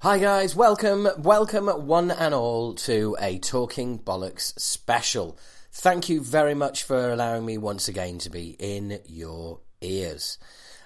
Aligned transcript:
Hi 0.00 0.20
guys, 0.20 0.54
welcome, 0.54 1.08
welcome 1.18 1.66
one 1.66 2.12
and 2.12 2.32
all 2.32 2.74
to 2.74 3.16
a 3.20 3.40
Talking 3.40 3.98
Bollocks 3.98 4.56
special. 4.56 5.36
Thank 5.72 6.08
you 6.08 6.20
very 6.20 6.54
much 6.54 6.84
for 6.84 7.10
allowing 7.10 7.44
me 7.44 7.58
once 7.58 7.88
again 7.88 8.18
to 8.18 8.30
be 8.30 8.54
in 8.60 9.00
your 9.06 9.58
ears. 9.80 10.38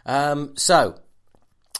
Um, 0.06 0.56
so, 0.56 0.98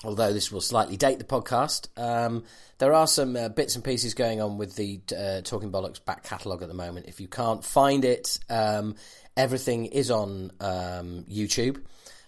although 0.05 0.35
this 0.35 0.53
will 0.53 0.61
slightly 0.61 0.99
date 0.99 1.19
the 1.21 1.25
podcast, 1.25 1.89
um, 1.97 2.45
there 2.77 2.93
are 2.93 3.07
some 3.07 3.35
uh, 3.35 3.49
bits 3.49 3.77
and 3.77 3.83
pieces 3.83 4.13
going 4.13 4.43
on 4.43 4.59
with 4.59 4.77
the 4.77 5.01
uh, 5.17 5.41
Talking 5.41 5.73
Bollocks 5.73 6.05
back 6.05 6.25
catalogue 6.25 6.61
at 6.61 6.69
the 6.69 6.75
moment. 6.75 7.07
If 7.09 7.19
you 7.19 7.29
can't 7.29 7.65
find 7.65 8.05
it, 8.05 8.39
um, 8.51 8.95
everything 9.39 9.87
is 9.87 10.11
on 10.11 10.53
um, 10.61 11.25
YouTube. 11.31 11.81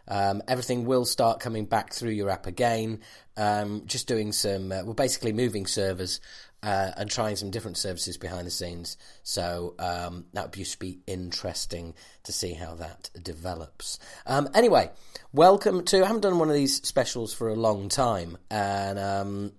Um, 0.08 0.42
everything 0.48 0.84
will 0.84 1.04
start 1.04 1.40
coming 1.40 1.64
back 1.64 1.92
through 1.92 2.10
your 2.10 2.30
app 2.30 2.46
again. 2.46 3.00
Um, 3.36 3.82
just 3.86 4.06
doing 4.06 4.32
some, 4.32 4.70
uh, 4.70 4.84
we're 4.84 4.94
basically 4.94 5.32
moving 5.32 5.66
servers 5.66 6.20
uh, 6.64 6.92
and 6.96 7.10
trying 7.10 7.36
some 7.36 7.50
different 7.50 7.76
services 7.76 8.16
behind 8.16 8.46
the 8.46 8.50
scenes. 8.50 8.96
So 9.22 9.74
um, 9.78 10.24
that 10.32 10.44
would 10.44 10.54
just 10.54 10.78
be 10.78 11.00
interesting 11.06 11.94
to 12.22 12.32
see 12.32 12.54
how 12.54 12.74
that 12.76 13.10
develops. 13.22 13.98
Um, 14.26 14.48
anyway, 14.54 14.90
welcome 15.32 15.84
to. 15.86 16.02
I 16.02 16.06
haven't 16.06 16.22
done 16.22 16.38
one 16.38 16.48
of 16.48 16.54
these 16.54 16.76
specials 16.76 17.34
for 17.34 17.48
a 17.48 17.54
long 17.54 17.90
time, 17.90 18.38
and 18.50 18.98
um, 18.98 19.52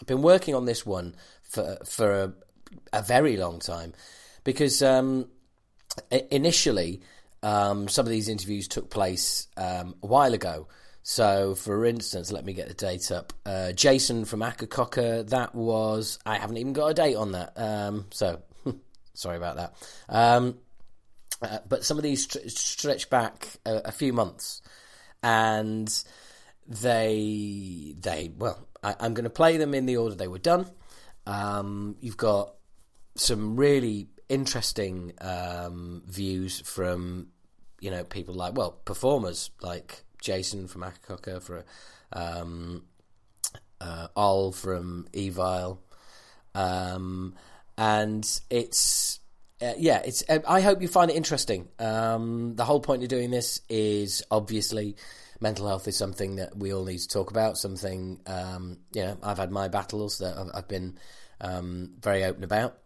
I've 0.00 0.06
been 0.06 0.22
working 0.22 0.54
on 0.54 0.66
this 0.66 0.84
one 0.84 1.14
for 1.42 1.78
for 1.86 2.12
a, 2.12 2.32
a 2.92 3.02
very 3.02 3.38
long 3.38 3.58
time 3.58 3.94
because 4.44 4.82
um, 4.82 5.28
initially 6.30 7.00
um, 7.42 7.88
some 7.88 8.06
of 8.06 8.10
these 8.10 8.28
interviews 8.28 8.68
took 8.68 8.90
place 8.90 9.48
um, 9.56 9.94
a 10.02 10.06
while 10.06 10.34
ago. 10.34 10.68
So, 11.02 11.56
for 11.56 11.84
instance, 11.84 12.30
let 12.30 12.44
me 12.44 12.52
get 12.52 12.68
the 12.68 12.74
date 12.74 13.10
up. 13.10 13.32
Uh, 13.44 13.72
Jason 13.72 14.24
from 14.24 14.40
Akercocke, 14.40 15.28
that 15.30 15.54
was. 15.54 16.18
I 16.24 16.38
haven't 16.38 16.58
even 16.58 16.72
got 16.72 16.88
a 16.88 16.94
date 16.94 17.16
on 17.16 17.32
that. 17.32 17.52
Um, 17.56 18.06
so, 18.12 18.40
sorry 19.14 19.36
about 19.36 19.56
that. 19.56 19.74
Um, 20.08 20.58
uh, 21.42 21.58
but 21.68 21.84
some 21.84 21.96
of 21.96 22.04
these 22.04 22.30
st- 22.30 22.50
stretch 22.52 23.10
back 23.10 23.48
a, 23.66 23.82
a, 23.86 23.92
few 23.92 24.12
months. 24.12 24.62
And 25.24 25.92
they, 26.68 27.96
they 27.98 28.30
well, 28.36 28.68
I, 28.82 28.94
am 29.00 29.14
going 29.14 29.24
to 29.24 29.30
play 29.30 29.56
them 29.56 29.74
in 29.74 29.86
the 29.86 29.96
order 29.96 30.14
they 30.14 30.28
were 30.28 30.38
done. 30.38 30.70
Um, 31.26 31.96
you've 32.00 32.16
got 32.16 32.54
some 33.16 33.56
really 33.56 34.08
interesting 34.28 35.12
um, 35.20 36.02
views 36.06 36.60
from 36.60 37.28
you 37.82 37.90
know 37.90 38.04
people 38.04 38.34
like 38.34 38.56
well 38.56 38.70
performers 38.84 39.50
like 39.60 40.04
Jason 40.22 40.68
from 40.68 40.82
Akercocke 40.82 41.42
for 41.42 41.64
um, 42.12 42.84
uh, 43.80 44.50
from 44.52 45.08
Evile, 45.12 45.78
um, 46.54 47.34
and 47.76 48.40
it's 48.48 49.18
uh, 49.60 49.74
yeah, 49.76 50.00
it's. 50.04 50.22
Uh, 50.28 50.38
I 50.46 50.60
hope 50.60 50.80
you 50.80 50.88
find 50.88 51.10
it 51.10 51.14
interesting. 51.14 51.68
Um, 51.80 52.54
the 52.54 52.64
whole 52.64 52.80
point 52.80 53.02
of 53.02 53.08
doing 53.08 53.30
this 53.30 53.60
is 53.68 54.22
obviously 54.30 54.96
mental 55.40 55.66
health 55.66 55.88
is 55.88 55.96
something 55.96 56.36
that 56.36 56.56
we 56.56 56.72
all 56.72 56.84
need 56.84 56.98
to 56.98 57.08
talk 57.08 57.32
about. 57.32 57.58
Something 57.58 58.20
um, 58.26 58.78
you 58.92 59.02
know, 59.02 59.18
I've 59.24 59.38
had 59.38 59.50
my 59.50 59.66
battles 59.66 60.18
that 60.18 60.38
I've, 60.38 60.50
I've 60.54 60.68
been 60.68 60.98
um, 61.40 61.94
very 62.00 62.22
open 62.22 62.44
about, 62.44 62.78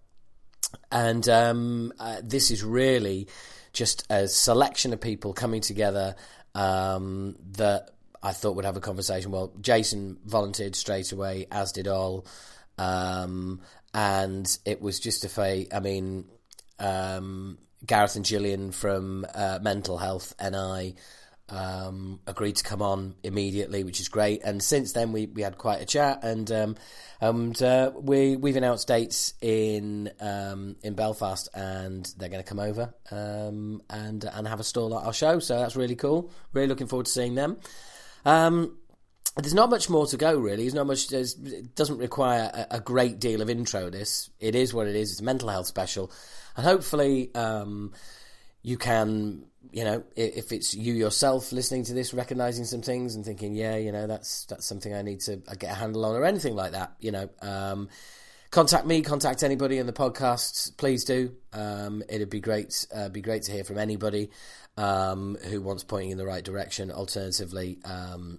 and 0.90 1.28
um, 1.28 1.92
uh, 2.00 2.22
this 2.22 2.50
is 2.50 2.64
really 2.64 3.28
just 3.76 4.10
a 4.10 4.26
selection 4.26 4.92
of 4.92 5.00
people 5.00 5.32
coming 5.34 5.60
together 5.60 6.16
um, 6.54 7.36
that 7.52 7.90
I 8.22 8.32
thought 8.32 8.56
would 8.56 8.64
have 8.64 8.76
a 8.76 8.80
conversation. 8.80 9.30
Well, 9.30 9.52
Jason 9.60 10.16
volunteered 10.24 10.74
straight 10.74 11.12
away, 11.12 11.46
as 11.52 11.72
did 11.72 11.86
Ol, 11.86 12.26
um, 12.78 13.60
and 13.94 14.58
it 14.64 14.80
was 14.80 14.98
just 14.98 15.24
a 15.24 15.28
fate. 15.28 15.72
I 15.72 15.80
mean, 15.80 16.24
um, 16.78 17.58
Gareth 17.84 18.16
and 18.16 18.24
Gillian 18.24 18.72
from 18.72 19.26
uh, 19.34 19.58
Mental 19.60 19.98
Health 19.98 20.34
NI 20.42 20.96
um, 21.48 22.20
agreed 22.26 22.56
to 22.56 22.64
come 22.64 22.82
on 22.82 23.14
immediately, 23.22 23.84
which 23.84 24.00
is 24.00 24.08
great. 24.08 24.42
And 24.42 24.62
since 24.62 24.92
then, 24.92 25.12
we, 25.12 25.26
we 25.26 25.42
had 25.42 25.58
quite 25.58 25.80
a 25.80 25.84
chat, 25.84 26.24
and 26.24 26.50
um, 26.50 26.76
and 27.20 27.60
uh, 27.62 27.92
we 27.94 28.36
we've 28.36 28.56
announced 28.56 28.88
dates 28.88 29.34
in 29.40 30.10
um, 30.20 30.76
in 30.82 30.94
Belfast, 30.94 31.48
and 31.54 32.06
they're 32.16 32.28
going 32.28 32.42
to 32.42 32.48
come 32.48 32.58
over 32.58 32.92
um, 33.10 33.82
and 33.88 34.24
and 34.24 34.48
have 34.48 34.60
a 34.60 34.64
stall 34.64 34.98
at 34.98 35.04
our 35.04 35.12
show. 35.12 35.38
So 35.38 35.58
that's 35.58 35.76
really 35.76 35.96
cool. 35.96 36.30
Really 36.52 36.68
looking 36.68 36.88
forward 36.88 37.06
to 37.06 37.12
seeing 37.12 37.34
them. 37.34 37.58
Um, 38.24 38.76
there's 39.36 39.54
not 39.54 39.68
much 39.68 39.90
more 39.90 40.06
to 40.06 40.16
go, 40.16 40.36
really. 40.36 40.62
There's 40.62 40.74
not 40.74 40.86
much. 40.86 41.08
There's, 41.08 41.34
it 41.34 41.74
doesn't 41.74 41.98
require 41.98 42.50
a, 42.52 42.76
a, 42.76 42.80
great 42.80 43.20
deal 43.20 43.42
of 43.42 43.50
intro. 43.50 43.90
This 43.90 44.30
it 44.40 44.54
is 44.54 44.72
what 44.72 44.86
it 44.86 44.96
is. 44.96 45.12
It's 45.12 45.20
a 45.20 45.24
mental 45.24 45.48
health 45.48 45.66
special, 45.66 46.10
and 46.56 46.64
hopefully 46.64 47.34
um, 47.34 47.92
you 48.62 48.78
can 48.78 49.45
you 49.76 49.84
know, 49.84 50.02
if 50.16 50.52
it's 50.52 50.74
you 50.74 50.94
yourself 50.94 51.52
listening 51.52 51.84
to 51.84 51.92
this, 51.92 52.14
recognizing 52.14 52.64
some 52.64 52.80
things 52.80 53.14
and 53.14 53.26
thinking, 53.26 53.54
yeah, 53.54 53.76
you 53.76 53.92
know, 53.92 54.06
that's 54.06 54.46
that's 54.46 54.64
something 54.64 54.94
I 54.94 55.02
need 55.02 55.20
to 55.20 55.36
get 55.58 55.70
a 55.70 55.74
handle 55.74 56.06
on, 56.06 56.16
or 56.16 56.24
anything 56.24 56.54
like 56.54 56.72
that, 56.72 56.94
you 56.98 57.12
know, 57.12 57.28
um, 57.42 57.90
contact 58.50 58.86
me, 58.86 59.02
contact 59.02 59.42
anybody 59.42 59.76
in 59.76 59.86
the 59.86 59.92
podcast. 59.92 60.78
Please 60.78 61.04
do. 61.04 61.34
Um, 61.52 62.02
it'd 62.08 62.30
be 62.30 62.40
great. 62.40 62.86
Uh, 62.94 63.10
be 63.10 63.20
great 63.20 63.42
to 63.42 63.52
hear 63.52 63.64
from 63.64 63.76
anybody 63.76 64.30
um, 64.78 65.36
who 65.44 65.60
wants 65.60 65.84
pointing 65.84 66.12
in 66.12 66.16
the 66.16 66.24
right 66.24 66.42
direction. 66.42 66.90
Alternatively, 66.90 67.78
um, 67.84 68.38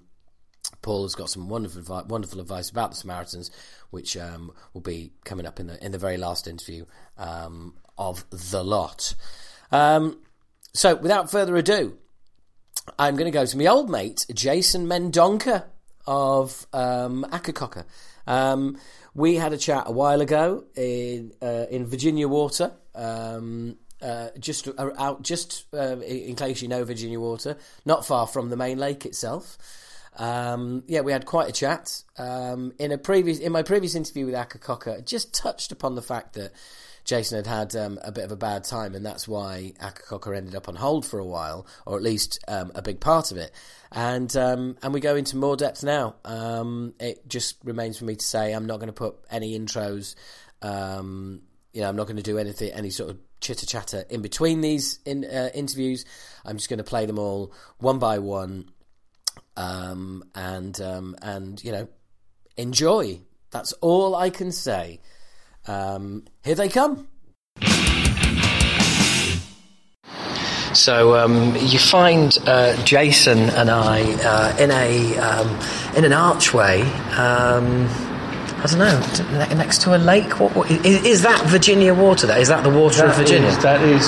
Paul 0.82 1.04
has 1.04 1.14
got 1.14 1.30
some 1.30 1.50
wonderful 1.50 2.04
wonderful 2.08 2.42
advice 2.42 2.72
about 2.72 2.90
the 2.90 2.98
Samaritans, 2.98 3.52
which 3.92 4.18
um, 4.18 4.54
will 4.74 4.82
be 4.82 5.12
coming 5.24 5.46
up 5.46 5.60
in 5.60 5.68
the 5.68 5.86
in 5.86 5.92
the 5.92 6.00
very 6.00 6.18
last 6.18 6.48
interview 6.48 6.86
um, 7.16 7.76
of 7.96 8.26
the 8.32 8.64
lot. 8.64 9.14
Um, 9.72 10.18
so, 10.78 10.96
without 10.96 11.32
further 11.32 11.56
ado, 11.58 11.98
I'm 13.00 13.16
going 13.16 13.26
to 13.26 13.32
go 13.32 13.48
to 13.48 13.58
my 13.58 13.66
old 13.66 13.90
mate, 13.90 14.28
Jason 14.32 14.86
Mendonca 14.86 15.64
of 16.06 16.68
um, 16.72 17.26
Akercocke. 17.32 17.84
Um, 18.28 18.78
we 19.16 19.38
had 19.38 19.54
a 19.54 19.58
chat 19.58 19.86
a 19.88 19.92
while 19.92 20.22
ago 20.22 20.66
in 20.76 21.34
uh, 21.42 21.66
in 21.72 21.88
Virginia 21.88 22.28
Water. 22.28 22.74
Um, 22.94 23.78
uh, 24.04 24.30
just 24.38 24.68
uh, 24.68 24.92
out, 25.00 25.24
just 25.24 25.66
uh, 25.74 25.98
in 26.02 26.36
case 26.36 26.62
you 26.62 26.68
know 26.68 26.84
Virginia 26.84 27.20
Water, 27.20 27.58
not 27.84 28.06
far 28.06 28.28
from 28.28 28.52
the 28.52 28.56
main 28.56 28.78
lake 28.78 29.04
itself. 29.04 29.58
Um, 30.16 30.84
yeah, 30.86 31.02
we 31.02 31.12
had 31.12 31.26
quite 31.26 31.50
a 31.50 31.52
chat. 31.52 32.04
Um, 32.20 32.72
in 32.78 32.92
a 32.92 33.00
previous, 33.00 33.40
in 33.40 33.52
my 33.52 33.64
previous 33.64 33.96
interview 33.96 34.28
with 34.28 34.36
Akercocke, 34.36 35.04
just 35.06 35.34
touched 35.34 35.72
upon 35.72 35.96
the 35.96 36.04
fact 36.04 36.34
that 36.34 36.52
Jason 37.08 37.38
had 37.38 37.48
had 37.48 37.76
um, 37.78 37.98
a 38.04 38.12
bit 38.12 38.26
of 38.26 38.34
a 38.34 38.36
bad 38.36 38.66
time, 38.66 38.94
and 38.94 39.04
that's 39.04 39.30
why 39.30 39.72
Akercocke 39.80 40.36
ended 40.36 40.56
up 40.56 40.68
on 40.68 40.76
hold 40.76 41.06
for 41.06 41.20
a 41.20 41.26
while, 41.26 41.66
or 41.86 41.96
at 41.96 42.04
least 42.04 42.38
um, 42.50 42.70
a 42.76 42.82
big 42.82 43.00
part 43.00 43.32
of 43.32 43.38
it. 43.38 43.52
And 43.94 44.36
um, 44.36 44.78
and 44.84 44.94
we 44.94 45.00
go 45.00 45.16
into 45.16 45.38
more 45.38 45.56
depth 45.56 45.86
now. 45.86 46.16
Um, 46.26 46.94
it 47.00 47.28
just 47.28 47.56
remains 47.64 47.98
for 47.98 48.04
me 48.04 48.18
to 48.18 48.26
say 48.26 48.52
I'm 48.52 48.66
not 48.66 48.78
going 48.78 48.88
to 48.88 48.94
put 48.94 49.16
any 49.32 49.58
intros. 49.58 50.16
Um, 50.62 51.44
you 51.72 51.80
know, 51.80 51.88
I'm 51.88 51.96
not 51.96 52.08
going 52.08 52.18
to 52.18 52.24
do 52.24 52.38
anything, 52.38 52.72
any 52.74 52.90
sort 52.90 53.12
of 53.12 53.18
chitter 53.40 53.66
chatter 53.66 54.04
in 54.10 54.22
between 54.22 54.60
these 54.60 55.00
in, 55.06 55.24
uh, 55.24 55.50
interviews. 55.54 56.04
I'm 56.44 56.58
just 56.58 56.70
going 56.70 56.80
to 56.80 56.84
play 56.84 57.06
them 57.06 57.20
all 57.20 57.54
one 57.78 58.00
by 58.00 58.20
one, 58.20 58.70
um, 59.56 60.26
and 60.36 60.78
and 60.78 61.64
you 61.64 61.72
know, 61.72 61.88
enjoy. 62.58 63.22
That's 63.52 63.72
all 63.74 64.14
I 64.14 64.30
can 64.30 64.52
say. 64.52 65.00
Um, 65.68 66.24
here 66.44 66.56
they 66.56 66.70
come. 66.70 67.08
So 70.74 71.16
um, 71.18 71.56
you 71.56 71.80
find 71.80 72.38
uh, 72.46 72.82
Jason 72.84 73.40
and 73.40 73.70
I 73.70 74.02
uh, 74.24 74.58
in 74.60 74.72
a 74.72 75.18
um, 75.18 75.60
in 75.96 76.06
an 76.06 76.14
archway. 76.14 76.82
Um, 76.82 77.88
I 78.60 78.66
don't 78.66 78.80
know, 78.80 79.56
next 79.56 79.82
to 79.84 79.96
a 79.96 79.98
lake. 79.98 80.40
What, 80.40 80.56
what, 80.56 80.72
is, 80.72 81.06
is, 81.06 81.22
that 81.22 81.46
Virginia 81.46 81.94
water? 81.94 82.26
That 82.28 82.42
is 82.42 82.48
that 82.48 82.64
the 82.64 82.72
water 82.72 82.98
that 82.98 83.10
of 83.10 83.16
Virginia? 83.16 83.50
Is, 83.50 83.58
that 83.60 83.82
is 83.82 84.04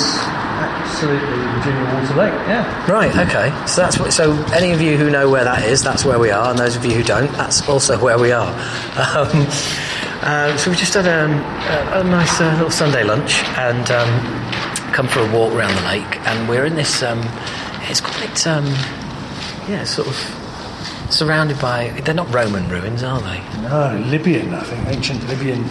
absolutely 0.60 1.38
Virginia 1.60 1.94
Water 1.94 2.16
Lake. 2.16 2.34
Yeah. 2.48 2.92
Right. 2.92 3.16
Okay. 3.16 3.68
So 3.68 3.82
that's 3.82 4.00
what, 4.00 4.12
so. 4.12 4.34
Any 4.54 4.72
of 4.72 4.82
you 4.82 4.98
who 4.98 5.10
know 5.10 5.30
where 5.30 5.44
that 5.44 5.66
is, 5.66 5.84
that's 5.84 6.04
where 6.04 6.20
we 6.20 6.32
are, 6.32 6.50
and 6.50 6.60
those 6.60 6.76
of 6.76 6.84
you 6.84 6.94
who 6.94 7.04
don't, 7.04 7.32
that's 7.34 7.68
also 7.70 7.98
where 8.00 8.18
we 8.18 8.32
are. 8.32 8.52
Um, 10.22 10.26
uh, 10.52 10.58
so 10.58 10.70
we 10.70 10.76
just 10.76 10.94
had 10.94 11.06
a, 11.06 11.26
a, 11.98 12.02
a 12.02 12.04
nice 12.04 12.42
uh, 12.42 12.52
little 12.54 12.72
Sunday 12.72 13.04
lunch 13.04 13.42
and 13.58 13.90
um, 13.90 14.10
come 14.92 15.08
for 15.08 15.20
a 15.20 15.32
walk 15.32 15.54
around 15.54 15.74
the 15.76 15.84
lake. 15.84 16.20
And 16.28 16.50
we're 16.50 16.66
in 16.66 16.76
this. 16.76 17.02
Um, 17.02 17.22
it's 17.84 18.02
quite, 18.02 18.46
um, 18.46 18.66
yeah, 19.70 19.84
sort 19.86 20.10
of 20.10 20.16
surrounded 21.10 21.60
by. 21.60 21.90
They're 22.04 22.14
not 22.14 22.34
Roman 22.34 22.68
ruins, 22.70 23.02
are 23.02 23.22
they? 23.22 23.40
No, 23.62 23.98
Libyan. 24.08 24.54
I 24.54 24.64
think 24.64 24.88
ancient 24.88 25.26
Libyan 25.28 25.64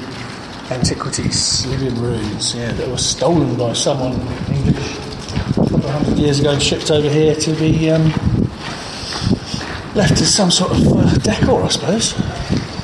antiquities, 0.71 1.67
Libyan 1.67 2.01
ruins. 2.01 2.55
Yeah, 2.55 2.73
that 2.73 2.89
were 2.89 2.97
stolen 2.97 3.55
by 3.57 3.75
someone 3.75 4.13
English 4.49 4.97
a 4.97 5.53
couple 5.55 5.77
of 5.77 5.85
hundred 5.85 6.19
years 6.19 6.41
ago 6.41 6.53
and 6.53 6.63
shipped 6.63 6.91
over 6.91 7.09
here 7.09 7.35
to 7.35 7.53
be 7.55 7.91
um, 7.91 8.05
left 9.95 10.13
as 10.13 10.35
some 10.35 10.51
sort 10.51 10.73
of 10.73 10.87
uh, 10.97 11.15
decor, 11.19 11.63
I 11.63 11.69
suppose. 11.69 12.15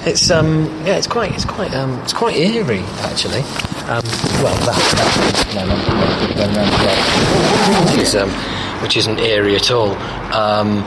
It's 0.06 0.30
um, 0.30 0.66
yeah, 0.84 0.96
it's 0.96 1.06
quite, 1.06 1.32
it's 1.32 1.46
quite, 1.46 1.72
um, 1.74 1.98
it's 2.00 2.12
quite 2.12 2.36
eerie 2.36 2.80
actually. 3.08 3.40
Um, 3.88 4.04
well, 4.44 4.54
that, 4.68 4.76
that 4.96 5.54
no, 5.54 5.64
no, 5.64 5.76
no, 5.76 6.34
going 6.36 6.56
around 6.56 7.90
which 7.90 8.02
is 8.02 8.14
um, 8.14 8.30
which 8.82 8.96
isn't 8.96 9.18
eerie 9.18 9.56
at 9.56 9.70
all. 9.70 9.92
Um, 10.32 10.84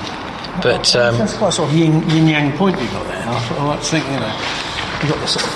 but 0.62 0.96
um, 0.96 1.18
That's 1.18 1.36
quite 1.38 1.54
sort 1.54 1.70
of 1.70 1.76
yin, 1.76 2.08
yin 2.10 2.28
yang 2.28 2.58
point 2.58 2.80
you've 2.80 2.92
got 2.92 3.08
there. 3.08 3.24
I, 3.26 3.58
I 3.58 3.64
like 3.66 3.80
to 3.80 3.86
think, 3.86 4.06
you 4.06 4.20
know, 4.20 4.34
you've 5.02 5.12
got 5.12 5.20
this 5.22 5.34
sort 5.34 5.46
of 5.46 5.54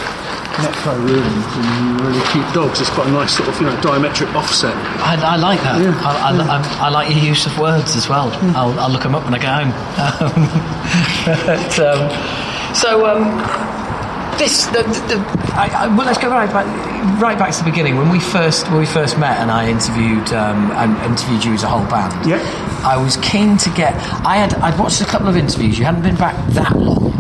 necro 0.62 0.94
rooms 0.98 1.46
and 1.58 2.02
really 2.02 2.22
cute 2.30 2.54
dogs. 2.54 2.81
It's 2.81 2.90
quite 2.90 3.08
a 3.08 3.12
nice 3.12 3.36
sort 3.36 3.50
of, 3.50 3.60
you 3.60 3.66
know, 3.68 3.75
diametric 3.78 4.34
offset. 4.36 4.75
I, 5.02 5.16
I 5.22 5.36
like 5.38 5.60
that. 5.62 5.81
Yeah, 5.81 6.00
I, 6.04 6.30
I, 6.30 6.58
I, 6.58 6.88
I 6.88 6.90
like 6.90 7.10
your 7.10 7.24
use 7.24 7.46
of 7.46 7.58
words 7.58 7.96
as 7.96 8.08
well. 8.10 8.30
I'll, 8.56 8.80
I'll 8.80 8.90
look 8.92 9.04
them 9.04 9.16
up 9.16 9.24
when 9.24 9.34
I 9.34 9.40
get 9.40 9.54
home. 9.54 9.72
But, 11.46 11.80
um, 11.80 12.10
so 12.73 13.06
um, 13.06 13.38
this, 14.38 14.65
the, 14.68 14.83
the, 14.83 15.15
the, 15.15 15.18
I, 15.53 15.69
I, 15.73 15.88
well, 15.95 16.06
let's 16.06 16.18
go 16.18 16.29
right 16.29 16.51
back, 16.51 17.21
right 17.21 17.38
back 17.38 17.53
to 17.53 17.59
the 17.63 17.69
beginning 17.69 17.97
when 17.97 18.09
we 18.09 18.19
first 18.19 18.68
when 18.69 18.79
we 18.79 18.85
first 18.85 19.19
met, 19.19 19.38
and 19.39 19.51
I 19.51 19.69
interviewed 19.69 20.33
um, 20.33 20.71
and 20.71 20.97
interviewed 21.12 21.44
you 21.44 21.53
as 21.53 21.63
a 21.63 21.68
whole 21.68 21.85
band. 21.88 22.27
Yeah. 22.27 22.39
I 22.83 22.97
was 22.97 23.18
keen 23.18 23.57
to 23.57 23.69
get. 23.71 23.94
I 24.25 24.38
had 24.38 24.53
I'd 24.56 24.79
watched 24.79 25.01
a 25.01 25.06
couple 25.06 25.27
of 25.27 25.35
interviews. 25.38 25.77
You 25.77 25.85
hadn't 25.85 26.01
been 26.01 26.15
back 26.15 26.35
that 26.53 26.75
long. 26.77 27.11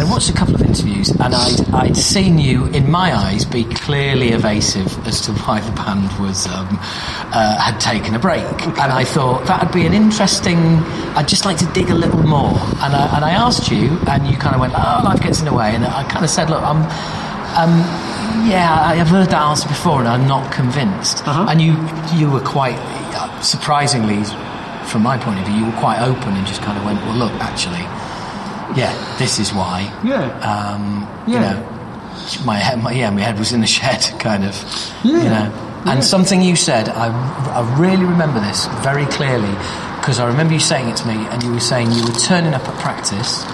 And 0.00 0.08
I 0.08 0.12
watched 0.12 0.30
a 0.30 0.32
couple 0.32 0.54
of 0.54 0.62
interviews, 0.62 1.10
and 1.10 1.34
I'd, 1.34 1.74
I'd 1.74 1.94
seen 1.94 2.38
you, 2.38 2.64
in 2.68 2.90
my 2.90 3.14
eyes, 3.14 3.44
be 3.44 3.64
clearly 3.64 4.30
evasive 4.30 5.06
as 5.06 5.20
to 5.26 5.32
why 5.32 5.60
the 5.60 5.72
band 5.72 6.10
was 6.18 6.46
um, 6.46 6.68
uh, 6.80 7.58
had 7.60 7.78
taken 7.78 8.14
a 8.14 8.18
break. 8.18 8.46
And 8.62 8.78
I 8.80 9.04
thought 9.04 9.44
that 9.44 9.62
would 9.62 9.74
be 9.74 9.84
an 9.84 9.92
interesting. 9.92 10.56
I'd 11.18 11.28
just 11.28 11.44
like 11.44 11.58
to 11.58 11.66
dig 11.74 11.90
a 11.90 11.94
little 11.94 12.22
more. 12.22 12.48
And 12.80 12.96
I, 12.96 13.14
and 13.14 13.24
I 13.26 13.32
asked 13.32 13.70
you, 13.70 13.98
and 14.08 14.26
you 14.26 14.38
kind 14.38 14.54
of 14.54 14.62
went, 14.62 14.72
"Oh, 14.74 15.02
life 15.04 15.20
gets 15.20 15.40
in 15.40 15.44
the 15.44 15.52
way." 15.52 15.74
And 15.74 15.84
I 15.84 16.04
kind 16.04 16.24
of 16.24 16.30
said, 16.30 16.48
"Look, 16.48 16.62
I'm." 16.62 16.80
Um, 17.60 17.80
yeah, 18.48 18.80
I've 18.82 19.08
heard 19.08 19.28
that 19.28 19.42
answer 19.42 19.68
before, 19.68 19.98
and 19.98 20.08
I'm 20.08 20.26
not 20.26 20.50
convinced. 20.50 21.28
Uh-huh. 21.28 21.44
And 21.46 21.60
you, 21.60 21.76
you 22.16 22.30
were 22.30 22.40
quite 22.40 22.78
uh, 22.78 23.38
surprisingly, 23.42 24.24
from 24.86 25.02
my 25.02 25.18
point 25.18 25.40
of 25.40 25.46
view, 25.46 25.56
you 25.56 25.66
were 25.66 25.78
quite 25.78 26.00
open 26.00 26.32
and 26.36 26.46
just 26.46 26.62
kind 26.62 26.78
of 26.78 26.86
went, 26.86 27.00
"Well, 27.04 27.16
look, 27.16 27.32
actually, 27.34 27.84
yeah, 28.76 28.92
this 29.18 29.38
is 29.38 29.52
why." 29.52 29.90
Yeah. 30.04 30.24
Um, 30.40 31.06
You 31.26 31.34
Yeah. 31.34 31.52
know, 31.52 31.62
my 32.44 32.56
head, 32.56 32.82
my, 32.82 32.92
yeah, 32.92 33.10
my 33.10 33.20
head 33.20 33.38
was 33.38 33.52
in 33.52 33.60
the 33.60 33.66
shed, 33.78 34.02
kind 34.18 34.44
of. 34.44 34.54
Yeah. 35.02 35.18
You 35.24 35.30
know, 35.30 35.52
and 35.86 35.98
Yeah. 36.00 36.00
something 36.00 36.42
you 36.42 36.56
said, 36.56 36.88
I, 36.88 37.06
I 37.54 37.62
really 37.78 38.04
remember 38.04 38.40
this 38.40 38.66
very 38.82 39.06
clearly 39.06 39.54
because 40.00 40.18
I 40.20 40.26
remember 40.26 40.54
you 40.54 40.60
saying 40.60 40.88
it 40.88 40.96
to 40.96 41.06
me, 41.06 41.14
and 41.30 41.42
you 41.42 41.52
were 41.52 41.60
saying 41.60 41.92
you 41.92 42.02
were 42.04 42.12
turning 42.18 42.54
up 42.54 42.66
at 42.68 42.74
practice, 42.80 43.44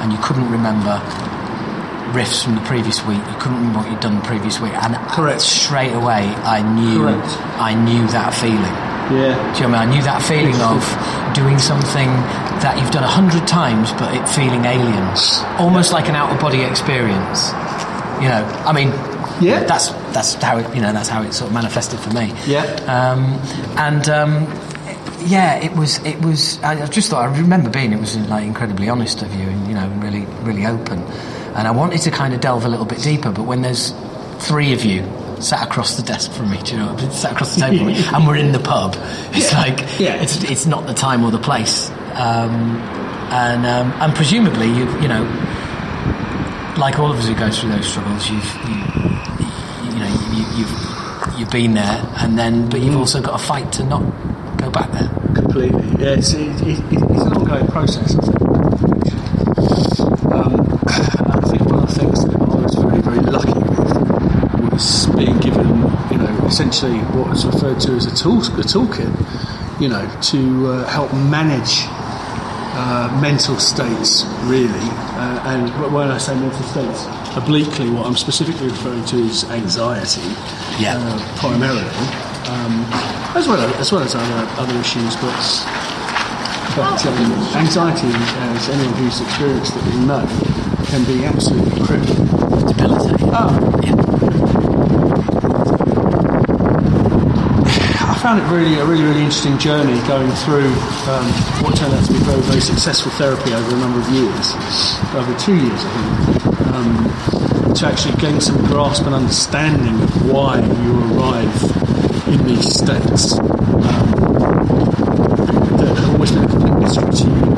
and 0.00 0.12
you 0.12 0.18
couldn't 0.18 0.50
remember 0.50 1.00
riffs 2.12 2.44
from 2.44 2.54
the 2.54 2.60
previous 2.62 3.04
week. 3.06 3.18
You 3.18 3.36
couldn't 3.40 3.56
remember 3.58 3.78
what 3.80 3.90
you'd 3.90 4.00
done 4.00 4.16
the 4.16 4.22
previous 4.26 4.60
week, 4.60 4.72
and 4.74 4.94
Correct. 5.08 5.40
straight 5.40 5.92
away 5.92 6.22
I 6.44 6.62
knew, 6.62 6.98
Correct. 7.04 7.38
I 7.58 7.74
knew 7.74 8.06
that 8.08 8.32
feeling. 8.34 8.76
Yeah. 9.12 9.34
Do 9.52 9.60
you 9.60 9.68
know 9.68 9.76
what 9.76 9.80
I 9.80 9.86
mean? 9.86 9.90
I 9.90 9.94
knew 9.96 10.02
that 10.02 10.22
feeling 10.22 10.56
of 10.60 11.34
doing 11.34 11.58
something 11.58 12.08
that 12.64 12.78
you've 12.80 12.90
done 12.90 13.04
a 13.04 13.08
hundred 13.08 13.46
times, 13.46 13.92
but 13.92 14.14
it 14.14 14.26
feeling 14.28 14.64
alien, 14.64 15.04
almost 15.58 15.92
like 15.92 16.08
an 16.08 16.14
out 16.16 16.32
of 16.32 16.40
body 16.40 16.62
experience. 16.62 17.50
You 18.22 18.28
know, 18.28 18.44
I 18.64 18.72
mean, 18.72 18.88
Yeah. 19.40 19.64
that's 19.64 19.88
that's 20.14 20.34
how 20.34 20.58
it, 20.58 20.74
you 20.74 20.80
know 20.80 20.92
that's 20.92 21.08
how 21.08 21.22
it 21.22 21.34
sort 21.34 21.48
of 21.50 21.54
manifested 21.54 21.98
for 22.00 22.10
me. 22.14 22.32
Yeah. 22.46 22.62
um, 22.86 23.24
and 23.76 24.08
um, 24.08 24.32
yeah, 25.26 25.56
it 25.56 25.72
was 25.76 25.98
it 26.04 26.20
was. 26.24 26.62
I 26.62 26.86
just 26.86 27.10
thought 27.10 27.28
I 27.28 27.36
remember 27.38 27.68
being 27.70 27.92
it 27.92 28.00
was 28.00 28.16
like 28.28 28.44
incredibly 28.44 28.88
honest 28.88 29.22
of 29.22 29.34
you, 29.34 29.42
and 29.48 29.66
you 29.68 29.74
know, 29.74 29.88
really 30.00 30.24
really 30.42 30.64
open. 30.66 31.00
And 31.56 31.68
I 31.68 31.72
wanted 31.72 32.00
to 32.02 32.10
kind 32.10 32.32
of 32.34 32.40
delve 32.40 32.64
a 32.64 32.68
little 32.68 32.86
bit 32.86 33.00
deeper, 33.02 33.30
but 33.30 33.42
when 33.44 33.60
there's 33.62 33.92
three 34.38 34.72
of 34.72 34.84
you 34.84 35.02
sat 35.40 35.66
across 35.66 35.96
the 35.96 36.02
desk 36.02 36.30
from 36.32 36.50
me, 36.50 36.58
do 36.62 36.72
you 36.72 36.78
know, 36.78 36.96
sat 37.10 37.32
across 37.32 37.54
the 37.54 37.60
table 37.60 37.78
from 37.78 37.86
me, 37.88 38.04
and 38.14 38.26
we're 38.26 38.36
in 38.36 38.52
the 38.52 38.58
pub, 38.60 38.96
it's 39.32 39.52
like 39.52 39.78
Yeah. 39.98 40.16
it's 40.22 40.42
it's 40.44 40.66
not 40.66 40.86
the 40.86 40.94
time 40.94 41.24
or 41.24 41.30
the 41.30 41.38
place. 41.38 41.90
Um, 42.14 42.80
and 43.32 43.66
um, 43.66 43.92
and 44.00 44.14
presumably 44.14 44.66
you 44.68 44.84
you 45.00 45.08
know 45.08 45.24
like 46.78 46.98
all 46.98 47.10
of 47.10 47.18
us 47.18 47.26
who 47.28 47.34
go 47.34 47.50
through 47.50 47.70
those 47.70 47.86
struggles, 47.86 48.28
you've 48.30 48.54
you, 48.68 48.74
you 49.90 49.98
know 49.98 50.10
you, 50.32 50.58
you've 50.58 51.38
you've 51.40 51.50
been 51.50 51.74
there, 51.74 52.08
and 52.18 52.38
then 52.38 52.68
but 52.68 52.80
you've 52.80 52.96
also 52.96 53.20
got 53.22 53.34
a 53.40 53.42
fight 53.44 53.72
to 53.72 53.84
not 53.84 54.02
go 54.58 54.70
back 54.70 54.90
there. 54.92 55.08
Completely. 55.34 55.82
Yeah, 56.02 56.14
it's, 56.14 56.32
it, 56.32 56.48
it, 56.62 56.78
it's 56.90 57.22
an 57.24 57.32
ongoing 57.32 57.66
process, 57.68 58.14
I 58.16 58.20
think. 58.22 58.34
Um, 60.32 60.78
I 60.86 61.40
think 61.48 61.62
one 61.62 61.82
of 61.82 61.88
the 61.88 61.94
things 61.98 62.24
that 62.24 62.34
I 62.40 62.54
was 62.62 62.74
very, 62.74 63.00
very 63.00 63.18
lucky 63.20 63.52
with 63.52 64.72
was 64.72 65.06
being 65.16 65.38
given, 65.38 65.66
you 66.10 66.18
know, 66.18 66.33
essentially 66.46 66.98
what 67.16 67.30
is 67.36 67.44
referred 67.46 67.80
to 67.80 67.92
as 67.92 68.06
a 68.06 68.14
tool, 68.14 68.38
a 68.38 68.62
toolkit, 68.64 69.10
you 69.80 69.88
know, 69.88 70.04
to 70.22 70.66
uh, 70.68 70.84
help 70.88 71.12
manage 71.12 71.84
uh, 72.76 73.18
mental 73.20 73.56
states, 73.58 74.24
really. 74.44 74.88
Uh, 75.16 75.40
and 75.46 75.92
when 75.94 76.10
I 76.10 76.18
say 76.18 76.34
mental 76.34 76.62
states, 76.64 77.06
obliquely, 77.36 77.88
what 77.90 78.06
I'm 78.06 78.16
specifically 78.16 78.68
referring 78.68 79.04
to 79.06 79.16
is 79.16 79.44
anxiety, 79.50 80.22
Yeah. 80.78 80.96
uh, 80.98 81.36
primarily, 81.38 81.82
um, 82.50 82.84
as 83.36 83.46
well 83.48 83.60
as, 83.60 83.74
as 83.80 83.92
well 83.92 84.02
as 84.02 84.14
other 84.14 84.46
other 84.60 84.78
issues, 84.78 85.16
but. 85.16 85.34
But 86.74 87.06
um, 87.06 87.32
anxiety, 87.54 88.08
as 88.10 88.68
anyone 88.68 88.94
who's 88.94 89.20
experienced 89.20 89.76
it 89.76 89.84
will 89.84 90.06
know, 90.10 90.26
can 90.86 91.04
be 91.04 91.24
absolutely 91.24 91.70
crippling. 91.86 92.26
Debilitating. 92.66 93.30
Oh. 93.32 93.80
Yeah. 93.84 93.94
I 98.06 98.13
found 98.24 98.40
it 98.40 98.44
really 98.50 98.78
a 98.78 98.84
really 98.86 99.04
really 99.04 99.20
interesting 99.20 99.58
journey 99.58 100.00
going 100.08 100.30
through 100.30 100.64
um, 101.12 101.28
what 101.60 101.76
turned 101.76 101.92
out 101.92 102.02
to 102.06 102.10
be 102.10 102.18
very 102.20 102.40
very 102.40 102.58
successful 102.58 103.12
therapy 103.12 103.52
over 103.52 103.76
a 103.76 103.78
number 103.78 104.00
of 104.00 104.08
years, 104.08 104.54
over 105.12 105.38
two 105.38 105.54
years 105.54 105.84
I 105.84 105.90
think, 105.92 106.56
um, 106.72 107.74
to 107.74 107.86
actually 107.86 108.16
gain 108.16 108.40
some 108.40 108.56
grasp 108.64 109.04
and 109.04 109.14
understanding 109.14 110.00
of 110.00 110.32
why 110.32 110.58
you 110.58 111.18
arrive 111.18 111.62
in 112.28 112.46
these 112.46 112.74
states 112.74 113.38
um, 113.38 113.50
that 115.76 115.92
always 116.08 116.32
been 116.32 116.44
a 116.44 116.48
complete 116.48 116.80
to 117.18 117.28
you 117.28 117.54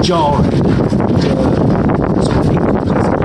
jarring, 0.00 0.64
uh, 0.64 2.22
sort 2.22 2.36
of 2.38 2.50
incomplete 2.50 3.18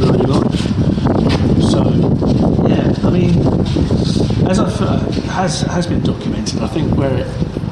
really 0.00 0.26
life. 0.26 0.60
So, 1.70 1.80
yeah, 2.68 2.94
I 3.02 3.10
mean, 3.10 3.34
as 4.48 4.58
I've, 4.58 4.80
uh, 4.80 4.98
has 5.46 5.60
has 5.60 5.86
been 5.86 6.02
documented, 6.02 6.60
I 6.60 6.66
think 6.66 6.96
where 6.96 7.18
it 7.18 7.26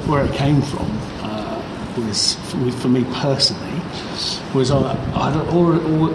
where 0.06 0.24
it 0.24 0.32
came 0.34 0.62
from 0.62 0.88
uh, 1.22 1.60
was 1.98 2.34
for 2.80 2.88
me, 2.88 3.04
personally 3.14 3.80
was 4.54 4.70
I 4.70 4.94
I'd 5.14 5.36
already, 5.48 6.14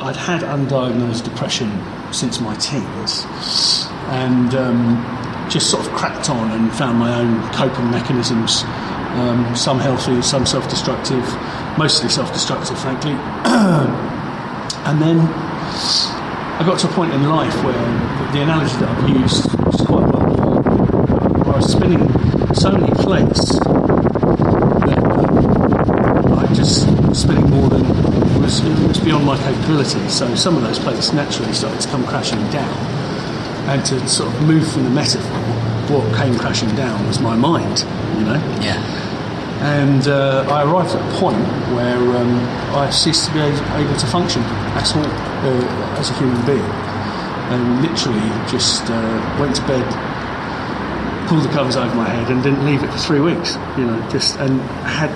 I'd 0.00 0.14
had 0.14 0.42
undiagnosed 0.42 1.24
depression 1.24 1.68
since 2.12 2.40
my 2.40 2.54
teens, 2.56 3.26
and 4.22 4.54
um, 4.54 5.48
just 5.50 5.68
sort 5.68 5.84
of 5.84 5.92
cracked 5.94 6.30
on 6.30 6.52
and 6.52 6.72
found 6.74 6.98
my 6.98 7.12
own 7.20 7.42
coping 7.54 7.90
mechanisms. 7.90 8.62
Um, 9.10 9.56
some 9.56 9.80
healthy, 9.80 10.22
some 10.22 10.46
self-destructive, 10.46 11.26
mostly 11.76 12.08
self-destructive, 12.08 12.78
frankly. 12.78 13.16
And 14.86 15.02
then 15.02 15.18
I 16.60 16.62
got 16.64 16.78
to 16.80 16.88
a 16.88 16.92
point 16.92 17.12
in 17.12 17.28
life 17.28 17.54
where 17.64 17.72
the, 18.32 18.42
analogy 18.42 18.76
that 18.80 18.88
I've 18.88 19.08
used 19.08 19.46
is 19.46 19.80
quite 19.86 19.99
where 21.96 22.08
I 22.08 22.48
was 22.48 22.54
spinning 22.54 22.54
so 22.54 22.70
many 22.72 22.92
plates 23.02 23.58
that 23.58 24.98
um, 24.98 26.38
I 26.38 26.46
just 26.54 26.88
was 27.08 27.22
spinning 27.22 27.48
more 27.50 27.68
than 27.68 27.84
was, 28.40 28.60
it 28.60 28.88
was 28.88 28.98
beyond 28.98 29.24
my 29.24 29.36
capability. 29.38 30.08
So 30.08 30.34
some 30.34 30.56
of 30.56 30.62
those 30.62 30.78
plates 30.78 31.12
naturally 31.12 31.52
started 31.52 31.80
to 31.80 31.88
come 31.88 32.04
crashing 32.06 32.38
down. 32.50 32.76
And 33.68 33.84
to 33.86 34.08
sort 34.08 34.34
of 34.34 34.42
move 34.42 34.70
from 34.72 34.84
the 34.84 34.90
metaphor, 34.90 35.36
what 35.94 36.16
came 36.16 36.36
crashing 36.38 36.74
down 36.74 37.06
was 37.06 37.20
my 37.20 37.36
mind, 37.36 37.84
you 38.18 38.24
know? 38.24 38.40
Yeah. 38.60 38.78
and 39.60 40.08
uh, 40.08 40.46
I 40.48 40.64
arrived 40.64 40.94
at 40.94 41.02
a 41.02 41.20
point 41.20 41.36
where 41.74 41.98
um, 42.16 42.40
I 42.74 42.88
ceased 42.90 43.26
to 43.26 43.32
be 43.34 43.40
able 43.40 43.96
to 43.96 44.06
function 44.06 44.42
at 44.42 44.96
all 44.96 45.04
uh, 45.04 45.98
as 46.00 46.10
a 46.10 46.14
human 46.14 46.40
being, 46.46 46.70
and 47.52 47.82
literally 47.82 48.30
just 48.50 48.90
uh, 48.90 49.36
went 49.38 49.54
to 49.56 49.62
bed, 49.66 49.84
pulled 51.30 51.44
the 51.44 51.48
covers 51.50 51.76
over 51.76 51.94
my 51.94 52.08
head, 52.08 52.28
and 52.28 52.42
didn't 52.42 52.66
leave 52.66 52.82
it 52.82 52.90
for 52.90 52.98
three 52.98 53.20
weeks. 53.20 53.54
You 53.78 53.86
know, 53.86 54.10
just 54.10 54.36
and 54.40 54.60
had. 54.82 55.14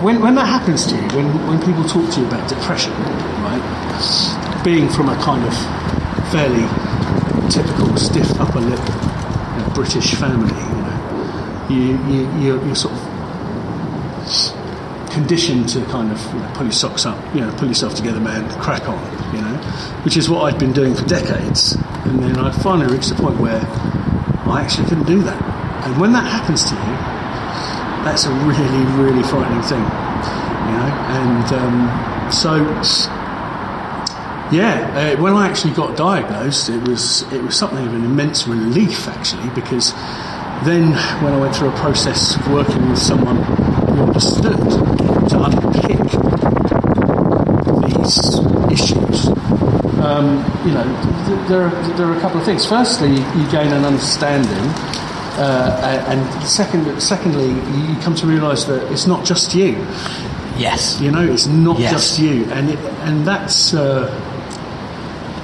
When, 0.00 0.22
when 0.22 0.34
that 0.36 0.46
happens 0.46 0.86
to 0.86 0.94
you, 0.94 1.02
when, 1.12 1.26
when 1.46 1.58
people 1.60 1.84
talk 1.84 2.08
to 2.14 2.20
you 2.20 2.26
about 2.26 2.48
depression, 2.48 2.92
right, 3.42 4.62
being 4.64 4.88
from 4.88 5.08
a 5.10 5.16
kind 5.16 5.44
of 5.44 5.52
fairly 6.30 6.64
typical 7.50 7.96
stiff 7.96 8.30
upper 8.40 8.60
lip 8.60 8.78
you 8.78 9.58
know, 9.58 9.72
British 9.74 10.14
family. 10.14 10.54
You 10.54 10.82
know, 10.86 10.96
you, 11.68 11.82
you 12.06 12.20
you're, 12.40 12.64
you're 12.64 12.76
sort 12.76 12.94
of 12.94 13.00
conditioned 15.10 15.68
to 15.70 15.84
kind 15.86 16.12
of 16.12 16.24
you 16.32 16.38
know, 16.38 16.52
pull 16.54 16.64
your 16.64 16.72
socks 16.72 17.04
up, 17.04 17.18
you 17.34 17.40
know, 17.40 17.52
pull 17.58 17.66
yourself 17.66 17.96
together, 17.96 18.20
man, 18.20 18.48
crack 18.60 18.88
on, 18.88 19.34
you 19.34 19.42
know, 19.42 19.56
which 20.04 20.16
is 20.16 20.30
what 20.30 20.44
I'd 20.44 20.60
been 20.60 20.72
doing 20.72 20.94
for 20.94 21.04
decades. 21.06 21.76
And 22.10 22.18
then 22.18 22.38
I 22.38 22.50
finally 22.50 22.92
reached 22.92 23.08
the 23.08 23.14
point 23.14 23.38
where 23.38 23.60
I 24.50 24.62
actually 24.64 24.88
couldn't 24.88 25.06
do 25.06 25.22
that. 25.22 25.40
And 25.86 26.00
when 26.00 26.12
that 26.12 26.26
happens 26.26 26.64
to 26.64 26.74
you, 26.74 26.96
that's 28.04 28.24
a 28.24 28.32
really, 28.32 28.84
really 29.00 29.22
frightening 29.22 29.62
thing, 29.62 29.78
you 29.78 30.74
know. 30.74 30.90
And 31.14 31.52
um, 31.54 32.32
so, 32.32 32.56
yeah, 34.50 35.14
uh, 35.16 35.22
when 35.22 35.34
I 35.34 35.48
actually 35.48 35.72
got 35.74 35.96
diagnosed, 35.96 36.68
it 36.68 36.82
was 36.88 37.22
it 37.32 37.42
was 37.44 37.56
something 37.56 37.86
of 37.86 37.94
an 37.94 38.04
immense 38.04 38.48
relief 38.48 39.06
actually, 39.06 39.48
because 39.50 39.92
then 40.64 40.90
when 41.22 41.32
I 41.32 41.38
went 41.38 41.54
through 41.54 41.68
a 41.68 41.76
process 41.76 42.34
of 42.34 42.50
working 42.50 42.90
with 42.90 42.98
someone 42.98 43.36
who 43.36 44.02
understood 44.02 44.58
to 44.58 45.42
unpick 45.44 46.10
these 47.86 48.40
issues, 48.72 49.39
um, 50.02 50.38
you 50.66 50.72
know, 50.72 50.84
there 51.48 51.62
are, 51.66 51.70
there 51.96 52.06
are 52.06 52.16
a 52.16 52.20
couple 52.20 52.38
of 52.40 52.44
things. 52.46 52.66
Firstly, 52.66 53.10
you 53.10 53.50
gain 53.50 53.72
an 53.72 53.84
understanding, 53.84 54.64
uh, 55.38 56.06
and 56.08 56.42
second, 56.46 57.00
secondly, 57.00 57.48
you 57.48 57.96
come 58.02 58.14
to 58.16 58.26
realise 58.26 58.64
that 58.64 58.90
it's 58.92 59.06
not 59.06 59.24
just 59.24 59.54
you. 59.54 59.72
Yes. 60.56 61.00
You 61.00 61.10
know, 61.10 61.24
it's 61.24 61.46
not 61.46 61.78
Yes. 61.78 61.92
just 61.92 62.18
you, 62.18 62.44
and 62.52 62.70
it, 62.70 62.78
and 63.06 63.26
that's. 63.26 63.72
Uh, 63.74 64.08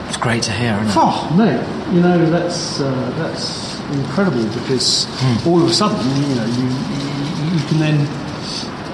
It's 0.08 0.16
great 0.18 0.42
to 0.44 0.52
hear, 0.52 0.74
isn't 0.74 0.88
it? 0.88 0.94
Oh, 0.96 1.18
mate, 1.36 1.60
you 1.94 2.00
know 2.00 2.30
that's 2.30 2.80
uh, 2.80 2.86
that's 3.18 3.74
incredible 3.90 4.44
because 4.60 5.06
all 5.46 5.60
of 5.62 5.68
a 5.68 5.72
sudden, 5.74 5.98
you 6.30 6.34
know, 6.38 6.46
you, 6.46 6.66
you, 6.94 7.58
you 7.58 7.62
can 7.68 7.78
then, 7.78 7.96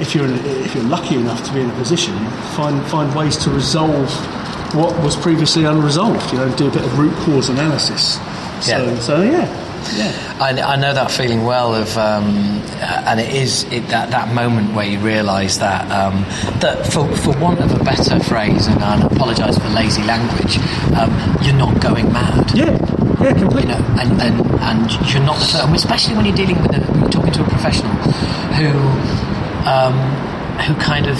if 0.01 0.15
you're 0.15 0.25
in 0.27 0.35
if 0.67 0.75
you're 0.75 0.89
lucky 0.89 1.17
enough 1.17 1.43
to 1.45 1.53
be 1.53 1.61
in 1.61 1.69
a 1.71 1.75
position, 1.75 2.15
find 2.57 2.81
find 2.87 3.13
ways 3.15 3.37
to 3.45 3.51
resolve 3.51 4.09
what 4.75 4.99
was 5.03 5.17
previously 5.17 5.65
unresolved. 5.65 6.33
You 6.33 6.39
know, 6.39 6.57
do 6.57 6.69
a 6.69 6.71
bit 6.71 6.85
of 6.85 6.99
root 6.99 7.15
cause 7.25 7.49
analysis. 7.49 8.15
So, 8.61 8.85
Yeah. 8.85 8.99
so 9.01 9.23
yeah, 9.23 9.97
yeah. 9.97 10.37
I, 10.41 10.51
I 10.75 10.77
know 10.77 10.95
that 10.95 11.11
feeling 11.11 11.45
well 11.45 11.75
of, 11.75 11.97
um, 11.99 12.63
uh, 12.81 13.05
and 13.07 13.21
it 13.21 13.35
is 13.35 13.65
it, 13.73 13.89
that 13.89 14.11
that 14.11 14.33
moment 14.35 14.73
where 14.75 14.87
you 14.87 14.99
realise 15.01 15.59
that 15.59 15.91
um, 15.91 16.23
that 16.61 16.87
for, 16.93 17.07
for 17.17 17.37
want 17.39 17.61
of 17.61 17.73
a 17.81 17.83
better 17.85 18.21
phrase, 18.21 18.67
and 18.69 18.83
I 18.83 19.01
apologise 19.07 19.59
for 19.59 19.69
lazy 19.71 20.03
language, 20.05 20.59
um, 20.97 21.11
you're 21.43 21.57
not 21.57 21.81
going 21.83 22.13
mad. 22.13 22.53
Yeah, 22.55 22.71
yeah, 23.21 23.33
completely. 23.35 23.63
You 23.63 23.79
know, 23.79 23.97
and, 24.01 24.13
and, 24.23 24.47
and 24.63 24.91
you're 25.13 25.23
not 25.25 25.39
the 25.39 25.47
first, 25.47 25.75
especially 25.75 26.15
when 26.17 26.25
you're 26.27 26.37
dealing 26.37 26.61
with 26.63 26.73
a, 26.77 26.99
you're 27.01 27.11
talking 27.11 27.33
to 27.33 27.45
a 27.45 27.49
professional 27.49 27.93
who 28.55 28.71
um, 29.69 29.95
who 30.61 30.75
kind 30.81 31.07
of 31.09 31.19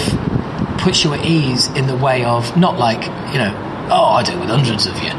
puts 0.83 1.03
you 1.03 1.13
at 1.13 1.25
ease 1.25 1.67
in 1.77 1.87
the 1.87 1.95
way 1.95 2.25
of 2.25 2.57
not 2.57 2.77
like 2.77 3.03
you 3.31 3.39
know, 3.39 3.87
oh, 3.89 4.19
I 4.19 4.23
deal 4.23 4.39
with 4.39 4.49
hundreds 4.49 4.85
of 4.85 4.95
you, 5.01 5.13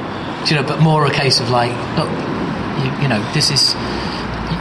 you 0.47 0.61
know, 0.61 0.69
but 0.69 0.81
more 0.81 1.07
a 1.07 1.11
case 1.11 1.41
of 1.41 1.49
like, 1.49 1.73
look, 1.97 2.11
you, 2.85 3.03
you 3.03 3.09
know, 3.09 3.21
this 3.33 3.51
is 3.51 3.73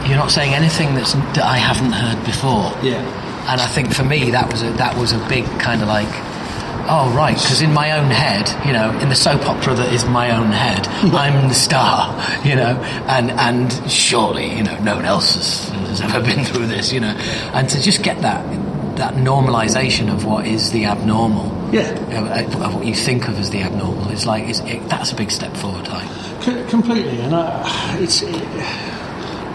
you're 0.08 0.16
not 0.16 0.30
saying 0.30 0.54
anything 0.54 0.94
that's 0.94 1.12
that 1.12 1.44
I 1.44 1.58
haven't 1.58 1.92
heard 1.92 2.24
before. 2.24 2.72
Yeah. 2.82 3.04
And 3.52 3.60
I 3.60 3.66
think 3.66 3.92
for 3.92 4.02
me 4.04 4.30
that 4.30 4.50
was 4.50 4.62
a 4.62 4.70
that 4.72 4.96
was 4.96 5.12
a 5.12 5.28
big 5.28 5.44
kind 5.60 5.82
of 5.82 5.88
like. 5.88 6.08
Oh 6.86 7.10
right, 7.16 7.34
because 7.34 7.62
in 7.62 7.72
my 7.72 7.98
own 7.98 8.10
head, 8.10 8.46
you 8.66 8.74
know, 8.74 8.90
in 8.98 9.08
the 9.08 9.14
soap 9.14 9.48
opera 9.48 9.74
that 9.74 9.90
is 9.90 10.04
my 10.04 10.36
own 10.36 10.52
head, 10.52 10.86
I'm 11.14 11.48
the 11.48 11.54
star, 11.54 12.12
you 12.44 12.56
know, 12.56 12.76
and 13.08 13.30
and 13.30 13.90
surely, 13.90 14.54
you 14.54 14.62
know, 14.62 14.78
no 14.80 14.96
one 14.96 15.06
else 15.06 15.34
has, 15.34 15.68
has 15.88 16.00
ever 16.02 16.20
been 16.20 16.44
through 16.44 16.66
this, 16.66 16.92
you 16.92 17.00
know, 17.00 17.16
and 17.54 17.66
to 17.70 17.80
just 17.80 18.02
get 18.02 18.20
that 18.20 18.44
that 18.96 19.14
normalisation 19.14 20.12
of 20.12 20.24
what 20.24 20.46
is 20.46 20.70
the 20.72 20.84
abnormal, 20.86 21.46
Yeah. 21.72 21.90
of 22.60 22.74
what 22.74 22.84
you 22.86 22.94
think 22.94 23.28
of 23.28 23.38
as 23.38 23.50
the 23.50 23.62
abnormal, 23.62 24.08
is 24.10 24.26
like 24.26 24.44
it's, 24.48 24.60
it, 24.60 24.88
that's 24.88 25.12
a 25.12 25.14
big 25.16 25.30
step 25.30 25.54
forward. 25.56 25.86
Like, 25.88 26.08
C- 26.42 26.64
completely, 26.68 27.20
and 27.20 27.34
I, 27.34 27.96
it's 28.00 28.22
it, 28.22 28.34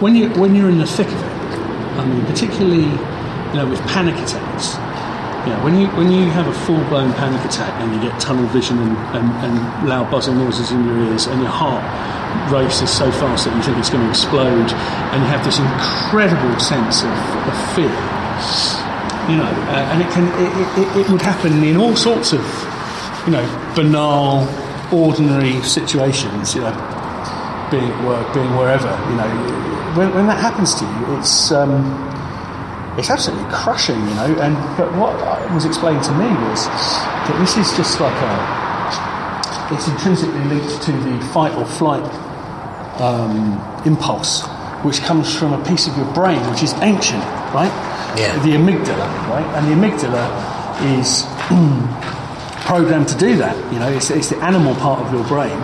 when 0.00 0.16
you 0.16 0.28
when 0.30 0.54
you're 0.54 0.68
in 0.70 0.78
the 0.78 0.86
thick 0.86 1.06
of 1.06 1.14
it. 1.22 1.30
I 2.00 2.04
mean, 2.06 2.24
particularly 2.26 2.82
you 2.84 3.54
know 3.54 3.66
with 3.68 3.80
panic 3.88 4.14
attacks. 4.14 4.74
You 5.46 5.54
know, 5.56 5.64
when 5.64 5.78
you 5.80 5.86
when 5.96 6.10
you 6.12 6.30
have 6.30 6.46
a 6.46 6.52
full 6.52 6.82
blown 6.88 7.12
panic 7.14 7.42
attack 7.44 7.72
and 7.80 7.94
you 7.94 8.00
get 8.10 8.20
tunnel 8.20 8.46
vision 8.48 8.78
and, 8.78 8.96
and, 9.16 9.26
and 9.44 9.88
loud 9.88 10.10
buzzing 10.10 10.36
noises 10.38 10.70
in 10.70 10.84
your 10.86 10.98
ears 11.10 11.26
and 11.26 11.40
your 11.40 11.50
heart 11.50 11.82
races 12.52 12.90
so 12.90 13.10
fast 13.12 13.44
that 13.46 13.56
you 13.56 13.62
think 13.62 13.78
it's 13.78 13.90
going 13.90 14.02
to 14.04 14.10
explode 14.10 14.70
and 14.70 15.22
you 15.22 15.28
have 15.28 15.44
this 15.44 15.58
incredible 15.58 16.58
sense 16.60 17.02
of, 17.02 17.10
of 17.48 17.74
fear. 17.74 17.90
You 19.30 19.36
know, 19.36 19.44
uh, 19.44 19.92
and 19.92 20.02
it 20.02 20.10
can 20.10 20.26
it, 20.26 20.78
it, 20.78 21.06
it 21.06 21.10
would 21.10 21.22
happen 21.22 21.62
in 21.62 21.76
all 21.76 21.94
sorts 21.94 22.32
of 22.32 22.40
you 23.26 23.32
know 23.32 23.72
banal, 23.76 24.48
ordinary 24.92 25.62
situations. 25.62 26.54
You 26.54 26.62
know, 26.62 26.74
being 27.70 27.84
at 27.84 28.04
work, 28.04 28.34
being 28.34 28.50
wherever, 28.56 28.90
you 29.08 29.16
know, 29.16 29.30
when, 29.96 30.12
when 30.14 30.26
that 30.26 30.40
happens 30.40 30.74
to 30.74 30.84
you, 30.84 31.18
it's 31.18 31.52
um, 31.52 31.86
it's 32.98 33.10
absolutely 33.10 33.46
crushing, 33.52 33.98
you 33.98 34.14
know. 34.14 34.34
And 34.40 34.54
but 34.76 34.92
what 34.96 35.14
was 35.52 35.64
explained 35.64 36.02
to 36.04 36.12
me 36.12 36.26
was 36.50 36.66
that 36.66 37.36
this 37.38 37.56
is 37.56 37.76
just 37.76 38.00
like 38.00 38.14
a 38.14 38.60
it's 39.74 39.86
intrinsically 39.86 40.44
linked 40.44 40.82
to 40.82 40.92
the 40.92 41.20
fight 41.32 41.54
or 41.54 41.64
flight 41.64 42.02
um, 43.00 43.54
impulse, 43.86 44.42
which 44.82 45.00
comes 45.02 45.34
from 45.34 45.52
a 45.52 45.64
piece 45.64 45.86
of 45.86 45.96
your 45.96 46.12
brain 46.12 46.40
which 46.50 46.62
is 46.62 46.72
ancient, 46.82 47.22
right? 47.54 47.70
Yeah. 48.16 48.38
The 48.42 48.50
amygdala, 48.50 49.08
right? 49.28 49.46
And 49.56 49.66
the 49.68 49.74
amygdala 49.74 50.24
is 50.98 51.24
programmed 52.64 53.08
to 53.08 53.18
do 53.18 53.36
that. 53.36 53.56
You 53.72 53.78
know, 53.78 53.88
it's, 53.88 54.10
it's 54.10 54.28
the 54.28 54.38
animal 54.38 54.74
part 54.76 55.00
of 55.04 55.12
your 55.12 55.26
brain 55.26 55.58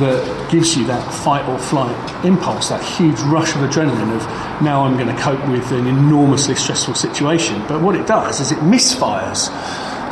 that 0.00 0.50
gives 0.50 0.76
you 0.76 0.84
that 0.86 1.12
fight 1.12 1.48
or 1.48 1.58
flight 1.58 2.24
impulse, 2.24 2.68
that 2.68 2.82
huge 2.82 3.18
rush 3.20 3.54
of 3.54 3.62
adrenaline 3.62 4.14
of 4.14 4.22
now 4.62 4.84
I'm 4.84 4.96
going 4.96 5.14
to 5.14 5.22
cope 5.22 5.46
with 5.48 5.70
an 5.70 5.86
enormously 5.86 6.56
stressful 6.56 6.94
situation. 6.94 7.62
But 7.68 7.80
what 7.80 7.94
it 7.94 8.06
does 8.06 8.40
is 8.40 8.50
it 8.50 8.58
misfires. 8.58 9.50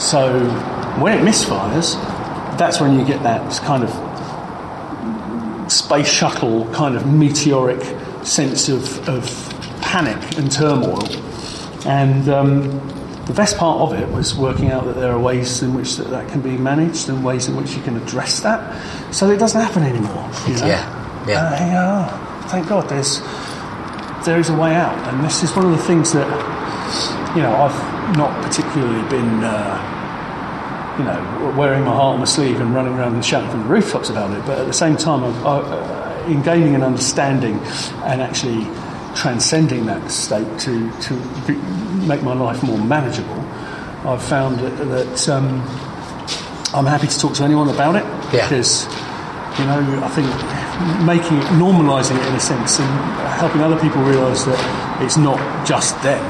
So 0.01 0.49
when 1.01 1.19
it 1.19 1.23
misfires, 1.23 1.95
that's 2.59 2.81
when 2.81 2.99
you 2.99 3.05
get 3.05 3.23
that 3.25 3.53
kind 3.63 3.83
of 3.83 3.91
space 5.73 6.09
shuttle 6.09 6.71
kind 6.73 6.97
of 6.97 7.07
meteoric 7.07 7.83
sense 8.25 8.69
of, 8.69 9.09
of 9.09 9.25
panic 9.81 10.39
and 10.39 10.51
turmoil. 10.51 11.03
And 11.87 12.29
um, 12.29 12.63
the 13.27 13.33
best 13.35 13.57
part 13.57 13.81
of 13.81 13.99
it 13.99 14.09
was 14.09 14.35
working 14.35 14.71
out 14.71 14.85
that 14.85 14.97
there 14.97 15.13
are 15.13 15.19
ways 15.19 15.63
in 15.63 15.75
which 15.75 15.97
that, 15.97 16.11
that 16.11 16.29
can 16.29 16.41
be 16.41 16.57
managed 16.57 17.09
and 17.09 17.25
ways 17.25 17.49
in 17.49 17.57
which 17.57 17.75
you 17.75 17.83
can 17.83 17.97
address 17.97 18.41
that 18.41 19.15
so 19.15 19.31
it 19.31 19.39
doesn't 19.39 19.61
happen 19.61 19.83
anymore. 19.83 20.31
You 20.47 20.55
know? 20.55 20.67
Yeah, 20.67 21.27
yeah. 21.29 22.09
Uh, 22.09 22.49
thank 22.49 22.69
God 22.69 22.89
there's, 22.89 23.21
there 24.27 24.39
is 24.39 24.49
a 24.49 24.57
way 24.57 24.75
out. 24.75 24.97
And 25.13 25.25
this 25.25 25.43
is 25.43 25.55
one 25.55 25.67
of 25.67 25.73
the 25.73 25.85
things 25.85 26.13
that, 26.13 26.27
you 27.37 27.43
know, 27.43 27.55
I've 27.55 28.17
not 28.17 28.43
particularly 28.45 29.09
been. 29.09 29.45
Uh, 29.45 29.99
you 30.99 31.05
know, 31.05 31.55
wearing 31.57 31.85
my 31.85 31.95
heart 31.95 32.15
on 32.15 32.19
my 32.19 32.27
sleeve 32.27 32.61
and 32.61 32.75
running 32.75 32.93
around 32.93 33.15
and 33.15 33.25
shouting 33.25 33.49
from 33.51 33.61
the 33.61 33.67
rooftops 33.67 34.11
about 34.11 34.31
it. 34.37 34.45
But 34.45 34.59
at 34.59 34.67
the 34.67 34.75
same 34.75 34.95
time, 34.95 35.25
I've, 35.25 35.47
I, 35.47 35.59
uh, 35.61 36.27
in 36.29 36.43
gaining 36.43 36.75
an 36.75 36.83
understanding 36.83 37.59
and 38.05 38.21
actually 38.21 38.65
transcending 39.15 39.87
that 39.87 40.11
state 40.11 40.47
to, 40.61 40.91
to 41.03 41.15
be, 41.47 41.55
make 42.07 42.23
my 42.23 42.35
life 42.35 42.63
more 42.63 42.79
manageable, 42.79 43.39
I've 44.09 44.23
found 44.23 44.59
that, 44.61 44.77
that 44.89 45.29
um, 45.29 45.61
I'm 46.75 46.87
happy 46.87 47.07
to 47.07 47.19
talk 47.19 47.35
to 47.35 47.45
anyone 47.45 47.69
about 47.69 47.97
it 47.97 48.05
Yeah. 48.35 48.49
because, 48.49 48.87
you 49.59 49.65
know, 49.67 50.01
I 50.03 50.09
think 50.09 50.27
making 51.07 51.39
it, 51.39 51.45
normalising 51.61 52.17
it 52.19 52.27
in 52.27 52.35
a 52.35 52.41
sense 52.41 52.81
and 52.81 52.89
helping 53.39 53.61
other 53.61 53.79
people 53.79 54.03
realise 54.03 54.43
that 54.45 55.03
it's 55.03 55.17
not 55.17 55.39
just 55.67 56.01
them 56.03 56.25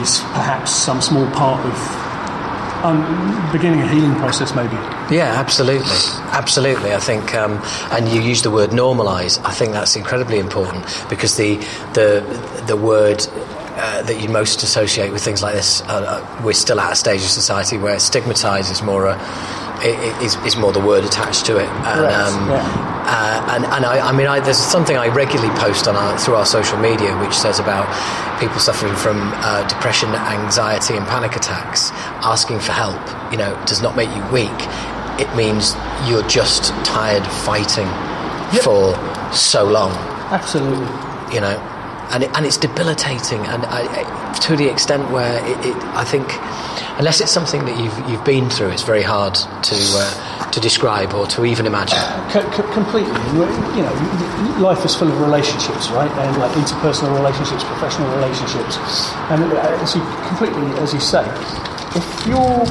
is 0.00 0.20
perhaps 0.34 0.70
some 0.70 1.00
small 1.00 1.26
part 1.32 1.64
of 1.64 1.74
um, 2.84 3.00
beginning 3.52 3.80
a 3.80 3.88
healing 3.88 4.14
process, 4.16 4.54
maybe. 4.54 4.74
Yeah, 5.10 5.32
absolutely, 5.36 5.86
absolutely. 6.40 6.92
I 6.92 7.00
think, 7.00 7.34
um, 7.34 7.60
and 7.90 8.08
you 8.08 8.20
use 8.20 8.42
the 8.42 8.50
word 8.50 8.70
normalise. 8.70 9.38
I 9.44 9.52
think 9.52 9.72
that's 9.72 9.96
incredibly 9.96 10.38
important 10.38 10.84
because 11.08 11.36
the 11.36 11.56
the 11.94 12.08
the 12.66 12.76
word. 12.76 13.20
Uh, 13.78 14.00
that 14.08 14.22
you 14.22 14.28
most 14.30 14.62
associate 14.62 15.12
with 15.12 15.22
things 15.22 15.42
like 15.42 15.52
this. 15.54 15.82
Uh, 15.82 15.86
uh, 15.86 16.42
we're 16.42 16.54
still 16.54 16.80
at 16.80 16.90
a 16.92 16.96
stage 16.96 17.20
of 17.20 17.28
society 17.28 17.76
where 17.76 17.98
stigmatise 17.98 18.70
is 18.70 18.80
more 18.82 19.04
a 19.04 19.12
i- 19.12 19.98
i- 20.06 20.24
is, 20.24 20.34
is 20.48 20.56
more 20.56 20.72
the 20.72 20.80
word 20.80 21.04
attached 21.04 21.44
to 21.44 21.58
it. 21.58 21.68
And, 21.84 22.00
Correct, 22.00 22.16
yeah. 22.48 23.04
uh, 23.04 23.52
and, 23.54 23.64
and 23.66 23.84
I, 23.84 24.08
I 24.08 24.12
mean, 24.12 24.28
I, 24.28 24.40
there's 24.40 24.56
something 24.56 24.96
I 24.96 25.08
regularly 25.08 25.52
post 25.60 25.88
on 25.88 25.94
our, 25.94 26.16
through 26.18 26.36
our 26.36 26.46
social 26.46 26.78
media, 26.78 27.12
which 27.20 27.34
says 27.34 27.58
about 27.60 27.84
people 28.40 28.58
suffering 28.60 28.96
from 28.96 29.18
uh, 29.44 29.68
depression, 29.68 30.08
anxiety, 30.14 30.96
and 30.96 31.04
panic 31.06 31.36
attacks. 31.36 31.90
Asking 32.24 32.60
for 32.60 32.72
help, 32.72 32.96
you 33.30 33.36
know, 33.36 33.52
does 33.66 33.82
not 33.82 33.94
make 33.94 34.08
you 34.16 34.24
weak. 34.32 34.56
It 35.18 35.34
means 35.36 35.74
you're 36.08 36.26
just 36.28 36.72
tired 36.84 37.26
fighting. 37.44 37.88
Yep. 38.52 38.62
for 38.62 38.94
so 39.34 39.64
long 39.64 39.90
Absolutely. 40.30 40.86
you 41.34 41.40
know, 41.40 41.58
and 42.12 42.22
it, 42.22 42.30
and 42.36 42.46
it's 42.46 42.56
debilitating, 42.56 43.40
and 43.44 43.66
I, 43.66 44.32
to 44.46 44.54
the 44.54 44.70
extent 44.70 45.10
where 45.10 45.44
it, 45.44 45.66
it, 45.66 45.76
I 45.98 46.04
think, 46.04 46.30
unless 47.00 47.20
it's 47.20 47.32
something 47.32 47.64
that 47.64 47.76
you've 47.82 47.98
you've 48.08 48.24
been 48.24 48.48
through, 48.48 48.70
it's 48.70 48.84
very 48.84 49.02
hard 49.02 49.34
to 49.34 49.74
uh, 49.74 50.50
to 50.52 50.60
describe 50.60 51.12
or 51.12 51.26
to 51.34 51.44
even 51.44 51.66
imagine. 51.66 51.98
C- 52.30 52.38
c- 52.54 52.72
completely. 52.72 53.18
You 53.74 53.82
know, 53.82 54.58
life 54.62 54.84
is 54.84 54.94
full 54.94 55.08
of 55.10 55.20
relationships, 55.20 55.90
right? 55.90 56.10
And 56.22 56.38
like 56.38 56.52
interpersonal 56.52 57.16
relationships, 57.18 57.64
professional 57.64 58.08
relationships, 58.14 58.78
and 59.34 59.42
uh, 59.42 59.82
as 59.82 59.96
you 59.96 60.02
completely, 60.28 60.70
as 60.78 60.94
you 60.94 61.00
say, 61.00 61.26
if 61.98 62.06
you're 62.30 62.62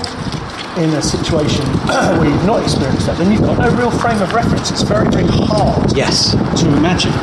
in 0.77 0.89
a 0.91 1.01
situation 1.01 1.65
where 2.19 2.25
you've 2.29 2.45
not 2.45 2.61
experienced 2.63 3.05
that, 3.07 3.17
then 3.17 3.31
you've 3.31 3.41
got 3.41 3.57
no 3.57 3.69
real 3.77 3.91
frame 3.91 4.21
of 4.21 4.33
reference. 4.33 4.71
It's 4.71 4.81
very, 4.83 5.09
very 5.09 5.27
hard 5.27 5.95
Yes, 5.95 6.31
to 6.61 6.67
imagine. 6.77 7.13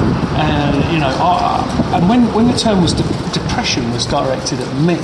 And 0.40 0.92
you 0.92 0.99
know, 1.00 1.09
I, 1.09 1.92
and 1.94 2.09
when 2.09 2.32
when 2.35 2.47
the 2.49 2.56
term 2.56 2.80
was 2.82 2.92
de- 2.92 3.02
depression 3.32 3.90
was 3.92 4.06
directed 4.06 4.61
at 4.61 4.75
me, 4.80 4.97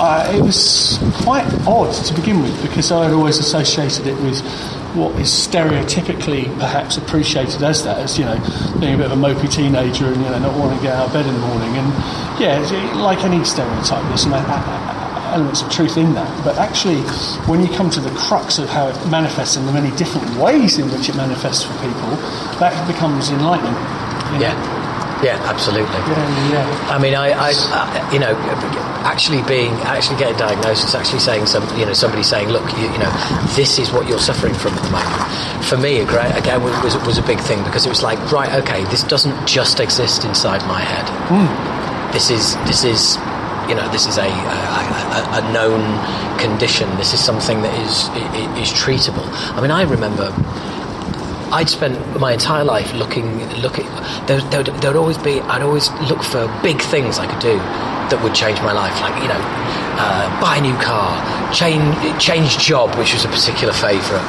uh, 0.00 0.30
it 0.34 0.40
was 0.42 0.98
quite 1.22 1.46
odd 1.66 1.92
to 2.06 2.14
begin 2.14 2.40
with 2.42 2.60
because 2.62 2.92
I 2.92 3.04
had 3.04 3.12
always 3.12 3.38
associated 3.38 4.06
it 4.06 4.16
with 4.22 4.40
what 4.94 5.12
is 5.20 5.28
stereotypically 5.28 6.44
perhaps 6.58 6.96
appreciated 6.96 7.62
as 7.62 7.84
that, 7.84 7.98
as 7.98 8.18
you 8.18 8.24
know, 8.24 8.38
being 8.80 8.94
a 8.94 8.96
bit 8.96 9.06
of 9.06 9.12
a 9.12 9.16
mopey 9.20 9.50
teenager 9.52 10.06
and 10.06 10.16
you 10.16 10.30
know 10.30 10.38
not 10.38 10.56
wanting 10.58 10.78
to 10.78 10.84
get 10.84 10.94
out 10.94 11.08
of 11.08 11.12
bed 11.12 11.26
in 11.26 11.34
the 11.34 11.40
morning. 11.40 11.76
And 11.76 11.88
yeah, 12.40 12.58
like 12.96 13.24
any 13.24 13.44
stereotype, 13.44 14.02
there's 14.08 14.22
some 14.22 14.32
a- 14.32 14.36
a- 14.36 14.97
elements 15.38 15.62
of 15.62 15.70
truth 15.70 15.96
in 15.96 16.14
that. 16.14 16.28
But 16.44 16.58
actually, 16.58 17.00
when 17.46 17.62
you 17.62 17.70
come 17.76 17.90
to 17.90 18.00
the 18.00 18.10
crux 18.18 18.58
of 18.58 18.68
how 18.68 18.88
it 18.88 18.96
manifests 19.08 19.56
and 19.56 19.66
the 19.68 19.72
many 19.72 19.94
different 19.96 20.26
ways 20.36 20.78
in 20.78 20.90
which 20.90 21.08
it 21.08 21.14
manifests 21.14 21.62
for 21.62 21.72
people, 21.78 22.10
that 22.58 22.74
becomes 22.90 23.30
enlightening. 23.30 23.72
you 24.34 24.42
know? 24.42 24.50
yeah, 24.50 25.22
yeah, 25.22 25.38
absolutely. 25.46 25.98
Yeah, 26.10 26.50
yeah. 26.50 26.88
I 26.90 26.98
mean, 26.98 27.14
I, 27.14 27.30
I, 27.30 27.50
I, 27.54 28.12
you 28.12 28.18
know, 28.18 28.34
actually 29.06 29.42
being, 29.46 29.72
actually 29.86 30.18
getting 30.18 30.36
diagnosed, 30.36 30.84
it's 30.84 30.94
actually 30.94 31.20
saying 31.20 31.46
some, 31.46 31.62
you 31.78 31.86
know, 31.86 31.92
somebody 31.92 32.22
saying, 32.22 32.48
look, 32.48 32.66
you, 32.76 32.90
you 32.90 32.98
know, 32.98 33.10
this 33.54 33.78
is 33.78 33.90
what 33.92 34.08
you're 34.08 34.18
suffering 34.18 34.54
from 34.54 34.74
at 34.74 34.82
the 34.82 34.90
moment. 34.90 35.64
For 35.64 35.76
me, 35.76 36.04
great, 36.04 36.34
again, 36.34 36.62
was, 36.62 36.74
was 36.82 36.96
was 37.06 37.18
a 37.18 37.22
big 37.22 37.38
thing 37.40 37.62
because 37.62 37.86
it 37.86 37.90
was 37.90 38.02
like, 38.02 38.18
right, 38.32 38.52
okay, 38.62 38.84
this 38.90 39.04
doesn't 39.04 39.46
just 39.46 39.78
exist 39.78 40.24
inside 40.24 40.66
my 40.66 40.80
head. 40.80 41.06
Hmm. 41.30 42.12
This 42.12 42.30
is, 42.30 42.56
this 42.66 42.84
is, 42.84 43.18
you 43.68 43.74
know, 43.74 43.86
this 43.92 44.06
is 44.06 44.16
a, 44.18 44.22
a, 44.28 45.40
a, 45.40 45.52
known 45.52 45.82
condition. 46.38 46.88
This 46.96 47.12
is 47.12 47.20
something 47.22 47.62
that 47.62 47.74
is 47.86 48.08
i- 48.10 48.30
i- 48.38 48.60
is 48.60 48.70
treatable. 48.72 49.26
I 49.56 49.60
mean, 49.60 49.70
I 49.70 49.82
remember 49.82 50.32
I'd 51.52 51.68
spent 51.68 51.96
my 52.20 52.32
entire 52.32 52.64
life 52.64 52.92
looking, 52.94 53.44
looking. 53.60 53.86
There, 54.26 54.40
there 54.50 54.64
would 54.64 54.96
always 54.96 55.18
be. 55.18 55.40
I'd 55.40 55.62
always 55.62 55.90
look 56.10 56.22
for 56.22 56.46
big 56.62 56.80
things 56.80 57.18
I 57.18 57.26
could 57.26 57.40
do 57.40 57.60
that 58.10 58.22
would 58.22 58.34
change 58.34 58.58
my 58.60 58.72
life, 58.72 59.00
like 59.00 59.20
you 59.22 59.28
know, 59.28 59.40
uh, 59.98 60.40
buy 60.40 60.56
a 60.56 60.60
new 60.60 60.76
car, 60.78 61.12
change, 61.52 61.94
change 62.22 62.58
job, 62.58 62.94
which 62.98 63.12
was 63.14 63.24
a 63.24 63.28
particular 63.28 63.72
favourite, 63.72 64.24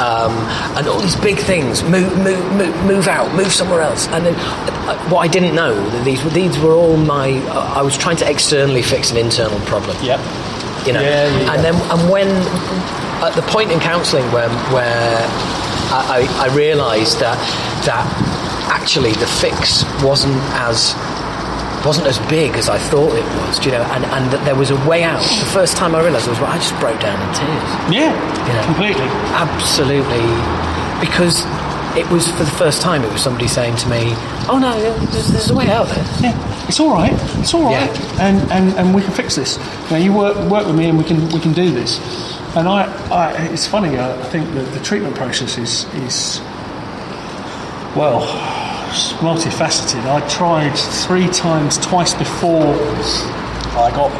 um, 0.00 0.32
and 0.76 0.86
all 0.88 1.00
these 1.00 1.16
big 1.16 1.38
things. 1.38 1.82
Move, 1.82 2.16
move, 2.18 2.44
move, 2.52 2.74
move 2.84 3.08
out, 3.08 3.32
move 3.34 3.52
somewhere 3.52 3.80
else. 3.80 4.08
And 4.08 4.26
then, 4.26 4.34
uh, 4.36 4.98
what 5.08 5.20
I 5.20 5.28
didn't 5.28 5.54
know 5.54 5.74
that 5.90 6.04
these 6.04 6.22
were 6.24 6.30
these 6.30 6.58
were 6.58 6.72
all 6.74 6.96
my. 6.96 7.32
Uh, 7.48 7.74
I 7.78 7.82
was 7.82 7.96
trying 7.96 8.16
to 8.18 8.30
externally 8.30 8.82
fix 8.82 9.10
an 9.10 9.16
internal 9.16 9.60
problem 9.60 9.96
Yep. 10.02 10.20
you 10.86 10.92
know. 10.92 11.00
Yeah, 11.00 11.28
yeah, 11.28 11.54
And 11.54 11.64
then, 11.64 11.74
and 11.90 12.10
when 12.10 12.28
at 13.22 13.34
the 13.34 13.42
point 13.42 13.70
in 13.70 13.80
counselling 13.80 14.24
where 14.32 14.48
where 14.74 15.16
I, 15.90 16.26
I, 16.38 16.48
I 16.50 16.54
realised 16.54 17.20
that 17.20 17.38
that 17.86 18.04
actually 18.68 19.12
the 19.12 19.26
fix 19.26 19.84
wasn't 20.02 20.36
as 20.58 20.94
wasn't 21.84 22.06
as 22.06 22.18
big 22.30 22.52
as 22.56 22.68
I 22.68 22.78
thought 22.78 23.12
it 23.14 23.24
was, 23.44 23.64
you 23.64 23.72
know, 23.72 23.82
and, 23.92 24.04
and 24.04 24.30
that 24.32 24.44
there 24.44 24.54
was 24.54 24.70
a 24.70 24.76
way 24.88 25.02
out. 25.02 25.20
The 25.20 25.50
first 25.52 25.76
time 25.76 25.94
I 25.94 26.02
realised 26.02 26.26
it 26.26 26.30
was, 26.30 26.40
I 26.40 26.56
just 26.56 26.78
broke 26.80 27.00
down 27.00 27.20
in 27.20 27.28
tears. 27.34 27.70
Yeah, 27.92 28.12
Yeah. 28.48 28.64
completely. 28.64 29.06
Absolutely, 29.36 30.24
because 31.00 31.44
it 31.96 32.08
was 32.10 32.26
for 32.32 32.44
the 32.44 32.50
first 32.58 32.80
time. 32.82 33.04
It 33.04 33.12
was 33.12 33.22
somebody 33.22 33.46
saying 33.46 33.76
to 33.76 33.88
me, 33.88 34.14
"Oh 34.48 34.58
no, 34.58 34.72
there's, 35.12 35.28
there's 35.28 35.50
a 35.50 35.54
way 35.54 35.68
out 35.70 35.86
there." 35.88 36.04
Yeah, 36.20 36.66
it's 36.68 36.80
all 36.80 36.90
right. 36.92 37.12
It's 37.38 37.54
all 37.54 37.62
right, 37.64 37.72
Yeah. 37.94 38.26
and, 38.26 38.50
and 38.50 38.74
and 38.78 38.94
we 38.94 39.02
can 39.02 39.12
fix 39.12 39.36
this. 39.36 39.58
now 39.90 39.96
you 39.98 40.12
work 40.12 40.36
work 40.50 40.66
with 40.66 40.74
me, 40.76 40.88
and 40.88 40.98
we 40.98 41.04
can 41.04 41.28
we 41.28 41.38
can 41.40 41.52
do 41.52 41.70
this. 41.70 42.00
And 42.56 42.66
I, 42.68 42.86
I 43.12 43.32
it's 43.52 43.66
funny. 43.66 43.98
I 43.98 44.16
think 44.24 44.52
that 44.54 44.66
the 44.72 44.80
treatment 44.80 45.14
process 45.14 45.56
is 45.58 45.84
is 45.94 46.40
well 47.94 48.20
multifaceted. 49.18 50.04
I 50.06 50.26
tried 50.28 50.76
three 50.76 51.28
times, 51.28 51.78
twice 51.78 52.14
before 52.14 52.74
I 53.76 53.90
got 53.94 54.10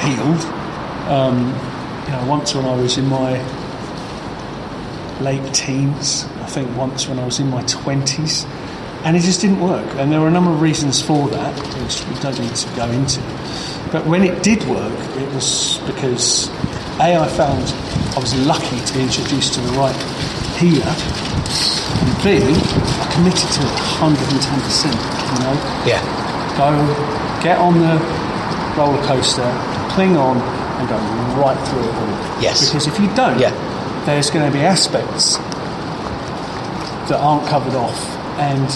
healed. 0.00 0.44
Um, 1.08 1.46
you 2.04 2.12
know, 2.12 2.26
once 2.28 2.54
when 2.54 2.64
I 2.64 2.76
was 2.76 2.98
in 2.98 3.06
my 3.06 3.38
late 5.20 5.54
teens, 5.54 6.24
I 6.42 6.46
think 6.46 6.76
once 6.76 7.08
when 7.08 7.18
I 7.18 7.24
was 7.24 7.40
in 7.40 7.48
my 7.48 7.62
20s, 7.64 8.44
and 9.04 9.16
it 9.16 9.20
just 9.20 9.40
didn't 9.40 9.60
work. 9.60 9.86
And 9.96 10.12
there 10.12 10.20
were 10.20 10.28
a 10.28 10.30
number 10.30 10.50
of 10.50 10.60
reasons 10.60 11.00
for 11.00 11.28
that, 11.28 11.54
which 11.80 12.04
we 12.06 12.20
don't 12.20 12.38
need 12.38 12.54
to 12.54 12.76
go 12.76 12.88
into. 12.90 13.20
But 13.90 14.06
when 14.06 14.22
it 14.22 14.42
did 14.42 14.62
work, 14.64 14.92
it 15.16 15.34
was 15.34 15.78
because 15.86 16.48
A, 17.00 17.16
I 17.16 17.28
found 17.28 17.64
I 18.14 18.20
was 18.20 18.34
lucky 18.46 18.78
to 18.84 18.94
be 18.94 19.02
introduced 19.02 19.54
to 19.54 19.60
the 19.60 19.72
right 19.72 20.37
healer, 20.58 20.90
and 20.90 22.12
B, 22.22 22.42
I 22.42 23.06
committed 23.14 23.48
to 23.56 23.62
it 23.62 23.74
110%, 24.02 24.90
you 24.90 25.38
know 25.44 25.54
Yeah, 25.86 26.02
go 26.58 26.74
get 27.42 27.58
on 27.58 27.78
the 27.78 27.96
roller 28.76 29.02
coaster, 29.06 29.46
cling 29.90 30.16
on, 30.16 30.36
and 30.78 30.88
go 30.88 30.96
right 31.40 31.58
through 31.68 31.82
it 31.82 31.94
all. 31.94 32.42
Yes. 32.42 32.66
Because 32.70 32.86
if 32.86 32.98
you 33.00 33.08
don't, 33.14 33.38
Yeah. 33.38 33.52
there's 34.06 34.30
going 34.30 34.46
to 34.50 34.56
be 34.56 34.64
aspects 34.64 35.36
that 37.08 37.18
aren't 37.20 37.46
covered 37.48 37.74
off, 37.74 37.98
and 38.38 38.68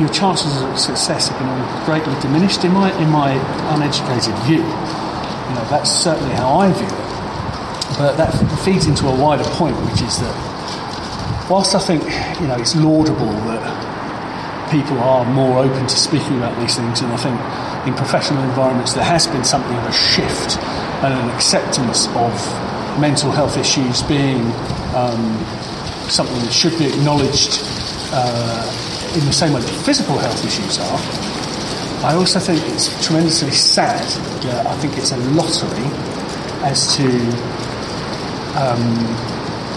your 0.00 0.08
chances 0.10 0.60
of 0.62 0.78
success 0.78 1.30
are 1.30 1.38
going 1.38 1.50
to 1.50 1.56
be 1.62 1.84
greatly 1.86 2.14
diminished. 2.20 2.64
In 2.64 2.72
my 2.72 2.92
in 2.98 3.10
my 3.10 3.32
uneducated 3.74 4.34
view, 4.46 4.58
you 4.62 5.54
know 5.54 5.64
that's 5.70 5.90
certainly 5.90 6.34
how 6.34 6.58
I 6.60 6.70
view 6.72 6.86
it. 6.86 7.07
But 7.98 8.16
that 8.16 8.30
feeds 8.64 8.86
into 8.86 9.08
a 9.08 9.14
wider 9.20 9.44
point, 9.58 9.76
which 9.90 10.02
is 10.02 10.18
that 10.20 10.34
whilst 11.50 11.74
I 11.74 11.80
think 11.80 12.04
you 12.40 12.46
know 12.46 12.54
it's 12.54 12.76
laudable 12.76 13.32
that 13.50 14.70
people 14.70 14.98
are 15.00 15.24
more 15.24 15.58
open 15.64 15.86
to 15.86 15.96
speaking 15.96 16.38
about 16.38 16.58
these 16.60 16.76
things, 16.76 17.00
and 17.00 17.12
I 17.12 17.16
think 17.16 17.36
in 17.88 17.94
professional 17.94 18.42
environments 18.44 18.92
there 18.92 19.04
has 19.04 19.26
been 19.26 19.42
something 19.44 19.76
of 19.76 19.86
a 19.86 19.92
shift 19.92 20.58
and 21.02 21.12
an 21.12 21.30
acceptance 21.34 22.06
of 22.14 22.32
mental 23.00 23.30
health 23.30 23.56
issues 23.56 24.02
being 24.02 24.42
um, 24.94 25.38
something 26.08 26.38
that 26.38 26.52
should 26.52 26.78
be 26.78 26.86
acknowledged 26.86 27.60
uh, 28.12 28.62
in 29.14 29.24
the 29.26 29.32
same 29.32 29.52
way 29.52 29.60
that 29.60 29.84
physical 29.84 30.18
health 30.18 30.44
issues 30.44 30.78
are. 30.78 31.00
I 32.06 32.14
also 32.14 32.38
think 32.38 32.62
it's 32.72 32.88
tremendously 33.04 33.50
sad 33.50 34.06
that 34.44 34.66
I 34.66 34.74
think 34.76 34.96
it's 34.98 35.10
a 35.10 35.16
lottery 35.34 35.86
as 36.62 36.94
to 36.96 37.04
um, 38.58 38.82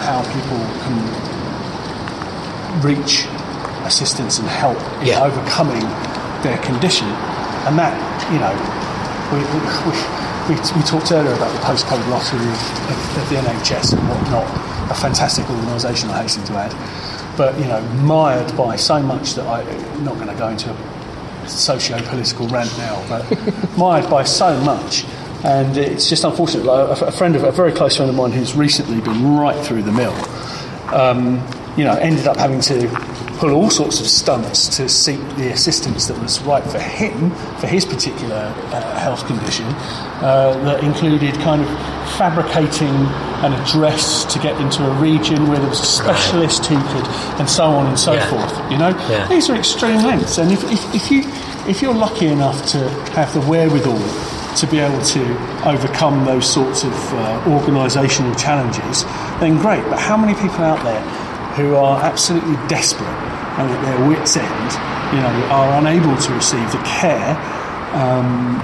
how 0.01 0.21
people 0.33 0.57
can 0.83 0.97
reach 2.81 3.25
assistance 3.85 4.39
and 4.39 4.47
help 4.47 4.77
in 5.01 5.07
Yeah. 5.07 5.23
overcoming 5.23 5.85
their 6.43 6.57
condition. 6.59 7.07
And 7.67 7.77
that, 7.77 7.93
you 8.33 8.39
know, 8.39 8.53
we, 9.31 9.39
we, 9.53 9.59
we, 10.49 10.55
we 10.75 10.81
talked 10.83 11.11
earlier 11.11 11.33
about 11.33 11.51
the 11.53 11.59
postcode 11.59 12.01
lottery 12.09 12.39
of, 12.41 12.61
of, 12.89 13.17
of 13.21 13.29
the 13.29 13.35
NHS 13.35 13.93
and 13.93 14.01
whatnot, 14.09 14.47
a 14.89 14.95
fantastic 14.95 15.47
organisation, 15.49 16.09
I 16.09 16.23
hasten 16.23 16.43
to 16.45 16.53
add. 16.53 16.73
But, 17.37 17.57
you 17.59 17.65
know, 17.65 17.81
mired 18.03 18.55
by 18.57 18.75
so 18.75 19.01
much 19.01 19.35
that 19.35 19.45
I, 19.45 19.61
I'm 19.61 20.03
not 20.03 20.15
going 20.15 20.27
to 20.27 20.35
go 20.35 20.49
into 20.49 20.71
a 20.71 21.47
socio-political 21.47 22.47
rant 22.47 22.75
now, 22.77 23.03
but 23.07 23.23
mired 23.77 24.09
by 24.09 24.23
so 24.23 24.59
much. 24.61 25.05
And 25.43 25.75
it's 25.77 26.07
just 26.09 26.23
unfortunate. 26.23 26.65
Like 26.65 27.01
a, 27.01 27.05
a 27.05 27.11
friend 27.11 27.35
of 27.35 27.43
a 27.43 27.51
very 27.51 27.71
close 27.71 27.97
friend 27.97 28.09
of 28.09 28.15
mine 28.15 28.31
who's 28.31 28.55
recently 28.55 29.01
been 29.01 29.35
right 29.35 29.57
through 29.65 29.81
the 29.83 29.91
mill, 29.91 30.13
um, 30.93 31.45
you 31.77 31.83
know, 31.83 31.93
ended 31.95 32.27
up 32.27 32.37
having 32.37 32.59
to 32.61 32.87
pull 33.39 33.51
all 33.53 33.69
sorts 33.71 33.99
of 33.99 34.05
stunts 34.07 34.67
to 34.77 34.87
seek 34.87 35.19
the 35.37 35.49
assistance 35.51 36.05
that 36.07 36.19
was 36.21 36.39
right 36.43 36.63
for 36.65 36.77
him, 36.77 37.31
for 37.57 37.65
his 37.65 37.85
particular 37.85 38.35
uh, 38.35 38.99
health 38.99 39.25
condition, 39.25 39.65
uh, 40.21 40.53
that 40.63 40.83
included 40.83 41.33
kind 41.35 41.61
of 41.63 41.67
fabricating 42.17 42.89
an 43.41 43.53
address 43.53 44.25
to 44.31 44.37
get 44.39 44.59
into 44.61 44.85
a 44.85 44.93
region 45.01 45.47
where 45.47 45.57
there 45.57 45.69
was 45.69 45.79
a 45.79 45.85
specialist 45.85 46.65
who 46.67 46.75
could, 46.89 47.07
and 47.39 47.49
so 47.49 47.63
on 47.63 47.87
and 47.87 47.97
so 47.97 48.13
Yeah. 48.13 48.29
forth. 48.29 48.71
You 48.71 48.77
know, 48.77 48.89
Yeah. 49.09 49.27
these 49.27 49.49
are 49.49 49.55
extreme 49.55 50.03
lengths, 50.03 50.37
and 50.37 50.51
if, 50.51 50.63
if, 50.71 50.93
if 50.95 51.09
you 51.11 51.23
if 51.67 51.81
you're 51.81 51.93
lucky 51.93 52.25
enough 52.27 52.65
to 52.65 52.77
have 53.13 53.31
the 53.33 53.41
wherewithal 53.41 53.97
to 54.57 54.67
be 54.67 54.79
able 54.79 55.01
to 55.01 55.21
overcome 55.67 56.25
those 56.25 56.51
sorts 56.51 56.83
of 56.83 56.93
uh, 57.13 57.41
organisational 57.45 58.37
challenges, 58.39 59.03
then 59.39 59.57
great. 59.57 59.83
But 59.89 59.99
how 59.99 60.17
many 60.17 60.33
people 60.33 60.63
out 60.63 60.83
there 60.83 61.01
who 61.55 61.75
are 61.75 62.01
absolutely 62.01 62.55
desperate 62.67 63.07
and 63.59 63.69
at 63.69 63.81
their 63.85 64.07
wits' 64.07 64.37
end, 64.37 64.71
you 65.13 65.19
know, 65.21 65.47
are 65.51 65.79
unable 65.79 66.15
to 66.17 66.33
receive 66.33 66.71
the 66.71 66.81
care 66.85 67.35
um, 67.93 68.61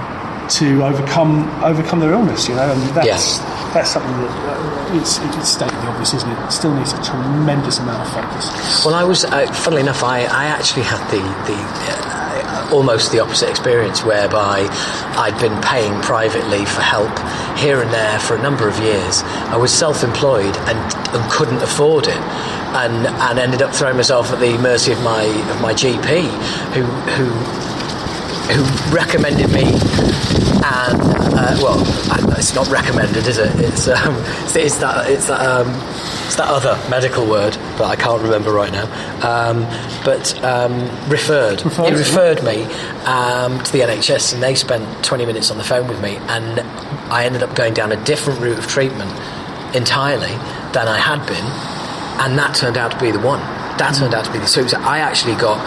to 0.48 0.82
overcome 0.84 1.44
overcome 1.62 2.00
their 2.00 2.12
illness. 2.12 2.48
You 2.48 2.54
know, 2.54 2.72
and 2.72 2.80
that's 2.96 3.06
Yes. 3.06 3.38
that's 3.74 3.90
something 3.90 4.10
that 4.22 4.30
uh, 4.48 4.96
it's, 4.96 5.18
it's 5.18 5.48
stated 5.50 5.76
the 5.82 5.88
obvious, 5.88 6.14
isn't 6.14 6.30
it? 6.30 6.38
It 6.46 6.52
still 6.52 6.74
needs 6.74 6.92
a 6.94 7.02
tremendous 7.02 7.78
amount 7.78 8.00
of 8.06 8.12
focus. 8.14 8.84
Well, 8.86 8.94
I 8.94 9.04
was, 9.04 9.24
uh, 9.26 9.46
funnily 9.52 9.82
enough, 9.82 10.02
I, 10.02 10.20
I 10.24 10.46
actually 10.46 10.84
had 10.84 11.04
the, 11.10 11.20
the 11.44 11.58
uh, 11.58 12.07
almost 12.72 13.12
the 13.12 13.20
opposite 13.20 13.48
experience 13.48 14.04
whereby 14.04 14.66
I'd 15.16 15.38
been 15.40 15.60
paying 15.62 16.00
privately 16.02 16.64
for 16.64 16.82
help 16.82 17.12
here 17.58 17.80
and 17.82 17.92
there 17.92 18.18
for 18.20 18.36
a 18.36 18.42
number 18.42 18.68
of 18.68 18.78
years. 18.78 19.22
I 19.22 19.56
was 19.56 19.72
self 19.72 20.04
employed 20.04 20.56
and, 20.56 20.94
and 21.14 21.30
couldn't 21.30 21.62
afford 21.62 22.06
it. 22.06 22.22
And, 22.68 23.06
and 23.06 23.38
ended 23.38 23.62
up 23.62 23.74
throwing 23.74 23.96
myself 23.96 24.30
at 24.30 24.40
the 24.40 24.58
mercy 24.58 24.92
of 24.92 25.00
my 25.02 25.22
of 25.22 25.60
my 25.62 25.72
GP, 25.72 26.28
who 26.74 26.82
who 27.16 27.24
who 28.52 28.94
recommended 28.94 29.50
me 29.50 30.47
and 30.64 31.00
uh, 31.34 31.58
well 31.62 32.08
it's 32.38 32.54
not 32.54 32.68
recommended 32.68 33.26
is 33.26 33.38
it? 33.38 33.50
It's 33.56 33.88
um, 33.88 34.14
it's, 34.44 34.56
it's 34.56 34.76
that 34.78 35.10
it's 35.10 35.26
that 35.26 35.40
um, 35.44 35.68
it's 36.26 36.36
that 36.36 36.48
other 36.48 36.78
medical 36.88 37.26
word 37.26 37.54
that 37.54 37.82
I 37.82 37.96
can't 37.96 38.22
remember 38.22 38.52
right 38.52 38.72
now. 38.72 38.84
Um, 39.26 39.62
but 40.04 40.42
um, 40.44 40.88
referred. 41.10 41.64
Referred, 41.64 41.88
he 41.88 41.94
referred 41.94 42.44
me 42.44 42.62
um, 43.04 43.62
to 43.62 43.72
the 43.72 43.80
NHS 43.80 44.34
and 44.34 44.42
they 44.42 44.54
spent 44.54 45.04
20 45.04 45.26
minutes 45.26 45.50
on 45.50 45.58
the 45.58 45.64
phone 45.64 45.88
with 45.88 46.00
me 46.00 46.16
and 46.16 46.60
I 47.10 47.24
ended 47.24 47.42
up 47.42 47.54
going 47.54 47.74
down 47.74 47.92
a 47.92 48.04
different 48.04 48.40
route 48.40 48.58
of 48.58 48.66
treatment 48.66 49.10
entirely 49.74 50.34
than 50.72 50.88
I 50.88 50.98
had 50.98 51.26
been 51.26 51.44
and 52.20 52.38
that 52.38 52.54
turned 52.54 52.76
out 52.76 52.92
to 52.92 52.98
be 52.98 53.10
the 53.10 53.20
one. 53.20 53.40
That 53.78 53.94
turned 53.94 54.14
out 54.14 54.24
to 54.24 54.32
be 54.32 54.38
the 54.38 54.46
so 54.46 54.62
it 54.62 54.74
I 54.74 54.98
actually 54.98 55.34
got, 55.34 55.58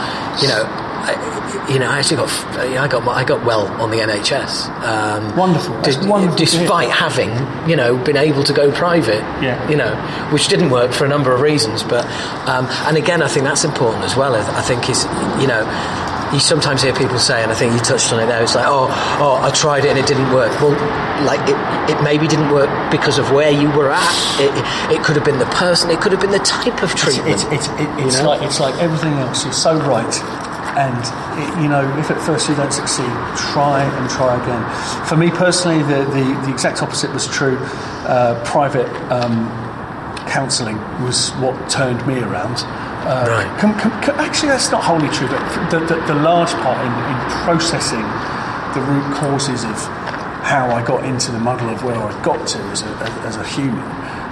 you 0.42 0.48
know, 0.48 0.64
I, 1.04 1.68
you 1.72 1.80
know, 1.80 1.90
I 1.90 2.00
actually 2.00 2.18
got, 2.18 2.30
I 2.58 2.88
got, 2.88 3.08
I 3.08 3.24
got 3.24 3.46
well 3.46 3.68
on 3.82 3.92
the 3.92 3.98
NHS. 3.98 4.70
Um, 4.86 5.36
Wonderful. 5.36 5.76
That's 5.82 5.98
wonderful. 6.06 6.38
Despite 6.38 6.90
having, 6.90 7.30
you 7.70 7.76
know, 7.76 7.98
been 7.98 8.18
able 8.18 8.44
to 8.44 8.54
go 8.54 8.72
private. 8.72 9.22
Yeah. 9.42 9.58
You 9.70 9.78
know, 9.78 9.96
which 10.32 10.48
didn't 10.48 10.70
work 10.70 10.92
for 10.92 11.06
a 11.06 11.10
number 11.10 11.34
of 11.34 11.42
reasons, 11.42 11.84
but 11.84 12.06
um, 12.48 12.66
and 12.88 12.98
again, 12.98 13.22
I 13.22 13.28
think 13.28 13.46
that's 13.46 13.64
important 13.64 14.04
as 14.04 14.16
well. 14.16 14.36
I 14.36 14.62
think 14.62 14.90
is, 14.90 15.06
you 15.42 15.48
know. 15.48 15.66
You 16.32 16.40
sometimes 16.40 16.82
hear 16.82 16.94
people 16.96 17.20
say, 17.20 17.44
and 17.44 17.52
I 17.52 17.56
think 17.56 17.74
you 17.74 17.80
touched 17.80 18.14
on 18.14 18.22
it 18.22 18.28
there. 18.28 18.42
It's 18.42 18.56
like, 18.56 18.64
oh, 18.66 18.88
oh, 19.20 19.36
I 19.44 19.52
tried 19.52 19.84
it 19.84 19.90
and 19.90 20.00
it 20.00 20.08
didn't 20.08 20.32
work. 20.32 20.50
Well, 20.62 20.72
like 21.28 21.42
it, 21.44 21.58
it 21.92 22.02
maybe 22.04 22.26
didn't 22.26 22.54
work 22.54 22.70
because 22.90 23.18
of 23.20 23.34
where 23.34 23.52
you 23.52 23.70
were 23.72 23.92
at. 23.92 24.40
It, 24.40 24.48
it, 24.56 25.00
it 25.00 25.04
could 25.04 25.18
have 25.18 25.26
been 25.26 25.40
the 25.40 25.46
person. 25.48 25.90
It 25.90 26.00
could 26.00 26.14
have 26.14 26.22
been 26.22 26.32
the 26.32 26.40
type 26.40 26.82
of 26.84 26.96
treatment. 26.96 27.32
It's, 27.36 27.44
it's, 27.52 27.68
it, 27.68 27.90
it's 28.00 28.16
You 28.16 28.24
know? 28.24 28.30
like 28.30 28.42
it's 28.44 28.62
like 28.62 28.76
everything 28.82 29.12
else. 29.16 29.44
You're 29.44 29.52
so 29.52 29.78
right, 29.80 30.08
and 30.78 30.98
it, 31.40 31.62
you 31.64 31.70
know 31.70 31.84
if 31.98 32.10
at 32.12 32.22
first 32.22 32.48
you 32.50 32.56
don't 32.56 32.72
succeed, 32.74 33.10
try 33.54 33.84
and 33.84 34.10
try 34.10 34.36
again. 34.42 34.64
For 35.08 35.18
me 35.18 35.30
personally, 35.32 35.84
the 35.84 36.04
the, 36.12 36.24
the 36.46 36.52
exact 36.52 36.82
opposite 36.82 37.12
was 37.14 37.28
true. 37.28 37.58
Uh, 38.08 38.42
private 38.46 38.88
um, 39.12 39.48
counselling 40.28 40.78
was 41.04 41.30
what 41.42 41.70
turned 41.70 42.06
me 42.08 42.20
around. 42.20 42.58
Uh, 43.02 43.26
Right. 43.28 43.60
com- 43.60 43.78
com- 43.80 44.02
com- 44.04 44.20
actually, 44.20 44.50
that's 44.50 44.70
not 44.72 44.84
wholly 44.84 45.10
true, 45.10 45.28
but 45.28 45.42
the, 45.72 45.80
the, 45.80 45.96
the 46.06 46.14
large 46.14 46.52
part 46.62 46.78
in, 46.86 46.92
in 46.94 47.18
processing 47.44 48.06
the 48.76 48.82
root 48.88 49.04
causes 49.16 49.64
of 49.64 49.76
how 50.46 50.70
I 50.72 50.84
got 50.86 51.04
into 51.06 51.32
the 51.32 51.40
muddle 51.40 51.70
of 51.70 51.84
where 51.84 51.96
I 51.98 52.12
got 52.24 52.48
to 52.48 52.60
as 52.70 52.82
a, 52.84 52.88
as 53.26 53.38
a 53.38 53.44
human. 53.44 53.82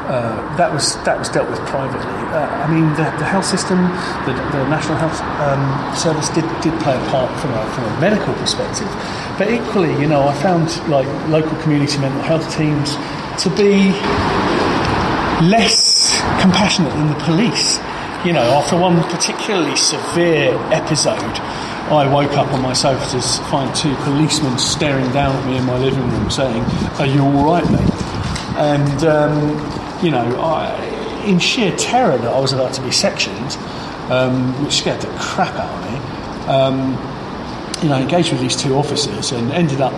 Uh, 0.09 0.57
that 0.57 0.73
was 0.73 0.97
that 1.05 1.19
was 1.19 1.29
dealt 1.29 1.47
with 1.51 1.59
privately. 1.69 2.01
Uh, 2.33 2.65
I 2.65 2.65
mean, 2.65 2.89
the, 2.97 3.05
the 3.21 3.29
health 3.29 3.45
system, 3.45 3.77
the, 4.25 4.33
the 4.49 4.65
National 4.65 4.97
Health 4.97 5.21
um, 5.37 5.61
Service 5.93 6.29
did, 6.29 6.49
did 6.65 6.73
play 6.81 6.97
a 6.97 7.05
part 7.13 7.29
from 7.39 7.53
a, 7.53 7.61
from 7.77 7.85
a 7.85 8.01
medical 8.01 8.33
perspective, 8.33 8.89
but 9.37 9.53
equally, 9.53 9.93
you 10.01 10.07
know, 10.07 10.27
I 10.27 10.33
found 10.41 10.65
like 10.89 11.05
local 11.29 11.55
community 11.61 11.99
mental 11.99 12.21
health 12.21 12.49
teams 12.57 12.97
to 13.45 13.53
be 13.53 13.93
less 15.45 16.17
compassionate 16.41 16.91
than 16.93 17.09
the 17.13 17.19
police. 17.21 17.77
You 18.25 18.33
know, 18.33 18.49
after 18.57 18.75
one 18.81 19.03
particularly 19.13 19.75
severe 19.75 20.57
episode, 20.73 21.37
I 21.93 22.09
woke 22.11 22.33
up 22.33 22.51
on 22.51 22.63
my 22.63 22.73
sofa 22.73 23.05
to 23.13 23.21
find 23.45 23.73
two 23.75 23.93
policemen 24.01 24.57
staring 24.57 25.11
down 25.11 25.35
at 25.35 25.45
me 25.45 25.57
in 25.57 25.65
my 25.65 25.77
living 25.77 26.09
room 26.09 26.31
saying, 26.31 26.63
Are 26.97 27.05
you 27.05 27.21
alright, 27.21 27.69
mate? 27.69 27.93
And, 28.57 29.03
um, 29.05 29.78
you 30.01 30.11
know, 30.11 30.39
I, 30.39 31.25
in 31.25 31.39
sheer 31.39 31.75
terror 31.75 32.17
that 32.17 32.33
I 32.33 32.39
was 32.39 32.53
about 32.53 32.73
to 32.75 32.81
be 32.81 32.91
sectioned, 32.91 33.57
um, 34.09 34.63
which 34.63 34.73
scared 34.75 35.01
the 35.01 35.07
crap 35.19 35.55
out 35.55 35.69
of 35.69 35.91
me, 35.91 35.97
um, 36.47 37.83
you 37.83 37.89
know, 37.89 37.97
engaged 37.97 38.31
with 38.31 38.41
these 38.41 38.55
two 38.55 38.75
officers 38.75 39.31
and 39.31 39.51
ended 39.51 39.81
up 39.81 39.93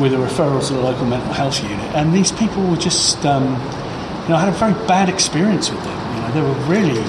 with 0.00 0.14
a 0.14 0.16
referral 0.16 0.66
to 0.66 0.72
the 0.72 0.80
local 0.80 1.04
mental 1.04 1.32
health 1.32 1.62
unit. 1.62 1.94
And 1.94 2.14
these 2.14 2.32
people 2.32 2.66
were 2.66 2.76
just, 2.76 3.24
um, 3.26 3.44
you 4.22 4.28
know, 4.30 4.36
I 4.36 4.40
had 4.40 4.48
a 4.48 4.52
very 4.52 4.72
bad 4.86 5.08
experience 5.08 5.70
with 5.70 5.82
them. 5.82 6.14
You 6.14 6.22
know, 6.22 6.32
they 6.32 6.40
were 6.40 6.66
really 6.66 7.00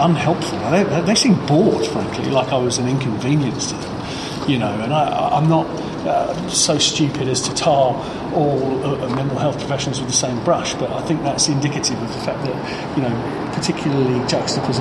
unhelpful. 0.00 0.58
They, 0.70 0.84
they, 1.02 1.14
seemed 1.14 1.46
bored, 1.46 1.86
frankly, 1.86 2.30
like 2.30 2.52
I 2.52 2.58
was 2.58 2.78
an 2.78 2.88
inconvenience 2.88 3.66
to 3.68 3.74
them. 3.74 4.48
You 4.48 4.58
know, 4.58 4.80
and 4.80 4.94
I, 4.94 5.28
I'm 5.36 5.48
not 5.48 5.66
uh, 6.06 6.48
so 6.48 6.78
stupid 6.78 7.28
as 7.28 7.42
to 7.42 7.54
tar 7.54 7.94
all 8.38 8.84
uh, 8.84 9.14
mental 9.14 9.38
health 9.38 9.58
professionals 9.58 10.00
with 10.00 10.08
the 10.08 10.16
same 10.16 10.42
brush, 10.44 10.74
but 10.74 10.90
I 10.90 11.02
think 11.02 11.22
that's 11.22 11.48
indicative 11.48 12.00
of 12.00 12.08
the 12.08 12.20
fact 12.20 12.44
that, 12.44 12.96
you 12.96 13.02
know, 13.02 13.52
particularly 13.52 14.24
juxtaposed, 14.28 14.78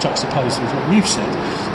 juxtaposed 0.00 0.62
with 0.62 0.72
what 0.72 0.94
you've 0.94 1.08
said, 1.08 1.28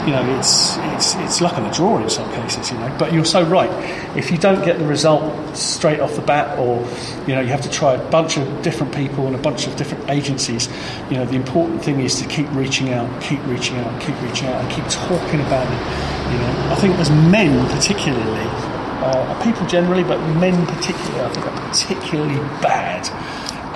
you 0.06 0.12
know, 0.14 0.38
it's, 0.38 0.78
it's, 0.78 1.14
it's 1.16 1.40
luck 1.42 1.58
of 1.58 1.64
the 1.64 1.70
draw 1.70 1.98
in 1.98 2.08
some 2.08 2.28
cases, 2.32 2.70
you 2.70 2.78
know. 2.78 2.96
But 2.98 3.12
you're 3.12 3.26
so 3.26 3.42
right. 3.42 3.70
If 4.16 4.30
you 4.30 4.38
don't 4.38 4.64
get 4.64 4.78
the 4.78 4.86
result 4.86 5.22
straight 5.54 6.00
off 6.00 6.14
the 6.14 6.22
bat, 6.22 6.58
or, 6.58 6.80
you 7.26 7.34
know, 7.34 7.42
you 7.42 7.48
have 7.48 7.60
to 7.62 7.70
try 7.70 7.94
a 7.94 8.10
bunch 8.10 8.38
of 8.38 8.62
different 8.62 8.94
people 8.94 9.26
and 9.26 9.36
a 9.36 9.38
bunch 9.38 9.66
of 9.66 9.76
different 9.76 10.08
agencies, 10.08 10.68
you 11.10 11.16
know, 11.16 11.26
the 11.26 11.36
important 11.36 11.84
thing 11.84 12.00
is 12.00 12.18
to 12.22 12.26
keep 12.28 12.50
reaching 12.52 12.92
out, 12.94 13.08
keep 13.20 13.44
reaching 13.46 13.76
out, 13.76 14.00
keep 14.00 14.18
reaching 14.22 14.48
out, 14.48 14.64
and 14.64 14.72
keep 14.72 14.86
talking 14.88 15.40
about 15.40 15.66
it. 15.66 16.32
You 16.32 16.38
know, 16.38 16.72
I 16.72 16.76
think 16.76 16.94
as 16.98 17.10
men 17.10 17.68
particularly, 17.68 18.79
uh, 19.02 19.42
people 19.44 19.66
generally, 19.66 20.02
but 20.04 20.18
men 20.36 20.66
particularly, 20.66 21.20
I 21.24 21.28
think 21.32 21.46
are 21.46 21.68
particularly 21.68 22.36
bad 22.62 23.08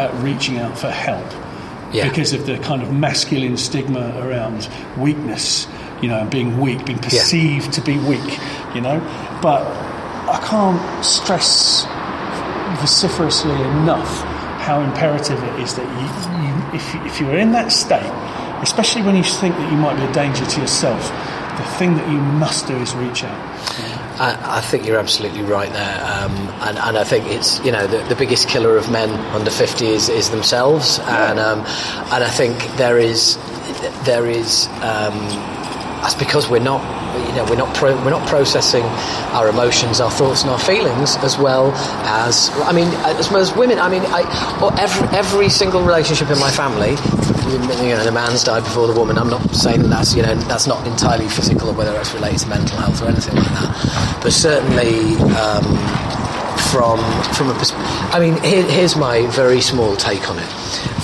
at 0.01 0.13
reaching 0.23 0.59
out 0.59 0.77
for 0.77 0.91
help 0.91 1.25
Yeah. 1.93 2.09
because 2.09 2.33
of 2.33 2.47
the 2.47 2.59
kind 2.59 2.83
of 2.83 2.93
masculine 2.93 3.57
stigma 3.57 4.19
around 4.27 4.69
weakness, 4.99 5.67
you 6.03 6.09
know, 6.09 6.19
and 6.19 6.31
being 6.31 6.61
weak, 6.61 6.85
being 6.85 6.99
perceived 6.99 7.73
to 7.75 7.81
be 7.81 7.99
weak, 7.99 8.39
you 8.75 8.81
know. 8.81 9.01
But 9.41 9.63
I 10.29 10.39
can't 10.49 11.05
stress 11.05 11.85
vociferously 12.81 13.53
enough 13.55 14.23
how 14.61 14.81
imperative 14.81 15.43
it 15.43 15.61
is 15.61 15.75
that 15.77 15.87
you, 16.01 16.07
you 16.43 16.77
if, 16.77 17.07
if 17.07 17.21
you're 17.21 17.37
in 17.39 17.53
that 17.53 17.71
state, 17.71 18.11
especially 18.63 19.03
when 19.03 19.15
you 19.17 19.23
think 19.23 19.55
that 19.57 19.71
you 19.71 19.79
might 19.79 19.97
be 19.97 20.03
a 20.05 20.13
danger 20.13 20.45
to 20.45 20.61
yourself, 20.61 21.03
the 21.59 21.65
thing 21.79 21.95
that 21.97 22.09
you 22.09 22.19
must 22.19 22.67
do 22.67 22.75
is 22.77 22.95
reach 22.95 23.23
out. 23.25 23.94
I, 24.19 24.59
I 24.59 24.61
think 24.61 24.87
you're 24.87 24.99
absolutely 24.99 25.43
right 25.43 25.73
there, 25.73 26.05
um, 26.05 26.33
and, 26.63 26.79
and 26.79 26.97
I 26.97 27.05
think 27.05 27.27
it's 27.27 27.59
you 27.65 27.73
know 27.73 27.87
the, 27.87 27.99
the 28.09 28.15
biggest 28.15 28.49
killer 28.49 28.77
of 28.77 28.91
men 28.91 29.11
under 29.35 29.51
50 29.51 29.87
is, 29.87 30.09
is 30.09 30.31
themselves, 30.31 31.01
and 31.01 31.39
um, 31.39 31.61
and 32.13 32.23
I 32.23 32.31
think 32.31 32.57
there 32.77 32.99
is 32.99 33.37
there 34.05 34.27
is 34.27 34.69
um, 34.83 35.19
that's 36.03 36.15
because 36.15 36.49
we're 36.49 36.61
not 36.61 36.83
you 37.19 37.35
know 37.35 37.45
we're 37.49 37.57
not 37.57 37.75
pro, 37.75 37.95
we're 38.05 38.11
not 38.11 38.27
processing 38.29 38.85
our 39.35 39.49
emotions, 39.49 40.01
our 40.01 40.11
thoughts, 40.11 40.43
and 40.43 40.51
our 40.51 40.59
feelings 40.59 41.17
as 41.19 41.39
well 41.39 41.73
as 42.05 42.51
I 42.55 42.73
mean 42.73 42.89
as 43.19 43.31
well 43.31 43.41
as 43.41 43.55
women. 43.55 43.79
I 43.79 43.89
mean 43.89 44.03
I, 44.07 44.23
every 44.81 45.09
every 45.17 45.49
single 45.49 45.83
relationship 45.83 46.31
in 46.31 46.39
my 46.39 46.51
family, 46.51 46.91
you 47.85 47.95
know, 47.95 48.05
the 48.05 48.13
man's 48.13 48.45
died 48.45 48.65
before 48.65 48.87
the 48.87 48.99
woman. 48.99 49.19
I'm 49.19 49.31
not 49.31 49.43
saying 49.55 49.83
that 49.83 49.89
that's 49.89 50.15
you 50.15 50.23
know 50.23 50.35
that's 50.35 50.67
not 50.67 50.87
entirely 50.87 51.29
physical 51.29 51.71
or 51.71 51.75
whether 51.75 51.95
it's 51.99 52.13
related 52.15 52.41
to 52.41 52.49
mental 52.49 52.79
health 52.79 53.03
or 53.03 53.07
anything 53.07 53.37
like 53.37 53.49
that, 53.49 54.21
but 54.23 54.33
certainly. 54.33 55.17
Um, 55.35 56.04
from 56.75 56.99
from 57.35 57.51
a 57.51 57.57
I 58.11 58.19
mean 58.19 58.35
here, 58.43 58.65
here's 58.69 58.97
my 58.97 59.29
very 59.29 59.61
small 59.61 59.95
take 59.95 60.29
on 60.29 60.41
it. 60.41 60.51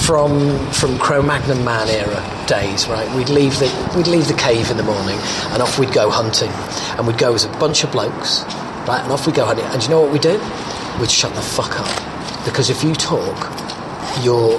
From 0.02 0.58
from 0.72 0.98
Cro-Magnon 0.98 1.64
man 1.64 1.88
era 1.88 2.20
days 2.48 2.88
right 2.88 3.08
we'd 3.14 3.28
leave 3.28 3.56
the 3.60 3.70
we'd 3.96 4.08
leave 4.08 4.26
the 4.26 4.34
cave 4.34 4.68
in 4.72 4.76
the 4.76 4.82
morning 4.82 5.16
and 5.52 5.62
off 5.62 5.78
we'd 5.78 5.92
go 5.92 6.10
hunting. 6.10 6.50
And 6.98 7.06
we'd 7.06 7.18
go 7.18 7.34
as 7.34 7.44
a 7.44 7.48
bunch 7.60 7.84
of 7.84 7.92
blokes 7.92 8.42
right 8.88 9.00
and 9.00 9.12
off 9.12 9.28
we 9.28 9.32
go 9.32 9.46
hunting. 9.46 9.64
And 9.66 9.80
you 9.80 9.90
know 9.90 10.00
what 10.00 10.10
we 10.10 10.18
do? 10.18 10.40
We'd 10.98 11.08
shut 11.08 11.32
the 11.36 11.40
fuck 11.40 11.78
up. 11.78 12.44
Because 12.44 12.68
if 12.68 12.82
you 12.82 12.92
talk 12.92 13.38
your 14.24 14.58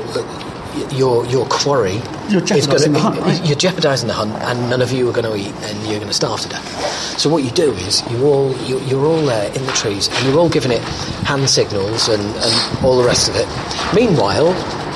your 0.91 1.25
your 1.25 1.45
quarry 1.47 2.01
You're 2.29 2.41
jeopardising 2.41 2.93
the 2.93 2.99
hunt, 2.99 3.19
right? 3.19 3.45
you're 3.45 3.57
jeopardising 3.57 4.07
the 4.07 4.13
hunt, 4.13 4.31
and 4.43 4.69
none 4.69 4.81
of 4.81 4.91
you 4.91 5.09
are 5.09 5.13
going 5.13 5.25
to 5.25 5.35
eat, 5.35 5.53
and 5.63 5.77
you're 5.87 5.99
going 5.99 6.07
to 6.07 6.13
starve 6.13 6.39
to 6.41 6.49
death. 6.49 7.19
So 7.19 7.29
what 7.29 7.43
you 7.43 7.51
do 7.51 7.71
is 7.73 8.01
you 8.11 8.25
all 8.25 8.53
you, 8.63 8.79
you're 8.81 9.05
all 9.05 9.21
there 9.25 9.47
in 9.53 9.65
the 9.65 9.71
trees, 9.73 10.07
and 10.09 10.27
you're 10.27 10.39
all 10.39 10.49
giving 10.49 10.71
it 10.71 10.81
hand 11.27 11.49
signals 11.49 12.07
and, 12.07 12.21
and 12.23 12.85
all 12.85 12.97
the 12.97 13.03
rest 13.05 13.29
of 13.29 13.35
it. 13.35 13.47
Meanwhile, 13.93 14.53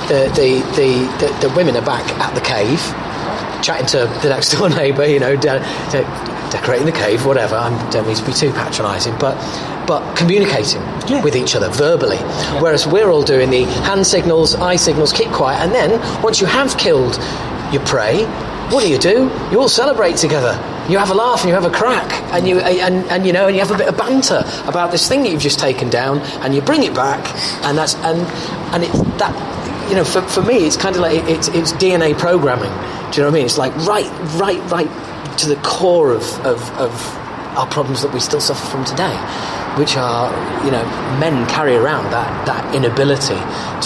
the 0.07 0.29
the, 0.35 0.61
the, 0.75 0.89
the 1.19 1.47
the 1.47 1.53
women 1.55 1.75
are 1.75 1.85
back 1.85 2.09
at 2.19 2.33
the 2.35 2.41
cave, 2.41 2.79
chatting 3.63 3.87
to 3.87 4.07
the 4.21 4.29
next 4.29 4.51
door 4.51 4.69
neighbour, 4.81 5.05
you 5.05 5.19
know, 5.19 5.35
de- 5.35 5.59
de- 5.91 6.51
decorating 6.51 6.85
the 6.85 6.91
cave, 6.93 7.25
whatever. 7.25 7.55
I 7.55 7.69
don't 7.91 8.07
mean 8.07 8.15
to 8.15 8.25
be 8.25 8.33
too 8.33 8.51
patronising, 8.51 9.17
but 9.19 9.35
but 9.87 10.15
communicating 10.15 10.81
Yeah. 11.07 11.21
with 11.23 11.35
each 11.35 11.55
other 11.55 11.69
verbally. 11.69 12.17
Whereas 12.59 12.87
we're 12.87 13.09
all 13.09 13.23
doing 13.23 13.49
the 13.49 13.63
hand 13.63 14.05
signals, 14.07 14.55
eye 14.55 14.75
signals, 14.77 15.13
keep 15.13 15.31
quiet, 15.31 15.61
and 15.61 15.73
then 15.73 15.99
once 16.21 16.41
you 16.41 16.47
have 16.47 16.77
killed 16.77 17.19
your 17.71 17.83
prey, 17.85 18.25
what 18.71 18.81
do 18.83 18.89
you 18.89 18.97
do? 18.97 19.29
You 19.51 19.59
all 19.61 19.69
celebrate 19.69 20.17
together. 20.17 20.57
You 20.89 20.97
have 20.97 21.11
a 21.11 21.13
laugh 21.13 21.41
and 21.41 21.49
you 21.49 21.53
have 21.55 21.65
a 21.65 21.69
crack, 21.69 22.11
and 22.33 22.47
you 22.47 22.59
and, 22.59 23.05
and 23.11 23.25
you 23.25 23.33
know, 23.33 23.47
and 23.47 23.55
you 23.55 23.61
have 23.61 23.71
a 23.71 23.77
bit 23.77 23.87
of 23.87 23.97
banter 23.97 24.43
about 24.67 24.91
this 24.91 25.07
thing 25.07 25.21
that 25.23 25.29
you've 25.31 25.41
just 25.41 25.59
taken 25.59 25.89
down, 25.89 26.19
and 26.41 26.53
you 26.55 26.61
bring 26.61 26.83
it 26.83 26.93
back, 26.95 27.23
and 27.65 27.77
that's 27.77 27.95
and 27.95 28.21
and 28.73 28.83
it's 28.83 28.99
that. 29.19 29.33
You 29.89 29.95
know, 29.97 30.03
for, 30.03 30.21
for 30.23 30.41
me, 30.41 30.65
it's 30.65 30.77
kind 30.77 30.95
of 30.95 31.01
like 31.03 31.23
it's, 31.29 31.47
it's 31.49 31.71
DNA 31.73 32.17
programming. 32.17 32.71
Do 33.11 33.17
you 33.17 33.23
know 33.23 33.29
what 33.29 33.35
I 33.35 33.37
mean? 33.37 33.45
It's 33.45 33.57
like 33.59 33.75
right, 33.85 34.09
right, 34.39 34.59
right 34.71 34.89
to 35.39 35.47
the 35.47 35.57
core 35.57 36.11
of, 36.11 36.23
of, 36.43 36.59
of 36.79 37.15
our 37.55 37.67
problems 37.67 38.01
that 38.01 38.11
we 38.11 38.19
still 38.19 38.41
suffer 38.41 38.65
from 38.65 38.83
today, 38.83 39.13
which 39.77 39.97
are, 39.97 40.31
you 40.63 40.71
know, 40.71 40.83
men 41.19 41.47
carry 41.47 41.75
around 41.75 42.05
that, 42.11 42.45
that 42.45 42.63
inability 42.73 43.35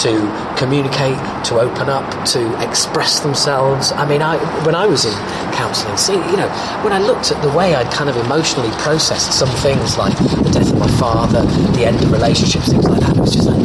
to 0.02 0.22
communicate, 0.56 1.18
to 1.44 1.58
open 1.58 1.88
up, 1.88 2.06
to 2.24 2.40
express 2.66 3.20
themselves. 3.20 3.92
I 3.92 4.06
mean, 4.06 4.22
I, 4.22 4.36
when 4.64 4.74
I 4.74 4.86
was 4.86 5.04
in 5.04 5.14
counselling, 5.54 5.96
see, 5.96 6.14
you 6.14 6.36
know, 6.36 6.48
when 6.82 6.92
I 6.92 6.98
looked 6.98 7.32
at 7.32 7.42
the 7.42 7.50
way 7.56 7.74
I'd 7.74 7.92
kind 7.92 8.08
of 8.08 8.16
emotionally 8.16 8.70
processed 8.78 9.32
some 9.38 9.48
things 9.48 9.98
like 9.98 10.16
the 10.16 10.50
death 10.52 10.72
of 10.72 10.78
my 10.78 10.90
father, 10.98 11.42
the 11.72 11.86
end 11.86 12.02
of 12.02 12.12
relationships, 12.12 12.68
things 12.68 12.88
like 12.88 13.00
that, 13.00 13.16
it 13.16 13.20
was 13.20 13.34
just 13.34 13.48
like, 13.48 13.58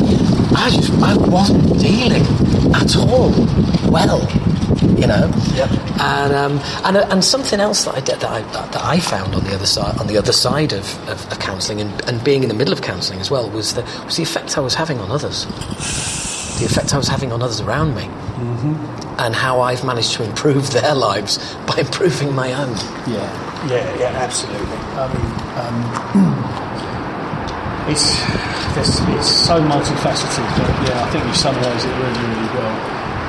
I 0.57 0.69
just, 0.69 0.91
I 1.03 1.15
wasn't 1.15 1.79
dealing 1.79 2.25
at 2.81 2.95
all 2.95 3.31
well 3.89 4.21
you 4.97 5.07
know. 5.07 5.31
And 5.99 6.33
um, 6.33 6.59
and 6.83 6.97
and 6.97 7.23
something 7.23 7.59
else 7.59 7.85
that 7.85 7.95
I 7.95 7.99
did 7.99 8.19
that 8.19 8.29
I 8.29 8.41
that 8.41 8.83
I 8.83 8.99
found 8.99 9.35
on 9.35 9.43
the 9.43 9.53
other 9.55 9.65
side 9.65 9.97
on 9.97 10.07
the 10.07 10.17
other 10.17 10.31
side 10.31 10.73
of, 10.73 11.09
of, 11.09 11.31
of 11.31 11.39
counselling 11.39 11.81
and, 11.81 12.09
and 12.09 12.23
being 12.23 12.43
in 12.43 12.49
the 12.49 12.55
middle 12.55 12.73
of 12.73 12.81
counselling 12.81 13.19
as 13.19 13.31
well 13.31 13.49
was 13.49 13.73
the 13.73 13.83
was 14.05 14.17
the 14.17 14.23
effect 14.23 14.57
I 14.57 14.61
was 14.61 14.73
having 14.73 14.99
on 14.99 15.11
others, 15.11 15.45
the 16.59 16.65
effect 16.65 16.93
I 16.93 16.97
was 16.97 17.07
having 17.07 17.31
on 17.31 17.41
others 17.41 17.61
around 17.61 17.95
me, 17.95 18.03
mm-hmm. 18.03 19.19
and 19.19 19.35
how 19.35 19.61
I've 19.61 19.83
managed 19.83 20.13
to 20.13 20.23
improve 20.23 20.71
their 20.79 20.95
lives 20.95 21.37
by 21.67 21.77
improving 21.77 22.33
my 22.33 22.53
own. 22.53 22.75
Yeah, 23.07 23.67
yeah, 23.67 23.99
yeah, 23.99 24.11
absolutely. 24.15 24.77
I 24.97 25.07
mean, 25.13 25.25
um, 25.61 25.85
it's, 27.89 28.54
it's 28.77 29.29
so 29.29 29.61
multifaceted, 29.61 30.47
but 30.57 30.69
yeah, 30.87 31.03
I 31.03 31.09
think 31.11 31.23
you 31.25 31.33
summarise 31.33 31.85
it 31.85 31.95
really, 31.95 32.23
really 32.27 32.49
well. 32.55 32.75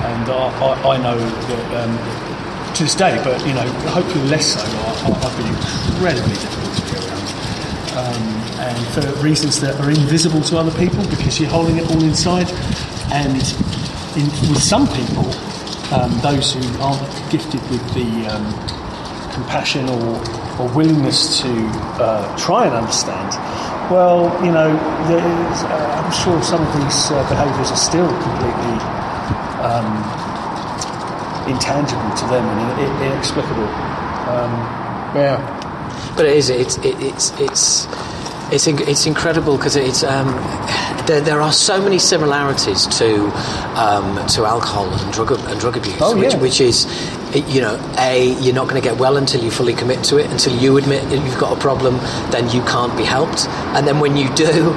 And 0.07 0.27
I, 0.31 0.47
I, 0.59 0.95
I 0.95 0.99
know 0.99 1.19
that 1.19 1.65
um, 1.83 2.75
to 2.75 2.83
this 2.83 2.95
day, 2.95 3.21
but 3.23 3.39
you 3.47 3.55
know, 3.55 3.67
hopefully 3.89 4.25
less 4.27 4.55
so. 4.55 4.61
I, 4.61 5.11
I've 5.15 5.37
been 5.39 5.47
incredibly 5.95 6.35
difficult 6.35 6.75
to 6.77 6.83
be 6.91 6.99
around, 6.99 7.29
um, 7.95 8.23
and 8.59 8.79
for 8.93 9.23
reasons 9.23 9.61
that 9.61 9.79
are 9.81 9.91
invisible 9.91 10.41
to 10.43 10.59
other 10.59 10.77
people 10.79 11.05
because 11.09 11.41
you're 11.41 11.51
holding 11.51 11.77
it 11.79 11.91
all 11.91 12.03
inside. 12.03 12.51
And 13.13 13.39
in, 14.19 14.27
with 14.51 14.63
some 14.63 14.89
people, 14.89 15.31
um, 15.95 16.11
those 16.21 16.55
who 16.55 16.83
aren't 16.83 17.01
gifted 17.31 17.63
with 17.71 17.83
the 17.95 18.27
um, 18.35 18.51
compassion 19.33 19.89
or, 19.89 20.19
or 20.59 20.69
willingness 20.75 21.41
to 21.43 21.49
uh, 22.03 22.37
try 22.37 22.67
and 22.67 22.75
understand, 22.75 23.31
well, 23.91 24.29
you 24.45 24.51
know, 24.53 24.71
uh, 24.77 26.03
I'm 26.03 26.13
sure 26.13 26.43
some 26.43 26.61
of 26.63 26.73
these 26.83 27.11
uh, 27.11 27.23
behaviours 27.29 27.71
are 27.71 27.77
still 27.77 28.09
completely 28.09 28.77
um, 29.63 29.89
intangible 31.49 32.11
to 32.17 32.25
them 32.27 32.45
and 32.45 32.81
in, 32.81 33.13
inexplicable. 33.13 33.69
Um, 34.31 34.53
yeah. 35.15 35.53
But 36.17 36.27
it 36.27 36.37
is. 36.37 36.51
It's 36.51 36.77
it, 36.79 36.97
it's 37.01 37.31
it's 37.39 37.87
it's 38.53 38.67
inc- 38.67 38.87
it's 38.89 39.07
incredible 39.07 39.57
because 39.57 39.77
it's 39.77 40.03
um, 40.03 40.29
there, 41.07 41.21
there 41.21 41.41
are 41.41 41.53
so 41.53 41.81
many 41.81 41.99
similarities 41.99 42.87
to 42.99 43.27
um, 43.79 44.27
to 44.29 44.45
alcohol 44.45 44.87
and 44.93 45.13
drug 45.13 45.33
and 45.33 45.61
drug 45.61 45.77
abuse, 45.77 45.97
Oh, 46.01 46.17
which, 46.17 46.35
which 46.35 46.61
is 46.61 46.87
you 47.41 47.61
know 47.61 47.77
a 47.99 48.35
you're 48.41 48.55
not 48.55 48.69
going 48.69 48.81
to 48.81 48.87
get 48.87 48.99
well 48.99 49.17
until 49.17 49.43
you 49.43 49.51
fully 49.51 49.75
commit 49.75 50.05
to 50.05 50.19
it. 50.19 50.31
Until 50.31 50.57
you 50.57 50.77
admit 50.77 51.03
that 51.11 51.25
you've 51.25 51.39
got 51.39 51.57
a 51.57 51.61
problem, 51.61 51.97
then 52.31 52.49
you 52.51 52.63
can't 52.63 52.97
be 52.97 53.05
helped. 53.05 53.49
And 53.77 53.87
then 53.87 54.01
when 54.01 54.17
you 54.17 54.33
do, 54.35 54.73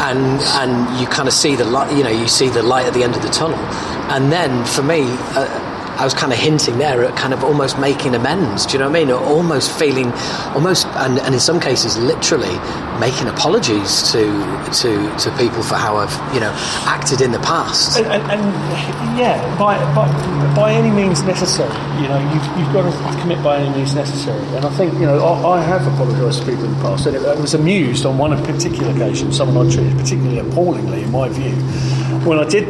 and 0.00 0.40
and 0.40 1.00
you 1.00 1.06
kind 1.06 1.28
of 1.28 1.34
see 1.34 1.56
the 1.56 1.64
light, 1.64 1.96
you 1.96 2.04
know, 2.04 2.10
you 2.10 2.28
see 2.28 2.48
the 2.48 2.62
light 2.62 2.86
at 2.86 2.94
the 2.94 3.02
end 3.02 3.14
of 3.14 3.22
the 3.22 3.30
tunnel. 3.30 3.58
And 4.10 4.30
then 4.32 4.64
for 4.64 4.82
me. 4.82 5.02
Uh, 5.34 5.68
I 6.02 6.04
was 6.04 6.14
kind 6.14 6.32
of 6.32 6.38
hinting 6.40 6.78
there 6.78 7.04
at 7.04 7.16
kind 7.16 7.32
of 7.32 7.44
almost 7.44 7.78
making 7.78 8.16
amends. 8.16 8.66
Do 8.66 8.72
you 8.72 8.80
know 8.80 8.90
what 8.90 8.96
I 8.96 9.04
mean? 9.04 9.12
Almost 9.12 9.70
feeling, 9.78 10.10
almost, 10.50 10.84
and, 10.98 11.20
and 11.20 11.32
in 11.32 11.38
some 11.38 11.60
cases, 11.60 11.96
literally 11.96 12.58
making 12.98 13.28
apologies 13.28 14.10
to 14.10 14.26
to 14.82 15.16
to 15.16 15.30
people 15.38 15.62
for 15.62 15.76
how 15.76 15.98
I've 15.98 16.34
you 16.34 16.40
know 16.40 16.50
acted 16.90 17.20
in 17.20 17.30
the 17.30 17.38
past. 17.38 18.00
And, 18.00 18.06
and, 18.06 18.22
and 18.32 19.16
yeah, 19.16 19.38
by, 19.56 19.78
by 19.94 20.10
by 20.56 20.72
any 20.72 20.90
means 20.90 21.22
necessary. 21.22 21.70
You 22.02 22.08
know, 22.08 22.18
you've, 22.34 22.58
you've 22.58 22.72
got 22.72 22.82
to 22.82 23.20
commit 23.20 23.40
by 23.44 23.58
any 23.58 23.70
means 23.70 23.94
necessary. 23.94 24.44
And 24.56 24.64
I 24.64 24.70
think 24.70 24.94
you 24.94 25.06
know 25.06 25.24
I, 25.24 25.58
I 25.58 25.62
have 25.62 25.86
apologised 25.86 26.40
to 26.40 26.46
people 26.46 26.64
in 26.64 26.74
the 26.74 26.82
past, 26.82 27.06
and 27.06 27.16
I 27.16 27.36
was 27.36 27.54
amused 27.54 28.04
on 28.06 28.18
one 28.18 28.36
particular 28.42 28.90
occasion, 28.90 29.32
someone 29.32 29.68
I 29.68 29.70
treated 29.70 29.96
particularly 29.96 30.40
appallingly, 30.40 31.04
in 31.04 31.12
my 31.12 31.28
view, 31.28 31.54
when 32.26 32.40
I 32.40 32.44
did 32.48 32.66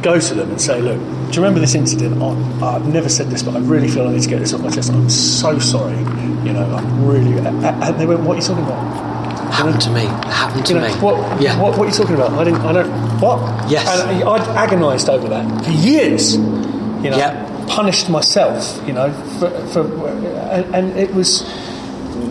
go 0.00 0.20
to 0.20 0.34
them 0.34 0.50
and 0.50 0.60
say, 0.60 0.80
look, 0.80 1.00
you 1.36 1.42
remember 1.42 1.60
this 1.60 1.74
incident? 1.74 2.22
I, 2.22 2.74
I've 2.76 2.86
never 2.86 3.08
said 3.08 3.28
this, 3.28 3.42
but 3.42 3.54
I 3.56 3.58
really 3.60 3.88
feel 3.88 4.06
I 4.08 4.12
need 4.12 4.22
to 4.22 4.28
get 4.28 4.38
this 4.40 4.52
off 4.52 4.62
my 4.62 4.70
chest. 4.70 4.90
I'm 4.92 5.08
so 5.10 5.58
sorry. 5.58 5.96
You 5.98 6.52
know, 6.52 6.64
I'm 6.74 7.06
really. 7.06 7.38
And 7.38 7.98
they 8.00 8.06
went, 8.06 8.20
what 8.20 8.34
are 8.36 8.40
you 8.40 8.46
talking 8.46 8.64
about? 8.64 9.12
Happened 9.52 9.80
to 9.82 9.90
me. 9.90 10.04
Happened 10.06 10.66
to 10.66 10.74
You 10.74 10.80
know, 10.80 10.88
me. 10.88 10.94
what, 11.00 11.40
yeah. 11.42 11.60
what, 11.60 11.76
what 11.78 11.84
are 11.86 11.90
you 11.90 11.96
talking 11.96 12.14
about? 12.14 12.32
I 12.32 12.44
didn't. 12.44 12.60
I 12.62 12.72
don't. 12.72 13.20
What? 13.20 13.70
Yes. 13.70 13.86
And 14.00 14.22
I- 14.24 14.30
I'd 14.32 14.66
agonised 14.66 15.08
over 15.08 15.28
that 15.28 15.64
for 15.64 15.70
years. 15.70 16.34
You 16.36 17.10
know, 17.10 17.16
Yeah. 17.18 17.66
punished 17.68 18.08
myself. 18.08 18.80
You 18.86 18.94
know, 18.94 19.12
for, 19.38 19.50
for 19.68 20.08
and, 20.50 20.74
and 20.74 20.96
it 20.98 21.12
was. 21.14 21.42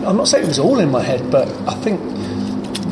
I'm 0.04 0.16
not 0.16 0.26
saying 0.28 0.44
it 0.44 0.48
was 0.48 0.58
all 0.58 0.78
in 0.80 0.90
my 0.90 1.02
head, 1.02 1.30
but 1.30 1.48
I 1.68 1.74
think 1.74 2.00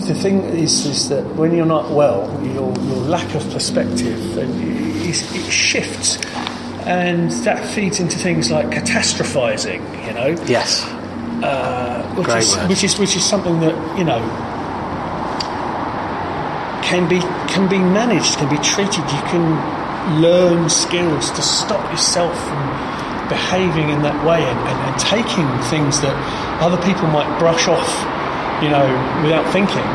the 0.07 0.15
thing 0.15 0.43
is, 0.45 0.87
is 0.87 1.09
that 1.09 1.25
when 1.35 1.53
you're 1.55 1.67
not 1.67 1.91
well, 1.91 2.29
your 2.45 2.73
your 2.87 2.97
lack 3.09 3.35
of 3.35 3.49
perspective 3.51 4.39
and 4.39 4.80
it, 5.11 5.51
shifts, 5.51 6.17
and 6.87 7.31
that 7.45 7.67
feeds 7.75 8.01
into 8.01 8.19
things 8.19 8.51
like 8.51 8.67
catastrophizing. 8.69 9.81
You 10.07 10.15
know, 10.15 10.45
yes. 10.47 10.85
uh, 11.43 12.15
which 12.17 12.27
Great 12.27 12.43
is 12.43 12.57
which 12.69 12.85
is 12.85 12.99
which 12.99 13.17
is 13.17 13.25
something 13.25 13.61
that 13.61 13.99
you 13.99 14.05
know 14.05 14.21
can 16.83 17.09
be 17.09 17.21
can 17.53 17.69
be 17.69 17.79
managed, 17.79 18.39
can 18.39 18.49
be 18.49 18.59
treated. 18.63 19.05
You 19.11 19.23
can 19.31 20.21
learn 20.21 20.69
skills 20.69 21.31
to 21.33 21.43
stop 21.43 21.91
yourself 21.91 22.35
from 22.49 22.61
behaving 23.31 23.91
in 23.91 24.03
that 24.03 24.19
way 24.27 24.43
and, 24.43 24.59
and, 24.67 24.79
and 24.91 24.95
taking 24.99 25.47
things 25.71 26.01
that 26.03 26.13
other 26.59 26.77
people 26.83 27.07
might 27.07 27.31
brush 27.39 27.69
off, 27.69 27.87
you 28.59 28.69
know, 28.69 28.85
without 29.23 29.47
thinking. 29.55 29.87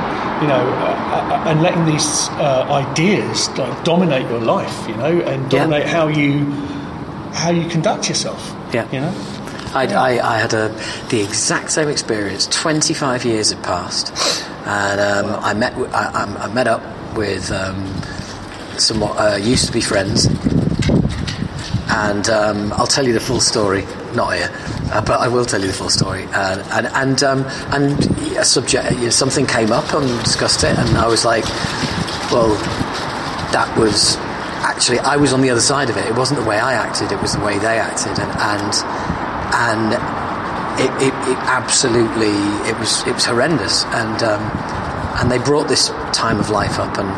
You 0.42 0.48
know, 0.48 0.56
uh, 0.56 1.44
uh, 1.46 1.50
and 1.50 1.62
letting 1.62 1.86
these 1.86 2.28
uh, 2.32 2.68
ideas 2.70 3.48
like 3.58 3.84
dominate 3.86 4.30
your 4.30 4.42
life, 4.42 4.88
you 4.88 4.96
know, 4.96 5.22
and 5.22 5.44
Yeah. 5.52 5.60
dominate 5.60 5.88
how 5.88 6.08
you 6.08 6.46
how 7.34 7.52
you 7.52 7.68
conduct 7.70 8.10
yourself. 8.10 8.54
Yeah. 8.74 8.86
you 8.92 9.00
know. 9.02 9.14
I, 9.74 9.88
I, 9.88 10.36
I 10.36 10.38
had 10.40 10.54
a, 10.54 10.70
the 11.10 11.22
exact 11.22 11.72
same 11.72 11.90
experience. 11.90 12.48
25 12.48 13.26
years 13.26 13.52
had 13.52 13.62
passed, 13.64 14.12
and 14.66 15.00
um, 15.02 15.40
I 15.44 15.54
met 15.54 15.74
I, 15.94 16.26
I 16.40 16.54
met 16.54 16.68
up 16.68 16.82
with 17.16 17.52
um, 17.52 17.86
some 18.78 19.04
uh, 19.04 19.36
used 19.42 19.68
to 19.68 19.72
be 19.74 19.82
friends, 19.82 20.28
and 21.90 22.30
um, 22.30 22.74
I'll 22.74 22.88
tell 22.88 23.06
you 23.06 23.14
the 23.14 23.20
full 23.20 23.40
story. 23.42 23.84
Not 24.14 24.34
here, 24.36 24.50
uh, 24.92 25.02
but 25.02 25.20
I 25.20 25.28
will 25.28 25.46
tell 25.46 25.62
you 25.62 25.68
the 25.68 25.74
full 25.74 25.90
story. 25.90 26.24
And 26.24 26.62
and 26.62 26.88
and, 26.88 27.24
um, 27.24 27.46
and 27.74 28.38
a 28.38 28.46
subject, 28.46 28.92
you 28.94 29.06
know, 29.06 29.10
something 29.10 29.46
came 29.46 29.72
up 29.72 29.94
and 29.94 30.08
discussed 30.24 30.64
it, 30.64 30.78
and 30.78 30.98
I 30.98 31.08
was 31.08 31.26
like, 31.26 31.46
well, 32.32 32.50
that 33.52 33.74
was 33.78 34.18
actually 34.66 35.00
I 35.00 35.18
was 35.18 35.34
on 35.34 35.42
the 35.42 35.50
other 35.50 35.62
side 35.62 35.90
of 35.90 35.98
it. 35.98 36.06
It 36.06 36.16
wasn't 36.16 36.40
the 36.40 36.46
way 36.48 36.60
I 36.60 36.74
acted; 36.74 37.12
it 37.12 37.22
was 37.22 37.34
the 37.34 37.44
way 37.44 37.58
they 37.58 37.80
acted, 37.80 38.20
and 38.20 38.32
and 38.42 38.74
and 39.54 39.94
it, 40.80 40.92
it, 41.02 41.14
it 41.30 41.38
absolutely 41.48 42.36
it 42.70 42.78
was 42.80 43.06
it 43.08 43.14
was 43.14 43.26
horrendous. 43.26 43.86
And 43.86 44.24
um, 44.24 44.42
and 45.20 45.32
they 45.32 45.38
brought 45.38 45.68
this 45.68 45.90
time 46.14 46.40
of 46.40 46.50
life 46.50 46.80
up, 46.80 46.98
and 46.98 47.10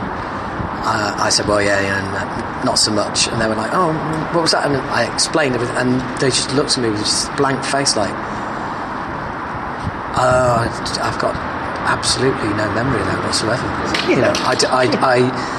uh, 0.87 1.15
I 1.19 1.29
said, 1.29 1.47
well, 1.47 1.61
yeah, 1.61 1.81
yeah, 1.81 1.99
and 1.99 2.65
not 2.65 2.75
so 2.79 2.91
much. 2.91 3.27
And 3.27 3.41
they 3.41 3.47
were 3.47 3.55
like, 3.55 3.71
oh, 3.73 3.91
what 4.33 4.41
was 4.41 4.51
that? 4.51 4.65
And 4.65 4.77
I 4.77 5.11
explained 5.13 5.55
everything, 5.55 5.75
and 5.75 5.99
they 6.21 6.29
just 6.29 6.53
looked 6.53 6.77
at 6.77 6.81
me 6.81 6.89
with 6.89 6.99
this 6.99 7.27
blank 7.35 7.61
face, 7.65 7.97
like, 7.97 8.13
uh, 10.15 10.63
I've 11.03 11.19
got 11.19 11.35
absolutely 11.87 12.47
no 12.49 12.71
memory 12.73 13.01
of 13.01 13.07
that 13.07 13.21
whatsoever. 13.23 13.67
You 14.09 14.21
know, 14.21 14.33
I, 14.37 14.55
I, 14.69 14.85
I, 15.03 15.57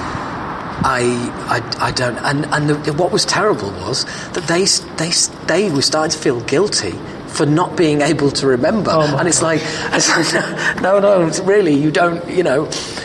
I, 0.81 1.61
I, 1.61 1.89
I 1.89 1.93
don't. 1.93 2.17
And, 2.19 2.47
and 2.47 2.71
the, 2.71 2.93
what 2.95 3.13
was 3.13 3.27
terrible 3.27 3.71
was 3.73 4.05
that 4.33 4.49
they, 4.49 4.65
they, 4.97 5.11
they 5.47 5.71
were 5.71 5.83
starting 5.83 6.11
to 6.11 6.19
feel 6.19 6.41
guilty 6.41 6.93
for 7.27 7.45
not 7.45 7.77
being 7.77 8.01
able 8.01 8.31
to 8.31 8.47
remember. 8.47 8.91
Oh 8.93 9.17
and 9.19 9.29
it's 9.29 9.43
like, 9.43 9.61
it's 9.65 10.09
like, 10.09 10.81
no, 10.81 10.99
no, 11.01 11.27
it's 11.27 11.41
really, 11.41 11.75
you 11.75 11.91
don't, 11.91 12.27
you 12.31 12.43
know, 12.43 12.65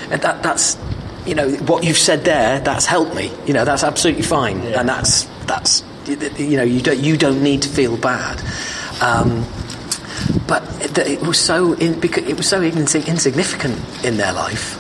that, 0.09 0.41
that's, 0.41 0.77
you 1.25 1.36
know, 1.36 1.49
what 1.51 1.83
you've 1.83 1.97
said 1.97 2.23
there, 2.23 2.59
that's 2.59 2.86
helped 2.86 3.15
me. 3.15 3.31
You 3.45 3.53
know, 3.53 3.65
that's 3.65 3.83
absolutely 3.83 4.23
fine. 4.23 4.62
Yeah. 4.63 4.79
And 4.79 4.89
that's, 4.89 5.23
that's, 5.45 5.83
you 6.07 6.57
know, 6.57 6.63
you 6.63 6.81
don't, 6.81 6.99
you 6.99 7.17
don't 7.17 7.41
need 7.43 7.62
to 7.63 7.69
feel 7.69 7.97
bad. 7.97 8.41
Um, 9.01 9.45
but 10.47 10.63
it, 10.81 10.97
it 10.97 11.21
was 11.21 11.39
so 11.39 11.73
in, 11.73 11.99
because 11.99 12.27
it 12.27 12.38
was 12.38 12.47
so 12.47 12.62
insignificant 12.62 13.79
in 14.05 14.17
their 14.17 14.33
life. 14.33 14.79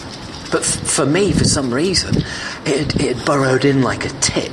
But 0.51 0.61
f- 0.61 0.87
for 0.87 1.05
me, 1.05 1.31
for 1.31 1.45
some 1.45 1.73
reason, 1.73 2.17
it, 2.65 2.95
it 3.01 3.17
had 3.17 3.25
burrowed 3.25 3.65
in 3.65 3.81
like 3.81 4.05
a 4.05 4.09
tick, 4.19 4.51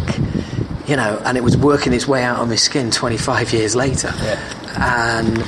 you 0.87 0.97
know, 0.97 1.21
and 1.25 1.37
it 1.37 1.45
was 1.45 1.57
working 1.57 1.93
its 1.93 2.07
way 2.09 2.23
out 2.23 2.39
of 2.41 2.49
my 2.49 2.57
skin 2.57 2.91
25 2.91 3.53
years 3.53 3.77
later. 3.77 4.13
And 4.79 5.39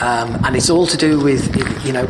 um, 0.00 0.44
and 0.44 0.54
it's 0.56 0.68
all 0.68 0.86
to 0.86 0.96
do 0.96 1.18
with 1.18 1.56
you 1.86 1.92
know 1.92 2.04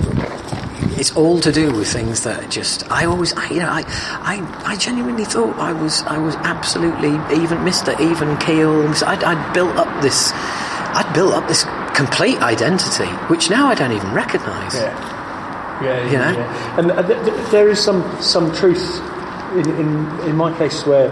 it's 1.06 1.16
all 1.16 1.38
to 1.38 1.52
do 1.52 1.72
with 1.72 1.86
things 1.86 2.24
that 2.24 2.50
just 2.50 2.90
I 2.90 3.04
always 3.04 3.32
I, 3.34 3.48
you 3.50 3.60
know 3.60 3.68
I, 3.68 3.84
I 4.22 4.72
I 4.72 4.76
genuinely 4.76 5.24
thought 5.24 5.56
I 5.56 5.72
was 5.72 6.02
I 6.02 6.18
was 6.18 6.34
absolutely 6.36 7.10
even 7.40 7.62
Mister 7.62 7.92
even 8.02 8.36
keel 8.38 8.82
I'd, 9.04 9.22
I'd 9.22 9.52
built 9.54 9.76
up 9.76 10.02
this 10.02 10.32
I'd 10.34 11.08
built 11.14 11.32
up 11.32 11.46
this 11.46 11.62
complete 11.94 12.38
identity 12.38 13.06
which 13.30 13.50
now 13.50 13.68
I 13.68 13.76
don't 13.76 13.92
even 13.92 14.12
recognise 14.12 14.74
Yeah. 14.74 15.80
Yeah, 15.84 16.04
You 16.06 16.12
yeah, 16.12 16.30
know? 16.32 16.38
yeah. 16.38 16.78
And 16.80 16.90
uh, 16.90 17.02
th- 17.06 17.24
th- 17.24 17.50
there 17.50 17.68
is 17.68 17.78
some 17.78 18.02
some 18.20 18.52
truth 18.56 19.00
in, 19.52 19.70
in 19.78 20.20
in 20.30 20.34
my 20.36 20.56
case 20.58 20.84
where 20.86 21.10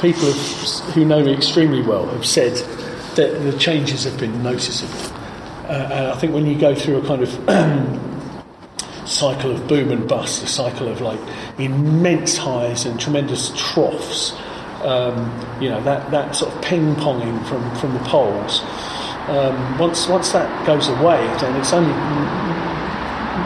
people 0.00 0.26
have, 0.32 0.94
who 0.94 1.04
know 1.04 1.22
me 1.22 1.34
extremely 1.34 1.82
well 1.82 2.06
have 2.08 2.26
said 2.26 2.54
that 3.14 3.42
the 3.44 3.56
changes 3.58 4.02
have 4.04 4.18
been 4.18 4.42
noticeable. 4.42 4.98
Uh, 5.68 5.72
and 5.92 6.06
I 6.08 6.16
think 6.18 6.34
when 6.34 6.46
you 6.46 6.58
go 6.58 6.74
through 6.74 6.96
a 7.02 7.06
kind 7.06 7.22
of 7.22 7.30
cycle 9.10 9.50
of 9.50 9.66
boom 9.66 9.90
and 9.90 10.08
bust, 10.08 10.42
a 10.42 10.46
cycle 10.46 10.86
of 10.88 11.00
like 11.00 11.18
immense 11.58 12.36
highs 12.36 12.86
and 12.86 12.98
tremendous 13.00 13.52
troughs, 13.56 14.32
um, 14.82 15.16
you 15.60 15.68
know 15.68 15.82
that, 15.82 16.10
that 16.10 16.34
sort 16.34 16.54
of 16.54 16.62
ping 16.62 16.94
ponging 16.94 17.44
from, 17.46 17.74
from 17.76 17.92
the 17.92 17.98
poles. 18.00 18.62
Um, 19.28 19.78
once 19.78 20.08
once 20.08 20.32
that 20.32 20.66
goes 20.66 20.88
away, 20.88 21.20
then 21.40 21.54
it's 21.60 21.72
only 21.72 21.92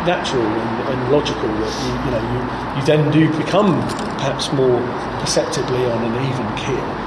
natural 0.05 0.43
and, 0.43 0.89
and 0.89 1.13
logical 1.13 1.49
that 1.49 1.75
you, 1.83 1.93
you 2.05 2.11
know 2.13 2.23
you, 2.33 2.81
you 2.81 2.87
then 2.87 3.11
do 3.11 3.39
become 3.43 3.81
perhaps 4.19 4.53
more 4.53 4.81
perceptibly 5.21 5.85
on 5.87 6.05
an 6.05 6.15
even 6.29 6.47
keel. 6.61 7.05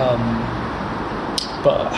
Um, 0.00 0.64
but 1.62 1.92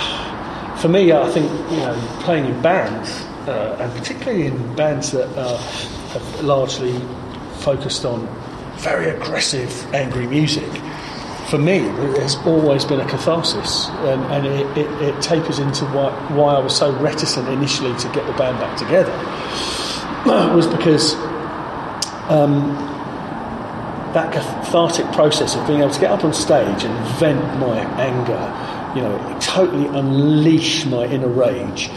for 0.79 0.89
me, 0.89 1.13
I 1.13 1.31
think 1.31 1.51
you 1.71 1.79
know 1.79 2.19
playing 2.21 2.47
in 2.47 2.61
bands 2.61 3.26
uh, 3.47 3.77
and 3.81 3.93
particularly 3.93 4.47
in 4.47 4.77
bands 4.77 5.13
that 5.13 5.29
have 5.29 6.45
largely 6.45 6.99
focused 7.61 8.05
on 8.05 8.27
very 8.79 9.11
aggressive, 9.11 9.71
angry 9.95 10.27
music. 10.27 10.71
For 11.49 11.59
me, 11.59 11.77
it 11.79 12.19
has 12.19 12.37
always 12.47 12.85
been 12.85 13.01
a 13.01 13.09
catharsis, 13.09 13.89
and, 13.89 14.23
and 14.33 14.47
it, 14.47 14.79
it, 14.79 15.03
it 15.03 15.23
tapers 15.23 15.59
into 15.61 15.85
why, 15.87 16.11
why 16.35 16.55
I 16.55 16.59
was 16.59 16.77
so 16.77 16.93
reticent 16.99 17.49
initially 17.49 17.97
to 17.99 18.09
get 18.09 18.27
the 18.27 18.33
band 18.33 18.59
back 18.59 18.77
together 18.77 19.13
was 20.55 20.67
because 20.67 21.15
um, 22.29 22.75
that 24.13 24.33
cathartic 24.33 25.07
process 25.13 25.55
of 25.55 25.67
being 25.67 25.81
able 25.81 25.91
to 25.91 26.01
get 26.01 26.11
up 26.11 26.25
on 26.25 26.33
stage 26.33 26.85
and 26.85 27.09
vent 27.19 27.41
my 27.61 27.79
anger, 28.01 28.97
you 28.97 29.03
know, 29.03 29.39
totally 29.41 29.87
unleash 29.87 30.85
my 30.87 31.05
inner 31.05 31.29
rage, 31.29 31.91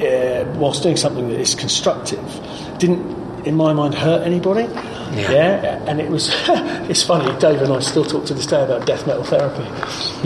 uh, 0.00 0.44
whilst 0.58 0.82
doing 0.82 0.96
something 0.96 1.28
that 1.28 1.40
is 1.40 1.54
constructive, 1.54 2.24
didn't, 2.78 3.46
in 3.46 3.54
my 3.54 3.72
mind, 3.72 3.94
hurt 3.94 4.26
anybody. 4.26 4.64
Yeah. 5.14 5.84
and 5.86 6.00
it 6.00 6.10
was. 6.10 6.30
it's 6.90 7.02
funny. 7.02 7.38
Dave 7.38 7.62
and 7.62 7.72
I 7.72 7.78
still 7.80 8.04
talk 8.04 8.24
to 8.26 8.34
this 8.34 8.46
day 8.46 8.64
about 8.64 8.86
death 8.86 9.06
metal 9.06 9.22
therapy. 9.22 9.62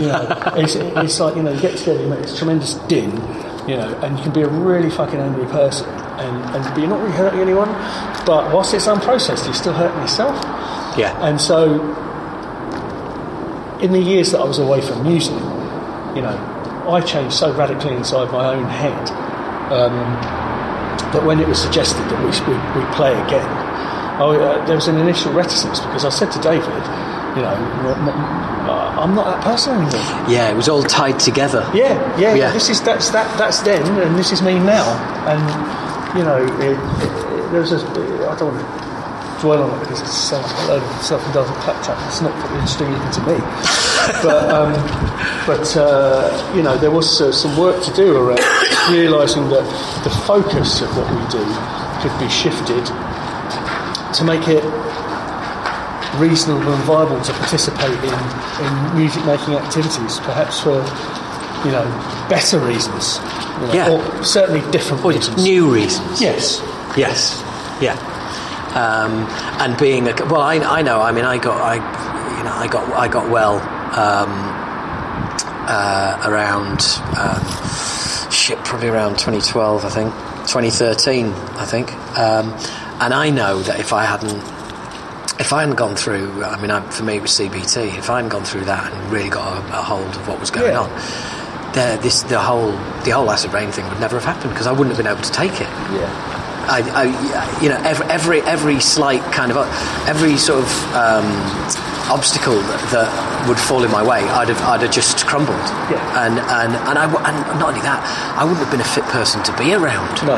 You 0.01 0.09
know, 0.09 0.53
it's, 0.55 0.75
it's 0.75 1.19
like 1.19 1.35
you 1.35 1.43
know, 1.43 1.51
you 1.51 1.61
get 1.61 1.77
together, 1.77 2.01
you 2.01 2.07
make 2.07 2.21
this 2.21 2.37
tremendous 2.37 2.73
din, 2.87 3.11
you 3.67 3.77
know, 3.77 3.99
and 4.01 4.17
you 4.17 4.23
can 4.23 4.33
be 4.33 4.41
a 4.41 4.47
really 4.47 4.89
fucking 4.89 5.19
angry 5.19 5.45
person, 5.47 5.87
and, 5.89 6.55
and 6.55 6.63
but 6.63 6.77
you're 6.79 6.87
not 6.87 7.01
really 7.01 7.15
hurting 7.15 7.39
anyone. 7.39 7.69
But 8.25 8.53
whilst 8.53 8.73
it's 8.73 8.87
unprocessed, 8.87 9.45
you're 9.45 9.53
still 9.53 9.73
hurting 9.73 9.99
yourself. 10.01 10.35
yeah 10.97 11.15
And 11.21 11.39
so, 11.39 11.75
in 13.79 13.91
the 13.91 14.01
years 14.01 14.31
that 14.31 14.39
I 14.39 14.45
was 14.45 14.57
away 14.59 14.81
from 14.81 15.03
music, 15.03 15.35
you 16.15 16.23
know, 16.23 16.85
I 16.89 17.01
changed 17.01 17.35
so 17.35 17.53
radically 17.53 17.93
inside 17.95 18.31
my 18.31 18.53
own 18.55 18.65
head 18.65 19.28
um, 19.71 19.93
that 21.13 21.23
when 21.25 21.39
it 21.39 21.47
was 21.47 21.61
suggested 21.61 22.01
that 22.09 22.19
we, 22.21 22.29
we, 22.45 22.55
we 22.77 22.93
play 22.95 23.11
again, 23.25 23.45
I, 23.45 24.25
uh, 24.35 24.65
there 24.65 24.75
was 24.75 24.87
an 24.87 24.97
initial 24.97 25.31
reticence 25.33 25.79
because 25.79 26.05
I 26.05 26.09
said 26.09 26.31
to 26.33 26.39
David, 26.39 26.83
you 27.35 27.41
know, 27.41 27.55
m- 27.55 28.09
m- 28.09 28.69
uh, 28.69 28.95
I'm 29.01 29.15
not 29.15 29.25
that 29.25 29.43
person 29.43 29.73
anymore. 29.75 30.29
yeah 30.29 30.49
it 30.51 30.55
was 30.55 30.67
all 30.67 30.83
tied 30.83 31.19
together 31.19 31.61
Yeah, 31.73 31.95
yeah, 32.19 32.33
Yeah. 32.35 32.51
This 32.51 32.69
is 32.69 32.81
that's 32.81 33.09
that 33.11 33.25
that's 33.37 33.61
then, 33.61 33.81
and 34.01 34.17
this 34.17 34.31
is 34.31 34.41
me 34.41 34.59
now. 34.59 34.85
And 35.25 36.17
you 36.17 36.23
know, 36.25 36.37
it, 36.43 36.77
it, 36.77 37.51
there's 37.51 37.71
a 37.71 37.77
I 37.77 38.35
don't 38.37 38.53
want 38.53 38.59
to 38.59 38.88
dwell 39.39 39.63
on 39.63 39.75
it 39.77 39.79
because 39.81 40.01
it's 40.01 40.31
like 40.31 40.45
a 40.45 40.67
load 40.67 40.83
of 40.83 41.01
self-indulgent 41.01 41.57
claptrap. 41.59 41.97
It's 42.07 42.21
not 42.21 42.33
particularly 42.35 42.61
interesting 42.61 42.89
even 42.91 43.11
to 43.11 43.21
me. 43.27 43.37
but 44.23 44.43
um, 44.51 44.71
but 45.47 45.65
uh, 45.77 46.53
you 46.55 46.61
know, 46.63 46.77
there 46.77 46.91
was 46.91 47.21
uh, 47.21 47.31
some 47.31 47.57
work 47.57 47.81
to 47.83 47.91
do 47.93 48.17
around 48.17 48.39
realising 48.91 49.47
that 49.49 49.63
the 50.03 50.09
focus 50.25 50.81
of 50.81 50.89
what 50.97 51.07
we 51.11 51.21
do 51.31 51.43
could 52.01 52.15
be 52.19 52.29
shifted 52.29 52.85
to 54.15 54.23
make 54.23 54.47
it 54.47 54.63
reasonable 56.17 56.73
and 56.73 56.83
viable 56.83 57.21
to 57.21 57.31
participate 57.33 57.93
in, 58.03 58.13
in 58.65 58.97
music 58.97 59.23
making 59.25 59.53
activities, 59.55 60.19
perhaps 60.21 60.59
for 60.59 60.81
you 61.65 61.71
know 61.71 61.85
better 62.29 62.59
reasons, 62.59 63.19
you 63.61 63.67
know, 63.67 63.73
Yeah. 63.73 63.89
or 63.91 64.23
certainly 64.23 64.61
different 64.71 65.03
Well, 65.03 65.15
reasons. 65.15 65.43
new 65.43 65.71
reasons 65.71 66.21
Yes, 66.21 66.61
Yes, 66.97 67.43
yeah. 67.79 67.95
Um, 68.75 69.25
and 69.61 69.77
being 69.77 70.07
a 70.07 70.13
well, 70.25 70.41
I, 70.41 70.55
I 70.57 70.81
know. 70.81 71.01
I 71.01 71.11
mean, 71.11 71.25
I 71.25 71.37
got 71.37 71.59
I, 71.61 71.75
you 72.37 72.43
know, 72.43 72.51
I 72.53 72.67
got 72.67 72.93
I 72.93 73.07
got 73.07 73.29
well 73.29 73.55
um, 73.97 74.29
uh, 75.67 76.21
around 76.25 76.81
um, 77.17 78.31
shit, 78.31 78.57
probably 78.59 78.89
around 78.89 79.17
2012, 79.17 79.85
I 79.85 79.89
think, 79.89 80.13
2013, 80.47 81.27
I 81.27 81.65
think. 81.65 81.91
Um, 82.17 82.51
and 83.01 83.13
I 83.13 83.29
know 83.29 83.59
that 83.63 83.79
if 83.79 83.93
I 83.93 84.03
hadn't 84.05 84.37
if 85.39 85.53
I 85.53 85.61
hadn't 85.61 85.75
gone 85.77 85.95
through, 85.95 86.43
I 86.43 86.59
mean, 86.61 86.69
I, 86.69 86.81
for 86.91 87.03
me 87.03 87.15
it 87.17 87.21
was 87.21 87.31
CBT. 87.31 87.97
If 87.97 88.09
I 88.09 88.15
hadn't 88.17 88.29
gone 88.29 88.43
through 88.43 88.65
that 88.65 88.91
and 88.91 89.11
really 89.11 89.29
got 89.29 89.47
a, 89.57 89.79
a 89.79 89.81
hold 89.81 90.05
of 90.15 90.27
what 90.27 90.39
was 90.39 90.51
going 90.51 90.73
Yeah. 90.73 90.81
on, 90.81 90.89
the, 91.73 91.99
this 92.01 92.23
the 92.23 92.39
whole 92.39 92.71
the 93.03 93.11
whole 93.11 93.29
Acid 93.31 93.53
Reign 93.53 93.71
thing 93.71 93.87
would 93.89 93.99
never 93.99 94.19
have 94.19 94.25
happened 94.25 94.51
because 94.53 94.67
I 94.67 94.71
wouldn't 94.71 94.89
have 94.95 94.97
been 94.97 95.11
able 95.11 95.21
to 95.23 95.31
take 95.31 95.53
it. 95.61 95.69
yeah, 95.95 96.09
I, 96.67 96.81
I, 96.93 97.61
you 97.61 97.69
know, 97.69 97.77
every, 97.83 98.05
every 98.07 98.41
every 98.41 98.79
slight 98.79 99.21
kind 99.31 99.51
of 99.51 99.57
every 100.07 100.37
sort 100.37 100.63
of 100.63 100.69
um, 100.93 101.25
obstacle 102.09 102.55
that, 102.55 102.81
that 102.91 103.47
would 103.47 103.59
fall 103.59 103.83
in 103.83 103.91
my 103.91 104.01
way, 104.03 104.19
I'd 104.19 104.49
have 104.49 104.61
I'd 104.61 104.81
have 104.81 104.91
just 104.91 105.25
crumbled. 105.25 105.55
Yeah. 105.89 106.25
And 106.25 106.39
and 106.39 106.75
and 106.75 106.97
I 106.97 107.05
and 107.05 107.59
not 107.59 107.69
only 107.69 107.81
that, 107.81 108.01
I 108.37 108.43
wouldn't 108.43 108.59
have 108.61 108.71
been 108.71 108.81
a 108.81 108.83
fit 108.83 109.05
person 109.05 109.43
to 109.43 109.55
be 109.57 109.73
around. 109.73 110.09
no, 110.25 110.37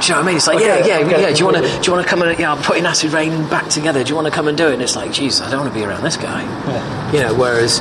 Do 0.00 0.08
you 0.08 0.14
know 0.14 0.20
what 0.20 0.24
I 0.24 0.26
mean? 0.26 0.36
It's 0.36 0.46
like, 0.46 0.58
I 0.58 0.62
yeah, 0.62 0.86
yeah, 0.86 0.98
it 1.00 1.10
yeah. 1.10 1.32
Do 1.32 1.38
you 1.38 1.44
want 1.46 1.56
to? 1.58 1.62
Do 1.62 1.82
you 1.86 1.92
want 1.92 2.04
to 2.04 2.10
come 2.10 2.22
and? 2.22 2.38
Yeah, 2.38 2.52
I'm 2.52 2.62
putting 2.62 2.84
Acid 2.86 3.12
Reign 3.12 3.48
back 3.48 3.68
together. 3.68 4.02
Do 4.02 4.08
you 4.10 4.14
want 4.14 4.26
to 4.26 4.32
come 4.32 4.48
and 4.48 4.56
do 4.56 4.68
it? 4.68 4.74
And 4.74 4.82
it's 4.82 4.96
like, 4.96 5.12
Jesus, 5.12 5.40
I 5.40 5.50
don't 5.50 5.60
want 5.60 5.72
to 5.72 5.78
be 5.78 5.84
around 5.84 6.02
this 6.02 6.16
guy. 6.16 6.42
Yeah. 6.42 7.12
You 7.12 7.20
know. 7.20 7.34
Whereas, 7.34 7.80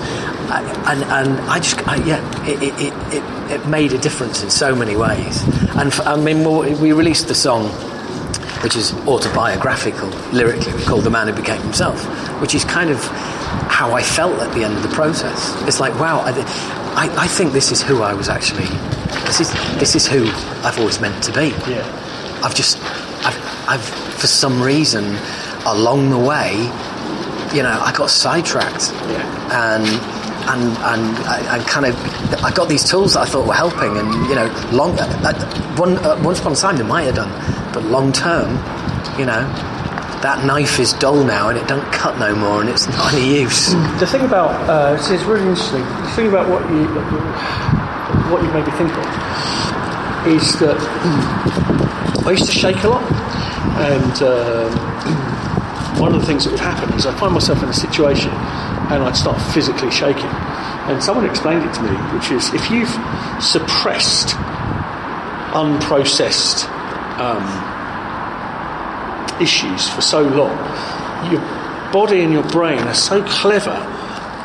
and 0.61 1.03
and 1.03 1.39
I 1.49 1.59
just, 1.59 1.87
I, 1.87 1.95
yeah, 2.05 2.45
it, 2.47 2.61
it, 2.61 2.73
it, 3.13 3.51
it, 3.61 3.67
made 3.67 3.93
a 3.93 3.97
difference 3.97 4.43
in 4.43 4.49
so 4.49 4.75
many 4.75 4.95
ways. 4.95 5.41
And 5.75 5.91
f- 5.91 6.05
I 6.05 6.15
mean, 6.15 6.43
we 6.81 6.91
released 6.93 7.27
the 7.27 7.35
song, 7.35 7.69
which 8.63 8.75
is 8.75 8.93
autobiographical 9.07 10.09
lyrically, 10.31 10.83
called 10.83 11.03
"The 11.03 11.09
Man 11.09 11.27
Who 11.27 11.33
Became 11.33 11.61
Himself," 11.61 12.03
which 12.41 12.53
is 12.55 12.63
kind 12.65 12.89
of 12.89 12.99
how 13.69 13.93
I 13.93 14.03
felt 14.03 14.39
at 14.39 14.53
the 14.53 14.63
end 14.63 14.75
of 14.75 14.83
the 14.83 14.89
process. 14.89 15.55
It's 15.67 15.79
like, 15.79 15.93
wow, 15.99 16.19
I, 16.19 16.31
I, 16.95 17.23
I 17.23 17.27
think 17.27 17.53
this 17.53 17.71
is 17.71 17.81
who 17.81 18.01
I 18.01 18.13
was 18.13 18.29
actually. 18.29 18.67
This 19.25 19.39
is 19.41 19.51
this 19.79 19.95
is 19.95 20.07
who 20.07 20.25
I've 20.65 20.77
always 20.79 20.99
meant 20.99 21.23
to 21.23 21.31
be. 21.31 21.47
yeah, 21.69 22.41
I've 22.43 22.53
just, 22.55 22.77
I've, 23.25 23.37
I've, 23.69 23.85
for 24.19 24.27
some 24.27 24.61
reason, 24.61 25.15
along 25.65 26.09
the 26.09 26.17
way, 26.19 26.53
you 27.55 27.63
know, 27.63 27.79
I 27.81 27.93
got 27.95 28.09
sidetracked, 28.09 28.91
Yeah. 29.09 29.75
and 29.77 30.12
and 30.47 30.77
and 30.77 31.17
I, 31.27 31.57
I 31.57 31.63
kind 31.63 31.85
of, 31.85 31.95
I 32.43 32.51
got 32.51 32.69
these 32.69 32.83
tools 32.89 33.13
that 33.13 33.21
I 33.21 33.25
thought 33.25 33.47
were 33.47 33.53
helping, 33.53 33.97
and 33.97 34.11
you 34.27 34.35
know, 34.35 34.47
long, 34.71 34.97
uh, 34.99 35.03
uh, 35.23 35.77
one, 35.77 35.97
uh, 35.97 36.19
once 36.23 36.39
upon 36.39 36.53
a 36.53 36.55
time 36.55 36.77
they 36.77 36.83
might 36.83 37.03
have 37.03 37.15
done, 37.15 37.31
but 37.73 37.83
long 37.85 38.11
term, 38.11 38.51
you 39.17 39.25
know, 39.25 39.41
that 40.21 40.45
knife 40.45 40.79
is 40.79 40.93
dull 40.93 41.23
now 41.23 41.49
and 41.49 41.57
it 41.57 41.67
don't 41.67 41.85
cut 41.91 42.17
no 42.17 42.35
more 42.35 42.61
and 42.61 42.69
it's 42.69 42.87
not 42.97 43.13
any 43.13 43.41
use. 43.41 43.73
The 43.99 44.07
thing 44.07 44.21
about 44.21 44.51
uh, 44.69 44.95
it's 44.95 45.23
really 45.23 45.47
interesting. 45.47 45.81
The 45.81 46.11
thing 46.15 46.27
about 46.27 46.49
what 46.49 46.61
you 46.69 46.87
what 48.31 48.43
you 48.43 48.51
made 48.51 48.65
me 48.65 48.71
think 48.71 48.91
of 48.91 49.05
is 50.27 50.59
that 50.59 50.77
I 52.25 52.31
used 52.31 52.45
to 52.45 52.51
shake 52.51 52.83
a 52.83 52.89
lot, 52.89 53.03
and 53.83 54.23
um, 54.23 55.99
one 55.99 56.15
of 56.15 56.21
the 56.21 56.27
things 56.27 56.45
that 56.45 56.51
would 56.51 56.59
happen 56.59 56.93
is 56.93 57.05
I 57.05 57.13
find 57.17 57.33
myself 57.33 57.61
in 57.61 57.69
a 57.69 57.73
situation 57.73 58.31
and 58.91 59.03
I'd 59.03 59.15
start 59.15 59.41
physically 59.53 59.91
shaking. 59.91 60.29
And 60.87 61.01
someone 61.01 61.25
explained 61.25 61.63
it 61.63 61.73
to 61.75 61.81
me, 61.81 61.95
which 62.13 62.31
is 62.31 62.53
if 62.53 62.69
you've 62.69 62.89
suppressed 63.41 64.35
unprocessed 65.53 66.67
um, 67.19 67.43
issues 69.41 69.87
for 69.89 70.01
so 70.01 70.23
long, 70.23 70.57
your 71.31 71.41
body 71.93 72.21
and 72.21 72.33
your 72.33 72.43
brain 72.49 72.79
are 72.79 72.93
so 72.95 73.23
clever 73.23 73.79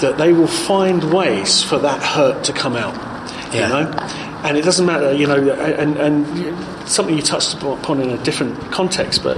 that 0.01 0.17
they 0.19 0.33
will 0.33 0.47
find 0.47 1.13
ways 1.13 1.63
for 1.63 1.79
that 1.79 2.03
hurt 2.03 2.45
to 2.45 2.53
come 2.53 2.77
out. 2.77 2.95
Yeah. 3.53 3.67
You 3.67 3.69
know, 3.73 4.28
and 4.49 4.57
it 4.57 4.65
doesn't 4.65 4.87
matter. 4.87 5.13
You 5.13 5.27
know, 5.27 5.51
and 5.53 5.97
and 5.99 6.89
something 6.89 7.15
you 7.15 7.23
touched 7.23 7.55
upon 7.63 8.01
in 8.01 8.11
a 8.11 8.23
different 8.25 8.59
context, 8.73 9.23
but 9.23 9.37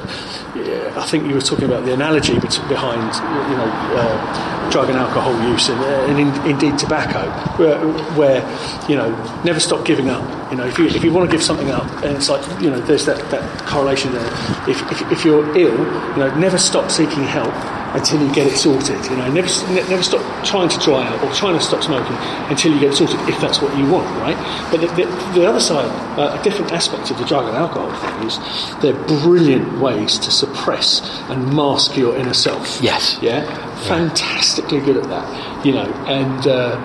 I 0.96 1.04
think 1.06 1.26
you 1.26 1.34
were 1.34 1.40
talking 1.40 1.64
about 1.64 1.84
the 1.84 1.92
analogy 1.92 2.34
behind 2.38 3.14
you 3.50 3.56
know 3.56 3.70
uh, 3.96 4.70
drug 4.70 4.88
and 4.88 4.98
alcohol 4.98 5.32
use 5.50 5.68
and, 5.68 5.80
uh, 5.80 6.06
and 6.08 6.20
in, 6.20 6.50
indeed 6.50 6.78
tobacco, 6.78 7.28
where, 7.58 7.78
where 8.14 8.88
you 8.88 8.96
know 8.96 9.10
never 9.44 9.58
stop 9.58 9.84
giving 9.84 10.08
up. 10.08 10.22
You 10.50 10.58
know, 10.58 10.66
if 10.66 10.78
you 10.78 10.86
if 10.86 11.02
you 11.02 11.12
want 11.12 11.28
to 11.28 11.36
give 11.36 11.42
something 11.42 11.70
up, 11.70 11.90
and 12.04 12.16
it's 12.16 12.28
like 12.28 12.44
you 12.62 12.70
know 12.70 12.80
there's 12.80 13.06
that, 13.06 13.18
that 13.30 13.66
correlation 13.66 14.12
there. 14.12 14.26
If, 14.68 14.80
if 14.92 15.12
if 15.12 15.24
you're 15.24 15.44
ill, 15.56 15.76
you 15.76 16.16
know, 16.16 16.34
never 16.38 16.58
stop 16.58 16.90
seeking 16.90 17.24
help 17.24 17.54
until 17.92 18.20
you 18.24 18.32
get 18.34 18.46
it 18.46 18.56
sorted. 18.56 19.04
You 19.06 19.16
know, 19.16 19.30
never 19.32 19.48
ne- 19.72 19.88
never 19.88 20.02
stop 20.02 20.22
trying 20.44 20.68
to 20.68 20.78
dry 20.78 21.06
out 21.06 21.22
or 21.24 21.32
trying 21.34 21.54
to 21.58 21.64
stop 21.64 21.82
smoking 21.82 22.16
until 22.48 22.72
you 22.72 22.80
get 22.80 22.92
it 22.92 22.96
sorted, 22.96 23.18
if 23.28 23.40
that's 23.40 23.60
what 23.60 23.76
you 23.76 23.88
want, 23.90 24.06
right? 24.20 24.36
But 24.70 24.80
the, 24.80 24.86
the, 24.88 25.06
the 25.40 25.46
other 25.48 25.60
side, 25.60 25.86
uh, 26.18 26.38
a 26.38 26.42
different 26.44 26.72
aspect 26.72 27.10
of 27.10 27.18
the 27.18 27.24
drug 27.24 27.46
and 27.48 27.56
alcohol 27.56 27.90
thing 28.00 28.26
is 28.28 28.38
they're 28.80 28.94
brilliant 29.22 29.80
ways 29.80 30.18
to 30.20 30.30
suppress 30.30 31.00
and 31.30 31.54
mask 31.54 31.96
your 31.96 32.16
inner 32.16 32.34
self. 32.34 32.80
Yes. 32.80 33.18
Yeah, 33.20 33.44
fantastically 33.88 34.80
good 34.80 34.96
at 34.96 35.04
that. 35.04 35.66
You 35.66 35.72
know, 35.72 35.86
and 36.06 36.46
uh, 36.46 36.76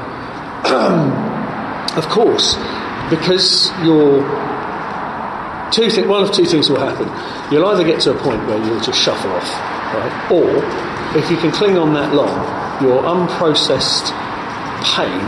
of 1.98 2.08
course, 2.10 2.56
because 3.10 3.72
you're 3.84 4.22
two 5.72 5.90
thi- 5.90 6.08
one 6.08 6.24
of 6.24 6.32
two 6.32 6.46
things 6.46 6.70
will 6.70 6.80
happen. 6.80 7.08
You'll 7.54 7.66
either 7.68 7.84
get 7.84 8.02
to 8.02 8.12
a 8.12 8.20
point 8.20 8.46
where 8.48 8.58
you'll 8.66 8.80
just 8.82 9.02
shuffle 9.02 9.32
off, 9.32 9.50
right? 9.94 10.32
Or 10.32 10.95
if 11.16 11.32
you 11.32 11.38
can 11.38 11.52
cling 11.52 11.78
on 11.78 11.94
that 11.94 12.14
long, 12.14 12.30
your 12.84 13.02
unprocessed 13.04 14.12
pain, 14.84 15.22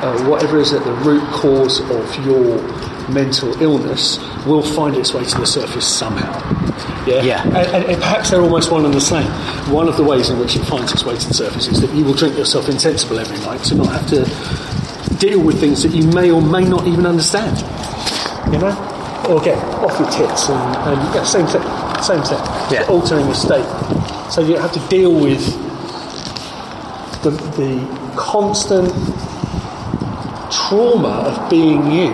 uh, 0.00 0.24
whatever 0.28 0.58
is 0.58 0.72
at 0.72 0.84
the 0.84 0.92
root 0.92 1.22
cause 1.32 1.80
of 1.90 2.24
your 2.24 2.62
mental 3.10 3.60
illness, 3.60 4.18
will 4.46 4.62
find 4.62 4.96
its 4.96 5.12
way 5.12 5.24
to 5.24 5.38
the 5.38 5.46
surface 5.46 5.86
somehow. 5.86 6.32
Yeah. 7.06 7.22
Yeah. 7.22 7.42
And, 7.44 7.84
and, 7.86 8.00
perhaps 8.00 8.30
they're 8.30 8.40
almost 8.40 8.70
one 8.70 8.84
and 8.84 8.94
the 8.94 9.00
same. 9.00 9.26
One 9.72 9.88
of 9.88 9.96
the 9.96 10.04
ways 10.04 10.30
in 10.30 10.38
which 10.38 10.56
it 10.56 10.64
finds 10.64 10.92
its 10.92 11.04
way 11.04 11.16
to 11.16 11.28
the 11.28 11.34
surface 11.34 11.66
is 11.66 11.80
that 11.80 11.92
you 11.94 12.04
will 12.04 12.14
drink 12.14 12.36
yourself 12.36 12.68
insensible 12.68 13.18
every 13.18 13.38
night 13.38 13.64
to 13.64 13.74
not 13.74 13.88
have 13.88 14.08
to 14.10 15.16
deal 15.16 15.42
with 15.42 15.58
things 15.58 15.82
that 15.82 15.92
you 15.92 16.06
may 16.08 16.30
or 16.30 16.40
may 16.40 16.64
not 16.64 16.86
even 16.86 17.06
understand. 17.06 17.58
You 18.52 18.58
know? 18.58 19.24
Or 19.28 19.40
get 19.40 19.58
off 19.82 19.98
your 19.98 20.10
tits 20.10 20.48
and, 20.48 20.76
and 20.88 21.14
yeah, 21.14 21.24
same 21.24 21.46
thing. 21.46 21.62
Same 22.02 22.22
thing. 22.22 22.38
Yeah. 22.70 22.86
Altering 22.88 23.26
your 23.26 23.34
state. 23.34 23.66
So 24.30 24.42
you 24.42 24.56
have 24.56 24.72
to 24.72 24.80
deal 24.88 25.12
with 25.12 25.44
the, 27.22 27.30
the 27.30 28.14
constant 28.16 28.92
trauma 30.52 31.08
of 31.28 31.50
being 31.50 31.90
you. 31.90 32.10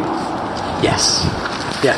Yes. 0.83 1.25
Yeah. 1.83 1.95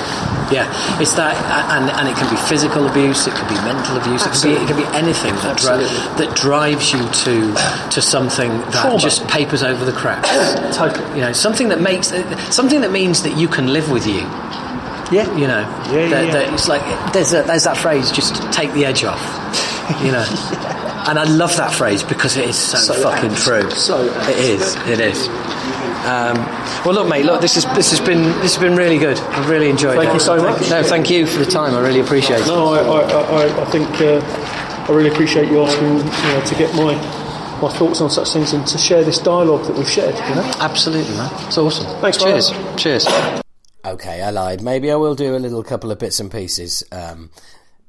Yeah. 0.50 0.66
It's 1.00 1.14
that, 1.14 1.34
and, 1.70 1.90
and 1.90 2.08
it 2.08 2.16
can 2.16 2.28
be 2.30 2.40
physical 2.48 2.86
abuse, 2.86 3.26
it 3.26 3.34
can 3.34 3.48
be 3.48 3.54
mental 3.62 3.96
abuse, 3.98 4.24
it 4.26 4.32
can 4.32 4.42
be, 4.42 4.62
it 4.62 4.66
can 4.66 4.76
be 4.76 4.86
anything 4.96 5.34
that, 5.42 5.58
dri- 5.58 6.24
that 6.24 6.36
drives 6.36 6.92
you 6.92 7.00
to 7.02 7.54
to 7.90 8.00
something 8.02 8.50
that 8.72 8.82
Trauma. 8.82 8.98
just 8.98 9.26
papers 9.28 9.62
over 9.62 9.84
the 9.84 9.92
cracks. 9.92 10.28
Totally. 10.76 11.14
You 11.16 11.20
know, 11.26 11.32
something 11.32 11.68
that 11.68 11.80
makes 11.80 12.08
something 12.54 12.80
that 12.80 12.90
means 12.92 13.22
that 13.22 13.36
you 13.36 13.48
can 13.48 13.72
live 13.72 13.90
with 13.90 14.06
you. 14.06 14.22
Yeah. 15.12 15.26
You 15.36 15.46
know, 15.46 15.60
Yeah, 15.92 16.08
that, 16.10 16.24
yeah. 16.26 16.32
that 16.32 16.54
it's 16.54 16.68
like 16.68 16.82
there's 17.12 17.32
a, 17.32 17.42
there's 17.42 17.64
that 17.64 17.76
phrase, 17.76 18.10
just 18.10 18.40
take 18.52 18.72
the 18.72 18.84
edge 18.84 19.04
off. 19.04 19.22
You 20.04 20.12
know, 20.12 20.24
and 21.08 21.18
I 21.18 21.24
love 21.24 21.56
that 21.56 21.72
phrase 21.72 22.02
because 22.02 22.36
it 22.36 22.48
is 22.48 22.56
so, 22.58 22.78
So 22.78 22.94
fucking 23.02 23.30
apt. 23.30 23.42
true. 23.42 23.70
So 23.70 24.10
apt. 24.12 24.30
it 24.30 24.38
is. 24.38 24.74
It 24.88 25.00
is. 25.00 25.28
Um, 26.06 26.36
well, 26.84 26.94
look, 26.94 27.08
mate. 27.08 27.24
Look, 27.24 27.40
this 27.40 27.56
is 27.56 27.64
this 27.74 27.90
has 27.90 28.00
been 28.00 28.22
this 28.40 28.54
has 28.54 28.58
been 28.62 28.76
really 28.76 28.98
good. 28.98 29.18
I've 29.18 29.48
really 29.48 29.68
enjoyed 29.70 29.96
Thank 29.96 30.10
it. 30.10 30.14
you 30.14 30.20
so 30.20 30.36
much. 30.36 30.68
No, 30.70 30.82
thank 30.82 31.10
you 31.10 31.26
for 31.26 31.38
the 31.38 31.50
time. 31.50 31.74
I 31.74 31.80
really 31.80 32.00
appreciate 32.00 32.40
it. 32.40 32.46
No, 32.46 32.74
I, 32.74 32.80
I, 32.80 33.20
I, 33.46 33.62
I 33.62 33.64
think 33.70 33.88
uh, 34.00 34.20
I 34.88 34.92
really 34.92 35.10
appreciate 35.10 35.50
you 35.50 35.62
asking 35.62 35.98
you 35.98 36.02
know, 36.04 36.42
to 36.46 36.54
get 36.56 36.74
my 36.74 36.94
my 37.60 37.72
thoughts 37.72 38.00
on 38.00 38.10
such 38.10 38.32
things 38.32 38.52
and 38.52 38.66
to 38.66 38.78
share 38.78 39.02
this 39.02 39.18
dialogue 39.18 39.64
that 39.66 39.76
we've 39.76 39.88
shared. 39.90 40.14
You 40.14 40.34
know. 40.36 40.50
Absolutely, 40.60 41.14
man. 41.16 41.30
It's 41.46 41.58
awesome. 41.58 41.86
Thanks, 42.00 42.18
Cheers. 42.18 42.50
brother. 42.50 42.76
Cheers. 42.78 43.06
Okay, 43.84 44.22
I 44.22 44.30
lied. 44.30 44.62
Maybe 44.62 44.90
I 44.90 44.96
will 44.96 45.14
do 45.14 45.36
a 45.36 45.38
little 45.38 45.62
couple 45.62 45.90
of 45.92 45.98
bits 45.98 46.18
and 46.20 46.30
pieces 46.30 46.82
um, 46.92 47.30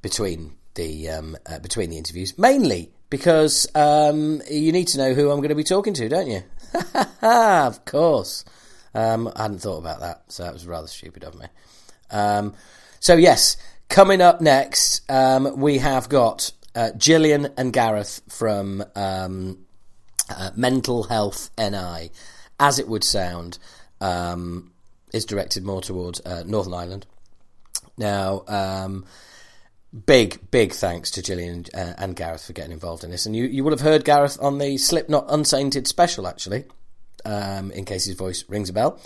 between 0.01 0.53
the 0.77 1.09
um, 1.09 1.37
uh, 1.45 1.59
between 1.59 1.89
the 1.89 1.97
interviews, 1.97 2.37
mainly 2.37 2.91
because 3.09 3.67
um, 3.75 4.41
you 4.49 4.71
need 4.71 4.87
to 4.89 4.97
know 4.97 5.13
who 5.13 5.29
I'm 5.29 5.39
going 5.39 5.49
to 5.49 5.55
be 5.55 5.63
talking 5.63 5.93
to, 5.95 6.07
don't 6.07 6.27
you? 6.27 6.43
of 7.21 7.83
course. 7.83 8.45
Um, 8.93 9.31
I 9.35 9.43
hadn't 9.43 9.59
thought 9.59 9.79
about 9.79 9.99
that, 9.99 10.23
so 10.29 10.43
that 10.43 10.53
was 10.53 10.65
rather 10.65 10.87
stupid 10.87 11.23
of 11.23 11.35
me. 11.35 11.45
Um, 12.09 12.53
so 12.99 13.15
yes, 13.15 13.57
coming 13.89 14.21
up 14.21 14.39
next, 14.41 15.09
um, 15.11 15.59
we 15.59 15.79
have 15.79 16.09
got 16.09 16.51
uh, 16.73 16.91
Gillian 16.97 17.49
and 17.57 17.73
Gareth 17.73 18.21
from 18.29 18.83
um, 18.95 19.65
uh, 20.29 20.51
Mental 20.55 21.03
Health 21.03 21.49
NI, 21.57 22.11
as 22.59 22.79
it 22.79 22.87
would 22.87 23.03
sound, 23.03 23.59
um, 24.01 24.71
is 25.13 25.25
directed 25.25 25.63
more 25.63 25.81
towards 25.81 26.21
uh, 26.21 26.43
Northern 26.45 26.73
Ireland. 26.73 27.05
Now, 27.97 28.43
um, 28.47 29.05
big, 30.05 30.51
big 30.51 30.73
thanks 30.73 31.11
to 31.11 31.21
Gillian 31.21 31.65
uh, 31.73 31.93
and 31.97 32.15
Gareth 32.15 32.45
for 32.45 32.53
getting 32.53 32.71
involved 32.71 33.03
in 33.03 33.11
this. 33.11 33.25
And 33.25 33.35
you, 33.35 33.45
you 33.45 33.63
will 33.63 33.71
have 33.71 33.81
heard 33.81 34.05
Gareth 34.05 34.37
on 34.41 34.57
the 34.57 34.77
Slipknot 34.77 35.25
Unsainted 35.29 35.87
special, 35.87 36.27
actually, 36.27 36.65
um, 37.25 37.71
in 37.71 37.85
case 37.85 38.05
his 38.05 38.15
voice 38.15 38.43
rings 38.47 38.69
a 38.69 38.73
bell. 38.73 38.99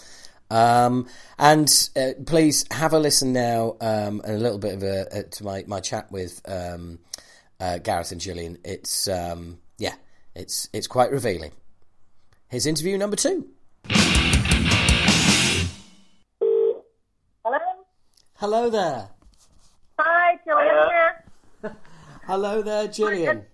Um, 0.50 1.08
and 1.40 1.90
uh, 1.96 2.10
please 2.26 2.66
have 2.72 2.94
a 2.94 3.00
listen 3.00 3.32
now 3.32 3.78
um, 3.80 4.22
and 4.26 4.36
a 4.36 4.40
little 4.40 4.58
bit 4.58 4.74
of 4.74 4.84
a, 4.84 5.20
uh, 5.20 5.24
to 5.32 5.44
my, 5.46 5.64
my 5.66 5.80
chat 5.80 6.12
with 6.12 6.42
um, 6.46 7.00
uh, 7.60 7.78
Gareth 7.78 8.12
and 8.12 8.20
Gillian. 8.20 8.58
It's 8.66 9.08
um, 9.08 9.60
yeah, 9.78 9.94
it's 10.36 10.68
it's 10.74 10.88
quite 10.88 11.12
revealing. 11.12 11.54
Here's 12.50 12.66
interview 12.66 12.98
number 12.98 13.16
two. 13.16 13.48
Hello? 17.46 17.60
Hello 18.36 18.70
there. 18.70 19.10
Hi, 20.04 20.40
Gillian 20.44 20.88
here. 20.88 21.76
Hello 22.26 22.62
there, 22.62 22.88
Gillian. 22.88 23.46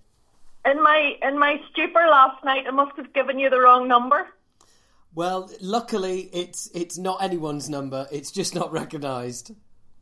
In 0.65 0.81
my 0.81 1.13
in 1.21 1.37
my 1.37 1.59
stupor 1.71 2.05
last 2.09 2.43
night, 2.45 2.63
I 2.67 2.71
must 2.71 2.95
have 2.97 3.11
given 3.13 3.37
you 3.37 3.49
the 3.49 3.59
wrong 3.59 3.87
number. 3.87 4.27
Well, 5.13 5.49
luckily 5.59 6.29
it's 6.31 6.69
it's 6.73 6.97
not 6.97 7.21
anyone's 7.21 7.69
number. 7.69 8.07
It's 8.11 8.31
just 8.31 8.55
not 8.55 8.71
recognised. 8.71 9.53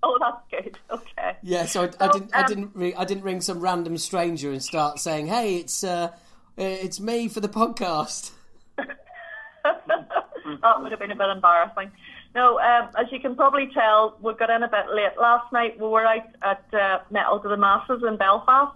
Oh, 0.04 0.18
that's 0.20 0.42
good. 0.52 0.78
Okay. 0.92 1.38
Yeah, 1.42 1.66
so 1.66 1.84
I, 1.84 2.06
I 2.06 2.12
didn't 2.12 2.36
I 2.36 2.42
um, 2.42 2.48
didn't 2.48 2.76
ring, 2.76 2.94
I 2.96 3.06
didn't 3.06 3.24
ring 3.24 3.42
some 3.42 3.60
random 3.60 3.98
stranger 3.98 4.52
and 4.52 4.62
start 4.62 5.00
saying, 5.00 5.28
"Hey, 5.28 5.56
it's 5.56 5.84
uh, 5.84 6.12
it's 6.58 7.00
me 7.00 7.28
for 7.28 7.40
the 7.40 7.50
podcast." 7.50 8.32
that 8.78 10.80
would 10.80 10.92
have 10.92 11.00
been 11.00 11.12
a 11.12 11.16
bit 11.16 11.30
embarrassing. 11.30 11.92
No, 12.36 12.60
um, 12.60 12.90
as 13.00 13.10
you 13.12 13.20
can 13.22 13.36
probably 13.36 13.68
tell, 13.74 14.18
we 14.22 14.34
got 14.34 14.50
in 14.50 14.62
a 14.62 14.68
bit 14.68 14.88
late 14.94 15.18
last 15.20 15.52
night. 15.54 15.80
We 15.80 15.88
were 15.88 16.06
out 16.06 16.28
at 16.42 16.66
uh, 16.74 17.00
Metal 17.10 17.40
to 17.40 17.48
the 17.48 17.56
Masses 17.58 18.04
in 18.06 18.18
Belfast, 18.18 18.76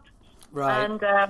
Right. 0.52 0.86
and 0.86 1.04
uh, 1.04 1.28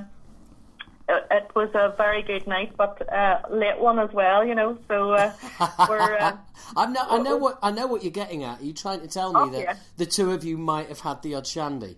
it, 1.09 1.25
it 1.31 1.51
was 1.55 1.69
a 1.73 1.95
very 1.97 2.21
good 2.21 2.45
night, 2.45 2.73
but 2.77 3.01
uh, 3.11 3.39
late 3.49 3.79
one 3.79 3.97
as 3.97 4.11
well. 4.13 4.45
You 4.45 4.53
know, 4.53 4.77
so 4.87 5.13
uh, 5.13 5.33
we're. 5.89 6.17
Uh, 6.17 6.37
I'm 6.77 6.93
not, 6.93 7.07
I 7.11 7.17
know 7.17 7.35
what 7.37 7.57
I 7.63 7.71
know 7.71 7.87
what 7.87 8.03
you're 8.03 8.11
getting 8.11 8.43
at. 8.43 8.61
Are 8.61 8.63
you 8.63 8.73
trying 8.73 9.01
to 9.01 9.07
tell 9.07 9.33
me 9.33 9.39
Oh, 9.41 9.49
that 9.49 9.61
yeah. 9.61 9.75
the 9.97 10.05
two 10.05 10.31
of 10.31 10.43
you 10.43 10.55
might 10.55 10.87
have 10.89 10.99
had 10.99 11.23
the 11.23 11.33
odd 11.33 11.47
shandy? 11.47 11.97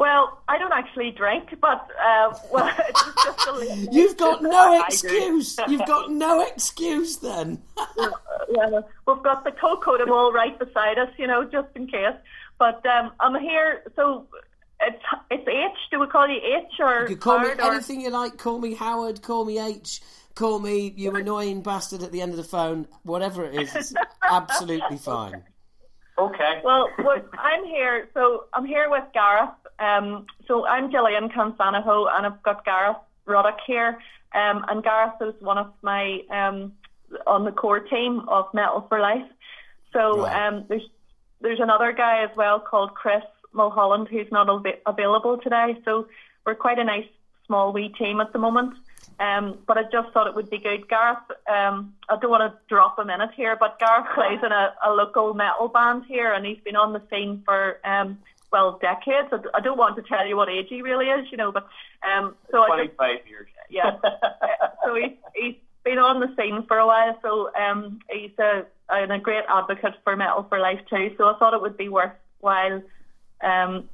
Well, 0.00 0.40
I 0.48 0.56
don't 0.56 0.72
actually 0.72 1.10
drink, 1.10 1.54
but 1.60 1.86
uh, 2.02 2.34
well, 2.50 2.74
just. 3.24 3.92
You've 3.92 4.16
got 4.16 4.42
no 4.42 4.82
excuse. 4.86 5.58
You've 5.68 5.84
got 5.86 6.10
no 6.26 6.40
excuse 6.40 7.18
then. 7.18 7.60
Yeah, 7.98 8.80
we've 9.06 9.22
got 9.22 9.44
the 9.44 9.52
cocoa 9.52 9.98
all 10.10 10.32
right 10.32 10.58
beside 10.58 10.98
us, 10.98 11.10
you 11.18 11.26
know, 11.26 11.44
just 11.44 11.68
in 11.76 11.86
case. 11.86 12.16
But 12.58 12.84
um, 12.86 13.12
I'm 13.20 13.38
here. 13.42 13.82
So 13.94 14.26
It's 14.80 15.02
it's 15.30 15.46
H. 15.46 15.78
Do 15.90 16.00
we 16.00 16.06
call 16.06 16.26
you 16.26 16.40
H 16.42 16.80
or 16.80 17.02
You 17.02 17.08
can 17.08 17.18
call 17.18 17.38
me 17.40 17.48
Howard 17.48 17.60
or- 17.60 17.74
anything 17.74 18.00
you 18.00 18.08
like. 18.08 18.38
Call 18.38 18.58
me 18.58 18.72
Howard. 18.72 19.20
Call 19.20 19.44
me 19.44 19.58
H. 19.58 20.00
Call 20.34 20.60
me 20.60 20.94
you 20.96 21.14
annoying 21.14 21.60
bastard 21.60 22.02
at 22.02 22.10
the 22.10 22.22
end 22.22 22.30
of 22.30 22.38
the 22.38 22.44
phone. 22.44 22.86
Whatever 23.02 23.44
it 23.44 23.54
is, 23.54 23.74
it's 23.76 23.94
absolutely 24.22 24.96
fine. 24.96 25.42
Okay. 26.18 26.60
Well, 26.64 26.88
what, 26.98 27.28
I'm 27.38 27.64
here. 27.64 28.08
So 28.14 28.44
I'm 28.52 28.66
here 28.66 28.90
with 28.90 29.04
Gareth. 29.14 29.50
Um, 29.78 30.26
so 30.46 30.66
I'm 30.66 30.90
Gillian 30.90 31.28
Cansanaho, 31.30 32.06
and 32.14 32.26
I've 32.26 32.42
got 32.42 32.64
Gareth 32.64 32.98
Ruddock 33.26 33.58
here. 33.66 33.98
Um, 34.34 34.64
and 34.68 34.82
Gareth 34.82 35.14
is 35.22 35.34
one 35.40 35.58
of 35.58 35.72
my 35.82 36.20
um, 36.30 36.72
on 37.26 37.44
the 37.44 37.52
core 37.52 37.80
team 37.80 38.20
of 38.28 38.52
Metal 38.54 38.84
for 38.88 39.00
Life. 39.00 39.26
So 39.92 40.22
Right. 40.22 40.46
um, 40.48 40.64
there's 40.68 40.86
there's 41.40 41.60
another 41.60 41.92
guy 41.92 42.22
as 42.22 42.30
well 42.36 42.60
called 42.60 42.94
Chris 42.94 43.24
Mulholland 43.52 44.08
who's 44.08 44.30
not 44.30 44.48
av- 44.48 44.66
available 44.86 45.38
today. 45.38 45.76
So 45.84 46.06
we're 46.44 46.54
quite 46.54 46.78
a 46.78 46.84
nice 46.84 47.06
small 47.46 47.72
wee 47.72 47.88
team 47.98 48.20
at 48.20 48.32
the 48.32 48.38
moment. 48.38 48.74
Um, 49.20 49.58
but 49.66 49.76
I 49.76 49.82
just 49.82 50.12
thought 50.12 50.26
it 50.26 50.34
would 50.34 50.48
be 50.48 50.58
good. 50.58 50.88
Gareth, 50.88 51.18
um, 51.46 51.94
I 52.08 52.16
don't 52.18 52.30
want 52.30 52.50
to 52.50 52.58
drop 52.68 52.98
a 52.98 53.04
minute 53.04 53.30
here, 53.36 53.54
but 53.54 53.78
Gareth 53.78 54.06
plays 54.14 54.38
in 54.42 54.50
a, 54.50 54.72
a 54.82 54.90
local 54.92 55.34
metal 55.34 55.68
band 55.68 56.04
here, 56.08 56.32
and 56.32 56.46
he's 56.46 56.60
been 56.64 56.76
on 56.76 56.94
the 56.94 57.02
scene 57.10 57.42
for 57.44 57.78
um, 57.84 58.18
well 58.50 58.78
decades. 58.80 59.28
I, 59.30 59.58
I 59.58 59.60
don't 59.60 59.76
want 59.76 59.96
to 59.96 60.02
tell 60.02 60.26
you 60.26 60.36
what 60.36 60.48
age 60.48 60.66
he 60.70 60.80
really 60.80 61.06
is, 61.06 61.26
you 61.30 61.36
know, 61.36 61.52
but 61.52 61.68
um, 62.02 62.34
so 62.50 62.62
I 62.62 62.86
just 62.86 62.96
25 62.96 63.28
years. 63.28 63.48
yeah. 63.68 63.96
So 64.84 64.94
he's, 64.94 65.16
he's 65.36 65.54
been 65.84 65.98
on 65.98 66.20
the 66.20 66.34
scene 66.36 66.64
for 66.66 66.78
a 66.78 66.86
while, 66.86 67.18
so 67.20 67.50
um, 67.54 68.00
he's 68.10 68.30
a, 68.38 68.64
and 68.88 69.12
a 69.12 69.18
great 69.18 69.44
advocate 69.48 69.94
for 70.02 70.16
Metal 70.16 70.46
for 70.48 70.58
Life 70.58 70.80
too. 70.88 71.14
So 71.18 71.28
I 71.28 71.38
thought 71.38 71.52
it 71.52 71.60
would 71.60 71.76
be 71.76 71.90
worthwhile 71.90 72.82
um, 73.42 73.88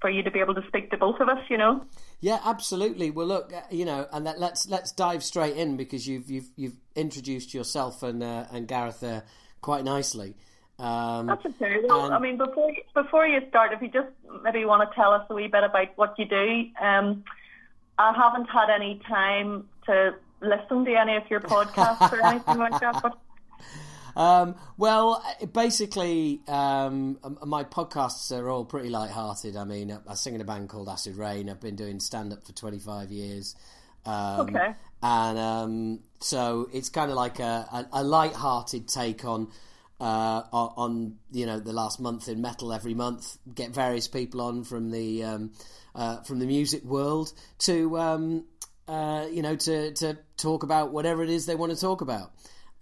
for 0.00 0.08
you 0.08 0.22
to 0.22 0.30
be 0.30 0.40
able 0.40 0.54
to 0.54 0.66
speak 0.68 0.90
to 0.90 0.96
both 0.96 1.20
of 1.20 1.28
us, 1.28 1.38
you 1.48 1.58
know. 1.58 1.84
Yeah, 2.20 2.38
absolutely. 2.44 3.10
Well, 3.10 3.26
look, 3.26 3.52
uh, 3.52 3.60
you 3.70 3.84
know, 3.84 4.06
and 4.12 4.26
that, 4.26 4.38
let's 4.38 4.68
let's 4.68 4.92
dive 4.92 5.24
straight 5.24 5.56
in 5.56 5.76
because 5.76 6.06
you've 6.06 6.30
you've 6.30 6.48
you've 6.56 6.76
introduced 6.94 7.54
yourself 7.54 8.02
and 8.02 8.22
uh, 8.22 8.44
and 8.52 8.68
Gareth 8.68 9.00
there 9.00 9.24
quite 9.62 9.84
nicely. 9.84 10.36
Um, 10.78 11.26
That's 11.26 11.44
okay. 11.44 11.76
Well, 11.86 12.06
And- 12.06 12.14
I 12.14 12.18
mean, 12.18 12.36
before 12.36 12.72
before 12.94 13.26
you 13.26 13.40
start, 13.48 13.72
if 13.72 13.80
you 13.82 13.88
just 13.88 14.08
maybe 14.42 14.64
want 14.64 14.88
to 14.88 14.94
tell 14.94 15.12
us 15.12 15.26
a 15.30 15.34
wee 15.34 15.48
bit 15.48 15.64
about 15.64 15.88
what 15.96 16.18
you 16.18 16.26
do. 16.26 16.66
Um, 16.80 17.24
I 17.98 18.14
haven't 18.14 18.46
had 18.46 18.70
any 18.70 18.98
time 19.06 19.68
to 19.84 20.14
listen 20.40 20.86
to 20.86 20.94
any 20.94 21.16
of 21.16 21.24
your 21.28 21.40
podcasts 21.40 22.10
or 22.12 22.24
anything 22.26 22.56
like 22.58 22.80
that, 22.80 23.02
but 23.02 23.18
Um, 24.16 24.56
well, 24.76 25.24
basically, 25.52 26.40
um, 26.48 27.18
my 27.44 27.64
podcasts 27.64 28.36
are 28.36 28.48
all 28.48 28.64
pretty 28.64 28.90
light-hearted. 28.90 29.56
I 29.56 29.64
mean, 29.64 29.92
I, 29.92 29.98
I 30.08 30.14
sing 30.14 30.34
in 30.34 30.40
a 30.40 30.44
band 30.44 30.68
called 30.68 30.88
Acid 30.88 31.16
Reign. 31.16 31.48
I've 31.48 31.60
been 31.60 31.76
doing 31.76 32.00
stand-up 32.00 32.46
for 32.46 32.52
25 32.52 33.10
years. 33.10 33.54
Um, 34.04 34.48
Okay. 34.48 34.74
And 35.02 35.38
um, 35.38 36.00
so 36.20 36.68
it's 36.72 36.90
kind 36.90 37.10
of 37.10 37.16
like 37.16 37.38
a, 37.40 37.66
a, 37.72 38.00
a 38.00 38.04
light-hearted 38.04 38.86
take 38.86 39.24
on, 39.24 39.48
uh, 39.98 40.42
on, 40.52 40.72
on, 40.76 41.16
you 41.32 41.46
know, 41.46 41.58
the 41.58 41.72
last 41.72 42.00
month 42.00 42.28
in 42.28 42.42
metal 42.42 42.72
every 42.72 42.92
month. 42.94 43.38
Get 43.54 43.70
various 43.70 44.08
people 44.08 44.42
on 44.42 44.64
from 44.64 44.90
the 44.90 45.24
um, 45.24 45.52
uh, 45.94 46.22
from 46.22 46.38
the 46.38 46.46
music 46.46 46.84
world 46.84 47.32
to, 47.60 47.98
um, 47.98 48.44
uh, 48.88 49.26
you 49.30 49.42
know, 49.42 49.56
to, 49.56 49.92
to 49.92 50.18
talk 50.36 50.62
about 50.62 50.92
whatever 50.92 51.22
it 51.22 51.30
is 51.30 51.46
they 51.46 51.54
want 51.54 51.72
to 51.72 51.80
talk 51.80 52.00
about. 52.00 52.32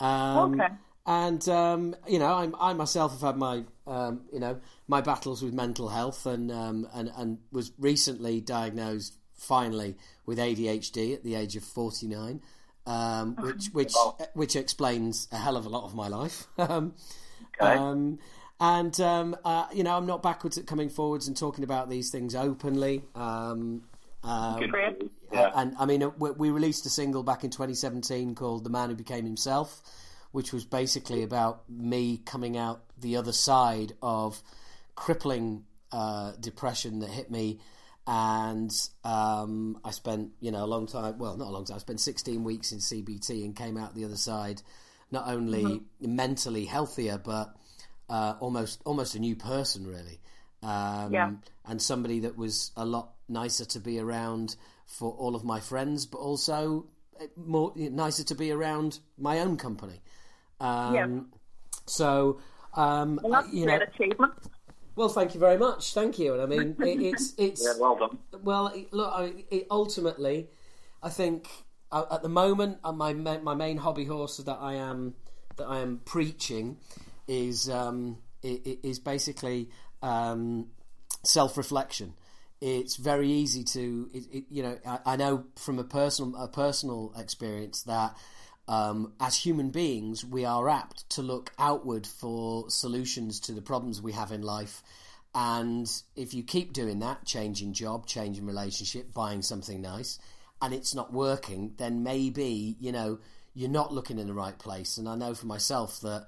Um, 0.00 0.60
Okay. 0.60 0.74
And 1.08 1.48
um, 1.48 1.96
you 2.06 2.18
know, 2.18 2.34
I'm, 2.34 2.54
I 2.60 2.74
myself 2.74 3.12
have 3.12 3.22
had 3.22 3.38
my 3.38 3.64
um, 3.86 4.20
you 4.30 4.38
know 4.38 4.60
my 4.88 5.00
battles 5.00 5.42
with 5.42 5.54
mental 5.54 5.88
health, 5.88 6.26
and 6.26 6.52
um, 6.52 6.86
and 6.92 7.10
and 7.16 7.38
was 7.50 7.72
recently 7.78 8.42
diagnosed 8.42 9.14
finally 9.34 9.96
with 10.26 10.36
ADHD 10.36 11.14
at 11.14 11.24
the 11.24 11.34
age 11.34 11.56
of 11.56 11.64
49, 11.64 12.42
um, 12.86 13.36
which 13.36 13.68
which 13.72 13.94
which 14.34 14.54
explains 14.54 15.28
a 15.32 15.38
hell 15.38 15.56
of 15.56 15.64
a 15.64 15.70
lot 15.70 15.84
of 15.84 15.94
my 15.94 16.08
life. 16.08 16.46
um, 16.58 16.92
um, 17.58 18.18
and 18.60 19.00
um, 19.00 19.34
uh, 19.46 19.66
you 19.72 19.84
know, 19.84 19.96
I'm 19.96 20.04
not 20.04 20.22
backwards 20.22 20.58
at 20.58 20.66
coming 20.66 20.90
forwards 20.90 21.26
and 21.26 21.34
talking 21.34 21.64
about 21.64 21.88
these 21.88 22.10
things 22.10 22.34
openly. 22.34 23.02
Um, 23.14 23.80
great. 24.58 25.10
Yeah. 25.32 25.52
and 25.54 25.74
I 25.78 25.86
mean, 25.86 26.02
uh, 26.02 26.10
we, 26.18 26.32
we 26.32 26.50
released 26.50 26.84
a 26.84 26.90
single 26.90 27.22
back 27.22 27.44
in 27.44 27.50
2017 27.50 28.34
called 28.34 28.64
"The 28.64 28.70
Man 28.70 28.90
Who 28.90 28.94
Became 28.94 29.24
Himself," 29.24 29.80
which 30.32 30.52
was 30.52 30.64
basically 30.64 31.22
about 31.22 31.68
me 31.68 32.18
coming 32.24 32.56
out 32.56 32.84
the 32.98 33.16
other 33.16 33.32
side 33.32 33.92
of 34.02 34.42
crippling 34.94 35.64
uh, 35.92 36.32
depression 36.40 37.00
that 37.00 37.10
hit 37.10 37.30
me. 37.30 37.60
And 38.06 38.70
um, 39.04 39.78
I 39.84 39.90
spent, 39.90 40.30
you 40.40 40.50
know, 40.50 40.64
a 40.64 40.66
long 40.66 40.86
time. 40.86 41.18
Well, 41.18 41.36
not 41.36 41.48
a 41.48 41.50
long 41.50 41.64
time. 41.64 41.76
I 41.76 41.78
spent 41.78 42.00
16 42.00 42.42
weeks 42.42 42.72
in 42.72 42.78
CBT 42.78 43.44
and 43.44 43.54
came 43.54 43.76
out 43.76 43.94
the 43.94 44.04
other 44.06 44.16
side, 44.16 44.62
not 45.10 45.28
only 45.28 45.82
mentally 46.00 46.64
healthier, 46.64 47.18
but 47.18 47.54
uh, 48.08 48.34
almost 48.40 48.80
almost 48.84 49.14
a 49.14 49.18
new 49.18 49.36
person, 49.36 49.86
really. 49.86 50.20
Um, 50.62 51.12
Yeah. 51.12 51.32
And 51.66 51.82
somebody 51.82 52.20
that 52.20 52.36
was 52.36 52.72
a 52.76 52.86
lot 52.86 53.10
nicer 53.28 53.66
to 53.66 53.80
be 53.80 53.98
around 53.98 54.56
for 54.86 55.12
all 55.12 55.34
of 55.34 55.44
my 55.44 55.60
friends, 55.60 56.06
but 56.06 56.18
also 56.18 56.86
eh, 57.20 57.26
more 57.36 57.72
nicer 57.76 58.24
to 58.24 58.34
be 58.34 58.50
around 58.50 59.00
my 59.18 59.40
own 59.40 59.58
company. 59.58 60.00
Um, 60.60 60.94
Yeah. 60.94 61.06
So, 61.86 62.40
um, 62.74 63.20
Well, 63.22 63.32
that's 63.32 63.52
you 63.54 63.66
know, 63.66 63.76
achievement. 63.76 64.32
well, 64.96 65.08
thank 65.08 65.34
you 65.34 65.40
very 65.40 65.56
much. 65.58 65.94
Thank 65.94 66.18
you. 66.18 66.34
And 66.34 66.42
I 66.42 66.46
mean, 66.46 66.76
it, 66.80 67.00
it's 67.14 67.34
it's 67.38 67.64
Yeah, 67.64 67.80
well 67.80 67.96
done. 67.96 68.18
well, 68.42 68.72
look, 68.90 69.12
I, 69.12 69.32
it, 69.50 69.66
ultimately, 69.70 70.48
I 71.02 71.08
think 71.08 71.48
uh, 71.92 72.04
at 72.10 72.22
the 72.22 72.28
moment, 72.28 72.78
uh, 72.84 72.92
my 72.92 73.12
my 73.14 73.54
main 73.54 73.78
hobby 73.78 74.04
horse 74.04 74.36
that 74.38 74.58
I 74.60 74.74
am 74.74 75.14
that 75.56 75.64
I 75.66 75.78
am 75.80 76.00
preaching 76.04 76.76
is 77.26 77.68
um, 77.70 78.18
i- 78.44 78.60
i- 78.66 78.78
is 78.82 78.98
basically 78.98 79.70
um, 80.02 80.68
self 81.24 81.56
reflection. 81.56 82.14
It's 82.60 82.96
very 82.96 83.30
easy 83.30 83.62
to, 83.64 84.10
it, 84.12 84.24
it, 84.32 84.44
you 84.50 84.64
know, 84.64 84.78
I, 84.84 84.98
I 85.12 85.16
know 85.16 85.44
from 85.56 85.78
a 85.78 85.84
personal 85.84 86.36
a 86.42 86.48
personal 86.48 87.12
experience 87.16 87.82
that. 87.84 88.14
Um, 88.68 89.14
as 89.18 89.34
human 89.34 89.70
beings, 89.70 90.24
we 90.24 90.44
are 90.44 90.68
apt 90.68 91.08
to 91.10 91.22
look 91.22 91.52
outward 91.58 92.06
for 92.06 92.68
solutions 92.68 93.40
to 93.40 93.52
the 93.52 93.62
problems 93.62 94.02
we 94.02 94.12
have 94.12 94.30
in 94.30 94.42
life. 94.42 94.82
And 95.34 95.90
if 96.14 96.34
you 96.34 96.42
keep 96.42 96.74
doing 96.74 96.98
that, 97.00 97.24
changing 97.24 97.72
job, 97.72 98.06
changing 98.06 98.44
relationship, 98.44 99.14
buying 99.14 99.40
something 99.42 99.80
nice, 99.80 100.18
and 100.60 100.74
it's 100.74 100.94
not 100.94 101.12
working, 101.12 101.74
then 101.78 102.02
maybe, 102.02 102.76
you 102.78 102.92
know, 102.92 103.18
you're 103.54 103.70
not 103.70 103.92
looking 103.92 104.18
in 104.18 104.26
the 104.26 104.34
right 104.34 104.58
place. 104.58 104.98
And 104.98 105.08
I 105.08 105.14
know 105.14 105.34
for 105.34 105.46
myself 105.46 106.00
that 106.00 106.26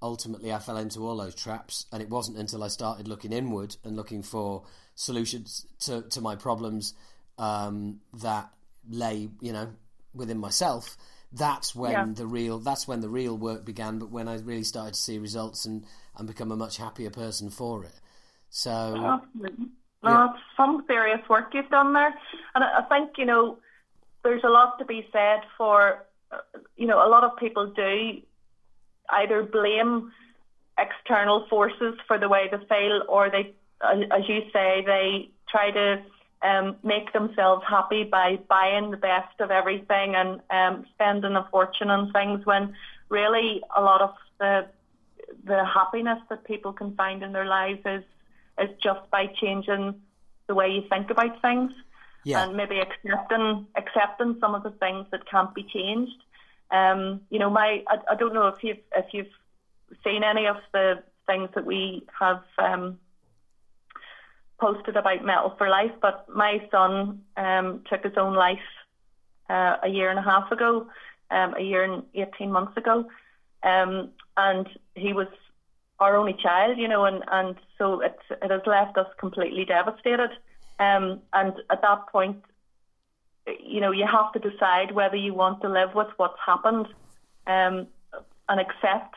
ultimately 0.00 0.52
I 0.52 0.58
fell 0.58 0.76
into 0.76 1.00
all 1.06 1.16
those 1.16 1.34
traps. 1.34 1.86
And 1.92 2.02
it 2.02 2.10
wasn't 2.10 2.38
until 2.38 2.64
I 2.64 2.68
started 2.68 3.06
looking 3.06 3.32
inward 3.32 3.76
and 3.84 3.96
looking 3.96 4.22
for 4.22 4.64
solutions 4.94 5.66
to, 5.80 6.02
to 6.02 6.20
my 6.20 6.36
problems 6.36 6.94
um, 7.38 8.00
that 8.14 8.50
lay, 8.88 9.28
you 9.40 9.52
know, 9.52 9.68
within 10.14 10.38
myself. 10.38 10.96
That's 11.32 11.74
when 11.74 11.92
Yeah. 11.92 12.06
the 12.14 12.26
real 12.26 12.58
that's 12.58 12.86
when 12.86 13.00
the 13.00 13.08
real 13.08 13.36
work 13.36 13.64
began. 13.64 13.98
But 13.98 14.10
when 14.10 14.28
I 14.28 14.38
really 14.38 14.64
started 14.64 14.94
to 14.94 15.00
see 15.00 15.18
results 15.18 15.64
and, 15.64 15.84
and 16.16 16.26
become 16.26 16.52
a 16.52 16.56
much 16.56 16.76
happier 16.76 17.10
person 17.10 17.48
for 17.50 17.84
it. 17.84 17.98
So 18.50 18.70
Absolutely. 18.96 19.68
No, 20.02 20.24
it's 20.24 20.42
some 20.56 20.84
serious 20.88 21.20
work 21.28 21.54
you've 21.54 21.70
done 21.70 21.92
there. 21.92 22.12
And 22.54 22.64
I 22.64 22.82
think, 22.82 23.16
you 23.16 23.24
know, 23.24 23.58
there's 24.24 24.42
a 24.42 24.48
lot 24.48 24.78
to 24.80 24.84
be 24.84 25.06
said 25.12 25.40
for, 25.56 26.04
uh, 26.32 26.38
you 26.76 26.86
know, 26.86 27.06
a 27.06 27.08
lot 27.08 27.22
of 27.22 27.36
people 27.36 27.68
do 27.68 28.20
either 29.10 29.42
blame 29.44 30.10
external 30.78 31.46
forces 31.48 31.94
for 32.06 32.18
the 32.18 32.28
way 32.28 32.48
they 32.50 32.58
feel 32.66 33.04
or 33.08 33.30
they, 33.30 33.52
as 33.82 34.28
you 34.28 34.40
say, 34.52 34.82
they 34.84 35.30
try 35.48 35.70
to 35.70 36.02
um, 36.42 36.76
make 36.82 37.12
themselves 37.12 37.64
happy 37.68 38.04
by 38.04 38.38
buying 38.48 38.90
the 38.90 38.96
best 38.96 39.40
of 39.40 39.50
everything 39.50 40.14
and 40.14 40.40
um, 40.50 40.84
spending 40.94 41.36
a 41.36 41.46
fortune 41.50 41.90
on 41.90 42.12
things 42.12 42.44
when 42.44 42.74
really 43.08 43.62
a 43.76 43.80
lot 43.80 44.00
of 44.00 44.14
the 44.38 44.66
the 45.44 45.64
happiness 45.64 46.18
that 46.28 46.44
people 46.44 46.72
can 46.72 46.94
find 46.94 47.22
in 47.22 47.32
their 47.32 47.46
lives 47.46 47.80
is 47.84 48.02
is 48.58 48.68
just 48.82 49.08
by 49.10 49.26
changing 49.40 49.94
the 50.46 50.54
way 50.54 50.68
you 50.68 50.82
think 50.88 51.10
about 51.10 51.40
things 51.40 51.72
yeah, 52.24 52.44
and 52.44 52.56
maybe 52.56 52.80
accepting 52.80 53.66
accepting 53.76 54.36
some 54.40 54.54
of 54.54 54.62
the 54.62 54.70
things 54.70 55.06
that 55.10 55.28
can't 55.28 55.54
be 55.54 55.64
changed. 55.64 56.22
Um, 56.70 57.20
you 57.30 57.38
know, 57.38 57.50
my 57.50 57.82
I, 57.88 57.96
I 58.12 58.14
don't 58.14 58.34
know 58.34 58.48
if 58.48 58.62
you've 58.62 58.78
if 58.96 59.06
you've 59.12 59.26
seen 60.04 60.22
any 60.22 60.46
of 60.46 60.56
the 60.72 61.02
things 61.26 61.50
that 61.54 61.64
we 61.64 62.04
have 62.18 62.42
um, 62.58 62.98
posted 64.64 64.96
about 64.96 65.24
Metal 65.30 65.54
for 65.58 65.68
Life, 65.78 65.94
but 66.06 66.16
my 66.44 66.54
son 66.70 67.22
um, 67.36 67.66
took 67.88 68.02
his 68.08 68.16
own 68.24 68.34
life 68.46 68.68
uh, 69.54 69.74
a 69.88 69.90
year 69.96 70.08
and 70.12 70.18
a 70.18 70.28
half 70.32 70.52
ago, 70.56 70.72
um, 71.36 71.50
a 71.62 71.64
year 71.70 71.82
and 71.88 71.96
eighteen 72.20 72.50
months 72.56 72.76
ago, 72.82 72.96
um, 73.72 73.92
and 74.36 74.66
he 74.94 75.12
was 75.20 75.30
our 75.98 76.14
only 76.20 76.36
child, 76.46 76.78
you 76.78 76.88
know, 76.92 77.04
and, 77.10 77.20
and 77.38 77.54
so 77.78 77.86
it 78.08 78.18
it 78.44 78.50
has 78.50 78.64
left 78.66 78.94
us 79.02 79.10
completely 79.24 79.64
devastated. 79.76 80.32
Um, 80.78 81.20
and 81.32 81.52
at 81.74 81.82
that 81.86 82.00
point, 82.14 82.38
you 83.72 83.80
know, 83.82 83.92
you 84.00 84.06
have 84.18 84.32
to 84.32 84.40
decide 84.50 84.88
whether 85.00 85.18
you 85.26 85.32
want 85.34 85.60
to 85.62 85.68
live 85.68 85.92
with 85.94 86.10
what's 86.16 86.40
happened 86.52 86.86
um, 87.46 87.86
and 88.48 88.58
accept 88.60 89.14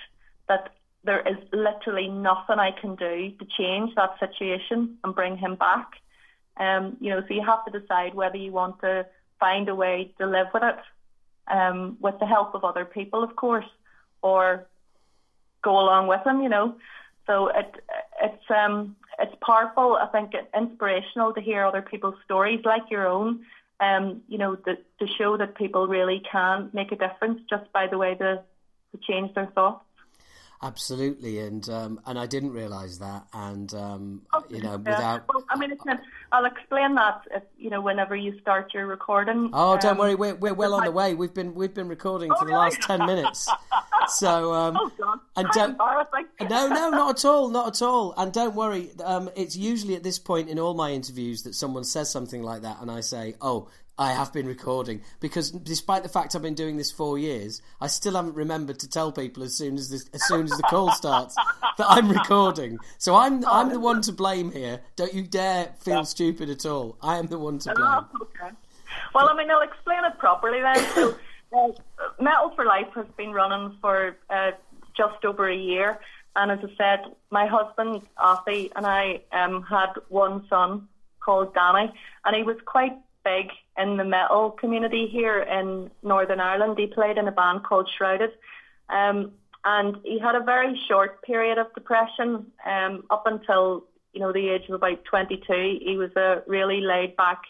that 0.48 0.64
there 1.06 1.22
is 1.28 1.38
literally 1.54 2.08
nothing 2.08 2.60
I 2.60 2.72
can 2.72 2.96
do 2.96 3.32
to 3.40 3.46
change 3.58 3.94
that 3.96 4.20
situation 4.20 4.98
and 5.04 5.16
bring 5.16 5.38
him 5.38 5.56
back. 5.56 5.88
Um, 6.58 6.98
you 7.00 7.10
know, 7.12 7.22
so 7.28 7.34
you 7.34 7.44
have 7.46 7.64
to 7.66 7.80
decide 7.80 8.16
whether 8.16 8.38
you 8.38 8.52
want 8.52 8.80
to 8.82 9.06
find 9.40 9.70
a 9.70 9.76
way 9.76 10.14
to 10.18 10.26
live 10.26 10.48
with 10.54 10.64
it, 10.64 10.80
um, 11.48 11.98
with 12.00 12.16
the 12.20 12.26
help 12.26 12.56
of 12.56 12.64
other 12.64 12.86
people, 12.86 13.24
of 13.24 13.36
course, 13.36 13.66
or 14.22 14.66
go 15.62 15.72
along 15.72 16.08
with 16.08 16.26
him. 16.26 16.42
You 16.42 16.50
know, 16.50 16.76
so 17.28 17.48
it 17.48 17.76
it's 18.22 18.50
um 18.50 18.96
it's 19.20 19.36
powerful. 19.46 19.98
I 20.02 20.08
think 20.08 20.32
inspirational 20.58 21.34
to 21.34 21.42
hear 21.42 21.66
other 21.66 21.82
people's 21.82 22.16
stories 22.26 22.62
like 22.66 22.90
your 22.90 23.08
own. 23.08 23.46
Um, 23.82 24.22
you 24.30 24.38
know, 24.38 24.56
to, 24.56 24.76
to 24.76 25.08
show 25.18 25.36
that 25.36 25.56
people 25.56 25.88
really 25.88 26.22
can 26.32 26.70
make 26.72 26.94
a 26.94 26.96
difference 26.96 27.42
just 27.50 27.70
by 27.74 27.88
the 27.88 27.98
way 27.98 28.16
they, 28.18 28.36
they 28.94 29.00
change 29.06 29.34
their 29.36 29.48
thoughts. 29.48 29.84
Absolutely, 30.62 31.40
and 31.40 31.68
um, 31.70 32.00
and 32.06 32.18
I 32.18 32.26
didn't 32.26 32.52
realise 32.52 32.98
that, 32.98 33.28
and 33.34 33.74
um, 33.74 34.22
okay, 34.34 34.56
you 34.56 34.62
know, 34.62 34.78
without. 34.78 35.26
Well, 35.28 35.44
I 35.50 35.58
mean, 35.58 35.72
I'll 36.32 36.46
explain 36.46 36.96
that 36.96 37.22
if, 37.32 37.44
you 37.58 37.70
know 37.70 37.82
whenever 37.82 38.16
you 38.16 38.40
start 38.40 38.74
your 38.74 38.88
recording. 38.88 39.50
Oh, 39.54 39.78
don't 39.78 39.92
um, 39.92 39.98
worry, 39.98 40.16
we're 40.16 40.36
we're 40.36 40.54
well 40.54 40.74
on 40.74 40.86
the 40.86 40.92
way. 40.92 41.14
We've 41.14 41.34
been 41.34 41.56
we've 41.56 41.74
been 41.74 41.90
recording 41.90 42.32
oh, 42.32 42.40
for 42.40 42.46
the 42.46 42.54
really? 42.54 42.66
last 42.66 42.82
ten 42.82 43.06
minutes. 43.06 43.50
So, 44.08 44.54
um, 44.54 44.78
oh, 44.80 44.92
God. 45.00 45.20
and 45.36 45.48
don't, 45.52 45.78
no, 46.42 46.68
no, 46.68 46.90
not 46.92 47.18
at 47.18 47.26
all, 47.26 47.50
not 47.50 47.68
at 47.68 47.82
all. 47.82 48.14
And 48.18 48.32
don't 48.32 48.54
worry, 48.54 48.92
um, 49.04 49.32
it's 49.36 49.56
usually 49.56 49.96
at 49.96 50.04
this 50.04 50.20
point 50.20 50.48
in 50.48 50.60
all 50.60 50.76
my 50.76 50.92
interviews 50.92 51.42
that 51.44 51.56
someone 51.56 51.84
says 51.84 52.12
something 52.12 52.44
like 52.44 52.62
that, 52.62 52.82
and 52.82 52.92
I 52.92 53.00
say, 53.00 53.34
"Oh, 53.42 53.70
I 53.98 54.12
have 54.12 54.34
been 54.34 54.46
recording 54.46 55.02
because 55.22 55.52
despite 55.52 56.04
the 56.04 56.10
fact 56.10 56.36
I've 56.36 56.42
been 56.42 56.54
doing 56.54 56.76
this 56.76 56.92
four 56.92 57.18
years, 57.18 57.62
I 57.80 57.88
still 57.88 58.16
haven't 58.16 58.36
remembered 58.36 58.80
to 58.80 58.90
tell 58.90 59.12
people 59.12 59.44
as 59.44 59.56
soon 59.56 59.78
as 59.78 59.90
this, 59.90 60.10
as 60.14 60.26
soon 60.28 60.44
as 60.44 60.52
the 60.52 60.64
call 60.64 60.92
starts 60.92 61.36
that 61.78 61.88
I'm 61.88 62.10
recording. 62.10 62.78
So 62.98 63.16
I'm 63.16 63.46
I'm 63.46 63.70
the 63.70 63.80
one 63.80 64.02
to 64.04 64.12
blame 64.12 64.52
here. 64.52 64.82
Don't 64.98 65.14
you 65.14 65.24
dare 65.24 65.74
feel 65.80 66.04
stupid 66.04 66.50
at 66.50 66.66
all. 66.66 66.98
I 67.02 67.18
am 67.18 67.28
the 67.28 67.40
one 67.40 67.60
to 67.60 67.74
blame. 67.74 68.06
okay. 68.22 68.56
Well, 69.14 69.30
I 69.30 69.36
mean, 69.36 69.50
I'll 69.50 69.62
explain 69.62 70.04
it 70.04 70.18
properly 70.20 70.62
then. 70.62 70.86
So, 70.94 71.16
uh, 71.58 71.72
Metal 72.20 72.52
for 72.56 72.66
Life 72.66 72.94
has 72.96 73.08
been 73.18 73.32
running 73.32 73.78
for 73.82 74.18
uh, 74.30 74.52
just 74.96 75.24
over 75.24 75.48
a 75.50 75.56
year, 75.56 76.00
and 76.36 76.52
as 76.52 76.60
I 76.64 76.76
said, 76.78 77.16
my 77.30 77.46
husband 77.46 78.02
Arthie 78.18 78.72
and 78.76 78.86
I 78.86 79.22
um, 79.32 79.64
had 79.64 79.94
one 80.10 80.46
son 80.50 80.88
called 81.22 81.54
Danny, 81.54 81.92
and 82.26 82.36
he 82.36 82.44
was 82.44 82.58
quite 82.66 82.94
big 83.26 83.48
in 83.78 83.98
the 83.98 84.06
metal 84.06 84.52
community 84.52 85.08
here 85.12 85.42
in 85.42 85.92
Northern 86.04 86.40
Ireland. 86.40 86.78
He 86.78 86.88
played 86.88 87.18
in 87.18 87.28
a 87.28 87.32
band 87.32 87.64
called 87.64 87.90
Shrouded. 87.98 88.32
Um, 88.90 89.32
and 89.66 89.98
he 90.04 90.20
had 90.20 90.36
a 90.36 90.44
very 90.44 90.80
short 90.88 91.24
period 91.24 91.58
of 91.58 91.74
depression 91.74 92.46
um, 92.66 93.04
up 93.10 93.24
until 93.26 93.86
you 94.14 94.22
know 94.22 94.32
the 94.32 94.50
age 94.50 94.70
of 94.70 94.76
about 94.76 95.04
22. 95.06 95.80
He 95.84 95.98
was 95.98 96.12
a 96.16 96.44
really 96.48 96.82
laid 96.82 97.18
back, 97.18 97.42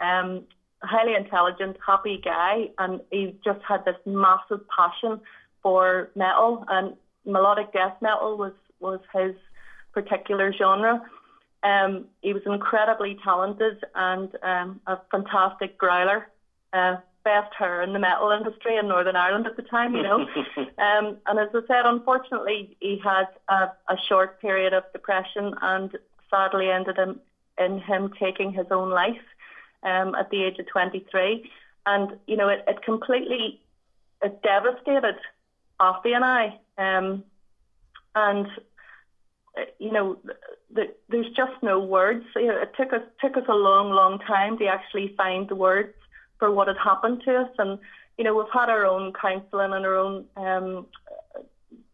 um, 0.00 0.42
highly 0.82 1.14
intelligent, 1.14 1.76
happy 1.86 2.20
guy, 2.22 2.70
and 2.78 3.00
he 3.10 3.36
just 3.44 3.60
had 3.66 3.84
this 3.84 3.96
massive 4.04 4.60
passion 4.76 5.20
for 5.62 6.10
metal 6.16 6.64
and 6.68 6.96
melodic 7.24 7.72
death 7.72 7.96
metal 8.02 8.36
was 8.36 8.52
was 8.80 9.00
his 9.14 9.34
particular 9.92 10.52
genre. 10.52 11.00
Um, 11.62 12.06
he 12.22 12.32
was 12.32 12.42
incredibly 12.44 13.18
talented 13.22 13.84
and 13.94 14.30
um, 14.42 14.80
a 14.86 14.98
fantastic 15.10 15.78
growler. 15.78 16.28
Uh, 16.72 16.96
best 17.24 17.54
hair 17.56 17.82
in 17.82 17.92
the 17.92 17.98
metal 17.98 18.30
industry 18.30 18.76
in 18.76 18.88
Northern 18.88 19.16
Ireland 19.16 19.46
at 19.46 19.56
the 19.56 19.62
time, 19.62 19.94
you 19.94 20.02
know. 20.02 20.20
um, 20.78 21.16
and 21.26 21.38
as 21.38 21.48
I 21.54 21.60
said, 21.66 21.86
unfortunately, 21.86 22.76
he 22.80 23.00
had 23.02 23.26
a, 23.48 23.70
a 23.88 23.96
short 24.08 24.40
period 24.40 24.72
of 24.72 24.84
depression 24.92 25.54
and 25.62 25.96
sadly 26.30 26.70
ended 26.70 26.98
in, 26.98 27.20
in 27.64 27.78
him 27.78 28.12
taking 28.18 28.52
his 28.52 28.66
own 28.70 28.90
life 28.90 29.22
um, 29.82 30.14
at 30.14 30.30
the 30.30 30.42
age 30.42 30.58
of 30.58 30.66
23. 30.66 31.48
And, 31.86 32.18
you 32.26 32.36
know, 32.36 32.48
it, 32.48 32.64
it 32.66 32.82
completely 32.82 33.60
it 34.22 34.40
devastated 34.42 35.16
Offie 35.80 36.14
and 36.14 36.24
I. 36.24 36.58
Um, 36.78 37.24
and 38.14 38.46
you 39.78 39.92
know, 39.92 40.18
the, 40.72 40.94
there's 41.08 41.30
just 41.36 41.62
no 41.62 41.80
words. 41.80 42.24
It 42.36 42.72
took 42.76 42.92
us 42.92 43.02
took 43.20 43.36
us 43.36 43.44
a 43.48 43.54
long, 43.54 43.90
long 43.90 44.18
time 44.20 44.58
to 44.58 44.66
actually 44.66 45.14
find 45.16 45.48
the 45.48 45.54
words 45.54 45.94
for 46.38 46.50
what 46.50 46.68
had 46.68 46.78
happened 46.78 47.22
to 47.24 47.36
us. 47.36 47.50
And 47.58 47.78
you 48.16 48.24
know, 48.24 48.34
we've 48.34 48.52
had 48.52 48.68
our 48.68 48.86
own 48.86 49.12
counselling 49.12 49.72
and 49.72 49.84
our 49.84 49.96
own 49.96 50.24
um, 50.36 50.86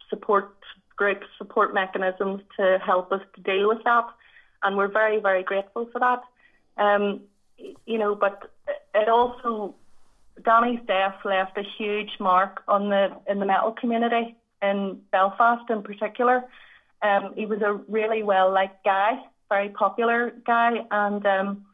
support 0.09 0.55
groups, 0.97 1.27
support 1.37 1.75
mechanisms 1.75 2.43
to 2.57 2.79
help 2.85 3.13
us 3.13 3.23
to 3.35 3.41
deal 3.43 3.69
with 3.69 3.83
that, 3.85 4.07
and 4.63 4.77
we're 4.77 4.89
very, 4.89 5.21
very 5.21 5.43
grateful 5.43 5.89
for 5.93 6.01
that. 6.01 6.23
Um, 6.77 7.23
you 7.87 7.99
know, 7.99 8.15
but 8.15 8.51
it 8.95 9.09
also 9.09 9.75
Danny's 10.45 10.81
death 10.87 11.17
left 11.25 11.59
a 11.59 11.63
huge 11.77 12.11
mark 12.21 12.63
on 12.69 12.89
the 12.89 13.17
in 13.29 13.41
the 13.41 13.47
metal 13.47 13.73
community 13.73 14.37
in 14.63 15.01
Belfast 15.11 15.69
in 15.71 15.83
particular. 15.83 16.45
Um, 17.03 17.33
he 17.37 17.47
was 17.47 17.63
a 17.63 17.75
really 17.89 18.23
well 18.23 18.53
liked 18.53 18.85
guy, 18.85 19.23
very 19.49 19.69
popular 19.69 20.33
guy, 20.47 20.85
and 20.91 21.25
um, 21.27 21.67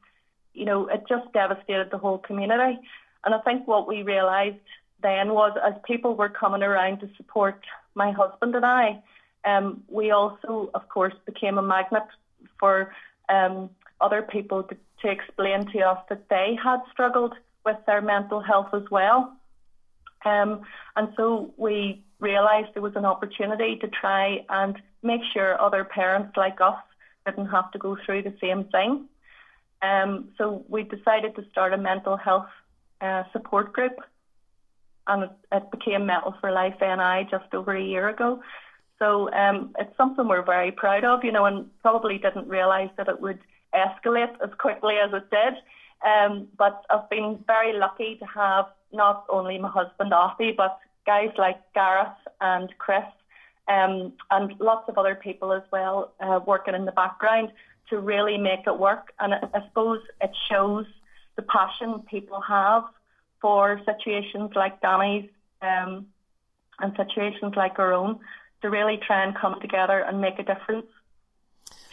you 0.53 0.65
know 0.65 0.89
it 0.89 1.05
just 1.09 1.33
devastated 1.33 1.91
the 1.91 1.99
whole 1.99 2.19
community. 2.19 2.79
And 3.25 3.35
I 3.35 3.39
think 3.39 3.67
what 3.67 3.89
we 3.89 4.03
realised 4.03 4.57
then 5.03 5.33
was, 5.33 5.57
as 5.67 5.75
people 5.87 6.15
were 6.15 6.29
coming 6.29 6.63
around 6.63 7.01
to 7.01 7.11
support 7.17 7.61
my 7.95 8.11
husband 8.11 8.55
and 8.55 8.67
I, 8.67 9.03
um, 9.45 9.83
we 9.89 10.11
also, 10.11 10.71
of 10.75 10.89
course, 10.89 11.15
became 11.27 11.59
a 11.59 11.63
magnet 11.63 12.05
for 12.59 12.93
um, 13.29 13.71
other 14.01 14.23
people 14.23 14.63
to, 14.65 14.77
to 15.03 15.11
explain 15.11 15.67
to 15.73 15.81
us 15.81 15.99
that 16.09 16.29
they 16.29 16.57
had 16.63 16.81
struggled 16.93 17.35
with 17.65 17.77
their 17.87 18.01
mental 18.01 18.41
health 18.41 18.69
as 18.73 18.83
well. 18.91 19.37
Um, 20.25 20.63
and 20.97 21.09
so 21.17 21.53
we 21.57 22.03
realised 22.21 22.69
there 22.75 22.83
was 22.83 22.97
an 22.97 23.05
opportunity 23.05 23.77
to 23.77 23.89
try 23.89 24.45
and 24.49 24.81
make 25.05 25.21
sure 25.33 25.61
other 25.61 25.85
parents 25.85 26.37
like 26.37 26.61
us 26.61 26.79
didn't 27.27 27.47
have 27.47 27.71
to 27.73 27.79
go 27.79 27.97
through 28.05 28.23
the 28.23 28.35
same 28.41 28.65
thing. 28.65 29.07
Um, 29.83 30.31
so 30.39 30.65
we 30.69 30.83
decided 30.83 31.37
to 31.37 31.45
start 31.51 31.73
a 31.73 31.79
mental 31.79 32.17
health 32.17 32.49
uh, 33.01 33.25
support 33.33 33.73
group, 33.73 33.97
and 35.07 35.25
it, 35.25 35.31
it, 35.53 35.71
became 35.71 36.07
Metal 36.07 36.35
for 36.41 36.51
Life 36.51 36.77
NI 36.81 37.29
just 37.31 37.53
over 37.53 37.77
a 37.77 37.83
year 37.83 38.09
ago. 38.09 38.43
So 38.99 39.31
um, 39.33 39.75
it's 39.79 39.95
something 39.97 40.27
we're 40.27 40.43
very 40.43 40.71
proud 40.71 41.05
of, 41.05 41.25
you 41.25 41.33
know, 41.33 41.45
and 41.45 41.69
probably 41.83 42.17
didn't 42.17 42.49
realise 42.49 42.91
that 42.97 43.09
it 43.09 43.21
would 43.21 43.41
escalate 43.75 44.33
as 44.43 44.51
quickly 44.59 44.95
as 44.97 45.13
it 45.13 45.29
did. 45.31 45.55
Um, 46.09 46.49
but 46.57 46.85
I've 46.89 47.11
been 47.11 47.43
very 47.47 47.77
lucky 47.77 48.17
to 48.17 48.27
have 48.27 48.67
not 48.93 49.27
only 49.29 49.59
my 49.59 49.69
husband 49.69 50.13
Offie, 50.13 50.57
but 50.57 50.79
guys 51.07 51.31
like 51.37 51.61
Gareth 51.75 52.17
and 52.41 52.73
Chris 52.79 53.05
um, 53.69 54.13
and 54.31 54.55
lots 54.61 54.89
of 54.89 54.99
other 54.99 55.15
people 55.15 55.53
as 55.53 55.63
well 55.73 56.13
uh, 56.21 56.41
working 56.47 56.75
in 56.75 56.85
the 56.85 56.93
background 56.93 57.51
to 57.91 57.99
really 57.99 58.39
make 58.39 58.67
it 58.67 58.79
work. 58.79 59.13
And 59.19 59.35
I, 59.35 59.63
suppose 59.69 60.01
it 60.21 60.31
shows 60.49 60.87
the 61.37 61.43
passion 61.43 62.03
people 62.11 62.41
have 62.41 62.85
for 63.41 63.81
situations 63.85 64.53
like 64.55 64.81
Danny's 64.81 65.29
um, 65.63 66.07
and 66.81 66.95
situations 66.97 67.55
like 67.57 67.79
our 67.79 67.93
own 67.93 68.19
to 68.63 68.71
really 68.71 68.99
try 69.07 69.25
and 69.25 69.37
come 69.37 69.61
together 69.61 70.01
and 70.01 70.21
make 70.21 70.39
a 70.39 70.43
difference 70.43 70.87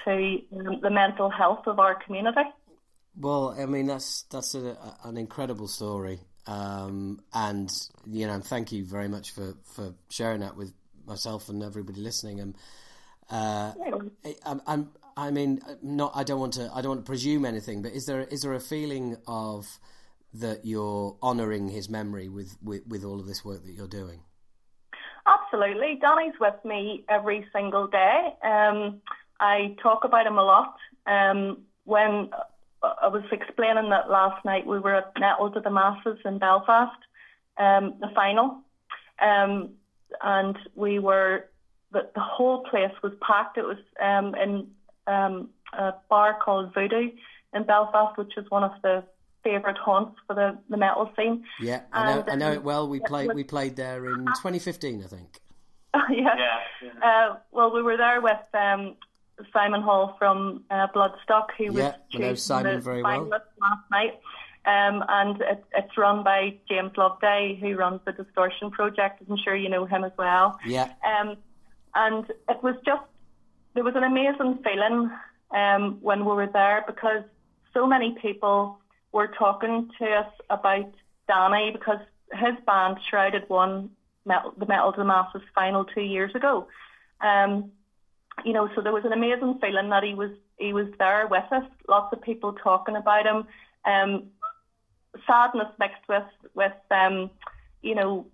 to 0.05 0.39
um, 0.57 0.79
the 0.81 0.89
mental 0.89 1.29
health 1.29 1.67
of 1.67 1.79
our 1.79 1.95
community. 1.95 2.41
Well, 3.17 3.55
I 3.59 3.65
mean 3.65 3.87
that's 3.87 4.23
that's 4.23 4.55
a, 4.55 4.77
an 5.03 5.17
incredible 5.17 5.67
story, 5.67 6.19
um, 6.47 7.19
and 7.33 7.69
you 8.07 8.25
know, 8.25 8.39
thank 8.39 8.71
you 8.71 8.85
very 8.85 9.09
much 9.09 9.31
for, 9.31 9.55
for 9.75 9.93
sharing 10.09 10.39
that 10.39 10.55
with 10.55 10.73
myself 11.11 11.49
and 11.49 11.61
everybody 11.63 12.01
listening. 12.01 12.39
And 12.39 12.55
uh, 13.29 13.73
I'm, 14.45 14.61
I'm, 14.65 14.89
I 15.15 15.31
mean, 15.31 15.61
not. 15.81 16.11
I 16.15 16.23
don't 16.23 16.39
want 16.39 16.53
to. 16.53 16.71
I 16.73 16.81
don't 16.81 16.91
want 16.95 17.05
to 17.05 17.09
presume 17.09 17.45
anything. 17.45 17.81
But 17.81 17.91
is 17.93 18.05
there 18.05 18.21
is 18.21 18.41
there 18.41 18.53
a 18.53 18.59
feeling 18.59 19.17
of 19.27 19.79
that 20.33 20.65
you're 20.65 21.17
honouring 21.21 21.69
his 21.69 21.89
memory 21.89 22.29
with, 22.29 22.57
with, 22.63 22.87
with 22.87 23.03
all 23.03 23.19
of 23.19 23.27
this 23.27 23.43
work 23.43 23.63
that 23.65 23.73
you're 23.73 23.87
doing? 23.87 24.21
Absolutely. 25.27 25.99
Danny's 26.01 26.39
with 26.39 26.55
me 26.63 27.03
every 27.09 27.45
single 27.53 27.87
day. 27.87 28.33
Um, 28.43 29.01
I 29.39 29.75
talk 29.83 30.03
about 30.03 30.25
him 30.25 30.37
a 30.37 30.43
lot. 30.43 30.75
Um, 31.05 31.63
when 31.83 32.29
I 32.81 33.07
was 33.07 33.23
explaining 33.31 33.89
that 33.89 34.09
last 34.09 34.43
night 34.45 34.65
we 34.65 34.79
were 34.79 34.95
at 34.95 35.11
Metal 35.19 35.51
to 35.51 35.59
the 35.59 35.69
Masses 35.69 36.17
in 36.25 36.39
Belfast, 36.39 37.01
um, 37.57 37.95
the 37.99 38.09
final. 38.15 38.61
Um, 39.21 39.71
and 40.21 40.57
we 40.75 40.99
were 40.99 41.45
the, 41.91 42.09
the 42.15 42.21
whole 42.21 42.63
place 42.63 42.91
was 43.03 43.13
packed. 43.21 43.57
It 43.57 43.65
was 43.65 43.77
um, 44.01 44.35
in 44.35 44.67
um, 45.07 45.49
a 45.73 45.93
bar 46.09 46.37
called 46.43 46.73
Voodoo 46.73 47.11
in 47.53 47.63
Belfast, 47.63 48.17
which 48.17 48.37
is 48.37 48.49
one 48.49 48.63
of 48.63 48.71
the 48.81 49.03
favourite 49.43 49.77
haunts 49.77 50.17
for 50.27 50.35
the, 50.35 50.57
the 50.69 50.77
metal 50.77 51.11
scene. 51.17 51.43
Yeah, 51.59 51.81
I 51.91 52.13
know, 52.13 52.21
and, 52.21 52.29
I 52.29 52.35
know 52.35 52.53
it 52.53 52.63
well. 52.63 52.87
We 52.87 52.99
played 52.99 53.33
we 53.33 53.43
played 53.43 53.75
there 53.75 54.05
in 54.05 54.25
2015, 54.25 55.03
I 55.03 55.07
think. 55.07 55.39
yeah. 56.09 56.09
yeah, 56.09 56.59
yeah. 56.81 56.89
Uh, 57.31 57.37
well, 57.51 57.73
we 57.73 57.81
were 57.81 57.97
there 57.97 58.21
with 58.21 58.37
um, 58.53 58.95
Simon 59.51 59.81
Hall 59.81 60.15
from 60.17 60.63
uh, 60.69 60.87
Bloodstock, 60.95 61.47
who 61.57 61.73
yeah, 61.73 61.95
was 62.17 62.41
Simon 62.41 62.81
very 62.81 63.03
well 63.03 63.25
last 63.25 63.45
night. 63.91 64.19
Um, 64.65 65.03
and 65.09 65.41
it, 65.41 65.63
it's 65.75 65.97
run 65.97 66.23
by 66.23 66.55
James 66.69 66.91
Loveday, 66.95 67.57
who 67.59 67.75
runs 67.75 68.01
the 68.05 68.11
Distortion 68.11 68.69
Project. 68.69 69.23
I'm 69.27 69.37
sure 69.43 69.55
you 69.55 69.69
know 69.69 69.85
him 69.85 70.03
as 70.03 70.11
well. 70.17 70.59
Yeah. 70.65 70.91
Um, 71.03 71.37
and 71.95 72.25
it 72.47 72.61
was 72.61 72.75
just 72.85 73.01
there 73.73 73.83
was 73.83 73.95
an 73.95 74.03
amazing 74.03 74.59
feeling 74.63 75.11
um, 75.51 75.97
when 76.01 76.25
we 76.25 76.33
were 76.33 76.49
there 76.51 76.83
because 76.85 77.23
so 77.73 77.87
many 77.87 78.15
people 78.21 78.77
were 79.11 79.27
talking 79.27 79.89
to 79.99 80.05
us 80.05 80.31
about 80.49 80.91
Danny 81.27 81.71
because 81.71 81.99
his 82.33 82.55
band 82.65 82.97
Shrouded 83.09 83.49
won 83.49 83.89
metal, 84.25 84.53
the 84.57 84.65
Metal 84.65 84.91
to 84.93 84.99
the 84.99 85.05
Masses 85.05 85.41
final 85.53 85.85
two 85.85 86.01
years 86.01 86.33
ago. 86.35 86.67
Um, 87.21 87.71
you 88.45 88.53
know, 88.53 88.69
so 88.75 88.81
there 88.81 88.93
was 88.93 89.05
an 89.05 89.13
amazing 89.13 89.59
feeling 89.59 89.89
that 89.89 90.03
he 90.03 90.13
was 90.13 90.31
he 90.57 90.73
was 90.73 90.87
there 90.99 91.27
with 91.27 91.43
us. 91.51 91.63
Lots 91.87 92.13
of 92.13 92.21
people 92.21 92.53
talking 92.53 92.95
about 92.95 93.25
him. 93.25 93.47
Um, 93.85 94.27
sadness 95.27 95.67
mixed 95.79 96.07
with 96.07 96.23
with 96.53 96.73
um, 96.89 97.29
you 97.81 97.95
know, 97.95 98.25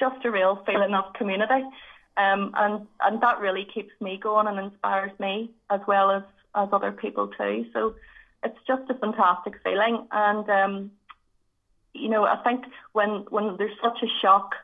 just 0.00 0.24
a 0.24 0.30
real 0.30 0.62
feeling 0.66 0.94
of 0.94 1.12
community. 1.14 1.64
Um, 2.16 2.52
and 2.56 2.86
and 3.00 3.20
that 3.22 3.40
really 3.40 3.66
keeps 3.72 3.92
me 4.00 4.18
going 4.22 4.46
and 4.46 4.58
inspires 4.58 5.18
me 5.18 5.50
as 5.70 5.80
well 5.86 6.10
as 6.10 6.22
as 6.54 6.68
other 6.72 6.92
people 6.92 7.28
too. 7.28 7.66
So 7.72 7.96
it's 8.44 8.58
just 8.66 8.88
a 8.88 8.94
fantastic 8.94 9.54
feeling, 9.64 10.06
and 10.12 10.48
um, 10.48 10.90
you 11.92 12.08
know 12.08 12.24
I 12.24 12.36
think 12.44 12.66
when 12.92 13.24
when 13.30 13.56
there's 13.56 13.76
such 13.82 13.98
a 14.02 14.20
shock 14.22 14.54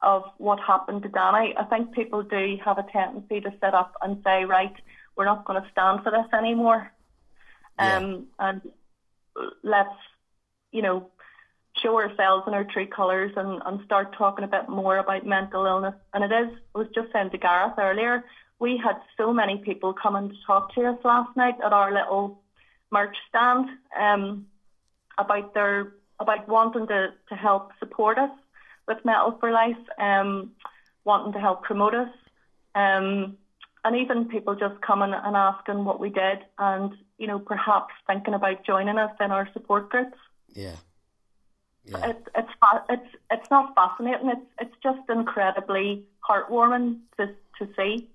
of 0.00 0.24
what 0.38 0.60
happened 0.60 1.02
to 1.02 1.08
Danny, 1.08 1.54
I 1.56 1.64
think 1.64 1.92
people 1.92 2.22
do 2.22 2.56
have 2.64 2.78
a 2.78 2.86
tendency 2.90 3.40
to 3.40 3.50
sit 3.50 3.74
up 3.74 3.94
and 4.02 4.20
say, 4.24 4.44
right, 4.44 4.74
we're 5.14 5.26
not 5.26 5.44
going 5.44 5.62
to 5.62 5.70
stand 5.70 6.02
for 6.02 6.10
this 6.10 6.26
anymore, 6.32 6.90
yeah. 7.78 7.98
um, 7.98 8.26
and 8.38 8.62
let's 9.62 9.94
you 10.72 10.82
know 10.82 11.10
show 11.82 11.96
ourselves 11.96 12.44
in 12.46 12.54
our 12.54 12.64
true 12.64 12.86
colours 12.86 13.32
and, 13.36 13.62
and 13.64 13.84
start 13.84 14.14
talking 14.16 14.44
a 14.44 14.48
bit 14.48 14.68
more 14.68 14.98
about 14.98 15.26
mental 15.26 15.64
illness. 15.64 15.94
And 16.12 16.22
it 16.22 16.30
is, 16.30 16.58
I 16.74 16.78
was 16.78 16.88
just 16.94 17.10
saying 17.12 17.30
to 17.30 17.38
Gareth 17.38 17.78
earlier, 17.78 18.24
we 18.58 18.76
had 18.76 18.96
so 19.16 19.32
many 19.32 19.58
people 19.58 19.94
coming 19.94 20.28
to 20.28 20.34
talk 20.46 20.74
to 20.74 20.84
us 20.84 20.98
last 21.04 21.34
night 21.36 21.56
at 21.64 21.72
our 21.72 21.92
little 21.92 22.42
merch 22.90 23.16
stand 23.28 23.68
um, 23.98 24.46
about 25.18 25.54
their 25.54 25.94
about 26.20 26.46
wanting 26.46 26.86
to, 26.86 27.08
to 27.28 27.34
help 27.34 27.72
support 27.80 28.16
us 28.16 28.30
with 28.86 29.04
Metal 29.04 29.36
for 29.40 29.50
Life, 29.50 29.76
um, 29.98 30.52
wanting 31.04 31.32
to 31.32 31.40
help 31.40 31.64
promote 31.64 31.94
us, 31.94 32.10
um, 32.76 33.36
and 33.84 33.96
even 33.96 34.28
people 34.28 34.54
just 34.54 34.80
coming 34.82 35.12
and 35.12 35.36
asking 35.36 35.84
what 35.84 35.98
we 35.98 36.10
did, 36.10 36.38
and 36.58 36.92
you 37.22 37.28
know 37.28 37.38
perhaps 37.38 37.94
thinking 38.08 38.34
about 38.34 38.66
joining 38.66 38.98
us 38.98 39.12
in 39.20 39.30
our 39.30 39.48
support 39.52 39.90
groups. 39.90 40.18
Yeah. 40.52 40.74
Yeah. 41.84 42.10
It's 42.10 42.28
it's 42.36 42.52
it's 42.90 43.16
it's 43.30 43.50
not 43.50 43.76
fascinating. 43.76 44.28
It's 44.28 44.50
it's 44.60 44.74
just 44.82 45.08
incredibly 45.08 46.04
heartwarming 46.28 46.98
to 47.18 47.28
to 47.60 47.68
see 47.76 48.08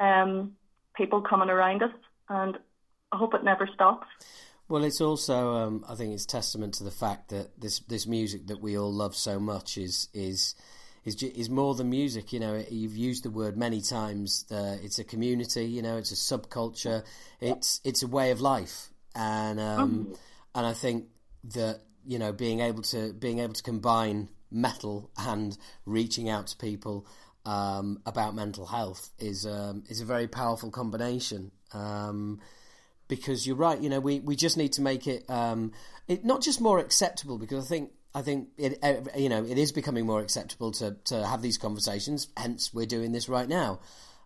um, 0.00 0.56
people 0.94 1.20
coming 1.20 1.50
around 1.50 1.82
us, 1.82 1.92
and 2.30 2.56
I 3.12 3.18
hope 3.18 3.34
it 3.34 3.44
never 3.44 3.68
stops. 3.74 4.06
Well, 4.68 4.84
it's 4.84 5.02
also 5.02 5.54
um, 5.54 5.84
I 5.86 5.94
think 5.94 6.14
it's 6.14 6.24
testament 6.24 6.74
to 6.74 6.84
the 6.84 6.90
fact 6.90 7.28
that 7.28 7.60
this 7.60 7.80
this 7.80 8.06
music 8.06 8.46
that 8.46 8.62
we 8.62 8.78
all 8.78 8.92
love 8.92 9.14
so 9.14 9.38
much 9.38 9.76
is 9.76 10.08
is 10.14 10.54
is 11.06 11.22
is 11.22 11.48
more 11.48 11.74
than 11.74 11.88
music. 11.88 12.32
You 12.32 12.40
know, 12.40 12.62
you've 12.68 12.96
used 12.96 13.22
the 13.24 13.30
word 13.30 13.56
many 13.56 13.80
times. 13.80 14.44
Uh, 14.50 14.76
it's 14.82 14.98
a 14.98 15.04
community. 15.04 15.64
You 15.64 15.80
know, 15.80 15.96
it's 15.96 16.12
a 16.12 16.16
subculture. 16.16 17.04
It's 17.40 17.80
it's 17.84 18.02
a 18.02 18.06
way 18.06 18.32
of 18.32 18.40
life, 18.42 18.90
and 19.14 19.58
um, 19.58 19.90
mm-hmm. 19.90 20.12
and 20.54 20.66
I 20.66 20.74
think 20.74 21.06
that 21.54 21.80
you 22.04 22.18
know 22.18 22.32
being 22.32 22.60
able 22.60 22.82
to 22.82 23.12
being 23.14 23.38
able 23.38 23.54
to 23.54 23.62
combine 23.62 24.28
metal 24.50 25.10
and 25.16 25.56
reaching 25.86 26.28
out 26.28 26.48
to 26.48 26.56
people 26.56 27.06
um, 27.44 28.00
about 28.04 28.34
mental 28.34 28.66
health 28.66 29.10
is 29.18 29.46
um, 29.46 29.84
is 29.88 30.00
a 30.00 30.04
very 30.04 30.26
powerful 30.26 30.70
combination. 30.70 31.52
Um, 31.72 32.40
because 33.08 33.46
you're 33.46 33.54
right, 33.54 33.80
you 33.80 33.88
know, 33.88 34.00
we, 34.00 34.18
we 34.18 34.34
just 34.34 34.56
need 34.56 34.72
to 34.72 34.82
make 34.82 35.06
it 35.06 35.30
um, 35.30 35.70
it 36.08 36.24
not 36.24 36.42
just 36.42 36.60
more 36.60 36.80
acceptable 36.80 37.38
because 37.38 37.64
I 37.64 37.68
think 37.68 37.92
I 38.16 38.22
think 38.22 38.48
it 38.56 38.82
you 39.14 39.28
know 39.28 39.44
it 39.44 39.58
is 39.58 39.72
becoming 39.72 40.06
more 40.06 40.22
acceptable 40.22 40.72
to, 40.72 40.96
to 41.04 41.26
have 41.26 41.42
these 41.42 41.58
conversations. 41.58 42.28
Hence, 42.34 42.72
we're 42.72 42.86
doing 42.86 43.12
this 43.12 43.28
right 43.28 43.46
now. 43.46 43.80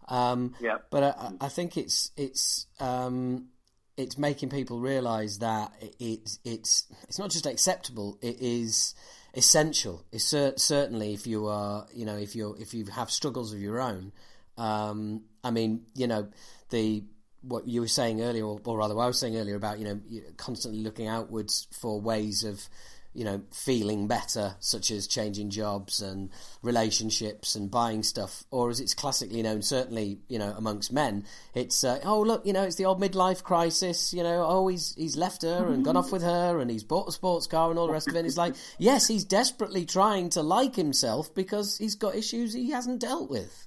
Um, 0.06 0.54
yeah. 0.60 0.78
But 0.90 1.02
I, 1.02 1.32
I, 1.40 1.48
think 1.48 1.76
it's 1.76 2.12
it's 2.16 2.68
um, 2.78 3.48
it's 3.96 4.16
making 4.16 4.50
people 4.50 4.78
realise 4.78 5.38
that 5.38 5.72
it's 5.98 6.38
it's 6.44 6.86
it's 7.08 7.18
not 7.18 7.30
just 7.30 7.46
acceptable; 7.46 8.16
it 8.22 8.36
is 8.40 8.94
essential. 9.34 10.04
It's 10.12 10.22
cer- 10.22 10.56
certainly 10.56 11.12
if 11.12 11.26
you 11.26 11.48
are 11.48 11.88
you 11.92 12.06
know 12.06 12.16
if 12.16 12.36
you 12.36 12.54
if 12.60 12.72
you 12.72 12.84
have 12.94 13.10
struggles 13.10 13.52
of 13.52 13.60
your 13.60 13.80
own. 13.80 14.12
Um, 14.56 15.24
I 15.42 15.50
mean, 15.50 15.86
you 15.96 16.06
know, 16.06 16.28
the 16.68 17.02
what 17.42 17.66
you 17.66 17.80
were 17.80 17.88
saying 17.88 18.22
earlier, 18.22 18.44
or, 18.44 18.60
or 18.64 18.78
rather, 18.78 18.94
what 18.94 19.02
I 19.02 19.08
was 19.08 19.18
saying 19.18 19.36
earlier 19.36 19.56
about 19.56 19.80
you 19.80 19.84
know 19.84 20.00
constantly 20.36 20.80
looking 20.80 21.08
outwards 21.08 21.66
for 21.72 22.00
ways 22.00 22.44
of 22.44 22.68
you 23.12 23.24
know, 23.24 23.42
feeling 23.52 24.06
better, 24.06 24.54
such 24.60 24.90
as 24.90 25.06
changing 25.06 25.50
jobs 25.50 26.00
and 26.00 26.30
relationships 26.62 27.56
and 27.56 27.70
buying 27.70 28.02
stuff, 28.02 28.44
or 28.50 28.70
as 28.70 28.78
it's 28.78 28.94
classically 28.94 29.42
known, 29.42 29.62
certainly, 29.62 30.18
you 30.28 30.38
know, 30.38 30.54
amongst 30.56 30.92
men, 30.92 31.24
it's, 31.54 31.82
uh, 31.82 31.98
oh, 32.04 32.20
look, 32.20 32.46
you 32.46 32.52
know, 32.52 32.62
it's 32.62 32.76
the 32.76 32.84
old 32.84 33.00
midlife 33.00 33.42
crisis, 33.42 34.14
you 34.14 34.22
know, 34.22 34.44
oh, 34.46 34.68
he's, 34.68 34.94
he's 34.94 35.16
left 35.16 35.42
her 35.42 35.66
and 35.66 35.84
gone 35.84 35.96
off 35.96 36.12
with 36.12 36.22
her 36.22 36.60
and 36.60 36.70
he's 36.70 36.84
bought 36.84 37.08
a 37.08 37.12
sports 37.12 37.46
car 37.46 37.70
and 37.70 37.78
all 37.78 37.88
the 37.88 37.92
rest 37.92 38.08
of 38.08 38.14
it. 38.14 38.24
It's 38.24 38.36
like, 38.36 38.54
yes, 38.78 39.08
he's 39.08 39.24
desperately 39.24 39.84
trying 39.84 40.30
to 40.30 40.42
like 40.42 40.76
himself 40.76 41.34
because 41.34 41.78
he's 41.78 41.96
got 41.96 42.14
issues 42.14 42.52
he 42.52 42.70
hasn't 42.70 43.00
dealt 43.00 43.28
with. 43.28 43.66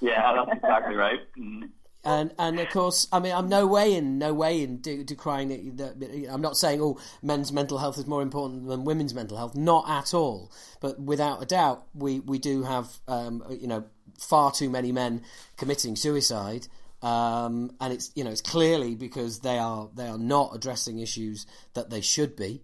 Yeah, 0.00 0.32
that's 0.34 0.58
exactly 0.58 0.96
right. 0.96 1.20
Mm 1.38 1.70
and 2.04 2.34
and 2.38 2.58
of 2.58 2.68
course, 2.70 3.06
I 3.12 3.20
mean, 3.20 3.32
I'm 3.32 3.48
no 3.48 3.66
way 3.66 3.94
in 3.94 4.18
no 4.18 4.34
way 4.34 4.62
in 4.62 4.80
de- 4.80 5.04
decrying 5.04 5.50
it. 5.50 5.76
That, 5.78 6.28
I'm 6.30 6.40
not 6.40 6.56
saying 6.56 6.80
oh, 6.82 6.98
men's 7.22 7.52
mental 7.52 7.78
health 7.78 7.96
is 7.98 8.06
more 8.06 8.22
important 8.22 8.66
than 8.66 8.84
women's 8.84 9.14
mental 9.14 9.36
health. 9.36 9.54
Not 9.54 9.88
at 9.88 10.12
all. 10.12 10.50
But 10.80 11.00
without 11.00 11.42
a 11.42 11.46
doubt, 11.46 11.84
we 11.94 12.18
we 12.20 12.38
do 12.38 12.64
have 12.64 12.88
um, 13.06 13.44
you 13.50 13.68
know 13.68 13.84
far 14.18 14.50
too 14.50 14.68
many 14.68 14.90
men 14.90 15.22
committing 15.56 15.94
suicide. 15.96 16.66
Um, 17.02 17.72
and 17.80 17.92
it's 17.92 18.10
you 18.14 18.24
know 18.24 18.30
it's 18.30 18.40
clearly 18.40 18.96
because 18.96 19.40
they 19.40 19.58
are 19.58 19.88
they 19.94 20.06
are 20.06 20.18
not 20.18 20.54
addressing 20.54 20.98
issues 20.98 21.46
that 21.74 21.90
they 21.90 22.00
should 22.00 22.34
be. 22.34 22.62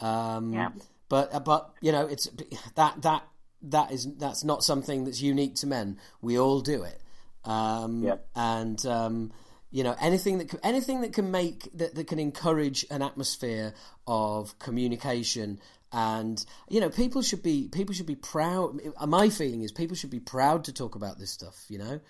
Um, 0.00 0.54
yeah. 0.54 0.70
But 1.10 1.44
but 1.44 1.74
you 1.82 1.92
know 1.92 2.06
it's 2.06 2.28
that 2.74 3.02
that 3.02 3.22
that 3.62 3.90
is 3.92 4.14
that's 4.16 4.44
not 4.44 4.64
something 4.64 5.04
that's 5.04 5.20
unique 5.20 5.56
to 5.56 5.66
men. 5.66 5.98
We 6.22 6.38
all 6.38 6.60
do 6.60 6.82
it. 6.82 7.02
Um, 7.44 8.02
yep. 8.02 8.26
And 8.34 8.84
um, 8.86 9.32
you 9.70 9.84
know 9.84 9.94
anything 10.00 10.38
that 10.38 10.48
can, 10.48 10.60
anything 10.62 11.02
that 11.02 11.12
can 11.12 11.30
make 11.30 11.68
that, 11.74 11.94
that 11.94 12.06
can 12.06 12.18
encourage 12.18 12.86
an 12.90 13.02
atmosphere 13.02 13.74
of 14.06 14.58
communication 14.58 15.60
and 15.92 16.44
you 16.68 16.80
know 16.80 16.90
people 16.90 17.22
should 17.22 17.42
be 17.42 17.68
people 17.68 17.94
should 17.94 18.06
be 18.06 18.14
proud. 18.14 18.78
My 19.06 19.30
feeling 19.30 19.62
is 19.62 19.72
people 19.72 19.96
should 19.96 20.10
be 20.10 20.20
proud 20.20 20.64
to 20.64 20.72
talk 20.72 20.94
about 20.94 21.18
this 21.18 21.30
stuff. 21.30 21.64
You 21.68 21.78
know, 21.78 22.00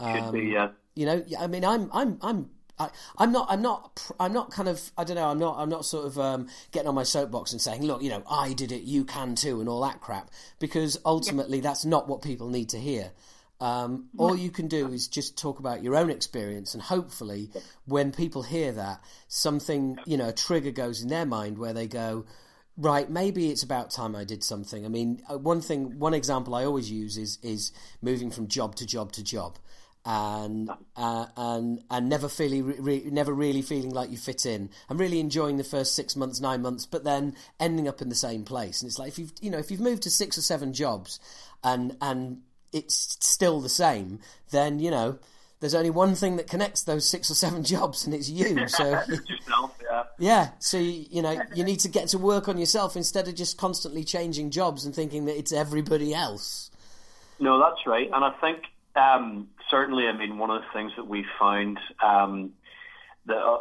um, 0.00 0.32
be, 0.32 0.40
yeah. 0.40 0.70
You 0.94 1.06
know, 1.06 1.24
I 1.38 1.46
mean, 1.46 1.64
I'm 1.64 1.88
I'm 1.92 2.18
I'm 2.22 2.50
I, 2.80 2.90
am 3.18 3.32
not. 3.32 3.46
I'm 3.50 3.62
not. 3.62 4.10
I'm 4.18 4.32
not 4.32 4.50
kind 4.50 4.68
of. 4.68 4.90
I 4.96 5.04
don't 5.04 5.16
know. 5.16 5.28
I'm 5.28 5.38
not. 5.38 5.58
I'm 5.58 5.68
not 5.68 5.84
sort 5.84 6.06
of 6.06 6.18
um, 6.18 6.48
getting 6.72 6.88
on 6.88 6.94
my 6.94 7.02
soapbox 7.02 7.52
and 7.52 7.60
saying, 7.60 7.82
"Look, 7.82 8.02
you 8.02 8.10
know, 8.10 8.22
I 8.28 8.52
did 8.54 8.72
it. 8.72 8.82
You 8.82 9.04
can 9.04 9.34
too," 9.34 9.60
and 9.60 9.68
all 9.68 9.82
that 9.82 10.00
crap. 10.00 10.30
Because 10.58 10.98
ultimately, 11.04 11.60
that's 11.60 11.84
not 11.84 12.08
what 12.08 12.22
people 12.22 12.48
need 12.48 12.70
to 12.70 12.78
hear. 12.78 13.12
Um, 13.60 14.08
all 14.16 14.34
you 14.34 14.50
can 14.50 14.68
do 14.68 14.88
is 14.88 15.06
just 15.06 15.36
talk 15.36 15.58
about 15.58 15.82
your 15.82 15.94
own 15.94 16.10
experience, 16.10 16.72
and 16.72 16.82
hopefully, 16.82 17.50
when 17.84 18.10
people 18.10 18.42
hear 18.42 18.72
that, 18.72 19.04
something 19.28 19.98
you 20.06 20.16
know, 20.16 20.28
a 20.28 20.32
trigger 20.32 20.70
goes 20.70 21.02
in 21.02 21.08
their 21.08 21.26
mind 21.26 21.58
where 21.58 21.74
they 21.74 21.86
go, 21.86 22.24
right, 22.78 23.10
maybe 23.10 23.50
it's 23.50 23.62
about 23.62 23.90
time 23.90 24.16
I 24.16 24.24
did 24.24 24.42
something. 24.42 24.84
I 24.84 24.88
mean, 24.88 25.22
uh, 25.30 25.38
one 25.38 25.60
thing, 25.60 25.98
one 25.98 26.14
example 26.14 26.54
I 26.54 26.64
always 26.64 26.90
use 26.90 27.18
is 27.18 27.38
is 27.42 27.72
moving 28.00 28.30
from 28.30 28.48
job 28.48 28.76
to 28.76 28.86
job 28.86 29.12
to 29.12 29.22
job, 29.22 29.58
and 30.06 30.70
uh, 30.96 31.26
and 31.36 31.82
and 31.90 32.08
never 32.08 32.28
feeling, 32.28 32.64
re- 32.64 33.08
never 33.10 33.32
really 33.32 33.62
feeling 33.62 33.90
like 33.90 34.10
you 34.10 34.16
fit 34.16 34.46
in. 34.46 34.70
I'm 34.88 34.96
really 34.96 35.20
enjoying 35.20 35.58
the 35.58 35.64
first 35.64 35.94
six 35.94 36.16
months, 36.16 36.40
nine 36.40 36.62
months, 36.62 36.86
but 36.86 37.04
then 37.04 37.36
ending 37.58 37.88
up 37.88 38.00
in 38.00 38.08
the 38.08 38.14
same 38.14 38.44
place. 38.44 38.80
And 38.80 38.88
it's 38.88 38.98
like 38.98 39.08
if 39.08 39.18
you've 39.18 39.32
you 39.42 39.50
know 39.50 39.58
if 39.58 39.70
you've 39.70 39.80
moved 39.80 40.04
to 40.04 40.10
six 40.10 40.38
or 40.38 40.42
seven 40.42 40.72
jobs, 40.72 41.20
and 41.62 41.96
and 42.00 42.40
it's 42.72 43.16
still 43.20 43.60
the 43.60 43.68
same, 43.68 44.20
then 44.50 44.78
you 44.78 44.90
know 44.90 45.18
there's 45.60 45.74
only 45.74 45.90
one 45.90 46.14
thing 46.14 46.36
that 46.36 46.48
connects 46.48 46.84
those 46.84 47.08
six 47.08 47.30
or 47.30 47.34
seven 47.34 47.62
jobs, 47.74 48.04
and 48.04 48.14
it's 48.14 48.28
you. 48.28 48.66
So 48.68 48.84
yourself, 49.08 49.78
yeah. 49.82 50.02
Yeah, 50.18 50.48
so 50.58 50.78
you, 50.78 51.06
you 51.10 51.22
know 51.22 51.40
you 51.54 51.64
need 51.64 51.80
to 51.80 51.88
get 51.88 52.08
to 52.08 52.18
work 52.18 52.48
on 52.48 52.58
yourself 52.58 52.96
instead 52.96 53.28
of 53.28 53.34
just 53.34 53.58
constantly 53.58 54.04
changing 54.04 54.50
jobs 54.50 54.84
and 54.84 54.94
thinking 54.94 55.26
that 55.26 55.38
it's 55.38 55.52
everybody 55.52 56.14
else. 56.14 56.70
No, 57.38 57.58
that's 57.58 57.86
right, 57.86 58.10
and 58.12 58.24
I 58.24 58.32
think 58.40 58.64
um, 58.96 59.48
certainly, 59.70 60.06
I 60.06 60.12
mean, 60.16 60.38
one 60.38 60.50
of 60.50 60.62
the 60.62 60.68
things 60.72 60.92
that 60.96 61.06
we 61.06 61.24
found 61.38 61.78
um, 62.02 62.52
the 63.26 63.36
uh, 63.36 63.58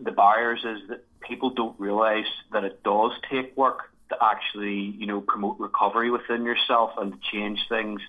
the 0.00 0.12
barriers 0.12 0.60
is 0.64 0.88
that 0.88 1.04
people 1.20 1.50
don't 1.50 1.78
realise 1.78 2.26
that 2.52 2.64
it 2.64 2.82
does 2.82 3.12
take 3.30 3.56
work 3.56 3.90
to 4.10 4.16
actually, 4.22 4.94
you 4.98 5.06
know, 5.06 5.20
promote 5.20 5.58
recovery 5.58 6.10
within 6.10 6.44
yourself 6.44 6.92
and 6.98 7.12
to 7.12 7.18
change 7.30 7.58
things 7.68 8.00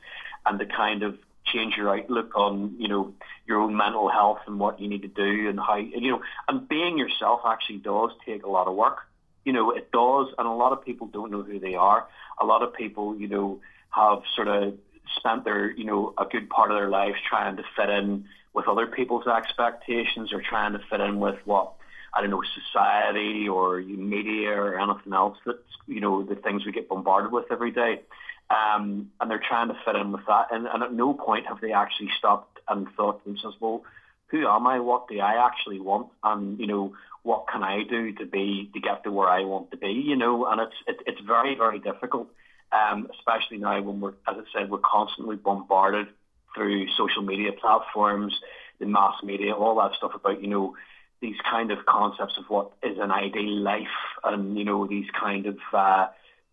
and 0.49 0.59
to 0.59 0.65
kind 0.65 1.03
of 1.03 1.17
change 1.45 1.75
your 1.77 1.95
outlook 1.95 2.35
on, 2.35 2.75
you 2.77 2.87
know, 2.87 3.13
your 3.45 3.61
own 3.61 3.75
mental 3.75 4.09
health 4.09 4.39
and 4.47 4.59
what 4.59 4.79
you 4.79 4.87
need 4.87 5.03
to 5.03 5.07
do 5.07 5.49
and 5.49 5.59
how, 5.59 5.75
you 5.77 6.11
know, 6.11 6.21
and 6.47 6.67
being 6.67 6.97
yourself 6.97 7.41
actually 7.45 7.77
does 7.77 8.11
take 8.25 8.43
a 8.43 8.49
lot 8.49 8.67
of 8.67 8.75
work. 8.75 8.97
You 9.45 9.53
know, 9.53 9.71
it 9.71 9.91
does, 9.91 10.27
and 10.37 10.47
a 10.47 10.51
lot 10.51 10.73
of 10.73 10.83
people 10.83 11.07
don't 11.07 11.31
know 11.31 11.41
who 11.43 11.59
they 11.59 11.75
are. 11.75 12.07
A 12.41 12.45
lot 12.45 12.61
of 12.61 12.73
people, 12.73 13.15
you 13.15 13.27
know, 13.27 13.59
have 13.91 14.21
sort 14.35 14.47
of 14.47 14.75
spent 15.15 15.43
their, 15.45 15.71
you 15.71 15.85
know, 15.85 16.13
a 16.17 16.25
good 16.25 16.49
part 16.49 16.71
of 16.71 16.77
their 16.77 16.89
lives 16.89 17.17
trying 17.27 17.57
to 17.57 17.63
fit 17.75 17.89
in 17.89 18.25
with 18.53 18.67
other 18.67 18.87
people's 18.87 19.27
expectations 19.27 20.33
or 20.33 20.41
trying 20.41 20.73
to 20.73 20.79
fit 20.89 20.99
in 20.99 21.19
with 21.19 21.37
what 21.45 21.73
I 22.13 22.21
don't 22.21 22.31
know 22.31 22.43
society 22.71 23.47
or 23.47 23.79
media 23.79 24.51
or 24.51 24.79
anything 24.79 25.13
else 25.13 25.37
that 25.45 25.59
you 25.87 26.01
know 26.01 26.23
the 26.23 26.35
things 26.35 26.65
we 26.65 26.71
get 26.71 26.89
bombarded 26.89 27.31
with 27.31 27.45
every 27.51 27.71
day, 27.71 28.01
um, 28.49 29.11
and 29.19 29.29
they're 29.29 29.43
trying 29.45 29.69
to 29.69 29.77
fit 29.85 29.95
in 29.95 30.11
with 30.11 30.25
that. 30.27 30.47
And, 30.51 30.67
and 30.67 30.83
at 30.83 30.93
no 30.93 31.13
point 31.13 31.47
have 31.47 31.61
they 31.61 31.73
actually 31.73 32.09
stopped 32.17 32.59
and 32.67 32.87
thought 32.95 33.23
to 33.23 33.29
themselves, 33.29 33.57
well, 33.59 33.83
who 34.27 34.47
am 34.47 34.67
I? 34.67 34.79
What 34.79 35.07
do 35.07 35.19
I 35.19 35.45
actually 35.45 35.79
want? 35.79 36.09
And 36.23 36.59
you 36.59 36.67
know, 36.67 36.93
what 37.23 37.47
can 37.51 37.63
I 37.63 37.83
do 37.83 38.13
to 38.13 38.25
be 38.25 38.69
to 38.73 38.79
get 38.79 39.03
to 39.03 39.11
where 39.11 39.27
I 39.27 39.43
want 39.43 39.71
to 39.71 39.77
be? 39.77 39.91
You 39.91 40.15
know, 40.15 40.45
and 40.45 40.61
it's 40.61 40.75
it, 40.87 40.97
it's 41.07 41.21
very 41.21 41.55
very 41.55 41.79
difficult, 41.79 42.27
um, 42.71 43.09
especially 43.17 43.57
now 43.57 43.81
when 43.81 44.01
we're 44.01 44.13
as 44.27 44.37
I 44.37 44.43
said 44.53 44.69
we're 44.69 44.79
constantly 44.79 45.35
bombarded 45.35 46.07
through 46.55 46.87
social 46.97 47.23
media 47.23 47.51
platforms, 47.51 48.39
the 48.79 48.85
mass 48.85 49.15
media, 49.23 49.53
all 49.53 49.75
that 49.75 49.95
stuff 49.95 50.11
about, 50.15 50.41
you 50.41 50.47
know, 50.47 50.75
these 51.21 51.35
kind 51.49 51.71
of 51.71 51.85
concepts 51.85 52.37
of 52.37 52.45
what 52.49 52.71
is 52.81 52.97
an 52.97 53.11
ideal 53.11 53.57
life 53.57 53.87
and, 54.23 54.57
you 54.57 54.63
know, 54.63 54.87
these 54.87 55.07
kind 55.19 55.45
of 55.45 55.57
uh, 55.73 56.07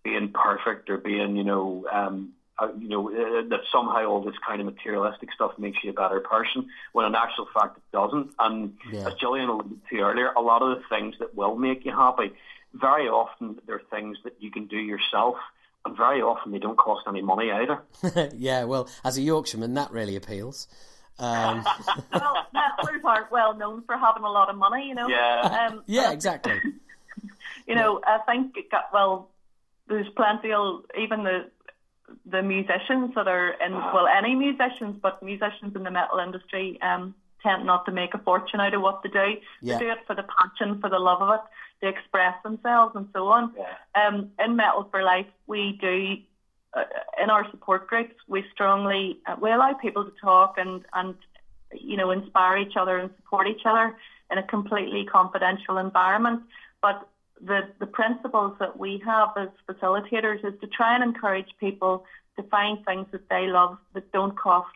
being 0.07 0.31
perfect 0.33 0.89
or 0.89 0.99
being, 0.99 1.35
you 1.37 1.43
know, 1.43 1.85
um, 1.93 2.33
uh, 2.59 2.69
you 2.79 2.89
know, 2.89 3.11
uh, 3.11 3.43
that 3.49 3.61
somehow 3.73 4.07
all 4.07 4.23
this 4.23 4.37
kind 4.47 4.61
of 4.61 4.67
materialistic 4.67 5.33
stuff 5.35 5.59
makes 5.59 5.79
you 5.83 5.91
a 5.91 5.93
better 5.93 6.21
person, 6.21 6.69
when 6.93 7.05
in 7.07 7.15
actual 7.17 7.49
fact 7.53 7.77
it 7.77 7.83
doesn't. 7.93 8.31
And 8.39 8.75
yeah. 8.93 9.09
as 9.09 9.15
Gillian 9.15 9.49
alluded 9.49 9.81
to 9.91 9.99
earlier, 9.99 10.29
a 10.37 10.41
lot 10.41 10.63
of 10.63 10.79
the 10.79 10.85
things 10.89 11.17
that 11.19 11.35
will 11.35 11.57
make 11.57 11.85
you 11.85 11.91
happy, 11.91 12.33
very 12.73 13.09
often 13.09 13.59
they're 13.67 13.83
things 13.91 14.17
that 14.23 14.35
you 14.39 14.53
can 14.53 14.67
do 14.67 14.79
yourself 14.79 15.37
and 15.85 15.97
very 15.97 16.23
often 16.23 16.53
they 16.53 16.59
don't 16.59 16.79
cost 16.79 17.05
any 17.09 17.21
money 17.21 17.51
either. 17.51 17.81
yeah, 18.37 18.63
well, 18.65 18.89
as 19.05 19.19
a 19.19 19.23
Yorkshireman, 19.23 19.75
that 19.75 19.91
really 19.91 20.15
appeals. 20.15 20.69
Um... 21.19 21.65
well, 22.13 22.47
Metallers 22.55 23.05
aren't 23.05 23.33
well 23.33 23.57
known 23.57 23.83
for 23.83 23.97
having 23.97 24.23
a 24.23 24.31
lot 24.31 24.51
of 24.51 24.57
money, 24.57 24.87
you 24.87 24.95
know. 24.95 25.09
Yeah, 25.09 25.69
um, 25.69 25.83
yeah, 25.87 26.13
exactly. 26.13 26.61
you 27.67 27.75
know, 27.75 28.01
I 28.07 28.19
think 28.19 28.57
it 28.57 28.71
got, 28.71 28.93
well, 28.93 29.29
there's 29.89 30.09
plenty 30.17 30.53
of 30.53 30.85
even 30.99 31.25
the 31.25 31.51
the 32.25 32.43
musicians 32.43 33.15
that 33.15 33.27
are 33.27 33.55
in 33.65 33.73
well, 33.73 34.07
any 34.07 34.35
musicians, 34.35 34.97
but 35.03 35.23
musicians 35.23 35.75
in 35.75 35.83
the 35.83 35.91
metal 35.91 36.19
industry 36.19 36.81
um, 36.81 37.15
tend 37.43 37.67
not 37.67 37.85
to 37.87 37.93
make 37.93 38.15
a 38.15 38.19
fortune 38.19 38.61
out 38.61 38.75
of 38.75 38.81
what 38.81 39.03
they 39.03 39.09
do. 39.09 39.35
Yeah. 39.61 39.79
They 39.79 39.85
do 39.87 39.91
it 39.91 39.99
for 40.07 40.15
the 40.15 40.25
passion, 40.25 40.81
for 40.81 40.89
the 40.89 40.99
love 40.99 41.21
of 41.21 41.35
it 41.35 41.41
to 41.83 41.89
express 41.89 42.35
themselves 42.43 42.95
and 42.95 43.09
so 43.13 43.29
on. 43.29 43.53
Yeah. 43.57 44.07
Um, 44.07 44.31
in 44.39 44.57
Metal 44.57 44.89
for 44.91 45.03
Life, 45.03 45.27
we 45.47 45.79
do 45.81 46.17
uh, 46.77 46.85
in 47.23 47.31
our 47.31 47.51
support 47.51 47.87
groups, 47.87 48.15
we 48.29 48.45
strongly 48.53 49.19
uh, 49.27 49.37
we 49.41 49.51
allow 49.51 49.73
people 49.75 50.05
to 50.05 50.13
talk 50.21 50.57
and 50.59 50.85
and 50.95 51.15
you 51.73 51.97
know 51.97 52.11
inspire 52.11 52.59
each 52.59 52.77
other 52.77 52.99
and 52.99 53.11
support 53.17 53.47
each 53.47 53.63
other 53.65 53.97
in 54.31 54.39
a 54.39 54.43
completely 54.43 55.05
confidential 55.05 55.79
environment. 55.79 56.43
But 56.83 57.09
the 57.41 57.69
the 57.79 57.87
principles 57.87 58.57
that 58.59 58.79
we 58.79 59.03
have 59.05 59.31
as 59.37 59.49
facilitators 59.69 60.45
is 60.45 60.59
to 60.61 60.67
try 60.67 60.95
and 60.95 61.05
encourage 61.05 61.49
people 61.61 62.05
to 62.37 62.43
find 62.45 62.85
things 62.85 63.07
that 63.13 63.29
they 63.29 63.47
love 63.47 63.79
that 63.95 64.11
don't 64.13 64.39
cost 64.39 64.75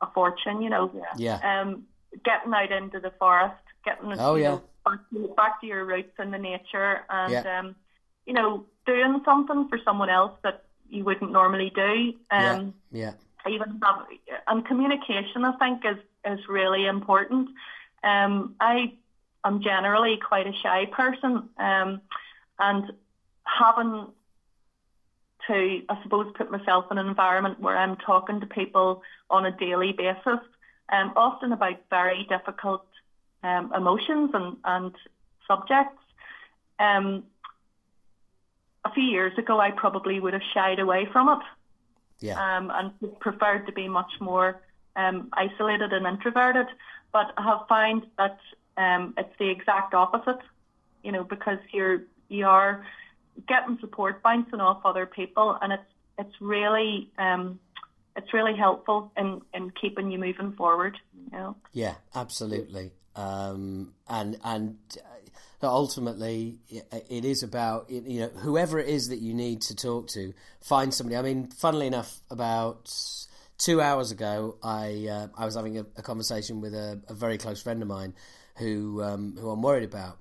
a 0.00 0.06
fortune. 0.12 0.62
You 0.62 0.70
know, 0.70 1.06
yeah. 1.16 1.38
Um, 1.42 1.84
getting 2.24 2.52
out 2.52 2.72
into 2.72 3.00
the 3.00 3.12
forest, 3.18 3.54
getting 3.84 4.12
oh 4.18 4.34
yeah. 4.36 4.50
Know, 4.50 4.62
back 4.84 5.00
to, 5.12 5.34
back 5.36 5.60
to 5.60 5.66
your 5.66 5.84
roots 5.84 6.12
in 6.18 6.30
the 6.30 6.38
nature 6.38 7.00
and 7.08 7.32
yeah. 7.32 7.58
um, 7.58 7.76
you 8.26 8.32
know 8.32 8.64
doing 8.86 9.20
something 9.24 9.68
for 9.68 9.78
someone 9.84 10.10
else 10.10 10.32
that 10.42 10.64
you 10.88 11.04
wouldn't 11.04 11.30
normally 11.30 11.70
do. 11.74 12.14
Um, 12.30 12.74
yeah. 12.90 13.12
yeah. 13.46 13.52
Even 13.52 13.80
have, 13.82 14.06
and 14.48 14.66
communication, 14.66 15.44
I 15.44 15.52
think, 15.56 15.82
is 15.84 15.98
is 16.24 16.40
really 16.48 16.86
important. 16.86 17.48
Um, 18.02 18.54
I 18.60 18.92
am 19.44 19.62
generally 19.62 20.16
quite 20.16 20.46
a 20.46 20.52
shy 20.62 20.86
person, 20.86 21.48
um, 21.58 22.00
and 22.58 22.92
having 23.44 24.06
to, 25.46 25.82
I 25.88 26.02
suppose, 26.02 26.32
put 26.36 26.50
myself 26.50 26.86
in 26.90 26.98
an 26.98 27.06
environment 27.06 27.60
where 27.60 27.76
I'm 27.76 27.96
talking 27.96 28.40
to 28.40 28.46
people 28.46 29.02
on 29.28 29.46
a 29.46 29.50
daily 29.56 29.92
basis, 29.92 30.40
um, 30.90 31.12
often 31.16 31.52
about 31.52 31.80
very 31.88 32.24
difficult 32.28 32.84
um, 33.42 33.72
emotions 33.74 34.30
and, 34.34 34.56
and 34.64 34.94
subjects. 35.46 36.02
Um, 36.78 37.24
a 38.84 38.92
few 38.92 39.04
years 39.04 39.36
ago, 39.38 39.60
I 39.60 39.70
probably 39.70 40.20
would 40.20 40.32
have 40.32 40.42
shied 40.54 40.78
away 40.78 41.06
from 41.12 41.28
it 41.28 41.44
yeah. 42.20 42.56
um, 42.56 42.70
and 42.72 43.20
preferred 43.20 43.66
to 43.66 43.72
be 43.72 43.88
much 43.88 44.12
more 44.20 44.60
um, 44.96 45.28
isolated 45.32 45.92
and 45.92 46.06
introverted. 46.06 46.66
But 47.12 47.32
I 47.36 47.42
have 47.42 47.66
found 47.68 48.06
that 48.18 48.38
um, 48.80 49.14
it's 49.18 49.36
the 49.38 49.50
exact 49.50 49.92
opposite, 49.94 50.40
you 51.02 51.12
know, 51.12 51.24
because 51.24 51.58
you're 51.72 52.02
you 52.28 52.46
are 52.46 52.86
getting 53.46 53.78
support 53.80 54.22
bouncing 54.22 54.60
off 54.60 54.80
other 54.84 55.06
people, 55.06 55.56
and 55.60 55.72
it's 55.72 55.82
it's 56.18 56.34
really 56.40 57.10
um, 57.18 57.58
it's 58.16 58.32
really 58.32 58.56
helpful 58.56 59.12
in, 59.16 59.42
in 59.52 59.70
keeping 59.80 60.10
you 60.10 60.18
moving 60.18 60.52
forward. 60.52 60.96
You 61.26 61.38
know? 61.38 61.56
Yeah, 61.72 61.94
absolutely. 62.14 62.92
Um, 63.16 63.92
and 64.08 64.38
and 64.44 64.78
uh, 65.62 65.68
ultimately, 65.68 66.58
it 66.70 67.24
is 67.24 67.42
about 67.42 67.90
you 67.90 68.20
know 68.20 68.28
whoever 68.28 68.78
it 68.78 68.88
is 68.88 69.08
that 69.08 69.18
you 69.18 69.34
need 69.34 69.60
to 69.62 69.74
talk 69.74 70.08
to. 70.08 70.32
Find 70.62 70.94
somebody. 70.94 71.16
I 71.16 71.22
mean, 71.22 71.48
funnily 71.48 71.86
enough, 71.86 72.20
about 72.30 72.90
two 73.58 73.82
hours 73.82 74.10
ago, 74.10 74.56
I 74.62 75.06
uh, 75.10 75.26
I 75.36 75.44
was 75.44 75.54
having 75.54 75.78
a, 75.78 75.86
a 75.96 76.02
conversation 76.02 76.62
with 76.62 76.74
a, 76.74 77.00
a, 77.08 77.14
very 77.14 77.36
close 77.36 77.60
friend 77.62 77.82
of 77.82 77.88
mine 77.88 78.14
who 78.60 79.02
um, 79.02 79.36
who 79.38 79.50
I'm 79.50 79.62
worried 79.62 79.84
about. 79.84 80.18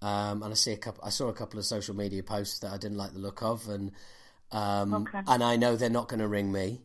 Um, 0.00 0.42
and 0.42 0.52
I 0.52 0.54
see 0.54 0.72
a 0.72 0.76
couple. 0.76 1.04
I 1.04 1.10
saw 1.10 1.28
a 1.28 1.32
couple 1.32 1.60
of 1.60 1.64
social 1.64 1.94
media 1.94 2.24
posts 2.24 2.58
that 2.60 2.72
I 2.72 2.76
didn't 2.76 2.96
like 2.96 3.12
the 3.12 3.20
look 3.20 3.42
of, 3.42 3.68
and 3.68 3.92
um, 4.50 4.94
okay. 4.94 5.20
and 5.28 5.44
I 5.44 5.56
know 5.56 5.76
they're 5.76 5.90
not 5.90 6.08
going 6.08 6.20
to 6.20 6.28
ring 6.28 6.50
me. 6.50 6.80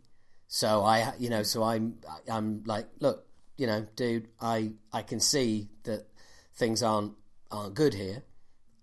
So 0.47 0.83
I, 0.83 1.13
you 1.17 1.29
know, 1.29 1.41
so 1.41 1.63
I'm 1.63 1.97
I'm 2.31 2.63
like, 2.65 2.85
look, 2.99 3.25
you 3.57 3.65
know, 3.65 3.87
dude, 3.95 4.27
I 4.39 4.73
I 4.93 5.01
can 5.01 5.19
see 5.19 5.69
that 5.83 6.05
things 6.53 6.83
aren't 6.83 7.13
aren't 7.49 7.73
good 7.73 7.95
here. 7.95 8.23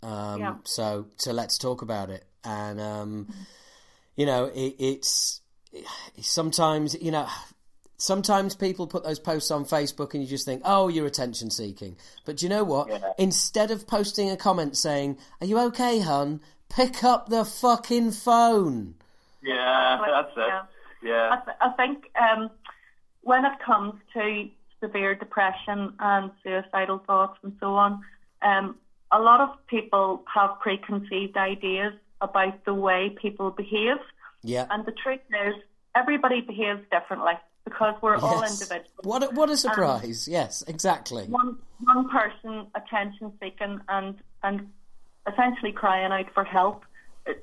Um, 0.03 0.41
yeah. 0.41 0.55
So 0.65 1.07
so 1.17 1.33
let's 1.33 1.57
talk 1.57 1.83
about 1.83 2.11
it. 2.11 2.25
And 2.43 2.81
um, 2.81 3.33
you 4.17 4.27
know, 4.27 4.47
it, 4.47 4.75
it's 4.79 5.41
sometimes 6.21 7.01
you 7.01 7.13
know. 7.13 7.29
Sometimes 7.97 8.55
people 8.55 8.87
put 8.87 9.05
those 9.05 9.19
posts 9.19 9.51
on 9.51 9.65
Facebook 9.65 10.15
and 10.15 10.23
you 10.23 10.29
just 10.29 10.45
think, 10.45 10.63
oh, 10.65 10.89
you're 10.89 11.07
attention 11.07 11.51
seeking. 11.51 11.97
But 12.25 12.39
do 12.39 12.47
you 12.47 12.51
know 12.51 12.65
what? 12.65 12.89
Yeah. 12.89 13.13
Instead 13.19 13.71
of 13.71 13.87
posting 13.87 14.31
a 14.31 14.37
comment 14.37 14.77
saying, 14.77 15.17
are 15.41 15.47
you 15.47 15.59
okay, 15.61 16.01
hun? 16.01 16.41
Pick 16.69 17.05
up 17.05 17.29
the 17.29 17.45
fucking 17.45 18.11
phone. 18.11 18.95
Yeah, 19.43 19.99
that's 20.07 20.37
it. 20.37 20.41
Yeah. 20.41 20.63
yeah. 21.03 21.31
I, 21.31 21.45
th- 21.45 21.57
I 21.61 21.71
think 21.71 22.11
um, 22.21 22.51
when 23.23 23.45
it 23.45 23.59
comes 23.65 23.95
to 24.15 24.49
severe 24.81 25.15
depression 25.15 25.95
and 26.01 26.31
suicidal 26.43 26.99
thoughts 27.07 27.39
and 27.43 27.57
so 27.61 27.75
on, 27.75 28.03
um, 28.43 28.77
a 29.13 29.21
lot 29.21 29.41
of 29.41 29.51
people 29.69 30.25
have 30.33 30.59
preconceived 30.61 31.37
ideas 31.37 31.93
about 32.21 32.65
the 32.65 32.75
way 32.75 33.17
people 33.21 33.51
behave. 33.51 33.99
Yeah. 34.43 34.67
And 34.71 34.85
the 34.85 34.93
truth 34.93 35.21
is, 35.31 35.55
everybody 35.95 36.41
behaves 36.41 36.81
differently 36.91 37.35
because 37.65 37.95
we're 38.03 38.15
yes. 38.15 38.23
all 38.23 38.43
individuals. 38.43 38.91
What 39.03 39.23
a, 39.23 39.27
what 39.35 39.51
a 39.51 39.57
surprise! 39.57 40.29
yes, 40.29 40.63
exactly. 40.67 41.25
One 41.25 41.59
one 41.83 42.09
person 42.09 42.67
attention 42.75 43.33
seeking 43.41 43.81
and 43.89 44.17
and 44.43 44.69
essentially 45.31 45.73
crying 45.73 46.13
out 46.13 46.27
for 46.35 46.45
help. 46.45 46.85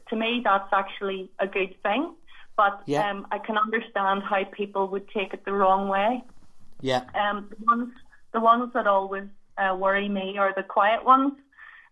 To 0.10 0.16
me, 0.16 0.42
that's 0.44 0.72
actually 0.72 1.30
a 1.40 1.48
good 1.48 1.76
thing. 1.82 2.14
But 2.56 2.84
yeah. 2.86 3.10
um, 3.10 3.26
I 3.32 3.40
can 3.40 3.58
understand 3.58 4.22
how 4.24 4.44
people 4.44 4.88
would 4.90 5.10
take 5.10 5.34
it 5.34 5.46
the 5.46 5.54
wrong 5.54 5.88
way. 5.88 6.24
Yeah. 6.82 7.04
Um, 7.16 7.50
the 7.50 7.66
ones 7.66 7.94
the 8.34 8.40
ones 8.40 8.72
that 8.74 8.88
always 8.88 9.28
uh, 9.58 9.76
worry 9.76 10.08
me 10.08 10.38
are 10.38 10.54
the 10.56 10.64
quiet 10.64 11.04
ones. 11.04 11.34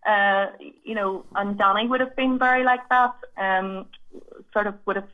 Uh, 0.06 0.46
you 0.84 0.94
know, 0.94 1.26
and 1.34 1.58
Danny 1.58 1.86
would 1.86 2.00
have 2.00 2.16
been 2.16 2.38
very 2.38 2.64
like 2.64 2.88
that. 2.88 3.14
Um, 3.36 3.86
sort 4.52 4.66
of 4.66 4.74
would 4.86 4.96
have 4.96 5.08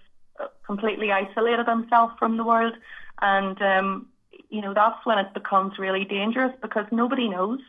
completely 0.66 1.12
isolated 1.12 1.66
himself 1.66 2.12
from 2.18 2.36
the 2.36 2.44
world, 2.44 2.74
and 3.22 3.60
um, 3.62 4.06
you 4.50 4.60
know 4.60 4.74
that's 4.74 5.04
when 5.04 5.18
it 5.18 5.32
becomes 5.34 5.78
really 5.78 6.04
dangerous 6.04 6.52
because 6.62 6.86
nobody 6.90 7.28
knows 7.28 7.60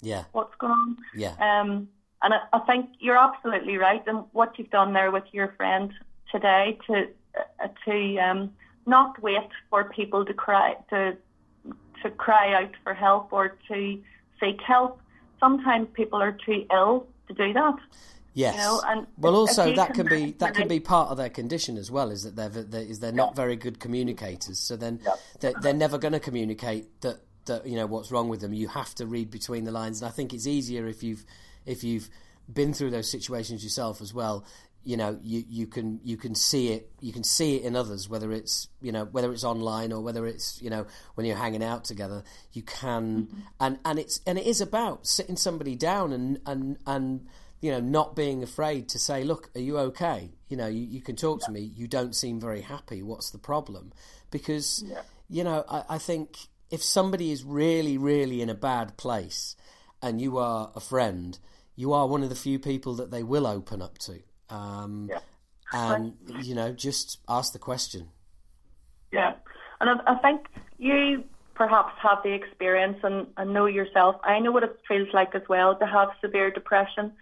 Yeah. 0.00 0.24
what's 0.32 0.54
going 0.56 0.72
on. 0.72 0.96
Yeah. 1.14 1.34
Um, 1.40 1.88
and 2.22 2.34
I, 2.34 2.40
I 2.52 2.58
think 2.60 2.90
you're 3.00 3.18
absolutely 3.18 3.76
right. 3.78 4.02
And 4.06 4.24
what 4.32 4.58
you've 4.58 4.70
done 4.70 4.92
there 4.92 5.10
with 5.10 5.24
your 5.32 5.48
friend 5.56 5.92
today 6.30 6.78
to 6.86 7.08
uh, 7.38 7.68
to 7.84 8.16
um, 8.18 8.50
not 8.86 9.20
wait 9.22 9.48
for 9.70 9.84
people 9.84 10.24
to 10.24 10.34
cry 10.34 10.76
to 10.90 11.16
to 12.02 12.10
cry 12.10 12.52
out 12.54 12.72
for 12.82 12.94
help 12.94 13.32
or 13.32 13.56
to 13.68 14.02
seek 14.40 14.60
help. 14.60 15.00
Sometimes 15.38 15.88
people 15.94 16.20
are 16.22 16.32
too 16.32 16.66
ill 16.72 17.06
to 17.28 17.34
do 17.34 17.52
that. 17.52 17.76
Yes. 18.34 18.54
You 18.54 18.60
know, 18.62 18.82
and 18.86 19.06
well, 19.18 19.36
also 19.36 19.74
that 19.74 19.94
can 19.94 20.06
be 20.06 20.32
that 20.38 20.54
can 20.54 20.66
be 20.68 20.80
part 20.80 21.10
of 21.10 21.18
their 21.18 21.28
condition 21.28 21.76
as 21.76 21.90
well. 21.90 22.10
Is 22.10 22.22
that 22.22 22.36
they're 22.36 22.48
they're, 22.48 22.82
is 22.82 23.00
they're 23.00 23.12
not 23.12 23.36
very 23.36 23.56
good 23.56 23.78
communicators. 23.78 24.58
So 24.58 24.76
then 24.76 25.00
they're, 25.40 25.52
they're 25.60 25.74
never 25.74 25.98
going 25.98 26.12
to 26.12 26.20
communicate 26.20 27.00
that 27.02 27.20
that 27.46 27.66
you 27.66 27.76
know 27.76 27.86
what's 27.86 28.10
wrong 28.10 28.28
with 28.28 28.40
them. 28.40 28.52
You 28.52 28.68
have 28.68 28.94
to 28.96 29.06
read 29.06 29.30
between 29.30 29.64
the 29.64 29.72
lines, 29.72 30.00
and 30.00 30.08
I 30.08 30.12
think 30.12 30.32
it's 30.32 30.46
easier 30.46 30.86
if 30.86 31.02
you've 31.02 31.24
if 31.66 31.84
you've 31.84 32.08
been 32.52 32.72
through 32.72 32.90
those 32.90 33.10
situations 33.10 33.62
yourself 33.62 34.00
as 34.00 34.14
well. 34.14 34.44
You 34.84 34.96
know, 34.96 35.16
you, 35.22 35.44
you 35.48 35.66
can 35.68 36.00
you 36.02 36.16
can 36.16 36.34
see 36.34 36.72
it 36.72 36.90
you 37.00 37.12
can 37.12 37.22
see 37.22 37.56
it 37.56 37.62
in 37.62 37.76
others, 37.76 38.08
whether 38.08 38.32
it's 38.32 38.66
you 38.80 38.92
know 38.92 39.04
whether 39.04 39.32
it's 39.32 39.44
online 39.44 39.92
or 39.92 40.00
whether 40.00 40.26
it's 40.26 40.60
you 40.60 40.70
know 40.70 40.86
when 41.14 41.26
you're 41.26 41.36
hanging 41.36 41.62
out 41.62 41.84
together. 41.84 42.24
You 42.52 42.62
can 42.62 43.26
mm-hmm. 43.26 43.40
and 43.60 43.78
and 43.84 43.98
it's 43.98 44.20
and 44.26 44.38
it 44.38 44.46
is 44.46 44.60
about 44.60 45.06
sitting 45.06 45.36
somebody 45.36 45.76
down 45.76 46.12
and 46.12 46.40
and 46.46 46.78
and 46.86 47.26
you 47.62 47.70
know, 47.70 47.80
not 47.80 48.14
being 48.14 48.42
afraid 48.42 48.90
to 48.90 48.98
say, 48.98 49.24
look, 49.24 49.50
are 49.56 49.60
you 49.60 49.78
okay? 49.78 50.32
You 50.48 50.58
know, 50.58 50.66
you, 50.66 50.82
you 50.82 51.00
can 51.00 51.16
talk 51.16 51.40
to 51.46 51.50
me. 51.50 51.60
You 51.60 51.88
don't 51.88 52.14
seem 52.14 52.38
very 52.38 52.60
happy. 52.60 53.02
What's 53.02 53.30
the 53.30 53.38
problem? 53.38 53.94
Because, 54.30 54.84
you 55.30 55.44
know, 55.44 55.64
I, 55.66 55.84
I 55.88 55.98
think 55.98 56.36
if 56.70 56.82
somebody 56.82 57.32
is 57.32 57.44
really, 57.44 57.96
really 57.96 58.42
in 58.42 58.50
a 58.50 58.54
bad 58.54 58.98
place 58.98 59.56
and 60.02 60.20
you 60.20 60.36
are 60.36 60.70
a 60.74 60.80
friend, 60.80 61.38
you 61.76 61.94
are 61.94 62.06
one 62.06 62.22
of 62.22 62.28
the 62.28 62.34
few 62.34 62.58
people 62.58 62.96
that 62.96 63.10
they 63.10 63.22
will 63.22 63.46
open 63.46 63.80
up 63.80 63.96
to. 63.98 64.20
Um, 64.50 65.08
And, 65.74 66.18
you 66.42 66.54
know, 66.54 66.72
just 66.72 67.18
ask 67.26 67.54
the 67.54 67.58
question. 67.58 68.08
Yeah, 69.10 69.32
and 69.80 69.88
I, 69.88 70.12
I 70.12 70.14
think 70.16 70.46
you 70.76 71.24
perhaps 71.54 71.94
have 72.02 72.18
the 72.22 72.34
experience 72.34 72.98
and, 73.02 73.26
and 73.38 73.54
know 73.54 73.64
yourself. 73.64 74.16
I 74.22 74.38
know 74.40 74.52
what 74.52 74.64
it 74.64 74.78
feels 74.86 75.08
like 75.14 75.34
as 75.34 75.40
well 75.48 75.74
to 75.76 75.86
have 75.86 76.10
severe 76.20 76.50
depression 76.50 77.12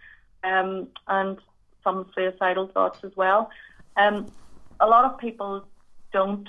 um, 0.43 0.87
and 1.07 1.37
some 1.83 2.09
suicidal 2.15 2.67
thoughts 2.67 2.99
as 3.03 3.11
well. 3.15 3.49
Um, 3.97 4.31
a 4.79 4.87
lot 4.87 5.05
of 5.05 5.17
people 5.17 5.65
don't 6.11 6.47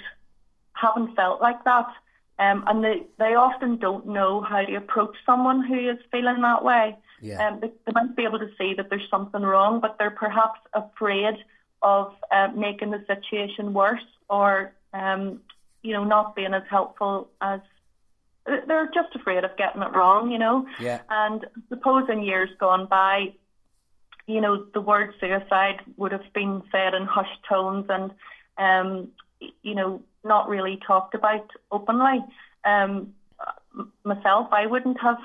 haven't 0.74 1.14
felt 1.14 1.40
like 1.40 1.62
that, 1.64 1.86
um, 2.38 2.64
and 2.66 2.82
they 2.82 3.02
they 3.18 3.34
often 3.34 3.76
don't 3.76 4.06
know 4.06 4.40
how 4.40 4.62
to 4.62 4.74
approach 4.74 5.16
someone 5.24 5.64
who 5.64 5.90
is 5.90 5.98
feeling 6.10 6.40
that 6.42 6.64
way. 6.64 6.96
Yeah. 7.20 7.46
Um, 7.46 7.60
they, 7.60 7.68
they 7.86 7.92
might 7.92 8.16
be 8.16 8.24
able 8.24 8.40
to 8.40 8.50
see 8.58 8.74
that 8.74 8.90
there's 8.90 9.08
something 9.10 9.42
wrong, 9.42 9.80
but 9.80 9.96
they're 9.98 10.10
perhaps 10.10 10.60
afraid 10.72 11.36
of 11.82 12.14
uh, 12.30 12.48
making 12.54 12.90
the 12.90 13.04
situation 13.06 13.72
worse 13.74 14.00
or 14.28 14.72
um, 14.92 15.40
you 15.82 15.92
know 15.92 16.04
not 16.04 16.34
being 16.34 16.54
as 16.54 16.64
helpful 16.68 17.28
as 17.40 17.60
they're 18.44 18.90
just 18.92 19.14
afraid 19.14 19.44
of 19.44 19.56
getting 19.56 19.82
it 19.82 19.92
wrong, 19.94 20.30
you 20.30 20.38
know. 20.38 20.66
Yeah. 20.80 21.00
And 21.08 21.46
suppose 21.68 22.08
in 22.08 22.22
years 22.22 22.50
gone 22.58 22.86
by, 22.86 23.34
you 24.26 24.40
know, 24.40 24.64
the 24.74 24.80
word 24.80 25.14
suicide 25.20 25.80
would 25.96 26.12
have 26.12 26.32
been 26.32 26.62
said 26.70 26.94
in 26.94 27.04
hushed 27.06 27.42
tones 27.48 27.86
and, 27.88 28.12
um, 28.58 29.08
you 29.62 29.74
know, 29.74 30.02
not 30.24 30.48
really 30.48 30.78
talked 30.86 31.14
about 31.14 31.50
openly. 31.70 32.24
Um, 32.64 33.14
myself, 34.04 34.48
I 34.52 34.66
wouldn't 34.66 35.00
have 35.00 35.18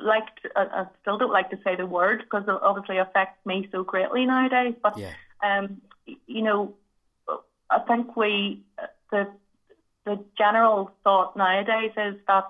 liked, 0.00 0.40
I, 0.54 0.62
I 0.62 0.86
still 1.02 1.18
don't 1.18 1.32
like 1.32 1.50
to 1.50 1.58
say 1.64 1.76
the 1.76 1.86
word 1.86 2.20
because 2.20 2.44
it 2.44 2.62
obviously 2.62 2.98
affects 2.98 3.44
me 3.44 3.68
so 3.72 3.82
greatly 3.82 4.24
nowadays. 4.26 4.74
But, 4.82 4.96
Yeah. 4.96 5.12
um, 5.42 5.80
you 6.06 6.42
know, 6.42 6.74
I 7.70 7.80
think 7.80 8.16
we, 8.16 8.62
the 9.10 9.28
the 10.04 10.22
general 10.36 10.90
thought 11.02 11.36
nowadays 11.36 11.92
is 11.96 12.16
that 12.28 12.46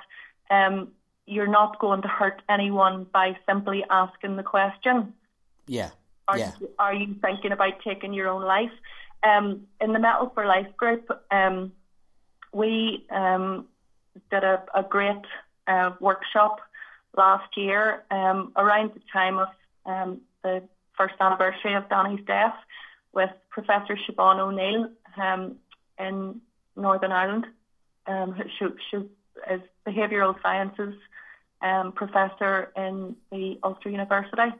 um, 0.50 0.88
you're 1.26 1.46
not 1.46 1.78
going 1.78 2.02
to 2.02 2.09
hurt 2.09 2.42
anyone 2.48 3.07
by 3.12 3.36
simply 3.46 3.84
asking 3.88 4.36
the 4.36 4.42
question. 4.42 5.14
Yeah. 5.66 5.90
Are, 6.28 6.38
Yeah. 6.38 6.52
you, 6.60 6.70
are 6.78 6.94
you 6.94 7.14
thinking 7.20 7.52
about 7.52 7.74
taking 7.82 8.12
your 8.12 8.28
own 8.28 8.42
life? 8.42 8.72
Um, 9.22 9.66
in 9.80 9.92
the 9.92 9.98
Metal 9.98 10.30
for 10.34 10.46
Life 10.46 10.76
group, 10.76 11.10
um, 11.30 11.72
we 12.52 13.06
um, 13.10 13.66
did 14.30 14.44
a, 14.44 14.62
a 14.74 14.82
great 14.82 15.22
uh, 15.66 15.92
workshop 16.00 16.60
last 17.16 17.56
year 17.56 18.04
um, 18.10 18.52
around 18.56 18.92
the 18.94 19.00
time 19.12 19.38
of 19.38 19.48
um, 19.86 20.20
the 20.42 20.62
first 20.96 21.14
anniversary 21.20 21.74
of 21.74 21.88
Danny's 21.88 22.24
death 22.26 22.54
with 23.12 23.30
Professor 23.50 23.96
Siobhan 23.96 24.38
O'Neill 24.40 24.90
um, 25.16 25.56
in 25.98 26.40
Northern 26.76 27.12
Ireland. 27.12 27.46
Um, 28.06 28.32
who- 28.32 28.44
she, 28.58 28.66
she 28.90 28.96
is 29.52 29.60
behavioural 29.86 30.40
sciences 30.42 30.94
um, 31.62 31.92
professor 31.92 32.70
in 32.76 33.16
the 33.30 33.58
Ulster 33.62 33.88
University, 33.88 34.52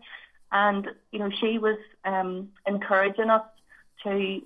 and 0.55 0.89
you 1.11 1.19
know 1.19 1.31
she 1.41 1.59
was 1.59 1.77
um, 2.05 2.49
encouraging 2.67 3.29
us 3.29 3.45
to 4.05 4.41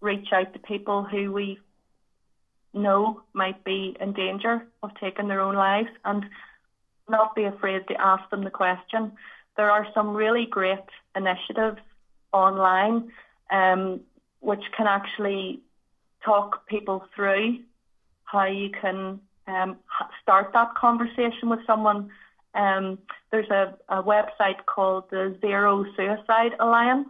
reach 0.00 0.32
out 0.32 0.52
to 0.52 0.58
people 0.58 1.04
who 1.04 1.32
we 1.32 1.58
know 2.74 3.22
might 3.32 3.64
be 3.64 3.96
in 4.00 4.12
danger 4.12 4.66
of 4.82 4.90
taking 5.00 5.28
their 5.28 5.40
own 5.40 5.54
lives 5.54 5.88
and 6.04 6.24
not 7.08 7.34
be 7.34 7.44
afraid 7.44 7.86
to 7.88 8.00
ask 8.00 8.28
them 8.30 8.44
the 8.44 8.50
question. 8.50 9.12
There 9.56 9.70
are 9.70 9.86
some 9.94 10.14
really 10.14 10.44
great 10.44 10.78
initiatives 11.16 11.78
online 12.32 13.10
um, 13.50 14.00
which 14.40 14.62
can 14.76 14.86
actually 14.86 15.60
talk 16.22 16.66
people 16.66 17.04
through 17.14 17.60
how 18.24 18.44
you 18.44 18.70
can 18.70 19.20
um, 19.46 19.76
start 20.22 20.52
that 20.52 20.74
conversation 20.74 21.48
with 21.48 21.60
someone. 21.66 22.10
Um, 22.54 22.98
there's 23.30 23.50
a, 23.50 23.74
a 23.88 24.02
website 24.02 24.64
called 24.66 25.10
the 25.10 25.36
Zero 25.40 25.84
Suicide 25.96 26.52
Alliance, 26.58 27.08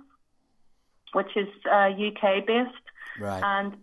which 1.12 1.36
is 1.36 1.49
uh, 1.70 1.91
UK 1.91 2.47
based 2.47 2.74
Right. 3.18 3.43
and 3.43 3.76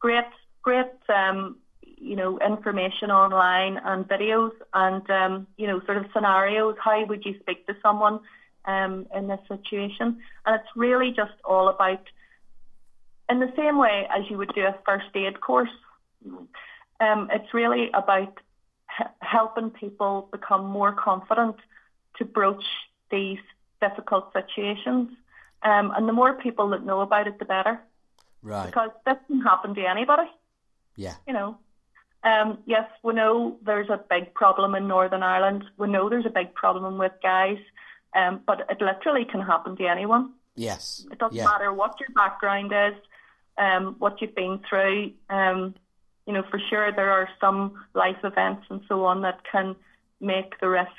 great, 0.00 0.24
great, 0.62 0.86
um, 1.08 1.56
you 1.82 2.16
know, 2.16 2.38
information 2.40 3.10
online 3.10 3.78
and 3.84 4.06
videos 4.06 4.52
and, 4.72 5.08
um, 5.10 5.46
you 5.56 5.66
know, 5.66 5.80
sort 5.86 5.96
of 5.96 6.06
scenarios. 6.12 6.76
How 6.82 7.04
would 7.04 7.24
you 7.24 7.38
speak 7.40 7.66
to 7.66 7.76
someone 7.82 8.20
um, 8.64 9.06
in 9.14 9.28
this 9.28 9.40
situation? 9.48 10.18
And 10.44 10.60
it's 10.60 10.68
really 10.76 11.12
just 11.12 11.34
all 11.44 11.68
about, 11.68 12.02
in 13.30 13.38
the 13.38 13.52
same 13.56 13.78
way 13.78 14.08
as 14.14 14.28
you 14.28 14.38
would 14.38 14.52
do 14.54 14.62
a 14.62 14.74
first 14.84 15.14
aid 15.14 15.40
course, 15.40 15.70
um, 17.00 17.28
it's 17.32 17.54
really 17.54 17.90
about 17.94 18.38
h- 19.00 19.06
helping 19.20 19.70
people 19.70 20.28
become 20.32 20.66
more 20.66 20.92
confident 20.92 21.56
to 22.18 22.24
broach 22.24 22.64
these 23.10 23.38
difficult 23.80 24.32
situations. 24.32 25.10
Um, 25.62 25.92
and 25.96 26.08
the 26.08 26.12
more 26.12 26.34
people 26.34 26.68
that 26.70 26.84
know 26.84 27.00
about 27.00 27.26
it, 27.26 27.38
the 27.38 27.44
better 27.44 27.80
right. 28.42 28.66
because 28.66 28.90
this 29.06 29.16
can 29.26 29.40
happen 29.40 29.74
to 29.74 29.84
anybody, 29.84 30.28
Yeah. 30.96 31.14
you 31.26 31.32
know. 31.32 31.58
Um, 32.22 32.58
yes, 32.66 32.88
we 33.02 33.12
know 33.14 33.58
there's 33.62 33.90
a 33.90 34.00
big 34.08 34.32
problem 34.34 34.74
in 34.74 34.88
Northern 34.88 35.22
Ireland. 35.22 35.64
We 35.76 35.88
know 35.88 36.08
there's 36.08 36.26
a 36.26 36.30
big 36.30 36.54
problem 36.54 36.96
with 36.98 37.12
guys, 37.22 37.58
um, 38.14 38.40
but 38.46 38.66
it 38.70 38.80
literally 38.80 39.24
can 39.26 39.42
happen 39.42 39.76
to 39.76 39.86
anyone. 39.86 40.32
Yes. 40.54 41.06
It 41.10 41.18
doesn't 41.18 41.36
Yeah. 41.36 41.44
matter 41.44 41.72
what 41.72 41.98
your 42.00 42.08
background 42.14 42.72
is, 42.72 42.94
um, 43.58 43.96
what 43.98 44.20
you've 44.22 44.34
been 44.34 44.58
through. 44.68 45.12
Um, 45.28 45.74
you 46.26 46.32
know, 46.32 46.42
for 46.50 46.58
sure 46.70 46.90
there 46.92 47.10
are 47.10 47.28
some 47.40 47.84
life 47.94 48.16
events 48.24 48.66
and 48.70 48.80
so 48.88 49.04
on 49.04 49.22
that 49.22 49.40
can 49.50 49.76
make 50.20 50.58
the 50.60 50.68
risk 50.68 50.90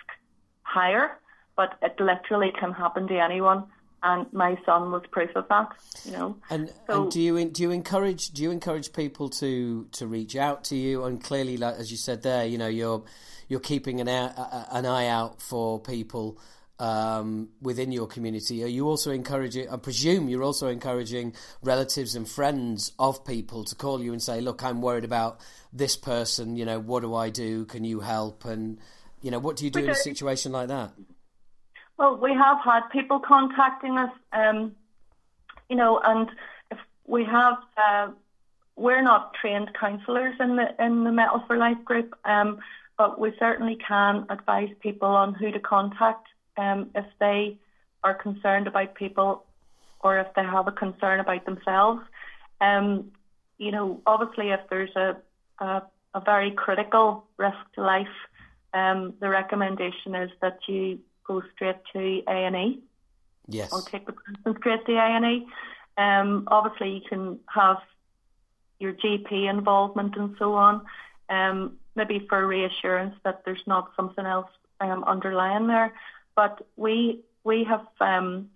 higher, 0.61 1.17
but 1.55 1.77
it 1.81 1.99
literally 1.99 2.51
can 2.59 2.71
happen 2.71 3.07
to 3.07 3.17
anyone. 3.19 3.65
And 4.03 4.31
my 4.31 4.55
son 4.67 4.91
was 4.91 5.01
proof 5.09 5.31
of 5.35 5.47
that. 5.49 5.69
You 6.03 6.11
know. 6.11 6.37
And, 6.51 6.71
So- 6.87 7.03
and 7.03 7.11
do 7.11 7.19
you 7.19 7.45
do 7.49 7.63
you 7.63 7.71
encourage 7.71 8.29
do 8.29 8.43
you 8.43 8.51
encourage 8.51 8.93
people 8.93 9.29
to 9.29 9.87
to 9.93 10.05
reach 10.05 10.35
out 10.35 10.63
to 10.65 10.75
you? 10.75 11.05
And 11.05 11.23
clearly, 11.23 11.57
like 11.57 11.75
as 11.75 11.89
you 11.89 11.97
said 11.97 12.21
there, 12.21 12.45
you 12.45 12.59
know 12.59 12.67
you're 12.67 13.03
you're 13.47 13.59
keeping 13.59 14.01
an 14.01 14.07
eye, 14.09 14.65
an 14.71 14.85
eye 14.85 15.07
out 15.07 15.41
for 15.41 15.79
people 15.79 16.37
um, 16.79 17.49
within 17.61 17.91
your 17.91 18.07
community, 18.07 18.63
are 18.63 18.67
you 18.67 18.87
also 18.87 19.11
encouraging? 19.11 19.69
I 19.69 19.77
presume 19.77 20.27
you're 20.27 20.43
also 20.43 20.67
encouraging 20.67 21.33
relatives 21.63 22.15
and 22.15 22.27
friends 22.27 22.91
of 22.99 23.23
people 23.25 23.63
to 23.65 23.75
call 23.75 24.01
you 24.01 24.11
and 24.11 24.21
say, 24.21 24.41
"Look, 24.41 24.63
I'm 24.63 24.81
worried 24.81 25.05
about 25.05 25.39
this 25.71 25.95
person. 25.95 26.55
You 26.57 26.65
know, 26.65 26.79
what 26.79 27.01
do 27.01 27.15
I 27.15 27.29
do? 27.29 27.65
Can 27.65 27.83
you 27.83 28.01
help?" 28.01 28.45
And 28.45 28.79
you 29.21 29.31
know, 29.31 29.39
what 29.39 29.55
do 29.55 29.65
you 29.65 29.71
do 29.71 29.79
in 29.79 29.89
a 29.89 29.95
situation 29.95 30.51
like 30.51 30.67
that? 30.67 30.91
Well, 31.97 32.17
we 32.17 32.33
have 32.33 32.57
had 32.63 32.81
people 32.91 33.19
contacting 33.19 33.97
us, 33.97 34.11
um, 34.33 34.75
you 35.69 35.77
know, 35.77 35.99
and 36.03 36.29
if 36.69 36.77
we 37.07 37.23
have, 37.23 37.57
uh, 37.77 38.09
we're 38.75 39.01
not 39.01 39.33
trained 39.35 39.71
counsellors 39.79 40.35
in 40.41 40.57
the 40.57 40.75
in 40.83 41.05
the 41.05 41.11
Metal 41.11 41.41
for 41.47 41.57
Life 41.57 41.83
group, 41.85 42.15
um, 42.25 42.59
but 42.97 43.19
we 43.19 43.33
certainly 43.39 43.77
can 43.77 44.25
advise 44.29 44.69
people 44.81 45.07
on 45.07 45.33
who 45.33 45.51
to 45.51 45.59
contact 45.59 46.27
um, 46.57 46.89
if 46.95 47.05
they 47.19 47.57
are 48.03 48.13
concerned 48.13 48.67
about 48.67 48.95
people 48.95 49.45
or 50.01 50.19
if 50.19 50.27
they 50.35 50.43
have 50.43 50.67
a 50.67 50.71
concern 50.71 51.19
about 51.19 51.45
themselves. 51.45 52.01
Um, 52.61 53.11
you 53.57 53.71
know, 53.71 54.01
obviously, 54.05 54.51
if 54.51 54.59
there's 54.69 54.95
a, 54.95 55.17
a, 55.59 55.81
a 56.13 56.19
very 56.19 56.51
critical 56.51 57.25
risk 57.37 57.57
to 57.73 57.81
life, 57.81 58.07
um, 58.73 59.13
the 59.19 59.29
recommendation 59.29 60.13
is 60.13 60.29
that 60.41 60.59
you 60.67 60.99
go 61.25 61.41
straight 61.55 61.77
to 61.93 62.21
A 62.27 62.31
and 62.31 62.55
E. 62.55 62.79
Yes. 63.47 63.71
Or 63.71 63.81
take 63.81 64.05
the 64.05 64.13
person 64.13 64.55
straight 64.59 64.85
to 64.85 64.93
A 64.93 65.01
and 65.01 65.25
E. 65.25 65.47
Um, 65.97 66.47
obviously, 66.47 66.91
you 66.95 67.01
can 67.07 67.39
have 67.47 67.77
your 68.79 68.93
GP 68.93 69.49
involvement 69.49 70.15
and 70.17 70.35
so 70.37 70.53
on. 70.55 70.85
Um, 71.29 71.77
maybe 71.95 72.25
for 72.29 72.45
reassurance 72.45 73.15
that 73.23 73.43
there's 73.45 73.63
not 73.65 73.91
something 73.95 74.25
else 74.25 74.49
um, 74.81 75.03
underlying 75.05 75.67
there. 75.67 75.93
But 76.35 76.65
we 76.75 77.21
we 77.43 77.63
have 77.63 77.87
um, 78.01 78.49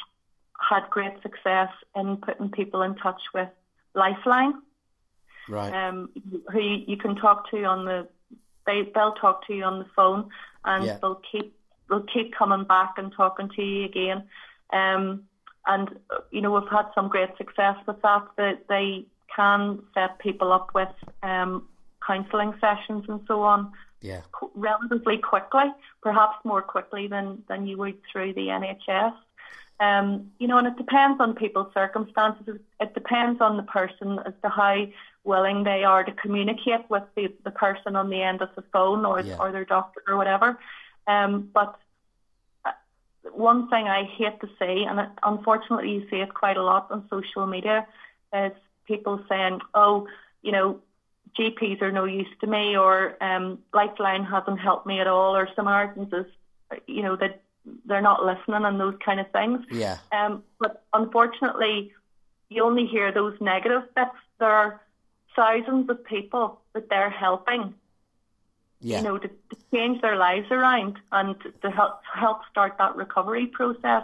had 0.69 0.89
great 0.89 1.21
success 1.21 1.69
in 1.95 2.17
putting 2.17 2.49
people 2.49 2.81
in 2.81 2.95
touch 2.95 3.21
with 3.33 3.49
Lifeline, 3.95 4.53
right? 5.47 5.73
Um, 5.73 6.09
who 6.51 6.59
you 6.59 6.97
can 6.97 7.15
talk 7.15 7.49
to 7.51 7.63
on 7.63 7.85
the 7.85 8.07
they 8.65 8.91
they'll 8.93 9.13
talk 9.13 9.47
to 9.47 9.53
you 9.53 9.63
on 9.63 9.79
the 9.79 9.85
phone 9.95 10.29
and 10.65 10.85
yeah. 10.85 10.97
they'll 11.01 11.21
keep 11.31 11.55
they'll 11.89 12.05
keep 12.13 12.35
coming 12.35 12.65
back 12.65 12.95
and 12.97 13.11
talking 13.13 13.49
to 13.55 13.61
you 13.61 13.85
again. 13.85 14.23
Um, 14.71 15.23
and 15.65 15.89
you 16.31 16.41
know 16.41 16.51
we've 16.51 16.69
had 16.69 16.85
some 16.93 17.09
great 17.09 17.35
success 17.37 17.75
with 17.87 18.01
that. 18.01 18.27
That 18.37 18.67
they 18.67 19.05
can 19.35 19.81
set 19.93 20.19
people 20.19 20.51
up 20.51 20.71
with 20.73 20.89
um, 21.23 21.67
counselling 22.05 22.53
sessions 22.59 23.05
and 23.07 23.21
so 23.27 23.43
on 23.43 23.71
yeah. 24.01 24.21
relatively 24.55 25.17
quickly, 25.17 25.65
perhaps 26.01 26.43
more 26.43 26.61
quickly 26.61 27.07
than, 27.07 27.43
than 27.47 27.67
you 27.67 27.77
would 27.77 27.99
through 28.11 28.33
the 28.33 28.47
NHS. 28.47 29.13
Um, 29.79 30.31
you 30.39 30.47
know, 30.47 30.57
and 30.57 30.67
it 30.67 30.77
depends 30.77 31.21
on 31.21 31.35
people's 31.35 31.73
circumstances. 31.73 32.59
It 32.79 32.93
depends 32.93 33.39
on 33.39 33.55
the 33.55 33.63
person 33.63 34.19
as 34.25 34.33
to 34.43 34.49
how 34.49 34.87
willing 35.23 35.63
they 35.63 35.83
are 35.83 36.03
to 36.03 36.11
communicate 36.11 36.89
with 36.89 37.03
the, 37.15 37.33
the 37.43 37.51
person 37.51 37.95
on 37.95 38.09
the 38.09 38.21
end 38.21 38.41
of 38.41 38.49
the 38.55 38.63
phone 38.73 39.05
or, 39.05 39.21
yeah. 39.21 39.37
or 39.39 39.51
their 39.51 39.65
doctor 39.65 40.01
or 40.07 40.17
whatever. 40.17 40.59
Um, 41.07 41.49
but 41.53 41.77
uh, 42.65 42.71
one 43.31 43.69
thing 43.69 43.87
I 43.87 44.03
hate 44.03 44.39
to 44.41 44.47
see, 44.59 44.83
and 44.83 44.99
it, 44.99 45.09
unfortunately 45.23 45.91
you 45.91 46.07
see 46.09 46.17
it 46.17 46.33
quite 46.33 46.57
a 46.57 46.63
lot 46.63 46.91
on 46.91 47.07
social 47.09 47.47
media, 47.47 47.87
is 48.33 48.51
people 48.85 49.23
saying, 49.29 49.59
oh, 49.73 50.07
you 50.41 50.51
know, 50.51 50.79
GPs 51.37 51.81
are 51.81 51.91
no 51.91 52.05
use 52.05 52.27
to 52.41 52.47
me, 52.47 52.77
or 52.77 53.21
um, 53.21 53.59
Lifeline 53.73 54.23
hasn't 54.23 54.59
helped 54.59 54.85
me 54.85 54.99
at 54.99 55.07
all, 55.07 55.35
or 55.35 55.47
Samaritans 55.55 56.11
is, 56.13 56.25
you 56.87 57.03
know, 57.03 57.15
that 57.15 57.41
they're 57.85 58.01
not 58.01 58.25
listening 58.25 58.65
and 58.65 58.79
those 58.79 58.95
kind 59.03 59.19
of 59.19 59.31
things. 59.31 59.61
Yeah. 59.71 59.97
Um, 60.11 60.43
but 60.59 60.83
unfortunately, 60.93 61.93
you 62.49 62.63
only 62.63 62.85
hear 62.85 63.11
those 63.11 63.35
negative 63.39 63.83
bits. 63.95 64.09
There 64.39 64.49
are 64.49 64.81
thousands 65.35 65.89
of 65.89 66.03
people 66.03 66.61
that 66.73 66.89
they're 66.89 67.09
helping. 67.09 67.73
Yeah. 68.81 68.97
You 68.99 69.03
know, 69.03 69.17
to, 69.17 69.27
to 69.27 69.57
change 69.73 70.01
their 70.01 70.15
lives 70.15 70.47
around 70.51 70.97
and 71.11 71.35
to 71.61 71.69
help 71.69 71.99
help 72.11 72.39
start 72.49 72.75
that 72.77 72.95
recovery 72.95 73.47
process. 73.47 74.03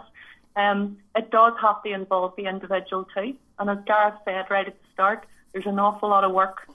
Um, 0.57 0.97
it 1.15 1.31
does 1.31 1.53
have 1.61 1.81
to 1.83 1.91
involve 1.91 2.33
the 2.37 2.45
individual 2.45 3.07
too. 3.15 3.35
And 3.57 3.69
as 3.69 3.77
Gareth 3.85 4.15
said 4.25 4.45
right 4.49 4.67
at 4.67 4.73
the 4.73 4.87
start, 4.93 5.25
there's 5.53 5.65
an 5.65 5.79
awful 5.79 6.09
lot 6.09 6.25
of 6.25 6.33
work 6.33 6.67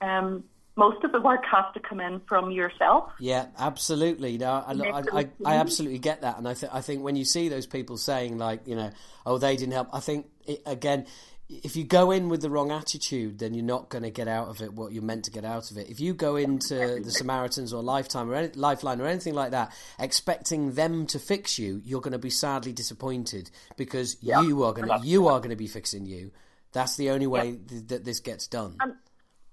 um, 0.00 0.44
most 0.76 1.02
of 1.04 1.12
the 1.12 1.20
work 1.20 1.44
has 1.50 1.64
to 1.74 1.80
come 1.80 2.00
in 2.00 2.20
from 2.28 2.50
yourself. 2.50 3.10
Yeah, 3.18 3.46
absolutely. 3.58 4.36
No, 4.36 4.50
I, 4.66 4.72
I, 4.72 5.20
I, 5.20 5.28
I 5.44 5.56
absolutely 5.56 5.98
get 5.98 6.20
that, 6.20 6.36
and 6.36 6.46
I, 6.46 6.54
th- 6.54 6.72
I 6.72 6.82
think 6.82 7.02
when 7.02 7.16
you 7.16 7.24
see 7.24 7.48
those 7.48 7.66
people 7.66 7.96
saying 7.96 8.36
like, 8.36 8.66
you 8.66 8.76
know, 8.76 8.90
oh, 9.24 9.38
they 9.38 9.56
didn't 9.56 9.72
help. 9.72 9.88
I 9.92 10.00
think 10.00 10.26
it, 10.44 10.62
again, 10.66 11.06
if 11.48 11.76
you 11.76 11.84
go 11.84 12.10
in 12.10 12.28
with 12.28 12.42
the 12.42 12.50
wrong 12.50 12.72
attitude, 12.72 13.38
then 13.38 13.54
you're 13.54 13.64
not 13.64 13.88
going 13.88 14.02
to 14.02 14.10
get 14.10 14.28
out 14.28 14.48
of 14.48 14.60
it 14.60 14.74
what 14.74 14.92
you're 14.92 15.02
meant 15.02 15.24
to 15.24 15.30
get 15.30 15.44
out 15.44 15.70
of 15.70 15.78
it. 15.78 15.88
If 15.88 16.00
you 16.00 16.12
go 16.12 16.36
into 16.36 17.00
the 17.02 17.10
Samaritans 17.10 17.72
or 17.72 17.82
Lifetime 17.82 18.30
or 18.30 18.34
any, 18.34 18.48
Lifeline 18.48 19.00
or 19.00 19.06
anything 19.06 19.34
like 19.34 19.52
that, 19.52 19.72
expecting 19.98 20.72
them 20.72 21.06
to 21.06 21.18
fix 21.18 21.58
you, 21.58 21.80
you're 21.84 22.00
going 22.00 22.12
to 22.12 22.18
be 22.18 22.30
sadly 22.30 22.72
disappointed 22.72 23.50
because 23.76 24.16
you 24.20 24.62
are 24.64 24.72
going 24.72 24.88
to 24.88 25.06
you 25.06 25.28
are 25.28 25.38
going 25.38 25.50
to 25.50 25.56
be 25.56 25.68
fixing 25.68 26.04
you. 26.04 26.32
That's 26.72 26.96
the 26.96 27.10
only 27.10 27.28
way 27.28 27.58
th- 27.68 27.86
that 27.86 28.04
this 28.04 28.20
gets 28.20 28.48
done 28.48 28.76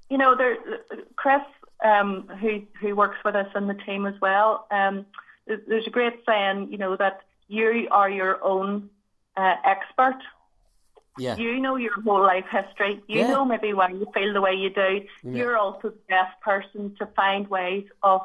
you 0.10 0.18
know, 0.18 0.36
there, 0.36 0.58
Chris, 1.16 1.42
um, 1.84 2.28
who 2.40 2.64
who 2.80 2.96
works 2.96 3.18
with 3.24 3.36
us 3.36 3.48
in 3.56 3.68
the 3.68 3.74
team 3.74 4.06
as 4.06 4.20
well. 4.22 4.68
Um, 4.72 5.06
there's 5.46 5.88
a 5.88 5.90
great 5.90 6.22
saying, 6.26 6.72
you 6.72 6.78
know, 6.78 6.96
that 6.96 7.22
you 7.48 7.88
are 7.92 8.10
your 8.10 8.44
own 8.44 8.90
uh, 9.36 9.56
expert. 9.66 10.20
Yeah. 11.18 11.36
You 11.38 11.60
know 11.60 11.76
your 11.76 12.00
whole 12.02 12.22
life 12.22 12.46
history. 12.50 13.02
You 13.08 13.20
yeah. 13.20 13.28
know 13.28 13.46
maybe 13.46 13.74
why 13.74 13.90
you 13.90 14.08
feel 14.14 14.34
the 14.34 14.42
way 14.42 14.54
you 14.54 14.70
do. 14.70 15.02
Yeah. 15.24 15.32
You're 15.32 15.58
also 15.58 15.90
the 15.90 15.98
best 16.10 16.40
person 16.42 16.96
to 16.98 17.06
find 17.08 17.48
ways 17.48 17.86
of 18.02 18.22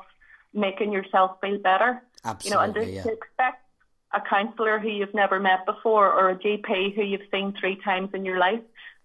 making 0.55 0.93
yourself 0.93 1.39
feel 1.41 1.59
better. 1.59 2.03
Absolutely. 2.25 2.49
You 2.49 2.55
know, 2.55 2.61
and 2.63 2.75
to, 2.75 2.93
yeah. 2.93 3.03
to 3.03 3.13
expect 3.13 3.65
a 4.13 4.21
counsellor 4.23 4.79
who 4.79 4.89
you've 4.89 5.15
never 5.15 5.39
met 5.39 5.67
before 5.67 6.11
or 6.11 6.31
a 6.31 6.37
GP 6.37 6.95
who 6.95 7.03
you've 7.03 7.29
seen 7.31 7.53
three 7.61 7.77
times 7.85 8.11
in 8.15 8.25
your 8.25 8.39
life 8.39 8.61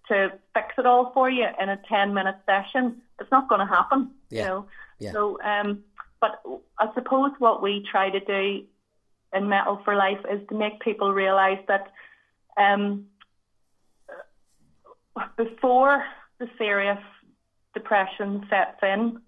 to 0.07 0.33
fix 0.53 0.73
it 0.77 0.85
all 0.85 1.11
for 1.13 1.29
you 1.29 1.47
in 1.59 1.69
a 1.69 1.79
10 1.87 2.13
minute 2.13 2.35
session. 2.45 3.01
It's 3.19 3.31
not 3.31 3.47
going 3.49 3.59
to 3.59 3.67
happen, 3.67 4.11
yeah. 4.29 4.41
you 4.41 4.47
know. 4.47 4.65
Yeah. 4.99 5.11
So, 5.11 5.41
um, 5.41 5.83
but 6.19 6.41
I 6.79 6.93
suppose 6.93 7.31
what 7.39 7.61
we 7.61 7.85
try 7.89 8.09
to 8.09 8.19
do 8.19 8.63
in 9.33 9.49
Metal 9.49 9.81
for 9.83 9.95
Life 9.95 10.19
is 10.29 10.39
to 10.49 10.55
make 10.55 10.79
people 10.79 11.11
realise 11.11 11.59
that 11.67 11.91
um, 12.57 13.05
before 15.37 16.05
the 16.39 16.49
serious 16.57 16.99
depression 17.73 18.45
sets 18.49 18.77
in, 18.83 19.19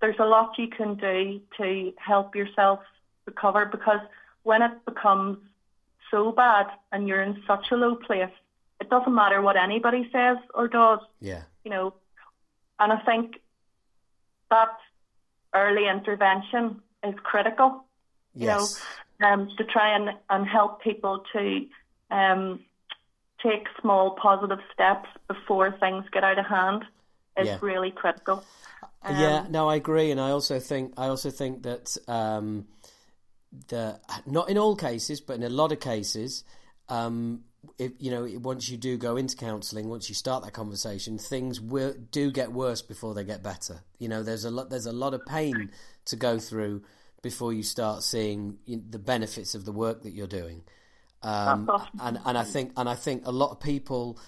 there's 0.00 0.18
a 0.18 0.24
lot 0.24 0.58
you 0.58 0.68
can 0.68 0.96
do 0.96 1.40
to 1.58 1.92
help 1.96 2.34
yourself 2.34 2.80
recover 3.26 3.66
because 3.66 4.00
when 4.42 4.62
it 4.62 4.72
becomes 4.84 5.38
so 6.10 6.32
bad 6.32 6.66
and 6.90 7.06
you're 7.06 7.22
in 7.22 7.40
such 7.46 7.66
a 7.70 7.76
low 7.76 7.94
place, 7.94 8.32
it 8.82 8.90
doesn't 8.90 9.14
matter 9.14 9.40
what 9.40 9.56
anybody 9.56 10.08
says 10.12 10.38
or 10.54 10.66
does. 10.66 10.98
Yeah. 11.20 11.42
You 11.64 11.70
know, 11.70 11.94
and 12.80 12.92
I 12.92 12.98
think 13.08 13.36
that 14.50 14.76
early 15.54 15.88
intervention 15.88 16.82
is 17.06 17.14
critical. 17.22 17.84
You 18.34 18.46
yes. 18.46 18.82
know, 19.20 19.28
um, 19.28 19.48
to 19.56 19.64
try 19.64 19.94
and, 19.94 20.10
and 20.28 20.48
help 20.48 20.82
people 20.82 21.22
to 21.32 21.66
um, 22.10 22.60
take 23.40 23.68
small 23.80 24.16
positive 24.20 24.58
steps 24.74 25.08
before 25.28 25.76
things 25.78 26.04
get 26.12 26.24
out 26.24 26.40
of 26.40 26.46
hand 26.46 26.84
is 27.38 27.46
yeah. 27.46 27.58
really 27.62 27.92
critical. 27.92 28.44
Um, 29.04 29.16
yeah, 29.16 29.46
no, 29.48 29.68
I 29.68 29.76
agree, 29.76 30.10
and 30.10 30.20
I 30.20 30.30
also 30.30 30.58
think 30.58 30.94
I 30.96 31.06
also 31.08 31.30
think 31.30 31.62
that 31.62 31.96
um, 32.06 32.66
the 33.68 34.00
not 34.26 34.48
in 34.48 34.58
all 34.58 34.76
cases, 34.76 35.20
but 35.20 35.36
in 35.36 35.42
a 35.42 35.48
lot 35.48 35.72
of 35.72 35.80
cases, 35.80 36.44
um, 36.88 37.44
if 37.78 37.92
you 37.98 38.10
know 38.10 38.28
once 38.40 38.68
you 38.68 38.76
do 38.76 38.96
go 38.96 39.16
into 39.16 39.36
counselling, 39.36 39.88
once 39.88 40.08
you 40.08 40.14
start 40.14 40.44
that 40.44 40.52
conversation, 40.52 41.18
things 41.18 41.60
will 41.60 41.94
do 42.10 42.30
get 42.30 42.52
worse 42.52 42.82
before 42.82 43.14
they 43.14 43.24
get 43.24 43.42
better. 43.42 43.82
You 43.98 44.08
know, 44.08 44.22
there's 44.22 44.44
a 44.44 44.50
lot 44.50 44.70
there's 44.70 44.86
a 44.86 44.92
lot 44.92 45.14
of 45.14 45.24
pain 45.26 45.70
to 46.06 46.16
go 46.16 46.38
through 46.38 46.82
before 47.22 47.52
you 47.52 47.62
start 47.62 48.02
seeing 48.02 48.58
the 48.66 48.98
benefits 48.98 49.54
of 49.54 49.64
the 49.64 49.72
work 49.72 50.02
that 50.02 50.10
you're 50.10 50.26
doing. 50.26 50.62
Um, 51.22 51.70
and 52.00 52.18
and 52.24 52.36
I 52.36 52.44
think 52.44 52.72
and 52.76 52.88
I 52.88 52.94
think 52.94 53.22
a 53.26 53.32
lot 53.32 53.50
of 53.52 53.60
people 53.60 54.18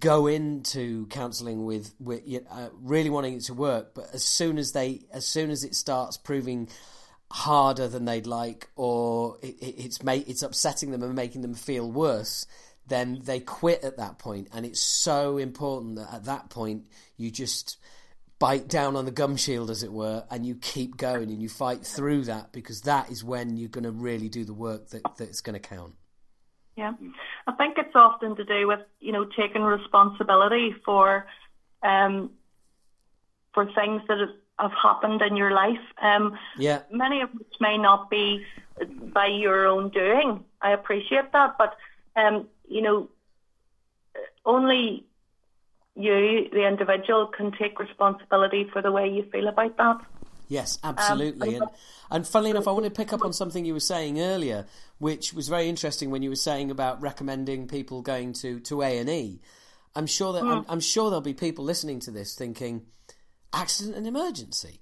go 0.00 0.26
into 0.26 1.06
counselling 1.06 1.64
with, 1.64 1.94
with 2.00 2.22
uh, 2.50 2.68
really 2.80 3.10
wanting 3.10 3.34
it 3.34 3.44
to 3.44 3.54
work, 3.54 3.94
but 3.94 4.08
as 4.12 4.24
soon 4.24 4.58
as 4.58 4.72
they 4.72 5.02
as 5.12 5.26
soon 5.26 5.50
as 5.50 5.64
it 5.64 5.74
starts 5.74 6.16
proving 6.16 6.68
harder 7.32 7.88
than 7.88 8.04
they'd 8.04 8.26
like, 8.26 8.68
or 8.76 9.38
it, 9.40 9.56
it's 9.60 9.98
it's 10.04 10.42
upsetting 10.42 10.90
them 10.90 11.02
and 11.02 11.14
making 11.14 11.40
them 11.40 11.54
feel 11.54 11.90
worse, 11.90 12.46
then 12.86 13.20
they 13.24 13.40
quit 13.40 13.82
at 13.82 13.96
that 13.96 14.18
point. 14.18 14.48
And 14.52 14.66
it's 14.66 14.82
so 14.82 15.38
important 15.38 15.96
that 15.96 16.12
at 16.12 16.24
that 16.24 16.50
point 16.50 16.84
you 17.16 17.30
just 17.30 17.78
bite 18.38 18.68
down 18.68 18.96
on 18.96 19.06
the 19.06 19.10
gum 19.10 19.36
shield, 19.36 19.70
as 19.70 19.82
it 19.82 19.90
were, 19.90 20.24
and 20.30 20.44
you 20.44 20.56
keep 20.56 20.98
going 20.98 21.30
and 21.30 21.40
you 21.40 21.48
fight 21.48 21.86
through 21.86 22.24
that 22.24 22.52
because 22.52 22.82
that 22.82 23.10
is 23.10 23.24
when 23.24 23.56
you're 23.56 23.70
going 23.70 23.84
to 23.84 23.90
really 23.90 24.28
do 24.28 24.44
the 24.44 24.52
work 24.52 24.90
that 24.90 25.02
that's 25.16 25.40
going 25.40 25.54
to 25.54 25.60
count. 25.60 25.94
Yeah, 26.76 26.92
I 27.46 27.52
think 27.52 27.78
it's 27.78 27.94
often 27.94 28.36
to 28.36 28.44
do 28.44 28.66
with 28.66 28.80
you 29.00 29.12
know 29.12 29.24
taking 29.24 29.62
responsibility 29.62 30.74
for 30.84 31.26
um, 31.82 32.30
for 33.54 33.64
things 33.72 34.02
that 34.08 34.18
have 34.62 34.72
happened 34.72 35.20
in 35.22 35.36
your 35.36 35.52
life. 35.52 35.80
Um, 36.00 36.38
yeah, 36.56 36.82
many 36.90 37.20
of 37.20 37.30
which 37.34 37.54
may 37.60 37.76
not 37.78 38.08
be 38.08 38.44
by 39.12 39.26
your 39.26 39.66
own 39.66 39.90
doing. 39.90 40.44
I 40.60 40.72
appreciate 40.72 41.32
that, 41.32 41.56
but 41.58 41.76
um, 42.16 42.48
you 42.68 42.82
know, 42.82 43.08
only 44.46 45.04
you, 45.94 46.48
the 46.52 46.66
individual, 46.66 47.26
can 47.26 47.52
take 47.52 47.78
responsibility 47.78 48.68
for 48.72 48.80
the 48.80 48.90
way 48.90 49.08
you 49.08 49.24
feel 49.30 49.48
about 49.48 49.76
that. 49.76 50.00
Yes, 50.48 50.78
absolutely. 50.84 51.56
Um, 51.56 51.62
and, 51.62 51.70
and 52.10 52.28
funnily 52.28 52.50
enough, 52.50 52.68
I 52.68 52.72
want 52.72 52.84
to 52.84 52.90
pick 52.90 53.12
up 53.12 53.24
on 53.24 53.32
something 53.32 53.64
you 53.64 53.72
were 53.72 53.80
saying 53.80 54.20
earlier, 54.20 54.66
which 54.98 55.32
was 55.32 55.48
very 55.48 55.68
interesting 55.68 56.10
when 56.10 56.22
you 56.22 56.30
were 56.30 56.36
saying 56.36 56.70
about 56.70 57.00
recommending 57.00 57.66
people 57.68 58.02
going 58.02 58.34
to, 58.34 58.60
to 58.60 58.82
A&E. 58.82 59.40
I'm 59.94 60.06
sure 60.06 60.32
that 60.34 60.42
mm. 60.42 60.50
I'm, 60.50 60.66
I'm, 60.68 60.80
sure 60.80 61.10
there'll 61.10 61.20
be 61.22 61.34
people 61.34 61.64
listening 61.64 62.00
to 62.00 62.10
this 62.10 62.34
thinking 62.34 62.86
accident 63.52 63.96
and 63.96 64.06
emergency. 64.06 64.80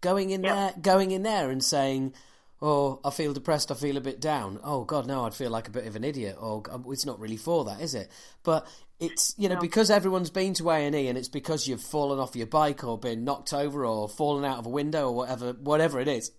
Going 0.00 0.30
in 0.30 0.42
yep. 0.42 0.54
there 0.54 0.82
going 0.82 1.10
in 1.12 1.22
there 1.22 1.50
and 1.50 1.62
saying, 1.62 2.14
"Oh, 2.60 3.00
I 3.04 3.10
feel 3.10 3.32
depressed, 3.32 3.70
I 3.70 3.74
feel 3.74 3.96
a 3.96 4.00
bit 4.00 4.20
down." 4.20 4.58
Oh 4.64 4.84
god, 4.84 5.06
no, 5.06 5.24
I'd 5.24 5.34
feel 5.34 5.50
like 5.50 5.68
a 5.68 5.72
bit 5.72 5.86
of 5.86 5.94
an 5.94 6.04
idiot. 6.04 6.36
Or 6.40 6.62
it's 6.88 7.06
not 7.06 7.20
really 7.20 7.36
for 7.36 7.64
that, 7.66 7.80
is 7.80 7.94
it? 7.94 8.10
But 8.42 8.66
it's 8.98 9.34
you 9.38 9.48
know 9.48 9.56
no. 9.56 9.60
because 9.60 9.90
everyone's 9.90 10.30
been 10.30 10.54
to 10.54 10.70
A 10.70 10.86
and 10.86 10.94
E, 10.94 11.08
and 11.08 11.16
it's 11.16 11.28
because 11.28 11.68
you've 11.68 11.82
fallen 11.82 12.18
off 12.18 12.34
your 12.34 12.46
bike 12.46 12.82
or 12.84 12.98
been 12.98 13.24
knocked 13.24 13.52
over 13.52 13.84
or 13.84 14.08
fallen 14.08 14.44
out 14.44 14.58
of 14.58 14.66
a 14.66 14.70
window 14.70 15.08
or 15.08 15.14
whatever, 15.14 15.52
whatever 15.52 16.00
it 16.00 16.08
is. 16.08 16.32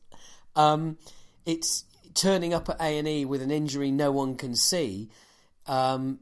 Um, 0.56 0.98
it's 1.46 1.86
turning 2.14 2.54
up 2.54 2.70
at 2.70 2.80
A 2.80 2.98
and 2.98 3.08
E 3.08 3.26
with 3.26 3.42
an 3.42 3.52
injury 3.52 3.92
no 3.92 4.12
one 4.12 4.36
can 4.36 4.56
see. 4.56 5.10
Um, 5.68 6.20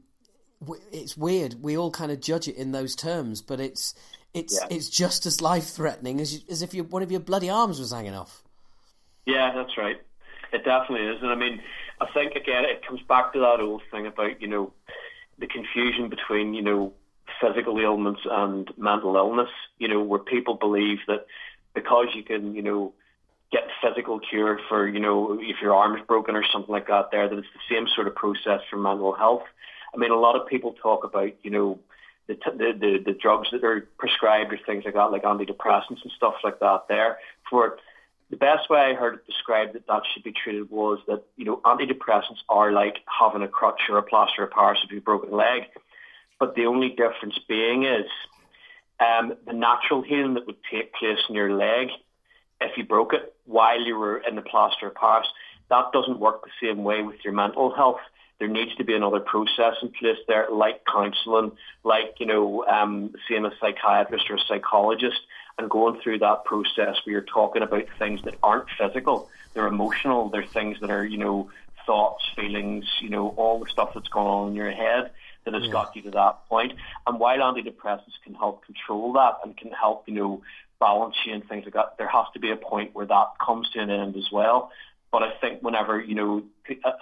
it's 0.92 1.16
weird. 1.16 1.62
We 1.62 1.76
all 1.76 1.90
kind 1.90 2.12
of 2.12 2.20
judge 2.20 2.48
it 2.48 2.56
in 2.56 2.72
those 2.72 2.94
terms, 2.94 3.42
but 3.42 3.60
it's 3.60 3.94
it's 4.34 4.58
yeah. 4.60 4.76
it's 4.76 4.88
just 4.88 5.26
as 5.26 5.40
life 5.40 5.68
threatening 5.68 6.20
as 6.20 6.34
you, 6.34 6.40
as 6.50 6.62
if 6.62 6.74
one 6.74 7.02
of 7.02 7.10
your 7.10 7.20
bloody 7.20 7.50
arms 7.50 7.78
was 7.78 7.92
hanging 7.92 8.14
off. 8.14 8.42
Yeah, 9.26 9.52
that's 9.54 9.76
right. 9.76 10.00
It 10.52 10.64
definitely 10.64 11.06
is, 11.06 11.22
and 11.22 11.30
I 11.30 11.34
mean, 11.34 11.60
I 12.00 12.06
think 12.12 12.34
again 12.34 12.64
it 12.64 12.86
comes 12.86 13.00
back 13.08 13.32
to 13.32 13.40
that 13.40 13.60
old 13.60 13.82
thing 13.90 14.06
about 14.06 14.40
you 14.40 14.48
know 14.48 14.72
the 15.42 15.46
confusion 15.46 16.08
between, 16.08 16.54
you 16.54 16.62
know, 16.62 16.92
physical 17.40 17.78
ailments 17.80 18.20
and 18.24 18.70
mental 18.78 19.16
illness, 19.16 19.50
you 19.78 19.88
know, 19.88 20.00
where 20.00 20.20
people 20.20 20.54
believe 20.54 20.98
that 21.08 21.26
because 21.74 22.06
you 22.14 22.22
can, 22.22 22.54
you 22.54 22.62
know, 22.62 22.92
get 23.50 23.64
physical 23.82 24.20
cure 24.20 24.58
for, 24.68 24.88
you 24.88 25.00
know, 25.00 25.38
if 25.40 25.56
your 25.60 25.74
arm 25.74 25.96
is 25.96 26.02
broken 26.06 26.36
or 26.36 26.44
something 26.52 26.72
like 26.72 26.86
that 26.86 27.10
there, 27.10 27.28
that 27.28 27.38
it's 27.38 27.48
the 27.52 27.74
same 27.74 27.86
sort 27.94 28.06
of 28.06 28.14
process 28.14 28.60
for 28.70 28.76
mental 28.76 29.12
health. 29.12 29.42
I 29.94 29.98
mean, 29.98 30.10
a 30.10 30.18
lot 30.18 30.40
of 30.40 30.46
people 30.46 30.74
talk 30.80 31.04
about, 31.04 31.32
you 31.42 31.50
know, 31.50 31.78
the, 32.28 32.38
the, 32.44 32.72
the, 32.78 32.98
the 33.04 33.12
drugs 33.12 33.48
that 33.52 33.64
are 33.64 33.88
prescribed 33.98 34.52
or 34.52 34.58
things 34.64 34.84
like 34.84 34.94
that, 34.94 35.10
like 35.10 35.24
antidepressants 35.24 36.02
and 36.02 36.12
stuff 36.16 36.34
like 36.44 36.60
that 36.60 36.84
there 36.88 37.18
for 37.48 37.78
the 38.32 38.36
best 38.36 38.70
way 38.70 38.80
I 38.80 38.94
heard 38.94 39.14
it 39.14 39.26
described 39.26 39.74
that 39.74 39.86
that 39.88 40.02
should 40.12 40.24
be 40.24 40.32
treated 40.32 40.70
was 40.70 41.00
that, 41.06 41.22
you 41.36 41.44
know, 41.44 41.60
antidepressants 41.66 42.40
are 42.48 42.72
like 42.72 42.96
having 43.06 43.42
a 43.42 43.48
crutch 43.48 43.82
or 43.90 43.98
a 43.98 44.02
plaster 44.02 44.42
of 44.42 44.50
Paris 44.50 44.80
if 44.82 44.90
you've 44.90 45.04
broken 45.04 45.30
a 45.30 45.36
leg. 45.36 45.64
But 46.40 46.54
the 46.54 46.64
only 46.64 46.88
difference 46.88 47.38
being 47.46 47.84
is 47.84 48.06
um, 49.00 49.34
the 49.46 49.52
natural 49.52 50.00
healing 50.00 50.34
that 50.34 50.46
would 50.46 50.56
take 50.70 50.94
place 50.94 51.18
in 51.28 51.34
your 51.34 51.52
leg 51.52 51.88
if 52.62 52.76
you 52.78 52.84
broke 52.84 53.12
it 53.12 53.34
while 53.44 53.80
you 53.80 53.98
were 53.98 54.18
in 54.18 54.34
the 54.34 54.42
plaster 54.42 54.86
of 54.86 54.94
Paris, 54.94 55.26
that 55.68 55.92
doesn't 55.92 56.18
work 56.18 56.42
the 56.42 56.66
same 56.66 56.84
way 56.84 57.02
with 57.02 57.16
your 57.24 57.34
mental 57.34 57.74
health. 57.74 58.00
There 58.42 58.50
needs 58.50 58.74
to 58.74 58.82
be 58.82 58.96
another 58.96 59.20
process 59.20 59.76
in 59.82 59.90
place 59.90 60.18
there, 60.26 60.48
like 60.50 60.84
counselling, 60.84 61.52
like, 61.84 62.16
you 62.18 62.26
know, 62.26 62.64
um, 62.66 63.14
seeing 63.28 63.44
a 63.44 63.52
psychiatrist 63.60 64.28
or 64.28 64.34
a 64.34 64.40
psychologist 64.48 65.20
and 65.58 65.70
going 65.70 66.00
through 66.00 66.18
that 66.18 66.44
process 66.44 66.96
where 67.04 67.12
you're 67.12 67.20
talking 67.20 67.62
about 67.62 67.84
things 68.00 68.20
that 68.24 68.34
aren't 68.42 68.66
physical, 68.76 69.28
they're 69.54 69.68
emotional, 69.68 70.28
they're 70.28 70.44
things 70.44 70.76
that 70.80 70.90
are, 70.90 71.04
you 71.04 71.18
know, 71.18 71.52
thoughts, 71.86 72.24
feelings, 72.34 72.84
you 73.00 73.10
know, 73.10 73.28
all 73.36 73.60
the 73.60 73.70
stuff 73.70 73.92
that's 73.94 74.08
going 74.08 74.26
on 74.26 74.48
in 74.48 74.54
your 74.56 74.72
head 74.72 75.12
that 75.44 75.54
has 75.54 75.62
yeah. 75.66 75.70
got 75.70 75.94
you 75.94 76.02
to 76.02 76.10
that 76.10 76.44
point. 76.48 76.72
And 77.06 77.20
while 77.20 77.38
antidepressants 77.38 78.18
can 78.24 78.34
help 78.34 78.66
control 78.66 79.12
that 79.12 79.38
and 79.44 79.56
can 79.56 79.70
help, 79.70 80.08
you 80.08 80.14
know, 80.14 80.42
balance 80.80 81.14
you 81.24 81.32
and 81.32 81.48
things 81.48 81.64
like 81.64 81.74
that, 81.74 81.94
there 81.96 82.08
has 82.08 82.26
to 82.34 82.40
be 82.40 82.50
a 82.50 82.56
point 82.56 82.92
where 82.92 83.06
that 83.06 83.28
comes 83.40 83.70
to 83.70 83.78
an 83.78 83.88
end 83.88 84.16
as 84.16 84.32
well. 84.32 84.72
But 85.12 85.22
I 85.22 85.32
think 85.42 85.62
whenever, 85.62 86.00
you 86.00 86.14
know, 86.14 86.42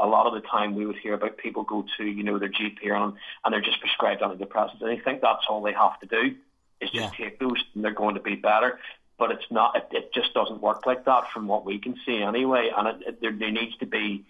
a 0.01 0.07
lot 0.07 0.27
of 0.27 0.35
the 0.35 0.47
time 0.47 0.74
we 0.74 0.85
would 0.85 0.97
hear 0.97 1.15
about 1.15 1.39
people 1.39 1.62
go 1.62 1.85
to, 1.97 2.05
you 2.05 2.24
know, 2.24 2.41
their 2.41 2.49
GP 2.49 2.91
and, 2.91 3.15
and 3.45 3.55
they're 3.55 3.61
just 3.61 3.81
prescribed 3.81 4.20
antidepressants 4.20 4.82
and 4.82 4.91
I 4.91 4.99
think 5.03 5.23
that's 5.23 5.47
all 5.49 5.62
they 5.62 5.73
have 5.73 5.99
to 6.01 6.07
do 6.07 6.35
is 6.81 6.91
just 6.91 7.19
yeah. 7.19 7.27
take 7.27 7.39
those 7.39 7.62
and 7.74 7.85
they're 7.85 7.93
going 7.93 8.16
to 8.16 8.20
be 8.20 8.35
better. 8.35 8.81
But 9.16 9.31
it's 9.32 9.45
not. 9.51 9.77
It, 9.77 9.89
it, 9.93 10.15
just 10.15 10.32
doesn't 10.32 10.62
work 10.62 10.87
like 10.87 11.05
that 11.05 11.24
from 11.32 11.47
what 11.47 11.66
we 11.66 11.78
can 11.78 11.95
see 12.07 12.23
anyway. 12.23 12.70
And 12.74 12.89
it, 12.89 12.97
it, 13.07 13.20
there, 13.20 13.32
there 13.39 13.51
needs 13.51 13.77
to 13.77 13.87
be 13.87 14.24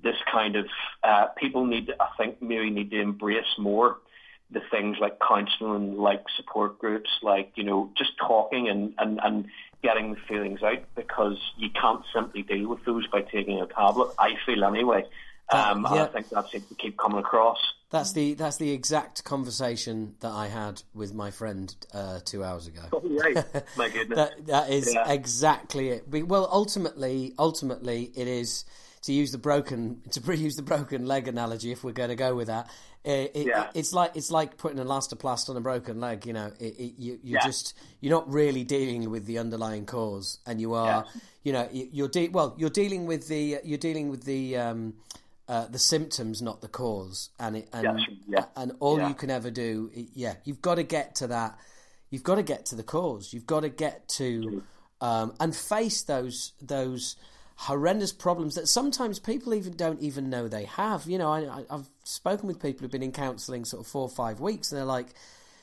this 0.00 0.14
kind 0.30 0.54
of 0.54 0.66
uh, 1.02 1.26
people 1.36 1.66
need. 1.66 1.88
To, 1.88 1.96
I 2.00 2.10
think 2.16 2.40
maybe 2.40 2.70
need 2.70 2.92
to 2.92 3.00
embrace 3.00 3.58
more 3.58 3.98
the 4.50 4.60
things 4.70 4.96
like 5.00 5.18
counselling, 5.20 5.98
like 5.98 6.22
support 6.36 6.78
groups, 6.78 7.10
like 7.20 7.50
you 7.56 7.64
know 7.64 7.90
just 7.98 8.12
talking 8.16 8.68
and 8.68 8.94
and 8.98 9.18
and 9.22 9.46
getting 9.82 10.14
the 10.14 10.20
feelings 10.28 10.62
out 10.62 10.82
because 10.94 11.38
you 11.56 11.70
can't 11.70 12.04
simply 12.12 12.42
deal 12.42 12.68
with 12.68 12.84
those 12.84 13.06
by 13.08 13.22
taking 13.22 13.60
a 13.60 13.66
tablet. 13.66 14.12
I 14.18 14.34
feel 14.44 14.64
anyway. 14.64 15.04
Um, 15.50 15.86
uh, 15.86 15.94
yeah. 15.94 16.04
I 16.04 16.06
think 16.08 16.28
that's 16.28 16.52
it 16.54 16.68
to 16.68 16.74
keep 16.74 16.98
coming 16.98 17.18
across. 17.18 17.58
That's 17.90 18.12
the 18.12 18.34
that's 18.34 18.58
the 18.58 18.70
exact 18.70 19.24
conversation 19.24 20.14
that 20.20 20.30
I 20.30 20.48
had 20.48 20.82
with 20.92 21.14
my 21.14 21.30
friend 21.30 21.74
uh, 21.94 22.20
two 22.22 22.44
hours 22.44 22.66
ago. 22.66 22.82
Oh, 22.92 23.00
right. 23.02 23.34
My 23.78 23.88
goodness. 23.88 24.16
that, 24.16 24.46
that 24.46 24.70
is 24.70 24.92
yeah. 24.92 25.10
exactly 25.10 25.88
it. 25.88 26.26
Well, 26.26 26.48
ultimately, 26.52 27.32
ultimately, 27.38 28.12
it 28.14 28.28
is 28.28 28.66
to 29.08 29.12
use 29.14 29.32
the 29.32 29.38
broken 29.38 30.02
to 30.10 30.36
use 30.36 30.54
the 30.56 30.62
broken 30.62 31.06
leg 31.06 31.28
analogy. 31.28 31.72
If 31.72 31.82
we're 31.82 31.92
going 31.92 32.10
to 32.10 32.16
go 32.16 32.34
with 32.34 32.48
that, 32.48 32.70
it, 33.04 33.32
it, 33.34 33.46
yeah. 33.46 33.70
it's 33.74 33.92
like 33.92 34.12
it's 34.14 34.30
like 34.30 34.58
putting 34.58 34.78
elastoplast 34.78 35.48
on 35.48 35.56
a 35.56 35.60
broken 35.60 35.98
leg. 35.98 36.26
You 36.26 36.34
know, 36.34 36.52
you 36.60 36.92
you 36.98 37.18
yeah. 37.22 37.44
just 37.44 37.74
you're 38.00 38.12
not 38.12 38.30
really 38.30 38.64
dealing 38.64 39.10
with 39.10 39.24
the 39.26 39.38
underlying 39.38 39.86
cause, 39.86 40.38
and 40.46 40.60
you 40.60 40.74
are, 40.74 41.06
you 41.42 41.52
know, 41.52 41.68
you're 41.72 42.08
de- 42.08 42.28
well, 42.28 42.54
you're 42.58 42.70
dealing 42.70 43.06
with 43.06 43.28
the 43.28 43.60
you're 43.64 43.78
dealing 43.78 44.10
with 44.10 44.24
the 44.24 44.58
um, 44.58 44.94
uh, 45.48 45.66
the 45.68 45.78
symptoms, 45.78 46.42
not 46.42 46.60
the 46.60 46.68
cause, 46.68 47.30
and 47.40 47.56
it, 47.56 47.68
and 47.72 48.00
yeah. 48.28 48.44
and 48.56 48.72
all 48.80 48.98
yeah. 48.98 49.08
you 49.08 49.14
can 49.14 49.30
ever 49.30 49.50
do, 49.50 49.90
yeah, 49.94 50.34
you've 50.44 50.60
got 50.60 50.74
to 50.74 50.82
get 50.82 51.14
to 51.16 51.28
that. 51.28 51.58
You've 52.10 52.24
got 52.24 52.36
to 52.36 52.42
get 52.42 52.66
to 52.66 52.74
the 52.74 52.82
cause. 52.82 53.32
You've 53.32 53.46
got 53.46 53.60
to 53.60 53.68
get 53.70 54.08
to 54.16 54.62
um, 55.00 55.32
and 55.40 55.54
face 55.56 56.02
those 56.02 56.52
those 56.60 57.16
horrendous 57.58 58.12
problems 58.12 58.54
that 58.54 58.68
sometimes 58.68 59.18
people 59.18 59.52
even 59.52 59.74
don't 59.74 60.00
even 60.00 60.30
know 60.30 60.46
they 60.46 60.64
have. 60.64 61.06
You 61.06 61.18
know, 61.18 61.32
I, 61.32 61.64
have 61.70 61.88
spoken 62.04 62.46
with 62.46 62.62
people 62.62 62.82
who've 62.82 62.90
been 62.90 63.02
in 63.02 63.10
counselling 63.10 63.64
sort 63.64 63.84
of 63.84 63.88
four 63.88 64.02
or 64.02 64.08
five 64.08 64.38
weeks, 64.38 64.70
and 64.70 64.78
they're 64.78 64.86
like, 64.86 65.08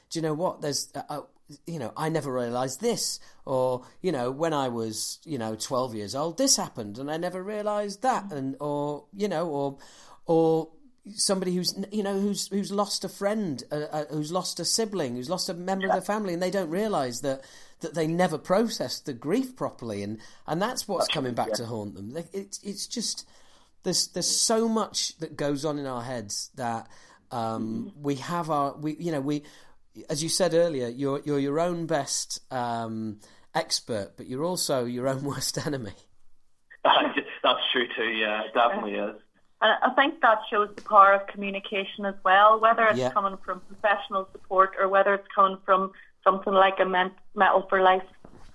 "Do 0.10 0.20
you 0.20 0.22
know 0.22 0.34
what? 0.34 0.62
There's 0.62 0.90
uh, 0.94 1.02
uh 1.10 1.22
you 1.68 1.80
know, 1.80 1.94
I 1.96 2.10
never 2.10 2.34
realised 2.34 2.82
this, 2.82 3.20
or 3.46 3.86
you 4.02 4.12
know, 4.12 4.30
when 4.30 4.52
I 4.52 4.68
was 4.68 5.20
you 5.24 5.38
know 5.38 5.56
twelve 5.56 5.96
years 5.96 6.16
old, 6.16 6.38
this 6.38 6.58
happened, 6.58 6.98
and 6.98 7.10
I 7.10 7.16
never 7.16 7.42
realised 7.42 8.02
that, 8.02 8.32
and 8.32 8.58
or 8.60 9.06
you 9.16 9.30
know, 9.30 9.48
or 9.48 9.78
or 10.26 10.70
somebody 11.14 11.56
who's 11.56 11.74
you 11.94 12.04
know 12.04 12.20
who's 12.20 12.48
who's 12.50 12.72
lost 12.72 13.06
a 13.06 13.10
friend, 13.10 13.64
uh, 13.72 13.86
uh, 13.92 14.06
who's 14.10 14.34
lost 14.34 14.60
a 14.60 14.66
sibling, 14.66 15.16
who's 15.16 15.30
lost 15.30 15.48
a 15.48 15.54
member 15.54 15.88
yeah. 15.88 15.94
of 15.94 16.02
the 16.02 16.06
family, 16.06 16.34
and 16.34 16.44
they 16.44 16.52
don't 16.52 16.70
realise 16.70 17.22
that 17.22 17.46
that 17.86 17.94
they 17.94 18.08
never 18.08 18.38
processed 18.38 19.06
the 19.06 19.14
grief 19.14 19.56
properly, 19.56 20.04
and 20.04 20.20
and 20.48 20.62
that's 20.62 20.88
what's 20.88 21.08
coming 21.08 21.34
back 21.34 21.50
yeah. 21.50 21.56
to 21.56 21.66
haunt 21.66 21.96
them. 21.96 22.18
It's 22.34 22.60
it's 22.64 22.88
just 22.88 23.28
there's 23.84 24.08
there's 24.08 24.28
so 24.28 24.68
much 24.68 25.18
that 25.20 25.38
goes 25.38 25.64
on 25.64 25.78
in 25.78 25.86
our 25.86 26.02
heads 26.02 26.50
that 26.56 26.88
um, 27.32 27.92
mm-hmm. 27.92 28.04
we 28.04 28.16
have 28.16 28.50
our 28.50 28.76
we 28.76 28.96
you 28.96 29.12
know 29.12 29.22
we 29.22 29.44
as 30.10 30.24
you 30.24 30.30
said 30.30 30.54
earlier, 30.54 30.88
you're 30.88 31.22
you're 31.26 31.40
your 31.40 31.60
own 31.60 31.86
best 31.86 32.42
um, 32.52 33.20
expert, 33.54 34.14
but 34.18 34.28
you're 34.28 34.44
also 34.44 34.86
your 34.86 35.08
own 35.08 35.24
worst 35.32 35.66
enemy. 35.66 35.94
That's 36.84 37.60
true 37.72 37.88
too. 37.96 38.10
Yeah, 38.10 38.42
it 38.44 38.54
definitely 38.54 38.96
is. 38.96 39.16
I 39.62 39.94
think 39.96 40.22
that 40.22 40.40
shows 40.50 40.70
the 40.76 40.82
power 40.82 41.14
of 41.14 41.28
communication 41.28 42.06
as 42.06 42.16
well, 42.24 42.60
whether 42.60 42.86
it's 42.88 43.00
yeah. 43.00 43.12
coming 43.12 43.38
from 43.44 43.62
professional 43.62 44.28
support 44.32 44.74
or 44.80 44.88
whether 44.90 45.14
it's 45.14 45.28
coming 45.34 45.58
from 45.66 45.92
something 46.26 46.54
like 46.54 46.80
a 46.80 46.86
Metal 47.36 47.66
for 47.70 47.82
Life 47.82 48.04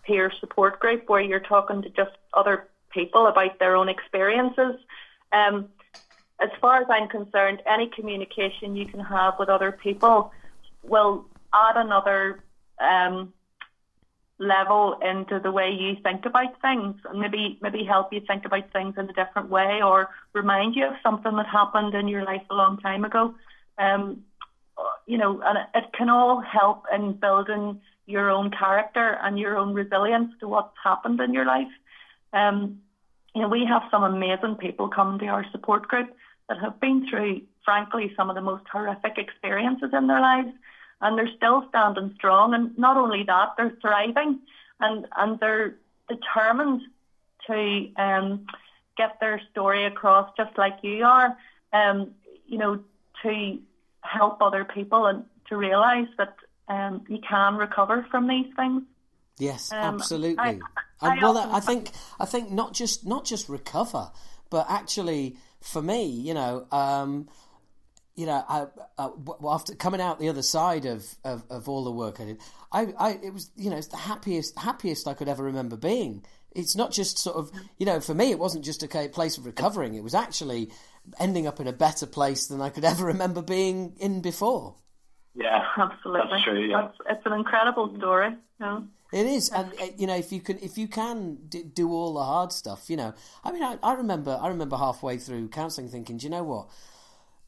peer 0.03 0.31
support 0.41 0.81
group 0.81 1.09
where 1.09 1.21
you're 1.21 1.41
talking 1.41 1.81
to 1.83 1.89
just 1.91 2.11
other 2.35 2.69
people 2.91 3.27
about 3.27 3.59
their 3.59 3.77
own 3.77 3.89
experiences. 3.89 4.75
Um, 5.33 5.69
as 6.41 6.51
far 6.61 6.83
as 6.83 6.87
I'm 6.91 7.09
concerned, 7.09 7.63
any 7.67 7.89
communication 7.89 8.77
you 8.77 8.87
can 8.87 9.01
have 9.01 9.35
with 9.39 9.49
other 9.49 9.73
people 9.73 10.33
will 10.83 11.27
add 11.53 11.77
another 11.77 12.43
um, 12.81 13.33
level 14.39 14.99
into 15.03 15.39
the 15.39 15.53
way 15.53 15.71
you 15.71 15.97
think 16.03 16.25
about 16.25 16.61
things 16.63 16.97
and 17.05 17.21
maybe 17.21 17.59
maybe 17.61 17.85
help 17.85 18.13
you 18.13 18.21
think 18.27 18.47
about 18.47 18.73
things 18.73 18.95
in 18.97 19.09
a 19.09 19.13
different 19.13 19.51
way 19.51 19.83
or 19.83 20.09
remind 20.33 20.75
you 20.75 20.87
of 20.87 20.95
something 21.03 21.37
that 21.37 21.47
happened 21.47 21.95
in 21.95 22.09
your 22.09 22.25
life 22.25 22.43
a 22.51 22.55
long 22.55 22.79
time 22.79 23.05
ago. 23.05 23.35
Um, 23.77 24.25
you 25.11 25.19
know, 25.19 25.43
and 25.45 25.59
it 25.75 25.93
can 25.93 26.09
all 26.09 26.41
help 26.41 26.85
in 26.95 27.15
building 27.15 27.81
your 28.07 28.31
own 28.31 28.49
character 28.53 29.19
and 29.21 29.41
your 29.41 29.59
own 29.59 29.75
resilience 29.75 30.33
to 30.39 30.47
what's 30.47 30.77
happened 30.85 31.21
in 31.21 31.35
your 31.35 31.45
life. 31.45 31.73
Um, 32.33 32.79
you 33.35 33.43
know, 33.43 33.49
we 33.49 33.65
have 33.65 33.83
some 33.91 34.05
amazing 34.05 34.55
people 34.55 34.87
come 34.89 35.19
to 35.19 35.27
our 35.27 35.45
support 35.51 35.89
group 35.89 36.15
that 36.49 36.59
have 36.61 36.79
been 36.79 37.09
through, 37.11 37.43
frankly, 37.65 38.13
some 38.17 38.31
of 38.31 38.37
the 38.37 38.41
most 38.41 38.63
horrific 38.71 39.19
experiences 39.19 39.91
in 39.93 40.07
their 40.07 40.21
lives 40.21 40.53
and 41.01 41.19
they're 41.19 41.37
still 41.37 41.65
standing 41.71 42.13
strong. 42.15 42.55
And 42.55 42.79
not 42.79 42.97
only 42.97 43.25
that, 43.25 43.55
they're 43.57 43.77
thriving 43.81 44.39
and, 44.79 45.09
and 45.17 45.41
they're 45.41 45.75
determined 46.09 46.83
to 47.49 47.89
um, 47.97 48.47
get 48.97 49.19
their 49.19 49.41
story 49.51 49.87
across 49.87 50.31
just 50.37 50.57
like 50.57 50.79
you 50.83 51.05
are, 51.05 51.37
um, 51.73 52.13
you 52.47 52.59
know, 52.59 52.79
to 53.25 53.59
help 54.03 54.41
other 54.43 54.65
people 54.65 55.07
and 55.07 55.25
to 55.49 55.57
realise 55.57 56.09
that 56.19 56.37
um, 56.69 57.05
you 57.09 57.19
can 57.29 57.57
recover 57.57 58.07
from 58.11 58.29
these 58.29 58.47
things. 58.57 58.83
Yes, 59.39 59.73
um, 59.73 59.97
absolutely. 59.97 60.39
I, 60.39 60.59
I, 61.01 61.13
and 61.13 61.23
well, 61.23 61.39
I 61.39 61.61
think 61.61 61.91
I 62.19 62.27
think 62.27 62.51
not 62.51 62.75
just 62.75 63.07
not 63.07 63.25
just 63.25 63.49
recover, 63.49 64.11
but 64.51 64.67
actually, 64.69 65.37
for 65.61 65.81
me, 65.81 66.05
you 66.07 66.35
know, 66.35 66.67
um, 66.71 67.29
you 68.17 68.27
know, 68.27 68.45
I, 68.49 68.67
uh, 68.99 69.11
after 69.49 69.75
coming 69.75 70.01
out 70.01 70.21
the 70.21 70.29
other 70.29 70.43
side 70.43 70.85
of, 70.85 71.07
of, 71.25 71.45
of, 71.49 71.69
all 71.71 71.85
the 71.85 71.91
work 71.91 72.21
I 72.21 72.25
did, 72.27 72.41
I, 72.71 72.93
I 72.99 73.11
it 73.23 73.33
was 73.33 73.51
you 73.57 73.71
know 73.71 73.77
it's 73.77 73.87
the 73.87 73.97
happiest 73.97 74.59
happiest 74.59 75.09
I 75.09 75.15
could 75.15 75.29
ever 75.29 75.43
remember 75.43 75.77
being. 75.77 76.25
It's 76.53 76.75
not 76.75 76.93
just 76.93 77.19
sort 77.19 77.37
of 77.37 77.51
you 77.79 77.87
know 77.87 78.01
for 78.01 78.15
me 78.15 78.31
it 78.31 78.39
wasn't 78.39 78.65
just 78.65 78.83
a 78.83 79.09
place 79.09 79.39
of 79.39 79.47
recovering. 79.47 79.95
It 79.95 80.03
was 80.03 80.15
actually 80.15 80.71
ending 81.19 81.47
up 81.47 81.61
in 81.61 81.67
a 81.67 81.73
better 81.73 82.07
place 82.07 82.47
than 82.47 82.61
I 82.61 82.71
could 82.71 82.85
ever 82.85 83.05
remember 83.07 83.43
being 83.43 83.95
in 83.99 84.21
before. 84.21 84.77
Yeah, 85.35 85.65
absolutely. 85.77 86.31
That's 86.31 86.45
true. 86.45 86.61
Yeah, 86.61 86.83
That's, 86.83 87.19
it's 87.19 87.27
an 87.27 87.33
incredible 87.33 87.95
story. 87.97 88.37
Yeah. 88.61 88.81
It 89.13 89.27
is, 89.27 89.49
and 89.49 89.73
uh, 89.81 89.87
you 89.97 90.07
know, 90.07 90.15
if 90.15 90.31
you 90.31 90.41
can, 90.41 90.59
if 90.61 90.79
you 90.79 90.87
can 90.87 91.39
do 91.75 91.91
all 91.91 92.15
the 92.15 92.23
hard 92.23 92.53
stuff, 92.53 92.89
you 92.89 92.97
know, 92.97 93.13
I 93.43 93.51
mean, 93.51 93.63
I, 93.65 93.77
I 93.83 93.95
remember, 93.95 94.39
I 94.41 94.47
remember 94.49 94.77
halfway 94.77 95.19
through 95.19 95.49
counselling, 95.49 95.89
thinking, 95.89 96.17
do 96.19 96.25
you 96.25 96.31
know 96.31 96.45
what? 96.45 96.69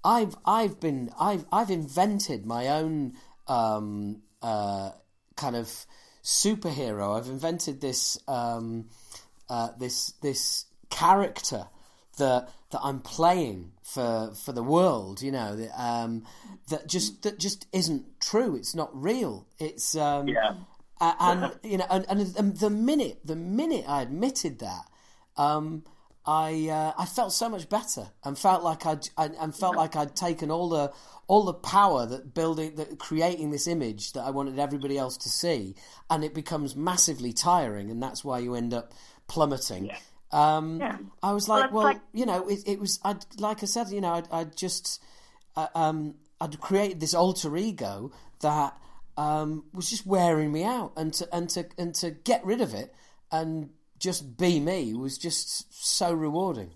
I've 0.04 0.34
I've 0.44 0.80
been 0.80 1.10
I've 1.20 1.44
I've 1.52 1.70
invented 1.70 2.46
my 2.46 2.66
own 2.68 3.12
um, 3.46 4.22
uh, 4.42 4.90
kind 5.36 5.54
of 5.54 5.86
superhero. 6.22 7.18
I've 7.18 7.28
invented 7.28 7.80
this 7.80 8.18
um, 8.28 8.88
uh, 9.48 9.68
this 9.78 10.12
this 10.22 10.66
character 10.90 11.66
that 12.18 12.50
that 12.70 12.80
I'm 12.82 13.00
playing 13.00 13.72
for 13.82 14.32
for 14.34 14.52
the 14.52 14.62
world. 14.62 15.22
You 15.22 15.32
know 15.32 15.56
that 15.56 15.80
um, 15.80 16.24
that 16.68 16.88
just 16.88 17.22
that 17.22 17.38
just 17.38 17.66
isn't 17.72 18.20
true. 18.20 18.56
It's 18.56 18.74
not 18.74 18.90
real. 18.92 19.46
It's 19.58 19.96
um, 19.96 20.28
yeah. 20.28 20.54
and 21.00 21.52
you 21.62 21.78
know, 21.78 21.86
and, 21.90 22.06
and, 22.08 22.56
the 22.56 22.70
minute 22.70 23.20
the 23.24 23.36
minute 23.36 23.84
I 23.88 24.02
admitted 24.02 24.60
that, 24.60 24.84
um, 25.36 25.84
I 26.24 26.68
uh, 26.68 26.92
I 26.96 27.04
felt 27.06 27.32
so 27.32 27.48
much 27.48 27.68
better 27.68 28.08
and 28.24 28.38
felt 28.38 28.62
like 28.62 28.86
I'd 28.86 29.08
I, 29.16 29.30
and 29.40 29.54
felt 29.54 29.76
like 29.76 29.96
I'd 29.96 30.14
taken 30.14 30.50
all 30.50 30.68
the 30.68 30.92
all 31.26 31.44
the 31.44 31.54
power 31.54 32.06
that 32.06 32.32
building 32.34 32.76
that 32.76 32.98
creating 32.98 33.50
this 33.50 33.66
image 33.66 34.12
that 34.12 34.22
I 34.22 34.30
wanted 34.30 34.58
everybody 34.58 34.96
else 34.96 35.16
to 35.18 35.28
see, 35.28 35.74
and 36.08 36.22
it 36.22 36.32
becomes 36.32 36.76
massively 36.76 37.32
tiring, 37.32 37.90
and 37.90 38.00
that's 38.00 38.24
why 38.24 38.38
you 38.38 38.54
end 38.54 38.72
up 38.72 38.92
plummeting. 39.26 39.86
Yeah. 39.86 39.98
Um, 40.30 40.80
yeah. 40.80 40.98
I 41.22 41.32
was 41.32 41.48
like, 41.48 41.72
well, 41.72 41.84
well 41.84 41.94
like... 41.94 42.00
you 42.12 42.24
know, 42.24 42.48
it, 42.48 42.60
it 42.66 42.78
was 42.78 43.00
I 43.04 43.16
like 43.38 43.62
I 43.64 43.66
said, 43.66 43.88
you 43.90 44.00
know, 44.00 44.22
I 44.30 44.44
just 44.44 45.02
uh, 45.56 45.66
um, 45.74 46.14
I'd 46.40 46.60
created 46.60 47.00
this 47.00 47.14
alter 47.14 47.56
ego 47.56 48.12
that 48.42 48.76
um, 49.16 49.64
was 49.74 49.90
just 49.90 50.06
wearing 50.06 50.52
me 50.52 50.62
out, 50.62 50.92
and 50.96 51.12
to 51.14 51.28
and 51.34 51.50
to 51.50 51.66
and 51.76 51.94
to 51.96 52.12
get 52.12 52.44
rid 52.44 52.60
of 52.60 52.74
it 52.74 52.94
and 53.32 53.70
just 54.02 54.36
be 54.36 54.58
me 54.58 54.92
was 54.92 55.16
just 55.16 55.72
so 55.72 56.12
rewarding. 56.12 56.70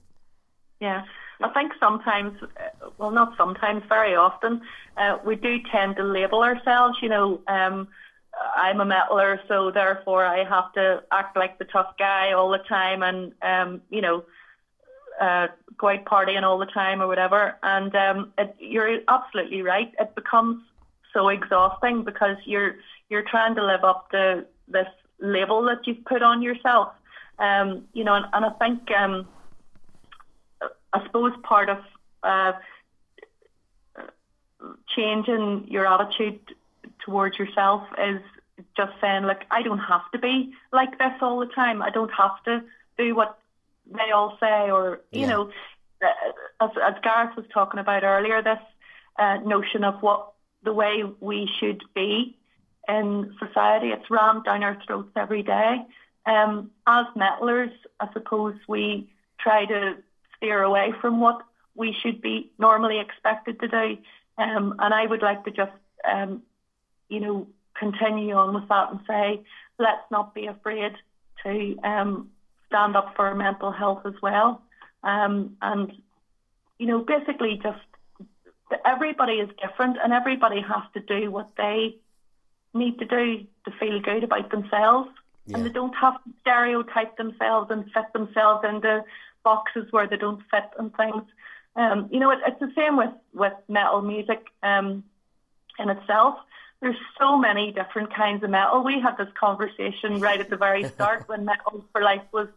Yeah, 0.81 1.03
I 1.43 1.48
think 1.51 1.73
sometimes, 1.81 2.40
uh, 2.43 2.90
well, 2.98 3.11
not 3.11 3.36
sometimes, 3.36 3.82
very 3.89 4.15
often, 4.15 4.62
uh, 4.97 5.19
we 5.24 5.35
do 5.35 5.59
tend 5.73 5.97
to 5.97 6.05
label 6.05 6.43
ourselves. 6.43 6.98
You 7.03 7.09
know, 7.09 7.40
um, 7.48 7.89
I'm 8.57 8.81
a 8.81 8.86
metaller, 8.86 9.39
so 9.48 9.73
therefore 9.73 10.24
I 10.24 10.44
have 10.44 10.73
to 10.74 11.03
act 11.11 11.36
like 11.36 11.59
the 11.59 11.65
tough 11.65 11.94
guy 11.98 12.32
all 12.32 12.51
the 12.51 12.65
time, 12.69 13.03
and 13.03 13.32
um, 13.43 13.82
you 13.90 14.01
know, 14.01 14.24
uh, 15.20 15.48
partying 15.81 16.43
all 16.44 16.59
the 16.59 16.66
time 16.66 17.03
or 17.03 17.09
whatever. 17.09 17.57
And 17.62 17.94
um, 17.97 18.32
it, 18.39 18.55
you're 18.61 19.01
absolutely 19.09 19.62
right. 19.62 19.93
It 19.98 20.15
becomes 20.15 20.62
so 21.12 21.28
exhausting 21.28 22.05
because 22.05 22.36
you're 22.44 22.77
you're 23.09 23.24
trying 23.28 23.57
to 23.57 23.65
live 23.65 23.82
up 23.82 24.11
to 24.11 24.47
this 24.69 24.89
label 25.19 25.62
that 25.62 25.86
you've 25.86 26.05
put 26.05 26.23
on 26.23 26.40
yourself. 26.40 26.93
Um, 27.38 27.84
you 27.92 28.04
know, 28.04 28.14
and, 28.14 28.26
and 28.32 28.44
I 28.44 28.50
think 28.50 28.90
um, 28.92 29.26
I 30.92 31.04
suppose 31.04 31.32
part 31.42 31.68
of 31.68 31.78
uh, 32.22 32.52
changing 34.94 35.66
your 35.68 35.86
attitude 35.86 36.40
towards 37.04 37.38
yourself 37.38 37.82
is 37.98 38.20
just 38.76 38.92
saying, 39.00 39.24
look, 39.24 39.44
I 39.50 39.62
don't 39.62 39.78
have 39.78 40.10
to 40.12 40.18
be 40.18 40.54
like 40.72 40.98
this 40.98 41.12
all 41.20 41.40
the 41.40 41.46
time. 41.46 41.82
I 41.82 41.90
don't 41.90 42.12
have 42.16 42.42
to 42.44 42.62
do 42.96 43.14
what 43.14 43.38
they 43.86 44.10
all 44.12 44.36
say, 44.40 44.70
or 44.70 45.00
you 45.12 45.22
yeah. 45.22 45.26
know, 45.26 45.50
uh, 46.02 46.64
as, 46.64 46.70
as 46.82 46.94
Gareth 47.02 47.36
was 47.36 47.46
talking 47.52 47.80
about 47.80 48.02
earlier, 48.02 48.42
this 48.42 48.58
uh, 49.18 49.36
notion 49.44 49.84
of 49.84 50.02
what 50.02 50.32
the 50.62 50.72
way 50.72 51.04
we 51.20 51.48
should 51.58 51.82
be 51.94 52.36
in 52.88 53.34
society. 53.38 53.88
It's 53.88 54.10
rammed 54.10 54.44
down 54.44 54.62
our 54.62 54.78
throats 54.86 55.12
every 55.16 55.42
day. 55.42 55.84
Um, 56.27 56.70
as 56.86 57.07
metallers, 57.16 57.73
I 58.01 58.12
suppose 58.12 58.57
we 58.69 59.09
try 59.39 59.65
to 59.66 59.97
steer 60.36 60.62
away 60.62 60.93
from 61.01 61.20
what 61.20 61.43
we 61.74 61.94
should 62.03 62.20
be 62.20 62.51
normally 62.59 62.98
expected 62.98 63.61
to 63.61 63.69
do. 63.69 63.98
Um, 64.39 64.74
and 64.78 64.93
I 64.93 65.07
would 65.07 65.23
like 65.23 65.44
to 65.44 65.51
just, 65.51 65.73
um, 66.05 66.43
you 67.09 67.20
know, 67.20 67.47
continue 67.78 68.35
on 68.35 68.55
with 68.55 68.69
that 68.69 68.90
and 68.90 69.01
say, 69.07 69.40
let's 69.78 70.11
not 70.11 70.35
be 70.35 70.47
afraid 70.47 70.93
to 71.44 71.77
um, 71.85 72.31
stand 72.66 72.97
up 72.97 73.15
for 73.15 73.35
mental 73.35 73.70
health 73.70 74.03
as 74.05 74.15
well. 74.23 74.62
Um, 75.03 75.57
and, 75.62 75.93
you 76.78 76.86
know, 76.86 77.01
basically 77.01 77.61
just 77.62 77.78
everybody 78.85 79.35
is 79.35 79.51
different 79.62 79.97
and 80.03 80.12
everybody 80.12 80.61
has 80.61 80.82
to 80.94 81.01
do 81.01 81.31
what 81.31 81.51
they 81.57 81.97
need 82.74 82.98
to 82.98 83.05
do 83.05 83.47
to 83.65 83.70
feel 83.78 84.01
good 84.01 84.24
about 84.24 84.51
themselves. 84.51 85.11
Yeah. 85.47 85.56
And 85.56 85.66
they 85.66 85.70
don't 85.70 85.94
have 85.94 86.23
to 86.24 86.31
stereotype 86.40 87.16
themselves 87.16 87.70
and 87.70 87.85
fit 87.93 88.12
themselves 88.12 88.64
into 88.68 89.05
boxes 89.44 89.86
where 89.93 90.06
they 90.09 90.16
don't 90.16 90.43
fit 90.51 90.70
and 90.78 90.94
things. 90.97 91.23
Um, 91.77 92.09
you 92.10 92.18
know, 92.18 92.31
it, 92.31 92.39
it's 92.47 92.59
the 92.59 92.73
same 92.74 92.97
with, 92.97 93.12
with 93.32 93.52
metal 93.68 94.02
music 94.02 94.47
um, 94.62 95.05
in 95.78 95.90
itself. 95.90 96.36
There's 96.81 96.97
so 97.18 97.39
many 97.39 97.73
different 97.73 98.14
kinds 98.14 98.43
of 98.43 98.51
metal. 98.51 98.82
We 98.82 99.01
had 99.01 99.16
this 99.16 99.28
conversation 99.39 100.20
right 100.20 100.40
at 100.40 100.51
the 100.51 100.56
very 100.56 100.85
start 100.94 101.28
when 101.28 101.44
Metal 101.44 101.85
for 101.93 102.02
Life 102.02 102.23
was 102.32 102.48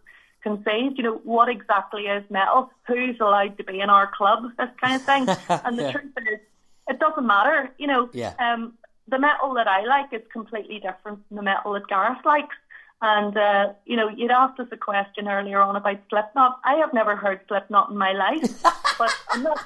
conceived. 0.41 0.97
You 0.97 1.03
know, 1.03 1.21
what 1.23 1.49
exactly 1.49 2.03
is 2.03 2.23
metal? 2.29 2.71
Who's 2.87 3.17
allowed 3.19 3.57
to 3.57 3.63
be 3.63 3.79
in 3.79 3.89
our 3.89 4.11
club? 4.11 4.51
This 4.57 4.69
kind 4.81 4.95
of 4.95 5.03
thing. 5.03 5.27
And 5.65 5.77
the 5.77 5.83
yeah. 5.83 5.91
truth 5.91 6.13
is, 6.17 6.39
it 6.87 6.99
doesn't 6.99 7.25
matter. 7.25 7.69
You 7.77 7.87
know, 7.87 8.09
yeah. 8.13 8.33
um, 8.39 8.73
the 9.07 9.19
metal 9.19 9.53
that 9.55 9.67
I 9.67 9.83
like 9.85 10.13
is 10.13 10.21
completely 10.31 10.79
different 10.79 11.19
from 11.27 11.37
the 11.37 11.43
metal 11.43 11.73
that 11.73 11.87
Gareth 11.87 12.25
likes. 12.25 12.55
And, 13.01 13.37
uh, 13.37 13.73
you 13.85 13.95
know, 13.95 14.09
you'd 14.09 14.31
asked 14.31 14.59
us 14.59 14.67
a 14.71 14.77
question 14.77 15.27
earlier 15.27 15.61
on 15.61 15.75
about 15.75 15.99
Slipknot. 16.09 16.59
I 16.65 16.75
have 16.75 16.93
never 16.93 17.15
heard 17.15 17.39
Slipknot 17.47 17.91
in 17.91 17.97
my 17.97 18.11
life, 18.11 18.61
but 18.97 19.15
I'm 19.29 19.43
not. 19.43 19.65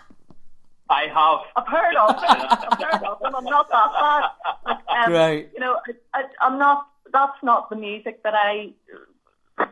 I 0.89 1.07
have. 1.07 1.39
I've 1.55 1.67
heard 1.67 1.95
of 1.95 2.15
them. 2.15 2.25
I've 2.71 2.79
heard 2.79 3.03
of 3.03 3.19
them. 3.21 3.35
I'm 3.35 3.45
not 3.45 3.69
that 3.69 4.31
bad. 4.65 5.05
um, 5.07 5.13
right. 5.13 5.49
You 5.53 5.59
know, 5.59 5.79
I, 6.13 6.19
I, 6.19 6.23
I'm 6.41 6.59
not. 6.59 6.87
That's 7.11 7.43
not 7.43 7.69
the 7.69 7.75
music 7.75 8.21
that 8.23 8.33
I 8.35 8.73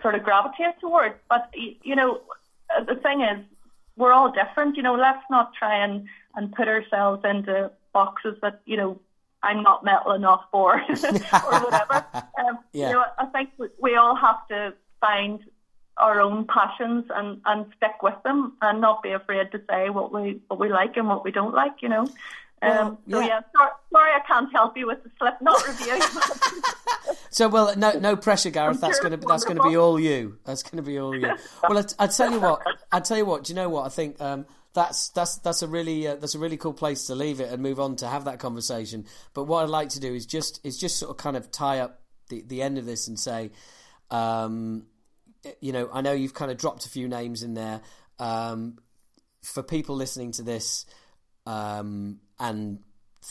sort 0.01 0.15
of 0.15 0.23
gravitate 0.23 0.79
towards. 0.79 1.15
But 1.29 1.49
you 1.53 1.95
know, 1.95 2.21
the 2.87 2.95
thing 2.95 3.21
is, 3.21 3.45
we're 3.95 4.11
all 4.11 4.31
different. 4.31 4.75
You 4.75 4.83
know, 4.83 4.95
let's 4.95 5.23
not 5.29 5.53
try 5.53 5.83
and 5.83 6.07
and 6.35 6.51
put 6.51 6.67
ourselves 6.67 7.23
into 7.25 7.71
boxes 7.93 8.37
that 8.41 8.61
you 8.65 8.77
know 8.77 8.99
I'm 9.43 9.63
not 9.63 9.83
metal 9.83 10.11
enough 10.11 10.43
for, 10.51 10.75
or 10.89 11.59
whatever. 11.61 12.05
Um, 12.41 12.57
yeah. 12.73 12.87
You 12.87 12.93
know, 12.95 13.05
I 13.19 13.25
think 13.27 13.49
we 13.79 13.95
all 13.95 14.15
have 14.15 14.47
to 14.47 14.73
find 14.99 15.41
our 15.97 16.19
own 16.19 16.45
passions 16.47 17.05
and, 17.13 17.39
and 17.45 17.65
stick 17.77 18.01
with 18.01 18.15
them 18.23 18.53
and 18.61 18.81
not 18.81 19.03
be 19.03 19.11
afraid 19.11 19.51
to 19.51 19.61
say 19.69 19.89
what 19.89 20.11
we 20.11 20.41
what 20.47 20.59
we 20.59 20.69
like 20.69 20.97
and 20.97 21.07
what 21.07 21.23
we 21.23 21.31
don't 21.31 21.53
like. 21.53 21.73
You 21.81 21.89
know, 21.89 22.07
Well, 22.61 22.87
um, 22.87 22.97
so 23.09 23.19
yeah, 23.19 23.27
yeah 23.27 23.41
sorry, 23.55 23.71
sorry, 23.91 24.11
I 24.13 24.19
can't 24.25 24.51
help 24.51 24.75
you 24.75 24.87
with 24.87 25.03
the 25.03 25.11
Slipknot 25.19 25.67
review. 25.67 27.15
so 27.29 27.47
well, 27.47 27.75
no, 27.75 27.91
no 27.99 28.15
pressure, 28.15 28.49
Gareth. 28.49 28.77
I'm 28.77 28.81
that's 28.81 28.99
sure 28.99 29.09
going 29.09 29.19
to 29.19 29.27
that's 29.27 29.43
to 29.43 29.61
be 29.61 29.77
all 29.77 29.99
you. 29.99 30.39
That's 30.45 30.63
going 30.63 30.77
to 30.77 30.89
be 30.89 30.97
all 30.97 31.15
you. 31.15 31.29
Well, 31.67 31.77
I, 31.77 32.03
I 32.03 32.07
tell 32.07 32.31
you 32.31 32.39
what. 32.39 32.61
I 32.91 32.99
tell 33.01 33.17
you 33.17 33.25
what. 33.25 33.43
Do 33.43 33.53
you 33.53 33.55
know 33.55 33.69
what 33.69 33.85
I 33.85 33.89
think? 33.89 34.19
Um, 34.19 34.45
that's 34.73 35.09
that's 35.09 35.37
that's 35.39 35.61
a 35.61 35.67
really 35.67 36.07
uh, 36.07 36.15
that's 36.15 36.35
a 36.35 36.39
really 36.39 36.57
cool 36.57 36.73
place 36.73 37.07
to 37.07 37.15
leave 37.15 37.39
it 37.39 37.51
and 37.51 37.61
move 37.61 37.79
on 37.79 37.97
to 37.97 38.07
have 38.07 38.25
that 38.25 38.39
conversation. 38.39 39.05
But 39.33 39.45
what 39.45 39.63
I'd 39.63 39.69
like 39.69 39.89
to 39.89 39.99
do 39.99 40.13
is 40.13 40.25
just 40.25 40.65
is 40.65 40.77
just 40.77 40.97
sort 40.97 41.11
of 41.11 41.17
kind 41.17 41.35
of 41.35 41.51
tie 41.51 41.79
up 41.79 42.01
the 42.29 42.43
the 42.45 42.61
end 42.61 42.77
of 42.77 42.85
this 42.85 43.07
and 43.07 43.19
say, 43.19 43.51
um, 44.09 44.85
you 45.59 45.71
know, 45.73 45.89
I 45.91 46.01
know 46.01 46.13
you've 46.13 46.33
kind 46.33 46.51
of 46.51 46.57
dropped 46.57 46.85
a 46.85 46.89
few 46.89 47.07
names 47.07 47.43
in 47.43 47.53
there. 47.53 47.81
Um, 48.19 48.77
for 49.43 49.63
people 49.63 49.95
listening 49.95 50.31
to 50.33 50.43
this, 50.43 50.85
um, 51.45 52.19
and 52.39 52.79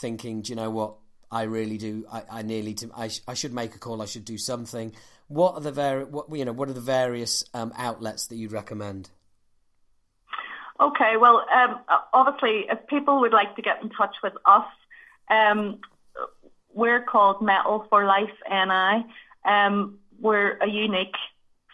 thinking, 0.01 0.43
do 0.43 0.51
you 0.51 0.57
know 0.57 0.71
what? 0.71 0.97
I 1.31 1.43
really 1.43 1.79
do. 1.79 2.07
I, 2.11 2.23
I 2.31 2.43
nearly. 2.43 2.75
To, 2.75 2.91
I, 2.95 3.09
sh- 3.09 3.21
I 3.29 3.35
should 3.35 3.55
make 3.55 3.77
a 3.77 3.79
call. 3.79 4.03
I 4.03 4.07
should 4.07 4.25
do 4.25 4.37
something. 4.37 4.93
What 5.29 5.55
are 5.55 5.61
the 5.61 5.71
vari- 5.71 6.05
What 6.05 6.27
you 6.35 6.45
know? 6.45 6.53
What 6.53 6.69
are 6.69 6.73
the 6.73 6.81
various 6.81 7.45
um, 7.55 7.73
outlets 7.77 8.27
that 8.27 8.37
you'd 8.37 8.53
recommend? 8.53 9.09
Okay. 10.81 11.17
Well, 11.17 11.45
um, 11.55 11.81
obviously, 12.13 12.67
if 12.71 12.87
people 12.87 13.21
would 13.21 13.33
like 13.33 13.55
to 13.57 13.63
get 13.63 13.83
in 13.83 13.91
touch 13.91 14.17
with 14.23 14.33
us, 14.47 14.67
um, 15.29 15.79
we're 16.73 17.03
called 17.03 17.43
Metal 17.43 17.87
for 17.91 18.05
Life 18.05 18.31
NI. 18.49 19.05
Um, 19.45 19.99
we're 20.21 20.57
a 20.59 20.69
unique 20.69 21.15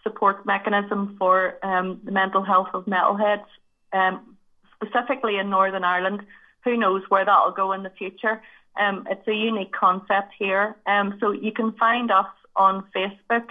support 0.03 0.47
mechanism 0.47 1.17
for 1.19 1.59
um, 1.65 2.01
the 2.05 2.13
mental 2.13 2.43
health 2.43 2.69
of 2.75 2.87
metalheads, 2.87 3.45
um, 3.93 4.37
specifically 4.77 5.39
in 5.39 5.51
Northern 5.51 5.85
Ireland 5.85 6.23
who 6.67 6.77
knows 6.77 7.03
where 7.09 7.25
that'll 7.25 7.53
go 7.53 7.73
in 7.73 7.85
the 7.85 7.91
future. 7.91 8.43
Um, 8.79 9.07
it's 9.09 9.27
a 9.29 9.33
unique 9.33 9.73
concept 9.73 10.33
here. 10.37 10.77
Um, 10.87 11.17
so 11.21 11.31
you 11.31 11.53
can 11.53 11.73
find 11.73 12.11
us 12.11 12.27
on 12.57 12.85
Facebook 12.95 13.47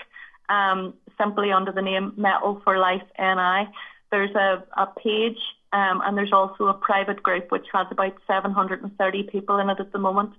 simply 1.17 1.51
under 1.51 1.71
the 1.71 1.81
name 1.81 2.13
Metal 2.17 2.61
for 2.63 2.77
Life 2.77 3.07
NI. 3.17 3.69
There's 4.15 4.35
a, 4.35 4.63
a 4.77 4.87
page 4.87 5.37
um, 5.73 6.01
and 6.05 6.17
there's 6.17 6.31
also 6.31 6.67
a 6.67 6.73
private 6.73 7.21
group 7.21 7.51
which 7.51 7.65
has 7.73 7.85
about 7.91 8.13
730 8.27 9.23
people 9.23 9.57
in 9.59 9.69
it 9.69 9.77
at 9.77 9.91
the 9.91 9.99
moment. 9.99 10.31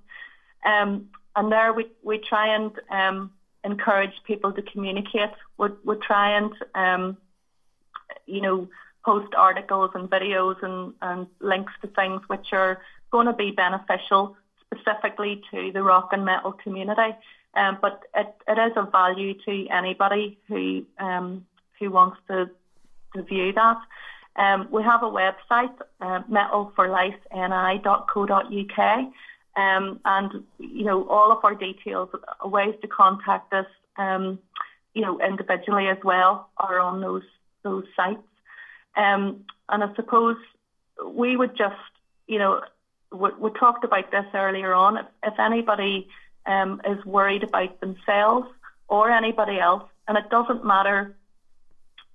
Um, 0.64 1.08
and 1.36 1.52
there 1.52 1.74
we, 1.74 1.88
we 2.02 2.16
try 2.16 2.54
and 2.54 2.72
um, 2.90 3.32
encourage 3.64 4.14
people 4.24 4.50
to 4.52 4.62
communicate. 4.62 5.28
We, 5.58 5.68
we 5.84 5.96
try 5.96 6.38
and, 6.38 7.16
you 8.24 8.40
know, 8.40 8.68
post 9.04 9.34
articles 9.36 9.90
and 9.94 10.08
videos 10.08 10.62
and, 10.62 10.94
and 11.02 11.26
links 11.40 11.74
to 11.82 11.88
things 11.88 12.22
which 12.28 12.46
are 12.52 12.80
going 13.10 13.26
to 13.26 13.34
be 13.34 13.50
beneficial 13.50 14.38
specifically 14.64 15.42
to 15.50 15.70
the 15.70 15.82
rock 15.82 16.14
and 16.14 16.24
metal 16.24 16.52
community. 16.52 17.14
Um, 17.52 17.76
but 17.82 18.04
it, 18.14 18.34
it 18.48 18.58
is 18.70 18.72
of 18.78 18.90
value 18.90 19.34
to 19.44 19.66
anybody 19.68 20.38
who 20.48 20.86
um, 20.98 21.44
who 21.78 21.90
wants 21.90 22.16
to, 22.28 22.48
view 23.22 23.52
that. 23.52 23.78
Um, 24.36 24.68
we 24.70 24.82
have 24.82 25.02
a 25.02 25.06
website, 25.06 25.74
uh, 26.00 26.22
metalforlifeni.co.uk, 26.30 29.12
um, 29.56 30.00
and 30.04 30.44
you 30.58 30.84
know 30.84 31.08
all 31.08 31.32
of 31.32 31.42
our 31.44 31.54
details, 31.54 32.10
ways 32.44 32.74
to 32.82 32.88
contact 32.88 33.54
us, 33.54 33.66
um, 33.96 34.38
you 34.94 35.02
know 35.02 35.20
individually 35.20 35.88
as 35.88 35.98
well, 36.04 36.50
are 36.58 36.78
on 36.78 37.00
those 37.00 37.24
those 37.62 37.86
sites. 37.96 38.20
Um, 38.96 39.44
and 39.68 39.84
I 39.84 39.94
suppose 39.94 40.36
we 41.04 41.36
would 41.36 41.56
just, 41.56 41.74
you 42.26 42.38
know, 42.38 42.62
we, 43.12 43.30
we 43.38 43.50
talked 43.50 43.84
about 43.84 44.10
this 44.10 44.24
earlier 44.34 44.72
on. 44.72 44.98
If, 44.98 45.06
if 45.22 45.38
anybody 45.38 46.08
um, 46.46 46.80
is 46.86 47.04
worried 47.04 47.42
about 47.42 47.80
themselves 47.80 48.48
or 48.88 49.10
anybody 49.10 49.58
else, 49.58 49.84
and 50.08 50.16
it 50.16 50.30
doesn't 50.30 50.64
matter 50.64 51.14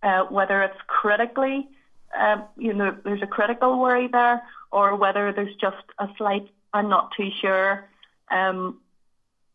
uh, 0.03 0.23
whether 0.25 0.63
it's 0.63 0.77
critically, 0.87 1.67
uh, 2.17 2.41
you 2.57 2.73
know, 2.73 2.95
there's 3.03 3.21
a 3.21 3.27
critical 3.27 3.79
worry 3.79 4.07
there, 4.07 4.41
or 4.71 4.95
whether 4.95 5.31
there's 5.31 5.55
just 5.55 5.83
a 5.99 6.07
slight, 6.17 6.47
I'm 6.73 6.89
not 6.89 7.11
too 7.15 7.29
sure 7.39 7.89
um, 8.29 8.79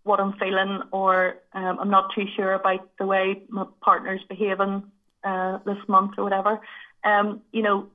what 0.04 0.20
I'm 0.20 0.34
feeling, 0.34 0.82
or 0.92 1.36
um, 1.52 1.78
I'm 1.80 1.90
not 1.90 2.14
too 2.14 2.26
sure 2.36 2.54
about 2.54 2.88
the 2.98 3.06
way 3.06 3.42
my 3.48 3.66
partner's 3.80 4.22
behaving 4.28 4.84
uh, 5.24 5.58
this 5.64 5.78
month 5.88 6.12
or 6.18 6.24
whatever 6.24 6.60
um, 7.06 7.40
you 7.52 7.62
know, 7.62 7.86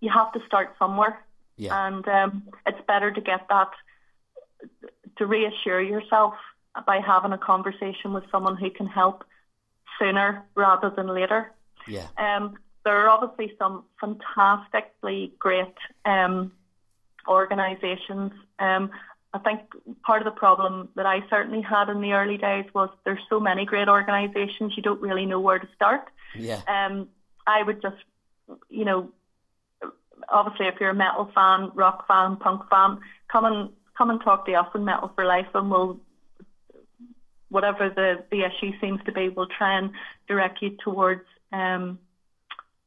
you 0.00 0.10
have 0.10 0.32
to 0.32 0.40
start 0.46 0.74
somewhere. 0.78 1.24
Yeah. 1.56 1.86
And 1.86 2.06
um, 2.08 2.42
it's 2.66 2.80
better 2.86 3.10
to 3.10 3.20
get 3.20 3.46
that, 3.48 3.70
to 5.16 5.26
reassure 5.26 5.80
yourself 5.80 6.34
by 6.86 7.00
having 7.00 7.32
a 7.32 7.38
conversation 7.38 8.12
with 8.12 8.24
someone 8.30 8.56
who 8.56 8.70
can 8.70 8.86
help 8.86 9.24
sooner 9.98 10.44
rather 10.54 10.90
than 10.90 11.06
later. 11.06 11.52
Yeah. 11.86 12.06
Um, 12.18 12.58
there 12.84 12.96
are 12.96 13.08
obviously 13.08 13.54
some 13.58 13.84
fantastically 14.00 15.32
great 15.38 15.74
um, 16.04 16.52
organisations. 17.28 18.32
Um, 18.58 18.90
I 19.34 19.38
think 19.40 19.60
part 20.02 20.22
of 20.22 20.24
the 20.24 20.38
problem 20.38 20.88
that 20.94 21.04
I 21.04 21.28
certainly 21.28 21.60
had 21.60 21.88
in 21.88 22.00
the 22.00 22.12
early 22.12 22.38
days 22.38 22.64
was 22.74 22.88
there's 23.04 23.20
so 23.28 23.40
many 23.40 23.64
great 23.64 23.88
organisations 23.88 24.74
you 24.76 24.82
don't 24.82 25.00
really 25.00 25.26
know 25.26 25.40
where 25.40 25.58
to 25.58 25.68
start. 25.74 26.08
Yeah. 26.34 26.60
Um, 26.68 27.08
I 27.46 27.62
would 27.62 27.82
just 27.82 27.96
you 28.68 28.84
know, 28.84 29.10
obviously 30.28 30.66
if 30.66 30.74
you're 30.80 30.90
a 30.90 30.94
metal 30.94 31.30
fan, 31.34 31.70
rock 31.74 32.06
fan, 32.06 32.36
punk 32.36 32.68
fan, 32.70 32.98
come 33.30 33.44
and 33.44 33.70
come 33.96 34.10
and 34.10 34.20
talk 34.20 34.46
to 34.46 34.52
us 34.52 34.68
in 34.74 34.84
Metal 34.84 35.10
for 35.14 35.24
Life, 35.24 35.48
and 35.54 35.70
we'll 35.70 36.00
whatever 37.48 37.88
the 37.88 38.24
the 38.30 38.44
issue 38.44 38.72
seems 38.80 39.00
to 39.04 39.12
be, 39.12 39.28
we'll 39.28 39.46
try 39.46 39.78
and 39.78 39.90
direct 40.28 40.62
you 40.62 40.76
towards 40.82 41.22
um, 41.52 41.98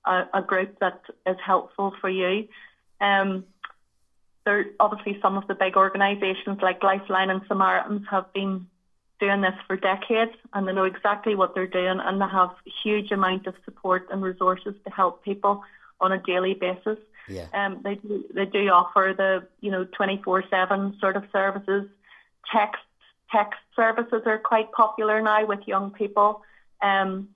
a, 0.05 0.23
a, 0.33 0.41
group 0.41 0.79
that 0.79 1.01
is 1.25 1.37
helpful 1.45 1.93
for 2.01 2.09
you. 2.09 2.47
Um, 3.01 3.45
there 4.45 4.65
obviously 4.79 5.19
some 5.21 5.37
of 5.37 5.47
the 5.47 5.55
big 5.55 5.75
organisations 5.75 6.59
like 6.61 6.81
Lifeline 6.83 7.29
and 7.29 7.41
Samaritans 7.47 8.05
have 8.09 8.31
been 8.33 8.67
doing 9.19 9.41
this 9.41 9.53
for 9.67 9.75
decades 9.75 10.31
and 10.53 10.67
they 10.67 10.73
know 10.73 10.85
exactly 10.85 11.35
what 11.35 11.53
they're 11.53 11.67
doing 11.67 11.99
and 11.99 12.21
they 12.21 12.25
have 12.25 12.49
a 12.49 12.71
huge 12.83 13.11
amount 13.11 13.47
of 13.47 13.53
support 13.65 14.07
and 14.11 14.21
resources 14.21 14.73
to 14.85 14.91
help 14.91 15.23
people 15.23 15.61
on 15.99 16.11
a 16.11 16.21
daily 16.23 16.53
basis. 16.53 16.97
Yeah. 17.27 17.47
Um, 17.53 17.81
they 17.83 17.95
do, 17.95 18.23
they 18.33 18.45
do 18.45 18.69
offer 18.69 19.13
the 19.15 19.47
you 19.61 19.71
know 19.71 19.85
24/7 19.85 20.99
sort 20.99 21.15
of 21.15 21.23
services. 21.31 21.85
Text 22.51 22.81
text 23.31 23.59
services 23.75 24.23
are 24.25 24.39
quite 24.39 24.71
popular 24.71 25.21
now 25.21 25.45
with 25.45 25.59
young 25.67 25.91
people, 25.91 26.41
um, 26.81 27.29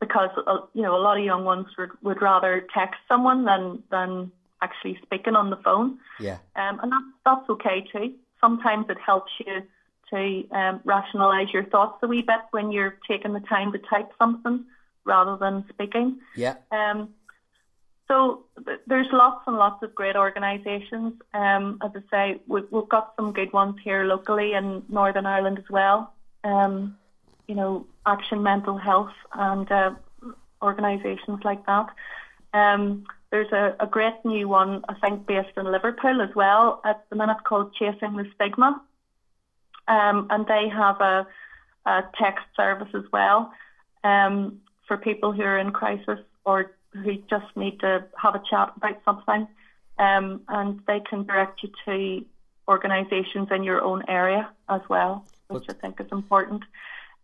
because 0.00 0.30
uh, 0.46 0.58
you 0.74 0.82
know 0.82 0.96
a 0.96 1.02
lot 1.02 1.18
of 1.18 1.24
young 1.24 1.44
ones 1.44 1.66
would, 1.78 1.90
would 2.02 2.22
rather 2.22 2.66
text 2.74 3.00
someone 3.08 3.44
than 3.44 3.82
than 3.90 4.32
actually 4.62 4.98
speaking 5.02 5.36
on 5.36 5.50
the 5.50 5.56
phone. 5.56 5.98
Yeah. 6.18 6.38
Um, 6.54 6.80
and 6.82 6.92
that's 6.92 7.04
that's 7.24 7.50
okay 7.50 7.86
too. 7.92 8.14
Sometimes 8.40 8.86
it 8.88 8.98
helps 9.04 9.32
you 9.44 9.62
to 10.10 10.48
um, 10.56 10.80
rationalise 10.84 11.48
your 11.52 11.64
thoughts 11.64 11.98
a 12.02 12.06
wee 12.06 12.22
bit 12.22 12.40
when 12.52 12.70
you're 12.70 12.96
taking 13.08 13.32
the 13.32 13.40
time 13.40 13.72
to 13.72 13.78
type 13.78 14.10
something 14.18 14.64
rather 15.04 15.36
than 15.36 15.64
speaking. 15.68 16.18
Yeah. 16.36 16.54
Um, 16.70 17.10
so 18.08 18.44
th- 18.64 18.80
there's 18.86 19.08
lots 19.12 19.42
and 19.46 19.56
lots 19.56 19.82
of 19.82 19.94
great 19.94 20.16
organisations. 20.16 21.14
Um, 21.34 21.78
as 21.82 21.90
I 21.94 22.02
say, 22.10 22.40
we've, 22.46 22.66
we've 22.70 22.88
got 22.88 23.14
some 23.16 23.32
good 23.32 23.52
ones 23.52 23.76
here 23.82 24.04
locally 24.04 24.52
in 24.54 24.84
Northern 24.88 25.26
Ireland 25.26 25.58
as 25.58 25.68
well. 25.68 26.12
Um, 26.44 26.96
you 27.46 27.54
know, 27.54 27.86
Action 28.04 28.42
Mental 28.42 28.76
Health 28.76 29.14
and 29.32 29.70
uh, 29.70 29.90
organisations 30.62 31.40
like 31.44 31.64
that. 31.66 31.88
Um, 32.52 33.04
there's 33.30 33.52
a, 33.52 33.76
a, 33.80 33.86
great 33.86 34.14
new 34.24 34.48
one, 34.48 34.84
I 34.88 34.94
think, 34.94 35.26
based 35.26 35.56
in 35.56 35.70
Liverpool 35.70 36.22
as 36.22 36.34
well 36.34 36.80
at 36.84 37.04
the 37.10 37.16
minute 37.16 37.38
called 37.44 37.74
Chasing 37.74 38.16
the 38.16 38.24
Stigma 38.34 38.80
um, 39.88 40.26
and 40.30 40.46
they 40.46 40.68
have 40.68 41.00
a, 41.00 41.26
a, 41.86 42.02
text 42.18 42.44
service 42.56 42.88
as 42.94 43.04
well 43.12 43.52
um, 44.04 44.60
for 44.86 44.96
people 44.96 45.32
who 45.32 45.42
are 45.42 45.58
in 45.58 45.70
crisis 45.70 46.18
or 46.44 46.72
who 46.92 47.16
just 47.28 47.44
need 47.56 47.78
to 47.80 48.04
have 48.20 48.34
a 48.34 48.42
chat 48.48 48.72
about 48.76 49.00
something. 49.04 49.46
Um, 49.98 50.42
and 50.48 50.80
they 50.86 51.00
can 51.00 51.24
direct 51.24 51.62
you 51.62 51.70
to 51.86 52.24
organisations 52.68 53.48
in 53.50 53.62
your 53.62 53.82
own 53.82 54.02
area 54.08 54.50
as 54.68 54.82
well, 54.88 55.24
which 55.48 55.64
I 55.68 55.72
think 55.72 56.00
is 56.00 56.08
important. 56.12 56.64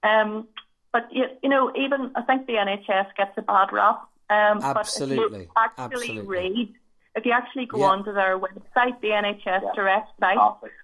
Um, 0.02 0.48
but 0.92 1.08
you, 1.10 1.24
you, 1.42 1.48
know, 1.48 1.72
even 1.76 2.12
I 2.14 2.22
think 2.22 2.46
the 2.46 2.54
NHS 2.54 3.16
gets 3.16 3.32
a 3.36 3.42
bad 3.42 3.72
rap. 3.72 4.02
Um, 4.28 4.60
Absolutely. 4.62 5.48
But 5.54 5.66
if 5.66 5.78
you 5.78 5.84
actually 5.84 6.18
Absolutely. 6.18 6.26
read 6.26 6.74
if 7.14 7.26
you 7.26 7.32
actually 7.32 7.66
go 7.66 7.78
yeah. 7.78 7.86
onto 7.86 8.12
their 8.12 8.38
website, 8.38 9.00
the 9.00 9.08
NHS 9.08 9.44
yeah. 9.44 9.60
Direct 9.74 10.08
site, 10.18 10.38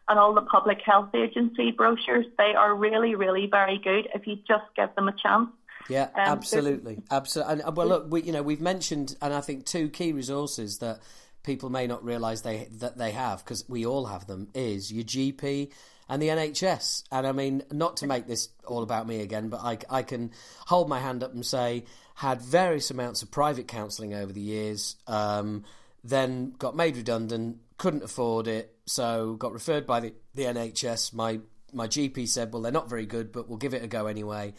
and 0.08 0.18
all 0.18 0.34
the 0.34 0.42
public 0.42 0.78
health 0.84 1.14
agency 1.14 1.70
brochures, 1.70 2.26
they 2.36 2.54
are 2.54 2.74
really, 2.74 3.14
really 3.14 3.46
very 3.46 3.78
good 3.78 4.08
if 4.14 4.26
you 4.26 4.36
just 4.46 4.64
give 4.76 4.94
them 4.94 5.08
a 5.08 5.12
chance. 5.12 5.48
Yeah, 5.88 6.04
um, 6.04 6.10
absolutely, 6.16 6.98
absolutely. 7.10 7.62
And, 7.62 7.76
well, 7.76 7.86
look, 7.86 8.10
we, 8.10 8.22
you 8.22 8.32
know, 8.32 8.42
we've 8.42 8.60
mentioned, 8.60 9.16
and 9.22 9.32
I 9.32 9.40
think 9.40 9.64
two 9.64 9.88
key 9.88 10.12
resources 10.12 10.78
that 10.78 11.00
people 11.44 11.70
may 11.70 11.86
not 11.86 12.04
realise 12.04 12.42
they 12.42 12.68
that 12.72 12.98
they 12.98 13.12
have 13.12 13.42
because 13.42 13.66
we 13.68 13.86
all 13.86 14.06
have 14.06 14.26
them 14.26 14.48
is 14.54 14.92
your 14.92 15.04
GP 15.04 15.72
and 16.08 16.22
the 16.22 16.28
NHS. 16.28 17.04
And 17.12 17.26
I 17.26 17.32
mean, 17.32 17.62
not 17.70 17.98
to 17.98 18.06
make 18.06 18.26
this 18.26 18.48
all 18.66 18.82
about 18.82 19.06
me 19.06 19.20
again, 19.20 19.48
but 19.48 19.60
I, 19.60 19.78
I 19.90 20.02
can 20.02 20.32
hold 20.66 20.88
my 20.88 21.00
hand 21.00 21.22
up 21.22 21.32
and 21.34 21.44
say 21.44 21.84
had 22.14 22.40
various 22.40 22.90
amounts 22.90 23.22
of 23.22 23.30
private 23.30 23.68
counselling 23.68 24.14
over 24.14 24.32
the 24.32 24.40
years. 24.40 24.96
Um, 25.06 25.64
then 26.02 26.54
got 26.58 26.74
made 26.74 26.96
redundant, 26.96 27.58
couldn't 27.76 28.02
afford 28.02 28.48
it, 28.48 28.74
so 28.86 29.34
got 29.34 29.52
referred 29.52 29.86
by 29.86 30.00
the, 30.00 30.14
the 30.34 30.44
NHS. 30.44 31.12
My 31.12 31.40
my 31.72 31.86
GP 31.86 32.28
said, 32.28 32.52
"Well, 32.52 32.62
they're 32.62 32.72
not 32.72 32.88
very 32.88 33.06
good, 33.06 33.32
but 33.32 33.48
we'll 33.48 33.58
give 33.58 33.74
it 33.74 33.84
a 33.84 33.86
go 33.86 34.06
anyway." 34.06 34.54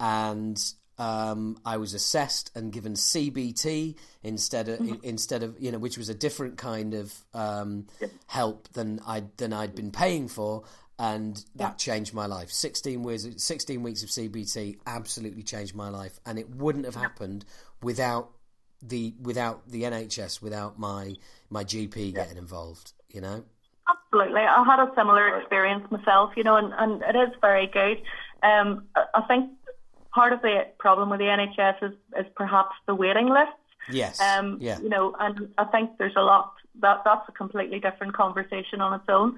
And 0.00 0.60
um, 0.98 1.58
I 1.64 1.76
was 1.76 1.94
assessed 1.94 2.50
and 2.54 2.72
given 2.72 2.94
CBT 2.94 3.96
instead 4.22 4.68
of 4.68 4.78
mm-hmm. 4.78 4.94
instead 5.02 5.42
of 5.42 5.60
you 5.60 5.70
know, 5.70 5.78
which 5.78 5.98
was 5.98 6.08
a 6.08 6.14
different 6.14 6.56
kind 6.56 6.94
of 6.94 7.14
um, 7.34 7.86
help 8.26 8.68
than 8.72 9.00
I 9.06 9.24
than 9.36 9.52
I'd 9.52 9.74
been 9.74 9.90
paying 9.90 10.28
for, 10.28 10.64
and 10.98 11.44
that 11.56 11.78
changed 11.78 12.14
my 12.14 12.26
life. 12.26 12.50
Sixteen 12.50 13.02
weeks, 13.02 13.26
sixteen 13.36 13.82
weeks 13.82 14.02
of 14.02 14.08
CBT 14.08 14.78
absolutely 14.86 15.42
changed 15.42 15.74
my 15.74 15.88
life, 15.88 16.18
and 16.24 16.38
it 16.38 16.48
wouldn't 16.50 16.84
have 16.84 16.94
happened 16.94 17.44
without 17.82 18.30
the 18.82 19.14
without 19.20 19.68
the 19.68 19.82
NHS, 19.82 20.40
without 20.40 20.78
my 20.78 21.14
my 21.50 21.64
GP 21.64 21.96
yeah. 21.96 22.22
getting 22.22 22.38
involved. 22.38 22.92
You 23.08 23.20
know. 23.20 23.44
Absolutely, 23.88 24.40
I 24.40 24.64
had 24.64 24.80
a 24.80 24.90
similar 24.96 25.38
experience 25.38 25.88
myself. 25.90 26.32
You 26.36 26.44
know, 26.44 26.56
and, 26.56 26.72
and 26.78 27.02
it 27.02 27.16
is 27.18 27.34
very 27.40 27.66
good. 27.66 28.02
Um, 28.42 28.86
I 28.94 29.22
think 29.28 29.50
part 30.14 30.32
of 30.32 30.40
the 30.40 30.66
problem 30.78 31.10
with 31.10 31.18
the 31.18 31.26
NHS 31.26 31.90
is, 31.90 31.92
is 32.18 32.26
perhaps 32.34 32.74
the 32.86 32.94
waiting 32.94 33.28
lists. 33.28 33.52
Yes. 33.90 34.20
Um, 34.20 34.58
yeah. 34.60 34.78
You 34.80 34.88
know, 34.88 35.14
and 35.20 35.48
I 35.58 35.64
think 35.64 35.90
there's 35.98 36.16
a 36.16 36.22
lot 36.22 36.54
that 36.80 37.02
that's 37.04 37.28
a 37.28 37.32
completely 37.32 37.80
different 37.80 38.14
conversation 38.14 38.80
on 38.80 38.94
its 38.94 39.08
own. 39.08 39.30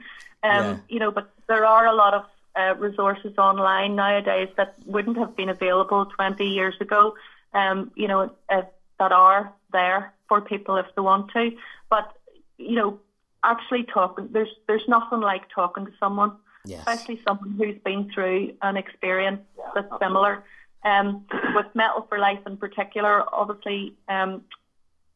Um, 0.43 0.65
yeah. 0.65 0.77
You 0.89 0.99
know, 1.01 1.11
but 1.11 1.31
there 1.49 1.65
are 1.65 1.87
a 1.87 1.95
lot 1.95 2.15
of 2.15 2.25
uh, 2.57 2.75
resources 2.77 3.37
online 3.39 3.97
nowadays 3.97 4.49
that 4.57 4.75
wouldn't 4.87 5.17
have 5.19 5.37
been 5.37 5.49
available 5.49 6.07
20 6.07 6.45
years 6.45 6.75
ago. 6.81 7.15
Um, 7.55 7.91
you 7.95 8.09
know, 8.09 8.31
uh, 8.49 8.63
that 8.99 9.13
are 9.13 9.53
there 9.73 10.13
for 10.29 10.41
people 10.41 10.77
if 10.77 10.87
they 10.95 11.03
want 11.03 11.31
to. 11.33 11.53
But 11.89 12.13
you 12.59 12.75
know, 12.75 12.99
actually 13.43 13.85
talking 13.85 14.29
there's 14.33 14.55
there's 14.67 14.87
nothing 14.89 15.21
like 15.21 15.43
talking 15.55 15.87
to 15.87 15.93
someone, 15.99 16.33
yes. 16.65 16.81
especially 16.81 17.21
someone 17.27 17.53
who's 17.53 17.79
been 17.85 18.11
through 18.13 18.55
an 18.63 18.77
experience 18.77 19.41
that's 19.75 19.93
similar. 20.01 20.45
Um, 20.85 21.27
with 21.55 21.67
Metal 21.75 22.07
for 22.09 22.19
Life 22.19 22.39
in 22.47 22.57
particular, 22.57 23.25
obviously, 23.33 23.95
um, 24.09 24.45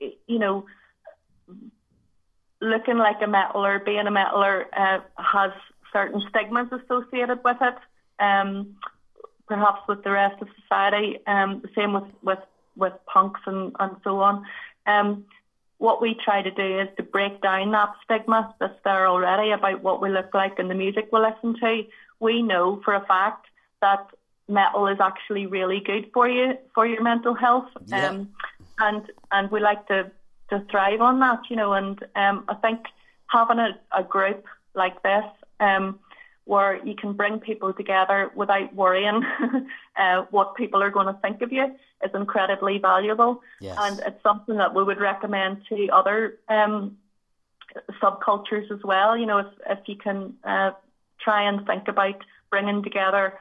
you 0.00 0.38
know, 0.38 0.66
looking 2.62 2.96
like 2.96 3.16
a 3.20 3.26
metaller, 3.26 3.84
being 3.84 4.06
a 4.06 4.10
metaller, 4.10 4.64
uh, 4.74 5.00
has 5.16 5.52
certain 5.92 6.22
stigmas 6.30 6.68
associated 6.72 7.40
with 7.44 7.58
it. 7.60 7.74
Um, 8.18 8.76
perhaps 9.52 9.86
with 9.86 10.02
the 10.02 10.10
rest 10.10 10.40
of 10.40 10.48
society. 10.62 11.18
Um, 11.26 11.60
the 11.60 11.68
same 11.74 11.92
with, 11.92 12.04
with 12.22 12.38
with 12.74 12.94
punks 13.06 13.40
and, 13.46 13.72
and 13.78 13.96
so 14.02 14.20
on. 14.20 14.46
Um, 14.86 15.24
what 15.76 16.00
we 16.00 16.16
try 16.24 16.40
to 16.40 16.50
do 16.50 16.80
is 16.80 16.88
to 16.96 17.02
break 17.02 17.42
down 17.42 17.72
that 17.72 17.92
stigma 18.02 18.54
that's 18.58 18.78
there 18.84 19.06
already 19.06 19.50
about 19.50 19.82
what 19.82 20.00
we 20.00 20.08
look 20.08 20.32
like 20.32 20.58
and 20.58 20.70
the 20.70 20.74
music 20.74 21.08
we 21.12 21.18
listen 21.20 21.58
to. 21.60 21.84
We 22.18 22.40
know 22.40 22.80
for 22.82 22.94
a 22.94 23.04
fact 23.04 23.46
that 23.82 24.06
metal 24.48 24.86
is 24.86 24.98
actually 25.00 25.46
really 25.46 25.80
good 25.80 26.10
for 26.14 26.28
you 26.28 26.56
for 26.74 26.86
your 26.86 27.02
mental 27.02 27.34
health, 27.34 27.68
yeah. 27.86 28.08
um, 28.08 28.30
and 28.78 29.10
and 29.32 29.50
we 29.50 29.60
like 29.60 29.86
to 29.88 30.10
to 30.52 30.64
thrive 30.70 31.00
on 31.00 31.20
that, 31.20 31.40
you 31.48 31.56
know. 31.56 31.72
And 31.72 31.98
um, 32.14 32.44
I 32.48 32.54
think 32.54 32.80
having 33.26 33.58
a, 33.58 33.78
a 33.96 34.04
group 34.04 34.44
like 34.74 35.02
this 35.02 35.24
um, 35.60 35.98
where 36.44 36.84
you 36.84 36.94
can 36.94 37.14
bring 37.14 37.40
people 37.40 37.72
together 37.72 38.30
without 38.34 38.74
worrying 38.74 39.22
uh, 39.96 40.22
what 40.30 40.54
people 40.56 40.82
are 40.82 40.90
going 40.90 41.06
to 41.06 41.20
think 41.20 41.40
of 41.40 41.52
you 41.52 41.64
is 42.04 42.10
incredibly 42.14 42.78
valuable. 42.78 43.42
Yes. 43.60 43.76
And 43.80 44.00
it's 44.00 44.22
something 44.22 44.56
that 44.56 44.74
we 44.74 44.84
would 44.84 45.00
recommend 45.00 45.62
to 45.68 45.88
other 45.88 46.38
um, 46.48 46.98
subcultures 48.02 48.70
as 48.70 48.82
well. 48.84 49.16
You 49.16 49.26
know, 49.26 49.38
if, 49.38 49.46
if 49.70 49.78
you 49.86 49.96
can 49.96 50.34
uh, 50.44 50.72
try 51.20 51.48
and 51.48 51.66
think 51.66 51.88
about 51.88 52.16
bringing 52.50 52.82
together 52.82 53.38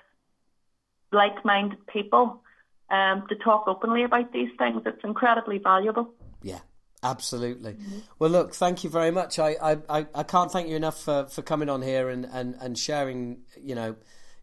like 1.12 1.44
minded 1.44 1.86
people 1.88 2.42
um, 2.90 3.26
to 3.28 3.36
talk 3.36 3.68
openly 3.68 4.04
about 4.04 4.32
these 4.32 4.50
things, 4.58 4.84
it's 4.86 5.04
incredibly 5.04 5.58
valuable. 5.58 6.14
Yeah. 6.44 6.60
Absolutely. 7.04 7.74
Mm-hmm. 7.74 8.00
Well, 8.20 8.30
look, 8.30 8.54
thank 8.54 8.84
you 8.84 8.90
very 8.90 9.12
much. 9.12 9.40
I, 9.40 9.78
I, 9.90 10.06
I 10.14 10.24
can't 10.24 10.52
thank 10.52 10.70
you 10.70 10.76
enough 10.76 11.02
for, 11.02 11.26
for 11.26 11.42
coming 11.42 11.68
on 11.68 11.82
here 11.82 12.10
and, 12.10 12.26
and, 12.26 12.56
and 12.62 12.78
sharing, 12.78 13.40
you 13.60 13.74
know, 13.74 13.96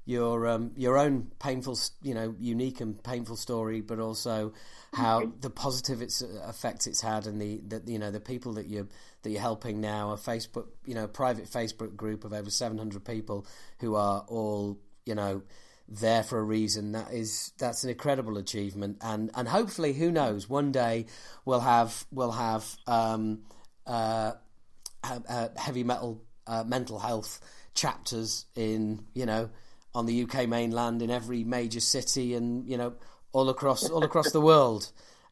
your 0.09 0.49
um, 0.49 0.73
your 0.75 0.97
own 0.97 1.31
painful, 1.39 1.79
you 2.03 2.15
know, 2.15 2.35
unique 2.41 2.81
and 2.81 3.01
painful 3.05 3.37
story, 3.37 3.83
but 3.83 3.99
also 3.99 4.55
how 4.95 5.31
the 5.41 5.51
positive 5.51 6.01
it's, 6.01 6.23
effects 6.23 6.87
it's 6.87 7.03
had, 7.03 7.27
and 7.27 7.39
the, 7.39 7.59
the 7.59 7.83
you 7.85 7.99
know 7.99 8.11
the 8.11 8.19
people 8.19 8.55
that 8.55 8.67
you 8.67 8.89
that 9.23 9.29
you're 9.29 9.43
helping 9.43 9.83
now. 9.83 10.13
A 10.13 10.17
Facebook, 10.17 10.69
you 10.87 10.95
know, 10.95 11.07
private 11.07 11.45
Facebook 11.45 11.95
group 11.95 12.25
of 12.25 12.33
over 12.33 12.49
700 12.49 13.05
people 13.05 13.47
who 13.81 13.97
are 13.97 14.25
all, 14.29 14.79
you 15.05 15.15
know, 15.15 15.43
there 15.89 16.23
for 16.23 16.39
a 16.39 16.43
reason. 16.43 16.93
That 16.93 17.13
is 17.13 17.53
that's 17.59 17.85
an 17.85 17.91
incredible 17.91 18.37
achievement, 18.39 18.99
and 19.01 19.31
and 19.35 19.49
hopefully, 19.49 19.93
who 19.95 20.11
knows, 20.11 20.49
one 20.49 20.71
day 20.73 21.07
we'll 21.45 21.61
have 21.61 22.05
we'll 22.13 22.33
have 22.33 22.77
um, 22.87 23.41
uh, 23.87 24.33
uh, 25.05 25.49
heavy 25.57 25.85
metal 25.85 26.23
uh, 26.47 26.65
mental 26.67 26.99
health 26.99 27.41
chapters 27.75 28.47
in 28.57 29.05
you 29.15 29.25
know 29.27 29.51
on 29.95 30.07
the 30.07 30.23
UK 30.25 30.49
mainland 30.49 31.01
in 31.03 31.11
every 31.11 31.45
major 31.45 31.81
city 31.81 32.35
and 32.35 32.69
you 32.69 32.77
know 32.77 32.95
all 33.33 33.49
across 33.49 33.89
all 33.89 34.05
across 34.05 34.31
the 34.33 34.41
world. 34.41 34.91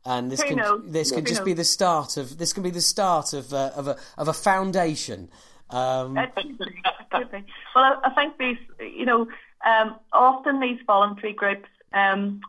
And 0.09 0.31
this 0.31 0.41
Who 0.41 0.49
can 0.49 0.57
knows? 0.59 0.83
this 0.87 1.11
can 1.11 1.21
Who 1.21 1.27
just 1.27 1.41
knows? 1.41 1.47
be 1.47 1.53
the 1.53 1.65
start 1.65 2.17
of 2.17 2.39
this 2.39 2.53
can 2.53 2.63
be 2.63 2.71
the 2.71 2.81
start 2.81 3.33
of 3.33 3.53
uh, 3.53 3.73
of 3.75 3.89
a 3.89 3.97
of 4.17 4.29
a 4.29 4.33
foundation. 4.33 5.29
Um, 5.69 6.17
It 6.17 6.33
could 6.37 6.59
be, 6.59 6.65
it 6.65 7.11
could 7.11 7.31
be. 7.33 7.45
Well, 7.75 7.85
I, 7.85 7.99
I 8.05 8.15
think 8.15 8.39
these, 8.39 8.57
you 8.79 9.05
know, 9.05 9.27
um, 9.67 9.97
often 10.13 10.61
these 10.61 10.79
voluntary 10.87 11.33
groups, 11.33 11.69
um, 11.93 12.41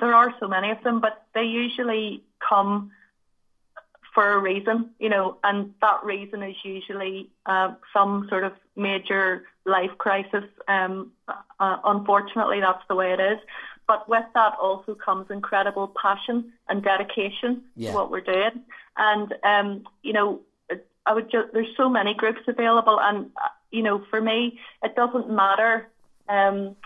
there 0.00 0.14
are 0.14 0.34
so 0.40 0.46
many 0.46 0.70
of 0.70 0.82
them, 0.84 1.00
but 1.00 1.26
they 1.34 1.42
usually 1.44 2.22
come 2.48 2.92
for 4.14 4.34
a 4.34 4.38
reason, 4.38 4.90
you 5.00 5.08
know, 5.08 5.38
and 5.42 5.74
that 5.80 6.04
reason 6.04 6.42
is 6.42 6.54
usually 6.62 7.28
uh, 7.46 7.74
some 7.92 8.26
sort 8.28 8.44
of 8.44 8.52
major 8.76 9.44
life 9.64 9.90
crisis. 9.98 10.44
Um, 10.68 11.10
uh, 11.26 11.78
unfortunately, 11.84 12.60
that's 12.60 12.82
the 12.88 12.94
way 12.94 13.12
it 13.12 13.18
is. 13.18 13.38
But 13.88 14.08
with 14.08 14.24
that 14.34 14.54
also 14.62 14.94
comes 14.94 15.26
incredible 15.30 15.92
passion 16.00 16.52
and 16.68 16.82
dedication 16.82 17.64
Yeah. 17.74 17.90
to 17.90 17.96
what 17.96 18.10
we're 18.10 18.20
doing. 18.20 18.62
And, 18.96 19.34
um, 19.42 19.84
you 20.02 20.12
know, 20.12 20.40
I 21.06 21.12
would 21.12 21.30
just, 21.30 21.52
there's 21.52 21.76
so 21.76 21.88
many 21.88 22.14
groups 22.14 22.40
available. 22.46 23.00
And, 23.00 23.30
uh, 23.42 23.48
you 23.72 23.82
know, 23.82 24.04
for 24.10 24.20
me, 24.20 24.60
it 24.82 24.94
doesn't 24.94 25.28
matter 25.28 25.88
um, 26.28 26.76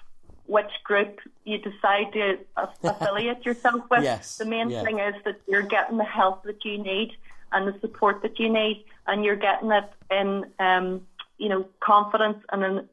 which 0.46 0.70
group 0.84 1.20
you 1.44 1.58
decide 1.58 2.12
to 2.12 2.38
affiliate 2.82 3.44
yourself 3.44 3.82
with. 3.90 4.02
Yes, 4.02 4.36
The 4.38 4.46
main 4.46 4.70
yeah. 4.70 4.82
thing 4.82 4.98
is 4.98 5.14
that 5.24 5.40
you're 5.46 5.62
getting 5.62 5.98
the 5.98 6.04
help 6.04 6.44
that 6.44 6.64
you 6.64 6.78
need 6.78 7.12
and 7.52 7.66
the 7.72 7.78
support 7.80 8.22
that 8.22 8.38
you 8.38 8.50
need, 8.50 8.84
and 9.06 9.24
you're 9.24 9.36
getting 9.36 9.70
it 9.70 9.90
in, 10.10 10.44
um, 10.58 11.06
you 11.38 11.48
know, 11.48 11.66
confidence 11.80 12.38
and 12.50 12.62
in 12.62 12.88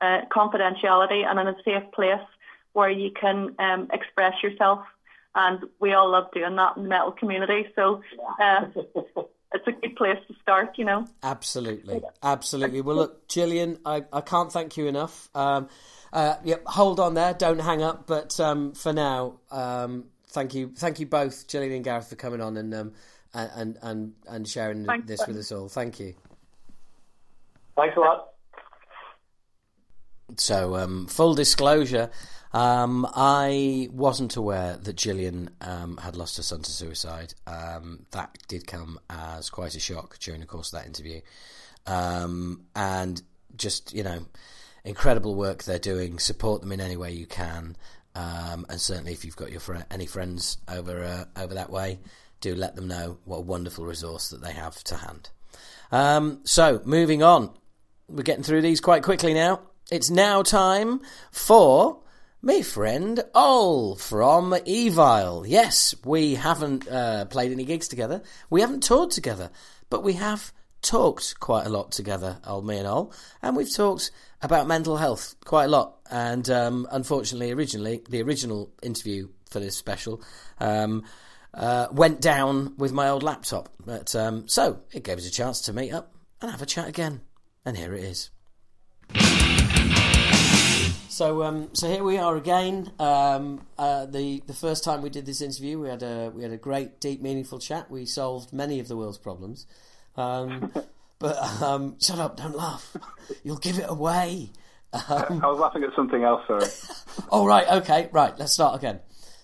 uh, 0.00 0.22
confidentiality 0.30 1.24
and 1.26 1.38
in 1.38 1.46
a 1.46 1.56
safe 1.64 1.90
place 1.92 2.20
where 2.72 2.90
you 2.90 3.10
can 3.10 3.54
um, 3.58 3.88
express 3.92 4.42
yourself. 4.42 4.80
And 5.34 5.60
we 5.78 5.92
all 5.92 6.10
love 6.10 6.30
doing 6.32 6.56
that 6.56 6.76
in 6.76 6.84
the 6.84 6.88
metal 6.88 7.12
community. 7.12 7.68
So 7.74 8.02
uh, 8.40 8.66
it's 9.54 9.66
a 9.66 9.72
good 9.72 9.96
place 9.96 10.18
to 10.28 10.34
start, 10.40 10.76
you 10.78 10.84
know. 10.84 11.06
Absolutely, 11.22 12.02
absolutely. 12.22 12.80
Well, 12.80 12.96
look, 12.96 13.28
Gillian, 13.32 13.78
I, 13.84 14.04
I 14.12 14.20
can't 14.20 14.52
thank 14.52 14.76
you 14.76 14.86
enough. 14.86 15.28
Um, 15.34 15.68
uh, 16.12 16.36
yep, 16.44 16.62
hold 16.66 17.00
on 17.00 17.14
there, 17.14 17.34
don't 17.34 17.60
hang 17.60 17.82
up. 17.82 18.06
But 18.06 18.38
um, 18.40 18.72
for 18.72 18.92
now, 18.92 19.40
um, 19.50 20.04
thank 20.28 20.54
you, 20.54 20.72
thank 20.76 21.00
you 21.00 21.06
both, 21.06 21.46
Gillian 21.48 21.72
and 21.72 21.84
Gareth, 21.84 22.08
for 22.08 22.16
coming 22.16 22.40
on 22.40 22.56
and 22.56 22.74
um, 22.74 22.92
and 23.34 23.78
and 23.82 24.12
and 24.28 24.48
sharing 24.48 24.84
Thanks, 24.84 25.06
this 25.06 25.20
Ben. 25.20 25.28
with 25.28 25.38
us 25.38 25.52
all. 25.52 25.68
Thank 25.68 26.00
you. 26.00 26.14
Thanks 27.76 27.96
a 27.96 28.00
lot. 28.00 28.28
So, 30.36 30.76
um, 30.76 31.06
full 31.06 31.34
disclosure, 31.34 32.10
um, 32.52 33.06
I 33.14 33.88
wasn't 33.92 34.36
aware 34.36 34.76
that 34.76 34.96
Gillian 34.96 35.50
um, 35.60 35.96
had 35.96 36.16
lost 36.16 36.36
her 36.36 36.42
son 36.42 36.62
to 36.62 36.70
suicide. 36.70 37.34
Um, 37.46 38.06
that 38.10 38.36
did 38.48 38.66
come 38.66 38.98
as 39.08 39.48
quite 39.48 39.74
a 39.74 39.80
shock 39.80 40.18
during 40.18 40.40
the 40.40 40.46
course 40.46 40.72
of 40.72 40.80
that 40.80 40.86
interview. 40.86 41.20
Um, 41.86 42.66
and 42.76 43.22
just, 43.56 43.94
you 43.94 44.02
know, 44.02 44.26
incredible 44.84 45.34
work 45.34 45.64
they're 45.64 45.78
doing. 45.78 46.18
Support 46.18 46.60
them 46.60 46.72
in 46.72 46.80
any 46.80 46.96
way 46.96 47.12
you 47.12 47.26
can. 47.26 47.76
Um, 48.14 48.66
and 48.68 48.78
certainly, 48.80 49.12
if 49.12 49.24
you've 49.24 49.36
got 49.36 49.50
your 49.50 49.60
fri 49.60 49.78
any 49.90 50.04
friends 50.04 50.58
over 50.68 51.02
uh, 51.02 51.24
over 51.40 51.54
that 51.54 51.70
way, 51.70 51.98
do 52.42 52.54
let 52.54 52.76
them 52.76 52.86
know 52.86 53.16
what 53.24 53.38
a 53.38 53.42
wonderful 53.42 53.86
resource 53.86 54.28
that 54.28 54.42
they 54.42 54.52
have 54.52 54.84
to 54.84 54.96
hand. 54.96 55.30
Um, 55.90 56.40
so, 56.44 56.82
moving 56.84 57.22
on. 57.22 57.54
We're 58.08 58.22
getting 58.22 58.42
through 58.42 58.60
these 58.60 58.82
quite 58.82 59.02
quickly 59.02 59.32
now. 59.32 59.60
It's 59.90 60.10
now 60.10 60.42
time 60.42 61.00
for 61.30 62.01
me 62.42 62.60
friend 62.60 63.22
Ol 63.34 63.94
from 63.94 64.52
Evile. 64.52 65.44
Yes, 65.46 65.94
we 66.04 66.34
haven't 66.34 66.88
uh, 66.88 67.24
played 67.26 67.52
any 67.52 67.64
gigs 67.64 67.86
together. 67.86 68.22
We 68.50 68.60
haven't 68.60 68.82
toured 68.82 69.12
together, 69.12 69.50
but 69.90 70.02
we 70.02 70.14
have 70.14 70.52
talked 70.82 71.38
quite 71.38 71.66
a 71.66 71.70
lot 71.70 71.92
together, 71.92 72.38
old 72.44 72.66
me 72.66 72.78
and 72.78 72.88
Ol, 72.88 73.12
and 73.42 73.56
we've 73.56 73.72
talked 73.72 74.10
about 74.42 74.66
mental 74.66 74.96
health 74.96 75.36
quite 75.44 75.66
a 75.66 75.68
lot. 75.68 76.00
And 76.10 76.50
um, 76.50 76.88
unfortunately, 76.90 77.52
originally 77.52 78.02
the 78.08 78.22
original 78.22 78.72
interview 78.82 79.28
for 79.48 79.60
this 79.60 79.76
special 79.76 80.20
um, 80.58 81.04
uh, 81.54 81.86
went 81.92 82.20
down 82.20 82.74
with 82.76 82.92
my 82.92 83.08
old 83.08 83.22
laptop, 83.22 83.68
but 83.84 84.16
um, 84.16 84.48
so 84.48 84.80
it 84.92 85.04
gave 85.04 85.18
us 85.18 85.28
a 85.28 85.32
chance 85.32 85.60
to 85.62 85.72
meet 85.72 85.92
up 85.92 86.12
and 86.40 86.50
have 86.50 86.62
a 86.62 86.66
chat 86.66 86.88
again. 86.88 87.20
And 87.64 87.76
here 87.76 87.94
it 87.94 88.02
is. 88.02 89.51
So, 91.22 91.44
um, 91.44 91.68
so 91.72 91.88
here 91.88 92.02
we 92.02 92.18
are 92.18 92.36
again. 92.36 92.90
Um, 92.98 93.64
uh, 93.78 94.06
the 94.06 94.42
the 94.48 94.54
first 94.54 94.82
time 94.82 95.02
we 95.02 95.08
did 95.08 95.24
this 95.24 95.40
interview, 95.40 95.78
we 95.78 95.88
had 95.88 96.02
a 96.02 96.32
we 96.34 96.42
had 96.42 96.50
a 96.50 96.56
great, 96.56 96.98
deep, 96.98 97.22
meaningful 97.22 97.60
chat. 97.60 97.88
We 97.88 98.06
solved 98.06 98.52
many 98.52 98.80
of 98.80 98.88
the 98.88 98.96
world's 98.96 99.18
problems. 99.18 99.64
Um, 100.16 100.72
but 101.20 101.38
um, 101.62 101.96
shut 102.00 102.18
up! 102.18 102.38
Don't 102.38 102.56
laugh. 102.56 102.96
You'll 103.44 103.58
give 103.58 103.78
it 103.78 103.84
away. 103.88 104.50
Um, 104.92 105.40
I 105.44 105.46
was 105.46 105.60
laughing 105.60 105.84
at 105.84 105.94
something 105.94 106.24
else. 106.24 106.42
Sorry. 106.48 106.66
oh 107.30 107.46
right, 107.46 107.68
okay, 107.68 108.08
right. 108.10 108.36
Let's 108.36 108.52
start 108.52 108.76
again. 108.76 108.98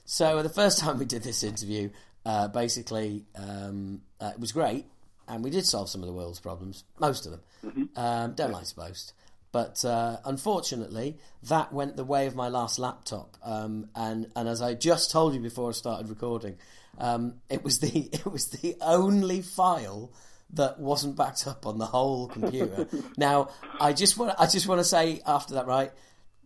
So 0.05 0.43
the 0.43 0.49
first 0.49 0.81
time 0.81 0.99
we 0.99 1.05
did 1.05 1.23
this 1.23 1.45
interview, 1.45 1.91
uh, 2.27 2.49
basically, 2.49 3.25
um, 3.37 4.01
uh, 4.21 4.33
it 4.35 4.41
was 4.41 4.51
great, 4.51 4.85
and 5.29 5.45
we 5.45 5.51
did 5.51 5.65
solve 5.65 5.89
some 5.89 6.01
of 6.01 6.09
the 6.09 6.13
world's 6.13 6.41
problems, 6.41 6.83
most 6.99 7.25
of 7.25 7.31
them. 7.31 7.41
Mm-hmm. 7.65 7.85
Um, 8.01 8.33
don't 8.33 8.51
like 8.51 8.65
to 8.65 8.75
boast. 8.75 9.13
But 9.51 9.85
uh, 9.85 10.19
unfortunately, 10.25 11.19
that 11.45 11.73
went 11.73 11.97
the 11.97 12.05
way 12.05 12.27
of 12.27 12.35
my 12.35 12.49
last 12.49 12.79
laptop. 12.79 13.37
Um, 13.43 13.89
and 13.95 14.31
and 14.37 14.49
as 14.49 14.61
I 14.61 14.75
just 14.75 15.11
told 15.11 15.35
you 15.35 15.41
before 15.41 15.71
I 15.71 15.73
started 15.73 16.09
recording, 16.09 16.57
um, 16.99 17.35
it 17.49 17.65
was 17.65 17.79
the 17.79 17.99
it 18.13 18.27
was 18.27 18.49
the 18.49 18.77
only 18.81 19.43
file 19.43 20.13
that 20.55 20.79
wasn't 20.79 21.17
backed 21.17 21.47
up 21.47 21.67
on 21.67 21.79
the 21.79 21.87
whole 21.87 22.29
computer. 22.29 22.89
now, 23.17 23.51
I 23.81 23.93
just 23.93 24.19
want 24.19 24.35
I 24.39 24.47
just 24.47 24.67
want 24.69 24.81
to 24.81 24.85
say 24.85 25.21
after 25.27 25.55
that, 25.55 25.67
right? 25.67 25.93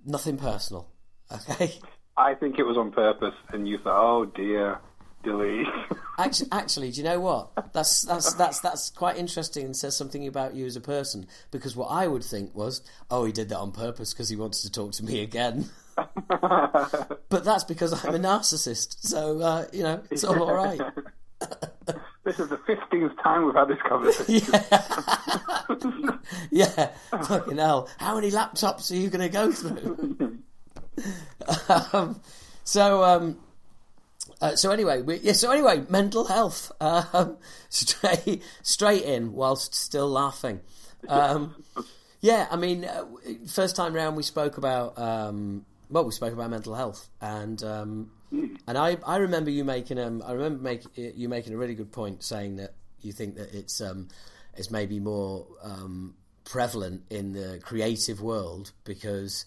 Nothing 0.04 0.36
personal, 0.36 0.88
okay? 1.32 1.74
I 2.16 2.34
think 2.34 2.58
it 2.58 2.64
was 2.64 2.76
on 2.76 2.92
purpose, 2.92 3.34
and 3.52 3.66
you 3.66 3.78
thought, 3.78 4.00
"Oh 4.00 4.24
dear." 4.26 4.80
Actually, 6.18 6.48
actually, 6.52 6.90
do 6.90 6.98
you 6.98 7.04
know 7.04 7.20
what? 7.20 7.72
That's 7.72 8.02
that's 8.02 8.34
that's 8.34 8.60
that's 8.60 8.90
quite 8.90 9.16
interesting 9.16 9.64
and 9.64 9.76
says 9.76 9.96
something 9.96 10.26
about 10.26 10.54
you 10.54 10.66
as 10.66 10.76
a 10.76 10.80
person. 10.80 11.26
Because 11.50 11.76
what 11.76 11.86
I 11.86 12.06
would 12.06 12.24
think 12.24 12.54
was, 12.54 12.82
oh, 13.10 13.24
he 13.24 13.32
did 13.32 13.48
that 13.50 13.58
on 13.58 13.72
purpose 13.72 14.12
because 14.12 14.28
he 14.28 14.36
wanted 14.36 14.62
to 14.62 14.72
talk 14.72 14.92
to 14.92 15.04
me 15.04 15.22
again. 15.22 15.68
but 15.96 17.44
that's 17.44 17.64
because 17.64 17.92
I'm 18.04 18.14
a 18.14 18.18
narcissist. 18.18 18.96
So 19.00 19.40
uh, 19.40 19.66
you 19.72 19.82
know, 19.82 20.02
it's 20.10 20.24
all 20.24 20.42
all 20.42 20.54
right. 20.54 20.80
this 22.24 22.38
is 22.38 22.48
the 22.48 22.58
fifteenth 22.66 23.12
time 23.22 23.46
we've 23.46 23.54
had 23.54 23.68
this 23.68 23.78
conversation. 23.86 24.54
Yeah, 26.50 26.68
yeah. 27.10 27.20
Fucking 27.24 27.56
hell! 27.56 27.88
How 27.98 28.14
many 28.14 28.30
laptops 28.30 28.90
are 28.90 28.96
you 28.96 29.08
going 29.10 29.22
to 29.22 29.28
go 29.28 29.50
through? 29.52 30.38
um, 31.92 32.20
so. 32.64 33.02
Um, 33.02 33.38
uh, 34.42 34.56
so 34.56 34.70
anyway, 34.70 35.00
we, 35.00 35.16
yeah. 35.20 35.32
So 35.32 35.50
anyway, 35.50 35.84
mental 35.88 36.24
health. 36.24 36.72
Um, 36.80 37.38
straight, 37.70 38.42
straight 38.62 39.04
in 39.04 39.32
whilst 39.32 39.74
still 39.74 40.08
laughing. 40.08 40.60
Um, 41.08 41.64
yeah, 42.20 42.46
I 42.50 42.56
mean, 42.56 42.84
uh, 42.84 43.04
first 43.46 43.76
time 43.76 43.94
round 43.94 44.16
we 44.16 44.22
spoke 44.22 44.58
about 44.58 44.98
um, 44.98 45.64
well, 45.90 46.04
we 46.04 46.12
spoke 46.12 46.32
about 46.32 46.50
mental 46.50 46.74
health, 46.74 47.08
and 47.20 47.62
um, 47.62 48.10
and 48.30 48.76
I 48.76 48.96
I 49.06 49.16
remember 49.16 49.50
you 49.50 49.64
making 49.64 49.98
um 49.98 50.22
I 50.26 50.32
remember 50.32 50.62
make, 50.62 50.82
you 50.96 51.28
making 51.28 51.52
a 51.54 51.56
really 51.56 51.74
good 51.74 51.92
point 51.92 52.22
saying 52.22 52.56
that 52.56 52.74
you 53.00 53.12
think 53.12 53.36
that 53.36 53.54
it's 53.54 53.80
um 53.80 54.08
it's 54.56 54.70
maybe 54.70 54.98
more 55.00 55.46
um, 55.62 56.14
prevalent 56.44 57.02
in 57.10 57.32
the 57.32 57.60
creative 57.62 58.20
world 58.20 58.72
because 58.84 59.46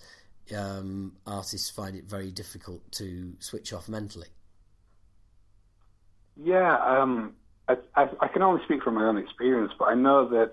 um, 0.55 1.13
artists 1.27 1.69
find 1.69 1.95
it 1.95 2.05
very 2.05 2.31
difficult 2.31 2.91
to 2.93 3.33
switch 3.39 3.73
off 3.73 3.87
mentally. 3.87 4.27
Yeah, 6.37 6.77
um, 6.77 7.33
I, 7.67 7.77
I, 7.95 8.09
I, 8.19 8.27
can 8.27 8.41
only 8.41 8.63
speak 8.65 8.83
from 8.83 8.95
my 8.95 9.05
own 9.05 9.17
experience, 9.17 9.71
but 9.77 9.85
I 9.85 9.95
know 9.95 10.27
that 10.29 10.51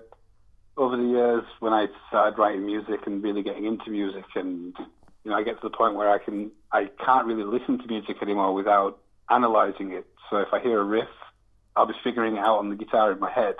over 0.77 0.95
the 0.95 1.03
years, 1.03 1.43
when 1.59 1.73
I 1.73 1.87
started 2.07 2.39
writing 2.39 2.65
music 2.65 3.01
and 3.05 3.21
really 3.21 3.43
getting 3.43 3.65
into 3.65 3.91
music, 3.91 4.25
and 4.35 4.73
you 5.23 5.31
know, 5.31 5.35
I 5.35 5.43
get 5.43 5.61
to 5.61 5.69
the 5.69 5.75
point 5.75 5.95
where 5.95 6.09
I 6.09 6.19
can 6.19 6.51
I 6.71 6.89
can't 7.03 7.27
really 7.27 7.43
listen 7.43 7.79
to 7.79 7.87
music 7.87 8.17
anymore 8.21 8.53
without 8.53 8.99
analyzing 9.29 9.91
it. 9.91 10.07
So 10.29 10.37
if 10.37 10.47
I 10.53 10.59
hear 10.59 10.79
a 10.79 10.83
riff, 10.83 11.09
I'll 11.75 11.85
be 11.85 11.93
figuring 12.03 12.37
it 12.37 12.39
out 12.39 12.59
on 12.59 12.69
the 12.69 12.75
guitar 12.75 13.11
in 13.11 13.19
my 13.19 13.31
head. 13.31 13.55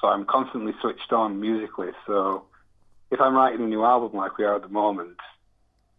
So 0.00 0.08
I'm 0.08 0.24
constantly 0.24 0.72
switched 0.80 1.12
on 1.12 1.40
musically. 1.40 1.90
So 2.06 2.44
if 3.10 3.20
I'm 3.20 3.34
writing 3.34 3.64
a 3.64 3.68
new 3.68 3.84
album 3.84 4.16
like 4.16 4.38
we 4.38 4.44
are 4.44 4.56
at 4.56 4.62
the 4.62 4.68
moment, 4.68 5.18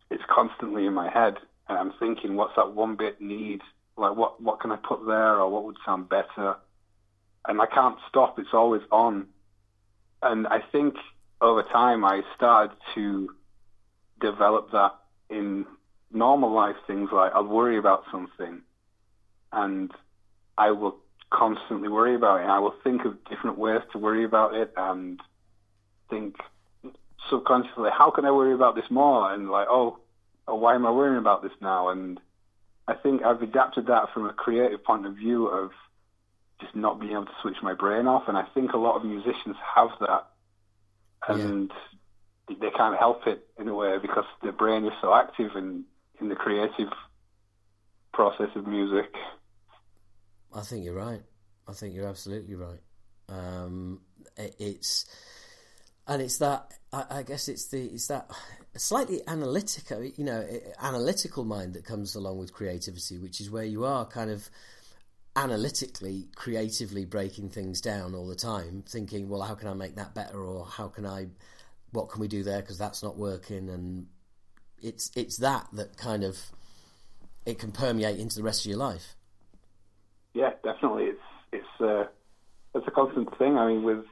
it's 0.09 0.23
constantly 0.29 0.85
in 0.85 0.93
my 0.93 1.09
head, 1.09 1.35
and 1.69 1.77
I'm 1.77 1.93
thinking, 1.99 2.35
what's 2.35 2.55
that 2.55 2.73
one 2.73 2.95
bit 2.95 3.21
need 3.21 3.61
like 3.97 4.15
what 4.15 4.41
what 4.41 4.59
can 4.59 4.71
I 4.71 4.77
put 4.77 5.05
there 5.05 5.39
or 5.39 5.49
what 5.49 5.63
would 5.65 5.77
sound 5.85 6.09
better, 6.09 6.55
and 7.47 7.61
I 7.61 7.65
can't 7.65 7.97
stop. 8.09 8.39
It's 8.39 8.53
always 8.53 8.81
on, 8.91 9.27
and 10.21 10.47
I 10.47 10.59
think 10.71 10.95
over 11.41 11.63
time 11.63 12.03
I 12.03 12.21
started 12.35 12.75
to 12.95 13.29
develop 14.19 14.71
that 14.71 14.91
in 15.29 15.65
normal 16.11 16.51
life 16.53 16.75
things 16.87 17.09
like 17.11 17.31
I'll 17.33 17.47
worry 17.47 17.77
about 17.77 18.03
something, 18.11 18.61
and 19.51 19.91
I 20.57 20.71
will 20.71 20.97
constantly 21.29 21.89
worry 21.89 22.15
about 22.15 22.41
it. 22.41 22.47
I 22.47 22.59
will 22.59 22.75
think 22.83 23.05
of 23.05 23.23
different 23.29 23.57
ways 23.57 23.81
to 23.91 23.97
worry 23.97 24.23
about 24.23 24.53
it 24.53 24.73
and 24.77 25.19
think 26.09 26.35
subconsciously, 27.29 27.89
how 27.91 28.11
can 28.11 28.25
I 28.25 28.31
worry 28.31 28.53
about 28.53 28.75
this 28.75 28.89
more? 28.89 29.33
And 29.33 29.49
like, 29.49 29.67
oh, 29.69 29.99
oh 30.47 30.55
why 30.55 30.75
am 30.75 30.85
I 30.85 30.91
worrying 30.91 31.17
about 31.17 31.41
this 31.43 31.51
now? 31.61 31.89
And 31.89 32.19
I 32.87 32.93
think 32.93 33.23
I've 33.23 33.41
adapted 33.41 33.87
that 33.87 34.13
from 34.13 34.27
a 34.27 34.33
creative 34.33 34.83
point 34.83 35.05
of 35.05 35.15
view 35.15 35.47
of 35.47 35.71
just 36.61 36.75
not 36.75 36.99
being 36.99 37.13
able 37.13 37.25
to 37.25 37.31
switch 37.41 37.57
my 37.61 37.73
brain 37.73 38.07
off, 38.07 38.23
and 38.27 38.37
I 38.37 38.45
think 38.53 38.73
a 38.73 38.77
lot 38.77 38.95
of 38.95 39.05
musicians 39.05 39.55
have 39.75 39.89
that, 39.99 40.27
and 41.27 41.71
yeah. 42.49 42.55
they 42.61 42.69
can't 42.69 42.97
help 42.97 43.27
it 43.27 43.47
in 43.59 43.67
a 43.67 43.75
way 43.75 43.97
because 44.01 44.25
their 44.43 44.51
brain 44.51 44.85
is 44.85 44.93
so 45.01 45.13
active 45.13 45.51
in 45.55 45.83
in 46.21 46.29
the 46.29 46.35
creative 46.35 46.89
process 48.13 48.49
of 48.55 48.65
music. 48.67 49.13
I 50.53 50.61
think 50.61 50.85
you're 50.85 50.93
right. 50.93 51.21
I 51.67 51.73
think 51.73 51.93
you're 51.93 52.07
absolutely 52.07 52.55
right. 52.55 52.79
Um, 53.27 54.01
it, 54.37 54.55
it's 54.59 55.05
and 56.07 56.21
it's 56.21 56.37
that 56.37 56.71
I, 56.93 57.05
I, 57.09 57.23
guess 57.23 57.47
it's 57.47 57.67
the 57.67 57.83
it's 57.85 58.07
that 58.07 58.29
slightly 58.77 59.21
analytical 59.27 60.03
you 60.03 60.23
know 60.23 60.45
analytical 60.81 61.45
mind 61.45 61.73
that 61.73 61.85
comes 61.85 62.13
along 62.15 62.37
with 62.37 62.51
creativity 62.53 63.17
which 63.17 63.39
is 63.39 63.49
where 63.49 63.63
you 63.63 63.85
are 63.85 64.05
kind 64.05 64.29
of 64.29 64.49
analytically 65.37 66.27
creatively 66.35 67.05
breaking 67.05 67.49
things 67.49 67.81
down 67.81 68.13
all 68.13 68.27
the 68.27 68.35
time 68.35 68.83
thinking 68.87 69.27
well 69.29 69.41
how 69.41 69.55
can 69.55 69.67
i 69.67 69.73
make 69.73 69.95
that 69.95 70.13
better? 70.13 70.39
Or 70.39 70.65
how 70.65 70.87
can 70.87 71.05
i 71.05 71.27
what 71.95 72.09
can 72.09 72.21
we 72.21 72.27
do 72.27 72.43
there? 72.43 72.61
Because 72.61 72.77
that's 72.77 73.01
not 73.01 73.17
working. 73.17 73.69
And 73.69 74.07
it's 74.81 75.11
it's 75.15 75.37
that 75.37 75.67
that 75.73 75.97
kind 75.97 76.23
of 76.23 76.37
it 77.45 77.57
can 77.57 77.71
permeate 77.71 78.19
into 78.19 78.35
the 78.35 78.43
rest 78.43 78.65
of 78.65 78.69
your 78.69 78.77
life. 78.77 79.15
Yeah 80.33 80.51
definitely. 80.63 81.05
It's 81.05 81.19
it's 81.51 81.81
uh 81.81 82.05
it's 82.75 82.87
a 82.87 82.91
constant 82.91 83.35
thing. 83.37 83.57
I 83.57 83.67
mean 83.67 83.83
with 83.83 84.05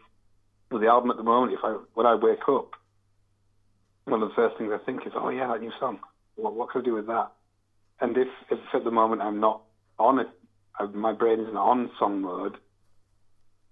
with 0.72 0.82
the 0.82 0.88
album 0.88 1.12
at 1.12 1.18
the 1.18 1.24
moment, 1.24 1.54
if 1.54 1.60
I 1.64 1.78
when 1.94 2.08
I 2.08 2.16
wake 2.16 2.48
up, 2.48 2.72
one 4.06 4.22
of 4.22 4.30
the 4.30 4.36
first 4.36 4.58
things 4.58 4.72
I 4.74 4.84
think 4.86 5.06
is, 5.06 5.14
oh 5.16 5.30
yeah, 5.30 5.48
that 5.48 5.62
new 5.62 5.72
song. 5.80 6.00
What 6.36 6.54
what 6.54 6.72
can 6.72 6.82
I 6.82 6.84
do 6.84 6.94
with 6.94 7.08
that? 7.08 7.32
And 8.02 8.18
if 8.18 8.28
if 8.50 8.60
at 8.74 8.84
the 8.84 8.92
moment 8.92 9.22
I'm 9.22 9.40
not 9.40 9.62
on 10.00 10.20
it, 10.20 10.30
I, 10.78 10.86
my 10.86 11.14
brain 11.14 11.40
isn't 11.40 11.56
on 11.56 11.92
song 12.00 12.22
mode. 12.22 12.58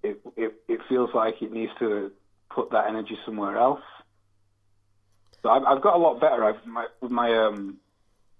It, 0.03 0.21
it 0.35 0.53
it 0.67 0.79
feels 0.87 1.09
like 1.13 1.41
it 1.41 1.51
needs 1.51 1.71
to 1.79 2.11
put 2.49 2.71
that 2.71 2.87
energy 2.87 3.17
somewhere 3.25 3.57
else. 3.57 3.81
So 5.43 5.49
I've, 5.49 5.63
I've 5.63 5.81
got 5.81 5.95
a 5.95 5.99
lot 5.99 6.21
better. 6.21 6.43
I've 6.43 6.65
my 6.65 6.87
my 7.01 7.45
um, 7.45 7.77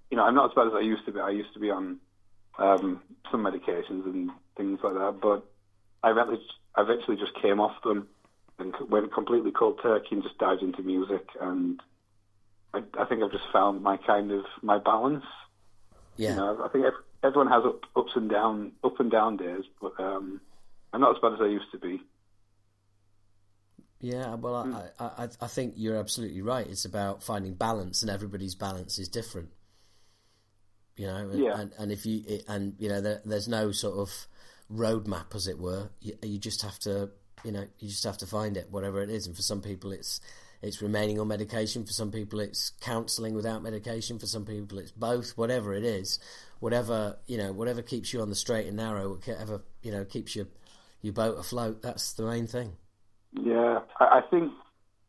you 0.10 0.18
know, 0.18 0.24
I'm 0.24 0.36
not 0.36 0.52
as 0.52 0.56
bad 0.56 0.68
as 0.68 0.74
I 0.76 0.82
used 0.82 1.06
to 1.06 1.12
be. 1.12 1.20
I 1.20 1.30
used 1.30 1.54
to 1.54 1.60
be 1.60 1.72
on 1.72 1.98
um, 2.58 3.02
some 3.32 3.44
medications 3.44 4.06
and 4.06 4.32
things 4.58 4.80
like 4.84 4.94
that, 4.94 5.20
but 5.22 5.46
I 6.04 6.12
eventually 6.12 6.42
I 6.76 6.82
eventually 6.82 7.18
just 7.18 7.34
came 7.42 7.60
off 7.60 7.82
them 7.84 8.08
and 8.62 8.74
went 8.90 9.14
completely 9.14 9.52
cold 9.52 9.80
turkey 9.84 10.10
and 10.12 10.24
just 10.24 10.38
dived 10.38 10.62
into 10.62 10.82
music. 10.84 11.28
And 11.42 11.82
I, 12.74 12.84
I 13.00 13.06
think 13.06 13.24
I've 13.24 13.32
just 13.32 13.52
found 13.52 13.84
my 13.84 13.98
kind 13.98 14.32
of 14.32 14.46
my 14.62 14.78
balance. 14.78 15.26
Yeah. 16.18 16.30
You 16.32 16.36
know, 16.38 16.64
I 16.64 16.70
think 16.70 16.86
everyone 17.24 17.48
has 17.52 17.64
up, 17.66 17.82
ups 17.96 18.12
and 18.16 18.30
down 18.30 18.72
up 18.84 19.00
and 19.00 19.12
down 19.12 19.38
days, 19.38 19.64
but 19.82 20.00
um, 20.00 20.40
I'm 20.94 21.02
not 21.02 21.16
as 21.16 21.22
bad 21.22 21.34
as 21.34 21.42
I 21.42 21.48
used 21.48 21.72
to 21.72 21.80
be. 21.80 22.02
Yeah, 24.00 24.34
well, 24.36 24.64
Hmm. 24.64 24.76
I, 25.00 25.24
I, 25.24 25.30
I 25.42 25.48
think 25.48 25.76
you're 25.78 25.98
absolutely 25.98 26.42
right. 26.42 26.66
It's 26.68 26.86
about 26.86 27.22
finding 27.22 27.54
balance, 27.54 28.02
and 28.02 28.10
everybody's 28.10 28.56
balance 28.56 28.98
is 28.98 29.08
different. 29.08 29.50
You 30.98 31.08
know, 31.08 31.16
and, 31.18 31.40
Yeah. 31.40 31.60
and, 31.60 31.72
and 31.78 31.92
if 31.92 32.06
you 32.06 32.40
and 32.48 32.76
you 32.80 32.90
know, 32.90 33.00
there, 33.02 33.22
there's 33.26 33.48
no 33.48 33.72
sort 33.72 33.98
of 34.00 34.28
roadmap, 34.72 35.36
as 35.36 35.48
it 35.48 35.60
were. 35.60 35.90
You, 36.02 36.18
you 36.24 36.40
just 36.40 36.64
have 36.64 36.80
to, 36.80 37.12
you 37.44 37.52
know, 37.52 37.66
you 37.80 37.90
just 37.90 38.04
have 38.04 38.18
to 38.20 38.28
find 38.28 38.58
it, 38.58 38.68
whatever 38.70 39.02
it 39.02 39.10
is. 39.10 39.28
And 39.28 39.36
for 39.36 39.42
some 39.42 39.62
people, 39.62 39.92
it's 39.92 40.22
it's 40.62 40.82
remaining 40.82 41.20
on 41.20 41.28
medication. 41.28 41.86
For 41.86 41.94
some 41.94 42.12
people, 42.12 42.40
it's 42.40 42.72
counselling 42.82 43.34
without 43.34 43.64
medication. 43.64 44.20
For 44.20 44.28
some 44.28 44.46
people, 44.46 44.78
it's 44.78 44.92
both. 44.92 45.38
Whatever 45.38 45.74
it 45.74 45.84
is, 45.84 46.20
whatever 46.60 47.18
you 47.28 47.38
know, 47.38 47.52
whatever 47.52 47.82
keeps 47.82 48.14
you 48.14 48.22
on 48.22 48.30
the 48.30 48.36
straight 48.36 48.68
and 48.68 48.78
narrow, 48.78 49.10
whatever 49.10 49.62
you 49.82 49.92
know 49.92 50.06
keeps 50.06 50.36
your 50.36 50.48
your 51.02 51.14
boat 51.14 51.38
afloat. 51.40 51.82
That's 51.82 52.14
the 52.14 52.24
main 52.24 52.48
thing. 52.48 52.74
Yeah, 53.34 53.80
I, 54.00 54.22
think 54.30 54.52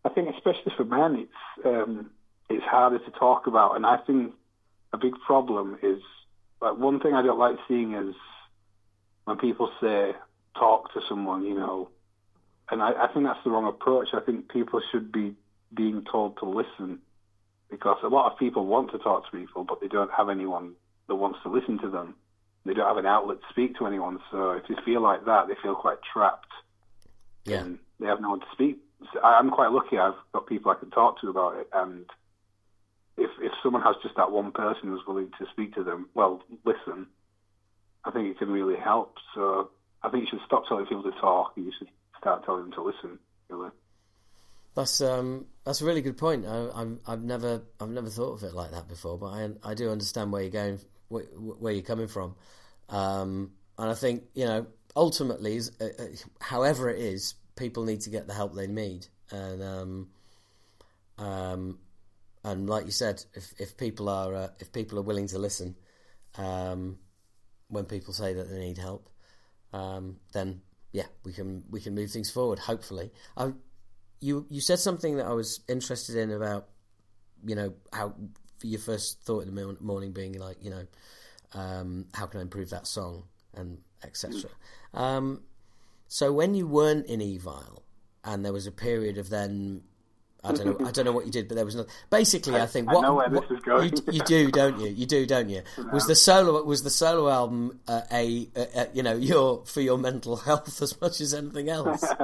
I 0.04 0.08
think 0.08 0.28
especially 0.34 0.72
for 0.76 0.84
men, 0.84 1.16
it's 1.26 1.66
um, 1.66 2.10
it's 2.48 2.64
harder 2.64 2.98
to 2.98 3.10
talk 3.12 3.46
about, 3.46 3.76
and 3.76 3.84
I 3.84 3.98
think 3.98 4.34
a 4.92 4.98
big 4.98 5.14
problem 5.26 5.78
is 5.82 6.00
like 6.60 6.76
one 6.76 7.00
thing 7.00 7.14
I 7.14 7.22
don't 7.22 7.38
like 7.38 7.56
seeing 7.68 7.94
is 7.94 8.14
when 9.24 9.38
people 9.38 9.70
say 9.80 10.12
talk 10.56 10.92
to 10.94 11.00
someone, 11.08 11.44
you 11.44 11.54
know, 11.54 11.88
and 12.72 12.82
I, 12.82 13.04
I 13.04 13.12
think 13.12 13.26
that's 13.26 13.44
the 13.44 13.50
wrong 13.50 13.66
approach. 13.68 14.08
I 14.14 14.20
think 14.20 14.50
people 14.50 14.80
should 14.90 15.12
be 15.12 15.34
being 15.74 16.04
told 16.10 16.38
to 16.38 16.46
listen 16.46 17.00
because 17.70 17.98
a 18.02 18.08
lot 18.08 18.32
of 18.32 18.38
people 18.38 18.66
want 18.66 18.90
to 18.92 18.98
talk 18.98 19.30
to 19.30 19.36
people, 19.36 19.64
but 19.64 19.80
they 19.80 19.88
don't 19.88 20.10
have 20.10 20.28
anyone 20.30 20.72
that 21.06 21.16
wants 21.16 21.38
to 21.42 21.50
listen 21.50 21.78
to 21.80 21.90
them. 21.90 22.14
They 22.64 22.72
don't 22.74 22.86
have 22.86 22.96
an 22.96 23.06
outlet 23.06 23.38
to 23.40 23.46
speak 23.50 23.76
to 23.78 23.86
anyone, 23.86 24.18
so 24.30 24.52
if 24.52 24.62
they 24.68 24.74
feel 24.84 25.02
like 25.02 25.24
that, 25.26 25.48
they 25.48 25.54
feel 25.62 25.74
quite 25.74 25.98
trapped 26.12 26.50
Yeah. 27.44 27.60
and 27.60 27.78
they 28.00 28.06
have 28.06 28.20
no 28.20 28.30
one 28.30 28.40
to 28.40 28.46
speak. 28.52 28.78
So 29.12 29.20
I'm 29.20 29.50
quite 29.50 29.70
lucky. 29.72 29.98
I've 29.98 30.14
got 30.32 30.46
people 30.46 30.70
I 30.70 30.76
can 30.76 30.90
talk 30.90 31.20
to 31.20 31.28
about 31.28 31.58
it, 31.58 31.68
and 31.74 32.06
if 33.18 33.30
if 33.40 33.52
someone 33.62 33.82
has 33.82 33.96
just 34.02 34.16
that 34.16 34.30
one 34.30 34.52
person 34.52 34.88
who's 34.88 35.06
willing 35.06 35.30
to 35.38 35.46
speak 35.52 35.74
to 35.74 35.84
them, 35.84 36.08
well, 36.14 36.42
listen, 36.64 37.06
I 38.04 38.12
think 38.12 38.28
it 38.28 38.38
can 38.38 38.50
really 38.50 38.78
help. 38.78 39.16
So 39.34 39.70
I 40.02 40.08
think 40.08 40.22
you 40.24 40.28
should 40.30 40.46
stop 40.46 40.66
telling 40.68 40.86
people 40.86 41.02
to 41.02 41.20
talk, 41.20 41.52
you 41.56 41.72
should 41.78 41.88
start 42.22 42.44
telling 42.46 42.62
them 42.62 42.72
to 42.72 42.82
listen. 42.82 43.18
Really. 43.50 43.70
That's 44.74 45.02
um 45.02 45.46
that's 45.64 45.82
a 45.82 45.84
really 45.84 46.00
good 46.00 46.16
point. 46.16 46.46
I, 46.46 46.68
I've 46.74 46.98
I've 47.06 47.22
never 47.22 47.62
I've 47.78 47.90
never 47.90 48.08
thought 48.08 48.32
of 48.32 48.42
it 48.44 48.54
like 48.54 48.70
that 48.70 48.88
before, 48.88 49.18
but 49.18 49.26
I 49.26 49.50
I 49.62 49.74
do 49.74 49.90
understand 49.90 50.32
where 50.32 50.40
you're 50.40 50.50
going, 50.50 50.78
where, 51.08 51.24
where 51.24 51.72
you're 51.74 51.82
coming 51.82 52.08
from, 52.08 52.34
um, 52.88 53.50
and 53.76 53.90
I 53.90 53.94
think 53.94 54.24
you 54.34 54.46
know 54.46 54.66
ultimately, 54.96 55.60
uh, 55.80 55.84
uh, 55.84 56.04
however 56.40 56.88
it 56.88 57.00
is, 57.00 57.34
people 57.56 57.84
need 57.84 58.00
to 58.02 58.10
get 58.10 58.26
the 58.26 58.34
help 58.34 58.54
they 58.54 58.66
need, 58.66 59.06
and 59.30 59.62
um, 59.62 60.08
um, 61.18 61.78
and 62.44 62.70
like 62.70 62.86
you 62.86 62.92
said, 62.92 63.22
if 63.34 63.52
if 63.58 63.76
people 63.76 64.08
are 64.08 64.34
uh, 64.34 64.48
if 64.58 64.72
people 64.72 64.98
are 64.98 65.02
willing 65.02 65.26
to 65.28 65.38
listen, 65.38 65.76
um, 66.38 66.98
when 67.68 67.84
people 67.84 68.14
say 68.14 68.32
that 68.32 68.48
they 68.48 68.58
need 68.58 68.78
help, 68.78 69.10
um, 69.74 70.16
then 70.32 70.62
yeah, 70.92 71.06
we 71.24 71.32
can 71.32 71.64
we 71.70 71.80
can 71.80 71.94
move 71.94 72.10
things 72.10 72.30
forward. 72.30 72.58
Hopefully, 72.58 73.10
I, 73.36 73.52
you 74.20 74.46
you 74.50 74.60
said 74.60 74.78
something 74.78 75.16
that 75.16 75.26
I 75.26 75.32
was 75.32 75.60
interested 75.68 76.16
in 76.16 76.30
about 76.30 76.68
you 77.44 77.54
know 77.54 77.74
how 77.92 78.14
your 78.62 78.80
first 78.80 79.22
thought 79.22 79.44
in 79.44 79.52
the 79.52 79.76
morning 79.80 80.12
being 80.12 80.38
like 80.38 80.58
you 80.62 80.70
know 80.70 80.86
um, 81.54 82.06
how 82.14 82.26
can 82.26 82.40
I 82.40 82.42
improve 82.42 82.70
that 82.70 82.86
song 82.86 83.24
and 83.54 83.78
etc. 84.04 84.50
Um, 84.94 85.42
so 86.08 86.32
when 86.32 86.54
you 86.54 86.66
weren't 86.66 87.06
in 87.06 87.20
Evile 87.20 87.82
and 88.24 88.44
there 88.44 88.52
was 88.52 88.66
a 88.66 88.72
period 88.72 89.18
of 89.18 89.30
then. 89.30 89.82
I 90.44 90.52
don't 90.52 90.80
know. 90.80 90.86
I 90.86 90.90
don't 90.90 91.04
know 91.04 91.12
what 91.12 91.24
you 91.24 91.30
did, 91.30 91.46
but 91.46 91.54
there 91.54 91.64
was 91.64 91.76
no. 91.76 91.86
Basically, 92.10 92.56
I, 92.56 92.66
think 92.66 92.88
I 92.88 92.94
what, 92.94 93.02
know 93.02 93.14
where 93.14 93.28
this 93.28 93.40
what- 93.40 93.52
is 93.52 93.60
going. 93.60 93.92
You, 94.08 94.12
you 94.14 94.20
do, 94.22 94.50
don't 94.50 94.80
you? 94.80 94.88
You 94.88 95.06
do, 95.06 95.24
don't 95.24 95.48
you? 95.48 95.62
Was 95.92 96.06
the 96.06 96.16
solo 96.16 96.62
was 96.64 96.82
the 96.82 96.90
solo 96.90 97.30
album 97.30 97.78
uh, 97.86 98.02
a, 98.10 98.48
a, 98.56 98.80
a 98.80 98.88
you 98.92 99.02
know 99.04 99.14
your 99.16 99.64
for 99.66 99.80
your 99.80 99.98
mental 99.98 100.36
health 100.36 100.82
as 100.82 101.00
much 101.00 101.20
as 101.20 101.32
anything 101.34 101.68
else? 101.68 102.04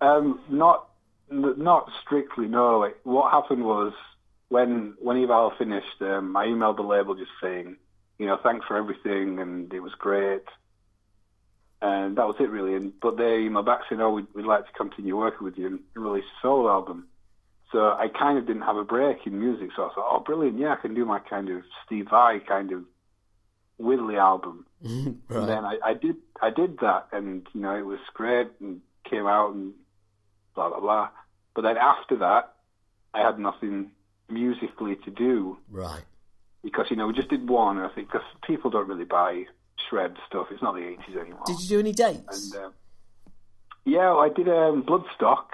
Um, 0.00 0.40
not 0.48 0.88
not 1.30 1.90
strictly. 2.02 2.46
No. 2.46 2.78
Like, 2.78 2.98
what 3.02 3.32
happened 3.32 3.64
was 3.64 3.92
when 4.48 4.94
when 5.00 5.16
Evile 5.16 5.56
finished, 5.58 6.00
um, 6.00 6.36
I 6.36 6.46
emailed 6.46 6.76
the 6.76 6.82
label 6.82 7.14
just 7.14 7.32
saying, 7.42 7.76
you 8.18 8.26
know, 8.26 8.38
thanks 8.42 8.66
for 8.66 8.76
everything, 8.76 9.40
and 9.40 9.72
it 9.72 9.80
was 9.80 9.92
great. 9.98 10.44
And 11.80 12.16
that 12.16 12.26
was 12.26 12.36
it, 12.40 12.50
really. 12.50 12.74
And 12.74 12.92
but 13.00 13.16
they 13.16 13.42
emailed 13.48 13.66
back 13.66 13.80
saying, 13.88 14.00
"Oh, 14.00 14.10
we'd, 14.10 14.26
we'd 14.34 14.46
like 14.46 14.66
to 14.66 14.72
continue 14.72 15.16
working 15.16 15.44
with 15.44 15.58
you 15.58 15.66
and 15.66 15.80
release 15.94 16.24
a 16.24 16.42
solo 16.42 16.68
album." 16.70 17.08
So 17.72 17.78
I 17.80 18.08
kind 18.08 18.38
of 18.38 18.46
didn't 18.46 18.62
have 18.62 18.76
a 18.76 18.84
break 18.84 19.26
in 19.26 19.38
music. 19.38 19.70
So 19.76 19.82
I 19.84 19.94
thought, 19.94 20.08
"Oh, 20.10 20.20
brilliant! 20.20 20.58
Yeah, 20.58 20.72
I 20.72 20.76
can 20.76 20.94
do 20.94 21.04
my 21.04 21.18
kind 21.18 21.50
of 21.50 21.62
Steve 21.84 22.06
Vai 22.10 22.40
kind 22.40 22.72
of 22.72 22.84
Whitley 23.78 24.16
album." 24.16 24.64
And 24.82 25.48
then 25.48 25.64
I, 25.64 25.78
I 25.84 25.94
did 25.94 26.16
I 26.40 26.50
did 26.50 26.78
that, 26.80 27.08
and 27.12 27.46
you 27.52 27.60
know 27.60 27.74
it 27.76 27.84
was 27.84 27.98
great, 28.14 28.48
and 28.60 28.80
came 29.04 29.26
out 29.26 29.54
and 29.54 29.74
blah 30.54 30.68
blah 30.70 30.80
blah. 30.80 31.08
But 31.54 31.62
then 31.62 31.76
after 31.76 32.16
that, 32.18 32.54
I 33.12 33.20
had 33.20 33.38
nothing 33.38 33.90
musically 34.30 34.96
to 35.04 35.10
do 35.10 35.56
Right. 35.70 36.04
because 36.62 36.86
you 36.90 36.96
know 36.96 37.06
we 37.06 37.12
just 37.14 37.28
did 37.28 37.48
one. 37.48 37.78
I 37.78 37.88
think 37.94 38.08
because 38.10 38.26
people 38.46 38.70
don't 38.70 38.88
really 38.88 39.04
buy 39.04 39.44
shred 39.88 40.14
stuff. 40.26 40.46
It's 40.50 40.62
not 40.62 40.74
the 40.74 40.86
eighties 40.86 41.16
anymore. 41.20 41.42
Did 41.46 41.60
you 41.60 41.68
do 41.68 41.78
any 41.80 41.92
dates? 41.92 42.54
And 42.54 42.64
uh, 42.64 42.70
yeah, 43.84 44.14
I 44.14 44.28
did 44.28 44.48
um, 44.48 44.82
Bloodstock 44.84 45.46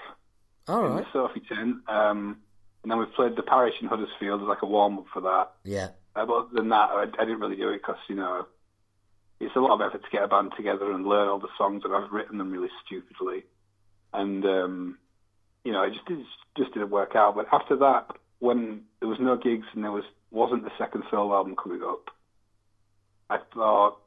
All 0.66 0.82
right. 0.82 1.04
Sophie 1.12 1.40
tent, 1.40 1.76
um, 1.88 2.38
and 2.82 2.90
then 2.90 2.98
we 2.98 3.04
played 3.06 3.36
the 3.36 3.42
Parish 3.42 3.74
in 3.80 3.88
Huddersfield 3.88 4.42
as 4.42 4.48
like 4.48 4.62
a 4.62 4.66
warm 4.66 4.98
up 4.98 5.06
for 5.12 5.20
that. 5.20 5.50
Yeah. 5.64 5.88
Uh, 6.16 6.24
but 6.26 6.34
other 6.34 6.54
than 6.54 6.68
that, 6.70 6.90
I, 6.90 7.02
I 7.18 7.24
didn't 7.24 7.40
really 7.40 7.56
do 7.56 7.70
it 7.70 7.78
because 7.78 7.98
you 8.08 8.16
know 8.16 8.46
it's 9.40 9.56
a 9.56 9.60
lot 9.60 9.74
of 9.74 9.80
effort 9.80 10.04
to 10.04 10.10
get 10.10 10.22
a 10.22 10.28
band 10.28 10.52
together 10.56 10.90
and 10.92 11.06
learn 11.06 11.28
all 11.28 11.38
the 11.38 11.48
songs, 11.58 11.82
and 11.84 11.94
I've 11.94 12.12
written 12.12 12.38
them 12.38 12.50
really 12.50 12.70
stupidly, 12.84 13.44
and 14.12 14.44
um, 14.44 14.98
you 15.64 15.72
know 15.72 15.82
it 15.82 15.92
just 15.92 16.08
it 16.08 16.24
just 16.56 16.72
didn't 16.72 16.90
work 16.90 17.14
out. 17.14 17.34
But 17.34 17.46
after 17.52 17.76
that, 17.76 18.06
when 18.38 18.82
there 19.00 19.08
was 19.08 19.18
no 19.20 19.36
gigs 19.36 19.66
and 19.74 19.84
there 19.84 19.92
was 19.92 20.04
wasn't 20.30 20.64
the 20.64 20.72
second 20.78 21.04
solo 21.10 21.34
album 21.34 21.56
coming 21.56 21.82
up, 21.82 22.10
I 23.30 23.38
thought, 23.54 23.98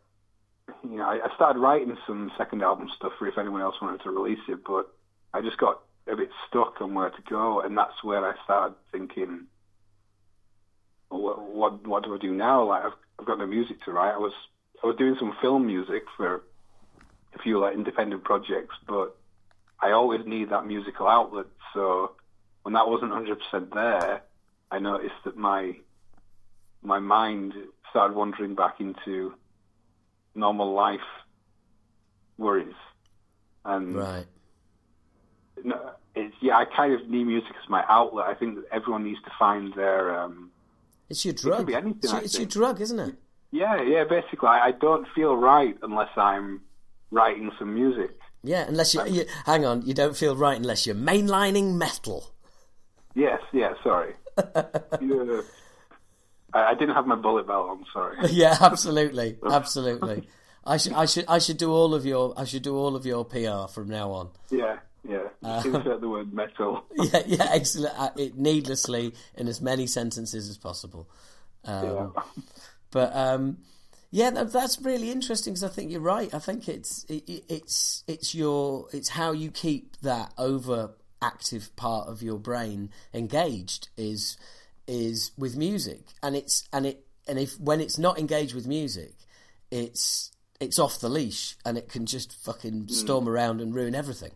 you 0.84 0.98
know, 0.98 1.06
I, 1.06 1.20
I 1.26 1.36
started 1.36 1.60
writing 1.60 1.98
some 2.06 2.32
second 2.38 2.64
album 2.64 2.90
stuff 2.96 3.14
for 3.18 3.28
if 3.28 3.38
anyone 3.38 3.62
else 3.62 3.76
wanted 3.82 4.02
to 4.04 4.12
release 4.12 4.40
it, 4.50 4.60
but 4.66 4.94
I 5.34 5.42
just 5.42 5.58
got 5.58 5.82
a 6.10 6.16
bit 6.16 6.30
stuck 6.48 6.82
on 6.82 6.94
where 6.94 7.10
to 7.10 7.22
go, 7.30 7.62
and 7.62 7.78
that's 7.78 8.04
where 8.04 8.26
I 8.26 8.34
started 8.44 8.76
thinking 8.92 9.48
what 11.10 11.42
what 11.42 11.88
what 11.88 12.04
do 12.04 12.16
I 12.16 12.18
do 12.18 12.34
now? 12.34 12.64
Like 12.64 12.86
I've, 12.86 12.94
I've 13.20 13.26
got 13.26 13.40
no 13.40 13.48
music 13.48 13.84
to 13.86 13.92
write. 13.92 14.14
I 14.14 14.18
was 14.18 14.34
I 14.84 14.88
was 14.88 14.96
doing 14.98 15.16
some 15.20 15.36
film 15.42 15.66
music 15.66 16.04
for 16.16 16.44
a 17.36 17.40
few 17.40 17.60
like 17.60 17.74
independent 17.76 18.24
projects, 18.24 18.76
but 18.88 19.16
I 19.82 19.92
always 19.92 20.26
need 20.26 20.50
that 20.50 20.66
musical 20.66 21.08
outlet. 21.08 21.46
So 21.74 22.14
when 22.64 22.74
that 22.74 22.88
wasn't 22.88 23.12
hundred 23.12 23.40
percent 23.40 23.74
there, 23.74 24.22
I 24.72 24.80
noticed 24.80 25.16
that 25.26 25.38
my 25.38 25.78
my 26.82 27.00
mind 27.00 27.54
started 27.90 28.16
wandering 28.16 28.56
back 28.56 28.80
into 28.80 29.34
normal 30.36 30.74
life 30.74 31.00
worries, 32.38 32.76
and 33.66 33.96
Right. 33.96 34.28
No, 35.64 35.92
it's 36.16 36.36
yeah. 36.42 36.58
I 36.58 36.66
kind 36.66 36.94
of 36.94 37.08
need 37.10 37.26
music 37.26 37.52
as 37.62 37.70
my 37.70 37.84
outlet. 37.88 38.28
I 38.28 38.34
think 38.34 38.56
that 38.56 38.66
everyone 38.72 39.04
needs 39.04 39.22
to 39.24 39.32
find 39.38 39.74
their 39.74 40.20
um, 40.20 40.52
It's 41.10 41.24
your 41.26 41.34
drug. 41.34 41.68
be 41.68 41.76
anything, 41.76 42.00
it's 42.02 42.12
your, 42.12 42.22
it's 42.22 42.38
your 42.38 42.48
drug, 42.48 42.82
isn't 42.82 43.00
it? 43.00 43.16
Yeah, 43.52 43.82
yeah. 43.82 44.04
Basically, 44.04 44.50
I, 44.50 44.68
I 44.68 44.72
don't 44.72 45.08
feel 45.16 45.36
right 45.36 45.78
unless 45.82 46.10
I'm 46.18 46.62
writing 47.12 47.52
some 47.58 47.74
music. 47.74 48.18
Yeah. 48.44 48.66
Unless 48.68 48.94
you, 48.94 49.06
you 49.08 49.26
hang 49.46 49.66
on, 49.66 49.82
you 49.84 49.94
don't 49.94 50.16
feel 50.16 50.36
right 50.36 50.58
unless 50.58 50.86
you're 50.86 50.96
mainlining 50.96 51.76
metal. 51.76 52.32
Yes, 53.16 53.40
yeah. 53.52 53.74
Sorry. 53.84 54.14
yeah. 54.38 55.42
I, 56.54 56.72
I 56.72 56.74
didn't 56.76 56.96
have 56.96 57.08
my 57.08 57.16
bullet 57.16 57.48
belt 57.48 57.70
on. 57.70 57.86
Sorry. 57.92 58.18
yeah, 58.32 58.58
absolutely, 58.62 59.38
absolutely. 59.50 60.28
I 60.66 60.78
should, 60.78 60.94
I 60.94 61.06
should, 61.06 61.26
I 61.28 61.40
should 61.40 61.58
do 61.58 61.72
all 61.72 61.94
of 61.94 62.06
your, 62.06 62.34
I 62.38 62.44
should 62.44 62.62
do 62.62 62.76
all 62.76 62.96
of 62.96 63.06
your 63.06 63.24
PR 63.24 63.72
from 63.72 63.88
now 63.88 64.12
on. 64.12 64.30
Yeah, 64.50 64.78
yeah. 65.08 65.28
Just 65.44 65.66
insert 65.68 66.02
the 66.02 66.10
word 66.10 66.34
metal. 66.34 66.84
Yeah, 66.96 67.22
yeah, 67.26 67.48
excellent. 67.52 68.00
Uh, 68.00 68.10
it, 68.18 68.38
needlessly 68.38 69.14
in 69.36 69.48
as 69.48 69.62
many 69.62 69.88
sentences 69.88 70.50
as 70.50 70.58
possible. 70.58 71.10
Um, 71.66 71.86
Yeah. 72.16 72.24
But 72.92 73.16
um, 73.16 73.58
yeah, 74.12 74.30
that, 74.32 74.52
that's 74.54 74.82
really 74.82 75.12
interesting 75.12 75.54
because 75.54 75.64
I 75.64 75.68
think 75.70 75.92
you're 75.92 76.00
right. 76.02 76.34
I 76.34 76.40
think 76.40 76.68
it's 76.70 77.04
it, 77.06 77.28
it- 77.30 77.44
it's 77.50 78.04
it's 78.08 78.34
your 78.34 78.88
it's 78.94 79.10
how 79.10 79.32
you 79.34 79.52
keep 79.52 79.98
that 80.02 80.34
overactive 80.38 81.76
part 81.76 82.08
of 82.08 82.22
your 82.22 82.38
brain 82.40 82.90
engaged 83.14 83.90
is 83.98 84.38
is 84.88 85.32
with 85.38 85.58
music, 85.58 86.06
and 86.24 86.36
it's 86.36 86.68
and 86.72 86.86
it 86.86 87.06
and 87.28 87.38
if 87.38 87.60
when 87.60 87.82
it's 87.82 87.98
not 87.98 88.18
engaged 88.18 88.56
with 88.56 88.68
music, 88.68 89.14
it's 89.70 90.32
it's 90.62 90.80
off 90.80 91.00
the 91.00 91.10
leash 91.10 91.56
and 91.66 91.78
it 91.78 91.90
can 91.90 92.06
just 92.06 92.34
fucking 92.34 92.88
storm 92.88 93.28
around 93.30 93.60
and 93.62 93.76
ruin 93.76 93.94
everything. 93.94 94.32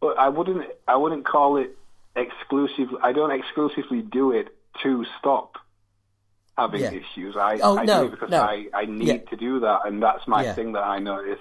But 0.00 0.18
I 0.18 0.28
wouldn't. 0.28 0.64
I 0.86 0.96
wouldn't 0.96 1.24
call 1.26 1.56
it 1.56 1.76
exclusive. 2.16 2.88
I 3.02 3.12
don't 3.12 3.30
exclusively 3.32 4.02
do 4.02 4.32
it 4.32 4.48
to 4.82 5.04
stop 5.18 5.56
having 6.56 6.80
Yeah. 6.82 6.92
issues. 6.92 7.36
I, 7.36 7.58
Oh, 7.62 7.78
I 7.78 7.84
no, 7.84 8.00
do 8.02 8.06
it 8.08 8.10
because 8.12 8.30
no. 8.30 8.42
I, 8.42 8.66
I 8.74 8.84
need 8.86 9.06
Yeah. 9.08 9.18
to 9.30 9.36
do 9.36 9.60
that, 9.60 9.80
and 9.86 10.02
that's 10.02 10.26
my 10.26 10.42
Yeah. 10.44 10.54
thing 10.54 10.72
that 10.72 10.82
I 10.84 10.98
notice. 10.98 11.40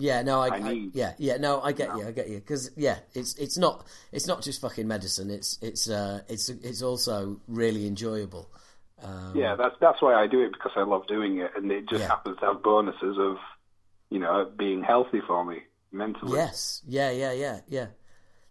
Yeah, 0.00 0.22
no, 0.22 0.40
I, 0.40 0.48
I 0.48 0.56
I- 0.56 0.72
need. 0.74 0.94
yeah, 0.94 1.14
yeah, 1.18 1.38
no, 1.38 1.60
I 1.60 1.72
get 1.72 1.88
you, 1.96 2.06
I 2.06 2.12
get 2.12 2.28
you, 2.28 2.38
because 2.38 2.70
yeah, 2.76 2.98
it's 3.14 3.34
it's 3.34 3.58
not 3.58 3.84
it's 4.12 4.26
not 4.28 4.42
just 4.42 4.60
fucking 4.60 4.86
medicine. 4.86 5.28
It's 5.28 5.58
it's 5.60 5.88
uh 5.90 6.20
it's 6.28 6.48
it's 6.50 6.82
also 6.82 7.40
really 7.48 7.86
enjoyable. 7.86 8.48
Um, 9.02 9.32
Yeah, 9.34 9.56
that's 9.56 9.74
that's 9.80 10.00
why 10.00 10.14
I 10.14 10.26
do 10.28 10.40
it 10.44 10.52
because 10.52 10.72
I 10.76 10.82
love 10.82 11.06
doing 11.08 11.38
it, 11.38 11.50
and 11.56 11.70
it 11.72 11.88
just 11.88 12.04
happens 12.04 12.38
to 12.40 12.46
have 12.46 12.62
bonuses 12.62 13.18
of, 13.18 13.38
you 14.10 14.18
know, 14.20 14.44
being 14.56 14.82
healthy 14.84 15.20
for 15.26 15.44
me 15.44 15.62
mentally. 15.90 16.36
Yes. 16.36 16.82
Yeah. 16.86 17.10
Yeah. 17.10 17.32
Yeah. 17.32 17.60
Yeah. 17.68 17.86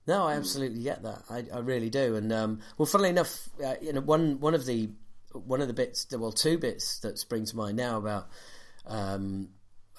No, 0.08 0.26
I 0.26 0.36
absolutely 0.36 0.82
get 0.84 1.04
that. 1.04 1.24
I, 1.30 1.44
I 1.54 1.60
really 1.60 1.90
do. 1.90 2.16
And 2.16 2.32
um, 2.32 2.60
well, 2.78 2.86
funnily 2.86 3.10
enough, 3.10 3.50
uh, 3.64 3.76
you 3.82 3.92
know, 3.92 4.00
one 4.02 4.40
one 4.40 4.54
of 4.54 4.66
the 4.66 4.90
one 5.34 5.62
of 5.62 5.68
the 5.68 5.74
bits, 5.74 6.08
well, 6.12 6.32
two 6.32 6.58
bits 6.58 7.00
that 7.00 7.20
spring 7.20 7.46
to 7.46 7.56
mind 7.56 7.78
now 7.78 7.98
about, 7.98 8.30
um, 8.88 9.50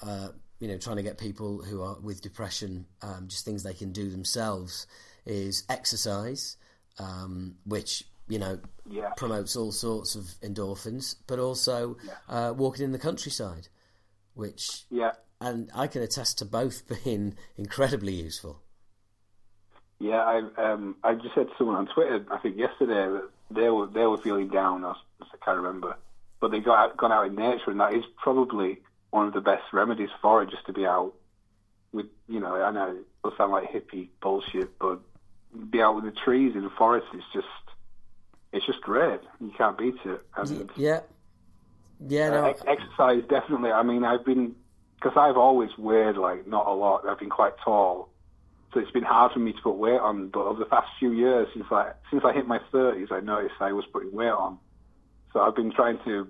uh, 0.01 0.29
you 0.59 0.67
know, 0.67 0.77
trying 0.77 0.97
to 0.97 1.03
get 1.03 1.17
people 1.19 1.61
who 1.61 1.83
are 1.83 1.99
with 1.99 2.21
depression, 2.21 2.87
um, 3.01 3.27
just 3.27 3.45
things 3.45 3.61
they 3.63 3.73
can 3.73 3.91
do 3.91 4.09
themselves, 4.09 4.87
is 5.25 5.63
exercise, 5.69 6.57
um, 6.97 7.55
which 7.65 8.03
you 8.27 8.39
know 8.39 8.59
Yeah. 8.89 9.11
promotes 9.11 9.55
all 9.55 9.71
sorts 9.71 10.15
of 10.15 10.23
endorphins, 10.41 11.15
but 11.27 11.37
also 11.37 11.97
uh, 12.27 12.53
walking 12.57 12.83
in 12.83 12.91
the 12.93 12.99
countryside, 12.99 13.67
which 14.33 14.85
Yeah, 14.89 15.11
and 15.39 15.69
I 15.75 15.85
can 15.85 16.01
attest 16.01 16.39
to 16.39 16.45
both 16.45 16.83
being 17.03 17.35
incredibly 17.57 18.13
useful. 18.13 18.63
Yeah. 19.99 20.23
I 20.23 20.71
um 20.71 20.95
I 21.03 21.13
just 21.15 21.35
said 21.35 21.47
to 21.47 21.53
someone 21.57 21.75
on 21.75 21.87
Twitter, 21.87 22.25
I 22.31 22.37
think 22.37 22.57
yesterday 22.57 22.93
that 23.07 23.29
they 23.51 23.69
were 23.69 23.87
they 23.87 24.05
were 24.05 24.17
feeling 24.17 24.49
down. 24.49 24.83
I, 24.85 24.93
I 25.21 25.45
can't 25.45 25.57
remember, 25.57 25.95
but 26.39 26.51
they 26.51 26.59
got 26.59 26.77
out, 26.79 26.97
gone 26.97 27.11
out 27.11 27.27
in 27.27 27.35
nature, 27.35 27.71
and 27.71 27.79
that 27.79 27.93
is 27.93 28.03
probably 28.21 28.79
one 29.11 29.27
of 29.27 29.33
the 29.33 29.41
best 29.41 29.63
remedies 29.73 30.09
for 30.21 30.43
it, 30.43 30.49
just 30.49 30.65
to 30.67 30.73
be 30.73 30.85
out 30.85 31.13
with 31.91 32.07
you 32.27 32.39
know. 32.39 32.55
I 32.61 32.71
know 32.71 32.91
it 32.91 33.05
will 33.23 33.35
sound 33.37 33.51
like 33.51 33.71
hippie 33.71 34.09
bullshit, 34.21 34.77
but 34.79 34.99
be 35.69 35.81
out 35.81 35.95
with 35.95 36.05
the 36.05 36.11
trees 36.11 36.55
in 36.55 36.61
the 36.63 36.69
forest 36.71 37.07
is 37.13 37.23
just 37.33 37.47
it's 38.51 38.65
just 38.65 38.81
great. 38.81 39.19
You 39.39 39.51
can't 39.57 39.77
beat 39.77 39.95
it. 40.05 40.21
And, 40.35 40.69
Yeah, 40.75 41.01
yeah, 42.07 42.27
Uh, 42.27 42.31
no, 42.31 42.45
ex- 42.45 42.63
exercise 42.67 43.23
definitely. 43.29 43.71
I 43.71 43.83
mean, 43.83 44.03
I've 44.03 44.25
been 44.25 44.55
because 44.95 45.17
I've 45.17 45.37
always 45.37 45.69
weighed 45.77 46.17
like 46.17 46.47
not 46.47 46.67
a 46.67 46.73
lot. 46.73 47.07
I've 47.07 47.19
been 47.19 47.29
quite 47.29 47.53
tall, 47.63 48.09
so 48.73 48.79
it's 48.79 48.91
been 48.91 49.03
hard 49.03 49.31
for 49.31 49.39
me 49.39 49.51
to 49.53 49.61
put 49.61 49.75
weight 49.75 49.99
on. 49.99 50.29
But 50.29 50.41
over 50.41 50.59
the 50.59 50.65
past 50.65 50.87
few 50.99 51.11
years, 51.11 51.47
since 51.53 51.65
I 51.71 51.91
since 52.11 52.23
I 52.23 52.33
hit 52.33 52.47
my 52.47 52.59
thirties, 52.71 53.07
I 53.11 53.19
noticed 53.19 53.55
I 53.59 53.71
was 53.71 53.85
putting 53.91 54.11
weight 54.11 54.29
on. 54.29 54.59
So 55.33 55.39
I've 55.39 55.55
been 55.55 55.71
trying 55.71 55.99
to 56.05 56.27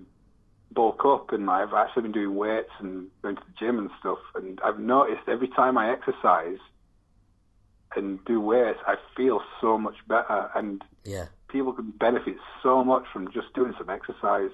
bulk 0.72 1.04
up, 1.04 1.32
and 1.32 1.50
I've 1.50 1.74
actually 1.74 2.02
been 2.02 2.12
doing 2.12 2.34
weights 2.34 2.70
and 2.78 3.08
going 3.22 3.36
to 3.36 3.42
the 3.46 3.52
gym 3.58 3.78
and 3.78 3.90
stuff. 4.00 4.18
And 4.34 4.58
I've 4.64 4.78
noticed 4.78 5.22
every 5.28 5.48
time 5.48 5.76
I 5.76 5.92
exercise 5.92 6.58
and 7.94 8.24
do 8.24 8.40
weights, 8.40 8.78
I 8.86 8.94
feel 9.16 9.42
so 9.60 9.76
much 9.76 9.96
better. 10.08 10.50
And 10.54 10.82
yeah, 11.04 11.26
people 11.48 11.72
can 11.72 11.90
benefit 11.90 12.36
so 12.62 12.82
much 12.84 13.04
from 13.12 13.30
just 13.32 13.52
doing 13.54 13.74
some 13.76 13.90
exercise. 13.90 14.50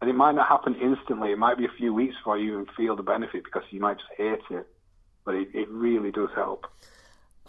And 0.00 0.10
it 0.10 0.14
might 0.14 0.34
not 0.34 0.48
happen 0.48 0.74
instantly. 0.74 1.32
It 1.32 1.38
might 1.38 1.56
be 1.56 1.64
a 1.64 1.72
few 1.78 1.94
weeks 1.94 2.16
before 2.16 2.36
you 2.36 2.54
even 2.54 2.66
feel 2.76 2.96
the 2.96 3.02
benefit 3.02 3.44
because 3.44 3.62
you 3.70 3.80
might 3.80 3.98
just 3.98 4.10
hate 4.16 4.40
it. 4.50 4.66
But 5.24 5.36
it, 5.36 5.48
it 5.54 5.68
really 5.70 6.10
does 6.10 6.28
help. 6.34 6.66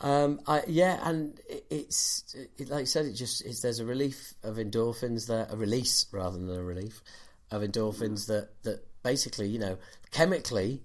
Um, 0.01 0.39
I, 0.47 0.63
yeah, 0.67 0.99
and 1.03 1.39
it, 1.49 1.65
it's 1.69 2.35
it, 2.57 2.69
like 2.69 2.81
I 2.81 2.85
said, 2.85 3.05
it 3.05 3.13
just 3.13 3.43
is. 3.45 3.61
There's 3.61 3.79
a 3.79 3.85
relief 3.85 4.33
of 4.43 4.55
endorphins 4.57 5.27
there, 5.27 5.47
a 5.49 5.55
release 5.55 6.05
rather 6.11 6.37
than 6.37 6.55
a 6.55 6.63
relief 6.63 7.01
of 7.51 7.61
endorphins 7.61 8.27
that 8.27 8.49
that 8.63 8.85
basically, 9.03 9.47
you 9.47 9.59
know, 9.59 9.77
chemically 10.11 10.83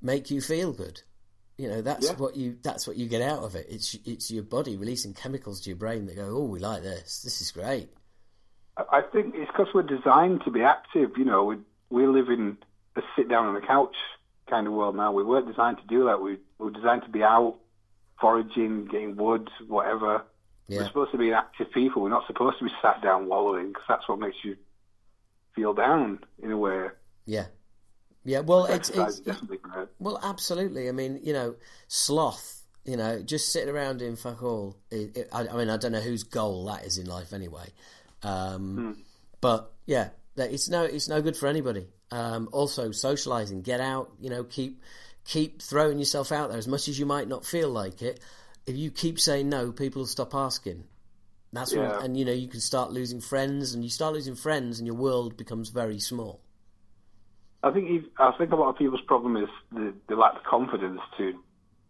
make 0.00 0.30
you 0.30 0.40
feel 0.40 0.72
good. 0.72 1.02
You 1.58 1.68
know, 1.68 1.82
that's 1.82 2.06
Yeah. 2.08 2.16
what 2.16 2.36
you 2.36 2.58
that's 2.62 2.86
what 2.86 2.96
you 2.96 3.08
get 3.08 3.22
out 3.22 3.40
of 3.44 3.54
it. 3.54 3.66
It's 3.68 3.94
it's 4.04 4.30
your 4.30 4.42
body 4.42 4.76
releasing 4.76 5.14
chemicals 5.14 5.60
to 5.62 5.70
your 5.70 5.76
brain 5.76 6.06
that 6.06 6.16
go, 6.16 6.36
oh, 6.36 6.44
we 6.44 6.58
like 6.58 6.82
this. 6.82 7.22
This 7.22 7.40
is 7.40 7.50
great. 7.52 7.90
I 8.76 8.98
I 8.98 9.02
think 9.02 9.34
it's 9.36 9.50
because 9.50 9.68
we're 9.74 9.82
designed 9.82 10.42
to 10.44 10.50
be 10.50 10.62
active. 10.62 11.12
You 11.16 11.24
know, 11.24 11.44
we 11.44 11.56
we 11.90 12.06
live 12.06 12.28
in 12.28 12.58
a 12.96 13.02
sit 13.16 13.28
down 13.28 13.46
on 13.46 13.54
the 13.54 13.60
couch 13.60 13.94
kind 14.48 14.66
of 14.66 14.72
world 14.72 14.96
now. 14.96 15.12
We 15.12 15.22
weren't 15.22 15.46
designed 15.46 15.78
to 15.78 15.86
do 15.86 16.04
that. 16.06 16.20
We, 16.20 16.38
we 16.58 16.66
were 16.66 16.70
designed 16.70 17.02
to 17.02 17.08
be 17.08 17.22
out 17.22 17.56
foraging, 18.20 18.86
getting 18.86 19.16
wood, 19.16 19.48
whatever. 19.66 20.22
We're 20.68 20.86
supposed 20.88 21.12
to 21.12 21.18
be 21.18 21.32
active 21.32 21.70
people. 21.72 22.02
We're 22.02 22.08
not 22.08 22.26
supposed 22.26 22.58
to 22.58 22.64
be 22.64 22.70
sat 22.80 23.02
down 23.02 23.28
wallowing 23.28 23.68
because 23.68 23.84
that's 23.88 24.08
what 24.08 24.18
makes 24.18 24.36
you 24.42 24.56
feel 25.54 25.74
down 25.74 26.20
in 26.42 26.50
a 26.50 26.56
way. 26.56 26.88
yeah, 27.26 27.46
yeah. 28.24 28.40
Well, 28.40 28.64
it's 28.66 28.88
it's. 28.90 29.20
Well, 29.98 30.18
absolutely. 30.22 30.88
I 30.88 30.92
mean, 30.92 31.20
you 31.22 31.32
know, 31.32 31.56
sloth. 31.88 32.62
You 32.86 32.96
know, 32.98 33.22
just 33.22 33.50
sitting 33.52 33.68
around 33.74 34.02
in 34.02 34.16
fuck 34.16 34.42
all. 34.42 34.76
It, 34.90 35.16
it, 35.16 35.28
I, 35.32 35.48
I 35.48 35.56
mean, 35.56 35.70
I 35.70 35.76
don't 35.78 35.92
know 35.92 36.00
whose 36.00 36.22
goal 36.24 36.66
that 36.66 36.84
is 36.84 36.98
in 36.98 37.06
life 37.06 37.32
anyway. 37.32 37.72
Um, 38.22 39.04
But 39.40 39.72
yeah, 39.86 40.08
it's 40.36 40.68
no, 40.70 40.84
it's 40.84 41.08
no 41.08 41.20
good 41.20 41.36
for 41.36 41.46
anybody. 41.46 41.88
Um, 42.10 42.48
also, 42.52 42.90
socializing, 42.90 43.62
get 43.62 43.80
out. 43.80 44.12
You 44.18 44.30
know, 44.30 44.44
keep 44.44 44.82
keep 45.24 45.62
throwing 45.62 45.98
yourself 45.98 46.32
out 46.32 46.50
there 46.50 46.58
as 46.58 46.68
much 46.68 46.88
as 46.88 46.98
you 46.98 47.06
might 47.06 47.28
not 47.28 47.44
feel 47.44 47.70
like 47.70 48.02
it. 48.02 48.20
If 48.66 48.76
you 48.76 48.90
keep 48.90 49.18
saying 49.18 49.48
no, 49.48 49.72
people 49.72 50.00
will 50.00 50.06
stop 50.06 50.34
asking. 50.34 50.84
That's 51.52 51.72
Yeah. 51.72 52.00
and 52.02 52.16
you 52.16 52.24
know, 52.24 52.32
you 52.32 52.48
can 52.48 52.60
start 52.60 52.90
losing 52.90 53.20
friends, 53.20 53.74
and 53.74 53.84
you 53.84 53.90
start 53.90 54.14
losing 54.14 54.34
friends, 54.34 54.78
and 54.78 54.86
your 54.86 54.96
world 54.96 55.36
becomes 55.36 55.70
very 55.70 56.00
small. 56.00 56.40
I 57.62 57.70
think 57.70 57.88
you, 57.88 58.04
I 58.18 58.32
think 58.36 58.52
a 58.52 58.56
lot 58.56 58.70
of 58.70 58.76
people's 58.76 59.00
problem 59.02 59.36
is 59.36 59.48
the, 59.72 59.94
they 60.08 60.14
lack 60.14 60.36
of 60.36 60.42
confidence 60.44 61.00
to 61.16 61.32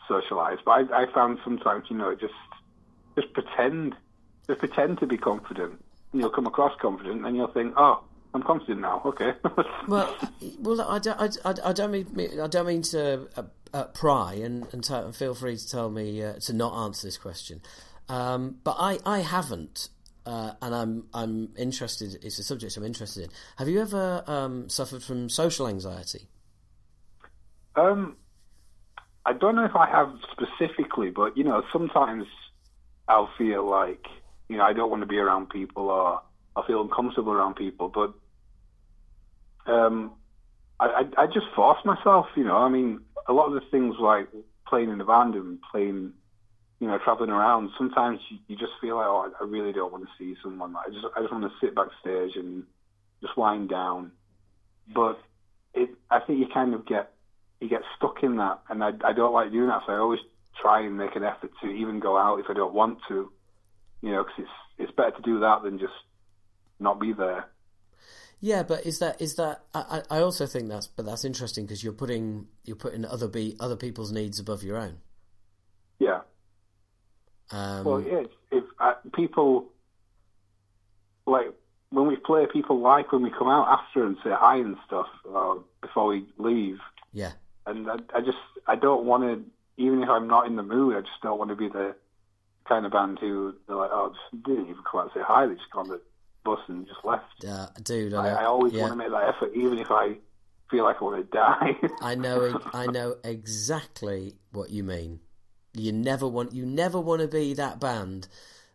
socialise. 0.09 0.59
But 0.65 0.93
I, 0.93 1.03
I 1.03 1.13
found 1.13 1.39
sometimes, 1.43 1.87
you 1.89 1.97
know, 1.97 2.15
just 2.15 2.35
just 3.17 3.33
pretend, 3.33 3.95
just 4.47 4.61
pretend 4.61 4.99
to 4.99 5.07
be 5.07 5.17
confident. 5.17 5.83
And 6.13 6.21
you'll 6.21 6.31
come 6.31 6.47
across 6.47 6.79
confident, 6.81 7.27
and 7.27 7.37
you'll 7.37 7.49
think, 7.49 7.75
oh, 7.77 8.03
I'm 8.35 8.43
confident 8.43 8.81
now. 8.81 9.03
Okay. 9.05 9.33
Well, 9.87 10.17
well, 10.61 10.81
I 10.81 10.99
don't, 10.99 11.21
I, 11.21 11.51
I, 11.51 11.55
I 11.71 11.73
don't 11.75 11.91
mean, 11.91 12.41
I 12.41 12.47
don't 12.47 12.67
mean 12.67 12.81
to 12.83 13.29
uh, 13.37 13.43
uh, 13.75 13.85
pry, 13.85 14.33
and, 14.35 14.67
and 14.73 14.83
t- 14.83 15.13
feel 15.13 15.35
free 15.35 15.59
to 15.59 15.69
tell 15.69 15.91
me 15.91 16.23
uh, 16.23 16.35
to 16.41 16.55
not 16.55 16.75
answer 16.87 17.07
this 17.07 17.19
question. 17.19 17.61
Um, 18.09 18.57
but 18.65 18.77
I, 18.79 18.99
I 19.05 19.19
haven't, 19.21 19.91
uh, 20.25 20.53
and 20.63 20.75
I'm, 20.75 21.05
I'm 21.13 21.51
interested. 21.59 22.17
It's 22.25 22.39
a 22.39 22.43
subject 22.43 22.79
I'm 22.79 22.85
interested 22.85 23.25
in. 23.25 23.31
Have 23.59 23.69
you 23.69 23.83
ever 23.83 24.25
um, 24.27 24.71
suffered 24.71 25.03
from 25.03 25.29
social 25.29 25.69
anxiety? 25.69 26.29
um, 27.77 28.17
I 29.27 29.33
don't 29.33 29.57
know 29.57 29.65
if 29.65 29.75
I 29.75 29.89
have 29.89 30.13
specifically, 30.33 31.11
but 31.11 31.37
you 31.37 31.45
know, 31.45 31.63
sometimes 31.73 32.27
I'll 33.09 33.31
feel 33.39 33.69
like 33.69 34.07
you 34.49 34.57
know 34.57 34.65
I 34.65 34.73
don't 34.73 34.91
want 34.91 35.03
to 35.03 35.07
be 35.07 35.19
around 35.19 35.51
people, 35.51 35.89
or 35.89 36.21
I 36.57 36.67
feel 36.67 36.83
uncomfortable 36.83 37.33
around 37.33 37.57
people. 37.57 37.89
But 37.89 38.13
um, 39.67 40.13
I, 40.81 40.87
I, 40.87 41.23
I 41.23 41.27
just 41.27 41.47
force 41.55 41.79
myself. 41.85 42.27
You 42.37 42.45
know, 42.45 42.57
I 42.57 42.69
mean, 42.69 43.01
a 43.29 43.33
lot 43.33 43.47
of 43.47 43.55
the 43.55 43.63
things 43.71 43.97
like 43.99 44.29
playing 44.67 44.91
in 44.91 45.01
a 45.01 45.05
band 45.05 45.35
and 45.35 45.59
playing, 45.71 46.13
you 46.81 46.89
know, 46.89 46.99
traveling 46.99 47.31
around. 47.31 47.71
Sometimes 47.79 48.21
you, 48.29 48.39
you 48.49 48.57
just 48.57 48.73
feel 48.81 48.97
like, 48.97 49.07
oh, 49.07 49.33
I 49.41 49.45
really 49.45 49.73
don't 49.73 49.93
want 49.93 50.05
to 50.05 50.11
see 50.19 50.37
someone. 50.43 50.75
I 50.77 50.91
just, 50.91 51.07
I 51.17 51.21
just 51.21 51.33
want 51.33 51.45
to 51.45 51.59
sit 51.61 51.75
backstage 51.75 52.37
and 52.37 52.65
just 53.21 53.37
wind 53.37 53.69
down. 53.69 54.13
But 54.95 55.19
it, 55.73 55.91
I 56.11 56.21
think 56.21 56.39
you 56.41 56.47
kind 56.53 56.75
of 56.75 56.87
get, 56.87 57.13
you 57.61 57.69
get 57.69 57.83
stuck 57.97 58.23
in 58.23 58.37
that, 58.37 58.61
and 58.69 58.85
I, 58.85 58.91
I 59.05 59.13
don't 59.13 59.33
like 59.33 59.53
doing 59.53 59.69
that. 59.69 59.83
So 59.87 59.93
I 59.93 59.99
always 59.99 60.21
try 60.61 60.81
and 60.81 60.97
make 60.97 61.17
an 61.17 61.25
effort 61.25 61.51
to 61.63 61.69
even 61.69 62.01
go 62.01 62.17
out 62.19 62.41
if 62.41 62.47
I 62.51 62.55
don't 62.55 62.75
want 62.75 62.99
to. 63.09 63.33
You 64.03 64.11
know, 64.13 64.25
because 64.25 64.41
it's, 64.41 64.89
it's 64.91 64.97
better 64.97 65.13
to 65.13 65.23
do 65.23 65.41
that 65.41 65.63
than 65.63 65.79
just 65.79 65.95
not 66.79 67.01
be 67.01 67.15
there. 67.15 67.47
Yeah, 68.45 68.63
but 68.63 68.85
is 68.85 68.99
that 68.99 69.23
is 69.23 69.37
that? 69.37 69.63
I, 69.73 70.03
I 70.11 70.19
also 70.19 70.45
think 70.45 70.69
that's 70.69 70.87
but 70.87 71.07
that's 71.07 71.25
interesting 71.25 71.65
because 71.65 71.83
you're 71.83 71.95
putting 71.95 72.47
you're 72.65 72.77
putting 72.77 73.07
other 73.07 73.27
be 73.27 73.57
other 73.59 73.75
people's 73.75 74.13
needs 74.13 74.39
above 74.39 74.63
your 74.63 74.77
own. 74.77 74.99
Yeah. 75.99 76.21
Um, 77.51 77.85
Well, 77.85 78.03
yeah, 78.03 78.25
if 78.53 78.65
uh, 78.79 78.97
people 79.15 79.71
like 81.27 81.55
when 81.89 82.07
we 82.07 82.17
play, 82.17 82.45
people 82.53 82.81
like 82.81 83.13
when 83.13 83.23
we 83.23 83.31
come 83.31 83.49
out 83.49 83.67
after 83.67 84.05
and 84.05 84.19
say 84.23 84.33
hi 84.35 84.57
and 84.57 84.77
stuff 84.87 85.07
uh, 85.35 85.55
before 85.81 86.09
we 86.09 86.27
leave. 86.37 86.81
yeah, 87.15 87.33
And 87.65 87.91
I, 87.91 87.97
I 88.15 88.21
just 88.21 88.37
I 88.67 88.77
don't 88.77 89.07
want 89.07 89.23
to, 89.23 89.43
even 89.83 90.03
if 90.03 90.11
I'm 90.11 90.27
not 90.29 90.47
in 90.47 90.57
the 90.57 90.63
mood, 90.63 90.97
I 90.97 91.01
just 91.01 91.23
don't 91.23 91.39
want 91.39 91.49
to 91.49 91.57
be 91.57 91.71
the 91.71 91.97
kind 92.69 92.85
of 92.85 92.93
band 92.93 93.21
who 93.21 93.55
they're 93.67 93.77
like, 93.77 93.91
oh, 93.91 94.13
just 94.13 94.45
didn't 94.45 94.65
even 94.69 94.83
come 94.85 95.01
out 95.01 95.05
and 95.05 95.13
say 95.15 95.25
hi. 95.27 95.47
They 95.47 95.55
just 95.55 95.69
on 95.73 95.89
the 95.89 96.03
bus 96.45 96.61
and 96.69 96.87
just 96.87 97.05
left. 97.05 97.45
uh, 97.49 97.67
dude, 97.83 98.15
I, 98.15 98.29
I. 98.29 98.43
I 98.43 98.45
always 98.45 98.73
yeah. 98.73 98.83
want 98.83 98.93
to 98.93 98.97
make 98.97 99.11
that 99.11 99.35
effort, 99.35 99.53
even 99.55 99.79
if 99.79 99.91
I 99.91 100.17
feel 100.71 100.85
like 100.85 100.97
I 101.01 101.05
want 101.05 101.31
to 101.31 101.37
die. 101.37 101.77
I 102.01 102.15
know. 102.15 102.61
I 102.73 102.87
know 102.87 103.17
exactly 103.25 104.35
what 104.53 104.71
you 104.71 104.85
mean. 104.85 105.21
You 105.73 105.93
never 105.93 106.29
want. 106.29 106.53
You 106.53 106.67
never 106.67 107.01
want 107.01 107.23
to 107.23 107.29
be 107.29 107.55
that 107.55 107.81
band 107.81 108.29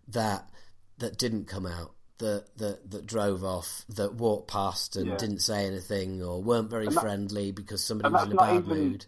that 0.10 0.50
that 0.98 1.18
didn't 1.18 1.46
come 1.46 1.66
out. 1.66 1.94
That, 2.18 2.48
that 2.58 2.92
that 2.92 3.06
drove 3.06 3.46
off, 3.46 3.86
that 3.88 4.16
walked 4.16 4.52
past 4.52 4.98
and 4.98 5.08
Yeah. 5.08 5.16
didn't 5.16 5.40
say 5.40 5.66
anything, 5.66 6.22
or 6.22 6.44
weren't 6.44 6.70
very 6.70 6.88
that- 6.88 7.00
friendly 7.00 7.54
because 7.54 7.82
somebody 7.82 8.12
was 8.12 8.26
in 8.26 8.34
a 8.34 8.36
bad 8.36 8.56
even- 8.56 8.70
mood. 8.78 9.06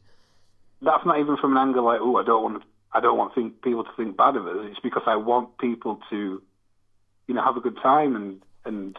That's 0.82 1.06
not 1.06 1.20
even 1.20 1.36
from 1.38 1.52
an 1.52 1.68
angle 1.68 1.84
like, 1.84 2.00
oh, 2.02 2.16
I 2.16 2.24
don't 2.24 2.42
want 2.42 2.64
I 2.94 3.02
don't 3.02 3.18
want 3.18 3.36
think, 3.36 3.62
people 3.62 3.84
to 3.84 3.90
think 3.98 4.16
bad 4.16 4.38
of 4.38 4.48
us. 4.48 4.56
It's 4.72 4.80
because 4.80 5.04
I 5.08 5.18
want 5.18 5.58
people 5.58 6.00
to, 6.10 6.42
you 7.28 7.34
know, 7.36 7.42
have 7.44 7.58
a 7.58 7.62
good 7.62 7.78
time 7.84 8.16
and 8.16 8.42
and 8.66 8.98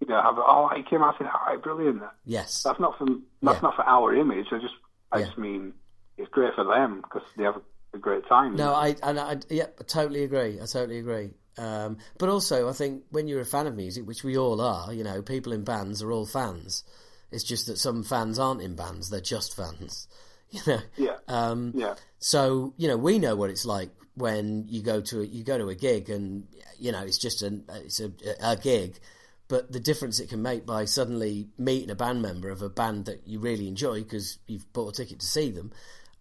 you 0.00 0.06
know 0.08 0.20
have 0.22 0.34
oh, 0.38 0.68
I 0.70 0.82
came 0.88 1.02
out 1.02 1.18
and 1.18 1.26
said, 1.26 1.32
all 1.32 1.46
right, 1.54 1.62
brilliant. 1.62 2.02
Yes, 2.24 2.62
That's 2.62 2.80
not 2.80 2.98
from 2.98 3.24
that's 3.42 3.56
Yeah. 3.56 3.60
not 3.62 3.76
for 3.76 3.84
our 3.86 4.14
image. 4.14 4.46
I 4.52 4.58
just 4.58 4.74
I 5.12 5.18
Yeah. 5.20 5.26
just 5.26 5.38
mean 5.38 5.72
it's 6.16 6.30
great 6.30 6.54
for 6.54 6.64
them 6.64 7.02
because 7.02 7.26
they 7.36 7.44
have 7.44 7.56
a, 7.56 7.62
a 7.96 7.98
great 7.98 8.26
time. 8.28 8.56
No, 8.56 8.72
I 8.74 8.96
and 9.02 9.18
I 9.18 9.36
yeah, 9.50 9.66
I 9.80 9.84
totally 9.84 10.24
agree. 10.24 10.60
I 10.60 10.66
totally 10.66 10.98
agree. 10.98 11.30
Um, 11.58 11.96
but 12.18 12.28
also, 12.28 12.68
I 12.68 12.72
think 12.72 13.04
when 13.10 13.28
you're 13.28 13.40
a 13.40 13.46
fan 13.46 13.66
of 13.66 13.74
music, 13.74 14.06
which 14.06 14.22
we 14.22 14.36
all 14.36 14.60
are, 14.60 14.92
you 14.92 15.02
know, 15.02 15.22
people 15.22 15.52
in 15.54 15.64
bands 15.64 16.02
are 16.02 16.12
all 16.12 16.26
fans. 16.26 16.84
It's 17.32 17.42
just 17.44 17.66
that 17.66 17.78
some 17.78 18.02
fans 18.02 18.38
aren't 18.38 18.60
in 18.62 18.76
bands; 18.76 19.10
they're 19.10 19.20
just 19.20 19.56
fans. 19.56 20.08
You 20.52 20.60
know. 20.64 20.78
yeah, 20.96 21.16
Um, 21.26 21.72
yeah, 21.74 21.94
So 22.20 22.72
you 22.76 22.86
know, 22.86 22.96
we 22.96 23.18
know 23.18 23.34
what 23.34 23.50
it's 23.50 23.66
like 23.66 23.90
when 24.16 24.64
you 24.68 24.82
go 24.82 25.00
to 25.00 25.20
a, 25.20 25.24
you 25.24 25.44
go 25.44 25.58
to 25.58 25.68
a 25.68 25.74
gig 25.74 26.08
and 26.10 26.48
you 26.78 26.90
know 26.90 27.02
it's 27.02 27.18
just 27.18 27.42
an 27.42 27.64
it's 27.84 28.00
a, 28.00 28.10
a 28.42 28.56
gig, 28.56 28.98
but 29.46 29.70
the 29.70 29.80
difference 29.80 30.18
it 30.20 30.28
can 30.28 30.42
make 30.42 30.66
by 30.66 30.86
suddenly 30.86 31.48
meeting 31.58 31.90
a 31.90 31.94
band 31.94 32.22
member 32.22 32.48
of 32.50 32.62
a 32.62 32.68
band 32.68 33.04
that 33.04 33.26
you 33.28 33.38
really 33.38 33.68
enjoy 33.68 34.02
because 34.02 34.38
you've 34.46 34.72
bought 34.72 34.88
a 34.94 35.04
ticket 35.04 35.20
to 35.20 35.26
see 35.26 35.50
them. 35.50 35.70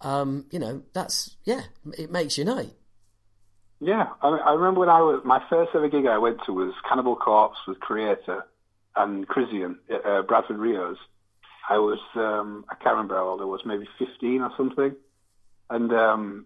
Um, 0.01 0.45
you 0.51 0.59
know, 0.59 0.84
that's 0.93 1.35
yeah, 1.45 1.61
it 1.97 2.11
makes 2.11 2.38
your 2.38 2.47
night. 2.47 2.73
yeah. 3.80 4.07
I, 4.22 4.27
I 4.27 4.53
remember 4.53 4.81
when 4.81 4.89
I 4.89 5.01
was 5.01 5.22
my 5.23 5.41
first 5.49 5.72
ever 5.73 5.88
gig 5.89 6.05
I 6.05 6.17
went 6.17 6.39
to 6.45 6.53
was 6.53 6.73
Cannibal 6.88 7.15
Corpse 7.15 7.57
with 7.67 7.80
Kreator 7.80 8.43
and 8.95 9.27
Krisiun, 9.27 9.77
uh, 10.05 10.22
Bradford 10.23 10.57
Rios. 10.57 10.97
I 11.69 11.77
was 11.77 11.99
um, 12.15 12.65
I 12.69 12.76
can't 12.76 12.95
remember 12.95 13.15
how 13.15 13.30
old 13.30 13.41
I 13.41 13.45
was, 13.45 13.61
maybe 13.65 13.88
fifteen 13.97 14.41
or 14.41 14.51
something. 14.57 14.95
And 15.69 15.91
um, 15.93 16.45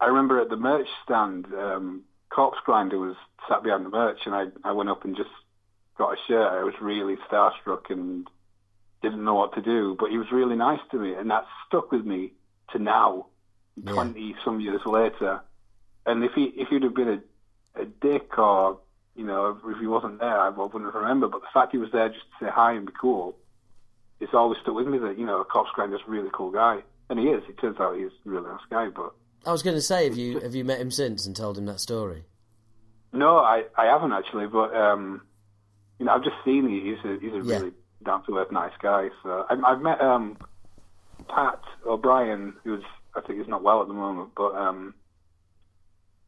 I 0.00 0.06
remember 0.06 0.40
at 0.40 0.48
the 0.48 0.56
merch 0.56 0.86
stand, 1.04 1.46
um, 1.54 2.02
Corpsegrinder 2.32 2.98
was 2.98 3.16
sat 3.48 3.62
behind 3.62 3.84
the 3.84 3.90
merch, 3.90 4.20
and 4.26 4.34
I 4.34 4.46
I 4.64 4.72
went 4.72 4.88
up 4.88 5.04
and 5.04 5.16
just 5.16 5.30
got 5.98 6.14
a 6.14 6.16
shirt. 6.26 6.52
I 6.52 6.64
was 6.64 6.74
really 6.80 7.16
starstruck 7.30 7.90
and 7.90 8.26
didn't 9.02 9.24
know 9.24 9.34
what 9.34 9.54
to 9.54 9.62
do, 9.62 9.96
but 9.98 10.10
he 10.10 10.18
was 10.18 10.30
really 10.32 10.56
nice 10.56 10.80
to 10.90 10.96
me, 10.98 11.14
and 11.14 11.30
that 11.30 11.44
stuck 11.66 11.92
with 11.92 12.04
me 12.04 12.32
to 12.72 12.78
now, 12.78 13.26
Yeah. 13.76 13.92
twenty 13.92 14.34
some 14.44 14.60
years 14.60 14.84
later. 14.86 15.42
And 16.06 16.24
if 16.24 16.32
he 16.34 16.44
if 16.44 16.68
he'd 16.68 16.82
have 16.82 16.94
been 16.94 17.22
a, 17.76 17.82
a 17.82 17.84
dick 17.84 18.38
or 18.38 18.78
you 19.14 19.24
know 19.24 19.58
if 19.64 19.78
he 19.78 19.86
wasn't 19.86 20.20
there, 20.20 20.40
I 20.40 20.48
wouldn't 20.48 20.94
remember. 20.94 21.28
But 21.28 21.42
the 21.42 21.48
fact 21.52 21.72
he 21.72 21.78
was 21.78 21.92
there 21.92 22.08
just 22.08 22.24
to 22.38 22.46
say 22.46 22.50
hi 22.50 22.72
and 22.72 22.86
be 22.86 22.92
cool, 22.98 23.36
it's 24.20 24.34
always 24.34 24.58
stuck 24.62 24.74
with 24.74 24.86
me 24.86 24.98
that 24.98 25.18
you 25.18 25.26
know 25.26 25.44
Corpsegrinder's 25.44 26.02
a 26.06 26.10
really 26.10 26.30
cool 26.32 26.50
guy, 26.50 26.82
and 27.10 27.18
he 27.18 27.26
is. 27.26 27.42
It 27.48 27.58
turns 27.58 27.78
out 27.80 27.96
he's 27.98 28.12
a 28.24 28.30
really 28.30 28.48
nice 28.48 28.60
guy, 28.70 28.88
but. 28.88 29.12
I 29.46 29.52
was 29.52 29.62
going 29.62 29.76
to 29.76 29.82
say, 29.82 30.04
have 30.04 30.16
you 30.16 30.40
have 30.40 30.54
you 30.54 30.64
met 30.64 30.80
him 30.80 30.90
since 30.90 31.26
and 31.26 31.34
told 31.34 31.56
him 31.56 31.66
that 31.66 31.80
story? 31.80 32.24
No, 33.12 33.38
I, 33.38 33.64
I 33.76 33.86
haven't 33.86 34.12
actually, 34.12 34.46
but 34.46 34.74
um, 34.74 35.22
you 35.98 36.06
know, 36.06 36.12
I've 36.12 36.24
just 36.24 36.36
seen 36.44 36.68
he, 36.68 36.90
he's 36.90 37.04
a 37.04 37.18
he's 37.20 37.32
a 37.32 37.42
Yeah. 37.42 37.58
really 37.58 37.72
down 38.04 38.24
to 38.26 38.38
earth 38.38 38.52
nice 38.52 38.72
guy. 38.82 39.08
So 39.22 39.46
I, 39.48 39.56
I've 39.66 39.80
met 39.80 40.00
um, 40.00 40.36
Pat 41.28 41.60
O'Brien, 41.86 42.54
who's 42.64 42.84
I 43.16 43.20
think 43.22 43.38
he's 43.38 43.48
not 43.48 43.62
well 43.62 43.82
at 43.82 43.88
the 43.88 43.94
moment, 43.94 44.30
but 44.36 44.54
um, 44.54 44.94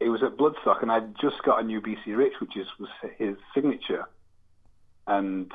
he 0.01 0.09
was 0.09 0.23
at 0.23 0.37
Bloodstock, 0.37 0.83
and 0.83 0.91
I 0.91 1.01
just 1.21 1.43
got 1.45 1.61
a 1.63 1.67
new 1.67 1.81
BC 1.81 2.17
Rich, 2.17 2.35
which 2.41 2.57
is 2.57 2.67
was 2.81 2.89
his 3.19 3.37
signature, 3.55 4.05
and 5.07 5.53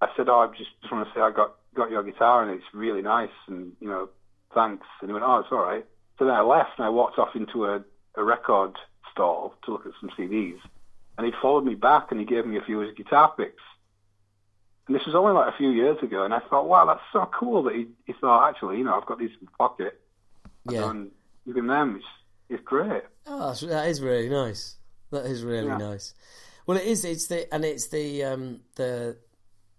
I 0.00 0.08
said, 0.16 0.28
oh, 0.28 0.40
I 0.40 0.56
just 0.56 0.70
just 0.80 0.92
want 0.92 1.06
to 1.06 1.14
say 1.14 1.20
I 1.20 1.30
got 1.30 1.56
got 1.74 1.90
your 1.90 2.02
guitar, 2.02 2.42
and 2.42 2.52
it's 2.52 2.64
really 2.72 3.02
nice, 3.02 3.28
and 3.48 3.72
you 3.80 3.88
know, 3.88 4.08
thanks. 4.54 4.86
And 5.00 5.10
he 5.10 5.12
went, 5.12 5.24
oh, 5.26 5.40
it's 5.40 5.52
all 5.52 5.58
right. 5.62 5.84
So 6.20 6.26
then 6.26 6.34
I 6.34 6.42
left, 6.42 6.72
and 6.76 6.84
I 6.84 6.90
walked 6.90 7.18
off 7.18 7.34
into 7.34 7.64
a, 7.64 7.82
a 8.14 8.22
record 8.22 8.76
stall 9.10 9.54
to 9.64 9.72
look 9.72 9.86
at 9.86 9.92
some 10.00 10.10
CDs, 10.18 10.58
and 11.16 11.24
he'd 11.24 11.34
followed 11.40 11.64
me 11.64 11.74
back, 11.74 12.08
and 12.10 12.20
he 12.20 12.26
gave 12.26 12.44
me 12.46 12.58
a 12.58 12.62
few 12.62 12.78
of 12.82 12.86
his 12.88 12.94
guitar 12.94 13.32
picks. 13.36 13.62
And 14.86 14.94
this 14.94 15.06
was 15.06 15.14
only 15.14 15.32
like 15.32 15.52
a 15.52 15.56
few 15.56 15.70
years 15.70 15.96
ago, 16.02 16.24
and 16.24 16.34
I 16.34 16.40
thought, 16.40 16.68
wow, 16.68 16.84
that's 16.84 17.00
so 17.10 17.26
cool 17.32 17.62
that 17.62 17.74
he, 17.74 17.86
he 18.06 18.12
thought, 18.20 18.50
actually, 18.50 18.76
you 18.76 18.84
know, 18.84 18.94
I've 19.00 19.06
got 19.06 19.18
these 19.18 19.30
in 19.40 19.46
my 19.46 19.52
pocket, 19.66 19.98
Yeah. 20.68 20.90
and 20.90 21.10
even 21.46 21.66
them, 21.68 21.96
it's, 21.96 22.04
it's 22.50 22.64
great. 22.64 23.02
Oh, 23.26 23.46
that's, 23.48 23.60
that 23.62 23.88
is 23.88 24.02
really 24.02 24.28
nice. 24.28 24.76
That 25.12 25.24
is 25.24 25.42
really 25.42 25.68
Yeah. 25.68 25.78
nice. 25.78 26.12
Well, 26.66 26.76
it 26.76 26.84
is. 26.84 27.02
It's 27.04 27.28
the 27.28 27.52
and 27.52 27.64
it's 27.64 27.88
the 27.88 28.24
um, 28.24 28.60
the 28.76 29.16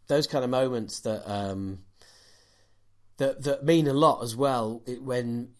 those 0.08 0.26
kind 0.28 0.44
of 0.44 0.50
moments 0.50 1.02
that 1.02 1.32
um, 1.32 1.80
that 3.18 3.44
that 3.44 3.64
mean 3.64 3.88
a 3.88 3.94
lot 3.94 4.24
as 4.24 4.36
well. 4.36 4.82
It, 4.86 5.02
when 5.02 5.54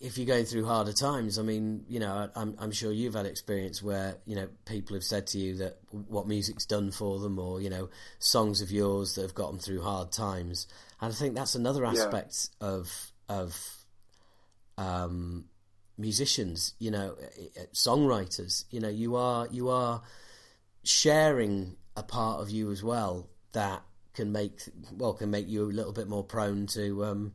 if 0.00 0.18
you're 0.18 0.26
going 0.26 0.44
through 0.44 0.66
harder 0.66 0.92
times, 0.92 1.38
I 1.38 1.42
mean, 1.42 1.84
you 1.88 2.00
know, 2.00 2.28
I'm 2.34 2.56
I'm 2.58 2.72
sure 2.72 2.92
you've 2.92 3.14
had 3.14 3.26
experience 3.26 3.82
where 3.82 4.16
you 4.26 4.36
know 4.36 4.48
people 4.64 4.94
have 4.94 5.04
said 5.04 5.26
to 5.28 5.38
you 5.38 5.56
that 5.56 5.78
what 5.90 6.26
music's 6.26 6.66
done 6.66 6.90
for 6.90 7.18
them, 7.18 7.38
or 7.38 7.60
you 7.60 7.70
know, 7.70 7.88
songs 8.18 8.60
of 8.60 8.70
yours 8.70 9.14
that 9.14 9.22
have 9.22 9.34
got 9.34 9.50
them 9.50 9.58
through 9.58 9.82
hard 9.82 10.12
times. 10.12 10.66
And 11.00 11.12
I 11.12 11.14
think 11.14 11.34
that's 11.34 11.54
another 11.54 11.84
aspect 11.84 12.48
of 12.60 12.90
of 13.28 13.56
um, 14.78 15.46
musicians, 15.98 16.74
you 16.78 16.90
know, 16.90 17.16
uh, 17.20 17.60
songwriters. 17.72 18.64
You 18.70 18.80
know, 18.80 18.88
you 18.88 19.16
are 19.16 19.46
you 19.50 19.68
are 19.70 20.02
sharing 20.84 21.76
a 21.96 22.02
part 22.02 22.40
of 22.40 22.50
you 22.50 22.70
as 22.70 22.82
well 22.82 23.28
that 23.52 23.82
can 24.14 24.32
make 24.32 24.60
well 24.96 25.14
can 25.14 25.30
make 25.30 25.48
you 25.48 25.64
a 25.64 25.72
little 25.72 25.92
bit 25.92 26.08
more 26.08 26.24
prone 26.24 26.66
to 26.66 27.04
um, 27.04 27.32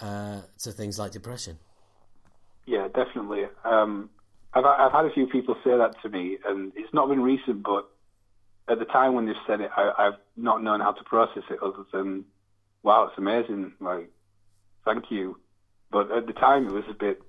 uh, 0.00 0.40
to 0.58 0.72
things 0.72 0.98
like 0.98 1.12
depression. 1.12 1.58
Definitely. 2.94 3.44
Um, 3.64 4.08
I've 4.52 4.64
I've 4.64 4.92
had 4.92 5.04
a 5.04 5.10
few 5.10 5.26
people 5.26 5.56
say 5.64 5.76
that 5.76 5.94
to 6.02 6.08
me, 6.08 6.38
and 6.46 6.72
it's 6.76 6.92
not 6.94 7.08
been 7.08 7.22
recent, 7.22 7.62
but 7.62 7.84
at 8.68 8.78
the 8.78 8.84
time 8.84 9.14
when 9.14 9.26
they've 9.26 9.34
said 9.46 9.60
it, 9.60 9.70
I, 9.76 9.90
I've 9.98 10.16
not 10.36 10.62
known 10.62 10.80
how 10.80 10.92
to 10.92 11.04
process 11.04 11.42
it 11.50 11.58
other 11.62 11.84
than, 11.92 12.24
wow, 12.82 13.04
it's 13.04 13.18
amazing. 13.18 13.72
Like, 13.80 14.10
thank 14.84 15.10
you. 15.10 15.36
But 15.90 16.10
at 16.10 16.26
the 16.26 16.32
time, 16.32 16.66
it 16.66 16.72
was 16.72 16.84
a 16.88 16.94
bit, 16.94 17.20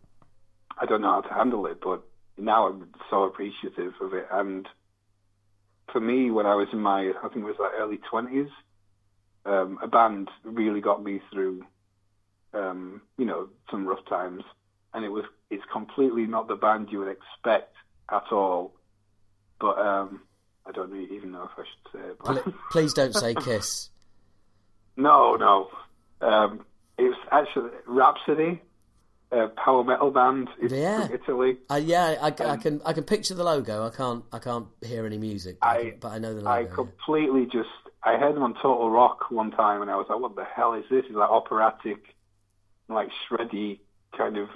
I 0.79 0.85
don't 0.85 1.01
know 1.01 1.11
how 1.11 1.21
to 1.21 1.33
handle 1.33 1.65
it. 1.65 1.79
But 1.81 2.01
now 2.37 2.67
I'm 2.67 2.87
so 3.09 3.23
appreciative 3.23 3.93
of 3.99 4.13
it. 4.13 4.27
And 4.31 4.67
for 5.91 5.99
me, 5.99 6.31
when 6.31 6.45
I 6.45 6.55
was 6.55 6.67
in 6.71 6.79
my, 6.79 7.11
I 7.21 7.27
think 7.27 7.43
it 7.43 7.43
was 7.43 7.55
like 7.59 7.71
early 7.77 7.99
twenties, 8.09 8.49
um, 9.45 9.77
a 9.81 9.87
band 9.87 10.29
really 10.43 10.81
got 10.81 11.03
me 11.03 11.21
through, 11.31 11.65
um, 12.53 13.01
you 13.17 13.25
know, 13.25 13.49
some 13.69 13.85
rough 13.85 14.05
times 14.07 14.43
and 14.95 15.05
it 15.05 15.09
was 15.09 15.26
it's 15.51 15.63
completely 15.72 16.26
not 16.26 16.47
the 16.47 16.55
band 16.55 16.88
you 16.91 16.99
would 16.99 17.09
expect 17.09 17.76
at 18.11 18.23
all. 18.31 18.73
But 19.59 19.77
um, 19.77 20.22
I 20.65 20.72
don't 20.72 20.95
even 21.11 21.31
know 21.31 21.43
if 21.43 21.51
I 21.57 21.63
should 21.63 21.91
say 22.01 22.07
it. 22.09 22.17
But 22.23 22.53
Please 22.72 22.93
don't 22.93 23.13
say 23.13 23.35
kiss. 23.35 23.89
no, 24.97 25.35
no, 25.35 25.69
um, 26.27 26.65
it 26.97 27.03
was 27.03 27.17
actually 27.31 27.69
Rhapsody, 27.85 28.61
a 29.31 29.47
power 29.49 29.84
metal 29.84 30.11
band. 30.11 30.49
Yeah. 30.61 31.07
from 31.07 31.15
Italy. 31.15 31.57
Uh, 31.69 31.76
yeah, 31.76 32.15
I, 32.22 32.27
I 32.27 32.57
can 32.57 32.81
I 32.85 32.93
can 32.93 33.03
picture 33.03 33.34
the 33.35 33.43
logo. 33.43 33.85
I 33.85 33.89
can't 33.89 34.23
I 34.31 34.39
can't 34.39 34.67
hear 34.81 35.05
any 35.05 35.17
music, 35.17 35.57
but 35.61 35.67
I, 35.67 35.77
I- 35.77 35.93
but 35.99 36.07
I 36.13 36.17
know 36.19 36.34
the 36.34 36.47
I 36.47 36.61
logo. 36.61 36.69
yeah. 36.69 36.76
completely 36.76 37.45
just 37.45 37.69
I 38.03 38.17
heard 38.17 38.35
them 38.35 38.43
on 38.43 38.53
Total 38.55 38.89
Rock 38.89 39.31
one 39.31 39.51
time, 39.51 39.81
and 39.81 39.89
I 39.89 39.95
was 39.95 40.05
like, 40.09 40.19
"What 40.19 40.35
the 40.35 40.43
hell 40.45 40.73
is 40.76 40.85
this?" 40.91 41.05
It's 41.07 41.15
like 41.15 41.30
operatic, 41.30 41.97
like 42.88 43.09
shreddy 43.30 43.80
kind 44.17 44.38
of 44.38 44.47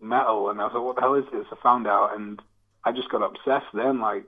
metal, 0.00 0.50
and 0.50 0.60
I 0.60 0.64
was 0.64 0.74
like, 0.74 0.82
"What 0.84 0.94
the 0.96 1.02
hell 1.02 1.14
is 1.14 1.24
this?" 1.32 1.46
I 1.52 1.56
found 1.62 1.86
out, 1.86 2.16
and 2.16 2.40
I 2.84 2.92
just 2.92 3.10
got 3.10 3.22
obsessed. 3.22 3.72
Then, 3.74 4.00
like, 4.00 4.24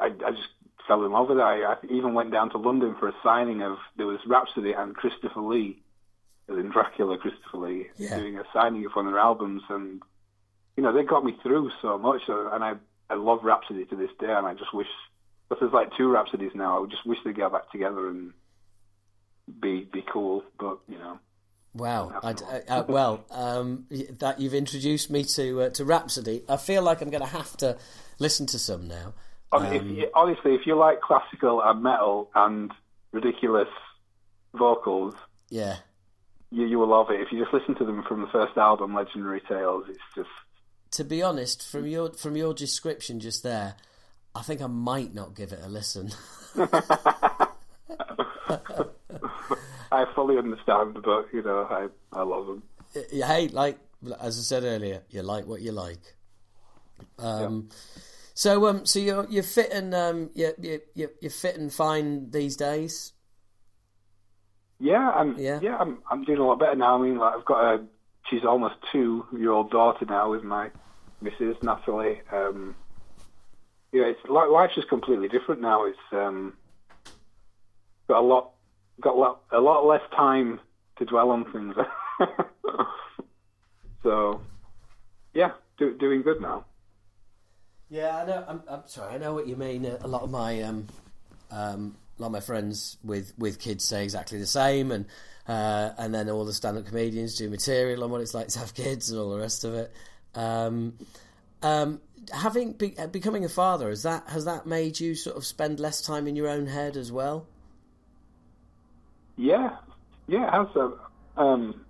I 0.00 0.06
I 0.06 0.30
just 0.30 0.48
fell 0.86 1.04
in 1.04 1.12
love 1.12 1.28
with 1.28 1.38
it. 1.38 1.42
I, 1.42 1.62
I 1.72 1.76
even 1.90 2.14
went 2.14 2.30
down 2.32 2.50
to 2.50 2.58
London 2.58 2.94
for 2.98 3.08
a 3.08 3.14
signing 3.22 3.62
of 3.62 3.78
there 3.96 4.06
was 4.06 4.20
Rhapsody 4.26 4.72
and 4.72 4.94
Christopher 4.94 5.40
Lee, 5.40 5.82
as 6.50 6.56
in 6.58 6.70
Dracula, 6.70 7.16
Christopher 7.18 7.58
Lee, 7.58 7.86
Yeah. 7.96 8.18
doing 8.18 8.38
a 8.38 8.44
signing 8.52 8.84
of 8.84 8.92
one 8.92 9.06
of 9.06 9.12
their 9.12 9.20
albums, 9.20 9.62
and 9.68 10.02
you 10.76 10.82
know 10.82 10.92
they 10.92 11.04
got 11.04 11.24
me 11.24 11.36
through 11.42 11.70
so 11.82 11.98
much, 11.98 12.22
so, 12.26 12.50
and 12.52 12.62
I 12.64 12.74
I 13.10 13.14
love 13.14 13.44
Rhapsody 13.44 13.84
to 13.86 13.96
this 13.96 14.10
day, 14.18 14.32
and 14.32 14.46
I 14.46 14.54
just 14.54 14.72
wish. 14.74 14.88
But 15.48 15.60
there's 15.60 15.72
like 15.72 15.94
two 15.96 16.08
Rhapsodies 16.10 16.54
now. 16.54 16.76
I 16.76 16.80
would 16.80 16.90
just 16.90 17.04
wish 17.06 17.18
they'd 17.22 17.36
get 17.36 17.52
back 17.52 17.70
together 17.70 18.08
and 18.08 18.32
be 19.60 19.84
be 19.92 20.02
cool. 20.10 20.42
But 20.58 20.78
you 20.88 20.98
know, 20.98 21.18
Wow. 21.74 22.18
I, 22.22 22.30
I, 22.30 22.72
uh, 22.72 22.84
well, 22.88 23.24
um, 23.30 23.86
that 24.20 24.40
you've 24.40 24.54
introduced 24.54 25.10
me 25.10 25.24
to 25.24 25.62
uh, 25.62 25.68
to 25.70 25.84
Rhapsody. 25.84 26.42
I 26.48 26.56
feel 26.56 26.82
like 26.82 27.00
I'm 27.00 27.10
going 27.10 27.22
to 27.22 27.28
have 27.28 27.56
to 27.58 27.76
listen 28.18 28.46
to 28.46 28.58
some 28.58 28.86
now. 28.86 29.14
Hon- 29.52 29.72
if 29.72 29.82
you, 29.84 30.10
honestly, 30.14 30.54
if 30.54 30.66
you 30.66 30.76
like 30.76 31.00
classical 31.00 31.60
and 31.62 31.82
metal 31.82 32.30
and 32.34 32.72
ridiculous 33.12 33.68
vocals, 34.54 35.14
Yeah. 35.50 35.76
you 36.50 36.66
you 36.66 36.78
will 36.78 36.88
love 36.88 37.10
it. 37.10 37.20
If 37.20 37.32
you 37.32 37.40
just 37.42 37.52
listen 37.52 37.74
to 37.76 37.84
them 37.84 38.04
from 38.04 38.20
the 38.20 38.28
first 38.28 38.56
album, 38.56 38.94
Legendary 38.94 39.40
Tales, 39.48 39.84
it's 39.88 39.98
just 40.14 40.28
To 40.92 41.04
be 41.04 41.22
honest, 41.22 41.68
from 41.68 41.86
your 41.86 42.12
from 42.12 42.36
your 42.36 42.54
description 42.54 43.18
just 43.18 43.42
there, 43.42 43.74
I 44.34 44.42
think 44.42 44.62
I 44.62 44.68
might 44.68 45.12
not 45.12 45.34
give 45.34 45.52
it 45.52 45.60
a 45.62 45.68
listen. 45.68 46.12
I 49.94 50.14
fully 50.14 50.38
understand, 50.38 50.98
but 51.04 51.26
you 51.32 51.42
know, 51.42 51.66
I 51.70 51.88
I 52.12 52.22
love 52.22 52.46
them. 52.46 52.62
hey, 53.12 53.48
like 53.48 53.78
as 54.20 54.38
I 54.38 54.42
said 54.42 54.64
earlier, 54.64 55.02
you 55.10 55.22
like 55.22 55.46
what 55.46 55.60
you 55.60 55.72
like. 55.72 56.00
Um, 57.18 57.68
so 58.34 58.66
um, 58.66 58.84
so 58.86 58.98
you're 58.98 59.26
you're 59.28 59.42
fit 59.42 59.72
and 59.72 59.94
um, 59.94 60.30
you're, 60.34 60.54
you're 60.60 60.80
you're 60.94 61.10
you're 61.20 61.30
fit 61.30 61.56
and 61.56 61.72
fine 61.72 62.30
these 62.30 62.56
days. 62.56 63.12
Yeah, 64.80 65.10
I'm 65.10 65.38
Yeah. 65.38 65.60
yeah, 65.62 65.76
I'm 65.78 65.98
I'm 66.10 66.24
doing 66.24 66.38
a 66.38 66.46
lot 66.46 66.58
better 66.58 66.74
now. 66.74 66.98
I 66.98 67.02
mean, 67.02 67.18
like 67.18 67.34
I've 67.34 67.44
got 67.44 67.74
a 67.74 67.84
she's 68.28 68.44
almost 68.44 68.74
two 68.92 69.26
year 69.32 69.50
old 69.50 69.70
daughter 69.70 70.04
now 70.06 70.30
with 70.30 70.42
my 70.42 70.70
Mrs. 71.22 71.62
Natalie. 71.62 72.20
Um, 72.32 72.74
yeah, 73.92 74.04
it's 74.06 74.20
li- 74.28 74.48
life's 74.50 74.74
just 74.74 74.88
completely 74.88 75.28
different 75.28 75.60
now. 75.60 75.84
It's 75.84 75.98
um, 76.12 76.54
got 78.08 78.18
a 78.18 78.26
lot 78.26 78.53
got 79.00 79.40
a 79.52 79.60
lot 79.60 79.86
less 79.86 80.02
time 80.16 80.60
to 80.98 81.04
dwell 81.04 81.30
on 81.30 81.50
things. 81.52 81.74
so, 84.02 84.40
yeah, 85.32 85.52
do, 85.78 85.96
doing 85.98 86.22
good 86.22 86.40
now. 86.40 86.64
Yeah, 87.90 88.16
I 88.16 88.26
know. 88.26 88.44
I'm, 88.48 88.62
I'm 88.68 88.82
sorry. 88.86 89.14
I 89.14 89.18
know 89.18 89.34
what 89.34 89.46
you 89.46 89.56
mean. 89.56 89.84
A 89.84 90.06
lot 90.06 90.22
of 90.22 90.30
my 90.30 90.62
um, 90.62 90.86
um, 91.50 91.96
a 92.18 92.22
lot 92.22 92.28
of 92.28 92.32
my 92.32 92.40
friends 92.40 92.96
with, 93.04 93.32
with 93.38 93.58
kids 93.58 93.84
say 93.84 94.04
exactly 94.04 94.38
the 94.38 94.46
same, 94.46 94.90
and 94.90 95.06
uh, 95.46 95.90
and 95.98 96.14
then 96.14 96.30
all 96.30 96.44
the 96.44 96.52
stand 96.52 96.78
up 96.78 96.86
comedians 96.86 97.36
do 97.36 97.50
material 97.50 98.02
on 98.04 98.10
what 98.10 98.20
it's 98.20 98.34
like 98.34 98.48
to 98.48 98.58
have 98.58 98.74
kids 98.74 99.10
and 99.10 99.20
all 99.20 99.30
the 99.30 99.38
rest 99.38 99.64
of 99.64 99.74
it. 99.74 99.92
Um, 100.34 100.94
um, 101.62 102.00
having 102.32 102.72
be, 102.72 102.96
becoming 103.10 103.44
a 103.44 103.48
father 103.48 103.90
has 103.90 104.02
that 104.04 104.28
has 104.28 104.44
that 104.46 104.66
made 104.66 104.98
you 104.98 105.14
sort 105.14 105.36
of 105.36 105.44
spend 105.44 105.80
less 105.80 106.00
time 106.00 106.26
in 106.26 106.36
your 106.36 106.48
own 106.48 106.66
head 106.66 106.96
as 106.96 107.12
well? 107.12 107.46
Yeah, 109.36 109.76
yeah, 110.26 110.46
it 110.46 110.52
has. 110.52 110.66
Um, 110.76 110.94
um, 111.36 111.84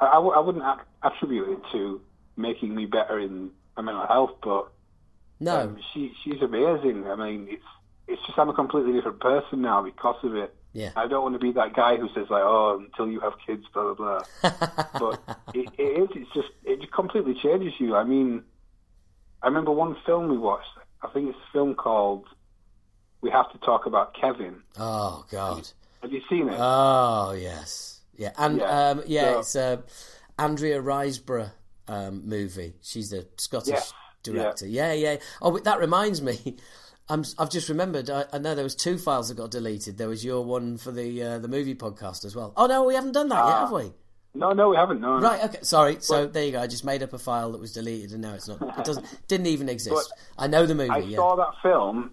I, 0.00 0.06
I, 0.06 0.14
w- 0.14 0.32
I 0.32 0.40
wouldn't 0.40 0.64
a- 0.64 0.80
attribute 1.02 1.48
it 1.50 1.60
to 1.72 2.00
making 2.36 2.74
me 2.74 2.86
better 2.86 3.18
in 3.18 3.50
my 3.76 3.82
mental 3.82 4.06
health, 4.06 4.32
but 4.42 4.68
No. 5.40 5.60
um, 5.60 5.78
she 5.92 6.12
she's 6.24 6.42
amazing. 6.42 7.06
I 7.06 7.14
mean, 7.16 7.46
it's 7.50 7.62
it's 8.06 8.20
just 8.26 8.38
I'm 8.38 8.48
a 8.48 8.54
completely 8.54 8.92
different 8.92 9.20
person 9.20 9.62
now 9.62 9.82
because 9.82 10.16
of 10.24 10.34
it. 10.34 10.54
Yeah. 10.72 10.90
I 10.96 11.06
don't 11.08 11.22
want 11.22 11.34
to 11.34 11.38
be 11.38 11.52
that 11.52 11.74
guy 11.74 11.96
who 11.96 12.08
says 12.08 12.26
like, 12.28 12.42
"Oh, 12.44 12.78
until 12.84 13.08
you 13.10 13.20
have 13.20 13.32
kids, 13.46 13.64
blah 13.72 13.94
blah 13.94 14.22
blah." 14.42 14.50
but 14.98 15.38
it, 15.54 15.68
it 15.78 16.02
is. 16.02 16.08
It's 16.14 16.32
just 16.34 16.48
it 16.64 16.90
completely 16.92 17.34
changes 17.34 17.74
you. 17.78 17.96
I 17.96 18.04
mean, 18.04 18.42
I 19.42 19.46
remember 19.46 19.70
one 19.72 19.96
film 20.04 20.28
we 20.28 20.36
watched. 20.38 20.68
I 21.02 21.08
think 21.08 21.28
it's 21.30 21.38
a 21.38 21.52
film 21.52 21.74
called 21.74 22.24
"We 23.20 23.30
Have 23.30 23.50
to 23.52 23.58
Talk 23.58 23.86
About 23.86 24.14
Kevin." 24.14 24.62
Oh 24.78 25.24
God. 25.30 25.68
Have 26.02 26.12
you 26.12 26.20
seen 26.28 26.48
it? 26.48 26.56
Oh 26.58 27.32
yes. 27.32 28.00
Yeah. 28.16 28.32
And 28.38 28.58
Yeah. 28.58 28.88
um, 28.90 29.02
yeah, 29.06 29.32
So- 29.32 29.38
it's 29.40 29.54
a 29.54 29.82
Andrea 30.38 30.80
Riseborough 30.82 31.50
um, 31.88 32.28
movie. 32.28 32.74
She's 32.82 33.12
a 33.12 33.24
Scottish 33.36 33.70
Yes. 33.74 33.92
director. 34.22 34.66
Yeah. 34.66 34.92
yeah, 34.92 35.16
Oh, 35.42 35.58
that 35.58 35.78
reminds 35.80 36.20
me. 36.22 36.56
I'm, 37.10 37.24
I've 37.38 37.48
just 37.48 37.70
remembered. 37.70 38.10
I, 38.10 38.26
I 38.34 38.38
know 38.38 38.54
there 38.54 38.64
was 38.64 38.74
two 38.74 38.98
files 38.98 39.28
that 39.28 39.36
got 39.38 39.50
deleted. 39.50 39.96
There 39.96 40.08
was 40.08 40.22
your 40.22 40.44
one 40.44 40.76
for 40.76 40.92
the 40.92 41.22
uh, 41.22 41.38
the 41.38 41.48
movie 41.48 41.74
podcast 41.74 42.26
as 42.26 42.36
well. 42.36 42.52
Oh 42.54 42.66
no, 42.66 42.84
we 42.84 42.94
haven't 42.94 43.12
done 43.12 43.30
that 43.30 43.46
yet, 43.46 43.58
have 43.60 43.72
we? 43.72 43.92
no, 44.34 44.52
no, 44.52 44.68
we 44.68 44.76
haven't. 44.76 45.00
No. 45.00 45.18
Right. 45.18 45.42
Okay. 45.44 45.58
Sorry. 45.62 45.96
So 46.00 46.26
there 46.26 46.44
you 46.44 46.52
go. 46.52 46.60
I 46.60 46.66
just 46.66 46.84
made 46.84 47.02
up 47.02 47.14
a 47.14 47.18
file 47.18 47.52
that 47.52 47.60
was 47.62 47.72
deleted, 47.72 48.12
and 48.12 48.20
now 48.20 48.34
it's 48.34 48.46
not. 48.46 48.60
It 48.78 48.84
doesn't. 48.84 49.06
Didn't 49.28 49.46
even 49.46 49.70
exist. 49.70 50.12
I 50.36 50.48
know 50.48 50.66
the 50.66 50.74
movie. 50.74 50.90
I 50.90 50.98
yeah. 50.98 51.16
saw 51.16 51.34
that 51.36 51.54
film 51.62 52.10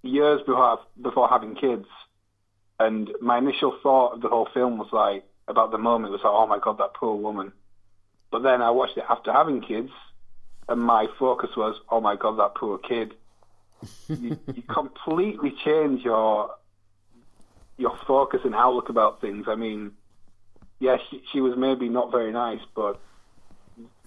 years 0.00 0.40
before 0.46 0.78
before 1.02 1.28
having 1.28 1.54
kids, 1.54 1.84
and 2.86 3.10
my 3.20 3.38
initial 3.38 3.76
thought 3.82 4.14
of 4.14 4.20
the 4.20 4.28
whole 4.28 4.48
film 4.52 4.78
was 4.78 4.88
like 4.92 5.24
about 5.48 5.70
the 5.70 5.78
moment 5.78 6.12
was 6.12 6.22
like, 6.22 6.32
oh 6.32 6.46
my 6.46 6.58
god, 6.58 6.78
that 6.78 6.94
poor 6.94 7.14
woman. 7.16 7.52
But 8.30 8.42
then 8.42 8.62
I 8.62 8.70
watched 8.70 8.96
it 8.96 9.04
after 9.08 9.32
having 9.32 9.60
kids, 9.60 9.90
and 10.68 10.80
my 10.80 11.06
focus 11.18 11.50
was, 11.56 11.76
oh 11.90 12.00
my 12.00 12.16
god, 12.16 12.38
that 12.38 12.54
poor 12.54 12.78
kid. 12.78 13.14
you, 14.08 14.38
you 14.54 14.62
completely 14.68 15.54
change 15.64 16.02
your 16.02 16.54
your 17.78 17.98
focus 18.06 18.40
and 18.44 18.54
outlook 18.54 18.88
about 18.88 19.20
things. 19.20 19.46
I 19.48 19.54
mean, 19.54 19.92
yeah, 20.78 20.96
she, 21.10 21.22
she 21.32 21.40
was 21.40 21.56
maybe 21.56 21.88
not 21.88 22.10
very 22.10 22.32
nice, 22.32 22.60
but 22.74 23.00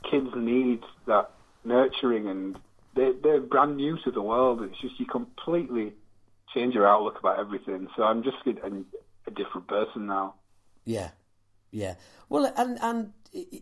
kids 0.10 0.30
need 0.36 0.82
that 1.08 1.32
nurturing 1.64 2.28
and 2.28 2.60
they're, 2.96 3.14
they're 3.14 3.42
brand 3.42 3.78
new 3.78 3.98
to 4.04 4.12
the 4.12 4.22
world. 4.22 4.62
It's 4.62 4.80
just 4.80 5.00
you 5.00 5.06
completely 5.06 5.94
change 6.56 6.74
your 6.74 6.88
outlook 6.88 7.20
about 7.20 7.38
everything. 7.40 7.88
So 7.96 8.04
I'm 8.04 8.24
just 8.24 8.38
a, 8.48 8.50
a 9.28 9.32
different 9.32 9.68
person 9.68 10.08
now. 10.08 10.36
Yeah, 10.86 11.12
yeah. 11.72 11.96
Well, 12.30 12.52
and 12.58 12.80
and 12.82 13.14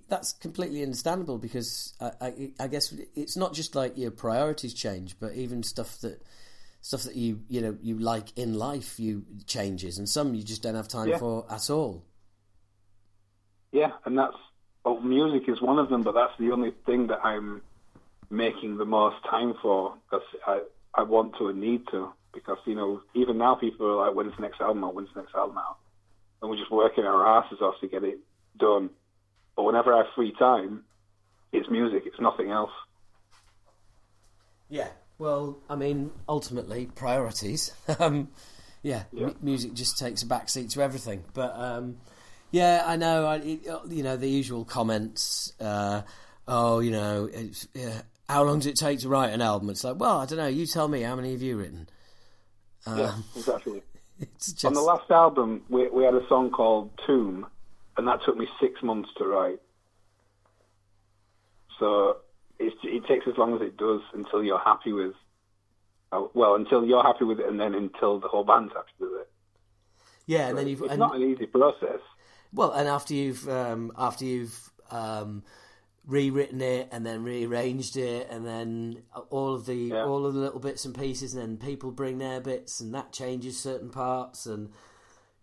that's 0.07 0.33
completely 0.33 0.83
understandable 0.83 1.37
because 1.37 1.93
I, 1.99 2.11
I, 2.21 2.51
I 2.59 2.67
guess 2.67 2.93
it's 3.15 3.35
not 3.35 3.53
just 3.53 3.75
like 3.75 3.97
your 3.97 4.11
priorities 4.11 4.73
change, 4.73 5.19
but 5.19 5.33
even 5.33 5.63
stuff 5.63 5.99
that 5.99 6.21
stuff 6.81 7.03
that 7.03 7.15
you 7.15 7.41
you 7.47 7.61
know 7.61 7.77
you 7.81 7.97
like 7.97 8.37
in 8.37 8.53
life 8.53 8.99
you 8.99 9.25
changes, 9.47 9.97
and 9.97 10.07
some 10.07 10.35
you 10.35 10.43
just 10.43 10.61
don't 10.61 10.75
have 10.75 10.87
time 10.87 11.09
Yeah. 11.09 11.17
for 11.17 11.45
at 11.49 11.69
all. 11.69 12.05
Yeah, 13.71 13.91
and 14.05 14.17
that's 14.17 14.37
well, 14.85 14.99
music 15.01 15.49
is 15.49 15.61
one 15.61 15.79
of 15.79 15.89
them, 15.89 16.03
but 16.03 16.13
that's 16.13 16.37
the 16.37 16.51
only 16.51 16.71
thing 16.85 17.07
that 17.07 17.25
I'm 17.25 17.61
making 18.29 18.77
the 18.77 18.85
most 18.85 19.17
time 19.29 19.55
for 19.61 19.95
because 20.05 20.25
I 20.45 20.61
I 20.93 21.03
want 21.03 21.35
to 21.39 21.47
and 21.47 21.59
need 21.59 21.87
to 21.91 22.11
because 22.33 22.57
you 22.65 22.75
know 22.75 23.01
even 23.13 23.37
now 23.37 23.55
people 23.55 23.85
are 23.87 24.07
like 24.07 24.15
when's 24.15 24.35
the 24.35 24.41
next 24.41 24.59
album 24.61 24.83
out 24.83 24.95
when's 24.95 25.09
the 25.13 25.21
next 25.21 25.35
album 25.35 25.57
out 25.57 25.77
and 26.41 26.49
we're 26.49 26.57
just 26.57 26.71
working 26.71 27.05
our 27.05 27.25
asses 27.39 27.59
off 27.61 27.75
to 27.81 27.87
get 27.87 28.03
it 28.03 28.19
done. 28.59 28.89
But 29.55 29.63
whenever 29.63 29.93
I 29.93 29.97
have 29.99 30.07
free 30.15 30.33
time, 30.37 30.83
it's 31.53 31.69
music. 31.69 32.03
It's 32.05 32.19
nothing 32.19 32.51
else. 32.51 32.71
Yeah. 34.69 34.89
Well, 35.17 35.59
I 35.69 35.75
mean, 35.75 36.11
ultimately 36.27 36.87
priorities. 36.87 37.71
um, 37.99 38.29
yeah, 38.81 39.03
Yeah. 39.13 39.27
mu- 39.27 39.33
music 39.41 39.73
just 39.73 39.97
takes 39.97 40.23
a 40.23 40.25
backseat 40.25 40.71
to 40.73 40.81
everything. 40.81 41.23
But 41.33 41.55
um, 41.55 41.97
yeah, 42.51 42.83
I 42.85 42.95
know. 42.97 43.25
I, 43.25 43.35
it, 43.37 43.61
you 43.89 44.03
know 44.03 44.17
the 44.17 44.27
usual 44.29 44.65
comments. 44.65 45.53
Uh, 45.61 46.01
oh, 46.47 46.79
you 46.79 46.91
know, 46.91 47.29
it's, 47.31 47.67
yeah, 47.73 48.01
how 48.27 48.43
long 48.43 48.59
does 48.59 48.67
it 48.67 48.75
take 48.75 48.99
to 48.99 49.09
write 49.09 49.31
an 49.31 49.41
album? 49.41 49.69
It's 49.69 49.83
like, 49.83 49.97
well, 49.99 50.17
I 50.19 50.25
don't 50.25 50.39
know. 50.39 50.47
You 50.47 50.65
tell 50.65 50.87
me. 50.87 51.01
How 51.03 51.15
many 51.15 51.31
have 51.31 51.41
you 51.41 51.57
written? 51.57 51.87
Yeah, 52.87 53.15
exactly. 53.35 53.81
It's 54.19 54.53
just 54.53 54.65
On 54.65 54.73
the 54.73 54.81
last 54.81 55.09
album, 55.09 55.63
we, 55.69 55.89
we 55.89 56.03
had 56.03 56.13
a 56.13 56.25
song 56.29 56.51
called 56.51 56.91
Tomb, 57.05 57.47
and 57.97 58.07
that 58.07 58.19
took 58.23 58.37
me 58.37 58.47
six 58.61 58.81
months 58.83 59.09
to 59.17 59.25
write. 59.25 59.59
So 61.79 62.17
it, 62.59 62.73
it 62.83 63.05
takes 63.07 63.27
as 63.27 63.37
long 63.37 63.55
as 63.55 63.61
it 63.61 63.75
does 63.75 64.01
until 64.13 64.43
you're 64.43 64.59
happy 64.59 64.93
with, 64.93 65.13
uh, 66.11 66.25
well, 66.35 66.55
until 66.55 66.85
you're 66.85 67.03
happy 67.03 67.25
with 67.25 67.39
it, 67.39 67.47
and 67.47 67.59
then 67.59 67.73
until 67.73 68.19
the 68.19 68.27
whole 68.27 68.43
band's 68.43 68.71
happy 68.73 68.91
with 68.99 69.11
it. 69.21 69.29
yeah, 70.27 70.47
and 70.47 70.57
then 70.57 70.67
you've 70.67 70.81
It's 70.81 70.91
and, 70.91 70.99
not 70.99 71.15
an 71.15 71.23
easy 71.23 71.47
process. 71.47 71.99
well, 72.53 72.71
and 72.71 72.87
after 72.87 73.13
you've 73.15 73.49
um, 73.49 73.91
after 73.97 74.23
you've 74.25 74.71
um, 74.91 75.43
rewritten 76.05 76.61
it 76.61 76.89
and 76.91 77.05
then 77.05 77.23
rearranged 77.23 77.95
it 77.97 78.27
and 78.29 78.45
then 78.45 79.01
all 79.29 79.53
of 79.53 79.65
the 79.65 79.75
Yeah. 79.75 80.03
all 80.03 80.25
of 80.25 80.33
the 80.33 80.39
little 80.41 80.59
bits 80.59 80.83
and 80.85 80.93
pieces 80.93 81.33
and 81.33 81.41
then 81.41 81.57
people 81.57 81.91
bring 81.91 82.17
their 82.17 82.41
bits 82.41 82.81
and 82.81 82.93
that 82.93 83.13
changes 83.13 83.57
certain 83.57 83.89
parts 83.89 84.45
and 84.45 84.69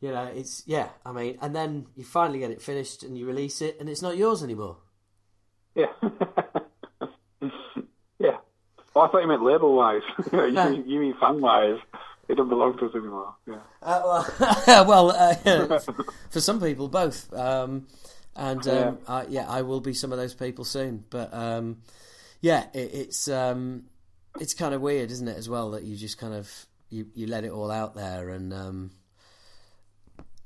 you 0.00 0.10
know 0.10 0.24
it's 0.34 0.62
yeah 0.66 0.88
i 1.06 1.12
mean 1.12 1.38
and 1.40 1.56
then 1.56 1.86
you 1.96 2.04
finally 2.04 2.38
get 2.40 2.50
it 2.50 2.60
finished 2.60 3.02
and 3.02 3.16
you 3.16 3.26
release 3.26 3.62
it 3.62 3.78
and 3.80 3.88
it's 3.88 4.02
not 4.02 4.18
yours 4.18 4.42
anymore 4.42 4.76
Yeah. 5.74 5.86
yeah. 8.18 8.36
Oh, 8.94 9.02
I 9.02 9.08
thought 9.08 9.22
you 9.22 9.28
meant 9.28 9.42
label 9.44 9.74
wise. 9.76 10.02
you, 10.32 10.84
you 10.86 11.00
mean 11.00 11.14
fan 11.20 11.40
wise. 11.40 11.78
It 12.28 12.34
doesn't 12.36 12.48
belong 12.48 12.76
to 12.78 12.86
us 12.86 12.94
anymore. 12.94 13.34
Yeah. 13.46 13.60
uh, 13.82 14.24
well, 14.38 14.84
well 14.86 15.10
uh, 15.10 15.78
for 16.30 16.40
some 16.40 16.60
people 16.60 16.88
both 16.88 17.32
um, 17.32 17.86
and 18.40 18.66
um, 18.66 18.98
Yeah. 19.08 19.14
I, 19.14 19.26
yeah 19.28 19.46
i 19.48 19.62
will 19.62 19.80
be 19.80 19.94
some 19.94 20.12
of 20.12 20.18
those 20.18 20.34
people 20.34 20.64
soon 20.64 21.04
but 21.10 21.32
um, 21.32 21.82
yeah 22.40 22.66
it, 22.72 22.90
it's 22.92 23.28
um, 23.28 23.84
it's 24.40 24.54
kind 24.54 24.74
of 24.74 24.80
weird 24.80 25.10
isn't 25.10 25.28
it 25.28 25.36
as 25.36 25.48
well 25.48 25.70
that 25.72 25.84
you 25.84 25.96
just 25.96 26.18
kind 26.18 26.34
of 26.34 26.50
you, 26.88 27.06
you 27.14 27.28
let 27.28 27.44
it 27.44 27.52
all 27.52 27.70
out 27.70 27.94
there 27.94 28.30
and 28.30 28.52
um, 28.52 28.90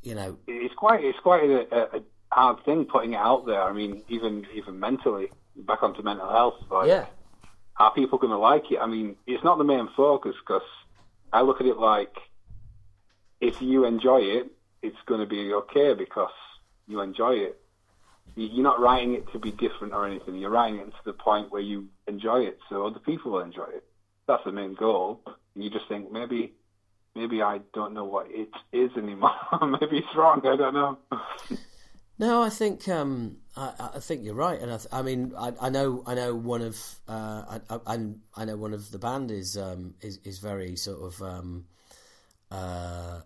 you 0.03 0.15
know 0.15 0.37
it's 0.47 0.75
quite 0.75 1.03
it's 1.03 1.19
quite 1.21 1.45
a, 1.45 1.67
a, 1.75 1.99
a 1.99 2.03
hard 2.31 2.65
thing 2.65 2.85
putting 2.85 3.15
it 3.15 3.19
out 3.19 3.47
there. 3.47 3.63
I 3.63 3.73
mean, 3.73 4.03
even 4.09 4.45
even 4.55 4.79
mentally, 4.79 5.31
back 5.57 5.83
onto 5.83 6.03
mental 6.03 6.29
health. 6.29 6.57
Like, 6.71 6.89
yeah 6.89 7.07
are 7.79 7.93
people 7.93 8.19
going 8.19 8.31
to 8.31 8.39
like 8.39 8.71
it? 8.71 8.79
I 8.79 8.87
mean, 8.87 9.17
it's 9.27 9.43
not 9.43 9.59
the 9.59 9.65
main 9.65 9.89
focus 9.97 10.35
because 10.41 10.67
I 11.33 11.43
look 11.43 11.61
at 11.61 11.67
it 11.67 11.77
like 11.77 12.15
if 13.41 13.61
you 13.61 13.85
enjoy 13.85 14.19
it, 14.19 14.51
it's 14.83 14.97
going 15.07 15.21
to 15.21 15.27
be 15.27 15.53
okay 15.53 15.95
because 15.95 16.31
you 16.87 17.01
enjoy 17.01 17.33
it. 17.35 17.61
You're 18.37 18.65
not 18.65 18.81
writing 18.81 19.15
it 19.15 19.31
to 19.33 19.39
be 19.39 19.53
different 19.53 19.93
or 19.93 20.07
anything. 20.07 20.37
You're 20.37 20.51
writing 20.51 20.81
it 20.81 20.87
to 20.87 21.05
the 21.05 21.13
point 21.13 21.53
where 21.53 21.63
you 21.63 21.89
enjoy 22.07 22.41
it, 22.43 22.59
so 22.69 22.87
other 22.87 22.99
people 22.99 23.33
will 23.33 23.41
enjoy 23.41 23.69
it. 23.75 23.85
That's 24.27 24.45
the 24.45 24.53
main 24.53 24.75
goal. 24.75 25.21
You 25.55 25.71
just 25.71 25.87
think 25.89 26.11
maybe, 26.11 26.53
maybe 27.15 27.43
I 27.43 27.61
don't 27.73 27.95
know 27.95 28.05
what 28.05 28.27
it 28.31 28.49
is 28.73 28.91
anymore. 28.97 29.37
maybe 29.63 29.99
it's 29.99 30.17
wrong. 30.17 30.41
I 30.45 30.57
don't 30.57 30.75
know. 30.75 30.99
No, 32.17 32.43
I 32.43 32.49
think 32.49 32.89
um, 32.89 33.39
I, 33.57 33.91
I, 33.97 33.99
think 33.99 34.25
you're 34.25 34.35
right, 34.35 34.61
and 34.61 34.71
I, 34.71 34.77
th- 34.77 34.89
I 34.93 35.03
mean 35.03 35.33
I, 35.37 35.53
I, 35.61 35.69
know 35.69 36.05
I 36.07 36.15
know 36.15 36.33
one 36.33 36.63
of 36.63 36.79
uh, 37.09 37.59
I, 37.69 37.99
I, 38.37 38.45
know 38.45 38.57
one 38.57 38.73
of 38.73 38.93
the 38.93 39.01
band 39.01 39.33
is 39.33 39.59
um, 39.59 39.95
is, 40.01 40.21
is 40.23 40.39
very 40.39 40.77
sort 40.77 41.03
of 41.03 41.21
um, 41.23 41.65
uh, 42.53 43.21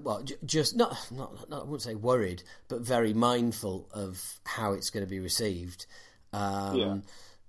well 0.00 0.22
j- 0.22 0.36
just 0.44 0.76
not, 0.76 0.96
not 1.10 1.48
not 1.50 1.62
I 1.62 1.64
wouldn't 1.64 1.82
say 1.82 1.94
worried, 1.94 2.42
but 2.68 2.80
very 2.80 3.14
mindful 3.14 3.88
of 3.92 4.40
how 4.44 4.72
it's 4.72 4.90
going 4.90 5.04
to 5.04 5.10
be 5.10 5.20
received, 5.20 5.86
um, 6.32 6.76
yeah. 6.76 6.96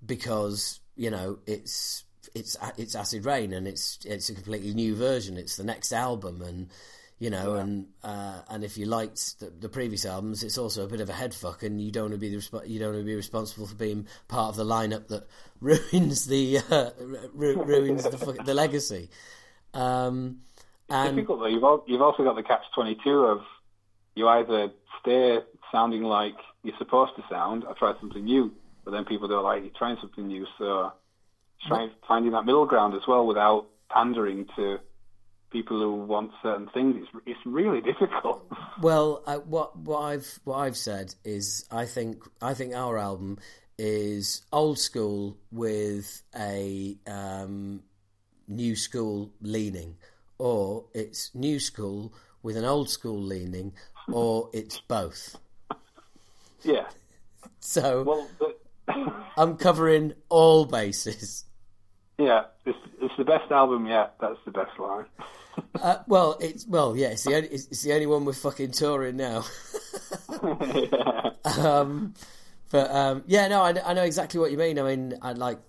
because 0.06 0.80
you 0.96 1.10
know 1.10 1.40
it's 1.46 2.04
it's 2.36 2.58
it's 2.78 2.96
Acid 2.96 3.26
Reign 3.26 3.54
and 3.54 3.68
it's 3.68 4.00
it's 4.06 4.30
a 4.30 4.34
completely 4.34 4.74
new 4.74 4.96
version. 4.96 5.38
It's 5.38 5.58
the 5.58 5.64
next 5.64 5.92
album 5.92 6.42
and 6.42 6.70
you 7.24 7.30
know, 7.30 7.56
yeah. 7.56 7.62
and 7.62 7.88
uh, 8.04 8.40
and 8.50 8.64
if 8.66 8.78
you 8.78 8.86
liked 8.86 9.40
the, 9.40 9.50
the, 9.50 9.70
previous 9.70 10.06
albums, 10.06 10.44
it's 10.44 10.58
also 10.58 10.84
a 10.84 10.88
bit 10.88 11.00
of 11.00 11.10
a 11.10 11.14
headfuck, 11.14 11.64
and 11.64 11.80
you 11.80 11.90
don't 11.90 12.06
want 12.06 12.14
to 12.16 12.18
be 12.20 12.28
the 12.28 12.36
resp- 12.36 12.68
you 12.68 12.80
don't 12.80 12.90
want 12.90 13.00
to 13.00 13.06
be 13.06 13.16
responsible 13.16 13.66
for 13.66 13.76
being 13.76 14.08
part 14.28 14.50
of 14.50 14.56
the 14.58 14.66
lineup 14.66 15.08
that 15.08 15.26
ruins 15.62 16.26
the 16.26 16.60
uh, 16.70 16.90
ru- 17.34 17.64
ruins 17.64 18.04
the, 18.04 18.44
the 18.44 18.54
legacy. 18.54 19.10
Um, 19.74 20.40
and 20.94 21.16
difficult 21.16 21.40
though. 21.40 21.48
You've 21.48 21.64
al- 21.64 21.84
you've 21.88 22.02
also 22.02 22.24
got 22.24 22.36
the 22.36 22.44
catch 22.44 22.64
twenty 22.74 22.98
two 23.04 23.26
of 23.26 23.42
you 24.16 24.28
either 24.28 24.72
stay 25.02 25.40
sounding 25.72 26.04
like 26.04 26.36
you're 26.64 26.78
supposed 26.78 27.16
to 27.16 27.24
sound, 27.30 27.64
or 27.66 27.74
try 27.74 27.94
something 28.00 28.24
new, 28.24 28.54
but 28.86 28.92
then 28.92 29.06
people 29.06 29.28
don't 29.28 29.44
like 29.44 29.64
you 29.64 29.72
trying 29.78 29.98
something 30.02 30.28
new. 30.28 30.46
So 30.58 30.94
trying 31.68 31.92
finding 32.08 32.32
that 32.34 32.46
middle 32.46 32.66
ground 32.66 32.94
as 32.94 33.02
well 33.08 33.26
without 33.26 33.68
pandering 33.90 34.48
to 34.56 34.80
people 35.54 35.80
who 35.80 35.94
want 35.94 36.32
certain 36.42 36.68
things. 36.74 36.96
It's 37.00 37.24
it's 37.26 37.40
really 37.46 37.82
difficult. 37.82 38.46
Well, 38.82 39.22
uh, 39.28 39.38
what 39.38 39.78
what 39.78 40.00
I've 40.00 40.40
what 40.46 40.58
I've 40.58 40.76
said 40.76 41.14
is 41.24 41.64
I 41.72 41.86
think 41.86 42.24
I 42.42 42.56
think 42.56 42.74
our 42.74 42.98
album 42.98 43.38
is 43.78 44.42
old 44.52 44.80
school 44.80 45.38
with 45.52 46.24
a 46.36 46.98
um, 47.06 47.84
new 48.48 48.76
school 48.76 49.32
leaning, 49.42 49.98
or 50.44 50.84
it's 50.94 51.34
new 51.34 51.58
school 51.58 52.14
with 52.42 52.58
an 52.58 52.66
old 52.66 52.90
school 52.90 53.18
leaning, 53.18 53.72
or 54.12 54.50
it's 54.52 54.80
both. 54.80 55.38
Yeah. 56.62 56.86
So 57.66 58.04
well, 58.04 58.28
but... 58.40 58.60
I'm 59.38 59.56
covering 59.56 60.14
all 60.28 60.66
bases. 60.66 61.46
Yeah, 62.18 62.44
it's 62.66 62.78
it's 63.02 63.14
the 63.18 63.24
best 63.24 63.50
album 63.52 63.86
yet. 63.86 64.16
That's 64.20 64.38
the 64.44 64.52
best 64.52 64.78
line. 64.78 65.06
Uh, 65.82 65.98
well, 66.08 66.36
it's 66.42 66.66
well, 66.68 66.98
yeah, 66.98 67.10
it's 67.10 67.24
the 67.24 67.36
only 67.36 67.48
it's, 67.48 67.68
it's 67.68 67.84
the 67.84 67.94
only 67.94 68.08
one 68.08 68.26
we're 68.26 68.34
fucking 68.34 68.72
touring 68.72 69.16
now. 69.18 69.46
yeah. 70.44 71.30
Um, 71.44 72.16
but 72.72 72.90
um, 72.90 73.24
yeah, 73.28 73.48
no, 73.48 73.62
I, 73.62 73.76
I 73.86 73.94
know 73.94 74.04
exactly 74.04 74.40
what 74.40 74.52
you 74.52 74.58
mean. 74.58 74.80
I 74.80 74.82
mean, 74.82 75.14
I 75.22 75.34
like 75.34 75.60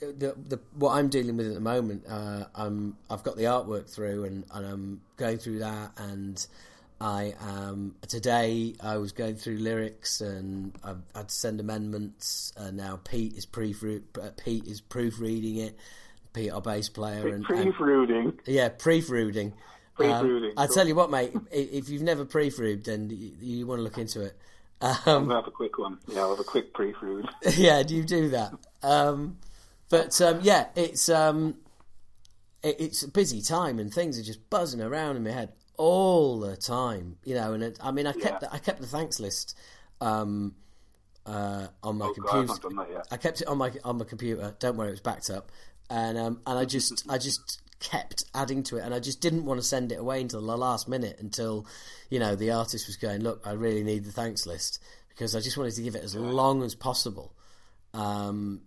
the 0.00 0.34
the 0.36 0.60
what 0.74 0.92
I'm 0.92 1.08
dealing 1.08 1.36
with 1.36 1.48
at 1.48 1.54
the 1.54 1.60
moment. 1.60 2.04
Uh, 2.08 2.44
I'm 2.54 2.96
I've 3.10 3.22
got 3.22 3.36
the 3.36 3.44
artwork 3.44 3.92
through, 3.92 4.24
and, 4.24 4.44
and 4.52 4.66
I'm 4.66 5.00
going 5.16 5.38
through 5.38 5.60
that, 5.60 5.92
and 5.96 6.46
I 7.00 7.34
am 7.40 7.94
today. 8.08 8.74
I 8.80 8.96
was 8.96 9.12
going 9.12 9.36
through 9.36 9.58
lyrics, 9.58 10.20
and 10.20 10.72
I've 10.82 11.02
had 11.14 11.28
to 11.28 11.34
send 11.34 11.60
amendments. 11.60 12.52
And 12.56 12.76
now 12.76 13.00
Pete 13.04 13.34
is 13.34 13.46
proof 13.46 13.84
Pete 14.42 14.66
is 14.66 14.80
proofreading 14.80 15.56
it 15.56 15.78
Pete, 16.36 16.52
our 16.52 16.60
bass 16.60 16.90
player, 16.90 17.34
and 17.34 17.44
proofreading. 17.44 18.38
Yeah, 18.44 18.68
proofreading. 18.68 19.54
Um, 19.98 20.52
I 20.58 20.66
tell 20.66 20.86
you 20.86 20.94
what, 20.94 21.10
mate. 21.10 21.32
If 21.50 21.88
you've 21.88 22.02
never 22.02 22.26
proofread, 22.26 22.84
then 22.84 23.08
you, 23.08 23.32
you, 23.40 23.66
want 23.66 23.78
to 23.78 23.82
look 23.82 23.96
into 23.96 24.20
it. 24.22 24.36
Um, 24.82 24.96
gonna 25.04 25.36
have 25.36 25.46
a 25.46 25.50
quick 25.50 25.78
one. 25.78 25.98
Yeah, 26.06 26.20
I'll 26.20 26.30
have 26.30 26.40
a 26.40 26.44
quick 26.44 26.74
proofread. 26.74 27.26
yeah, 27.56 27.82
do 27.82 27.96
you 27.96 28.04
do 28.04 28.28
that? 28.28 28.52
Um, 28.82 29.38
but 29.88 30.20
um, 30.20 30.40
yeah, 30.42 30.66
it's 30.74 31.08
um, 31.08 31.56
it, 32.62 32.76
it's 32.80 33.02
a 33.02 33.08
busy 33.08 33.42
time, 33.42 33.78
and 33.78 33.92
things 33.92 34.18
are 34.18 34.24
just 34.24 34.48
buzzing 34.50 34.80
around 34.80 35.16
in 35.16 35.24
my 35.24 35.30
head 35.30 35.52
all 35.76 36.40
the 36.40 36.56
time. 36.56 37.16
You 37.24 37.34
know, 37.34 37.52
and 37.52 37.62
it, 37.62 37.78
I 37.82 37.90
mean, 37.90 38.06
I 38.06 38.12
kept 38.12 38.42
yeah. 38.42 38.48
the, 38.48 38.54
I 38.54 38.58
kept 38.58 38.80
the 38.80 38.86
thanks 38.86 39.20
list. 39.20 39.56
Um, 40.00 40.54
uh, 41.24 41.66
on 41.82 41.98
my 41.98 42.06
oh, 42.06 42.12
computer. 42.12 42.46
God, 42.46 43.02
I 43.10 43.16
kept 43.16 43.40
it 43.40 43.48
on 43.48 43.58
my 43.58 43.72
on 43.82 43.98
my 43.98 44.04
computer. 44.04 44.54
Don't 44.60 44.76
worry, 44.76 44.88
it 44.88 44.92
was 44.92 45.00
backed 45.00 45.28
up 45.28 45.50
and 45.90 46.18
um, 46.18 46.40
and 46.46 46.58
I 46.58 46.64
just 46.66 47.04
I 47.08 47.18
just 47.18 47.62
kept 47.80 48.24
adding 48.34 48.62
to 48.64 48.78
it, 48.78 48.84
and 48.84 48.94
I 48.94 49.00
just 49.00 49.20
didn't 49.20 49.44
want 49.44 49.60
to 49.60 49.66
send 49.66 49.92
it 49.92 49.96
away 49.96 50.20
until 50.20 50.40
the 50.40 50.56
last 50.56 50.88
minute, 50.88 51.18
until 51.20 51.66
you 52.10 52.18
know 52.18 52.34
the 52.34 52.52
artist 52.52 52.86
was 52.86 52.96
going, 52.96 53.22
look, 53.22 53.42
I 53.46 53.52
really 53.52 53.82
need 53.82 54.04
the 54.04 54.12
thanks 54.12 54.46
list 54.46 54.82
because 55.08 55.34
I 55.34 55.40
just 55.40 55.56
wanted 55.56 55.74
to 55.74 55.82
give 55.82 55.94
it 55.94 56.04
as 56.04 56.14
long 56.14 56.62
as 56.62 56.74
possible, 56.74 57.34
um, 57.94 58.62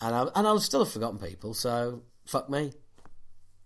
and 0.00 0.14
I 0.14 0.26
and 0.34 0.46
I'll 0.46 0.60
still 0.60 0.84
have 0.84 0.92
forgotten 0.92 1.18
people, 1.18 1.54
so 1.54 2.02
fuck 2.26 2.48
me. 2.48 2.72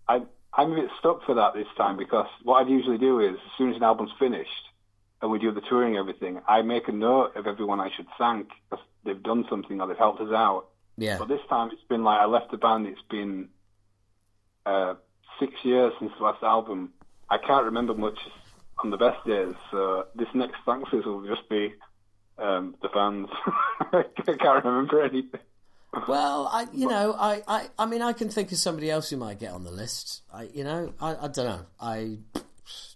I 0.07 0.21
I'm 0.53 0.71
a 0.71 0.75
bit 0.75 0.89
stuck 0.99 1.23
for 1.25 1.35
that 1.35 1.53
this 1.53 1.67
time 1.77 1.97
because 1.97 2.27
what 2.43 2.61
I'd 2.61 2.69
usually 2.69 2.97
do 2.97 3.19
is 3.19 3.35
as 3.35 3.51
soon 3.57 3.71
as 3.71 3.77
an 3.77 3.83
album's 3.83 4.11
finished 4.19 4.49
and 5.21 5.29
we 5.31 5.39
do 5.39 5.51
the 5.51 5.61
touring 5.61 5.97
and 5.97 5.99
everything, 5.99 6.41
I 6.47 6.61
make 6.61 6.87
a 6.87 6.91
note 6.91 7.35
of 7.35 7.47
everyone 7.47 7.79
I 7.79 7.89
should 7.95 8.07
thank 8.17 8.49
because 8.69 8.85
they've 9.03 9.21
done 9.21 9.45
something 9.49 9.79
or 9.81 9.87
they've 9.87 9.97
helped 9.97 10.21
us 10.21 10.31
out 10.33 10.69
yeah. 10.99 11.17
But 11.17 11.29
this 11.29 11.39
time 11.49 11.69
it's 11.71 11.81
been 11.87 12.03
like 12.03 12.19
I 12.19 12.25
left 12.25 12.51
the 12.51 12.57
band. 12.57 12.85
It's 12.85 13.01
been 13.09 13.47
uh, 14.65 14.95
six 15.39 15.53
years 15.63 15.93
since 15.97 16.11
the 16.17 16.25
last 16.25 16.43
album. 16.43 16.91
I 17.29 17.37
can't 17.37 17.65
remember 17.65 17.93
much 17.93 18.19
on 18.83 18.89
the 18.89 18.97
best 18.97 19.25
days. 19.25 19.55
So 19.71 20.07
this 20.13 20.27
next 20.33 20.57
thanks 20.65 20.91
will 20.91 21.25
just 21.25 21.47
be 21.49 21.73
um, 22.37 22.75
the 22.81 22.89
fans. 22.89 23.29
I 23.93 24.03
can't 24.25 24.65
remember 24.65 25.01
anything. 25.01 25.39
Well, 26.07 26.49
I 26.51 26.67
you 26.73 26.87
know 26.87 27.15
I, 27.17 27.41
I 27.47 27.67
I 27.77 27.85
mean 27.85 28.01
I 28.01 28.13
can 28.13 28.29
think 28.29 28.51
of 28.51 28.57
somebody 28.57 28.91
else 28.91 29.09
who 29.09 29.17
might 29.17 29.39
get 29.39 29.51
on 29.51 29.63
the 29.63 29.71
list. 29.71 30.21
I 30.33 30.43
you 30.53 30.63
know 30.63 30.93
I, 31.01 31.15
I 31.15 31.27
don't 31.27 31.45
know. 31.45 31.65
I 31.79 32.17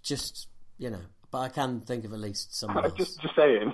just 0.03 0.48
you 0.78 0.90
know, 0.90 1.02
but 1.32 1.40
I 1.40 1.49
can 1.49 1.82
think 1.82 2.06
of 2.06 2.14
at 2.14 2.20
least 2.20 2.56
someone 2.60 2.86
else. 2.86 2.94
Just 2.94 3.22
just 3.22 3.36
saying. 3.36 3.74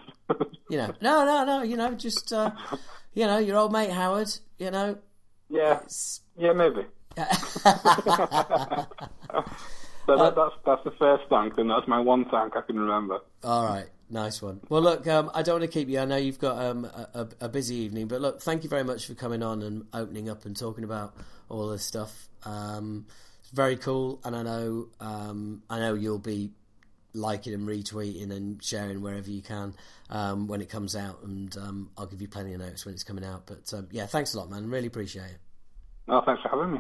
you 0.70 0.78
know, 0.78 0.94
no, 1.02 1.26
no, 1.26 1.44
no. 1.46 1.64
You 1.64 1.78
know, 1.78 1.94
just 1.96 2.32
uh, 2.32 2.52
you 3.14 3.26
know, 3.26 3.38
your 3.38 3.58
old 3.58 3.72
mate 3.72 3.92
Howard, 3.92 4.30
you 4.58 4.72
know. 4.72 4.98
Yeah. 5.50 5.80
It's... 5.84 6.22
Yeah, 6.38 6.54
maybe. 6.54 6.86
so 7.18 7.26
that, 10.06 10.36
that's 10.36 10.56
that's 10.66 10.84
the 10.86 10.94
first 10.98 11.24
thank, 11.30 11.58
and 11.58 11.70
that's 11.70 11.88
my 11.88 12.00
one 12.00 12.26
thank 12.30 12.56
I 12.56 12.62
can 12.62 12.80
remember. 12.80 13.20
All 13.44 13.66
right, 13.66 13.88
nice 14.10 14.42
one. 14.42 14.62
Well, 14.70 14.82
look, 14.82 15.08
um, 15.08 15.32
I 15.34 15.42
don't 15.42 15.60
want 15.60 15.72
to 15.72 15.80
keep 15.80 15.90
you. 15.90 16.00
I 16.00 16.06
know 16.06 16.18
you've 16.18 16.40
got 16.40 16.64
um, 16.64 16.86
a, 16.86 17.28
a, 17.42 17.50
busy 17.50 17.76
evening, 17.76 18.08
but 18.08 18.22
look, 18.22 18.42
thank 18.42 18.64
you 18.64 18.70
very 18.70 18.84
much 18.84 19.06
for 19.06 19.14
coming 19.14 19.44
on 19.44 19.62
and 19.62 19.86
opening 19.94 20.30
up 20.30 20.46
and 20.46 20.56
talking 20.56 20.84
about 20.84 21.16
all 21.50 21.68
this 21.70 21.84
stuff. 21.84 22.28
Um, 22.44 23.06
it's 23.42 23.52
very 23.52 23.78
cool, 23.78 24.20
and 24.24 24.36
I 24.36 24.44
know 24.44 24.88
um, 25.00 25.64
I 25.70 25.80
know 25.80 25.94
you'll 25.94 26.20
be 26.20 26.52
liking 27.14 27.54
and 27.54 27.68
retweeting 27.68 28.32
and 28.32 28.64
sharing 28.64 29.02
wherever 29.02 29.30
you 29.30 29.42
can 29.42 29.74
um, 30.10 30.48
when 30.48 30.62
it 30.62 30.70
comes 30.70 30.96
out, 30.96 31.24
and 31.24 31.56
um, 31.58 31.90
I'll 31.98 32.08
give 32.08 32.22
you 32.22 32.28
plenty 32.28 32.54
of 32.54 32.60
notes 32.60 32.86
when 32.86 32.94
it's 32.94 33.04
coming 33.04 33.24
out. 33.24 33.46
But 33.46 33.74
um, 33.74 33.88
yeah, 33.92 34.06
thanks 34.06 34.34
a 34.34 34.40
lot, 34.40 34.50
man. 34.50 34.70
Really 34.70 34.88
appreciate 34.88 35.26
it. 35.26 35.40
No, 36.08 36.22
thanks 36.26 36.42
for 36.42 36.50
having 36.50 36.74
me. 36.74 36.80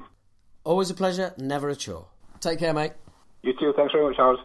Always 0.63 0.89
a 0.89 0.93
pleasure, 0.95 1.33
never 1.37 1.69
a 1.69 1.75
chore. 1.75 2.07
Take 2.39 2.59
care, 2.59 2.73
mate. 2.73 2.93
You 3.41 3.53
too. 3.53 3.73
Thanks 3.75 3.93
very 3.93 4.05
much, 4.05 4.17
Howard. 4.17 4.39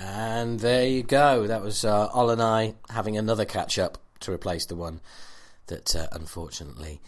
And 0.00 0.60
there 0.60 0.86
you 0.86 1.02
go. 1.02 1.48
That 1.48 1.62
was 1.62 1.84
uh, 1.84 2.08
Ol 2.14 2.30
and 2.30 2.40
I 2.40 2.74
having 2.88 3.16
another 3.16 3.44
catch 3.44 3.78
up 3.78 3.98
to 4.20 4.32
replace 4.32 4.66
the 4.66 4.76
one 4.76 5.00
that 5.66 5.96
uh, 5.96 6.06
unfortunately 6.12 7.00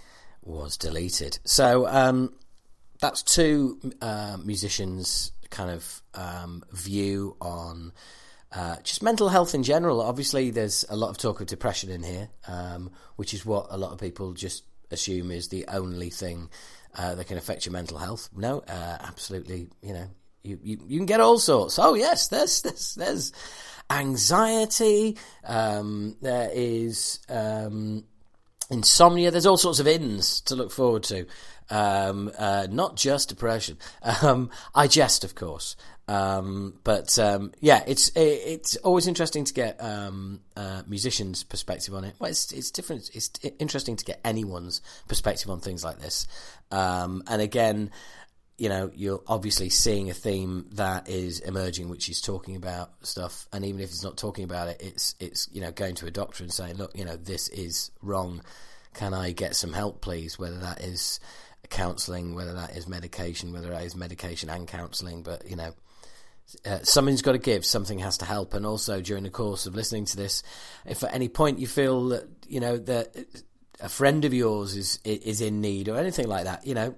was 0.42 0.76
deleted. 0.76 1.38
So 1.44 1.86
um, 1.86 2.34
that's 3.00 3.22
two 3.22 3.78
uh, 4.00 4.38
musicians 4.42 5.30
kind 5.50 5.70
of 5.70 6.02
um, 6.14 6.64
view 6.72 7.36
on 7.40 7.92
uh, 8.52 8.76
just 8.82 9.02
mental 9.02 9.28
health 9.28 9.54
in 9.54 9.62
general. 9.62 10.00
Obviously, 10.00 10.50
there's 10.50 10.84
a 10.88 10.96
lot 10.96 11.10
of 11.10 11.18
talk 11.18 11.40
of 11.40 11.46
depression 11.46 11.90
in 11.90 12.02
here, 12.02 12.28
um, 12.48 12.90
which 13.14 13.34
is 13.34 13.46
what 13.46 13.68
a 13.70 13.78
lot 13.78 13.92
of 13.92 13.98
people 13.98 14.32
just 14.32 14.64
assume 14.90 15.30
is 15.30 15.48
the 15.48 15.64
only 15.68 16.10
thing 16.10 16.48
uh, 16.96 17.14
that 17.14 17.28
can 17.28 17.38
affect 17.38 17.66
your 17.66 17.72
mental 17.72 17.98
health. 17.98 18.28
No, 18.34 18.64
uh, 18.66 18.96
absolutely. 19.00 19.68
You 19.80 19.92
know, 19.92 20.10
you, 20.42 20.58
you 20.62 20.78
you 20.86 20.98
can 20.98 21.06
get 21.06 21.20
all 21.20 21.38
sorts. 21.38 21.78
Oh 21.78 21.94
yes, 21.94 22.28
there's 22.28 22.62
there's 22.62 22.94
there's 22.94 23.32
anxiety. 23.90 25.16
Um, 25.44 26.16
there 26.20 26.50
is. 26.52 27.20
Um, 27.28 28.04
insomnia. 28.70 29.30
There's 29.30 29.46
all 29.46 29.56
sorts 29.56 29.80
of 29.80 29.86
ins 29.86 30.40
to 30.42 30.54
look 30.54 30.70
forward 30.70 31.02
to. 31.04 31.26
Um, 31.68 32.32
uh, 32.36 32.66
not 32.70 32.96
just 32.96 33.28
depression. 33.28 33.78
Um, 34.22 34.50
I 34.74 34.86
jest, 34.86 35.24
of 35.24 35.34
course. 35.34 35.76
Um, 36.08 36.74
but 36.82 37.16
um, 37.20 37.52
yeah, 37.60 37.84
it's 37.86 38.08
it, 38.10 38.20
it's 38.20 38.76
always 38.76 39.06
interesting 39.06 39.44
to 39.44 39.54
get 39.54 39.80
um, 39.80 40.40
uh, 40.56 40.82
musicians' 40.88 41.44
perspective 41.44 41.94
on 41.94 42.04
it. 42.04 42.16
Well, 42.18 42.30
it's 42.30 42.50
it's 42.52 42.72
different. 42.72 43.10
It's 43.14 43.30
interesting 43.60 43.94
to 43.96 44.04
get 44.04 44.20
anyone's 44.24 44.82
perspective 45.06 45.48
on 45.48 45.60
things 45.60 45.84
like 45.84 46.00
this. 46.00 46.26
Um, 46.72 47.22
and 47.28 47.40
again, 47.40 47.90
you 48.60 48.68
know, 48.68 48.90
you're 48.94 49.22
obviously 49.26 49.70
seeing 49.70 50.10
a 50.10 50.14
theme 50.14 50.66
that 50.72 51.08
is 51.08 51.40
emerging, 51.40 51.88
which 51.88 52.10
is 52.10 52.20
talking 52.20 52.56
about 52.56 52.90
stuff. 53.00 53.48
And 53.54 53.64
even 53.64 53.80
if 53.80 53.88
it's 53.88 54.04
not 54.04 54.18
talking 54.18 54.44
about 54.44 54.68
it, 54.68 54.76
it's 54.80 55.14
it's 55.18 55.48
you 55.50 55.62
know 55.62 55.72
going 55.72 55.94
to 55.96 56.06
a 56.06 56.10
doctor 56.10 56.44
and 56.44 56.52
saying, 56.52 56.76
look, 56.76 56.94
you 56.94 57.06
know, 57.06 57.16
this 57.16 57.48
is 57.48 57.90
wrong. 58.02 58.42
Can 58.92 59.14
I 59.14 59.32
get 59.32 59.56
some 59.56 59.72
help, 59.72 60.02
please? 60.02 60.38
Whether 60.38 60.58
that 60.58 60.82
is 60.82 61.20
counselling, 61.70 62.34
whether 62.34 62.52
that 62.52 62.76
is 62.76 62.86
medication, 62.86 63.54
whether 63.54 63.70
that 63.70 63.84
is 63.84 63.96
medication 63.96 64.50
and 64.50 64.68
counselling, 64.68 65.22
but 65.22 65.48
you 65.48 65.56
know 65.56 65.72
uh, 66.66 66.80
something's 66.82 67.22
got 67.22 67.32
to 67.32 67.38
give, 67.38 67.64
something 67.64 68.00
has 68.00 68.18
to 68.18 68.26
help, 68.26 68.52
and 68.52 68.66
also 68.66 69.00
during 69.00 69.22
the 69.22 69.30
course 69.30 69.64
of 69.64 69.74
listening 69.74 70.04
to 70.04 70.18
this, 70.18 70.42
if 70.84 71.02
at 71.02 71.14
any 71.14 71.30
point 71.30 71.58
you 71.58 71.66
feel 71.66 72.08
that 72.10 72.28
you 72.46 72.60
know 72.60 72.76
that 72.76 73.16
a 73.80 73.88
friend 73.88 74.26
of 74.26 74.34
yours 74.34 74.76
is 74.76 74.98
is 75.04 75.40
in 75.40 75.62
need 75.62 75.88
or 75.88 75.96
anything 75.96 76.28
like 76.28 76.44
that, 76.44 76.66
you 76.66 76.74
know, 76.74 76.94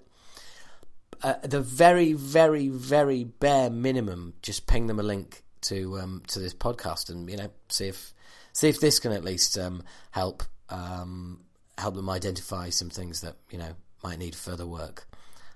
uh, 1.23 1.35
the 1.43 1.61
very, 1.61 2.13
very, 2.13 2.69
very 2.69 3.25
bare 3.25 3.71
minimum, 3.71 4.35
just 4.43 4.67
ping 4.67 4.87
them 4.87 4.99
a 4.99 5.03
link 5.03 5.43
to 5.63 5.99
um, 5.99 6.23
to 6.29 6.39
this 6.41 6.55
podcast, 6.55 7.11
and 7.11 7.31
you 7.31 7.37
know, 7.37 7.51
see 7.69 7.89
if 7.89 8.13
see 8.53 8.69
if 8.69 8.81
this 8.81 8.99
can 8.99 9.13
at 9.13 9.25
least 9.25 9.59
um, 9.59 9.83
help 10.11 10.43
um, 10.69 11.41
help 11.79 11.95
them 11.95 12.11
identify 12.11 12.71
some 12.71 12.91
things 12.91 13.21
that 13.21 13.37
you 13.51 13.59
know 13.59 13.75
might 14.03 14.19
need 14.19 14.35
further 14.35 14.67
work. 14.67 15.07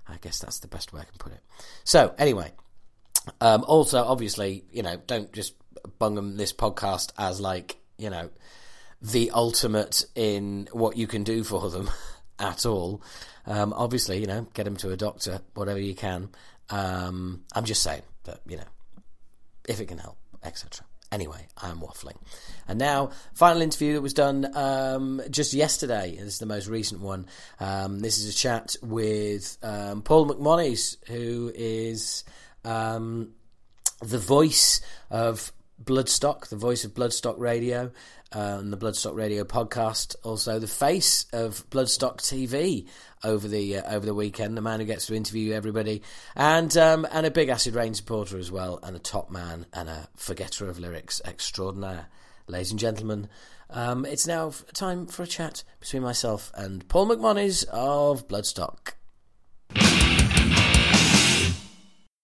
I 0.07 0.17
guess 0.21 0.39
that's 0.39 0.59
the 0.59 0.69
best 0.69 0.93
way 0.93 1.01
I 1.01 1.05
can 1.05 1.17
put 1.17 1.33
it. 1.33 1.41
So 1.83 2.13
anyway. 2.17 2.53
Um, 3.41 3.65
also, 3.67 4.05
obviously, 4.05 4.63
you 4.71 4.83
know, 4.83 4.95
don't 5.05 5.33
just 5.33 5.53
bung 5.99 6.15
them 6.15 6.37
this 6.37 6.53
podcast 6.53 7.11
as 7.17 7.41
like, 7.41 7.77
you 7.97 8.09
know, 8.09 8.29
the 9.01 9.31
ultimate 9.31 10.05
in 10.15 10.67
what 10.71 10.97
you 10.97 11.07
can 11.07 11.23
do 11.23 11.43
for 11.43 11.69
them 11.69 11.89
at 12.39 12.65
all. 12.65 13.01
Um, 13.45 13.73
obviously, 13.73 14.19
you 14.19 14.27
know, 14.27 14.47
get 14.53 14.65
them 14.65 14.77
to 14.77 14.91
a 14.91 14.97
doctor, 14.97 15.41
whatever 15.53 15.79
you 15.79 15.95
can. 15.95 16.29
Um, 16.69 17.43
I'm 17.53 17.65
just 17.65 17.81
saying 17.81 18.03
that, 18.25 18.41
you 18.47 18.57
know, 18.57 18.63
if 19.67 19.79
it 19.79 19.87
can 19.87 19.97
help, 19.97 20.17
etc. 20.43 20.85
Anyway, 21.11 21.47
I'm 21.57 21.79
waffling. 21.79 22.17
And 22.67 22.77
now, 22.77 23.11
final 23.33 23.61
interview 23.61 23.93
that 23.93 24.01
was 24.01 24.13
done 24.13 24.45
um, 24.55 25.21
just 25.29 25.53
yesterday. 25.53 26.15
This 26.17 26.33
is 26.33 26.39
the 26.39 26.45
most 26.45 26.67
recent 26.67 26.99
one. 26.99 27.27
Um, 27.61 27.99
this 27.99 28.17
is 28.17 28.33
a 28.33 28.37
chat 28.37 28.75
with 28.81 29.57
um, 29.63 30.01
Paul 30.01 30.27
McMonnies, 30.27 30.97
who 31.07 31.51
is 31.55 32.25
um, 32.65 33.31
the 34.01 34.19
voice 34.19 34.81
of 35.09 35.53
Bloodstock, 35.81 36.49
the 36.49 36.57
voice 36.57 36.83
of 36.83 36.93
Bloodstock 36.93 37.39
Radio, 37.39 37.91
uh, 38.35 38.57
and 38.59 38.71
the 38.71 38.77
Bloodstock 38.77 39.15
Radio 39.15 39.43
podcast. 39.43 40.15
Also, 40.23 40.59
the 40.59 40.67
face 40.67 41.25
of 41.33 41.69
Bloodstock 41.69 42.17
TV 42.17 42.87
over 43.23 43.47
the 43.47 43.77
uh, 43.77 43.95
over 43.95 44.05
the 44.05 44.13
weekend. 44.13 44.57
The 44.57 44.61
man 44.61 44.79
who 44.79 44.85
gets 44.85 45.05
to 45.07 45.15
interview 45.15 45.53
everybody, 45.53 46.01
and 46.35 46.75
um, 46.77 47.07
and 47.11 47.25
a 47.25 47.31
big 47.31 47.49
Acid 47.49 47.75
Reign 47.75 47.93
supporter 47.93 48.37
as 48.37 48.51
well, 48.51 48.79
and 48.83 48.95
a 48.95 48.99
top 48.99 49.29
man 49.29 49.65
and 49.73 49.89
a 49.89 50.07
forgetter 50.15 50.69
of 50.69 50.79
lyrics 50.79 51.21
extraordinaire. 51.25 52.07
Ladies 52.47 52.71
and 52.71 52.79
gentlemen, 52.79 53.27
um, 53.69 54.05
it's 54.05 54.27
now 54.27 54.51
time 54.73 55.07
for 55.07 55.23
a 55.23 55.27
chat 55.27 55.63
between 55.79 56.03
myself 56.03 56.51
and 56.55 56.87
Paul 56.87 57.07
McMonnies 57.07 57.65
of 57.65 58.27
Bloodstock. 58.27 58.93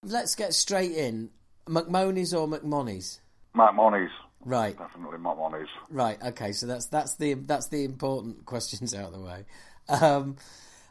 Let's 0.06 0.36
get 0.36 0.54
straight 0.54 0.92
in. 0.92 1.30
McMoney's 1.66 2.34
or 2.34 2.48
McMoney's? 2.48 3.22
McMoney's. 3.56 4.12
Right. 4.45 4.78
Definitely 4.78 5.18
McMoney's. 5.18 5.70
Right. 5.90 6.22
Okay. 6.22 6.52
So 6.52 6.68
that's 6.68 6.88
that's 6.88 7.15
the 7.15 7.34
that's 7.34 7.68
the 7.68 7.84
important 7.84 8.45
questions 8.45 8.94
out 8.94 9.07
of 9.07 9.14
the 9.14 9.20
way. 9.20 9.45
Um, 9.90 10.38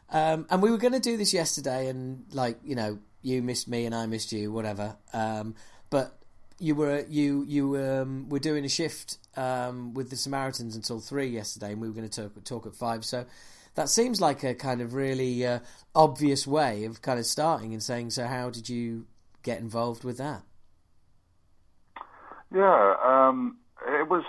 um, 0.09 0.45
and 0.49 0.61
we 0.61 0.69
were 0.69 0.77
going 0.77 0.93
to 0.93 0.99
do 0.99 1.17
this 1.17 1.33
yesterday, 1.33 1.87
and 1.87 2.25
like 2.31 2.59
you 2.63 2.75
know, 2.75 2.99
you 3.21 3.41
missed 3.41 3.67
me 3.67 3.85
and 3.85 3.95
I 3.95 4.05
missed 4.05 4.31
you, 4.31 4.51
whatever. 4.51 4.95
Um, 5.13 5.55
but 5.89 6.17
you 6.59 6.75
were 6.75 7.05
you 7.09 7.43
you 7.47 7.77
um, 7.77 8.29
were 8.29 8.39
doing 8.39 8.65
a 8.65 8.69
shift 8.69 9.17
um, 9.35 9.93
with 9.93 10.09
the 10.09 10.15
Samaritans 10.15 10.75
until 10.75 10.99
three 10.99 11.27
yesterday, 11.27 11.71
and 11.71 11.81
we 11.81 11.87
were 11.87 11.95
going 11.95 12.09
to 12.09 12.21
talk, 12.29 12.43
talk 12.43 12.65
at 12.65 12.75
five. 12.75 13.03
So 13.05 13.25
that 13.75 13.89
seems 13.89 14.21
like 14.21 14.43
a 14.43 14.53
kind 14.53 14.81
of 14.81 14.93
really 14.93 15.45
uh, 15.45 15.59
obvious 15.95 16.45
way 16.45 16.85
of 16.85 17.01
kind 17.01 17.19
of 17.19 17.25
starting 17.25 17.73
and 17.73 17.81
saying, 17.81 18.11
so 18.11 18.25
how 18.25 18.49
did 18.49 18.69
you 18.69 19.05
get 19.41 19.59
involved 19.59 20.03
with 20.03 20.17
that? 20.17 20.43
Yeah, 22.53 22.95
um, 23.03 23.57
it 23.87 24.07
was. 24.09 24.23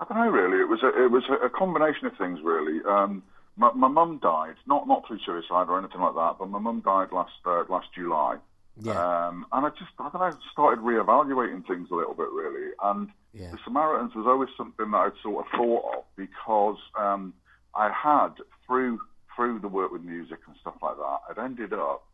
I 0.00 0.04
don't 0.08 0.18
know 0.18 0.30
really. 0.30 0.60
It 0.60 0.68
was 0.68 0.82
a, 0.82 1.04
it 1.04 1.10
was 1.10 1.24
a 1.42 1.50
combination 1.50 2.06
of 2.06 2.16
things 2.16 2.40
really. 2.42 2.80
Um, 2.88 3.22
my, 3.56 3.72
my 3.72 3.88
mum 3.88 4.18
died, 4.22 4.56
not 4.66 4.88
not 4.88 5.06
through 5.06 5.20
suicide 5.24 5.68
or 5.68 5.78
anything 5.78 6.00
like 6.00 6.14
that, 6.14 6.36
but 6.38 6.48
my 6.48 6.58
mum 6.58 6.82
died 6.84 7.12
last 7.12 7.32
uh, 7.46 7.64
last 7.68 7.88
July. 7.94 8.36
Yeah. 8.80 8.92
Um, 8.92 9.46
and 9.52 9.66
I 9.66 9.70
just, 9.70 9.92
I 10.00 10.10
don't 10.10 10.20
know, 10.20 10.36
started 10.50 10.82
reevaluating 10.82 11.64
things 11.66 11.88
a 11.92 11.94
little 11.94 12.14
bit 12.14 12.28
really. 12.32 12.72
And 12.82 13.08
yeah. 13.32 13.52
the 13.52 13.58
Samaritans 13.64 14.14
was 14.16 14.26
always 14.26 14.48
something 14.56 14.90
that 14.90 14.96
I'd 14.96 15.22
sort 15.22 15.46
of 15.46 15.52
thought 15.52 15.98
of 15.98 16.04
because 16.16 16.78
um, 16.98 17.34
I 17.74 17.90
had 17.92 18.30
through 18.66 19.00
through 19.36 19.60
the 19.60 19.68
work 19.68 19.92
with 19.92 20.02
music 20.02 20.38
and 20.46 20.56
stuff 20.60 20.74
like 20.82 20.96
that, 20.96 21.18
I'd 21.30 21.44
ended 21.44 21.72
up 21.72 22.04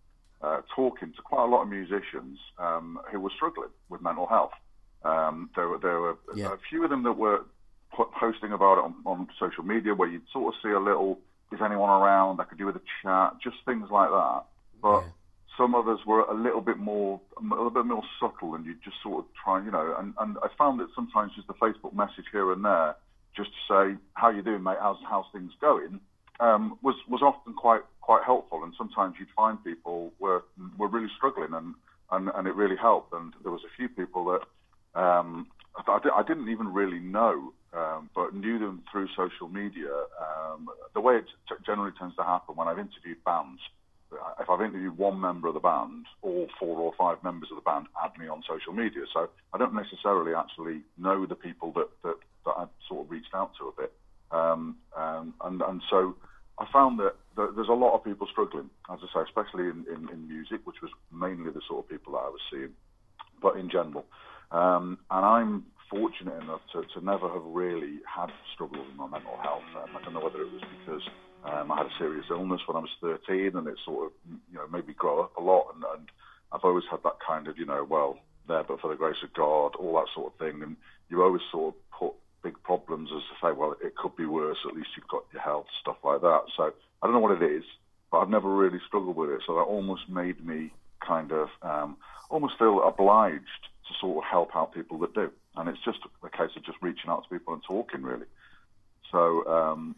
uh, 0.43 0.61
talking 0.74 1.12
to 1.12 1.23
quite 1.23 1.45
a 1.45 1.47
lot 1.47 1.62
of 1.62 1.69
musicians 1.69 2.39
um, 2.59 2.99
who 3.11 3.20
were 3.20 3.31
struggling 3.35 3.69
with 3.89 4.01
mental 4.01 4.27
health. 4.27 4.53
Um, 5.05 5.51
there 5.56 5.68
were 5.68 5.78
there 5.78 6.01
were 6.01 6.18
yeah. 6.35 6.52
a 6.52 6.59
few 6.68 6.85
of 6.85 6.90
them 6.90 7.02
that 7.05 7.12
were 7.12 7.44
posting 8.18 8.52
about 8.52 8.78
it 8.78 8.85
on, 8.85 8.94
on, 9.05 9.28
social 9.39 9.64
media, 9.64 9.94
where 9.94 10.09
you'd 10.09 10.28
sort 10.32 10.55
of 10.55 10.60
see 10.62 10.70
a 10.70 10.78
little, 10.78 11.18
is 11.52 11.60
anyone 11.64 11.90
around? 11.90 12.40
I 12.40 12.44
could 12.44 12.59
do 12.59 12.66
with 12.66 12.77
a 12.77 12.82
chat, 13.02 13.35
just 13.43 13.56
things 13.66 13.89
like 13.90 14.10
that. 14.10 14.44
But 14.81 15.01
yeah. 15.01 15.09
some 15.59 15.74
others 15.74 16.01
were 16.06 16.20
a 16.22 16.35
little 16.35 16.60
bit 16.60 16.78
more, 16.78 17.20
a 17.36 17.43
little 17.43 17.70
bit 17.70 17.86
more 17.86 18.02
subtle, 18.20 18.55
and 18.55 18.64
you 18.64 18.74
just 18.85 18.97
sort 19.02 19.24
of 19.24 19.24
try, 19.43 19.64
you 19.64 19.70
know. 19.70 19.94
And, 19.98 20.14
and 20.18 20.36
I 20.43 20.48
found 20.56 20.81
that 20.81 20.89
sometimes 20.94 21.32
just 21.35 21.48
a 21.48 21.55
Facebook 21.55 21.94
message 21.94 22.27
here 22.31 22.52
and 22.52 22.64
there, 22.64 22.94
just 23.36 23.51
to 23.51 23.60
say, 23.68 24.01
"How 24.14 24.31
you 24.31 24.43
doing, 24.43 24.62
mate? 24.62 24.78
How's 24.81 24.98
how's 25.09 25.27
things 25.32 25.52
going?" 25.60 26.01
um, 26.40 26.78
was 26.82 26.97
was 27.09 27.22
often 27.22 27.52
quite 27.55 27.82
quite 28.01 28.24
helpful. 28.24 28.64
And 28.64 28.72
sometimes 28.77 29.16
you'd 29.18 29.28
find 29.36 29.62
people 29.62 30.12
were 30.18 30.43
were 30.78 30.89
really 30.89 31.10
struggling, 31.16 31.55
and, 31.55 31.74
and, 32.10 32.31
and 32.35 32.48
it 32.48 32.55
really 32.55 32.77
helped. 32.77 33.12
And 33.12 33.32
there 33.43 33.52
was 33.52 33.62
a 33.64 33.77
few 33.77 33.89
people 33.89 34.24
that 34.27 34.40
um, 34.95 35.47
I, 35.77 35.99
I 36.17 36.23
didn't 36.23 36.49
even 36.49 36.73
really 36.73 36.99
know, 36.99 37.53
um, 37.73 38.11
but 38.15 38.35
knew 38.35 38.59
them 38.59 38.83
through 38.91 39.09
social 39.17 39.49
media. 39.49 39.91
Um, 40.21 40.69
the 40.95 41.01
way 41.01 41.17
it 41.17 41.27
t- 41.49 41.55
generally 41.65 41.93
tends 41.99 42.17
to 42.17 42.23
happen 42.23 42.57
when 42.57 42.69
I've 42.69 42.79
interviewed 42.79 43.23
bands. 43.25 43.61
If 44.41 44.51
I've 44.51 44.61
interviewed 44.61 44.99
one 44.99 45.21
member 45.21 45.47
of 45.47 45.55
the 45.55 45.61
band, 45.61 46.07
all 46.23 46.49
four 46.59 46.81
or 46.81 46.93
five 46.99 47.23
members 47.23 47.51
of 47.53 47.57
the 47.57 47.62
band 47.62 47.87
add 48.03 48.11
me 48.19 48.27
on 48.27 48.43
social 48.49 48.73
media. 48.73 49.03
So 49.15 49.29
I 49.55 49.59
don't 49.59 49.75
necessarily 49.75 50.35
actually 50.35 50.81
know 50.99 51.27
the 51.27 51.37
people 51.37 51.73
that, 51.77 51.89
that, 52.03 52.17
that 52.45 52.55
I've 52.59 52.75
sort 52.89 53.07
of 53.07 53.11
reached 53.11 53.33
out 53.35 53.53
to 53.61 53.69
a 53.69 53.81
bit. 53.81 53.93
Um, 54.33 54.77
um, 54.97 55.35
and, 55.45 55.62
and 55.62 55.81
so 55.89 56.17
I 56.59 56.67
found 56.73 56.99
that, 57.01 57.15
there's 57.37 57.69
a 57.69 57.73
lot 57.73 57.95
of 57.95 58.05
people 58.05 58.27
struggling, 58.31 58.69
as 58.93 58.99
I 59.03 59.07
say, 59.15 59.25
especially 59.25 59.65
in, 59.65 59.87
in, 59.89 60.09
in, 60.12 60.29
music, 60.29 60.61
which 60.65 60.83
was 60.83 60.91
mainly 61.11 61.51
the 61.51 61.62
sort 61.67 61.85
of 61.85 61.89
people 61.89 62.12
that 62.12 62.19
I 62.19 62.29
was 62.29 62.41
seeing, 62.51 62.75
but 63.41 63.57
in 63.57 63.71
general. 63.71 64.05
Um, 64.51 64.98
and 65.10 65.24
I'm 65.24 65.64
fortunate 65.90 66.40
enough 66.43 66.60
to, 66.72 66.82
to 66.94 67.05
never 67.05 67.28
have 67.28 67.44
really 67.44 67.98
had 68.06 68.31
struggles 68.55 68.86
with 68.86 68.97
my 68.97 69.09
mental 69.09 69.36
health. 69.43 69.62
Um, 69.77 69.97
I 69.97 70.05
don't 70.05 70.14
know 70.14 70.20
whether 70.20 70.40
it 70.40 70.52
was 70.52 70.62
because 70.85 71.02
um, 71.44 71.72
I 71.72 71.78
had 71.78 71.86
a 71.86 71.98
serious 71.98 72.27
illness 72.31 72.60
when 72.66 72.77
I 72.77 72.81
was 72.81 72.90
13 73.01 73.56
and 73.56 73.66
it 73.66 73.77
sort 73.85 74.06
of, 74.06 74.12
you 74.51 74.59
know, 74.59 74.66
made 74.68 74.86
me 74.86 74.94
grow 74.94 75.20
up 75.22 75.36
a 75.36 75.43
lot. 75.43 75.74
And, 75.74 75.85
and 75.97 76.09
I've 76.52 76.64
always 76.64 76.85
had 76.90 77.02
that 77.05 77.18
kind 77.27 77.48
of, 77.48 77.59
you 77.59 77.66
know, 77.66 77.85
well, 77.89 78.18
there 78.48 78.64
but 78.64 78.81
for 78.81 78.89
the 78.89 78.97
grace 78.97 79.22
of 79.22 79.32
God, 79.35 79.74
all 79.77 79.94
that 79.94 80.12
sort 80.14 80.32
of 80.32 80.39
thing. 80.39 80.62
And 80.62 80.77
you 81.09 81.22
always 81.22 81.43
sort 81.51 81.74
of 81.74 81.90
put 81.98 82.14
big 82.43 82.62
problems 82.62 83.10
as 83.14 83.22
to 83.22 83.35
say, 83.47 83.52
well, 83.52 83.77
it 83.82 83.97
could 83.97 84.16
be 84.16 84.27
worse. 84.27 84.59
At 84.66 84.74
least 84.74 84.90
you've 84.97 85.09
got 85.09 85.24
your 85.32 85.43
health, 85.43 85.66
stuff 85.81 85.97
like 86.05 86.20
that. 86.22 86.43
So 86.56 86.72
I 87.02 87.06
don't 87.06 87.14
know 87.14 87.20
what 87.20 87.43
it 87.43 87.51
is, 87.51 87.64
but 88.10 88.18
I've 88.18 88.31
never 88.31 88.48
really 88.48 88.81
struggled 88.86 89.16
with 89.16 89.31
it. 89.31 89.43
So 89.47 89.55
that 89.55 89.62
almost 89.62 90.09
made 90.09 90.44
me 90.44 90.72
kind 91.06 91.32
of 91.32 91.48
um, 91.62 91.97
almost 92.28 92.59
feel 92.59 92.82
obliged 92.86 93.68
to 93.91 93.99
sort 94.01 94.19
of 94.19 94.31
help 94.31 94.55
out 94.55 94.73
people 94.73 94.99
that 95.01 95.15
do. 95.15 95.31
And 95.57 95.69
it's 95.69 95.83
just 95.85 95.99
a 96.23 96.31
case 96.31 96.51
of 96.57 96.65
just 96.65 96.79
reaching 96.81 97.11
out 97.11 97.25
to 97.25 97.29
people 97.29 97.55
and 97.55 97.62
talking, 97.62 98.03
really. 98.03 98.27
So 99.11 99.45
um, 99.47 99.97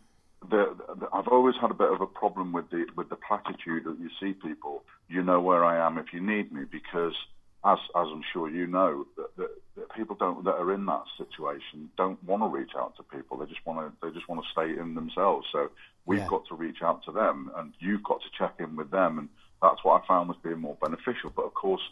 the, 0.48 0.74
the, 0.98 1.08
I've 1.12 1.28
always 1.28 1.54
had 1.60 1.70
a 1.70 1.74
bit 1.74 1.92
of 1.92 2.00
a 2.00 2.06
problem 2.06 2.52
with 2.52 2.70
the 2.70 2.86
with 2.96 3.08
the 3.10 3.16
platitude 3.16 3.84
that 3.84 3.98
you 4.00 4.08
see 4.20 4.32
people. 4.32 4.84
You 5.08 5.22
know 5.22 5.40
where 5.40 5.64
I 5.64 5.86
am 5.86 5.98
if 5.98 6.12
you 6.12 6.20
need 6.20 6.52
me, 6.52 6.62
because 6.70 7.14
as 7.64 7.78
as 7.94 8.06
I'm 8.10 8.22
sure 8.32 8.48
you 8.48 8.66
know, 8.66 9.06
that, 9.16 9.36
that, 9.36 9.50
that, 9.76 9.94
people 9.94 10.16
don't 10.18 10.44
that 10.44 10.54
are 10.54 10.72
in 10.72 10.86
that 10.86 11.04
situation 11.18 11.90
don't 11.96 12.22
want 12.24 12.42
to 12.42 12.48
reach 12.48 12.72
out 12.76 12.96
to 12.96 13.02
people. 13.02 13.36
They 13.36 13.46
just 13.46 13.64
want 13.66 13.78
to 13.78 14.06
they 14.06 14.12
just 14.14 14.28
want 14.28 14.42
to 14.42 14.50
stay 14.50 14.80
in 14.80 14.94
themselves. 14.94 15.46
So 15.52 15.70
we've 16.06 16.20
yeah. 16.20 16.28
got 16.28 16.46
to 16.48 16.54
reach 16.54 16.82
out 16.82 17.04
to 17.04 17.12
them, 17.12 17.50
and 17.56 17.74
you've 17.78 18.04
got 18.04 18.20
to 18.22 18.28
check 18.36 18.54
in 18.58 18.74
with 18.74 18.90
them, 18.90 19.18
and 19.18 19.28
that's 19.60 19.84
what 19.84 20.02
I 20.02 20.06
found 20.06 20.28
was 20.28 20.38
being 20.42 20.58
more 20.58 20.76
beneficial. 20.80 21.30
But 21.34 21.44
of 21.44 21.54
course, 21.54 21.82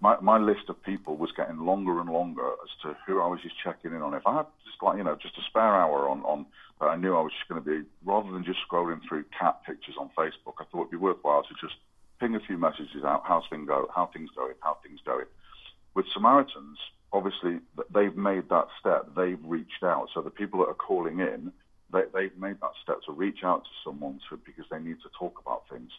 my 0.00 0.18
my 0.20 0.38
list 0.38 0.68
of 0.68 0.82
people 0.82 1.16
was 1.16 1.30
getting 1.36 1.58
longer 1.58 2.00
and 2.00 2.10
longer 2.10 2.46
as 2.46 2.70
to 2.82 2.96
who 3.06 3.22
I 3.22 3.26
was 3.26 3.40
just 3.42 3.54
checking 3.62 3.92
in 3.92 4.02
on. 4.02 4.14
If 4.14 4.26
I 4.26 4.36
had 4.38 4.46
just 4.64 4.82
like 4.82 4.98
you 4.98 5.04
know 5.04 5.16
just 5.20 5.38
a 5.38 5.42
spare 5.48 5.74
hour 5.74 6.08
on 6.08 6.22
on 6.22 6.46
that 6.80 6.86
I 6.86 6.96
knew 6.96 7.16
I 7.16 7.20
was 7.20 7.32
just 7.32 7.48
going 7.48 7.62
to 7.62 7.68
be 7.68 7.88
rather 8.04 8.30
than 8.30 8.44
just 8.44 8.58
scrolling 8.68 9.00
through 9.08 9.24
cat 9.38 9.60
pictures 9.64 9.94
on 9.98 10.10
Facebook, 10.16 10.60
I 10.60 10.64
thought 10.64 10.80
it'd 10.80 10.90
be 10.90 10.96
worthwhile 10.96 11.42
to 11.42 11.54
just 11.60 11.76
ping 12.20 12.34
a 12.34 12.40
few 12.40 12.58
messages 12.58 13.04
out, 13.04 13.22
how's 13.26 13.44
things 13.50 13.66
go, 13.66 13.88
how 13.94 14.06
things 14.12 14.30
going, 14.36 14.54
how 14.60 14.78
things 14.82 15.00
going. 15.04 15.26
With 15.94 16.06
Samaritans, 16.12 16.78
obviously 17.12 17.60
they've 17.94 18.16
made 18.16 18.48
that 18.50 18.68
step. 18.80 19.14
They've 19.16 19.42
reached 19.44 19.82
out. 19.82 20.08
So 20.14 20.22
the 20.22 20.30
people 20.30 20.60
that 20.60 20.68
are 20.68 20.74
calling 20.74 21.20
in, 21.20 21.52
they, 21.92 22.02
they've 22.12 22.36
made 22.36 22.56
that 22.60 22.72
step 22.82 23.02
to 23.06 23.12
reach 23.12 23.44
out 23.44 23.64
to 23.64 23.70
someone 23.84 24.20
to, 24.28 24.38
because 24.44 24.64
they 24.70 24.78
need 24.78 24.96
to 25.02 25.10
talk 25.18 25.40
about 25.40 25.62
things. 25.70 25.90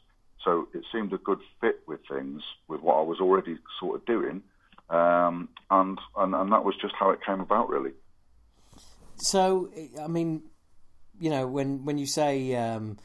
So 0.43 0.67
it 0.73 0.83
seemed 0.91 1.13
a 1.13 1.17
good 1.17 1.39
fit 1.59 1.81
with 1.87 1.99
things, 2.09 2.41
with 2.67 2.81
what 2.81 2.95
I 2.95 3.01
was 3.01 3.19
already 3.19 3.57
sort 3.79 3.99
of 3.99 4.05
doing, 4.05 4.41
um, 4.89 5.49
and, 5.69 5.99
and 6.15 6.33
and 6.35 6.51
that 6.51 6.63
was 6.63 6.75
just 6.81 6.93
how 6.97 7.09
it 7.11 7.19
came 7.25 7.41
about, 7.41 7.69
really. 7.69 7.91
So, 9.17 9.71
I 10.01 10.07
mean, 10.07 10.43
you 11.19 11.29
know, 11.29 11.47
when 11.47 11.83
when 11.85 11.97
you 11.97 12.05
say 12.05 12.55
um, 12.55 12.97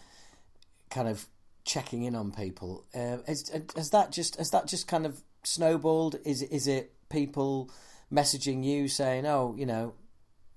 kind 0.91 1.09
of 1.09 1.27
checking 1.65 2.05
in 2.05 2.15
on 2.15 2.33
people. 2.33 2.85
Uh, 2.95 3.19
has, 3.27 3.51
has 3.77 3.91
that 3.91 4.13
just 4.13 4.37
has 4.37 4.51
that 4.51 4.67
just 4.67 4.87
kind 4.87 5.07
of 5.07 5.23
snowballed? 5.45 6.17
Is 6.25 6.43
is 6.43 6.67
it 6.67 6.93
people 7.09 7.71
messaging 8.13 8.65
you 8.65 8.89
saying, 8.89 9.27
"Oh, 9.27 9.55
you 9.57 9.67
know, 9.67 9.95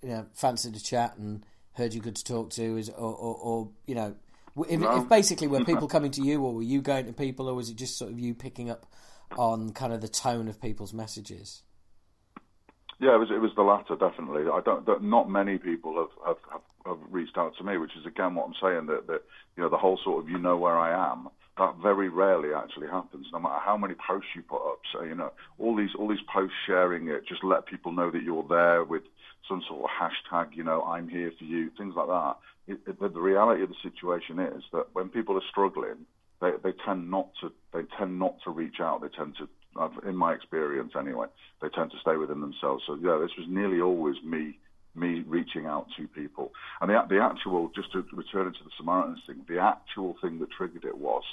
you 0.01 0.09
know, 0.09 0.25
fancied 0.33 0.75
a 0.75 0.79
chat 0.79 1.17
and 1.17 1.45
heard 1.73 1.93
you 1.93 2.01
good 2.01 2.15
to 2.15 2.23
talk 2.23 2.49
to," 2.51 2.77
is 2.77 2.89
or, 2.89 3.13
or, 3.13 3.35
or 3.35 3.69
you 3.85 3.95
know, 3.95 4.15
if, 4.57 4.79
no. 4.79 5.01
if, 5.01 5.09
basically 5.09 5.47
were 5.47 5.63
people 5.65 5.87
coming 5.87 6.11
to 6.11 6.21
you, 6.21 6.43
or 6.43 6.53
were 6.53 6.63
you 6.63 6.81
going 6.81 7.05
to 7.07 7.13
people, 7.13 7.49
or 7.49 7.55
was 7.55 7.69
it 7.69 7.75
just 7.75 7.97
sort 7.97 8.11
of 8.11 8.19
you 8.19 8.33
picking 8.33 8.69
up 8.69 8.85
on 9.37 9.71
kind 9.71 9.93
of 9.93 10.01
the 10.01 10.07
tone 10.07 10.47
of 10.47 10.61
people's 10.61 10.93
messages? 10.93 11.63
Yeah, 12.99 13.15
it 13.15 13.19
was 13.19 13.29
it 13.29 13.41
was 13.41 13.51
the 13.55 13.63
latter 13.63 13.95
definitely. 13.95 14.43
I 14.43 14.61
don't. 14.63 14.87
Not 15.03 15.29
many 15.29 15.57
people 15.57 15.95
have, 15.97 16.25
have, 16.25 16.37
have 16.51 16.61
have 16.85 16.97
reached 17.09 17.37
out 17.37 17.53
to 17.57 17.63
me, 17.63 17.77
which 17.77 17.91
is 17.99 18.05
again 18.05 18.35
what 18.35 18.47
I'm 18.47 18.53
saying 18.61 18.85
that, 18.87 19.07
that 19.07 19.23
you 19.57 19.63
know 19.63 19.69
the 19.69 19.77
whole 19.77 19.99
sort 20.03 20.23
of 20.23 20.29
you 20.29 20.37
know 20.37 20.57
where 20.57 20.77
I 20.77 21.11
am. 21.11 21.29
That 21.57 21.75
very 21.81 22.09
rarely 22.09 22.49
actually 22.53 22.87
happens. 22.87 23.27
No 23.31 23.39
matter 23.39 23.59
how 23.63 23.77
many 23.77 23.95
posts 23.95 24.29
you 24.35 24.41
put 24.41 24.65
up, 24.67 24.79
so 24.93 25.03
you 25.03 25.15
know 25.15 25.31
all 25.57 25.75
these 25.75 25.91
all 25.97 26.07
these 26.07 26.25
posts 26.33 26.55
sharing 26.67 27.07
it, 27.07 27.27
just 27.27 27.43
let 27.43 27.65
people 27.65 27.91
know 27.91 28.11
that 28.11 28.23
you're 28.23 28.45
there 28.47 28.83
with 28.83 29.03
some 29.47 29.61
sort 29.67 29.83
of 29.83 29.89
hashtag. 29.89 30.55
You 30.55 30.63
know, 30.63 30.83
I'm 30.83 31.07
here 31.07 31.31
for 31.37 31.45
you, 31.45 31.69
things 31.77 31.93
like 31.95 32.07
that. 32.07 32.35
It, 32.67 32.79
it, 32.87 32.99
the, 32.99 33.09
the 33.09 33.21
reality 33.21 33.63
of 33.63 33.69
the 33.69 33.75
situation 33.83 34.39
is 34.39 34.63
that 34.73 34.87
when 34.93 35.09
people 35.09 35.35
are 35.37 35.47
struggling, 35.49 36.05
they, 36.41 36.51
they 36.63 36.73
tend 36.85 37.09
not 37.09 37.29
to 37.41 37.51
they 37.73 37.83
tend 37.97 38.19
not 38.19 38.35
to 38.43 38.51
reach 38.51 38.79
out. 38.79 39.01
They 39.01 39.09
tend 39.15 39.35
to, 39.37 39.47
in 40.07 40.15
my 40.15 40.33
experience 40.33 40.93
anyway, 40.97 41.27
they 41.61 41.69
tend 41.69 41.91
to 41.91 41.97
stay 42.01 42.17
within 42.17 42.41
themselves. 42.41 42.83
So 42.87 42.95
yeah, 42.95 43.17
this 43.21 43.31
was 43.37 43.47
nearly 43.47 43.81
always 43.81 44.15
me 44.23 44.57
me 44.95 45.23
reaching 45.27 45.65
out 45.65 45.87
to 45.97 46.07
people. 46.07 46.51
And 46.79 46.89
the, 46.89 47.01
the 47.09 47.21
actual, 47.21 47.69
just 47.75 47.91
to 47.91 48.05
return 48.13 48.45
to 48.45 48.63
the 48.63 48.71
Samaritans 48.77 49.19
thing, 49.27 49.41
the 49.47 49.59
actual 49.59 50.15
thing 50.21 50.39
that 50.39 50.49
triggered 50.51 50.85
it 50.85 50.97
was 50.97 51.23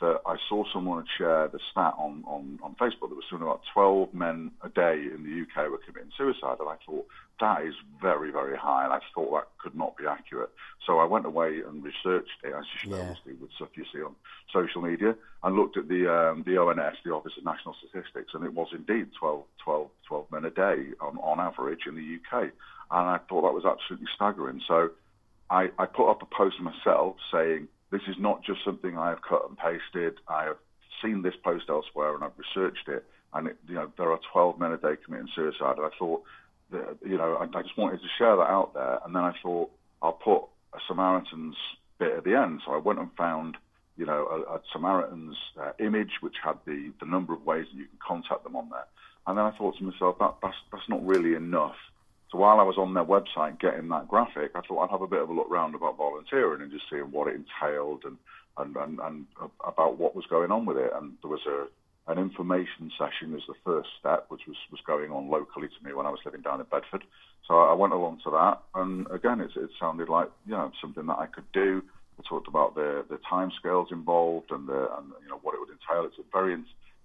that 0.00 0.20
I 0.26 0.36
saw 0.48 0.64
someone 0.72 1.04
share 1.16 1.48
the 1.48 1.58
stat 1.70 1.94
on, 1.98 2.22
on, 2.26 2.58
on 2.62 2.74
Facebook 2.76 3.08
that 3.08 3.16
was 3.16 3.24
something 3.28 3.46
about 3.46 3.62
12 3.72 4.14
men 4.14 4.52
a 4.62 4.68
day 4.68 5.02
in 5.02 5.24
the 5.24 5.42
UK 5.42 5.70
were 5.70 5.78
committing 5.78 6.12
suicide. 6.16 6.56
And 6.60 6.68
I 6.68 6.76
thought, 6.86 7.06
that 7.40 7.62
is 7.62 7.74
very, 8.02 8.32
very 8.32 8.56
high. 8.56 8.84
And 8.84 8.92
I 8.92 9.00
thought 9.14 9.30
that 9.32 9.48
could 9.58 9.76
not 9.76 9.96
be 9.96 10.04
accurate. 10.06 10.50
So 10.86 10.98
I 10.98 11.04
went 11.04 11.26
away 11.26 11.60
and 11.60 11.84
researched 11.84 12.42
it, 12.42 12.52
as 12.52 12.64
you 12.72 12.78
should 12.78 12.90
yeah. 12.90 13.00
obviously 13.00 13.34
with 13.34 13.50
stuff 13.52 13.68
you 13.74 13.84
see 13.92 14.02
on 14.02 14.14
social 14.52 14.82
media, 14.82 15.14
and 15.42 15.56
looked 15.56 15.76
at 15.76 15.88
the 15.88 16.12
um, 16.12 16.42
the 16.46 16.56
ONS, 16.56 16.96
the 17.04 17.12
Office 17.12 17.34
of 17.38 17.44
National 17.44 17.76
Statistics, 17.78 18.32
and 18.34 18.44
it 18.44 18.54
was 18.54 18.68
indeed 18.72 19.08
12, 19.18 19.44
12, 19.62 19.88
12 20.08 20.32
men 20.32 20.44
a 20.46 20.50
day 20.50 20.92
on, 21.00 21.18
on 21.18 21.38
average 21.38 21.86
in 21.86 21.94
the 21.94 22.18
UK 22.18 22.50
and 22.90 23.08
I 23.08 23.18
thought 23.28 23.42
that 23.42 23.54
was 23.54 23.64
absolutely 23.64 24.08
staggering. 24.14 24.60
So 24.66 24.90
I, 25.50 25.70
I 25.78 25.86
put 25.86 26.10
up 26.10 26.22
a 26.22 26.26
post 26.26 26.56
myself 26.60 27.16
saying, 27.32 27.68
this 27.90 28.02
is 28.08 28.16
not 28.18 28.44
just 28.44 28.64
something 28.64 28.98
I 28.98 29.08
have 29.10 29.22
cut 29.22 29.48
and 29.48 29.56
pasted. 29.56 30.18
I 30.28 30.44
have 30.44 30.56
seen 31.02 31.22
this 31.22 31.34
post 31.42 31.66
elsewhere 31.68 32.14
and 32.14 32.24
I've 32.24 32.32
researched 32.36 32.88
it. 32.88 33.04
And, 33.32 33.48
it, 33.48 33.56
you 33.66 33.74
know, 33.74 33.90
there 33.96 34.10
are 34.10 34.20
12 34.32 34.58
men 34.58 34.72
a 34.72 34.76
day 34.76 34.96
committing 35.04 35.28
suicide. 35.34 35.76
And 35.76 35.86
I 35.86 35.90
thought, 35.98 36.22
that, 36.70 36.98
you 37.04 37.16
know, 37.16 37.36
I, 37.36 37.58
I 37.58 37.62
just 37.62 37.78
wanted 37.78 38.00
to 38.00 38.08
share 38.18 38.36
that 38.36 38.42
out 38.42 38.74
there. 38.74 38.98
And 39.04 39.14
then 39.14 39.22
I 39.22 39.32
thought, 39.42 39.70
I'll 40.02 40.12
put 40.12 40.42
a 40.74 40.78
Samaritan's 40.86 41.56
bit 41.98 42.12
at 42.12 42.24
the 42.24 42.34
end. 42.34 42.60
So 42.64 42.72
I 42.72 42.78
went 42.78 42.98
and 42.98 43.10
found, 43.16 43.56
you 43.96 44.06
know, 44.06 44.26
a, 44.26 44.54
a 44.54 44.60
Samaritan's 44.72 45.36
uh, 45.60 45.72
image, 45.78 46.12
which 46.20 46.36
had 46.42 46.58
the, 46.66 46.92
the 47.00 47.06
number 47.06 47.32
of 47.32 47.44
ways 47.44 47.66
that 47.72 47.78
you 47.78 47.86
can 47.86 47.98
contact 48.06 48.44
them 48.44 48.56
on 48.56 48.68
there. 48.70 48.86
And 49.26 49.36
then 49.36 49.44
I 49.44 49.50
thought 49.56 49.76
to 49.78 49.84
myself, 49.84 50.18
that, 50.18 50.36
that's, 50.42 50.56
that's 50.72 50.88
not 50.88 51.04
really 51.06 51.34
enough 51.34 51.76
so 52.30 52.38
while 52.38 52.60
I 52.60 52.62
was 52.62 52.76
on 52.76 52.94
their 52.94 53.04
website 53.04 53.60
getting 53.60 53.88
that 53.88 54.08
graphic, 54.08 54.52
I 54.54 54.60
thought 54.60 54.84
I'd 54.84 54.90
have 54.90 55.02
a 55.02 55.06
bit 55.06 55.22
of 55.22 55.30
a 55.30 55.32
look 55.32 55.48
round 55.50 55.74
about 55.74 55.96
volunteering 55.96 56.62
and 56.62 56.70
just 56.70 56.84
seeing 56.90 57.10
what 57.10 57.28
it 57.28 57.36
entailed 57.36 58.04
and, 58.04 58.18
and, 58.58 58.76
and, 58.76 59.00
and 59.00 59.26
about 59.66 59.98
what 59.98 60.14
was 60.14 60.26
going 60.26 60.50
on 60.50 60.66
with 60.66 60.76
it. 60.76 60.90
And 60.94 61.14
there 61.22 61.30
was 61.30 61.46
a 61.46 61.66
an 62.08 62.18
information 62.18 62.90
session 62.98 63.34
as 63.34 63.42
the 63.46 63.54
first 63.64 63.88
step, 64.00 64.24
which 64.28 64.40
was, 64.48 64.56
was 64.72 64.80
going 64.86 65.10
on 65.10 65.28
locally 65.28 65.68
to 65.68 65.86
me 65.86 65.92
when 65.92 66.06
I 66.06 66.10
was 66.10 66.20
living 66.24 66.40
down 66.40 66.60
in 66.60 66.66
Bedford. 66.70 67.04
So 67.46 67.54
I 67.54 67.74
went 67.74 67.92
along 67.92 68.20
to 68.24 68.30
that, 68.30 68.60
and 68.74 69.06
again, 69.10 69.40
it, 69.40 69.50
it 69.56 69.70
sounded 69.78 70.08
like 70.08 70.28
you 70.46 70.52
know 70.52 70.70
something 70.80 71.06
that 71.06 71.18
I 71.18 71.26
could 71.26 71.50
do. 71.52 71.82
We 72.16 72.24
talked 72.28 72.48
about 72.48 72.74
the 72.74 73.04
the 73.08 73.18
timescales 73.30 73.92
involved 73.92 74.50
and 74.50 74.68
the 74.68 74.88
and 74.96 75.12
you 75.22 75.28
know 75.28 75.40
what 75.42 75.54
it 75.54 75.60
would 75.60 75.70
entail. 75.70 76.04
It's 76.04 76.18
a 76.18 76.24
very 76.32 76.54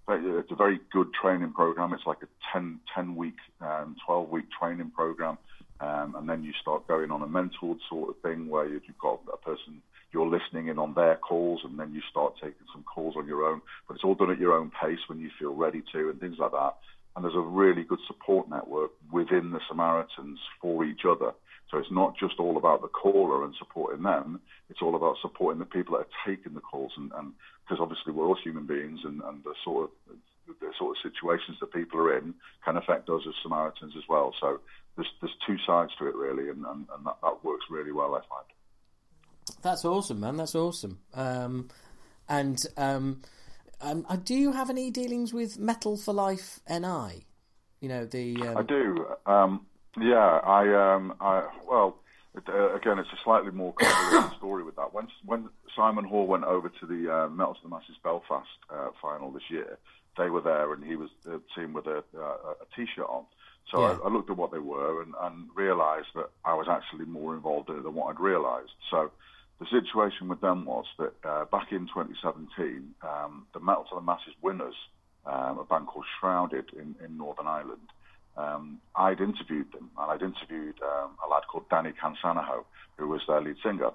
it's 0.08 0.50
a 0.50 0.56
very 0.56 0.80
good 0.92 1.08
training 1.20 1.52
program. 1.52 1.92
It's 1.94 2.06
like 2.06 2.22
a 2.22 2.28
10, 2.52 2.80
10 2.94 3.16
week, 3.16 3.36
um, 3.60 3.96
12 4.06 4.28
week 4.30 4.44
training 4.58 4.90
program. 4.90 5.38
Um, 5.80 6.14
and 6.16 6.28
then 6.28 6.44
you 6.44 6.52
start 6.60 6.86
going 6.86 7.10
on 7.10 7.22
a 7.22 7.26
mentored 7.26 7.78
sort 7.88 8.10
of 8.10 8.16
thing 8.22 8.48
where 8.48 8.68
you've 8.68 8.82
got 9.00 9.20
a 9.32 9.36
person 9.36 9.82
you're 10.12 10.28
listening 10.28 10.68
in 10.68 10.78
on 10.78 10.94
their 10.94 11.16
calls, 11.16 11.60
and 11.64 11.78
then 11.78 11.92
you 11.92 12.00
start 12.08 12.34
taking 12.36 12.66
some 12.72 12.84
calls 12.84 13.16
on 13.16 13.26
your 13.26 13.44
own. 13.44 13.60
But 13.86 13.94
it's 13.94 14.04
all 14.04 14.14
done 14.14 14.30
at 14.30 14.38
your 14.38 14.54
own 14.54 14.70
pace 14.80 15.00
when 15.08 15.18
you 15.18 15.28
feel 15.38 15.52
ready 15.52 15.82
to, 15.92 16.08
and 16.08 16.20
things 16.20 16.36
like 16.38 16.52
that. 16.52 16.76
And 17.14 17.24
there's 17.24 17.34
a 17.34 17.40
really 17.40 17.82
good 17.82 17.98
support 18.06 18.48
network 18.48 18.92
within 19.12 19.50
the 19.50 19.60
Samaritans 19.68 20.38
for 20.62 20.84
each 20.84 21.02
other. 21.04 21.32
So 21.74 21.80
it's 21.80 21.90
not 21.90 22.16
just 22.16 22.38
all 22.38 22.56
about 22.56 22.82
the 22.82 22.88
caller 22.88 23.44
and 23.44 23.52
supporting 23.58 24.04
them. 24.04 24.40
It's 24.70 24.80
all 24.80 24.94
about 24.94 25.16
supporting 25.20 25.58
the 25.58 25.64
people 25.64 25.96
that 25.96 26.06
are 26.06 26.24
taking 26.24 26.54
the 26.54 26.60
calls, 26.60 26.92
and 26.96 27.10
because 27.10 27.80
obviously 27.80 28.12
we're 28.12 28.26
all 28.26 28.36
human 28.44 28.64
beings, 28.64 29.00
and, 29.02 29.20
and 29.22 29.42
the 29.42 29.54
sort 29.64 29.90
of 29.90 30.16
the 30.46 30.70
sort 30.78 30.96
of 30.96 31.02
situations 31.02 31.56
that 31.58 31.72
people 31.72 31.98
are 31.98 32.16
in 32.16 32.32
can 32.64 32.76
affect 32.76 33.10
us 33.10 33.22
as 33.26 33.34
Samaritans 33.42 33.94
as 33.96 34.04
well. 34.08 34.32
So 34.40 34.60
there's 34.94 35.08
there's 35.20 35.34
two 35.44 35.56
sides 35.66 35.90
to 35.98 36.06
it 36.06 36.14
really, 36.14 36.48
and, 36.48 36.64
and, 36.64 36.86
and 36.94 37.06
that, 37.06 37.16
that 37.24 37.42
works 37.42 37.64
really 37.68 37.90
well. 37.90 38.14
I 38.14 38.20
find. 38.20 39.56
That's 39.62 39.84
awesome, 39.84 40.20
man. 40.20 40.36
That's 40.36 40.54
awesome. 40.54 41.00
Um, 41.12 41.70
and 42.28 42.64
um, 42.76 43.22
um, 43.80 44.06
uh, 44.08 44.14
do 44.14 44.36
you 44.36 44.52
have 44.52 44.70
any 44.70 44.92
dealings 44.92 45.34
with 45.34 45.58
Metal 45.58 45.96
for 45.96 46.14
Life 46.14 46.60
NI? 46.70 47.26
You 47.80 47.88
know 47.88 48.04
the. 48.04 48.40
Um, 48.42 48.58
I 48.58 48.62
do. 48.62 49.06
Yeah, 50.00 50.40
I, 50.44 50.94
um, 50.94 51.14
I 51.20 51.48
well, 51.68 51.96
uh, 52.48 52.74
again, 52.74 52.98
it's 52.98 53.12
a 53.12 53.22
slightly 53.22 53.52
more 53.52 53.72
complicated 53.74 54.36
story 54.38 54.64
with 54.64 54.76
that. 54.76 54.92
When 54.92 55.08
when 55.24 55.48
Simon 55.76 56.04
Hall 56.04 56.26
went 56.26 56.44
over 56.44 56.68
to 56.68 56.86
the 56.86 57.12
uh, 57.12 57.28
Metal 57.28 57.54
to 57.54 57.60
the 57.62 57.68
Masses 57.68 57.96
Belfast 58.02 58.48
uh, 58.70 58.88
final 59.00 59.30
this 59.30 59.50
year, 59.50 59.78
they 60.16 60.30
were 60.30 60.40
there, 60.40 60.72
and 60.72 60.84
he 60.84 60.96
was 60.96 61.10
the 61.24 61.40
team 61.54 61.72
with 61.72 61.86
a, 61.86 62.02
uh, 62.16 62.54
a 62.62 62.76
t-shirt 62.76 63.06
on. 63.08 63.24
So 63.70 63.80
yeah. 63.80 63.98
I, 64.02 64.08
I, 64.08 64.12
looked 64.12 64.30
at 64.30 64.36
what 64.36 64.52
they 64.52 64.58
were 64.58 65.02
and, 65.02 65.14
and 65.20 65.48
realised 65.54 66.08
that 66.14 66.30
I 66.44 66.54
was 66.54 66.66
actually 66.68 67.06
more 67.06 67.34
involved 67.34 67.70
in 67.70 67.78
it 67.78 67.82
than 67.82 67.94
what 67.94 68.10
I'd 68.10 68.20
realised. 68.20 68.72
So 68.90 69.10
the 69.58 69.66
situation 69.66 70.28
with 70.28 70.40
them 70.40 70.64
was 70.64 70.84
that 70.98 71.14
uh, 71.24 71.44
back 71.46 71.72
in 71.72 71.86
2017, 71.86 72.94
um, 73.02 73.46
the 73.54 73.60
Metal 73.60 73.84
to 73.90 73.94
the 73.94 74.00
Masses 74.02 74.34
winners, 74.42 74.74
um, 75.24 75.58
a 75.58 75.64
band 75.64 75.86
called 75.86 76.04
Shrouded 76.20 76.66
in, 76.74 76.94
in 77.04 77.16
Northern 77.16 77.46
Ireland, 77.46 77.88
um, 78.36 78.78
I'd 78.96 79.20
interviewed 79.20 79.72
them, 79.72 79.90
and 79.98 80.10
I'd 80.10 80.22
interviewed 80.22 80.80
um, 80.82 81.10
a 81.24 81.28
lad 81.30 81.42
called 81.50 81.68
Danny 81.70 81.92
Cansanaho, 81.92 82.64
who 82.96 83.08
was 83.08 83.22
their 83.28 83.40
lead 83.40 83.56
singer. 83.62 83.90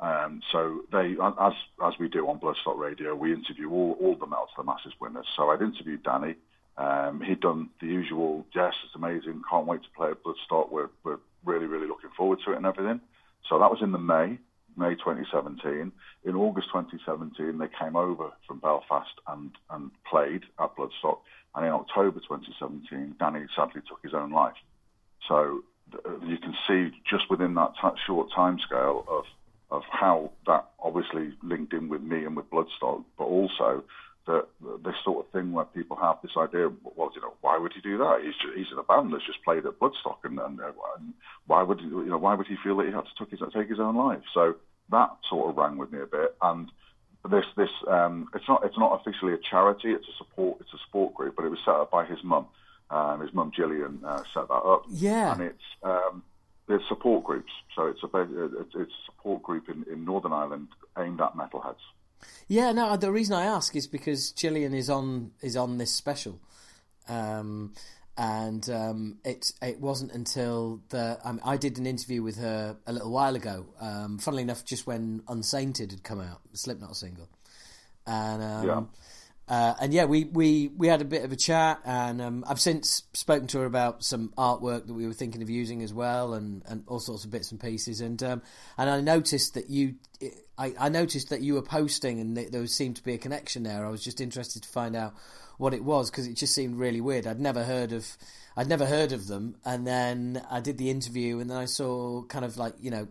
Um, 0.00 0.42
so 0.52 0.82
they, 0.92 1.16
as 1.40 1.52
as 1.84 1.94
we 1.98 2.08
do 2.08 2.28
on 2.28 2.38
Bloodstock 2.38 2.78
Radio, 2.78 3.14
we 3.14 3.32
interview 3.32 3.70
all, 3.70 3.96
all 4.00 4.14
the 4.14 4.26
Metal 4.26 4.46
to 4.46 4.52
the 4.58 4.62
Masses 4.62 4.92
winners. 5.00 5.26
So 5.36 5.50
I'd 5.50 5.60
interviewed 5.60 6.04
Danny. 6.04 6.36
Um, 6.76 7.20
he'd 7.20 7.40
done 7.40 7.70
the 7.80 7.88
usual, 7.88 8.46
yes, 8.54 8.72
it's 8.84 8.94
amazing, 8.94 9.42
can't 9.50 9.66
wait 9.66 9.82
to 9.82 9.88
play 9.96 10.10
at 10.10 10.22
Bloodstock. 10.22 10.70
We're, 10.70 10.90
we're 11.02 11.18
really, 11.44 11.66
really 11.66 11.88
looking 11.88 12.10
forward 12.16 12.38
to 12.44 12.52
it 12.52 12.56
and 12.56 12.66
everything. 12.66 13.00
So 13.48 13.58
that 13.58 13.70
was 13.70 13.80
in 13.82 13.90
the 13.90 13.98
May. 13.98 14.38
May 14.76 14.94
2017. 14.94 15.90
In 16.24 16.36
August 16.36 16.68
2017, 16.68 17.58
they 17.58 17.66
came 17.66 17.96
over 17.96 18.30
from 18.46 18.60
Belfast 18.60 19.10
and, 19.26 19.50
and 19.70 19.90
played 20.08 20.42
at 20.60 20.76
Bloodstock. 20.76 21.18
And 21.54 21.66
in 21.66 21.72
October 21.72 22.20
2017, 22.20 23.16
Danny 23.18 23.46
sadly 23.56 23.82
took 23.88 24.02
his 24.02 24.14
own 24.14 24.30
life. 24.30 24.56
So 25.26 25.62
uh, 25.94 26.24
you 26.24 26.38
can 26.38 26.54
see 26.66 26.90
just 27.08 27.30
within 27.30 27.54
that 27.54 27.72
short 28.06 28.30
time 28.34 28.58
scale 28.58 29.04
of 29.08 29.24
of 29.70 29.82
how 29.90 30.30
that 30.46 30.66
obviously 30.82 31.32
linked 31.42 31.74
in 31.74 31.88
with 31.88 32.00
me 32.00 32.24
and 32.24 32.34
with 32.34 32.48
Bloodstock, 32.50 33.04
but 33.18 33.24
also 33.24 33.84
that 34.26 34.46
this 34.84 34.94
sort 35.04 35.24
of 35.24 35.32
thing 35.32 35.52
where 35.52 35.64
people 35.64 35.96
have 35.96 36.16
this 36.22 36.36
idea, 36.36 36.70
well, 36.96 37.10
you 37.14 37.20
know, 37.20 37.32
why 37.40 37.58
would 37.58 37.72
he 37.72 37.80
do 37.80 37.98
that? 37.98 38.20
He's 38.22 38.34
just, 38.34 38.56
he's 38.56 38.72
in 38.72 38.78
a 38.78 38.82
band 38.82 39.12
that's 39.12 39.26
just 39.26 39.42
played 39.42 39.66
at 39.66 39.78
Bloodstock, 39.78 40.18
and, 40.24 40.38
and, 40.38 40.60
and 40.60 41.14
why 41.46 41.62
would 41.62 41.80
you 41.80 42.04
know 42.04 42.18
why 42.18 42.34
would 42.34 42.46
he 42.46 42.56
feel 42.62 42.76
that 42.76 42.86
he 42.86 42.92
had 42.92 43.04
to 43.04 43.10
take 43.18 43.30
his, 43.30 43.40
take 43.52 43.68
his 43.68 43.80
own 43.80 43.96
life? 43.96 44.22
So 44.32 44.56
that 44.90 45.10
sort 45.28 45.50
of 45.50 45.56
rang 45.56 45.76
with 45.76 45.92
me 45.92 46.00
a 46.00 46.06
bit, 46.06 46.36
and 46.42 46.70
this 47.30 47.44
this 47.56 47.70
um, 47.88 48.28
it's 48.34 48.48
not 48.48 48.64
it's 48.64 48.78
not 48.78 49.00
officially 49.00 49.32
a 49.32 49.38
charity, 49.38 49.90
it's 49.90 50.06
a 50.08 50.16
support 50.16 50.58
it's 50.60 50.72
a 50.72 50.78
support 50.86 51.14
group, 51.14 51.36
but 51.36 51.44
it 51.44 51.50
was 51.50 51.58
set 51.64 51.74
up 51.74 51.90
by 51.90 52.04
his 52.04 52.22
mum. 52.22 52.46
Um, 52.90 53.20
his 53.20 53.34
mum 53.34 53.52
Gillian 53.54 54.00
uh, 54.02 54.22
set 54.32 54.48
that 54.48 54.54
up. 54.54 54.84
Yeah, 54.88 55.32
and 55.32 55.42
it's 55.42 55.64
um, 55.82 56.22
there's 56.68 56.86
support 56.88 57.24
groups. 57.24 57.52
So 57.74 57.86
it's 57.86 58.02
a 58.02 58.08
it's 58.60 58.74
a 58.74 58.86
support 59.06 59.42
group 59.42 59.68
in, 59.68 59.84
in 59.92 60.04
Northern 60.04 60.32
Ireland 60.32 60.68
aimed 60.96 61.20
at 61.20 61.34
metalheads. 61.34 61.76
Yeah, 62.46 62.72
no. 62.72 62.96
The 62.96 63.12
reason 63.12 63.34
I 63.34 63.44
ask 63.44 63.76
is 63.76 63.86
because 63.86 64.32
Gillian 64.32 64.74
is 64.74 64.88
on 64.88 65.32
is 65.42 65.56
on 65.56 65.78
this 65.78 65.94
special, 65.94 66.40
um, 67.08 67.74
and 68.18 68.68
um, 68.68 69.18
it 69.24 69.52
it 69.62 69.80
wasn't 69.80 70.10
until 70.12 70.80
the 70.88 71.18
um, 71.24 71.40
I 71.44 71.56
did 71.56 71.78
an 71.78 71.86
interview 71.86 72.20
with 72.20 72.36
her 72.38 72.76
a 72.84 72.92
little 72.92 73.12
while 73.12 73.36
ago. 73.36 73.64
Um, 73.80 74.18
funnily 74.18 74.42
enough, 74.42 74.64
just 74.64 74.88
when 74.88 75.22
Unsainted 75.28 75.92
had 75.92 76.02
come 76.02 76.20
out, 76.20 76.40
Slipknot 76.52 76.96
single, 76.96 77.28
and 78.06 78.42
um, 78.42 78.66
yeah. 78.66 78.82
Uh, 79.48 79.74
and 79.80 79.94
yeah, 79.94 80.04
we, 80.04 80.24
we, 80.24 80.68
we 80.76 80.88
had 80.88 81.00
a 81.00 81.06
bit 81.06 81.24
of 81.24 81.32
a 81.32 81.36
chat, 81.36 81.80
and 81.84 82.20
um, 82.20 82.44
I've 82.46 82.60
since 82.60 83.04
spoken 83.14 83.46
to 83.48 83.60
her 83.60 83.64
about 83.64 84.04
some 84.04 84.30
artwork 84.36 84.86
that 84.86 84.92
we 84.92 85.06
were 85.06 85.14
thinking 85.14 85.40
of 85.40 85.48
using 85.48 85.82
as 85.82 85.92
well, 85.92 86.34
and, 86.34 86.62
and 86.66 86.84
all 86.86 87.00
sorts 87.00 87.24
of 87.24 87.30
bits 87.30 87.50
and 87.50 87.58
pieces. 87.58 88.02
And 88.02 88.22
um, 88.22 88.42
and 88.76 88.90
I 88.90 89.00
noticed 89.00 89.54
that 89.54 89.70
you, 89.70 89.94
I, 90.58 90.74
I 90.78 90.88
noticed 90.90 91.30
that 91.30 91.40
you 91.40 91.54
were 91.54 91.62
posting, 91.62 92.20
and 92.20 92.36
there 92.36 92.66
seemed 92.66 92.96
to 92.96 93.02
be 93.02 93.14
a 93.14 93.18
connection 93.18 93.62
there. 93.62 93.86
I 93.86 93.88
was 93.88 94.04
just 94.04 94.20
interested 94.20 94.62
to 94.64 94.68
find 94.68 94.94
out 94.94 95.14
what 95.56 95.72
it 95.72 95.82
was 95.82 96.10
because 96.10 96.26
it 96.26 96.34
just 96.34 96.54
seemed 96.54 96.76
really 96.76 97.00
weird. 97.00 97.26
I'd 97.26 97.40
never 97.40 97.64
heard 97.64 97.92
of, 97.92 98.06
I'd 98.54 98.68
never 98.68 98.84
heard 98.84 99.12
of 99.12 99.28
them, 99.28 99.56
and 99.64 99.86
then 99.86 100.42
I 100.50 100.60
did 100.60 100.76
the 100.76 100.90
interview, 100.90 101.38
and 101.38 101.48
then 101.48 101.56
I 101.56 101.64
saw 101.64 102.22
kind 102.24 102.44
of 102.44 102.58
like 102.58 102.74
you 102.80 102.90
know, 102.90 103.08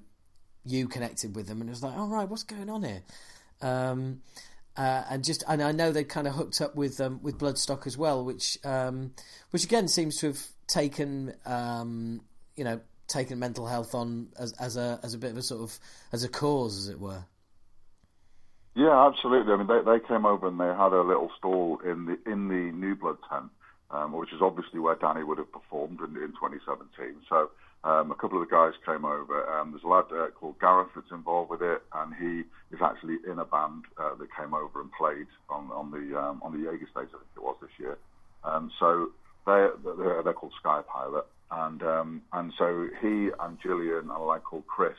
you 0.66 0.88
connected 0.88 1.36
with 1.36 1.48
them, 1.48 1.62
and 1.62 1.70
it 1.70 1.72
was 1.72 1.82
like, 1.82 1.94
oh 1.98 2.08
right, 2.08 2.30
what's 2.30 2.44
going 2.44 2.70
on 2.70 2.84
here? 2.84 3.02
Um, 3.60 4.22
uh, 4.78 5.04
and 5.10 5.24
just 5.24 5.44
and 5.48 5.62
I 5.62 5.72
know 5.72 5.92
they 5.92 6.04
kind 6.04 6.28
of 6.28 6.36
hooked 6.36 6.62
up 6.62 6.76
with 6.76 7.02
um, 7.02 7.20
with 7.24 7.38
Bloodstock 7.38 7.88
as 7.88 7.98
well, 7.98 8.24
which 8.24 8.58
um, 8.64 9.14
which 9.50 9.64
again 9.64 9.88
seems 9.88 10.18
to 10.18 10.28
have 10.28 10.40
taken 10.68 11.34
um, 11.46 12.22
you 12.56 12.64
know 12.64 12.80
taken 13.08 13.40
mental 13.40 13.66
health 13.66 13.96
on 13.96 14.28
as, 14.38 14.54
as 14.54 14.78
a 14.78 15.00
as 15.04 15.14
a 15.14 15.18
bit 15.18 15.32
of 15.32 15.38
a 15.38 15.42
sort 15.42 15.62
of 15.62 15.80
as 16.12 16.24
a 16.24 16.30
cause, 16.30 16.78
as 16.78 16.90
it 16.90 17.00
were. 17.00 17.26
Yeah, 18.76 19.08
absolutely. 19.08 19.54
I 19.54 19.58
mean, 19.58 19.68
they 19.68 19.82
they 19.92 20.00
came 20.08 20.26
over 20.26 20.48
and 20.48 20.60
they 20.60 20.66
had 20.66 20.94
a 20.94 21.02
little 21.02 21.32
stall 21.38 21.80
in 21.84 22.06
the 22.06 22.32
in 22.32 22.48
the 22.48 22.72
New 22.78 22.96
Blood 22.96 23.18
tent, 23.28 23.50
um, 23.90 24.12
which 24.12 24.32
is 24.32 24.42
obviously 24.42 24.80
where 24.80 24.96
Danny 24.96 25.24
would 25.24 25.40
have 25.40 25.52
performed 25.52 26.00
in, 26.02 26.16
in 26.18 26.30
2017. 26.34 27.16
So 27.28 27.50
um, 27.84 28.12
a 28.12 28.16
couple 28.16 28.42
of 28.42 28.50
the 28.50 28.54
guys 28.54 28.74
came 28.86 29.06
over. 29.06 29.48
Um, 29.48 29.72
there's 29.72 29.84
a 29.84 29.88
lad 29.88 30.06
uh, 30.12 30.28
called 30.32 30.60
Gareth 30.60 30.90
that's 30.96 31.12
involved 31.12 31.50
with 31.50 31.62
it, 31.62 31.82
and 31.94 32.14
he 32.16 32.44
is 32.76 32.82
actually 32.82 33.18
in 33.30 33.40
a 33.40 33.46
band 33.46 33.86
uh, 33.98 34.16
that 34.16 34.28
came 34.36 34.54
over 34.54 34.82
and 34.82 34.92
played 34.92 35.28
on, 35.50 35.70
on 35.72 35.92
the 35.92 36.18
um, 36.20 36.42
on 36.44 36.52
the 36.52 36.70
Jaeger 36.70 36.88
stage, 36.92 37.10
I 37.14 37.20
think 37.22 37.38
it 37.38 37.44
was 37.44 37.56
this 37.62 37.72
year. 37.80 37.98
Um, 38.44 38.72
so 38.80 39.12
they're, 39.46 39.72
they're, 39.84 40.24
they're 40.24 40.34
called 40.34 40.54
Sky 40.60 40.82
Pilot, 40.92 41.26
and 41.52 41.82
um, 41.84 42.22
and 42.34 42.52
so 42.58 42.88
he 43.02 43.30
and 43.40 43.58
Gillian 43.62 44.10
and 44.10 44.12
a 44.12 44.20
lad 44.20 44.44
called 44.44 44.68
Chris 44.68 44.98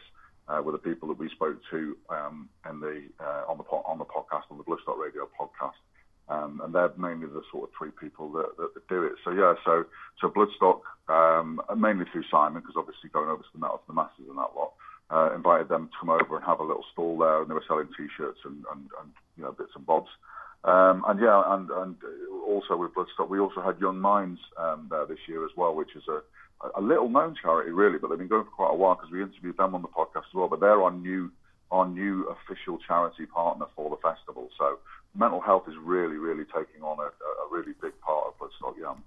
uh, 0.49 0.63
were 0.63 0.73
the 0.73 0.79
people 0.79 1.09
that 1.09 1.19
we 1.19 1.29
spoke 1.31 1.59
to 1.71 1.97
um, 2.09 2.49
in 2.69 2.81
the 2.81 3.03
uh, 3.21 3.45
on 3.49 3.59
the 3.59 3.65
on 3.65 3.99
the 3.99 4.05
podcast 4.05 4.49
on 4.51 4.59
the 4.59 4.65
Bloodstock 4.65 4.99
Radio 4.99 5.29
podcast. 5.39 5.77
Um, 6.29 6.61
and 6.63 6.75
they're 6.75 6.93
mainly 6.99 7.27
the 7.27 7.43
sort 7.51 7.65
of 7.65 7.71
three 7.77 7.91
people 7.91 8.31
that, 8.33 8.57
that, 8.59 8.75
that 8.75 8.89
do 8.89 9.05
it. 9.05 9.15
So 9.25 9.31
yeah, 9.31 9.55
so 9.65 9.85
so 10.21 10.29
Bloodstock 10.29 10.81
um, 11.09 11.61
mainly 11.77 12.05
through 12.13 12.25
Simon 12.31 12.61
because 12.61 12.77
obviously 12.77 13.09
going 13.11 13.31
over 13.31 13.43
to 13.43 13.49
the 13.55 13.61
metal 13.61 13.79
to 13.79 13.89
the 13.89 13.95
masses 13.95 14.29
and 14.29 14.37
that 14.37 14.53
lot. 14.57 14.73
Uh, 15.11 15.35
invited 15.35 15.71
them 15.71 15.89
to 15.89 15.97
come 15.99 16.11
over 16.11 16.37
and 16.37 16.45
have 16.45 16.61
a 16.61 16.63
little 16.63 16.85
stall 16.93 17.17
there, 17.17 17.41
and 17.41 17.49
they 17.49 17.55
were 17.55 17.65
selling 17.67 17.89
T-shirts 17.97 18.41
and, 18.45 18.63
and, 18.71 18.93
and 19.01 19.09
you 19.39 19.43
know 19.43 19.53
bits 19.53 19.73
and 19.75 19.87
bobs. 19.87 20.11
Um, 20.65 21.03
and 21.09 21.19
yeah, 21.19 21.43
and 21.47 21.71
and 21.71 21.97
also 22.45 22.77
with 22.77 22.93
Bloodstock, 22.93 23.31
we 23.31 23.39
also 23.39 23.63
had 23.63 23.81
Young 23.81 23.99
Minds 24.01 24.41
um, 24.59 24.87
there 24.91 25.07
this 25.07 25.25
year 25.27 25.47
as 25.47 25.51
well, 25.57 25.75
which 25.75 25.97
is 25.97 26.03
a 26.09 26.21
a 26.77 26.81
little 26.81 27.09
known 27.09 27.37
charity 27.41 27.71
really, 27.71 27.99
but 27.99 28.09
they've 28.09 28.19
been 28.19 28.29
going 28.29 28.45
for 28.45 28.51
quite 28.51 28.73
a 28.73 28.77
while 28.77 28.97
because 28.97 29.11
we 29.11 29.23
interviewed 29.23 29.57
them 29.57 29.75
on 29.75 29.83
the 29.83 29.89
podcast 29.89 30.29
as 30.29 30.35
well. 30.35 30.49
But 30.49 30.61
they're 30.61 30.83
our 30.83 30.91
new 30.91 31.31
our 31.71 31.87
new 31.87 32.27
official 32.29 32.79
charity 32.87 33.27
partner 33.27 33.67
for 33.77 33.91
the 33.91 33.97
festival. 33.97 34.49
So 34.59 34.79
mental 35.15 35.41
health 35.41 35.65
is 35.69 35.75
really, 35.83 36.17
really 36.17 36.45
taking 36.45 36.83
on 36.83 36.99
a, 36.99 37.03
a 37.03 37.49
really 37.51 37.73
big 37.81 37.99
part 38.01 38.27
of 38.27 38.39
Bloodstock 38.39 38.79
Yum. 38.79 39.03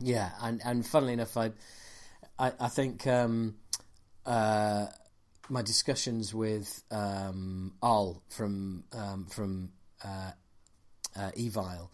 Yeah, 0.00 0.30
and 0.40 0.60
and 0.64 0.86
funnily 0.86 1.14
enough, 1.14 1.36
I 1.36 1.52
I, 2.38 2.52
I 2.60 2.68
think 2.68 3.06
um, 3.06 3.56
uh, 4.24 4.86
my 5.48 5.62
discussions 5.62 6.34
with 6.34 6.82
um, 6.90 7.72
Al 7.82 8.22
from 8.28 8.84
um, 8.92 9.26
from 9.26 9.70
uh, 10.04 10.32
uh, 11.16 11.30
Evile 11.36 11.90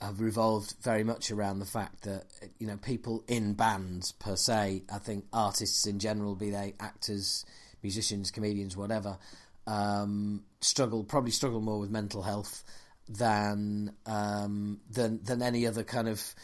have 0.00 0.20
revolved 0.20 0.74
very 0.82 1.02
much 1.02 1.30
around 1.30 1.58
the 1.58 1.66
fact 1.66 2.02
that 2.02 2.24
you 2.58 2.66
know 2.66 2.76
people 2.76 3.24
in 3.28 3.54
bands 3.54 4.12
per 4.12 4.36
se. 4.36 4.82
I 4.92 4.98
think 4.98 5.24
artists 5.32 5.86
in 5.86 5.98
general, 5.98 6.36
be 6.36 6.50
they 6.50 6.74
actors, 6.78 7.44
musicians, 7.82 8.30
comedians, 8.30 8.76
whatever, 8.76 9.18
um, 9.66 10.44
struggle 10.60 11.04
probably 11.04 11.30
struggle 11.30 11.60
more 11.60 11.78
with 11.78 11.90
mental 11.90 12.22
health 12.22 12.64
than 13.08 13.92
um, 14.06 14.80
than 14.90 15.22
than 15.22 15.42
any 15.42 15.66
other 15.66 15.84
kind 15.84 16.08
of 16.08 16.34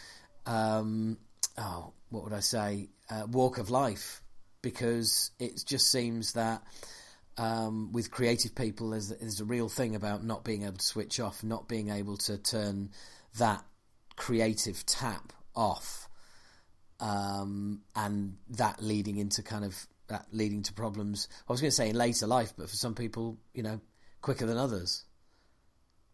um, 0.47 1.19
oh 1.59 1.93
what 2.13 2.25
would 2.25 2.33
I 2.33 2.41
say? 2.41 2.91
Uh, 3.11 3.27
walk 3.27 3.59
of 3.59 3.71
life. 3.71 4.21
Because 4.61 5.33
it 5.41 5.65
just 5.67 5.91
seems 5.91 6.35
that 6.35 6.63
um, 7.37 7.91
with 7.93 8.13
creative 8.13 8.55
people 8.55 8.91
there's, 8.91 9.09
there's 9.09 9.41
a 9.41 9.45
real 9.45 9.69
thing 9.69 9.97
about 9.97 10.23
not 10.23 10.45
being 10.45 10.63
able 10.63 10.77
to 10.77 10.85
switch 10.85 11.19
off 11.19 11.43
not 11.43 11.67
being 11.67 11.89
able 11.89 12.19
to 12.19 12.37
turn 12.37 12.91
that 13.39 13.65
creative 14.17 14.85
tap 14.85 15.33
off 15.57 16.09
um, 17.01 17.81
and 17.97 18.37
that 18.51 18.83
leading 18.83 19.17
into 19.17 19.43
kind 19.43 19.65
of 19.65 19.87
that 20.09 20.27
leading 20.33 20.63
to 20.65 20.73
problems. 20.73 21.29
I 21.49 21.53
was 21.53 21.61
going 21.61 21.71
to 21.71 21.77
say 21.77 21.89
in 21.91 21.97
later 21.97 22.27
life, 22.27 22.53
but 22.57 22.69
for 22.69 22.77
some 22.77 22.95
people, 22.95 23.39
you 23.55 23.63
know, 23.63 23.81
quicker 24.21 24.47
than 24.47 24.59
others. 24.59 25.05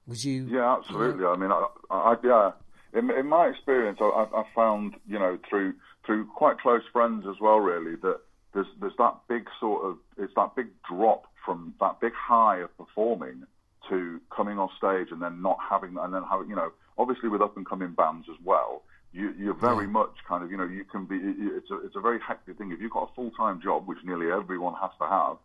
Would 0.07 0.23
you? 0.25 0.47
Yeah, 0.51 0.77
absolutely. 0.77 1.21
You 1.21 1.25
know? 1.25 1.33
I 1.33 1.37
mean, 1.37 1.53
I, 1.53 1.67
I, 1.91 2.17
yeah. 2.25 2.51
In, 2.95 3.11
in 3.11 3.27
my 3.27 3.49
experience, 3.49 3.99
I, 4.01 4.27
I 4.35 4.45
found 4.55 4.95
you 5.07 5.19
know 5.19 5.39
through 5.49 5.75
through 6.07 6.27
quite 6.35 6.59
close 6.59 6.83
friends 6.93 7.27
as 7.29 7.37
well, 7.41 7.59
really, 7.59 7.97
that 7.97 8.21
there's 8.55 8.67
there's 8.81 8.97
that 8.99 9.15
big 9.29 9.47
sort 9.61 9.85
of 9.85 9.99
it's 10.17 10.33
that 10.37 10.57
big 10.57 10.69
drop 10.91 11.27
from 11.45 11.75
that 11.81 12.01
big 12.01 12.13
high 12.15 12.59
of 12.59 12.77
performing 12.77 13.45
to 13.89 14.21
coming 14.35 14.59
on 14.59 14.69
stage 14.77 15.09
and 15.11 15.23
then 15.23 15.41
not 15.43 15.59
having 15.69 15.97
and 16.01 16.13
then 16.13 16.23
having 16.31 16.49
you 16.49 16.57
know 16.57 16.71
obviously 16.99 17.29
with 17.29 17.41
up 17.41 17.57
and 17.57 17.69
coming 17.69 17.93
bands 17.93 18.27
as 18.31 18.37
well 18.45 18.83
you, 19.13 19.33
you're 19.39 19.55
very 19.55 19.85
yeah. 19.85 19.93
much 19.93 20.15
kind 20.29 20.45
of, 20.45 20.51
you 20.51 20.57
know, 20.57 20.65
you 20.65 20.85
can 20.85 21.07
be, 21.07 21.17
it's 21.17 21.71
a, 21.71 21.85
it's 21.87 21.97
a 21.97 22.01
very 22.01 22.19
hectic 22.21 22.59
thing. 22.59 22.73
If 22.73 22.81
you've 22.81 22.93
got 22.93 23.11
a 23.11 23.15
full 23.15 23.31
time 23.33 23.61
job, 23.63 23.87
which 23.87 23.99
nearly 24.05 24.31
everyone 24.31 24.75
has 24.81 24.91
to 25.01 25.07
have, 25.07 25.37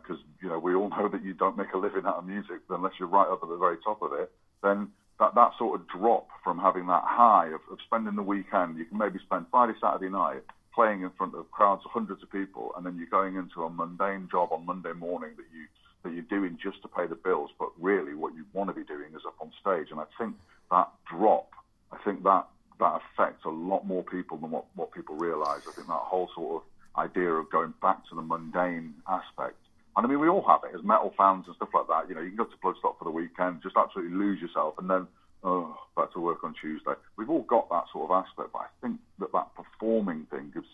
because, 0.00 0.18
uh, 0.18 0.42
you 0.42 0.48
know, 0.48 0.58
we 0.58 0.74
all 0.74 0.88
know 0.96 1.08
that 1.08 1.24
you 1.24 1.34
don't 1.34 1.56
make 1.56 1.72
a 1.72 1.78
living 1.78 2.04
out 2.06 2.16
of 2.16 2.26
music 2.26 2.60
unless 2.70 2.92
you're 2.98 3.08
right 3.08 3.28
up 3.28 3.40
at 3.42 3.48
the 3.48 3.56
very 3.56 3.76
top 3.84 4.02
of 4.02 4.12
it, 4.12 4.30
then 4.62 4.88
that, 5.18 5.34
that 5.34 5.52
sort 5.58 5.80
of 5.80 5.86
drop 5.88 6.28
from 6.44 6.58
having 6.58 6.86
that 6.86 7.02
high 7.04 7.46
of, 7.46 7.60
of 7.70 7.78
spending 7.86 8.16
the 8.16 8.22
weekend, 8.22 8.76
you 8.76 8.84
can 8.84 8.98
maybe 8.98 9.18
spend 9.24 9.46
Friday, 9.50 9.72
Saturday 9.80 10.10
night 10.10 10.42
playing 10.74 11.02
in 11.02 11.10
front 11.16 11.34
of 11.34 11.50
crowds 11.50 11.82
of 11.86 11.90
hundreds 11.90 12.22
of 12.22 12.30
people, 12.30 12.72
and 12.76 12.84
then 12.84 12.98
you're 12.98 13.08
going 13.08 13.36
into 13.36 13.64
a 13.64 13.70
mundane 13.70 14.28
job 14.30 14.52
on 14.52 14.66
Monday 14.66 14.92
morning 14.92 15.30
that 15.36 15.46
you 15.54 15.64
that 16.04 16.12
you're 16.14 16.22
doing 16.30 16.56
just 16.62 16.80
to 16.82 16.88
pay 16.88 17.06
the 17.06 17.16
bills, 17.16 17.50
but 17.58 17.68
really 17.80 18.14
what 18.14 18.32
you 18.34 18.44
want 18.52 18.70
to 18.70 18.74
be 18.74 18.84
doing 18.84 19.10
is 19.16 19.22
up 19.26 19.34
on 19.40 19.50
stage. 19.60 19.88
And 19.90 19.98
I 19.98 20.04
think 20.16 20.36
that 20.70 20.88
drop, 21.10 21.50
I 21.90 21.98
think 22.04 22.22
that 22.22 22.46
that 22.78 23.00
affects 23.00 23.44
a 23.44 23.50
lot 23.50 23.86
more 23.86 24.02
people 24.02 24.36
than 24.36 24.50
what, 24.50 24.64
what 24.74 24.92
people 24.92 25.16
realise. 25.16 25.62
I 25.68 25.72
think 25.72 25.86
that 25.88 25.94
whole 25.94 26.28
sort 26.34 26.62
of 26.62 26.62
idea 26.98 27.32
of 27.32 27.50
going 27.50 27.74
back 27.82 28.06
to 28.08 28.14
the 28.14 28.22
mundane 28.22 28.94
aspect. 29.08 29.56
And 29.96 30.04
I 30.04 30.08
mean, 30.08 30.20
we 30.20 30.28
all 30.28 30.44
have 30.46 30.60
it 30.64 30.76
as 30.76 30.84
metal 30.84 31.14
fans 31.16 31.44
and 31.46 31.56
stuff 31.56 31.70
like 31.72 31.86
that. 31.88 32.08
You 32.08 32.14
know, 32.14 32.20
you 32.20 32.28
can 32.28 32.36
go 32.36 32.44
to 32.44 32.56
Bloodstock 32.62 32.98
for 32.98 33.04
the 33.04 33.10
weekend, 33.10 33.62
just 33.62 33.76
absolutely 33.76 34.16
lose 34.16 34.40
yourself, 34.40 34.74
and 34.78 34.90
then 34.90 35.06
oh, 35.42 35.76
back 35.96 36.12
to 36.12 36.20
work 36.20 36.44
on 36.44 36.54
Tuesday. 36.60 36.92
We've 37.16 37.30
all 37.30 37.42
got 37.42 37.70
that 37.70 37.84
sort 37.92 38.10
of 38.10 38.24
aspect, 38.24 38.50
but 38.52 38.58
I 38.58 38.66
think 38.82 39.00
that 39.20 39.32
that 39.32 39.48
performing 39.54 40.26
thing 40.30 40.50
gives 40.52 40.68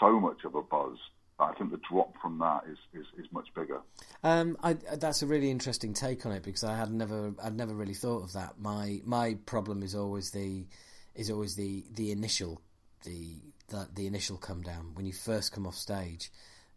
so 0.00 0.18
much 0.18 0.44
of 0.44 0.54
a 0.54 0.62
buzz. 0.62 0.96
I 1.38 1.52
think 1.54 1.72
the 1.72 1.80
drop 1.90 2.14
from 2.22 2.38
that 2.38 2.62
is, 2.70 2.78
is, 2.94 3.06
is 3.18 3.26
much 3.32 3.48
bigger. 3.54 3.80
Um, 4.22 4.56
I, 4.62 4.74
that's 4.74 5.22
a 5.22 5.26
really 5.26 5.50
interesting 5.50 5.92
take 5.92 6.24
on 6.24 6.32
it 6.32 6.44
because 6.44 6.62
I 6.62 6.76
had 6.76 6.92
never, 6.92 7.34
I'd 7.42 7.56
never 7.56 7.74
really 7.74 7.94
thought 7.94 8.22
of 8.22 8.32
that. 8.34 8.60
My 8.60 9.00
my 9.04 9.36
problem 9.44 9.82
is 9.82 9.94
always 9.94 10.30
the, 10.30 10.66
is 11.14 11.30
always 11.30 11.56
the 11.56 11.84
the 11.94 12.10
initial, 12.10 12.60
the 13.04 13.36
the, 13.68 13.88
the 13.94 14.06
initial 14.06 14.36
come 14.36 14.62
down. 14.62 14.94
When 14.94 15.06
you 15.06 15.12
first 15.12 15.52
come 15.52 15.66
off 15.66 15.76
stage. 15.76 16.30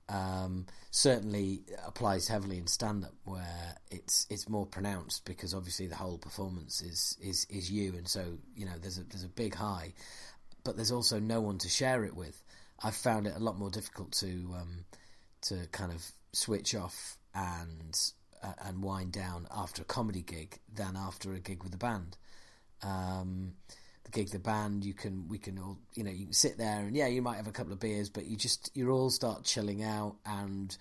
Um, 0.08 0.68
certainly 0.92 1.64
applies 1.84 2.28
heavily 2.28 2.60
in 2.60 2.68
stand 2.68 3.06
up 3.06 3.16
where 3.24 3.76
it's 3.90 4.28
it's 4.30 4.48
more 4.48 4.68
pronounced 4.68 5.26
because 5.26 5.56
obviously 5.56 5.88
the 5.88 5.96
whole 5.96 6.20
performance 6.20 6.84
is 6.84 7.18
is 7.20 7.48
is 7.50 7.72
you. 7.72 7.96
And 7.96 8.08
so 8.08 8.38
you 8.56 8.68
know 8.68 8.74
there's 8.80 9.00
a 9.00 9.04
there's 9.04 9.24
a 9.24 9.28
big 9.28 9.56
high 9.56 9.96
but 10.66 10.76
there's 10.76 10.92
also 10.92 11.20
no 11.20 11.40
one 11.40 11.58
to 11.60 11.70
share 11.70 12.04
it 12.04 12.14
with. 12.14 12.44
I've 12.84 12.96
found 12.96 13.28
it 13.28 13.36
a 13.38 13.40
lot 13.40 13.58
more 13.58 13.70
difficult 13.70 14.12
to 14.14 14.28
um, 14.60 14.84
to 15.44 15.68
kind 15.72 15.94
of 15.94 16.04
switch 16.34 16.76
off 16.76 17.18
and 17.34 17.98
uh, 18.44 18.52
and 18.66 18.84
wind 18.84 19.14
down 19.14 19.48
after 19.56 19.84
a 19.84 19.86
comedy 19.86 20.22
gig 20.22 20.60
than 20.74 20.98
after 20.98 21.34
a 21.34 21.40
gig 21.40 21.64
with 21.64 21.74
a 21.74 21.78
band. 21.78 22.18
Um, 22.84 23.54
the 23.70 23.76
gig, 24.16 24.32
the 24.32 24.40
band, 24.40 24.86
you 24.86 24.94
can 24.94 25.28
we 25.28 25.38
can 25.38 25.60
all 25.60 25.78
you 25.94 26.04
know 26.04 26.12
you 26.12 26.26
can 26.26 26.34
sit 26.34 26.58
there 26.58 26.80
and 26.80 26.96
yeah 26.96 27.08
you 27.08 27.22
might 27.22 27.36
have 27.36 27.48
a 27.48 27.52
couple 27.52 27.74
of 27.74 27.80
beers, 27.80 28.10
but 28.10 28.26
you 28.26 28.38
just 28.38 28.72
you 28.74 28.90
all 28.90 29.10
start 29.10 29.44
chilling 29.44 29.84
out 29.84 30.16
and 30.26 30.76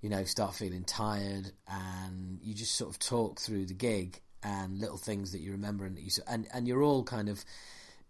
you 0.00 0.08
know 0.08 0.24
start 0.24 0.54
feeling 0.54 0.84
tired 0.84 1.52
and 1.68 2.40
you 2.42 2.54
just 2.54 2.74
sort 2.74 2.90
of 2.90 2.98
talk 2.98 3.38
through 3.38 3.66
the 3.66 3.74
gig 3.74 4.20
and 4.42 4.80
little 4.80 4.96
things 4.96 5.32
that 5.32 5.40
you 5.40 5.52
remember 5.52 5.84
and 5.84 5.96
that 5.96 6.02
you 6.02 6.10
and 6.26 6.48
and 6.52 6.66
you're 6.66 6.82
all 6.82 7.04
kind 7.04 7.28
of 7.28 7.44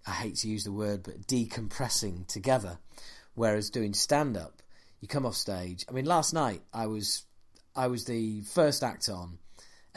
I 0.06 0.12
hate 0.12 0.36
to 0.36 0.48
use 0.48 0.64
the 0.64 0.72
word 0.72 1.02
but 1.02 1.26
decompressing 1.26 2.28
together, 2.28 2.78
whereas 3.34 3.70
doing 3.70 3.92
stand 3.92 4.36
up 4.36 4.62
you 5.00 5.09
come 5.09 5.26
off 5.26 5.34
stage. 5.34 5.84
I 5.88 5.92
mean 5.92 6.05
last 6.06 6.32
night 6.32 6.62
I 6.72 6.86
was 6.86 7.24
I 7.74 7.88
was 7.88 8.05
the 8.05 8.42
first 8.42 8.84
act 8.84 9.09
on 9.09 9.38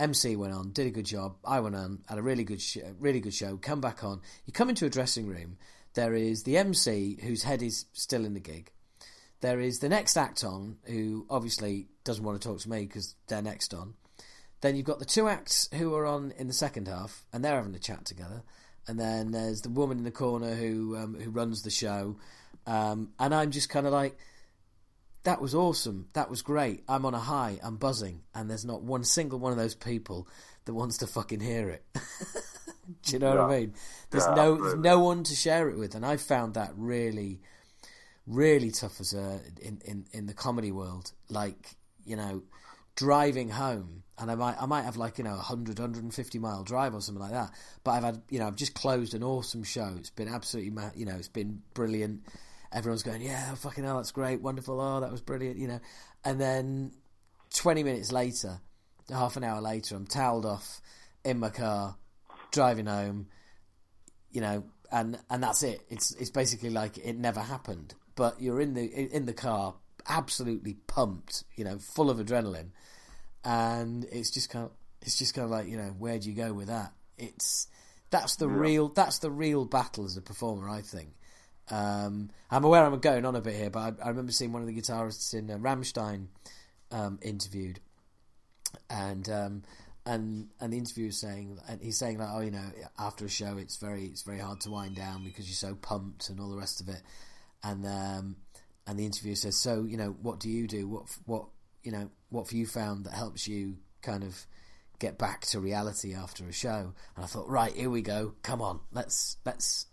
MC 0.02 0.36
went 0.36 0.54
on, 0.54 0.72
did 0.72 0.88
a 0.88 0.92
good 0.92 1.06
job. 1.06 1.36
I 1.46 1.60
went 1.60 1.76
on, 1.76 2.00
had 2.08 2.18
a 2.18 2.24
really 2.24 2.44
good, 2.44 2.62
sh- 2.62 2.80
really 3.00 3.20
good 3.20 3.34
show. 3.34 3.58
Come 3.58 3.82
back 3.82 4.04
on. 4.04 4.22
You 4.46 4.54
come 4.54 4.70
into 4.70 4.86
a 4.86 4.90
dressing 4.90 5.28
room. 5.28 5.58
There 5.94 6.14
is 6.14 6.44
the 6.44 6.58
MC 6.58 7.20
whose 7.22 7.44
head 7.44 7.62
is 7.62 7.86
still 7.94 8.26
in 8.26 8.34
the 8.34 8.40
gig. 8.40 8.72
There 9.42 9.60
is 9.60 9.80
the 9.80 9.90
next 9.90 10.18
act 10.18 10.44
on 10.44 10.78
who 10.86 11.26
obviously 11.30 11.88
doesn't 12.04 12.24
want 12.24 12.42
to 12.42 12.48
talk 12.48 12.60
to 12.62 12.70
me 12.70 12.86
because 12.86 13.16
they're 13.28 13.42
next 13.42 13.74
on. 13.74 13.94
Then 14.62 14.76
you've 14.76 14.86
got 14.86 15.00
the 15.00 15.06
two 15.06 15.28
acts 15.28 15.68
who 15.74 15.94
are 15.96 16.06
on 16.06 16.34
in 16.38 16.48
the 16.48 16.54
second 16.54 16.88
half 16.88 17.26
and 17.34 17.44
they're 17.44 17.56
having 17.56 17.76
a 17.76 17.80
chat 17.80 18.06
together. 18.06 18.44
And 18.88 19.00
then 19.00 19.32
there's 19.32 19.62
the 19.62 19.70
woman 19.70 19.98
in 19.98 20.04
the 20.04 20.12
corner 20.12 20.56
who 20.56 20.98
um, 20.98 21.16
who 21.20 21.30
runs 21.30 21.62
the 21.62 21.70
show. 21.70 22.18
Um, 22.66 23.10
and 23.20 23.34
I'm 23.34 23.52
just 23.52 23.70
kind 23.70 23.88
of 23.88 23.94
like, 23.94 24.18
that 25.24 25.42
was 25.42 25.54
awesome. 25.54 26.08
That 26.14 26.30
was 26.30 26.42
great. 26.42 26.84
I'm 26.88 27.06
on 27.06 27.14
a 27.14 27.20
high. 27.20 27.60
I'm 27.64 27.78
buzzing. 27.78 28.22
And 28.34 28.50
there's 28.50 28.66
not 28.66 28.82
one 28.82 29.04
single 29.04 29.40
one 29.40 29.52
of 29.52 29.58
those 29.58 29.76
people 29.76 30.28
that 30.66 30.74
wants 30.74 30.98
to 31.00 31.08
fucking 31.08 31.40
hear 31.40 31.70
it. 31.70 31.86
Do 33.04 33.14
you 33.14 33.20
know 33.20 33.34
yeah. 33.34 33.42
what 33.42 33.52
I 33.52 33.60
mean? 33.60 33.74
There's 34.10 34.26
yeah, 34.26 34.36
no 34.36 34.56
there's 34.62 34.80
no 34.80 35.00
one 35.00 35.24
to 35.24 35.36
share 35.36 35.70
it 35.70 35.78
with, 35.78 35.96
and 35.96 36.06
I 36.06 36.18
found 36.18 36.56
that 36.56 36.72
really, 36.76 37.40
really 38.28 38.72
tough 38.72 39.00
as 39.00 39.14
a 39.14 39.40
in, 39.62 39.82
in, 39.86 40.06
in 40.12 40.26
the 40.26 40.34
comedy 40.34 40.72
world. 40.72 41.12
Like 41.30 41.76
you 42.04 42.16
know, 42.16 42.44
driving 42.96 43.50
home, 43.50 44.04
and 44.18 44.30
I 44.30 44.36
might 44.36 44.62
I 44.62 44.66
might 44.66 44.84
have 44.84 44.98
like 44.98 45.20
you 45.20 45.24
know 45.24 45.34
a 45.34 45.36
100, 45.36 45.80
150 45.80 46.40
mile 46.40 46.64
drive 46.64 46.94
or 46.94 47.02
something 47.02 47.22
like 47.22 47.32
that. 47.32 47.52
But 47.84 47.92
I've 47.92 48.04
had 48.04 48.22
you 48.30 48.40
know 48.40 48.48
I've 48.48 48.58
just 48.58 48.74
closed 48.74 49.14
an 49.14 49.24
awesome 49.24 49.64
show. 49.64 49.94
It's 49.98 50.10
been 50.10 50.28
absolutely 50.28 50.74
you 50.96 51.06
know 51.06 51.16
it's 51.16 51.30
been 51.30 51.62
brilliant 51.74 52.24
everyone's 52.72 53.04
going, 53.04 53.22
yeah, 53.22 53.54
fucking 53.56 53.84
hell, 53.84 53.98
that's 53.98 54.12
great, 54.12 54.42
wonderful, 54.42 54.80
oh, 54.80 55.00
that 55.02 55.12
was 55.12 55.22
brilliant, 55.22 55.58
you 55.58 55.68
know. 55.68 55.80
And 56.24 56.40
then 56.40 56.92
20 57.54 57.84
minutes 57.84 58.12
later, 58.12 58.60
half 59.10 59.38
an 59.38 59.44
hour 59.44 59.62
later, 59.62 59.96
I'm 59.96 60.08
toweled 60.08 60.46
off 60.46 60.82
in 61.24 61.40
my 61.40 61.50
car, 61.50 61.96
driving 62.52 62.86
home, 62.86 63.28
you 64.32 64.42
know, 64.42 64.64
and, 64.92 65.20
and 65.30 65.44
that's 65.44 65.64
it. 65.64 65.82
It's 65.90 66.14
it's 66.16 66.30
basically 66.30 66.70
like 66.70 66.98
it 66.98 67.18
never 67.18 67.40
happened. 67.40 67.94
But 68.16 68.42
you're 68.42 68.60
in 68.60 68.74
the 68.74 68.86
in 68.86 69.26
the 69.26 69.34
car, 69.34 69.76
absolutely 70.08 70.74
pumped, 70.88 71.46
you 71.56 71.64
know, 71.64 71.80
full 71.80 72.10
of 72.10 72.18
adrenaline, 72.18 72.72
and 73.46 74.06
it's 74.12 74.32
just 74.32 74.50
kind 74.50 74.66
of 74.66 74.72
it's 75.02 75.18
just 75.18 75.34
kind 75.34 75.46
of 75.46 75.52
like 75.52 75.68
you 75.68 75.78
know, 75.78 75.96
where 75.98 76.20
do 76.20 76.30
you 76.30 76.36
go 76.36 76.54
with 76.54 76.68
that? 76.68 76.92
It's 77.18 77.68
that's 78.10 78.36
the 78.36 78.50
yeah. 78.50 78.58
real 78.58 78.88
that's 78.90 79.20
the 79.20 79.32
real 79.32 79.66
battle 79.66 80.06
as 80.06 80.18
a 80.18 80.22
performer, 80.22 80.70
I 80.70 80.82
think. 80.82 81.14
Um, 81.72 82.30
I'm 82.52 82.66
aware 82.66 82.86
I'm 82.86 83.00
going 83.00 83.26
on 83.26 83.36
a 83.36 83.42
bit 83.42 83.56
here, 83.56 83.70
but 83.70 83.80
I, 83.80 84.06
I 84.06 84.10
remember 84.10 84.34
seeing 84.34 84.52
one 84.52 84.62
of 84.62 84.68
the 84.68 84.76
guitarists 84.76 85.34
in 85.34 85.50
uh, 85.50 85.58
Rammstein 85.58 86.28
um, 86.92 87.18
interviewed, 87.22 87.80
and 88.90 89.28
um, 89.30 89.64
and 90.06 90.50
and 90.60 90.74
the 90.74 90.78
interviewer 90.78 91.12
saying, 91.12 91.58
and 91.70 91.82
he's 91.82 91.98
saying 91.98 92.20
like, 92.20 92.30
oh, 92.30 92.42
you 92.42 92.52
know, 92.52 92.66
after 93.00 93.26
a 93.26 93.30
show, 93.30 93.58
it's 93.58 93.78
very 93.78 94.04
it's 94.06 94.24
very 94.24 94.40
hard 94.40 94.60
to 94.62 94.70
wind 94.70 94.96
down 94.96 95.24
because 95.24 95.48
you're 95.48 95.72
so 95.72 95.76
pumped 95.76 96.30
and 96.30 96.42
all 96.42 96.50
the 96.50 96.58
rest 96.58 96.82
of 96.82 96.90
it, 96.90 97.02
and 97.64 97.86
um, 97.86 98.36
and 98.86 99.00
the 99.00 99.06
interviewer 99.06 99.36
says, 99.36 99.56
so 99.56 99.84
you 99.84 99.96
know, 99.96 100.16
what 100.22 100.42
do 100.42 100.50
you 100.50 100.68
do? 100.68 100.90
What 100.90 101.06
what 101.26 101.46
you 101.84 101.94
know, 101.94 102.10
what 102.30 102.48
have 102.48 102.52
you 102.52 102.66
found 102.66 103.06
that 103.06 103.14
helps 103.14 103.48
you 103.48 103.78
kind 104.02 104.24
of 104.24 104.46
get 105.00 105.18
back 105.18 105.42
to 105.48 105.60
reality 105.62 106.14
after 106.14 106.46
a 106.46 106.52
show? 106.52 106.94
And 107.16 107.24
I 107.24 107.28
thought, 107.28 107.48
right, 107.48 107.74
here 107.74 107.90
we 107.90 108.02
go. 108.02 108.34
Come 108.44 108.62
on, 108.62 108.82
let's 108.92 109.38
let's 109.46 109.86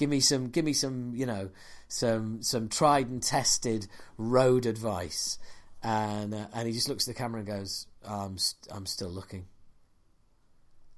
Give 0.00 0.08
me 0.08 0.20
some, 0.20 0.48
give 0.48 0.64
me 0.64 0.72
some, 0.72 1.12
you 1.14 1.26
know, 1.26 1.50
some 1.88 2.42
some 2.42 2.70
tried 2.70 3.08
and 3.08 3.22
tested 3.22 3.86
road 4.16 4.64
advice. 4.64 5.38
And 5.82 6.32
uh, 6.32 6.46
and 6.54 6.66
he 6.66 6.72
just 6.72 6.88
looks 6.88 7.06
at 7.06 7.14
the 7.14 7.18
camera 7.18 7.40
and 7.40 7.46
goes, 7.46 7.86
"I'm 8.02 8.38
st- 8.38 8.74
I'm 8.74 8.86
still 8.86 9.10
looking." 9.10 9.44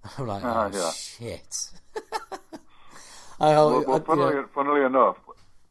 I'm 0.19 0.29
like, 0.29 0.45
oh 0.45 0.71
yeah. 0.73 0.93
shit. 0.93 1.71
I, 3.41 3.49
well, 3.49 3.85
well, 3.85 4.01
funnily, 4.05 4.35
yeah. 4.37 4.45
funnily 4.55 4.85
enough, 4.85 5.17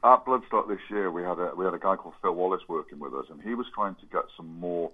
at 0.04 0.26
Bloodstock 0.26 0.68
this 0.68 0.82
year, 0.90 1.10
we 1.10 1.24
had 1.24 1.40
a 1.40 1.54
we 1.56 1.64
had 1.64 1.74
a 1.74 1.80
guy 1.80 1.96
called 1.96 2.16
Phil 2.22 2.36
Wallace 2.36 2.64
working 2.68 3.00
with 3.00 3.14
us, 3.14 3.28
and 3.30 3.42
he 3.42 3.56
was 3.56 3.68
trying 3.74 3.96
to 3.96 4.06
get 4.08 4.24
some 4.36 4.60
more 4.60 4.92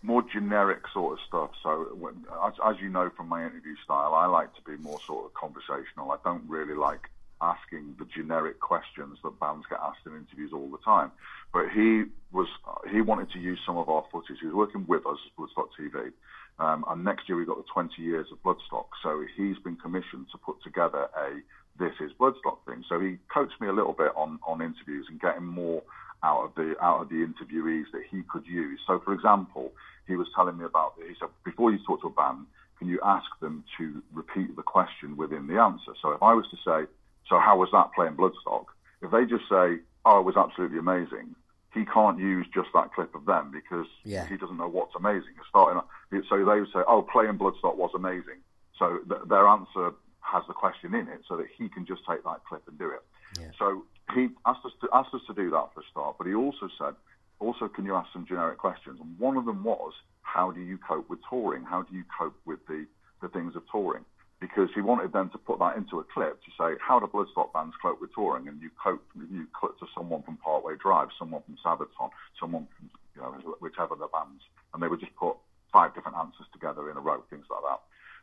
more 0.00 0.22
generic 0.22 0.82
sort 0.94 1.14
of 1.14 1.18
stuff. 1.26 1.50
So, 1.60 1.88
when, 1.98 2.24
as, 2.46 2.52
as, 2.64 2.76
you 2.80 2.88
know 2.88 3.10
from 3.16 3.28
my 3.28 3.42
interview 3.42 3.74
style, 3.82 4.14
I 4.14 4.26
like 4.26 4.54
to 4.54 4.62
be 4.62 4.76
more 4.80 5.00
sort 5.04 5.24
of 5.24 5.34
conversational. 5.34 6.12
I 6.12 6.18
don't 6.22 6.44
really 6.48 6.74
like 6.74 7.10
asking 7.42 7.96
the 7.98 8.06
generic 8.14 8.60
questions 8.60 9.18
that 9.22 9.40
bands 9.40 9.66
get 9.68 9.78
asked 9.82 10.06
in 10.06 10.12
interviews 10.12 10.50
all 10.52 10.68
the 10.70 10.78
time. 10.84 11.10
But 11.52 11.70
he 11.74 12.04
was 12.32 12.48
he 12.90 13.00
wanted 13.00 13.30
to 13.32 13.38
use 13.38 13.58
some 13.66 13.76
of 13.76 13.88
our 13.88 14.04
footage. 14.12 14.38
He 14.40 14.46
was 14.46 14.54
working 14.54 14.84
with 14.86 15.06
us, 15.06 15.18
at 15.26 15.36
Bloodstock 15.36 15.68
TV, 15.78 16.12
um, 16.58 16.84
and 16.88 17.04
next 17.04 17.28
year 17.28 17.38
we 17.38 17.44
got 17.44 17.56
the 17.56 17.70
20 17.72 18.00
years 18.02 18.26
of 18.30 18.42
Bloodstock. 18.42 18.86
So 19.02 19.24
he's 19.36 19.58
been 19.58 19.76
commissioned 19.76 20.26
to 20.32 20.38
put 20.38 20.62
together 20.62 21.08
a 21.16 21.40
this 21.78 21.92
is 22.00 22.12
Bloodstock 22.20 22.58
thing. 22.66 22.84
So 22.88 23.00
he 23.00 23.16
coached 23.32 23.60
me 23.60 23.68
a 23.68 23.72
little 23.72 23.94
bit 23.94 24.12
on 24.16 24.38
on 24.46 24.60
interviews 24.60 25.06
and 25.08 25.20
getting 25.20 25.44
more 25.44 25.82
out 26.22 26.44
of 26.44 26.54
the 26.54 26.74
out 26.82 27.02
of 27.02 27.08
the 27.08 27.26
interviewees 27.26 27.90
that 27.92 28.02
he 28.10 28.22
could 28.30 28.46
use. 28.46 28.80
So 28.86 29.00
for 29.04 29.14
example, 29.14 29.72
he 30.06 30.16
was 30.16 30.28
telling 30.34 30.58
me 30.58 30.64
about 30.64 30.94
he 30.98 31.14
said 31.18 31.30
before 31.44 31.72
you 31.72 31.78
talk 31.86 32.02
to 32.02 32.08
a 32.08 32.10
band, 32.10 32.46
can 32.78 32.88
you 32.88 33.00
ask 33.04 33.26
them 33.40 33.64
to 33.78 34.02
repeat 34.12 34.56
the 34.56 34.62
question 34.62 35.16
within 35.16 35.46
the 35.46 35.58
answer? 35.58 35.92
So 36.02 36.12
if 36.12 36.22
I 36.22 36.34
was 36.34 36.46
to 36.50 36.56
say 36.64 36.90
so 37.30 37.38
how 37.38 37.56
was 37.56 37.70
that 37.72 37.94
playing 37.94 38.16
Bloodstock? 38.16 38.66
If 39.00 39.12
they 39.12 39.24
just 39.24 39.48
say, 39.48 39.78
"Oh, 40.04 40.18
it 40.18 40.24
was 40.24 40.36
absolutely 40.36 40.78
amazing," 40.78 41.36
he 41.72 41.84
can't 41.84 42.18
use 42.18 42.46
just 42.52 42.68
that 42.74 42.92
clip 42.92 43.14
of 43.14 43.24
them 43.24 43.52
because 43.52 43.86
yeah. 44.04 44.26
he 44.26 44.36
doesn't 44.36 44.58
know 44.58 44.68
what's 44.68 44.94
amazing. 44.96 45.32
Starting, 45.48 45.80
so 46.28 46.44
they 46.44 46.60
would 46.60 46.72
say, 46.72 46.82
"Oh, 46.86 47.02
playing 47.02 47.38
Bloodstock 47.38 47.76
was 47.76 47.92
amazing." 47.94 48.42
So 48.76 48.98
th- 49.08 49.22
their 49.28 49.46
answer 49.46 49.92
has 50.20 50.42
the 50.48 50.54
question 50.54 50.94
in 50.94 51.08
it, 51.08 51.22
so 51.28 51.36
that 51.36 51.46
he 51.56 51.68
can 51.68 51.86
just 51.86 52.02
take 52.06 52.24
that 52.24 52.44
clip 52.46 52.66
and 52.66 52.76
do 52.78 52.90
it. 52.90 53.02
Yeah. 53.38 53.52
So 53.58 53.84
he 54.12 54.28
asked 54.44 54.66
us 54.66 54.72
to 54.80 54.88
asked 54.92 55.14
us 55.14 55.22
to 55.28 55.34
do 55.34 55.50
that 55.50 55.72
for 55.72 55.80
a 55.80 55.84
start, 55.90 56.16
but 56.18 56.26
he 56.26 56.34
also 56.34 56.68
said, 56.76 56.96
"Also, 57.38 57.68
can 57.68 57.84
you 57.84 57.94
ask 57.94 58.12
some 58.12 58.26
generic 58.26 58.58
questions?" 58.58 58.98
And 59.00 59.18
one 59.20 59.36
of 59.36 59.44
them 59.44 59.62
was, 59.62 59.92
"How 60.22 60.50
do 60.50 60.60
you 60.60 60.78
cope 60.78 61.08
with 61.08 61.20
touring? 61.30 61.62
How 61.62 61.82
do 61.82 61.94
you 61.94 62.04
cope 62.18 62.36
with 62.44 62.66
the 62.66 62.86
the 63.22 63.28
things 63.28 63.54
of 63.54 63.62
touring?" 63.70 64.04
Because 64.40 64.68
he 64.74 64.80
wanted 64.80 65.12
them 65.12 65.28
to 65.30 65.38
put 65.38 65.58
that 65.58 65.76
into 65.76 66.00
a 66.00 66.04
clip 66.04 66.40
to 66.42 66.50
say 66.58 66.76
how 66.80 66.98
do 66.98 67.06
Bloodstock 67.06 67.52
bands 67.52 67.74
cope 67.80 68.00
with 68.00 68.12
touring, 68.14 68.48
and 68.48 68.60
you 68.60 68.70
cope, 68.82 69.04
you 69.30 69.46
clip 69.52 69.78
to 69.78 69.86
someone 69.94 70.22
from 70.22 70.38
Parkway 70.38 70.74
Drive, 70.80 71.08
someone 71.18 71.42
from 71.44 71.58
Sabaton, 71.64 72.10
someone 72.40 72.66
from 72.76 72.90
you 73.14 73.22
know 73.22 73.56
whichever 73.60 73.94
the 73.94 74.08
bands, 74.12 74.42
and 74.72 74.82
they 74.82 74.88
would 74.88 75.00
just 75.00 75.14
put 75.16 75.36
five 75.72 75.94
different 75.94 76.16
answers 76.16 76.46
together 76.52 76.90
in 76.90 76.96
a 76.96 77.00
row, 77.00 77.22
things 77.28 77.44
like 77.50 77.62
that. 77.62 77.80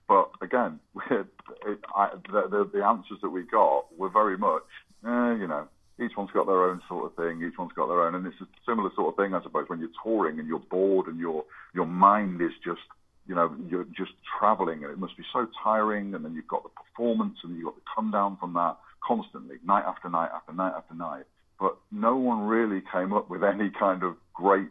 But 0.08 0.32
again, 0.42 0.80
it, 1.12 1.80
I, 1.96 2.10
the, 2.32 2.48
the, 2.50 2.70
the 2.74 2.86
answers 2.86 3.20
that 3.22 3.30
we 3.30 3.44
got 3.44 3.86
were 3.98 4.10
very 4.10 4.38
much, 4.38 4.64
eh, 5.06 5.36
you 5.36 5.48
know, 5.48 5.68
each 6.00 6.16
one's 6.16 6.32
got 6.32 6.48
their 6.48 6.70
own 6.70 6.82
sort 6.88 7.06
of 7.06 7.16
thing. 7.16 7.42
Each 7.44 7.58
one's 7.58 7.74
got 7.74 7.88
their 7.88 8.02
own, 8.02 8.16
and 8.16 8.26
it's 8.26 8.42
a 8.42 8.48
similar 8.68 8.90
sort 8.96 9.10
of 9.10 9.18
thing, 9.18 9.34
I 9.34 9.42
suppose, 9.44 9.66
when 9.68 9.80
you're 9.80 9.90
touring 10.04 10.40
and 10.40 10.48
you're 10.48 10.60
bored 10.60 11.08
and 11.08 11.20
your 11.20 11.46
your 11.74 11.86
mind 11.86 12.42
is 12.42 12.52
just 12.64 12.82
you 13.28 13.36
know, 13.36 13.56
you're 13.70 13.86
just 13.96 14.12
traveling 14.40 14.84
and 14.84 14.92
it 14.92 14.98
must 14.98 15.18
be 15.18 15.24
so 15.34 15.48
tiring. 15.64 16.14
And 16.14 16.24
then 16.24 16.34
you've 16.34 16.48
got 16.48 16.64
the 16.64 16.70
performance 16.70 17.38
and 17.44 17.56
you've 17.56 17.66
got 17.66 17.76
the 17.76 17.82
come 17.96 18.12
down 18.12 18.38
from 18.38 18.54
that 18.54 18.78
constantly, 19.06 19.58
night 19.66 19.84
after 19.86 20.10
night 20.10 20.30
after 20.34 20.54
night 20.54 20.74
after 20.76 20.94
night. 20.94 21.24
But 21.60 21.78
no 21.92 22.16
one 22.18 22.42
really 22.48 22.82
came 22.92 23.14
up 23.14 23.30
with 23.30 23.44
any 23.44 23.72
kind 23.72 24.04
of 24.04 24.16
great, 24.34 24.70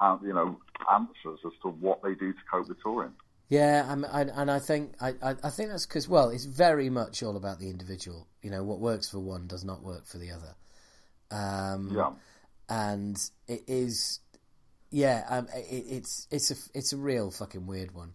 uh, 0.00 0.18
you 0.22 0.32
know, 0.34 0.58
answers 0.92 1.40
as 1.44 1.52
to 1.62 1.68
what 1.68 2.02
they 2.02 2.14
do 2.14 2.32
to 2.32 2.38
cope 2.50 2.68
with 2.68 2.80
touring. 2.82 3.12
Yeah, 3.48 3.86
I'm, 3.88 4.04
I, 4.04 4.22
and 4.22 4.50
I 4.50 4.58
think 4.58 4.92
I, 5.00 5.14
I, 5.22 5.34
I 5.42 5.50
think 5.50 5.70
that's 5.70 5.86
because 5.86 6.06
well, 6.06 6.28
it's 6.28 6.44
very 6.44 6.90
much 6.90 7.22
all 7.22 7.36
about 7.36 7.58
the 7.60 7.70
individual. 7.70 8.26
You 8.42 8.50
know, 8.50 8.62
what 8.62 8.78
works 8.78 9.08
for 9.08 9.20
one 9.20 9.46
does 9.46 9.64
not 9.64 9.82
work 9.82 10.06
for 10.06 10.18
the 10.18 10.30
other. 10.32 10.54
Um, 11.30 11.90
Yeah. 11.96 12.10
and 12.68 13.16
it 13.46 13.62
is, 13.66 14.20
yeah, 14.90 15.24
um, 15.28 15.48
it, 15.54 15.84
it's 15.88 16.26
it's 16.30 16.50
a 16.50 16.54
it's 16.74 16.92
a 16.92 16.96
real 16.96 17.30
fucking 17.30 17.66
weird 17.66 17.94
one. 17.94 18.14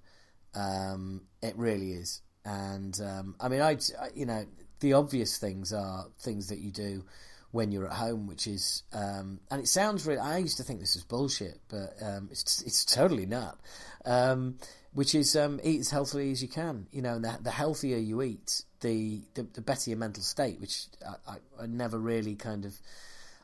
Um, 0.56 1.22
it 1.42 1.56
really 1.58 1.92
is, 1.92 2.22
and 2.46 3.00
um, 3.02 3.36
I 3.40 3.48
mean, 3.48 3.62
I, 3.62 3.78
you 4.16 4.26
know, 4.26 4.46
the 4.80 4.94
obvious 4.94 5.38
things 5.38 5.74
are 5.74 6.08
things 6.20 6.50
that 6.50 6.60
you 6.60 6.72
do 6.72 7.04
when 7.52 7.72
you're 7.72 7.86
at 7.86 7.94
home, 7.94 8.26
which 8.26 8.48
is, 8.48 8.82
um, 8.94 9.40
and 9.52 9.62
it 9.62 9.68
sounds 9.68 10.08
really. 10.08 10.20
I 10.20 10.40
used 10.40 10.58
to 10.58 10.64
think 10.64 10.80
this 10.80 10.96
was 10.96 11.04
bullshit, 11.04 11.60
but 11.70 11.94
um, 12.02 12.30
it's 12.32 12.62
it's 12.64 12.84
totally 12.84 13.28
not. 13.28 13.60
Um, 14.06 14.58
which 14.94 15.16
is 15.16 15.36
eat 15.64 15.80
as 15.80 15.90
healthily 15.90 16.32
as 16.32 16.42
you 16.42 16.48
can. 16.48 16.88
You 16.92 17.02
know, 17.02 17.14
and 17.16 17.26
the, 17.26 17.38
the 17.42 17.52
healthier 17.52 17.98
you 17.98 18.22
eat, 18.22 18.64
the, 18.82 19.22
the 19.36 19.44
the 19.44 19.62
better 19.62 19.90
your 19.90 20.00
mental 20.00 20.24
state. 20.24 20.60
Which 20.60 20.86
I, 21.08 21.34
I, 21.34 21.64
I 21.64 21.66
never 21.68 22.00
really 22.00 22.36
kind 22.36 22.66
of, 22.66 22.76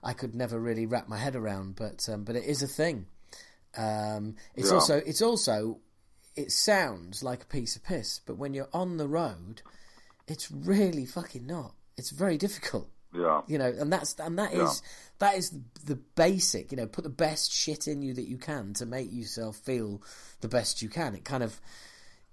I 0.04 0.14
could 0.14 0.36
never 0.36 0.60
really 0.60 0.86
wrap 0.88 1.08
my 1.08 1.18
head 1.18 1.36
around. 1.36 1.76
But 1.76 2.08
um, 2.12 2.24
but 2.24 2.36
it 2.36 2.46
is 2.46 2.64
a 2.64 2.68
thing. 2.68 3.06
Um, 3.78 4.36
it's 4.56 4.70
Yeah. 4.70 4.76
also 4.76 4.98
it's 4.98 5.22
also 5.22 5.80
it 6.36 6.52
sounds 6.52 7.22
like 7.24 7.44
a 7.44 7.48
piece 7.48 7.76
of 7.76 7.84
piss, 7.84 8.20
but 8.26 8.38
when 8.38 8.54
you're 8.54 8.70
on 8.74 8.98
the 8.98 9.08
road, 9.08 9.62
it's 10.28 10.50
really 10.52 11.06
fucking 11.06 11.46
not. 11.46 11.76
It's 11.98 12.12
very 12.12 12.38
difficult 12.38 12.90
Yeah. 13.14 13.42
you 13.48 13.58
know, 13.58 13.68
and 13.70 13.92
that's 13.92 14.16
and 14.20 14.38
that 14.40 14.54
is 14.54 14.82
Yeah. 14.82 14.88
that 15.20 15.36
is 15.38 15.52
the 15.84 15.96
basic. 15.96 16.72
You 16.72 16.78
know, 16.78 16.88
put 16.88 17.04
the 17.04 17.10
best 17.10 17.52
shit 17.52 17.88
in 17.88 18.02
you 18.02 18.14
that 18.14 18.28
you 18.28 18.38
can 18.38 18.74
to 18.76 18.86
make 18.86 19.12
yourself 19.12 19.58
feel 19.58 20.02
the 20.42 20.48
best 20.48 20.82
you 20.82 20.90
can. 20.90 21.14
It 21.16 21.26
kind 21.26 21.44
of 21.44 21.60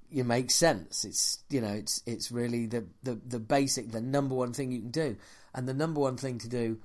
you 0.08 0.22
makes 0.22 0.54
sense. 0.54 1.04
It's 1.04 1.38
you 1.50 1.60
know, 1.60 1.72
it's 1.72 2.02
it's 2.06 2.30
really 2.30 2.66
the 2.66 2.86
the 3.02 3.14
the 3.26 3.40
basic, 3.40 3.90
the 3.90 4.00
number 4.00 4.34
one 4.34 4.52
thing 4.52 4.70
you 4.72 4.80
can 4.82 4.90
do, 4.92 5.16
and 5.52 5.68
the 5.68 5.74
number 5.74 6.00
one 6.00 6.16
thing 6.16 6.38
to 6.38 6.48
do. 6.48 6.80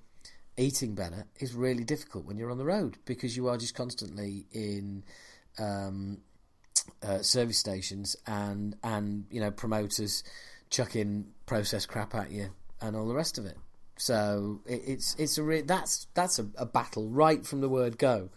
Eating 0.61 0.93
better 0.93 1.25
is 1.39 1.55
really 1.55 1.83
difficult 1.83 2.25
when 2.25 2.37
you're 2.37 2.51
on 2.51 2.59
the 2.59 2.65
road 2.65 2.97
because 3.05 3.35
you 3.35 3.47
are 3.47 3.57
just 3.57 3.73
constantly 3.73 4.45
in 4.51 5.03
um, 5.57 6.19
uh, 7.01 7.17
service 7.23 7.57
stations 7.57 8.15
and 8.27 8.75
and 8.83 9.25
you 9.31 9.41
know 9.41 9.49
promoters 9.49 10.23
chucking 10.69 11.25
processed 11.47 11.87
crap 11.89 12.13
at 12.13 12.29
you 12.31 12.51
and 12.79 12.95
all 12.95 13.07
the 13.07 13.15
rest 13.15 13.39
of 13.39 13.45
it. 13.47 13.57
So 13.97 14.61
it, 14.67 14.81
it's 14.85 15.15
it's 15.17 15.39
a 15.39 15.43
re- 15.43 15.61
that's 15.61 16.05
that's 16.13 16.37
a, 16.37 16.45
a 16.57 16.65
battle 16.67 17.09
right 17.09 17.43
from 17.43 17.61
the 17.61 17.69
word 17.69 17.97
go. 17.97 18.29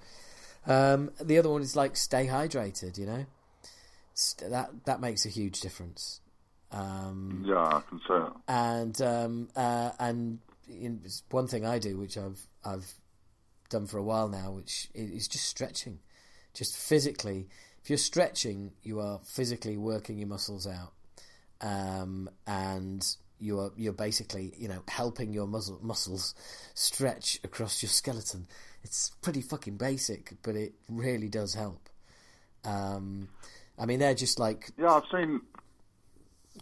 Um, 0.67 1.11
the 1.23 1.37
other 1.37 1.51
one 1.51 1.61
is 1.61 1.77
like 1.77 1.95
stay 1.95 2.27
hydrated. 2.27 2.97
You 2.97 3.05
know, 3.05 3.27
St- 4.15 4.51
that 4.51 4.71
that 4.87 4.99
makes 5.01 5.27
a 5.27 5.29
huge 5.29 5.61
difference. 5.61 6.21
Um, 6.73 7.45
Yeah, 7.47 7.63
I 7.63 7.83
can 7.87 7.99
say 8.01 8.15
that. 8.19 8.33
and 8.49 9.03
um, 9.03 9.49
uh, 9.55 9.91
and 9.99 10.39
in, 10.69 11.03
one 11.31 11.47
thing 11.47 11.65
I 11.65 11.79
do, 11.79 11.97
which 11.97 12.17
I've 12.17 12.47
I've 12.65 12.95
done 13.69 13.87
for 13.87 13.99
a 13.99 14.03
while 14.03 14.29
now, 14.29 14.53
which 14.53 14.89
is 14.95 15.29
just 15.29 15.47
stretching, 15.47 16.01
just 16.53 16.77
physically. 16.77 17.49
If 17.83 17.91
you're 17.91 17.99
stretching, 17.99 18.73
you 18.83 19.01
are 19.01 19.21
physically 19.25 19.77
working 19.77 20.19
your 20.19 20.29
muscles 20.29 20.67
out, 20.67 20.93
um, 21.61 22.31
and 22.47 23.07
you 23.39 23.61
are 23.61 23.73
you're 23.77 23.93
basically 23.93 24.55
you 24.57 24.69
know 24.69 24.83
helping 24.89 25.33
your 25.33 25.47
muscle 25.47 25.79
muscles 25.83 26.35
stretch 26.75 27.39
across 27.45 27.83
your 27.83 27.91
skeleton. 27.91 28.47
It's 28.83 29.11
pretty 29.23 29.41
fucking 29.41 29.77
basic, 29.77 30.35
but 30.43 30.57
it 30.57 30.75
really 30.89 31.29
does 31.29 31.55
help. 31.55 31.89
Um, 32.65 33.29
I 33.79 33.87
mean, 33.87 33.99
they're 33.99 34.15
just 34.15 34.39
like 34.39 34.71
Yeah, 34.79 34.95
I've 34.95 35.05
seen. 35.11 35.41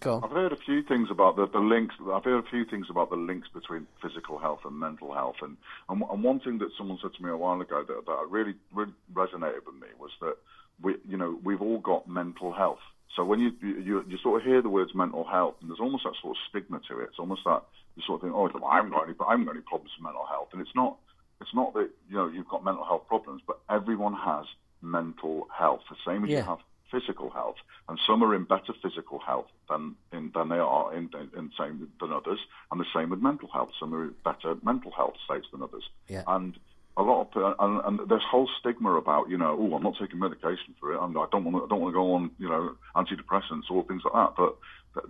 Go 0.00 0.14
on. 0.14 0.24
I've 0.24 0.30
heard 0.30 0.52
a 0.52 0.56
few 0.56 0.82
things 0.82 1.08
about 1.10 1.36
the, 1.36 1.46
the 1.46 1.58
links. 1.58 1.94
I've 2.12 2.24
heard 2.24 2.44
a 2.44 2.48
few 2.48 2.64
things 2.64 2.86
about 2.90 3.10
the 3.10 3.16
links 3.16 3.48
between 3.52 3.86
physical 4.00 4.38
health 4.38 4.60
and 4.64 4.78
mental 4.78 5.12
health. 5.14 5.36
And, 5.42 5.56
and, 5.88 6.02
and 6.10 6.22
one 6.22 6.40
thing 6.40 6.58
that 6.58 6.70
someone 6.76 6.98
said 7.02 7.12
to 7.14 7.22
me 7.22 7.30
a 7.30 7.36
while 7.36 7.60
ago 7.60 7.84
that, 7.86 8.06
that 8.06 8.26
really 8.30 8.54
really 8.72 8.92
resonated 9.12 9.66
with 9.66 9.76
me 9.76 9.88
was 9.98 10.10
that 10.20 10.36
we, 10.82 10.96
you 11.08 11.16
know, 11.16 11.38
we've 11.44 11.62
all 11.62 11.78
got 11.78 12.08
mental 12.08 12.52
health. 12.52 12.80
So 13.14 13.24
when 13.24 13.40
you, 13.40 13.52
you 13.62 14.04
you 14.08 14.18
sort 14.22 14.40
of 14.40 14.46
hear 14.46 14.62
the 14.62 14.70
words 14.70 14.94
mental 14.94 15.24
health, 15.24 15.56
and 15.60 15.68
there's 15.68 15.80
almost 15.80 16.04
that 16.04 16.14
sort 16.22 16.36
of 16.36 16.40
stigma 16.48 16.80
to 16.88 17.00
it. 17.00 17.10
It's 17.10 17.18
almost 17.18 17.42
that 17.44 17.62
you 17.94 18.02
sort 18.06 18.22
of 18.22 18.22
think, 18.22 18.34
oh, 18.34 18.48
I 18.66 18.76
haven't 18.76 18.92
got 18.92 19.04
any, 19.04 19.14
I 19.20 19.32
haven't 19.32 19.44
got 19.44 19.54
any 19.56 19.60
problems 19.62 19.92
with 19.98 20.04
mental 20.04 20.26
health, 20.26 20.48
and 20.52 20.60
it's 20.62 20.74
not. 20.74 20.96
It's 21.40 21.54
not 21.54 21.74
that 21.74 21.90
you 22.08 22.16
know 22.16 22.28
you've 22.28 22.48
got 22.48 22.64
mental 22.64 22.84
health 22.84 23.06
problems, 23.08 23.42
but 23.46 23.58
everyone 23.68 24.14
has 24.14 24.46
mental 24.80 25.48
health, 25.56 25.80
the 25.90 25.96
same 26.06 26.24
as 26.24 26.30
Yeah. 26.30 26.38
you 26.38 26.44
have 26.44 26.58
physical 26.92 27.30
health, 27.30 27.56
and 27.88 27.98
some 28.06 28.22
are 28.22 28.34
in 28.34 28.44
better 28.44 28.72
physical 28.82 29.18
health 29.18 29.48
than 29.68 29.96
in, 30.12 30.30
than 30.34 30.48
they 30.50 30.58
are 30.58 30.94
in, 30.94 31.10
in, 31.36 31.50
same 31.58 31.88
than 32.00 32.12
others, 32.12 32.38
and 32.70 32.80
the 32.80 32.84
same 32.94 33.10
with 33.10 33.20
mental 33.20 33.48
health. 33.52 33.70
Some 33.80 33.92
are 33.94 34.04
in 34.04 34.14
better 34.24 34.54
mental 34.62 34.92
health 34.92 35.14
states 35.24 35.46
than 35.50 35.62
others, 35.62 35.84
Yeah. 36.08 36.22
and 36.28 36.56
a 36.96 37.02
lot 37.02 37.34
of 37.34 37.54
and, 37.58 37.80
and 38.00 38.08
there's 38.10 38.22
whole 38.30 38.48
stigma 38.60 38.94
about 38.96 39.30
you 39.30 39.38
know 39.38 39.56
oh 39.58 39.74
I'm 39.76 39.82
not 39.82 39.94
taking 39.98 40.18
medication 40.18 40.74
for 40.78 40.92
it 40.92 41.00
and 41.00 41.16
I 41.16 41.24
don't 41.32 41.44
want 41.44 41.56
to 41.56 41.64
I 41.64 41.68
don't 41.68 41.80
want 41.80 41.94
to 41.94 41.98
go 41.98 42.12
on 42.14 42.30
you 42.38 42.50
know 42.50 42.74
antidepressants 42.94 43.70
or 43.70 43.82
things 43.84 44.02
like 44.04 44.12
that, 44.12 44.34
but 44.36 44.56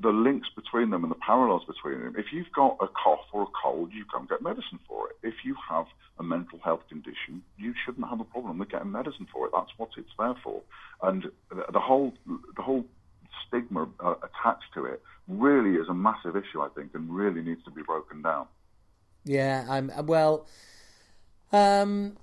the, 0.01 0.11
links 0.11 0.49
between 0.55 0.91
them 0.91 1.03
and 1.03 1.11
the 1.11 1.17
parallels 1.17 1.65
between 1.65 2.01
them. 2.01 2.15
If 2.17 2.27
you've 2.33 2.53
got 2.55 2.77
a 2.81 2.87
cough 2.87 3.27
or 3.33 3.43
a 3.43 3.47
cold, 3.63 3.91
you 3.93 4.05
go 4.13 4.21
and 4.21 4.29
get 4.29 4.43
medicine 4.43 4.79
for 4.87 5.11
it. 5.11 5.17
If 5.23 5.35
you 5.45 5.57
have 5.69 5.87
a 6.19 6.23
mental 6.23 6.59
health 6.65 6.83
condition, 6.89 7.43
you 7.59 7.75
shouldn't 7.85 8.09
have 8.09 8.21
a 8.21 8.25
problem 8.25 8.59
with 8.59 8.71
getting 8.71 8.93
medicine 8.93 9.27
for 9.33 9.47
it. 9.47 9.53
That's 9.55 9.71
what 9.77 9.91
it's 9.97 10.11
there 10.19 10.35
for. 10.43 10.63
And 11.03 11.25
the, 11.51 11.65
the 11.73 11.81
whole 11.81 12.15
the 12.57 12.63
whole 12.63 12.85
stigma 13.47 13.89
uh, 14.01 14.15
attached 14.23 14.73
to 14.75 14.85
it 14.85 15.03
really 15.29 15.77
is 15.81 15.89
a 15.89 15.95
massive 15.95 16.37
issue, 16.37 16.61
I 16.61 16.69
think, 16.69 16.95
and 16.95 17.11
really 17.11 17.43
needs 17.43 17.65
to 17.65 17.71
be 17.71 17.83
broken 17.83 18.23
down. 18.23 18.47
Yeah, 19.25 19.67
I'm 19.69 19.91
well. 20.07 20.47
Um, 21.53 22.17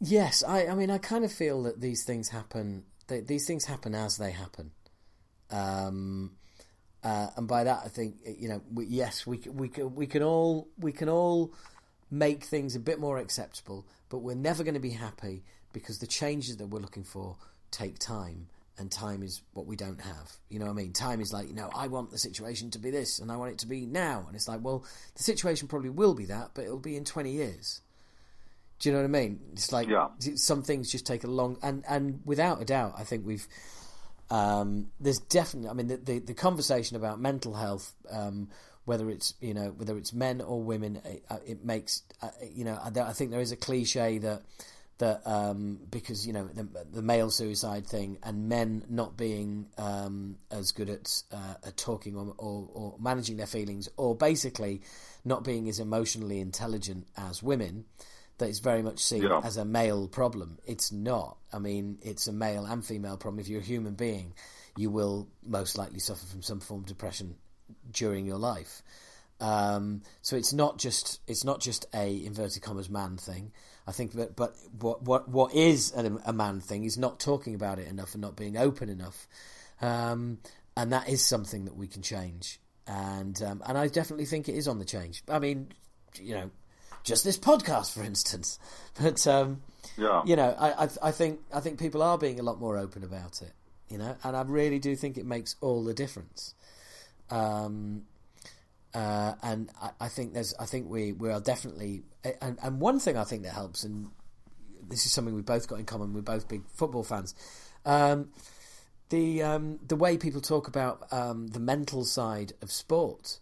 yes, 0.00 0.42
I. 0.46 0.66
I 0.66 0.74
mean, 0.74 0.90
I 0.90 0.98
kind 0.98 1.24
of 1.24 1.32
feel 1.32 1.62
that 1.64 1.80
these 1.80 2.04
things 2.04 2.30
happen. 2.30 2.84
They, 3.06 3.20
these 3.20 3.46
things 3.46 3.66
happen 3.66 3.94
as 3.94 4.16
they 4.16 4.32
happen. 4.32 4.72
Um, 5.50 6.32
uh, 7.04 7.28
and 7.36 7.46
by 7.46 7.64
that, 7.64 7.82
I 7.84 7.88
think 7.88 8.16
you 8.24 8.48
know. 8.48 8.62
We, 8.72 8.86
yes, 8.86 9.26
we 9.26 9.38
we 9.46 9.68
can 9.68 9.94
we 9.94 10.06
can 10.06 10.22
all 10.22 10.68
we 10.78 10.90
can 10.92 11.08
all 11.08 11.52
make 12.10 12.44
things 12.44 12.74
a 12.74 12.80
bit 12.80 12.98
more 12.98 13.18
acceptable, 13.18 13.86
but 14.08 14.18
we're 14.18 14.34
never 14.34 14.64
going 14.64 14.74
to 14.74 14.80
be 14.80 14.90
happy 14.90 15.44
because 15.72 15.98
the 15.98 16.06
changes 16.06 16.56
that 16.58 16.66
we're 16.68 16.80
looking 16.80 17.04
for 17.04 17.36
take 17.70 17.98
time, 17.98 18.46
and 18.78 18.90
time 18.90 19.22
is 19.22 19.42
what 19.52 19.66
we 19.66 19.76
don't 19.76 20.00
have. 20.00 20.32
You 20.48 20.58
know 20.60 20.66
what 20.66 20.72
I 20.72 20.74
mean? 20.74 20.92
Time 20.92 21.20
is 21.20 21.32
like, 21.32 21.48
you 21.48 21.54
know, 21.54 21.68
I 21.74 21.88
want 21.88 22.10
the 22.10 22.18
situation 22.18 22.70
to 22.70 22.78
be 22.78 22.90
this, 22.90 23.18
and 23.18 23.30
I 23.30 23.36
want 23.36 23.52
it 23.52 23.58
to 23.58 23.66
be 23.66 23.84
now, 23.84 24.24
and 24.26 24.34
it's 24.34 24.48
like, 24.48 24.60
well, 24.62 24.84
the 25.16 25.22
situation 25.22 25.68
probably 25.68 25.90
will 25.90 26.14
be 26.14 26.26
that, 26.26 26.50
but 26.54 26.64
it'll 26.64 26.78
be 26.78 26.96
in 26.96 27.04
twenty 27.04 27.32
years. 27.32 27.82
Do 28.78 28.88
you 28.88 28.94
know 28.94 29.02
what 29.02 29.16
I 29.16 29.20
mean? 29.20 29.40
It's 29.52 29.72
like 29.72 29.88
Yeah. 29.88 30.08
some 30.36 30.62
things 30.62 30.90
just 30.90 31.06
take 31.06 31.22
a 31.24 31.28
long 31.28 31.58
and 31.62 31.84
and 31.88 32.20
without 32.24 32.60
a 32.62 32.64
doubt, 32.64 32.94
I 32.98 33.04
think 33.04 33.26
we've 33.26 33.46
um, 34.30 34.90
there's 35.00 35.18
definitely. 35.18 35.70
I 35.70 35.72
mean, 35.74 35.88
the, 35.88 35.96
the 35.96 36.18
the 36.18 36.34
conversation 36.34 36.96
about 36.96 37.20
mental 37.20 37.54
health, 37.54 37.92
um, 38.10 38.48
whether 38.84 39.10
it's 39.10 39.34
you 39.40 39.54
know 39.54 39.74
whether 39.76 39.96
it's 39.96 40.12
men 40.12 40.40
or 40.40 40.62
women, 40.62 41.00
it, 41.04 41.24
uh, 41.30 41.38
it 41.46 41.64
makes 41.64 42.02
uh, 42.22 42.30
you 42.52 42.64
know. 42.64 42.78
I, 42.82 43.00
I 43.00 43.12
think 43.12 43.30
there 43.30 43.40
is 43.40 43.52
a 43.52 43.56
cliche 43.56 44.18
that 44.18 44.42
that 44.98 45.26
um, 45.26 45.80
because 45.90 46.26
you 46.26 46.32
know 46.32 46.46
the, 46.46 46.66
the 46.92 47.02
male 47.02 47.30
suicide 47.30 47.86
thing 47.86 48.18
and 48.22 48.48
men 48.48 48.84
not 48.88 49.16
being 49.16 49.66
um, 49.76 50.36
as 50.50 50.72
good 50.72 50.88
at 50.88 51.22
uh, 51.32 51.54
at 51.66 51.76
talking 51.76 52.16
or, 52.16 52.34
or, 52.38 52.68
or 52.72 52.94
managing 52.98 53.36
their 53.36 53.46
feelings, 53.46 53.88
or 53.96 54.14
basically 54.14 54.80
not 55.24 55.44
being 55.44 55.68
as 55.68 55.80
emotionally 55.80 56.40
intelligent 56.40 57.06
as 57.16 57.42
women 57.42 57.84
that 58.38 58.48
is 58.48 58.58
very 58.60 58.82
much 58.82 58.98
seen 59.00 59.22
Yeah. 59.22 59.40
as 59.44 59.56
a 59.56 59.64
male 59.64 60.08
problem. 60.08 60.58
It's 60.66 60.90
not. 60.92 61.36
I 61.52 61.58
mean, 61.58 61.98
it's 62.02 62.26
a 62.26 62.32
male 62.32 62.64
and 62.66 62.84
female 62.84 63.16
problem. 63.16 63.40
If 63.40 63.48
you're 63.48 63.60
a 63.60 63.64
human 63.64 63.94
being, 63.94 64.34
you 64.76 64.90
will 64.90 65.28
most 65.46 65.78
likely 65.78 66.00
suffer 66.00 66.26
from 66.26 66.42
some 66.42 66.60
form 66.60 66.80
of 66.80 66.86
depression 66.86 67.36
during 67.92 68.26
your 68.26 68.38
life. 68.38 68.82
Um, 69.40 70.02
so 70.22 70.36
it's 70.36 70.52
not 70.52 70.78
just 70.78 71.20
it's 71.26 71.44
not 71.44 71.60
just 71.60 71.86
a 71.94 72.24
inverted 72.24 72.62
commas 72.62 72.88
man 72.88 73.16
thing. 73.16 73.52
I 73.86 73.92
think 73.92 74.12
that, 74.12 74.36
but 74.36 74.56
what 74.80 75.02
what 75.02 75.28
what 75.28 75.54
is 75.54 75.92
a, 75.94 76.18
a 76.24 76.32
man 76.32 76.60
thing 76.60 76.84
is 76.84 76.96
not 76.96 77.20
talking 77.20 77.54
about 77.54 77.78
it 77.78 77.88
enough 77.88 78.14
and 78.14 78.22
not 78.22 78.36
being 78.36 78.56
open 78.56 78.88
enough, 78.88 79.26
um, 79.80 80.38
and 80.76 80.92
that 80.92 81.08
is 81.08 81.22
something 81.22 81.64
that 81.66 81.76
we 81.76 81.86
can 81.88 82.00
change. 82.02 82.60
And 82.86 83.40
um, 83.42 83.62
and 83.66 83.76
I 83.76 83.88
definitely 83.88 84.26
think 84.26 84.48
it 84.48 84.54
is 84.54 84.68
on 84.68 84.78
the 84.78 84.84
change. 84.84 85.22
I 85.28 85.38
mean, 85.40 85.72
you 86.20 86.34
know, 86.34 86.50
just 87.04 87.22
this 87.24 87.38
podcast, 87.38 87.94
for 87.94 88.02
instance. 88.02 88.58
But 89.00 89.26
um, 89.26 89.62
Yeah. 89.96 90.22
you 90.24 90.36
know, 90.36 90.54
I, 90.58 90.84
I 90.84 90.88
I 91.02 91.10
think 91.10 91.40
I 91.52 91.60
think 91.60 91.78
people 91.78 92.02
are 92.02 92.16
being 92.18 92.38
a 92.40 92.42
lot 92.42 92.58
more 92.60 92.76
open 92.78 93.02
about 93.04 93.42
it. 93.42 93.52
You 93.88 93.98
know, 93.98 94.16
and 94.24 94.36
I 94.36 94.42
really 94.42 94.78
do 94.78 94.96
think 94.96 95.16
it 95.18 95.26
makes 95.26 95.56
all 95.60 95.84
the 95.84 95.94
difference. 95.94 96.54
Um, 97.30 98.04
uh, 98.94 99.34
and 99.42 99.70
I, 99.80 99.90
I 100.00 100.08
think 100.08 100.32
there's 100.34 100.54
I 100.58 100.66
think 100.66 100.88
we 100.88 101.12
we 101.12 101.30
are 101.30 101.40
definitely 101.40 102.02
and 102.40 102.58
and 102.62 102.80
one 102.80 102.98
thing 103.00 103.16
I 103.16 103.24
think 103.24 103.42
that 103.42 103.52
helps 103.52 103.82
and 103.84 104.10
this 104.88 105.04
is 105.06 105.12
something 105.12 105.34
we've 105.34 105.44
both 105.44 105.66
got 105.68 105.78
in 105.78 105.84
common. 105.86 106.12
We're 106.12 106.20
both 106.22 106.46
big 106.48 106.62
football 106.68 107.02
fans. 107.04 107.34
Um, 107.84 108.30
the 109.10 109.42
um, 109.42 109.78
the 109.86 109.96
way 109.96 110.16
people 110.18 110.40
talk 110.40 110.68
about 110.68 111.12
um, 111.12 111.48
the 111.48 111.60
mental 111.60 112.04
side 112.04 112.52
of 112.62 112.70
sport 112.70 113.38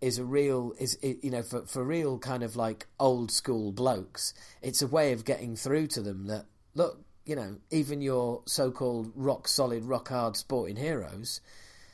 is 0.00 0.18
a 0.18 0.24
real 0.24 0.72
is 0.78 0.98
you 1.02 1.30
know 1.30 1.42
for 1.42 1.62
for 1.66 1.84
real 1.84 2.18
kind 2.18 2.42
of 2.42 2.56
like 2.56 2.86
old 2.98 3.30
school 3.30 3.72
blokes. 3.72 4.32
It's 4.62 4.82
a 4.82 4.86
way 4.86 5.12
of 5.12 5.24
getting 5.24 5.56
through 5.56 5.88
to 5.88 6.00
them 6.00 6.26
that 6.26 6.46
look, 6.74 7.04
you 7.26 7.36
know, 7.36 7.56
even 7.70 8.00
your 8.00 8.42
so-called 8.46 9.12
rock 9.14 9.46
solid, 9.46 9.84
rock 9.84 10.08
hard 10.08 10.36
sporting 10.36 10.76
heroes 10.76 11.40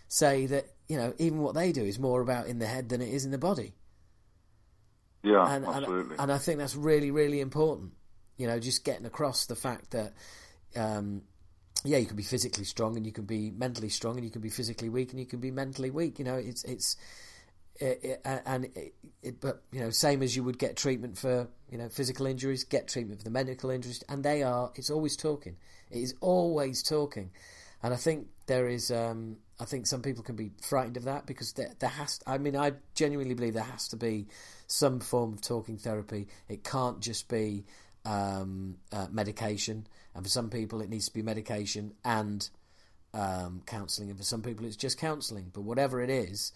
say 0.08 0.46
that 0.46 0.66
you 0.88 0.96
know 0.96 1.14
even 1.18 1.40
what 1.40 1.54
they 1.54 1.72
do 1.72 1.82
is 1.82 1.98
more 1.98 2.20
about 2.20 2.46
in 2.46 2.60
the 2.60 2.66
head 2.66 2.88
than 2.88 3.00
it 3.00 3.08
is 3.08 3.24
in 3.24 3.32
the 3.32 3.38
body. 3.38 3.74
Yeah, 5.22 5.52
and, 5.52 5.66
absolutely. 5.66 6.12
And, 6.12 6.20
and 6.20 6.32
I 6.32 6.38
think 6.38 6.58
that's 6.58 6.76
really 6.76 7.10
really 7.10 7.40
important. 7.40 7.92
You 8.36 8.46
know, 8.46 8.60
just 8.60 8.84
getting 8.84 9.06
across 9.06 9.46
the 9.46 9.56
fact 9.56 9.92
that. 9.92 10.12
Um, 10.74 11.22
yeah, 11.84 11.98
you 11.98 12.06
can 12.06 12.16
be 12.16 12.22
physically 12.24 12.64
strong 12.64 12.96
and 12.96 13.06
you 13.06 13.12
can 13.12 13.26
be 13.26 13.50
mentally 13.50 13.90
strong 13.90 14.16
and 14.16 14.24
you 14.24 14.30
can 14.30 14.40
be 14.40 14.48
physically 14.48 14.88
weak 14.88 15.10
and 15.12 15.20
you 15.20 15.26
can 15.26 15.38
be 15.38 15.52
mentally 15.52 15.90
weak. 15.90 16.18
You 16.18 16.24
know, 16.24 16.34
it's 16.34 16.64
it's 16.64 16.96
it, 17.80 18.00
it, 18.02 18.22
and 18.24 18.68
it, 19.22 19.40
but 19.40 19.62
you 19.72 19.80
know, 19.80 19.90
same 19.90 20.22
as 20.22 20.36
you 20.36 20.44
would 20.44 20.58
get 20.58 20.76
treatment 20.76 21.18
for 21.18 21.48
you 21.70 21.78
know 21.78 21.88
physical 21.88 22.26
injuries, 22.26 22.64
get 22.64 22.88
treatment 22.88 23.20
for 23.20 23.24
the 23.24 23.30
medical 23.30 23.70
injuries, 23.70 24.02
and 24.08 24.24
they 24.24 24.42
are. 24.42 24.70
It's 24.74 24.90
always 24.90 25.16
talking. 25.16 25.56
It 25.90 25.98
is 25.98 26.14
always 26.20 26.82
talking, 26.82 27.30
and 27.82 27.92
I 27.92 27.96
think 27.96 28.28
there 28.46 28.68
is. 28.68 28.90
Um, 28.90 29.36
I 29.58 29.64
think 29.64 29.86
some 29.86 30.02
people 30.02 30.22
can 30.22 30.36
be 30.36 30.50
frightened 30.60 30.96
of 30.96 31.04
that 31.04 31.26
because 31.26 31.52
there, 31.54 31.72
there 31.78 31.90
has. 31.90 32.20
I 32.26 32.38
mean, 32.38 32.56
I 32.56 32.72
genuinely 32.94 33.34
believe 33.34 33.54
there 33.54 33.62
has 33.62 33.88
to 33.88 33.96
be 33.96 34.28
some 34.66 35.00
form 35.00 35.34
of 35.34 35.40
talking 35.40 35.78
therapy. 35.78 36.28
It 36.48 36.64
can't 36.64 37.00
just 37.00 37.28
be 37.28 37.64
um, 38.04 38.76
uh, 38.92 39.06
medication, 39.10 39.86
and 40.14 40.24
for 40.24 40.30
some 40.30 40.50
people, 40.50 40.80
it 40.80 40.88
needs 40.88 41.06
to 41.06 41.14
be 41.14 41.22
medication 41.22 41.94
and 42.04 42.48
um, 43.12 43.62
counselling, 43.66 44.10
and 44.10 44.18
for 44.18 44.24
some 44.24 44.42
people, 44.42 44.66
it's 44.66 44.76
just 44.76 44.98
counselling. 44.98 45.50
But 45.52 45.62
whatever 45.62 46.02
it 46.02 46.10
is, 46.10 46.52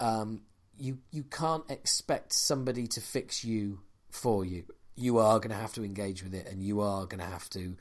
um, 0.00 0.42
you 0.80 0.98
you 1.10 1.22
can't 1.24 1.68
expect 1.70 2.32
somebody 2.32 2.86
to 2.88 3.00
fix 3.00 3.44
you 3.44 3.80
for 4.10 4.44
you. 4.44 4.64
You 4.96 5.18
are 5.18 5.38
going 5.38 5.50
to 5.50 5.56
have 5.56 5.72
to 5.74 5.84
engage 5.84 6.22
with 6.22 6.34
it, 6.34 6.46
and 6.46 6.62
you 6.62 6.80
are 6.80 7.06
going 7.06 7.20
to 7.20 7.26
have 7.26 7.48
to 7.50 7.76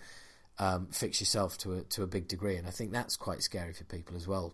um, 0.57 0.87
fix 0.91 1.19
yourself 1.19 1.57
to 1.59 1.75
a 1.75 1.81
to 1.83 2.03
a 2.03 2.07
big 2.07 2.27
degree. 2.27 2.57
And 2.57 2.67
I 2.67 2.71
think 2.71 2.91
that's 2.91 3.17
quite 3.17 3.41
scary 3.41 3.73
for 3.73 3.85
people 3.85 4.15
as 4.15 4.27
well. 4.27 4.53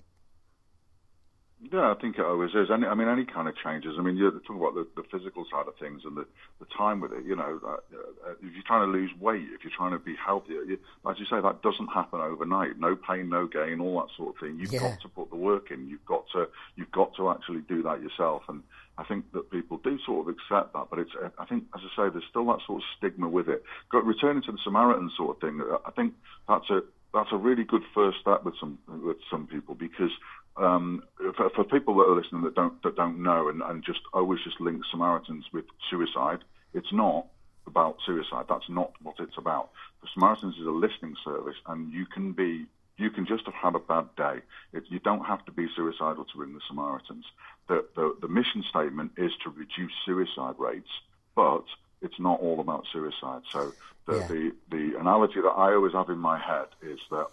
Yeah, 1.71 1.91
I 1.91 1.95
think 1.99 2.17
it 2.17 2.25
always 2.25 2.51
is. 2.51 2.69
Any, 2.71 2.85
I 2.85 2.93
mean, 2.93 3.07
any 3.07 3.25
kind 3.25 3.47
of 3.47 3.55
changes. 3.57 3.95
I 3.97 4.01
mean, 4.01 4.17
you're 4.17 4.31
talking 4.31 4.57
about 4.57 4.75
the, 4.75 4.87
the 4.95 5.03
physical 5.11 5.45
side 5.51 5.67
of 5.67 5.75
things 5.77 6.01
and 6.05 6.15
the, 6.17 6.25
the 6.59 6.65
time 6.77 6.99
with 7.01 7.11
it. 7.13 7.25
You 7.25 7.35
know, 7.35 7.59
uh, 7.65 7.69
uh, 7.73 8.31
if 8.41 8.53
you're 8.53 8.63
trying 8.67 8.85
to 8.85 8.91
lose 8.91 9.11
weight, 9.19 9.45
if 9.53 9.63
you're 9.63 9.73
trying 9.75 9.91
to 9.91 9.99
be 9.99 10.15
healthier, 10.15 10.63
you, 10.63 10.77
as 11.09 11.17
you 11.17 11.25
say, 11.25 11.41
that 11.41 11.61
doesn't 11.61 11.87
happen 11.87 12.19
overnight. 12.21 12.79
No 12.79 12.95
pain, 12.95 13.29
no 13.29 13.47
gain, 13.47 13.79
all 13.79 14.01
that 14.01 14.15
sort 14.15 14.35
of 14.35 14.39
thing. 14.41 14.59
You've 14.59 14.73
Yeah. 14.73 14.81
got 14.81 15.01
to 15.01 15.09
put 15.09 15.29
the 15.29 15.35
work 15.37 15.71
in. 15.71 15.87
You've 15.87 16.05
got 16.05 16.25
to 16.33 16.47
you've 16.75 16.91
got 16.91 17.15
to 17.15 17.29
actually 17.29 17.61
do 17.61 17.81
that 17.83 18.01
yourself. 18.01 18.43
And 18.47 18.61
I 18.97 19.03
think 19.03 19.31
that 19.33 19.49
people 19.49 19.77
do 19.83 19.97
sort 20.05 20.27
of 20.27 20.35
accept 20.35 20.73
that, 20.73 20.87
but 20.89 20.99
it's 20.99 21.11
I 21.37 21.45
think, 21.45 21.63
as 21.75 21.81
I 21.83 21.95
say, 22.07 22.09
there's 22.11 22.23
still 22.29 22.45
that 22.47 22.59
sort 22.67 22.81
of 22.81 22.87
stigma 22.97 23.27
with 23.27 23.49
it. 23.49 23.63
Got 23.91 24.05
returning 24.05 24.43
to 24.43 24.51
the 24.51 24.59
Samaritan 24.63 25.11
sort 25.17 25.37
of 25.37 25.41
thing. 25.41 25.61
I 25.85 25.91
think 25.91 26.13
that's 26.47 26.69
a 26.69 26.81
that's 27.13 27.31
a 27.31 27.37
really 27.37 27.63
good 27.63 27.83
first 27.93 28.19
step 28.19 28.43
with 28.43 28.55
some 28.59 28.77
with 28.87 29.17
some 29.31 29.47
people 29.47 29.73
because 29.75 30.11
um, 30.57 31.03
for, 31.35 31.49
for 31.49 31.63
people 31.63 31.95
that 31.97 32.03
are 32.03 32.15
listening 32.15 32.43
that 32.43 32.55
don't 32.55 32.81
that 32.83 32.95
don't 32.95 33.21
know 33.21 33.49
and, 33.49 33.61
and 33.61 33.83
just 33.83 33.99
always 34.13 34.39
just 34.43 34.61
link 34.61 34.81
Samaritans 34.91 35.45
with 35.53 35.65
suicide, 35.89 36.39
it's 36.73 36.93
not 36.93 37.27
about 37.67 37.97
suicide. 38.05 38.45
That's 38.47 38.69
not 38.69 38.93
what 39.01 39.15
it's 39.19 39.37
about. 39.37 39.71
The 40.01 40.07
Samaritans 40.13 40.55
is 40.55 40.65
a 40.67 40.71
listening 40.71 41.15
service, 41.23 41.55
and 41.67 41.91
you 41.91 42.05
can 42.05 42.31
be 42.33 42.65
you 42.97 43.09
can 43.09 43.25
just 43.25 43.45
have 43.45 43.53
had 43.55 43.75
a 43.75 43.79
bad 43.79 44.07
day. 44.15 44.39
It, 44.71 44.83
you 44.89 44.99
don't 44.99 45.25
have 45.25 45.43
to 45.45 45.51
be 45.51 45.67
suicidal 45.75 46.23
to 46.25 46.39
ring 46.39 46.53
the 46.53 46.61
Samaritans. 46.67 47.25
The, 47.67 47.85
the 47.95 48.15
the 48.21 48.27
mission 48.27 48.63
statement 48.69 49.11
is 49.17 49.31
to 49.43 49.49
reduce 49.49 49.91
suicide 50.05 50.55
rates, 50.57 50.89
but 51.35 51.63
it's 52.01 52.19
not 52.19 52.39
all 52.39 52.59
about 52.59 52.85
suicide. 52.93 53.41
So 53.51 53.73
the, 54.07 54.13
Yeah. 54.19 54.27
the 54.27 54.51
the 54.69 54.99
analogy 54.99 55.41
that 55.41 55.49
I 55.49 55.73
always 55.73 55.93
have 55.93 56.09
in 56.09 56.19
my 56.19 56.37
head 56.39 56.67
is 56.81 56.99
that 57.09 57.27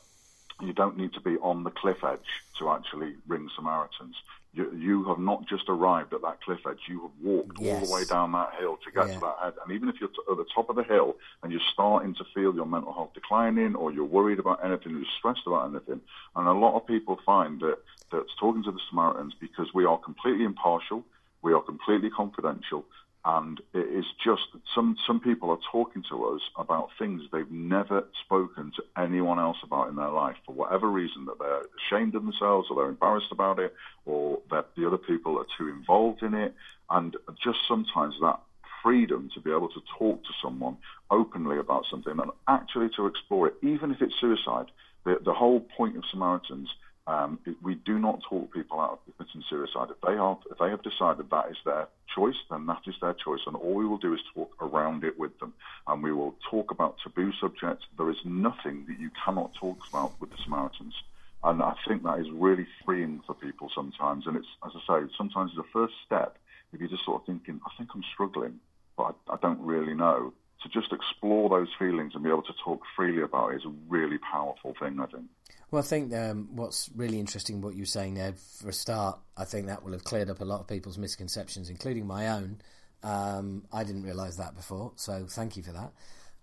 you 0.60 0.72
don't 0.72 0.96
need 0.96 1.12
to 1.14 1.20
be 1.20 1.36
on 1.38 1.64
the 1.64 1.70
cliff 1.70 2.04
edge 2.04 2.20
to 2.58 2.70
actually 2.70 3.14
ring 3.26 3.48
Samaritans. 3.56 4.16
You, 4.54 4.70
you 4.76 5.04
have 5.04 5.18
not 5.18 5.48
just 5.48 5.64
arrived 5.68 6.12
at 6.12 6.20
that 6.22 6.42
cliff 6.42 6.60
edge. 6.68 6.80
You 6.86 7.00
have 7.02 7.10
walked 7.22 7.58
all 7.58 7.86
the 7.86 7.92
way 7.92 8.04
down 8.04 8.32
that 8.32 8.52
hill 8.58 8.76
to 8.84 8.90
get 8.92 9.08
Yeah. 9.08 9.14
to 9.14 9.20
that 9.20 9.36
head. 9.42 9.54
And 9.64 9.72
even 9.72 9.88
if 9.88 9.96
you're 9.98 10.10
t- 10.10 10.16
at 10.30 10.36
the 10.36 10.44
top 10.54 10.68
of 10.68 10.76
the 10.76 10.82
hill 10.84 11.16
and 11.42 11.50
you're 11.50 11.60
starting 11.72 12.14
to 12.16 12.24
feel 12.34 12.54
your 12.54 12.66
mental 12.66 12.92
health 12.92 13.14
declining, 13.14 13.74
or 13.74 13.92
you're 13.92 14.04
worried 14.04 14.38
about 14.38 14.62
anything, 14.62 14.92
you're 14.92 15.06
stressed 15.18 15.46
about 15.46 15.70
anything, 15.70 16.00
and 16.36 16.46
a 16.48 16.52
lot 16.52 16.76
of 16.76 16.86
people 16.86 17.18
find 17.24 17.60
that 17.60 17.78
that's 18.10 18.34
talking 18.38 18.62
to 18.64 18.72
the 18.72 18.80
Samaritans 18.90 19.34
because 19.40 19.72
we 19.72 19.86
are 19.86 19.96
completely 19.96 20.44
impartial, 20.44 21.02
we 21.40 21.54
are 21.54 21.62
completely 21.62 22.10
confidential, 22.10 22.84
and 23.24 23.60
it 23.72 23.86
is 23.86 24.04
just 24.24 24.42
some 24.74 24.96
some 25.06 25.20
people 25.20 25.50
are 25.50 25.58
talking 25.70 26.02
to 26.10 26.24
us 26.26 26.40
about 26.56 26.88
things 26.98 27.22
they've 27.32 27.50
never 27.50 28.04
spoken 28.24 28.72
to 28.74 28.82
anyone 29.00 29.38
else 29.38 29.58
about 29.62 29.88
in 29.88 29.96
their 29.96 30.10
life 30.10 30.36
for 30.44 30.52
whatever 30.52 30.88
reason 30.88 31.26
that 31.26 31.38
they're 31.38 31.62
ashamed 31.86 32.14
of 32.16 32.24
themselves 32.24 32.68
or 32.68 32.76
they're 32.76 32.88
embarrassed 32.88 33.30
about 33.30 33.60
it 33.60 33.74
or 34.06 34.40
that 34.50 34.66
the 34.76 34.86
other 34.86 34.98
people 34.98 35.38
are 35.38 35.46
too 35.56 35.68
involved 35.68 36.22
in 36.22 36.34
it. 36.34 36.54
And 36.90 37.16
just 37.42 37.58
sometimes 37.68 38.14
that 38.20 38.40
freedom 38.82 39.30
to 39.34 39.40
be 39.40 39.50
able 39.50 39.68
to 39.68 39.80
talk 39.98 40.22
to 40.24 40.30
someone 40.42 40.76
openly 41.10 41.58
about 41.58 41.84
something 41.88 42.18
and 42.18 42.30
actually 42.48 42.88
to 42.96 43.06
explore 43.06 43.46
it 43.46 43.54
even 43.62 43.92
if 43.92 44.02
it's 44.02 44.18
suicide 44.20 44.66
the, 45.04 45.20
the 45.24 45.32
whole 45.32 45.60
point 45.60 45.96
of 45.96 46.02
Samaritans 46.10 46.68
um, 47.06 47.38
we 47.62 47.74
do 47.74 47.98
not 47.98 48.22
talk 48.28 48.52
people 48.52 48.80
out 48.80 48.92
of 48.92 49.16
committing 49.16 49.42
suicide. 49.48 49.88
If 49.90 50.00
they 50.06 50.14
are, 50.14 50.38
if 50.50 50.58
they 50.58 50.70
have 50.70 50.82
decided 50.82 51.30
that 51.30 51.50
is 51.50 51.56
their 51.64 51.88
choice, 52.14 52.36
then 52.50 52.66
that 52.66 52.82
is 52.86 52.94
their 53.00 53.14
choice, 53.14 53.40
and 53.46 53.56
all 53.56 53.74
we 53.74 53.86
will 53.86 53.98
do 53.98 54.14
is 54.14 54.20
talk 54.34 54.52
around 54.60 55.02
it 55.02 55.18
with 55.18 55.38
them, 55.40 55.52
and 55.88 56.02
we 56.02 56.12
will 56.12 56.34
talk 56.48 56.70
about 56.70 56.96
taboo 57.02 57.32
subjects. 57.40 57.86
There 57.98 58.10
is 58.10 58.24
nothing 58.24 58.84
that 58.88 59.00
you 59.00 59.10
cannot 59.24 59.54
talk 59.54 59.78
about 59.90 60.12
with 60.20 60.30
the 60.30 60.38
Samaritans, 60.44 60.94
and 61.42 61.62
I 61.62 61.74
think 61.88 62.04
that 62.04 62.20
is 62.20 62.30
really 62.30 62.66
freeing 62.84 63.20
for 63.26 63.34
people 63.34 63.70
sometimes. 63.74 64.26
And 64.26 64.36
it's, 64.36 64.46
as 64.64 64.72
I 64.76 65.00
say, 65.00 65.12
sometimes 65.16 65.52
the 65.56 65.64
first 65.72 65.94
step, 66.06 66.38
if 66.72 66.80
you're 66.80 66.88
just 66.88 67.04
sort 67.04 67.22
of 67.22 67.26
thinking, 67.26 67.60
I 67.66 67.70
think 67.76 67.90
I'm 67.94 68.04
struggling, 68.12 68.60
but 68.96 69.16
I, 69.28 69.34
I 69.34 69.36
don't 69.42 69.60
really 69.60 69.94
know. 69.94 70.32
To 70.62 70.68
just 70.68 70.92
explore 70.92 71.48
those 71.48 71.70
feelings 71.76 72.14
and 72.14 72.22
be 72.22 72.30
able 72.30 72.42
to 72.42 72.54
talk 72.64 72.82
freely 72.94 73.22
about 73.22 73.48
it 73.48 73.56
is 73.56 73.64
a 73.64 73.74
really 73.88 74.18
powerful 74.18 74.76
thing, 74.78 75.00
I 75.00 75.06
think. 75.06 75.24
Well, 75.72 75.80
I 75.80 75.86
think 75.86 76.14
um, 76.14 76.50
what's 76.52 76.90
really 76.94 77.18
interesting, 77.18 77.62
what 77.62 77.74
you're 77.74 77.86
saying 77.86 78.12
there, 78.14 78.34
for 78.60 78.68
a 78.68 78.74
start, 78.74 79.18
I 79.38 79.44
think 79.44 79.68
that 79.68 79.82
will 79.82 79.92
have 79.92 80.04
cleared 80.04 80.28
up 80.28 80.42
a 80.42 80.44
lot 80.44 80.60
of 80.60 80.68
people's 80.68 80.98
misconceptions, 80.98 81.70
including 81.70 82.06
my 82.06 82.28
own. 82.28 82.58
Um, 83.02 83.64
I 83.72 83.82
didn't 83.82 84.02
realise 84.02 84.36
that 84.36 84.54
before, 84.54 84.92
so 84.96 85.26
thank 85.30 85.56
you 85.56 85.62
for 85.62 85.72
that. 85.72 85.92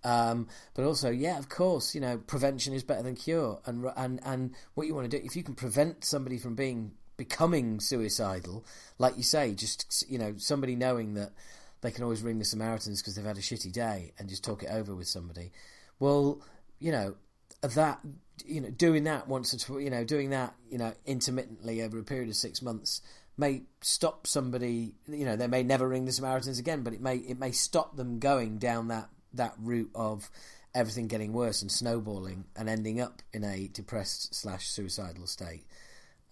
Um, 0.03 0.47
but 0.73 0.83
also, 0.83 1.11
yeah, 1.11 1.37
of 1.37 1.47
course, 1.47 1.93
you 1.93 2.01
know, 2.01 2.17
prevention 2.17 2.73
is 2.73 2.83
better 2.83 3.03
than 3.03 3.15
cure, 3.15 3.61
and 3.67 3.85
and 3.95 4.19
and 4.25 4.55
what 4.73 4.87
you 4.87 4.95
want 4.95 5.11
to 5.11 5.19
do 5.19 5.23
if 5.23 5.35
you 5.35 5.43
can 5.43 5.53
prevent 5.53 6.03
somebody 6.03 6.39
from 6.39 6.55
being 6.55 6.93
becoming 7.15 7.79
suicidal, 7.79 8.65
like 8.97 9.15
you 9.15 9.23
say, 9.23 9.53
just 9.53 10.09
you 10.09 10.17
know, 10.17 10.33
somebody 10.37 10.75
knowing 10.75 11.13
that 11.13 11.33
they 11.81 11.91
can 11.91 12.03
always 12.03 12.23
ring 12.23 12.39
the 12.39 12.45
Samaritans 12.45 12.99
because 12.99 13.13
they've 13.13 13.25
had 13.25 13.37
a 13.37 13.41
shitty 13.41 13.71
day 13.71 14.11
and 14.17 14.27
just 14.27 14.43
talk 14.43 14.63
it 14.63 14.69
over 14.71 14.95
with 14.95 15.07
somebody. 15.07 15.51
Well, 15.99 16.41
you 16.79 16.91
know, 16.91 17.15
that 17.61 17.99
you 18.45 18.61
know, 18.61 18.69
doing 18.69 19.03
that 19.03 19.27
once 19.27 19.53
or 19.53 19.57
twice, 19.57 19.83
you 19.83 19.89
know, 19.89 20.03
doing 20.03 20.29
that, 20.29 20.55
you 20.69 20.77
know, 20.77 20.93
intermittently 21.05 21.81
over 21.81 21.99
a 21.99 22.03
period 22.03 22.29
of 22.29 22.35
six 22.35 22.61
months 22.61 23.01
may 23.37 23.63
stop 23.81 24.27
somebody. 24.27 24.93
You 25.07 25.25
know, 25.25 25.35
they 25.35 25.47
may 25.47 25.63
never 25.63 25.87
ring 25.87 26.05
the 26.05 26.11
Samaritans 26.11 26.59
again, 26.59 26.83
but 26.83 26.93
it 26.93 27.01
may 27.01 27.17
it 27.17 27.39
may 27.39 27.51
stop 27.51 27.95
them 27.95 28.19
going 28.19 28.57
down 28.57 28.89
that 28.89 29.09
that 29.33 29.53
route 29.59 29.91
of 29.95 30.29
everything 30.75 31.07
getting 31.07 31.33
worse 31.33 31.61
and 31.61 31.71
snowballing 31.71 32.45
and 32.55 32.69
ending 32.69 33.01
up 33.01 33.21
in 33.33 33.43
a 33.43 33.67
depressed 33.67 34.35
slash 34.35 34.67
suicidal 34.67 35.25
state. 35.25 35.65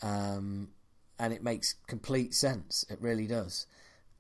Um, 0.02 0.70
and 1.18 1.34
it 1.34 1.44
makes 1.44 1.74
complete 1.88 2.36
sense. 2.36 2.86
It 2.90 3.02
really 3.02 3.26
does. 3.26 3.66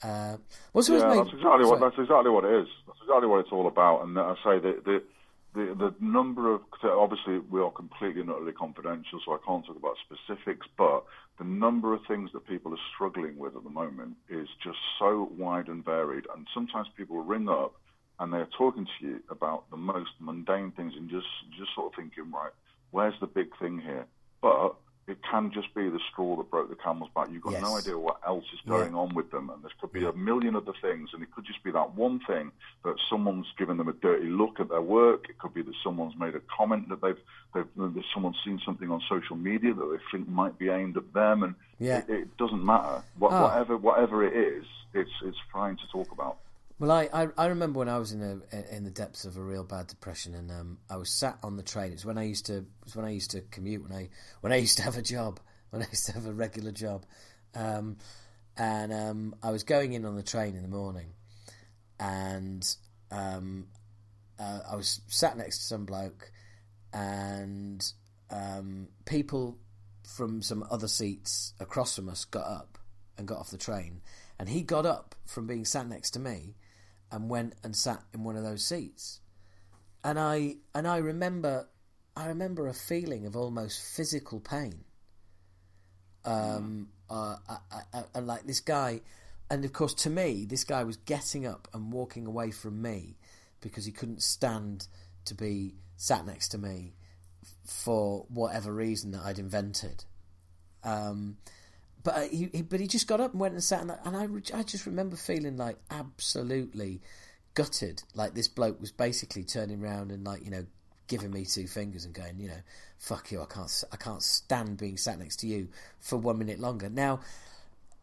Uh, 0.03 0.37
what's 0.71 0.89
yeah, 0.89 0.99
that's 0.99 1.33
exactly 1.33 1.65
what 1.65 1.79
that's 1.79 1.97
exactly 1.97 2.31
what 2.31 2.45
it 2.45 2.61
is. 2.61 2.67
That's 2.85 2.99
exactly 3.03 3.27
what 3.27 3.39
it's 3.39 3.51
all 3.51 3.67
about. 3.67 4.03
And 4.03 4.17
I 4.17 4.35
say 4.43 4.59
that 4.59 4.85
the 4.85 5.03
the 5.15 5.16
the 5.57 5.73
the 5.73 6.05
number 6.05 6.53
of 6.53 6.61
obviously 6.83 7.39
we 7.39 7.59
are 7.59 7.71
completely 7.71 8.21
and 8.21 8.29
utterly 8.29 8.53
confidential, 8.53 9.19
so 9.25 9.33
I 9.33 9.39
can't 9.45 9.65
talk 9.65 9.75
about 9.75 9.95
specifics. 10.05 10.67
But 10.77 11.03
the 11.39 11.45
number 11.45 11.93
of 11.93 12.01
things 12.07 12.29
that 12.33 12.47
people 12.47 12.71
are 12.73 12.85
struggling 12.93 13.37
with 13.37 13.55
at 13.55 13.63
the 13.63 13.69
moment 13.69 14.17
is 14.29 14.47
just 14.63 14.77
so 14.99 15.29
wide 15.37 15.67
and 15.67 15.83
varied. 15.83 16.25
And 16.33 16.47
sometimes 16.53 16.87
people 16.95 17.23
ring 17.23 17.49
up 17.49 17.73
and 18.19 18.31
they're 18.31 18.47
talking 18.57 18.85
to 18.85 19.05
you 19.05 19.19
about 19.29 19.69
the 19.71 19.77
most 19.77 20.11
mundane 20.19 20.71
things 20.71 20.93
and 20.95 21.09
just 21.09 21.27
just 21.57 21.73
sort 21.73 21.87
of 21.91 21.95
thinking, 21.95 22.31
right, 22.31 22.53
where's 22.91 23.15
the 23.19 23.27
big 23.27 23.49
thing 23.59 23.79
here? 23.79 24.05
But 24.41 24.75
it 25.07 25.17
can 25.23 25.51
just 25.53 25.73
be 25.73 25.87
the 25.89 25.99
straw 26.11 26.35
that 26.35 26.49
broke 26.51 26.69
the 26.69 26.75
camel's 26.75 27.09
back. 27.15 27.29
You've 27.31 27.41
got 27.41 27.53
Yes. 27.53 27.61
no 27.61 27.77
idea 27.77 27.97
what 27.97 28.19
else 28.27 28.43
is 28.53 28.59
going 28.67 28.93
on 28.93 29.15
with 29.15 29.31
them, 29.31 29.49
and 29.49 29.63
there 29.63 29.71
could 29.79 29.93
be 29.93 30.03
a 30.05 30.11
million 30.11 30.53
other 30.55 30.73
things, 30.81 31.11
and 31.13 31.23
it 31.23 31.31
could 31.33 31.45
just 31.45 31.63
be 31.63 31.71
that 31.71 31.95
one 31.95 32.19
thing 32.27 32.51
that 32.83 32.95
someone's 33.09 33.47
given 33.57 33.77
them 33.77 33.87
a 33.87 33.93
dirty 33.93 34.27
look 34.27 34.59
at 34.59 34.67
their 34.67 34.81
work. 34.81 35.29
It 35.29 35.37
could 35.39 35.53
be 35.53 35.61
that 35.61 35.73
someone's 35.81 36.17
made 36.17 36.35
a 36.35 36.41
comment 36.41 36.89
that 36.89 37.01
they've, 37.01 37.19
they've 37.53 37.65
that 37.77 38.03
someone's 38.13 38.37
seen 38.43 38.59
something 38.65 38.91
on 38.91 39.01
social 39.07 39.37
media 39.37 39.73
that 39.73 39.85
they 39.85 40.17
think 40.17 40.27
might 40.27 40.57
be 40.57 40.67
aimed 40.69 40.97
at 40.97 41.13
them, 41.13 41.43
and 41.43 41.55
Yeah. 41.79 41.99
it, 41.99 42.09
it 42.09 42.37
doesn't 42.37 42.63
matter. 42.65 43.01
What, 43.17 43.31
Ah. 43.31 43.43
Whatever 43.43 43.77
whatever 43.77 44.23
it 44.25 44.33
is, 44.35 44.65
it's 44.93 45.11
it's 45.23 45.37
fine 45.53 45.77
to 45.77 45.87
talk 45.89 46.11
about. 46.11 46.37
Well, 46.79 46.91
I, 46.91 47.09
I, 47.11 47.27
I 47.39 47.45
remember 47.47 47.79
when 47.79 47.89
I 47.89 47.97
was 47.97 48.11
in 48.11 48.21
a 48.21 48.75
in 48.75 48.83
the 48.83 48.91
depths 48.91 49.25
of 49.25 49.35
a 49.35 49.41
real 49.41 49.63
bad 49.63 49.87
depression, 49.87 50.35
and 50.35 50.51
um, 50.51 50.77
I 50.89 50.97
was 50.97 51.09
sat 51.09 51.39
on 51.41 51.57
the 51.57 51.63
train. 51.63 51.87
It 51.87 51.95
was 51.95 52.05
when 52.05 52.19
I 52.19 52.23
used 52.23 52.45
to 52.47 52.57
it 52.57 52.65
was 52.83 52.95
when 52.95 53.05
I 53.05 53.09
used 53.09 53.31
to 53.31 53.41
commute 53.41 53.81
when 53.81 53.91
I 53.91 54.09
when 54.41 54.53
I 54.53 54.55
used 54.67 54.77
to 54.77 54.83
have 54.83 54.95
a 54.95 55.01
job 55.01 55.39
when 55.71 55.81
I 55.81 55.87
used 55.87 56.05
to 56.05 56.11
have 56.11 56.27
a 56.27 56.33
regular 56.33 56.71
job, 56.71 57.05
um, 57.55 57.97
and 58.57 58.93
um, 58.93 59.35
I 59.41 59.49
was 59.49 59.63
going 59.63 59.93
in 59.93 60.05
on 60.05 60.15
the 60.15 60.23
train 60.23 60.55
in 60.55 60.61
the 60.61 60.67
morning, 60.67 61.07
and 61.99 62.63
um, 63.09 63.67
uh, 64.39 64.59
I 64.71 64.75
was 64.75 65.01
sat 65.07 65.35
next 65.35 65.57
to 65.57 65.63
some 65.63 65.85
bloke, 65.85 66.31
and 66.93 67.83
um, 68.29 68.87
people 69.05 69.57
from 70.07 70.43
some 70.43 70.63
other 70.69 70.87
seats 70.87 71.53
across 71.59 71.95
from 71.95 72.07
us 72.07 72.23
got 72.23 72.45
up 72.45 72.77
and 73.17 73.27
got 73.27 73.39
off 73.39 73.49
the 73.49 73.57
train, 73.57 74.01
and 74.37 74.47
he 74.47 74.61
got 74.61 74.85
up 74.85 75.15
from 75.25 75.47
being 75.47 75.65
sat 75.65 75.87
next 75.89 76.11
to 76.11 76.19
me 76.19 76.53
and 77.11 77.29
went 77.29 77.53
and 77.63 77.75
sat 77.75 78.03
in 78.13 78.23
one 78.23 78.35
of 78.35 78.43
those 78.43 78.63
seats. 78.65 79.19
And 80.03 80.19
I 80.19 80.57
and 80.73 80.87
I 80.87 80.97
remember 80.97 81.67
I 82.15 82.27
remember 82.27 82.67
a 82.67 82.73
feeling 82.73 83.25
of 83.25 83.35
almost 83.35 83.81
physical 83.95 84.39
pain. 84.39 84.83
Um, 86.25 86.89
uh, 87.09 87.37
I, 87.47 87.57
I, 87.93 88.03
I, 88.15 88.19
like 88.19 88.45
this 88.45 88.59
guy, 88.59 89.01
and 89.49 89.63
of 89.63 89.71
course 89.71 89.93
to 89.93 90.09
me, 90.09 90.45
this 90.45 90.65
guy 90.65 90.83
was 90.83 90.97
getting 90.97 91.45
up 91.45 91.69
and 91.73 91.93
walking 91.93 92.25
away 92.25 92.51
from 92.51 92.81
me 92.81 93.17
because 93.61 93.85
he 93.85 93.91
couldn't 93.91 94.21
stand 94.21 94.87
to 95.25 95.33
be 95.33 95.75
sat 95.95 96.25
next 96.25 96.49
to 96.49 96.57
me 96.57 96.95
for 97.65 98.25
whatever 98.29 98.73
reason 98.73 99.11
that 99.11 99.21
I'd 99.23 99.39
invented. 99.39 100.03
Um, 100.83 101.37
but 102.07 102.15
uh, 102.15 102.21
he, 102.21 102.49
he, 102.53 102.61
but 102.61 102.79
he 102.79 102.87
just 102.87 103.05
got 103.05 103.19
up 103.19 103.33
and 103.33 103.41
went 103.41 103.53
and 103.53 103.61
sat, 103.61 103.81
and 103.81 103.91
I, 103.91 103.97
and 104.05 104.15
I, 104.15 104.23
re- 104.23 104.41
I 104.53 104.63
just 104.63 104.85
remember 104.85 105.17
feeling 105.17 105.57
like 105.57 105.75
absolutely 105.91 107.01
gutted. 107.53 108.01
Like 108.15 108.33
this 108.33 108.47
bloke 108.47 108.79
was 108.79 108.93
basically 108.93 109.43
turning 109.43 109.83
around 109.83 110.13
and 110.13 110.23
like 110.23 110.45
you 110.45 110.49
know 110.49 110.65
giving 111.07 111.31
me 111.31 111.43
two 111.43 111.67
fingers 111.67 112.05
and 112.05 112.13
going, 112.13 112.39
you 112.39 112.47
know, 112.47 112.61
fuck 112.97 113.29
you, 113.29 113.41
I 113.41 113.45
can't, 113.45 113.83
I 113.91 113.97
can't 113.97 114.23
stand 114.23 114.77
being 114.77 114.95
sat 114.95 115.19
next 115.19 115.35
to 115.41 115.47
you 115.47 115.67
for 115.99 116.15
one 116.15 116.37
minute 116.37 116.59
longer. 116.59 116.89
Now, 116.89 117.19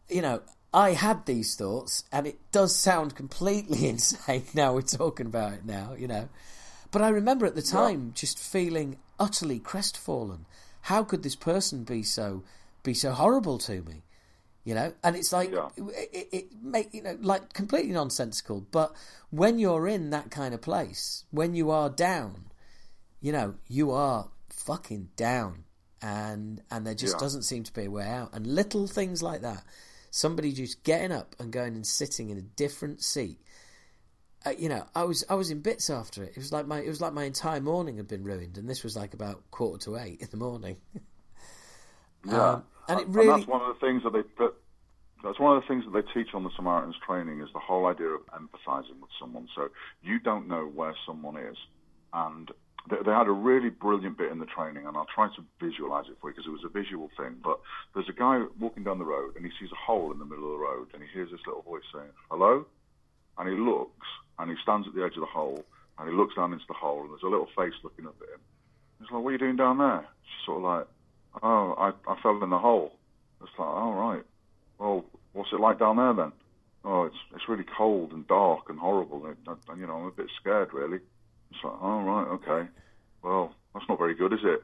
you 0.07 0.21
know, 0.21 0.43
I 0.71 0.91
had 0.91 1.25
these 1.25 1.55
thoughts, 1.55 2.03
and 2.11 2.27
it 2.27 2.37
does 2.51 2.75
sound 2.75 3.15
completely 3.15 3.87
insane. 3.89 4.43
Now 4.53 4.75
we're 4.75 4.83
talking 4.83 5.25
about 5.25 5.53
it 5.53 5.65
now, 5.65 5.95
you 5.97 6.07
know. 6.07 6.29
But 6.91 7.01
I 7.01 7.09
remember 7.09 7.47
at 7.47 7.55
the 7.55 7.63
time 7.63 8.11
just 8.13 8.37
feeling 8.37 8.99
utterly 9.19 9.57
crestfallen. 9.57 10.45
How 10.81 11.03
could 11.03 11.23
this 11.23 11.35
person 11.35 11.85
be 11.85 12.03
so 12.03 12.43
be 12.85 12.93
so 12.93 13.11
horrible 13.11 13.57
to 13.59 13.81
me? 13.83 14.03
You 14.63 14.73
know, 14.73 14.93
and 15.03 15.15
it's 15.15 15.31
like 15.31 15.51
Yeah. 15.51 15.69
it, 15.77 16.09
it, 16.13 16.27
it 16.31 16.45
make 16.63 16.93
you 16.93 17.03
know 17.03 17.17
like 17.21 17.53
completely 17.53 17.91
nonsensical. 17.91 18.61
But 18.71 18.95
when 19.29 19.59
you're 19.59 19.87
in 19.87 20.09
that 20.11 20.31
kind 20.31 20.53
of 20.55 20.61
place, 20.61 21.25
when 21.31 21.53
you 21.53 21.69
are 21.69 21.89
down, 21.89 22.45
you 23.21 23.31
know, 23.31 23.55
you 23.67 23.91
are 23.91 24.29
fucking 24.49 25.09
down, 25.15 25.65
and 26.01 26.63
and 26.71 26.87
there 26.87 26.95
just 26.95 27.13
Yeah. 27.13 27.19
doesn't 27.19 27.43
seem 27.43 27.63
to 27.63 27.73
be 27.73 27.85
a 27.85 27.91
way 27.91 28.07
out. 28.07 28.33
And 28.33 28.47
little 28.47 28.87
things 28.87 29.21
like 29.21 29.41
that, 29.41 29.63
somebody 30.09 30.51
just 30.51 30.83
getting 30.83 31.11
up 31.11 31.35
and 31.39 31.51
going 31.53 31.75
and 31.75 31.85
sitting 31.85 32.29
in 32.31 32.37
a 32.39 32.41
different 32.41 33.03
seat. 33.03 33.39
Uh, 34.47 34.53
you 34.57 34.69
know, 34.69 34.85
I 34.95 35.03
was 35.03 35.23
I 35.29 35.35
was 35.35 35.51
in 35.51 35.61
bits 35.61 35.91
after 35.91 36.23
it. 36.23 36.29
It 36.31 36.37
was 36.37 36.51
like 36.51 36.65
my 36.65 36.79
it 36.79 36.89
was 36.89 37.01
like 37.01 37.13
my 37.13 37.25
entire 37.25 37.61
morning 37.61 37.97
had 37.97 38.07
been 38.07 38.23
ruined, 38.23 38.57
and 38.57 38.67
this 38.67 38.83
was 38.83 38.95
like 38.95 39.13
about 39.13 39.43
quarter 39.51 39.77
to 39.85 39.97
eight 39.97 40.21
in 40.21 40.29
the 40.31 40.37
morning. 40.37 40.77
Yeah, 42.27 42.53
Um, 42.53 42.63
and 42.87 42.99
uh, 42.99 43.01
it 43.01 43.07
really- 43.09 43.27
that's 43.27 43.47
one 43.47 43.61
of 43.61 43.67
the 43.67 43.85
things 43.85 44.03
that 44.03 44.13
they 44.13 44.23
that, 44.39 44.53
that's 45.23 45.39
one 45.39 45.55
of 45.57 45.63
the 45.63 45.67
things 45.67 45.83
that 45.85 45.91
they 45.93 46.13
teach 46.13 46.33
on 46.33 46.43
the 46.43 46.51
Samaritans 46.55 46.95
training 47.05 47.41
is 47.41 47.49
the 47.53 47.59
whole 47.59 47.87
idea 47.87 48.07
of 48.09 48.21
empathizing 48.27 48.99
with 49.01 49.09
someone. 49.19 49.47
So 49.55 49.69
you 50.03 50.19
don't 50.19 50.47
know 50.47 50.65
where 50.65 50.93
someone 51.05 51.37
is, 51.37 51.57
and 52.13 52.51
they, 52.89 52.97
they 53.03 53.11
had 53.11 53.25
a 53.27 53.31
really 53.31 53.69
brilliant 53.69 54.17
bit 54.17 54.31
in 54.31 54.37
the 54.39 54.45
training, 54.45 54.85
and 54.85 54.95
I'll 54.95 55.07
try 55.13 55.27
to 55.35 55.43
visualize 55.59 56.05
it 56.09 56.17
for 56.21 56.29
you 56.29 56.35
because 56.35 56.45
it 56.47 56.51
was 56.51 56.63
a 56.63 56.69
visual 56.69 57.09
thing. 57.17 57.37
But 57.43 57.59
there's 57.95 58.09
a 58.09 58.13
guy 58.13 58.43
walking 58.59 58.83
down 58.83 58.99
the 58.99 59.05
road, 59.05 59.35
and 59.35 59.43
he 59.45 59.51
sees 59.59 59.71
a 59.71 59.75
hole 59.75 60.11
in 60.11 60.19
the 60.19 60.25
middle 60.25 60.45
of 60.45 60.59
the 60.59 60.63
road, 60.63 60.87
and 60.93 61.01
he 61.01 61.09
hears 61.11 61.31
this 61.31 61.41
little 61.47 61.63
voice 61.63 61.83
saying 61.91 62.09
"Hello," 62.29 62.65
and 63.39 63.49
he 63.49 63.55
looks, 63.55 64.05
and 64.37 64.51
he 64.51 64.57
stands 64.61 64.87
at 64.87 64.93
the 64.93 65.03
edge 65.03 65.15
of 65.15 65.21
the 65.21 65.25
hole, 65.25 65.63
and 65.97 66.07
he 66.07 66.13
looks 66.15 66.35
down 66.35 66.53
into 66.53 66.65
the 66.67 66.73
hole, 66.75 67.01
and 67.01 67.09
there's 67.09 67.23
a 67.23 67.27
little 67.27 67.49
face 67.57 67.73
looking 67.83 68.05
up 68.05 68.15
at 68.21 68.29
him. 68.29 68.41
He's 68.99 69.09
like, 69.09 69.23
"What 69.23 69.29
are 69.29 69.33
you 69.33 69.39
doing 69.39 69.55
down 69.55 69.79
there?" 69.79 70.05
She's 70.23 70.45
sort 70.45 70.57
of 70.59 70.63
like, 70.63 70.87
"Oh, 71.43 71.73
I, 71.77 72.11
I 72.11 72.21
fell 72.21 72.41
in 72.43 72.49
the 72.49 72.59
hole." 72.59 72.97
It's 73.41 73.51
like, 73.57 73.67
"Oh 73.69 73.93
right. 73.93 74.23
Well, 74.79 75.05
what's 75.33 75.51
it 75.53 75.59
like 75.59 75.79
down 75.79 75.97
there 75.97 76.13
then?" 76.13 76.31
"Oh, 76.83 77.03
it's 77.03 77.15
it's 77.33 77.49
really 77.49 77.65
cold 77.77 78.11
and 78.11 78.27
dark 78.27 78.69
and 78.69 78.79
horrible, 78.79 79.25
and, 79.25 79.37
and 79.47 79.79
you 79.79 79.87
know 79.87 79.97
I'm 79.97 80.05
a 80.05 80.11
bit 80.11 80.29
scared 80.39 80.73
really." 80.73 80.99
It's 81.51 81.63
like, 81.63 81.77
"Oh 81.81 82.01
right, 82.03 82.27
okay. 82.27 82.69
Well, 83.21 83.53
that's 83.73 83.87
not 83.89 83.97
very 83.97 84.15
good, 84.15 84.33
is 84.33 84.43
it?" 84.43 84.63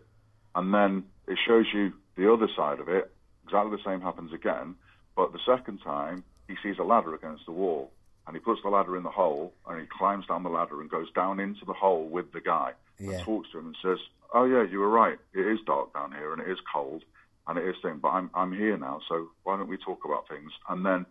And 0.56 0.74
then 0.74 1.06
it 1.28 1.38
shows 1.48 1.66
you 1.74 1.94
the 2.16 2.32
other 2.32 2.48
side 2.56 2.80
of 2.80 2.90
it. 2.90 3.12
Exactly 3.44 3.76
the 3.76 3.84
same 3.84 4.02
happens 4.02 4.34
again, 4.34 4.76
but 5.16 5.34
the 5.34 5.40
second 5.46 5.80
time 5.80 6.24
he 6.48 6.56
sees 6.64 6.80
a 6.80 6.84
ladder 6.84 7.16
against 7.16 7.46
the 7.46 7.52
wall, 7.52 7.92
and 8.28 8.36
he 8.36 8.40
puts 8.42 8.62
the 8.62 8.70
ladder 8.70 8.98
in 8.98 9.04
the 9.04 9.10
hole, 9.10 9.54
and 9.68 9.80
he 9.82 9.88
climbs 9.88 10.26
down 10.28 10.44
the 10.44 10.50
ladder 10.50 10.82
and 10.82 10.90
goes 10.90 11.12
down 11.14 11.40
into 11.40 11.66
the 11.66 11.74
hole 11.74 12.08
with 12.08 12.32
the 12.34 12.42
guy 12.42 12.74
Yeah. 13.02 13.18
and 13.18 13.26
talks 13.26 13.52
to 13.52 13.60
him 13.60 13.68
and 13.68 13.78
says, 13.82 14.00
"Oh 14.34 14.46
yeah, 14.46 14.64
you 14.64 14.80
were 14.80 14.90
right. 14.90 15.18
It 15.34 15.48
is 15.48 15.60
dark 15.66 15.94
down 15.94 16.12
here 16.12 16.34
and 16.34 16.42
it 16.42 16.50
is 16.50 16.60
cold 16.74 17.04
and 17.48 17.58
it 17.58 17.68
is 17.68 17.76
thing, 17.82 18.00
but 18.02 18.10
I'm 18.10 18.30
I'm 18.34 18.54
here 18.54 18.78
now, 18.78 19.02
so 19.10 19.30
why 19.44 19.58
don't 19.58 19.70
we 19.70 19.78
talk 19.78 20.06
about 20.06 20.28
things?" 20.28 20.52
And 20.70 20.86
then, 20.86 21.06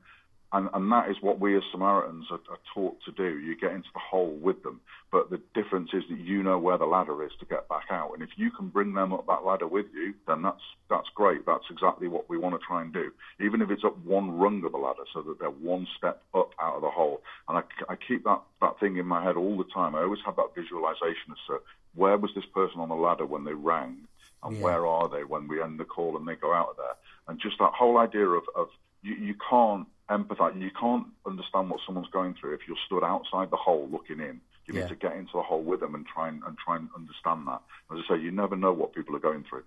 and 0.53 0.69
and 0.73 0.91
that 0.93 1.11
is 1.11 1.17
what 1.21 1.41
we 1.41 1.57
as 1.57 1.63
Samaritans 1.73 2.27
are, 2.31 2.41
are 2.51 2.61
taught 2.75 2.99
to 3.05 3.13
do. 3.13 3.39
You 3.39 3.57
get 3.57 3.73
into 3.73 3.89
the 3.93 4.01
hole 4.01 4.39
with 4.41 4.63
them, 4.63 4.81
but 5.11 5.31
the 5.31 5.41
difference 5.55 5.91
is 5.93 6.05
that 6.09 6.19
you 6.21 6.43
know 6.43 6.59
where 6.59 6.79
the 6.79 6.87
ladder 6.87 7.25
is 7.25 7.33
to 7.41 7.47
get 7.47 7.69
back 7.69 7.85
out, 7.91 8.13
and 8.15 8.23
if 8.23 8.31
you 8.37 8.51
can 8.51 8.69
bring 8.69 8.95
them 8.95 9.13
up 9.13 9.27
that 9.27 9.45
ladder 9.45 9.67
with 9.67 9.87
you, 9.93 10.15
then 10.27 10.43
that's 10.43 10.63
that's 10.89 11.09
great. 11.15 11.45
That's 11.47 11.65
exactly 11.71 12.09
what 12.09 12.31
we 12.31 12.39
want 12.39 12.55
to 12.55 12.67
try 12.67 12.83
and 12.83 12.93
do, 12.93 13.11
even 13.41 13.61
if 13.61 13.71
it's 13.71 13.85
up 13.85 13.99
one 14.05 14.39
rung 14.39 14.65
of 14.65 14.73
the 14.73 14.79
ladder, 14.79 15.05
so 15.13 15.23
that 15.23 15.39
they're 15.41 15.51
one 15.51 15.87
step 15.99 16.23
up 16.35 16.51
out 16.61 16.77
of 16.77 16.83
the 16.83 16.91
hole. 16.91 17.23
And 17.49 17.59
I, 17.59 17.63
I 17.93 17.97
keep 17.97 18.25
that 18.25 18.41
that 18.61 18.79
thing 18.79 18.97
in 18.99 19.07
my 19.07 19.23
head 19.23 19.37
all 19.37 19.59
the 19.59 19.71
time. 19.75 19.95
I 19.95 20.03
always 20.03 20.21
have 20.25 20.37
that 20.37 20.55
visualization 20.55 21.33
as 21.33 21.39
to 21.49 21.59
where 21.95 22.17
was 22.17 22.31
this 22.35 22.45
person 22.55 22.81
on 22.81 22.89
the 22.89 22.95
ladder 22.95 23.27
when 23.27 23.45
they 23.45 23.55
rang, 23.55 24.07
and 24.43 24.57
Yeah. 24.57 24.63
where 24.63 24.87
are 24.87 25.09
they 25.09 25.25
when 25.25 25.49
we 25.49 25.63
end 25.63 25.79
the 25.79 25.85
call 25.85 26.17
and 26.17 26.27
they 26.27 26.37
go 26.37 26.53
out 26.53 26.71
of 26.71 26.77
there, 26.77 26.97
and 27.29 27.41
just 27.41 27.59
that 27.59 27.73
whole 27.75 27.99
idea 27.99 28.27
of, 28.27 28.45
of 28.57 28.69
you, 29.03 29.15
you 29.15 29.35
can't 29.49 29.87
empathize, 30.11 30.61
you 30.61 30.71
can't 30.79 31.07
understand 31.27 31.71
what 31.71 31.81
someone's 31.87 32.09
going 32.11 32.35
through 32.35 32.55
if 32.55 32.61
you're 32.67 32.77
stood 32.87 33.05
outside 33.05 33.51
the 33.51 33.57
hole 33.57 33.89
looking 33.91 34.21
in. 34.21 34.41
You 34.67 34.75
Yeah. 34.75 34.83
need 34.83 34.89
to 34.89 34.97
get 34.97 35.13
into 35.17 35.33
the 35.35 35.43
hole 35.43 35.63
with 35.63 35.81
them 35.81 35.95
and 35.95 36.07
try 36.07 36.29
and, 36.29 36.43
and 36.45 36.57
try 36.59 36.77
and 36.77 36.89
understand 36.95 37.47
that. 37.49 37.63
As 37.93 38.05
I 38.05 38.15
say, 38.17 38.23
you 38.23 38.31
never 38.31 38.57
know 38.57 38.73
what 38.73 38.95
people 38.95 39.17
are 39.17 39.21
going 39.21 39.45
through. 39.49 39.65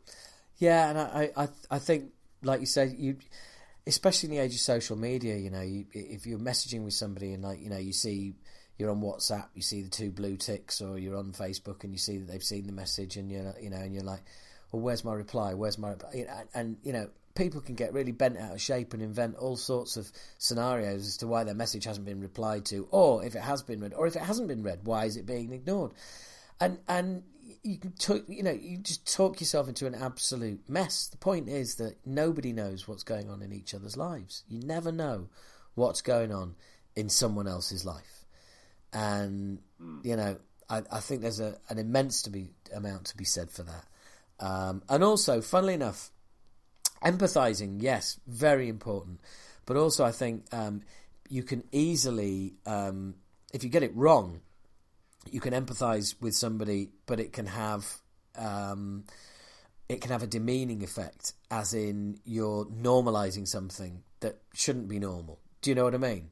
Yeah, 0.57 0.89
and 0.89 0.99
I, 0.99 1.31
I, 1.35 1.47
I 1.71 1.79
think, 1.79 2.11
like 2.41 2.59
you 2.59 2.65
said, 2.65 2.95
you, 2.97 3.17
especially 3.87 4.29
in 4.29 4.35
the 4.35 4.41
age 4.41 4.53
of 4.53 4.59
social 4.59 4.95
media, 4.95 5.35
you 5.35 5.49
know, 5.49 5.61
you, 5.61 5.85
if 5.93 6.25
you're 6.25 6.39
messaging 6.39 6.83
with 6.83 6.93
somebody 6.93 7.33
and 7.33 7.43
like, 7.43 7.61
you 7.61 7.69
know, 7.69 7.77
you 7.77 7.93
see 7.93 8.35
you're 8.77 8.91
on 8.91 9.01
WhatsApp, 9.01 9.47
you 9.53 9.61
see 9.61 9.81
the 9.81 9.89
two 9.89 10.11
blue 10.11 10.37
ticks, 10.37 10.81
or 10.81 10.97
you're 10.97 11.17
on 11.17 11.31
Facebook 11.31 11.83
and 11.83 11.93
you 11.93 11.99
see 11.99 12.17
that 12.17 12.27
they've 12.27 12.43
seen 12.43 12.65
the 12.65 12.73
message, 12.73 13.17
and 13.17 13.31
you're, 13.31 13.53
you 13.61 13.69
know, 13.69 13.77
and 13.77 13.93
you're 13.93 14.03
like, 14.03 14.23
well, 14.71 14.81
where's 14.81 15.03
my 15.03 15.13
reply? 15.13 15.53
Where's 15.53 15.77
my 15.77 15.89
reply? 15.89 16.25
And, 16.29 16.49
and 16.53 16.77
you 16.83 16.93
know, 16.93 17.09
people 17.35 17.61
can 17.61 17.75
get 17.75 17.93
really 17.93 18.11
bent 18.11 18.37
out 18.37 18.53
of 18.53 18.61
shape 18.61 18.93
and 18.93 19.01
invent 19.01 19.35
all 19.35 19.55
sorts 19.55 19.97
of 19.97 20.11
scenarios 20.37 21.07
as 21.07 21.17
to 21.17 21.27
why 21.27 21.43
their 21.43 21.53
message 21.53 21.85
hasn't 21.85 22.05
been 22.05 22.21
replied 22.21 22.65
to, 22.65 22.87
or 22.91 23.23
if 23.23 23.35
it 23.35 23.41
has 23.41 23.61
been 23.61 23.79
read, 23.79 23.93
or 23.93 24.07
if 24.07 24.15
it 24.15 24.21
hasn't 24.21 24.47
been 24.47 24.63
read, 24.63 24.81
why 24.83 25.05
is 25.05 25.17
it 25.17 25.25
being 25.25 25.51
ignored? 25.51 25.91
and 26.63 26.79
and 26.87 27.23
you 27.61 27.77
can 27.77 27.91
talk, 27.93 28.23
you 28.27 28.43
know 28.43 28.51
you 28.51 28.77
just 28.77 29.11
talk 29.13 29.39
yourself 29.39 29.67
into 29.67 29.85
an 29.85 29.95
absolute 29.95 30.61
mess. 30.69 31.07
The 31.07 31.17
point 31.17 31.49
is 31.49 31.75
that 31.75 31.95
nobody 32.05 32.53
knows 32.53 32.87
what's 32.87 33.03
going 33.03 33.29
on 33.29 33.41
in 33.41 33.51
each 33.51 33.73
other's 33.73 33.97
lives. 33.97 34.43
You 34.47 34.59
never 34.61 34.91
know 34.91 35.29
what's 35.75 36.01
going 36.01 36.33
on 36.33 36.55
in 36.95 37.09
someone 37.09 37.47
else's 37.47 37.85
life, 37.85 38.12
and 38.93 39.59
you 40.03 40.15
know 40.15 40.37
I, 40.69 40.83
I 40.91 40.99
think 40.99 41.21
there's 41.21 41.39
a, 41.39 41.57
an 41.69 41.77
immense 41.77 42.21
to 42.23 42.29
be 42.29 42.49
amount 42.73 43.05
to 43.05 43.17
be 43.17 43.25
said 43.25 43.51
for 43.51 43.63
that. 43.63 43.85
Um, 44.39 44.81
and 44.89 45.03
also, 45.03 45.41
funnily 45.41 45.73
enough, 45.73 46.11
empathizing, 47.03 47.77
yes, 47.79 48.19
very 48.27 48.67
important. 48.67 49.21
But 49.65 49.77
also, 49.77 50.03
I 50.03 50.11
think 50.11 50.45
um, 50.51 50.81
you 51.29 51.43
can 51.43 51.63
easily, 51.71 52.55
um, 52.65 53.15
if 53.53 53.63
you 53.63 53.69
get 53.69 53.83
it 53.83 53.95
wrong, 53.95 54.41
you 55.31 55.39
can 55.39 55.53
empathize 55.53 56.15
with 56.21 56.35
somebody, 56.35 56.89
but 57.05 57.19
it 57.19 57.31
can 57.31 57.45
have 57.45 57.85
um, 58.35 59.05
it 59.87 60.01
can 60.01 60.11
have 60.11 60.23
a 60.23 60.27
demeaning 60.27 60.83
effect, 60.83 61.33
as 61.51 61.73
in 61.73 62.19
you're 62.25 62.65
normalizing 62.65 63.47
something 63.47 64.03
that 64.21 64.39
shouldn't 64.53 64.87
be 64.87 64.99
normal. 64.99 65.39
Do 65.61 65.69
you 65.69 65.75
know 65.75 65.83
what 65.83 65.93
I 65.93 65.99
mean? 65.99 66.29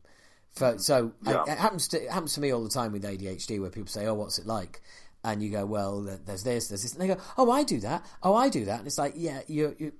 For, 0.54 0.78
so 0.80 1.14
Yeah. 1.26 1.44
it, 1.44 1.50
it 1.52 1.58
happens 1.58 1.88
to 1.90 2.04
it 2.04 2.10
happens 2.12 2.34
to 2.34 2.42
me 2.42 2.52
all 2.52 2.64
the 2.64 2.70
time 2.70 2.92
with 2.92 3.04
ADHD, 3.04 3.60
where 3.60 3.70
people 3.70 3.88
say, 3.90 4.06
"Oh, 4.06 4.14
what's 4.16 4.38
it 4.38 4.46
like?" 4.46 4.82
And 5.24 5.42
you 5.42 5.50
go, 5.50 5.66
"Well, 5.66 6.02
there's 6.02 6.44
this, 6.44 6.68
there's 6.68 6.82
this," 6.82 6.94
and 6.94 7.02
they 7.02 7.08
go, 7.08 7.18
"Oh, 7.38 7.50
I 7.52 7.64
do 7.64 7.80
that. 7.82 8.06
Oh, 8.22 8.36
I 8.36 8.50
do 8.50 8.66
that." 8.66 8.80
And 8.80 8.88
it's 8.88 8.98
like, 8.98 9.14
yeah, 9.16 9.42
you, 9.48 9.76
you 9.80 9.94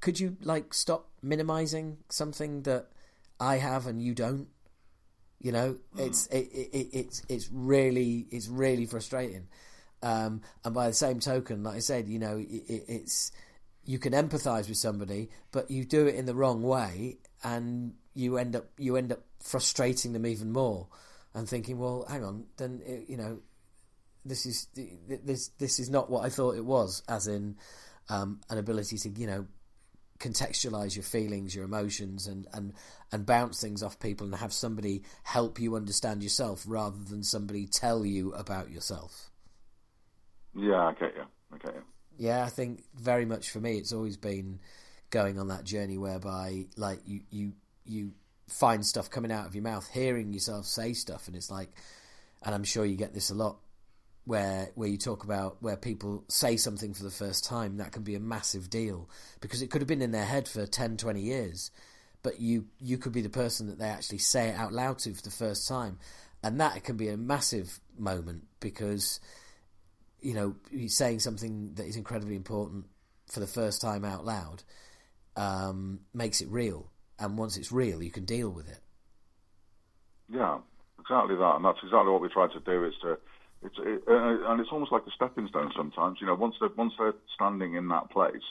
could 0.00 0.18
you 0.18 0.36
like 0.42 0.74
stop 0.74 1.08
minimizing 1.22 1.98
something 2.08 2.62
that 2.62 2.88
I 3.38 3.56
have 3.58 3.86
and 3.86 4.02
you 4.02 4.14
don't? 4.14 4.48
You 5.40 5.52
know, 5.52 5.76
it's 5.98 6.26
it, 6.28 6.48
it, 6.52 6.68
it, 6.72 6.88
it's 6.92 7.22
it's 7.28 7.50
really 7.52 8.26
it's 8.30 8.48
really 8.48 8.86
frustrating. 8.86 9.46
Um, 10.02 10.42
and 10.64 10.74
by 10.74 10.88
the 10.88 10.94
same 10.94 11.20
token, 11.20 11.62
like 11.62 11.76
I 11.76 11.80
said, 11.80 12.08
you 12.08 12.18
know, 12.18 12.36
it, 12.38 12.48
it, 12.48 12.84
it's 12.88 13.30
you 13.84 13.98
can 13.98 14.12
empathise 14.12 14.68
with 14.68 14.78
somebody, 14.78 15.30
but 15.52 15.70
you 15.70 15.84
do 15.84 16.06
it 16.06 16.14
in 16.14 16.24
the 16.26 16.34
wrong 16.34 16.62
way, 16.62 17.18
and 17.42 17.94
you 18.14 18.38
end 18.38 18.56
up 18.56 18.66
you 18.78 18.96
end 18.96 19.12
up 19.12 19.20
frustrating 19.44 20.12
them 20.14 20.26
even 20.26 20.50
more, 20.50 20.88
and 21.34 21.48
thinking, 21.48 21.78
well, 21.78 22.06
hang 22.08 22.24
on, 22.24 22.46
then 22.56 22.80
it, 22.84 23.04
you 23.08 23.16
know, 23.16 23.40
this 24.24 24.46
is 24.46 24.68
this 24.74 25.48
this 25.58 25.78
is 25.78 25.90
not 25.90 26.10
what 26.10 26.24
I 26.24 26.30
thought 26.30 26.56
it 26.56 26.64
was, 26.64 27.02
as 27.08 27.26
in 27.28 27.56
um, 28.08 28.40
an 28.48 28.58
ability 28.58 28.96
to 28.98 29.08
you 29.10 29.26
know 29.26 29.46
contextualize 30.18 30.96
your 30.96 31.02
feelings, 31.02 31.54
your 31.54 31.64
emotions, 31.64 32.26
and, 32.26 32.46
and 32.54 32.72
and 33.12 33.26
bounce 33.26 33.60
things 33.60 33.82
off 33.82 34.00
people, 34.00 34.26
and 34.26 34.34
have 34.36 34.52
somebody 34.52 35.02
help 35.22 35.60
you 35.60 35.76
understand 35.76 36.22
yourself 36.22 36.64
rather 36.66 36.98
than 36.98 37.22
somebody 37.22 37.66
tell 37.66 38.04
you 38.04 38.32
about 38.32 38.70
yourself. 38.70 39.30
Yeah, 40.56 40.86
I 40.86 40.92
get 40.94 41.14
you. 41.14 41.24
I. 41.52 41.70
Yeah, 42.16 42.44
I 42.44 42.48
think 42.48 42.84
very 42.94 43.24
much 43.24 43.50
for 43.50 43.60
me, 43.60 43.76
it's 43.76 43.92
always 43.92 44.16
been 44.16 44.60
going 45.10 45.38
on 45.38 45.48
that 45.48 45.64
journey 45.64 45.98
whereby, 45.98 46.66
like, 46.76 47.00
you 47.04 47.20
you 47.30 47.52
you 47.84 48.12
find 48.48 48.84
stuff 48.84 49.10
coming 49.10 49.32
out 49.32 49.46
of 49.46 49.54
your 49.54 49.64
mouth, 49.64 49.88
hearing 49.92 50.32
yourself 50.32 50.66
say 50.66 50.92
stuff, 50.92 51.26
and 51.26 51.36
it's 51.36 51.50
like, 51.50 51.70
and 52.42 52.54
I'm 52.54 52.64
sure 52.64 52.84
you 52.84 52.96
get 52.96 53.14
this 53.14 53.30
a 53.30 53.34
lot, 53.34 53.56
where 54.24 54.70
where 54.74 54.88
you 54.88 54.98
talk 54.98 55.24
about 55.24 55.56
where 55.60 55.76
people 55.76 56.24
say 56.28 56.56
something 56.56 56.94
for 56.94 57.04
the 57.04 57.10
first 57.10 57.44
time, 57.44 57.78
that 57.78 57.92
can 57.92 58.02
be 58.02 58.14
a 58.14 58.20
massive 58.20 58.70
deal 58.70 59.08
because 59.40 59.62
it 59.62 59.70
could 59.70 59.80
have 59.80 59.88
been 59.88 60.02
in 60.02 60.12
their 60.12 60.24
head 60.24 60.48
for 60.48 60.66
10, 60.66 60.96
20 60.96 61.20
years, 61.20 61.70
but 62.22 62.40
you 62.40 62.66
you 62.80 62.98
could 62.98 63.12
be 63.12 63.22
the 63.22 63.28
person 63.28 63.66
that 63.68 63.78
they 63.78 63.88
actually 63.88 64.18
say 64.18 64.48
it 64.48 64.56
out 64.56 64.72
loud 64.72 64.98
to 65.00 65.14
for 65.14 65.22
the 65.22 65.30
first 65.30 65.68
time, 65.68 65.98
and 66.42 66.60
that 66.60 66.82
can 66.84 66.96
be 66.96 67.08
a 67.08 67.16
massive 67.16 67.80
moment 67.98 68.44
because 68.60 69.20
you 70.24 70.32
know, 70.32 70.56
saying 70.88 71.20
something 71.20 71.74
that 71.74 71.86
is 71.86 71.96
incredibly 71.96 72.34
important 72.34 72.86
for 73.30 73.40
the 73.40 73.46
first 73.46 73.82
time 73.82 74.06
out 74.06 74.24
loud, 74.24 74.62
um, 75.36 76.00
makes 76.14 76.40
it 76.40 76.48
real. 76.48 76.90
And 77.18 77.38
once 77.38 77.56
it's 77.56 77.70
real, 77.72 78.02
you 78.02 78.10
can 78.10 78.24
deal 78.24 78.50
with 78.50 78.68
it. 78.68 78.80
Yeah, 80.28 80.58
exactly 80.98 81.36
that, 81.36 81.56
and 81.56 81.64
that's 81.64 81.78
exactly 81.82 82.10
what 82.10 82.20
we 82.20 82.28
try 82.28 82.48
to 82.48 82.60
do. 82.60 82.84
Is 82.84 82.94
to 83.02 83.18
it's 83.62 83.76
it, 83.78 84.02
uh, 84.08 84.50
and 84.50 84.60
it's 84.60 84.70
almost 84.72 84.92
like 84.92 85.06
a 85.06 85.10
stepping 85.14 85.48
stone 85.48 85.72
sometimes. 85.76 86.18
You 86.20 86.26
know, 86.26 86.34
once 86.34 86.56
they 86.60 86.66
once 86.76 86.92
they're 86.98 87.14
standing 87.34 87.74
in 87.74 87.88
that 87.88 88.10
place 88.10 88.42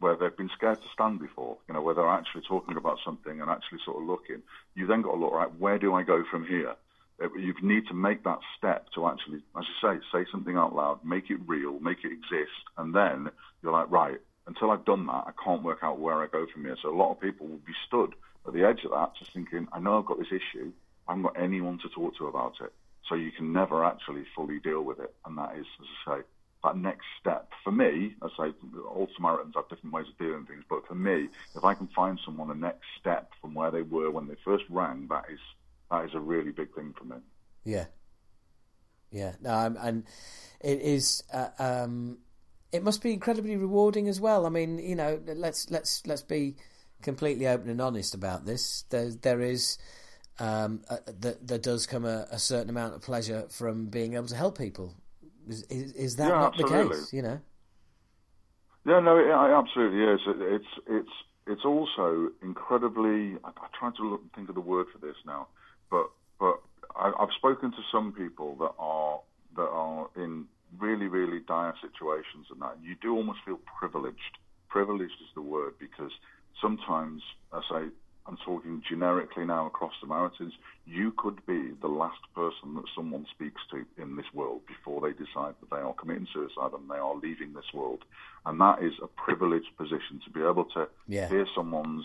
where 0.00 0.16
they've 0.16 0.36
been 0.36 0.50
scared 0.54 0.80
to 0.80 0.88
stand 0.92 1.18
before, 1.18 1.58
you 1.66 1.74
know, 1.74 1.82
where 1.82 1.94
they're 1.94 2.08
actually 2.08 2.42
talking 2.46 2.76
about 2.76 2.98
something 3.04 3.40
and 3.40 3.50
actually 3.50 3.78
sort 3.84 4.00
of 4.00 4.06
looking, 4.06 4.42
you 4.74 4.86
then 4.86 5.02
got 5.02 5.12
to 5.12 5.18
look 5.18 5.32
right. 5.32 5.52
Where 5.58 5.78
do 5.78 5.94
I 5.94 6.04
go 6.04 6.22
from 6.30 6.46
here? 6.46 6.74
Uh, 7.20 7.28
You 7.34 7.52
need 7.62 7.88
to 7.88 7.94
make 7.94 8.22
that 8.24 8.38
step 8.56 8.86
to 8.94 9.08
actually, 9.08 9.42
as 9.56 9.64
you 9.66 9.74
say, 9.82 9.98
say 10.12 10.24
something 10.30 10.56
out 10.56 10.74
loud, 10.74 11.04
make 11.04 11.30
it 11.30 11.40
real, 11.46 11.80
make 11.80 11.98
it 12.04 12.12
exist, 12.12 12.62
and 12.76 12.94
then 12.94 13.30
you're 13.62 13.72
like, 13.72 13.90
right. 13.90 14.20
Until 14.48 14.70
I've 14.70 14.84
done 14.86 15.06
that, 15.06 15.24
I 15.26 15.32
can't 15.44 15.62
work 15.62 15.80
out 15.82 16.00
where 16.00 16.22
I 16.22 16.26
go 16.26 16.46
from 16.52 16.64
here. 16.64 16.76
So 16.82 16.88
a 16.88 16.96
lot 16.96 17.12
of 17.12 17.20
people 17.20 17.46
will 17.46 17.58
be 17.58 17.74
stood 17.86 18.14
at 18.46 18.54
the 18.54 18.64
edge 18.64 18.82
of 18.84 18.92
that, 18.92 19.12
just 19.18 19.32
thinking, 19.32 19.68
I 19.72 19.78
know 19.78 19.98
I've 19.98 20.06
got 20.06 20.18
this 20.18 20.32
issue. 20.32 20.72
I 21.06 21.12
haven't 21.12 21.24
got 21.24 21.40
anyone 21.40 21.78
to 21.82 21.88
talk 21.90 22.16
to 22.16 22.26
about 22.26 22.54
it. 22.62 22.72
So 23.08 23.14
you 23.14 23.30
can 23.30 23.52
never 23.52 23.84
actually 23.84 24.24
fully 24.34 24.58
deal 24.58 24.82
with 24.82 25.00
it. 25.00 25.14
And 25.26 25.36
that 25.36 25.54
is, 25.56 25.66
as 25.80 25.86
I 26.06 26.16
say, 26.16 26.22
that 26.64 26.76
next 26.76 27.04
step. 27.20 27.50
For 27.62 27.70
me, 27.70 28.14
I 28.22 28.28
say 28.28 28.54
all 28.88 29.08
Samaritans 29.16 29.54
have 29.54 29.68
different 29.68 29.92
ways 29.92 30.06
of 30.08 30.18
doing 30.18 30.46
things, 30.46 30.64
but 30.68 30.86
for 30.88 30.94
me, 30.94 31.28
if 31.54 31.62
I 31.62 31.74
can 31.74 31.88
find 31.88 32.18
someone 32.24 32.50
a 32.50 32.54
next 32.54 32.86
step 32.98 33.30
from 33.40 33.54
where 33.54 33.70
they 33.70 33.82
were 33.82 34.10
when 34.10 34.28
they 34.28 34.34
first 34.44 34.64
rang, 34.68 35.06
that 35.08 35.24
is 35.30 35.38
that 35.90 36.04
is 36.04 36.14
a 36.14 36.20
really 36.20 36.50
big 36.50 36.74
thing 36.74 36.94
for 36.98 37.04
me. 37.04 37.16
Yeah, 37.64 37.86
yeah. 39.10 39.32
No, 39.40 39.50
I'm, 39.50 39.76
and 39.76 40.04
it 40.60 40.80
is. 40.80 41.22
Uh, 41.32 41.48
um, 41.58 42.18
it 42.72 42.82
must 42.82 43.02
be 43.02 43.12
incredibly 43.12 43.56
rewarding 43.56 44.08
as 44.08 44.20
well. 44.20 44.46
I 44.46 44.50
mean, 44.50 44.78
you 44.78 44.94
know, 44.94 45.20
let's 45.26 45.70
let's 45.70 46.06
let's 46.06 46.22
be 46.22 46.56
completely 47.02 47.46
open 47.46 47.70
and 47.70 47.80
honest 47.80 48.14
about 48.14 48.46
this. 48.46 48.84
There 48.90 49.10
there 49.10 49.40
is. 49.40 49.78
Um, 50.40 50.84
there, 51.18 51.34
there 51.42 51.58
does 51.58 51.84
come 51.84 52.04
a, 52.04 52.28
a 52.30 52.38
certain 52.38 52.70
amount 52.70 52.94
of 52.94 53.02
pleasure 53.02 53.48
from 53.50 53.86
being 53.86 54.14
able 54.14 54.28
to 54.28 54.36
help 54.36 54.56
people. 54.56 54.94
Is, 55.48 55.64
is, 55.64 55.92
is 55.94 56.16
that 56.16 56.28
Yeah, 56.28 56.38
not 56.38 56.56
the 56.56 56.62
case? 56.62 57.12
You 57.12 57.22
know. 57.22 57.40
Yeah, 58.86 59.00
no, 59.00 59.18
it, 59.18 59.26
it 59.26 59.32
absolutely 59.32 60.04
is. 60.04 60.20
It, 60.28 60.36
it's 60.40 60.80
it's 60.86 61.10
it's 61.48 61.64
also 61.64 62.30
incredibly. 62.40 63.36
I, 63.42 63.48
I 63.48 63.66
try 63.76 63.90
to 63.96 64.10
look, 64.10 64.22
think 64.36 64.48
of 64.48 64.54
the 64.54 64.60
word 64.60 64.86
for 64.92 64.98
this 65.04 65.16
now, 65.26 65.48
but 65.90 66.08
but 66.38 66.60
I, 66.94 67.12
I've 67.18 67.32
spoken 67.36 67.72
to 67.72 67.78
some 67.90 68.12
people 68.12 68.54
that 68.56 68.74
are 68.78 69.20
that 69.56 69.68
are 69.68 70.08
in 70.16 70.46
really 70.78 71.06
really 71.06 71.40
dire 71.40 71.74
situations, 71.80 72.46
and 72.50 72.60
that 72.60 72.76
you 72.82 72.94
do 73.00 73.14
almost 73.16 73.40
feel 73.44 73.58
privileged. 73.78 74.38
Privileged 74.68 75.14
is 75.22 75.28
the 75.34 75.42
word 75.42 75.74
because 75.78 76.12
sometimes 76.60 77.22
I 77.52 77.60
say 77.70 77.88
I'm 78.26 78.36
talking 78.44 78.82
generically 78.86 79.46
now 79.46 79.66
across 79.66 79.92
the 80.00 80.06
Samaritans. 80.06 80.52
You 80.86 81.12
could 81.16 81.44
be 81.46 81.72
the 81.80 81.88
last 81.88 82.20
person 82.34 82.74
that 82.74 82.84
someone 82.94 83.26
speaks 83.34 83.62
to 83.70 83.86
in 84.00 84.16
this 84.16 84.26
world 84.34 84.60
before 84.66 85.00
they 85.00 85.12
decide 85.12 85.54
that 85.60 85.70
they 85.70 85.78
are 85.80 85.94
committing 85.94 86.28
suicide 86.32 86.72
and 86.74 86.90
they 86.90 86.96
are 86.98 87.14
leaving 87.16 87.54
this 87.54 87.72
world. 87.72 88.04
And 88.44 88.60
that 88.60 88.82
is 88.82 88.92
a 89.02 89.06
privileged 89.06 89.74
position 89.78 90.20
to 90.24 90.30
be 90.30 90.40
able 90.40 90.66
to 90.74 90.88
Yeah. 91.06 91.28
hear 91.28 91.46
someone's 91.54 92.04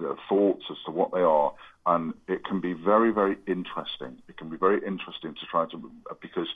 uh, 0.00 0.14
thoughts 0.28 0.64
as 0.70 0.76
to 0.86 0.90
what 0.90 1.12
they 1.12 1.20
are. 1.20 1.52
And 1.86 2.14
it 2.26 2.44
can 2.44 2.60
be 2.60 2.74
very, 2.74 3.12
very 3.12 3.36
interesting. 3.46 4.18
It 4.28 4.36
can 4.36 4.50
be 4.50 4.56
very 4.56 4.80
interesting 4.86 5.34
to 5.34 5.46
try 5.50 5.66
to, 5.70 5.90
because 6.20 6.48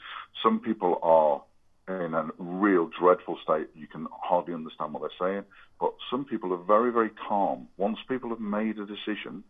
some 0.42 0.60
people 0.60 0.98
are 1.02 1.42
in 1.88 2.14
a 2.14 2.28
real 2.38 2.90
dreadful 2.98 3.38
state. 3.42 3.68
You 3.74 3.86
can 3.86 4.06
hardly 4.12 4.54
understand 4.54 4.92
what 4.92 5.02
they're 5.02 5.28
saying. 5.28 5.44
But 5.80 5.94
some 6.10 6.24
people 6.24 6.52
are 6.52 6.62
very, 6.62 6.92
very 6.92 7.10
calm. 7.28 7.68
Once 7.76 7.98
people 8.08 8.30
have 8.30 8.40
made 8.40 8.78
a 8.78 8.86
decision, 8.86 9.42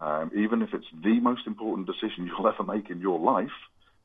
um, 0.00 0.30
even 0.36 0.62
if 0.62 0.70
it's 0.74 0.86
the 1.02 1.20
most 1.20 1.46
important 1.46 1.86
decision 1.86 2.26
you'll 2.26 2.48
ever 2.48 2.64
make 2.64 2.90
in 2.90 3.00
your 3.00 3.18
life, 3.18 3.56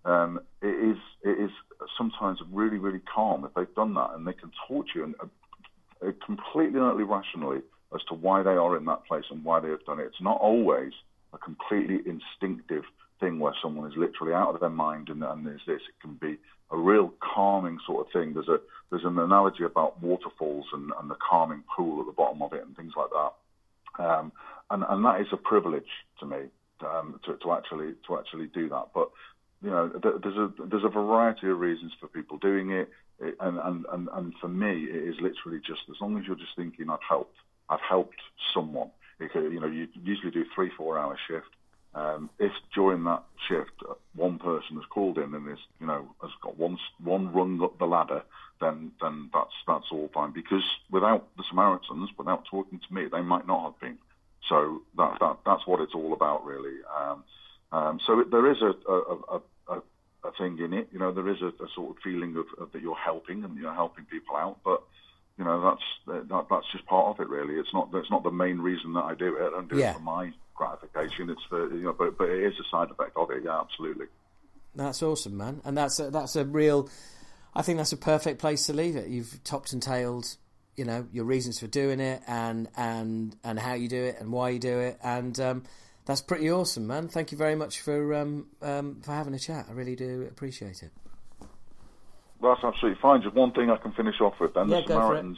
um, 0.03 0.39
it 0.61 0.67
is 0.67 0.97
it 1.23 1.39
is 1.39 1.51
sometimes 1.97 2.39
really, 2.51 2.77
really 2.77 3.01
calm 3.13 3.45
if 3.45 3.53
they've 3.53 3.75
done 3.75 3.93
that, 3.93 4.11
and 4.15 4.27
they 4.27 4.33
can 4.33 4.51
talk 4.67 4.87
to 4.87 4.99
you 4.99 5.03
and, 5.05 5.15
uh, 5.21 6.11
completely 6.25 6.79
and 6.79 6.87
utterly 6.87 7.03
rationally 7.03 7.59
as 7.93 8.01
to 8.09 8.13
why 8.13 8.43
they 8.43 8.51
are 8.51 8.77
in 8.77 8.85
that 8.85 9.05
place 9.05 9.25
and 9.29 9.43
why 9.43 9.59
they 9.59 9.69
have 9.69 9.85
done 9.85 9.99
it. 9.99 10.05
It's 10.05 10.21
not 10.21 10.39
always 10.39 10.93
a 11.33 11.37
completely 11.37 11.99
instinctive 12.05 12.83
thing 13.19 13.39
where 13.39 13.53
someone 13.61 13.89
is 13.89 13.97
literally 13.97 14.33
out 14.33 14.53
of 14.53 14.59
their 14.59 14.69
mind 14.69 15.09
and, 15.09 15.23
and 15.23 15.45
there's 15.45 15.61
this. 15.65 15.81
It 15.87 16.01
can 16.01 16.13
be 16.15 16.37
a 16.71 16.77
real 16.77 17.13
calming 17.19 17.79
sort 17.85 18.07
of 18.07 18.13
thing. 18.13 18.33
There's 18.33 18.47
a 18.47 18.59
there's 18.89 19.03
an 19.05 19.17
analogy 19.19 19.63
about 19.63 20.01
waterfalls 20.01 20.65
and, 20.73 20.91
and 20.99 21.09
the 21.09 21.15
calming 21.15 21.63
pool 21.75 22.01
at 22.01 22.05
the 22.05 22.11
bottom 22.11 22.41
of 22.41 22.53
it 22.53 22.63
and 22.65 22.75
things 22.75 22.93
like 22.95 23.09
that. 23.11 24.03
Um, 24.03 24.31
and, 24.69 24.83
and 24.87 25.05
that 25.05 25.21
is 25.21 25.27
a 25.31 25.37
privilege 25.37 25.83
to 26.19 26.25
me 26.25 26.37
um, 26.81 27.19
to, 27.25 27.37
to 27.37 27.51
actually 27.53 27.93
to 28.07 28.17
actually 28.17 28.47
do 28.47 28.69
that. 28.69 28.87
But 28.93 29.09
you 29.61 29.69
know, 29.69 29.89
there's 29.89 30.37
a 30.37 30.51
there's 30.65 30.83
a 30.83 30.89
variety 30.89 31.49
of 31.49 31.59
reasons 31.59 31.91
for 31.99 32.07
people 32.07 32.37
doing 32.37 32.71
it, 32.71 32.89
and 33.39 33.59
and, 33.59 33.85
and, 33.91 34.09
and 34.11 34.33
for 34.41 34.47
me, 34.47 34.85
it 34.85 35.07
is 35.09 35.15
literally 35.21 35.59
just 35.59 35.81
as 35.89 35.95
long 36.01 36.17
as 36.17 36.25
you're 36.25 36.35
just 36.35 36.55
thinking, 36.55 36.89
I've 36.89 36.99
helped, 37.07 37.37
I've 37.71 37.79
helped 37.87 38.21
someone. 38.53 38.91
You 39.19 39.59
know, 39.59 39.67
you 39.67 39.87
usually 40.03 40.31
do 40.31 40.45
three 40.53 40.71
four 40.77 40.99
hour 40.99 41.17
shift. 41.27 41.47
Um, 41.93 42.29
if 42.39 42.51
during 42.73 43.03
that 43.03 43.23
shift 43.47 43.71
uh, 43.89 43.93
one 44.15 44.39
person 44.39 44.77
has 44.77 44.85
called 44.89 45.17
in 45.17 45.33
and 45.33 45.51
is, 45.51 45.59
you 45.79 45.87
know, 45.87 46.07
has 46.21 46.31
got 46.41 46.57
one 46.57 46.77
one 47.03 47.33
rung 47.33 47.61
up 47.63 47.77
the 47.79 47.85
ladder, 47.85 48.23
then 48.59 48.91
then 49.01 49.29
that's 49.33 49.53
that's 49.67 49.85
all 49.91 50.09
fine. 50.13 50.31
Because 50.31 50.63
without 50.89 51.27
the 51.37 51.43
Samaritans, 51.49 52.09
without 52.17 52.45
talking 52.49 52.79
to 52.79 52.93
me, 52.93 53.07
they 53.11 53.21
might 53.21 53.47
not 53.47 53.63
have 53.63 53.79
been. 53.79 53.97
So 54.49 54.81
that, 54.97 55.17
that 55.19 55.37
that's 55.45 55.67
what 55.67 55.81
it's 55.81 55.93
all 55.93 56.13
about, 56.13 56.45
really. 56.45 56.77
Um, 56.99 57.23
um, 57.71 57.99
so 58.05 58.19
it, 58.19 58.31
there 58.31 58.51
is 58.51 58.61
a, 58.61 58.73
a, 58.91 58.97
a, 59.35 59.41
a, 59.69 59.81
a 60.25 60.31
thing 60.37 60.59
in 60.59 60.73
it. 60.73 60.89
You 60.91 60.99
know, 60.99 61.11
there 61.11 61.29
is 61.29 61.41
a, 61.41 61.47
a 61.63 61.67
sort 61.75 61.91
of 61.91 62.03
feeling 62.03 62.35
of, 62.37 62.45
of 62.61 62.71
that 62.71 62.81
you're 62.81 62.95
helping 62.95 63.43
and 63.43 63.57
you're 63.57 63.73
helping 63.73 64.05
people 64.05 64.35
out, 64.35 64.57
but 64.65 64.81
you 65.41 65.47
know 65.47 65.59
that's 66.05 66.27
that, 66.29 66.45
that's 66.51 66.71
just 66.71 66.85
part 66.85 67.07
of 67.07 67.19
it, 67.19 67.27
really. 67.27 67.55
It's 67.55 67.73
not 67.73 67.91
that's 67.91 68.11
not 68.11 68.21
the 68.21 68.29
main 68.31 68.59
reason 68.59 68.93
that 68.93 69.05
I 69.05 69.15
do 69.15 69.35
it. 69.37 69.41
I 69.47 69.49
don't 69.49 69.67
do 69.67 69.77
Yeah. 69.77 69.91
it 69.91 69.93
for 69.95 70.01
my 70.01 70.31
gratification. 70.53 71.31
It's 71.31 71.41
for 71.49 71.73
you 71.75 71.85
know, 71.85 71.93
but 71.93 72.15
but 72.15 72.29
it 72.29 72.43
is 72.43 72.53
a 72.59 72.63
side 72.69 72.91
effect 72.91 73.17
of 73.17 73.31
it. 73.31 73.41
Yeah, 73.43 73.59
absolutely. 73.59 74.05
That's 74.75 75.01
awesome, 75.01 75.35
man, 75.35 75.61
and 75.65 75.75
that's 75.75 75.99
a, 75.99 76.11
that's 76.11 76.35
a 76.35 76.45
real. 76.45 76.89
I 77.55 77.63
think 77.63 77.79
that's 77.79 77.91
a 77.91 77.97
perfect 77.97 78.39
place 78.39 78.67
to 78.67 78.73
leave 78.73 78.95
it. 78.95 79.07
You've 79.09 79.43
topped 79.43 79.73
and 79.73 79.81
tailed 79.81 80.37
you 80.77 80.85
know 80.85 81.07
your 81.11 81.25
reasons 81.25 81.59
for 81.59 81.67
doing 81.67 81.99
it 81.99 82.21
and 82.27 82.69
and 82.77 83.35
and 83.43 83.59
how 83.59 83.73
you 83.73 83.89
do 83.89 84.01
it 84.03 84.17
and 84.19 84.31
why 84.31 84.49
you 84.49 84.59
do 84.59 84.79
it 84.79 84.97
and 85.03 85.37
um, 85.41 85.63
that's 86.05 86.21
pretty 86.21 86.49
awesome 86.49 86.87
man 86.87 87.09
thank 87.09 87.29
you 87.33 87.37
very 87.37 87.55
much 87.55 87.81
for 87.81 88.13
um, 88.15 88.47
um, 88.61 89.01
for 89.01 89.11
having 89.11 89.33
a 89.33 89.37
chat 89.39 89.65
i 89.69 89.73
really 89.73 89.97
do 89.97 90.25
appreciate 90.31 90.81
it 90.81 90.91
that's 92.41 92.63
absolutely 92.63 92.99
fine 93.01 93.21
just 93.21 93.35
one 93.35 93.51
thing 93.51 93.69
i 93.69 93.77
can 93.77 93.91
finish 93.93 94.19
off 94.21 94.33
with 94.39 94.53
then 94.53 94.69
yeah, 94.69 94.81
the 94.81 94.87
samaritans 94.87 95.37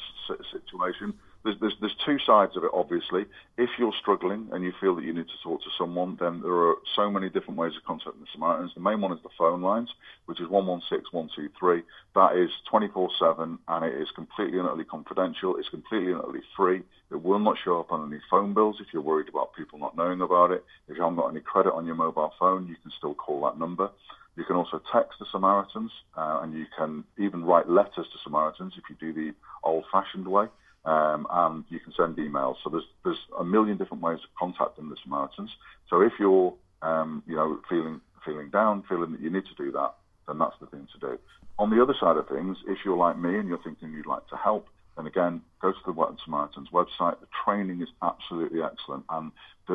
situation 0.52 1.14
there's, 1.44 1.58
there's, 1.60 1.76
there's 1.82 1.96
two 2.06 2.18
sides 2.26 2.56
of 2.56 2.64
it, 2.64 2.72
obviously. 2.74 3.26
If 3.58 3.70
you're 3.78 3.94
struggling 4.00 4.48
and 4.52 4.64
you 4.64 4.72
feel 4.80 4.96
that 4.96 5.04
you 5.04 5.14
need 5.14 5.28
to 5.28 5.44
talk 5.44 5.62
to 5.62 5.70
someone, 5.78 6.18
then 6.20 6.42
there 6.42 6.54
are 6.54 6.76
so 6.96 7.12
many 7.12 7.30
different 7.30 7.58
ways 7.58 7.74
of 7.76 7.84
contacting 7.84 8.22
the 8.22 8.28
Samaritans. 8.32 8.72
The 8.76 8.82
main 8.82 9.02
one 9.02 9.12
is 9.12 9.22
the 9.24 9.30
phone 9.38 9.62
lines, 9.62 9.90
which 10.26 10.40
is 10.40 10.48
116 10.48 11.04
123. 11.12 11.84
That 12.16 12.38
is 12.38 12.50
24 12.70 13.10
7 13.20 13.60
and 13.68 13.86
it 13.86 13.94
is 14.02 14.08
completely 14.16 14.58
and 14.58 14.68
utterly 14.68 14.86
confidential. 14.86 15.58
It's 15.58 15.70
completely 15.70 16.14
and 16.14 16.22
utterly 16.22 16.44
free. 16.56 16.82
It 17.12 17.22
will 17.22 17.40
not 17.40 17.58
show 17.64 17.80
up 17.80 17.92
on 17.92 18.12
any 18.12 18.22
phone 18.30 18.54
bills 18.54 18.78
if 18.80 18.88
you're 18.94 19.02
worried 19.02 19.28
about 19.28 19.54
people 19.54 19.80
not 19.80 19.98
knowing 19.98 20.22
about 20.22 20.52
it. 20.52 20.64
If 20.88 20.96
you 20.96 21.04
haven't 21.04 21.18
got 21.18 21.28
any 21.30 21.42
credit 21.42 21.74
on 21.74 21.86
your 21.86 21.96
mobile 21.96 22.32
phone, 22.40 22.68
you 22.68 22.76
can 22.82 22.92
still 22.98 23.14
call 23.14 23.44
that 23.44 23.60
number. 23.60 23.92
You 24.36 24.44
can 24.44 24.56
also 24.56 24.82
text 24.92 25.20
the 25.20 25.26
Samaritans, 25.32 25.92
uh, 26.18 26.40
and 26.42 26.54
you 26.54 26.66
can 26.78 27.04
even 27.20 27.46
write 27.46 27.70
letters 27.70 28.08
to 28.12 28.18
Samaritans 28.24 28.74
if 28.78 28.84
you 28.90 28.96
do 29.00 29.14
the 29.14 29.36
old-fashioned 29.64 30.28
way 30.28 30.48
um, 30.86 31.28
and 31.32 31.64
you 31.70 31.80
can 31.80 31.94
send 31.96 32.18
emails. 32.18 32.56
So 32.64 32.70
there's 32.70 32.88
there's 33.04 33.20
a 33.40 33.44
million 33.44 33.78
different 33.78 34.04
ways 34.04 34.20
of 34.24 34.30
contacting 34.38 34.90
the 34.90 34.98
Samaritans. 35.04 35.52
So 35.90 36.02
if 36.02 36.14
you're 36.20 36.54
um, 36.82 37.24
you 37.28 37.36
know 37.36 37.60
feeling 37.70 38.02
feeling 38.26 38.50
down, 38.50 38.84
feeling 38.88 39.12
that 39.12 39.22
you 39.22 39.30
need 39.30 39.46
to 39.46 39.56
do 39.56 39.72
that, 39.72 39.94
then 40.28 40.40
that's 40.40 40.56
the 40.60 40.68
thing 40.68 40.88
to 40.94 41.00
do. 41.00 41.20
On 41.60 41.70
the 41.70 41.82
other 41.82 41.94
side 42.00 42.18
of 42.18 42.28
things, 42.28 42.58
if 42.68 42.80
you're 42.84 42.98
like 42.98 43.18
me 43.18 43.38
and 43.38 43.48
you're 43.48 43.62
thinking 43.64 43.92
you'd 43.92 44.06
like 44.06 44.28
to 44.30 44.36
help, 44.36 44.68
then 44.98 45.08
again, 45.08 45.42
go 45.62 45.72
to 45.72 45.78
the 45.86 45.92
Wet 45.92 46.10
Samaritans 46.24 46.70
website. 46.74 47.20
The 47.20 47.28
training 47.46 47.82
is 47.82 47.90
absolutely 48.02 48.62
excellent. 48.62 49.04
And 49.10 49.32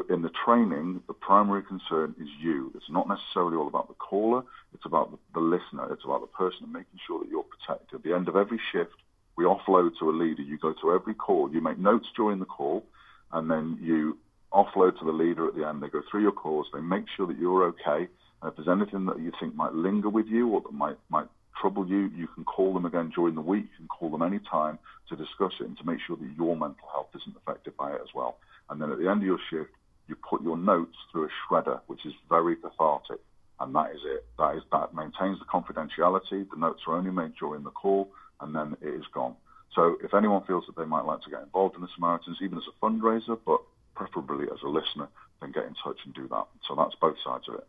in 0.08 0.23
the 0.23 0.31
training, 0.44 1.02
the 1.07 1.15
primary 1.15 1.62
concern 1.62 2.15
is 2.20 2.28
you. 2.41 2.70
It's 2.75 2.91
not 2.91 3.08
necessarily 3.08 3.57
all 3.57 3.68
about 3.68 3.89
the 3.89 3.94
caller. 3.94 4.42
It's 4.75 4.84
about 4.84 5.10
the, 5.10 5.18
the 5.34 5.41
listener. 5.41 5.92
It's 5.92 6.05
about 6.05 6.20
the 6.20 6.26
person 6.26 6.65
and 6.65 6.73
making 6.73 7.00
sure 7.07 7.20
that 7.20 7.31
you're 7.31 7.44
protected. 7.44 7.97
At 7.97 8.02
the 8.02 8.15
end 8.15 8.28
of 8.28 8.36
every 8.36 8.60
shift, 8.73 8.92
we 9.36 9.44
offload 9.44 9.99
to 9.99 10.10
a 10.10 10.12
leader. 10.12 10.42
You 10.42 10.58
go 10.58 10.75
to 10.83 10.92
every 10.92 11.15
call. 11.15 11.50
You 11.52 11.60
make 11.60 11.78
notes 11.78 12.08
during 12.17 12.39
the 12.39 12.44
call, 12.44 12.84
and 13.33 13.50
then 13.50 13.78
you 13.81 14.18
offload 14.52 14.99
to 14.99 15.05
the 15.05 15.12
leader 15.12 15.47
at 15.47 15.55
the 15.55 15.67
end. 15.67 15.83
They 15.83 15.89
go 15.89 16.02
through 16.10 16.23
your 16.23 16.33
calls. 16.33 16.67
They 16.73 16.81
make 16.81 17.05
sure 17.17 17.26
that 17.26 17.39
you're 17.39 17.65
okay. 17.65 18.08
And 18.42 18.50
if 18.50 18.57
there's 18.57 18.68
anything 18.68 19.07
that 19.07 19.20
you 19.20 19.33
think 19.41 19.55
might 19.55 19.75
linger 19.75 20.08
with 20.08 20.26
you 20.26 20.49
or 20.49 20.60
that 20.60 20.73
might 20.73 20.97
might 21.08 21.28
trouble 21.60 21.86
you, 21.89 22.10
you 22.17 22.28
can 22.28 22.44
call 22.44 22.73
them 22.73 22.84
again 22.84 23.10
during 23.15 23.34
the 23.34 23.41
week. 23.41 23.65
You 23.73 23.78
can 23.78 23.89
call 23.89 24.10
them 24.10 24.23
any 24.23 24.39
time 24.50 24.78
to 25.08 25.17
discuss 25.17 25.52
it 25.60 25.67
and 25.67 25.76
to 25.78 25.84
make 25.84 25.99
sure 26.07 26.17
that 26.17 26.31
your 26.36 26.57
mental 26.57 26.86
health 26.92 27.08
isn't 27.17 27.36
affected 27.36 27.76
by 27.76 27.92
it 27.92 28.00
as 28.02 28.15
well. 28.15 28.39
And 28.70 28.81
then 28.81 28.92
at 28.92 28.99
the 28.99 29.08
end 29.08 29.23
of 29.23 29.26
your 29.26 29.41
shift, 29.50 29.70
you 30.09 30.17
put 30.17 30.43
your 30.43 30.57
notes 30.57 30.97
through 31.12 31.27
a 31.27 31.28
shredder, 31.47 31.81
which 31.87 32.05
is 32.07 32.12
very 32.28 32.57
cathartic. 32.57 33.20
And 33.61 33.75
that 33.75 33.91
is 33.91 34.01
it. 34.05 34.25
That 34.39 34.57
is 34.57 34.62
that 34.73 34.95
maintains 34.95 35.39
the 35.39 35.45
confidentiality. 35.45 36.49
The 36.49 36.57
notes 36.57 36.83
are 36.87 36.97
only 36.97 37.11
made 37.11 37.33
during 37.39 37.65
the 37.65 37.70
call 37.70 38.11
and 38.41 38.55
then 38.55 38.77
it 38.81 38.95
is 38.95 39.05
gone. 39.12 39.35
So 39.75 39.97
if 40.03 40.15
anyone 40.15 40.45
feels 40.47 40.65
that 40.67 40.77
they 40.77 40.85
might 40.85 41.05
like 41.05 41.23
to 41.23 41.31
get 41.31 41.43
involved 41.43 41.75
in 41.75 41.83
the 41.83 41.89
Samaritans, 41.95 42.39
even 42.43 42.59
as 42.59 42.65
a 42.67 42.85
fundraiser, 42.85 43.39
but 43.45 43.61
preferably 43.95 44.47
as 44.47 44.62
a 44.65 44.69
listener, 44.69 45.09
then 45.41 45.53
get 45.53 45.65
in 45.65 45.75
touch 45.83 45.99
and 46.05 46.15
do 46.15 46.28
that. 46.28 46.47
So 46.67 46.75
that's 46.75 46.95
both 47.01 47.17
sides 47.25 47.45
of 47.49 47.57
it. 47.57 47.67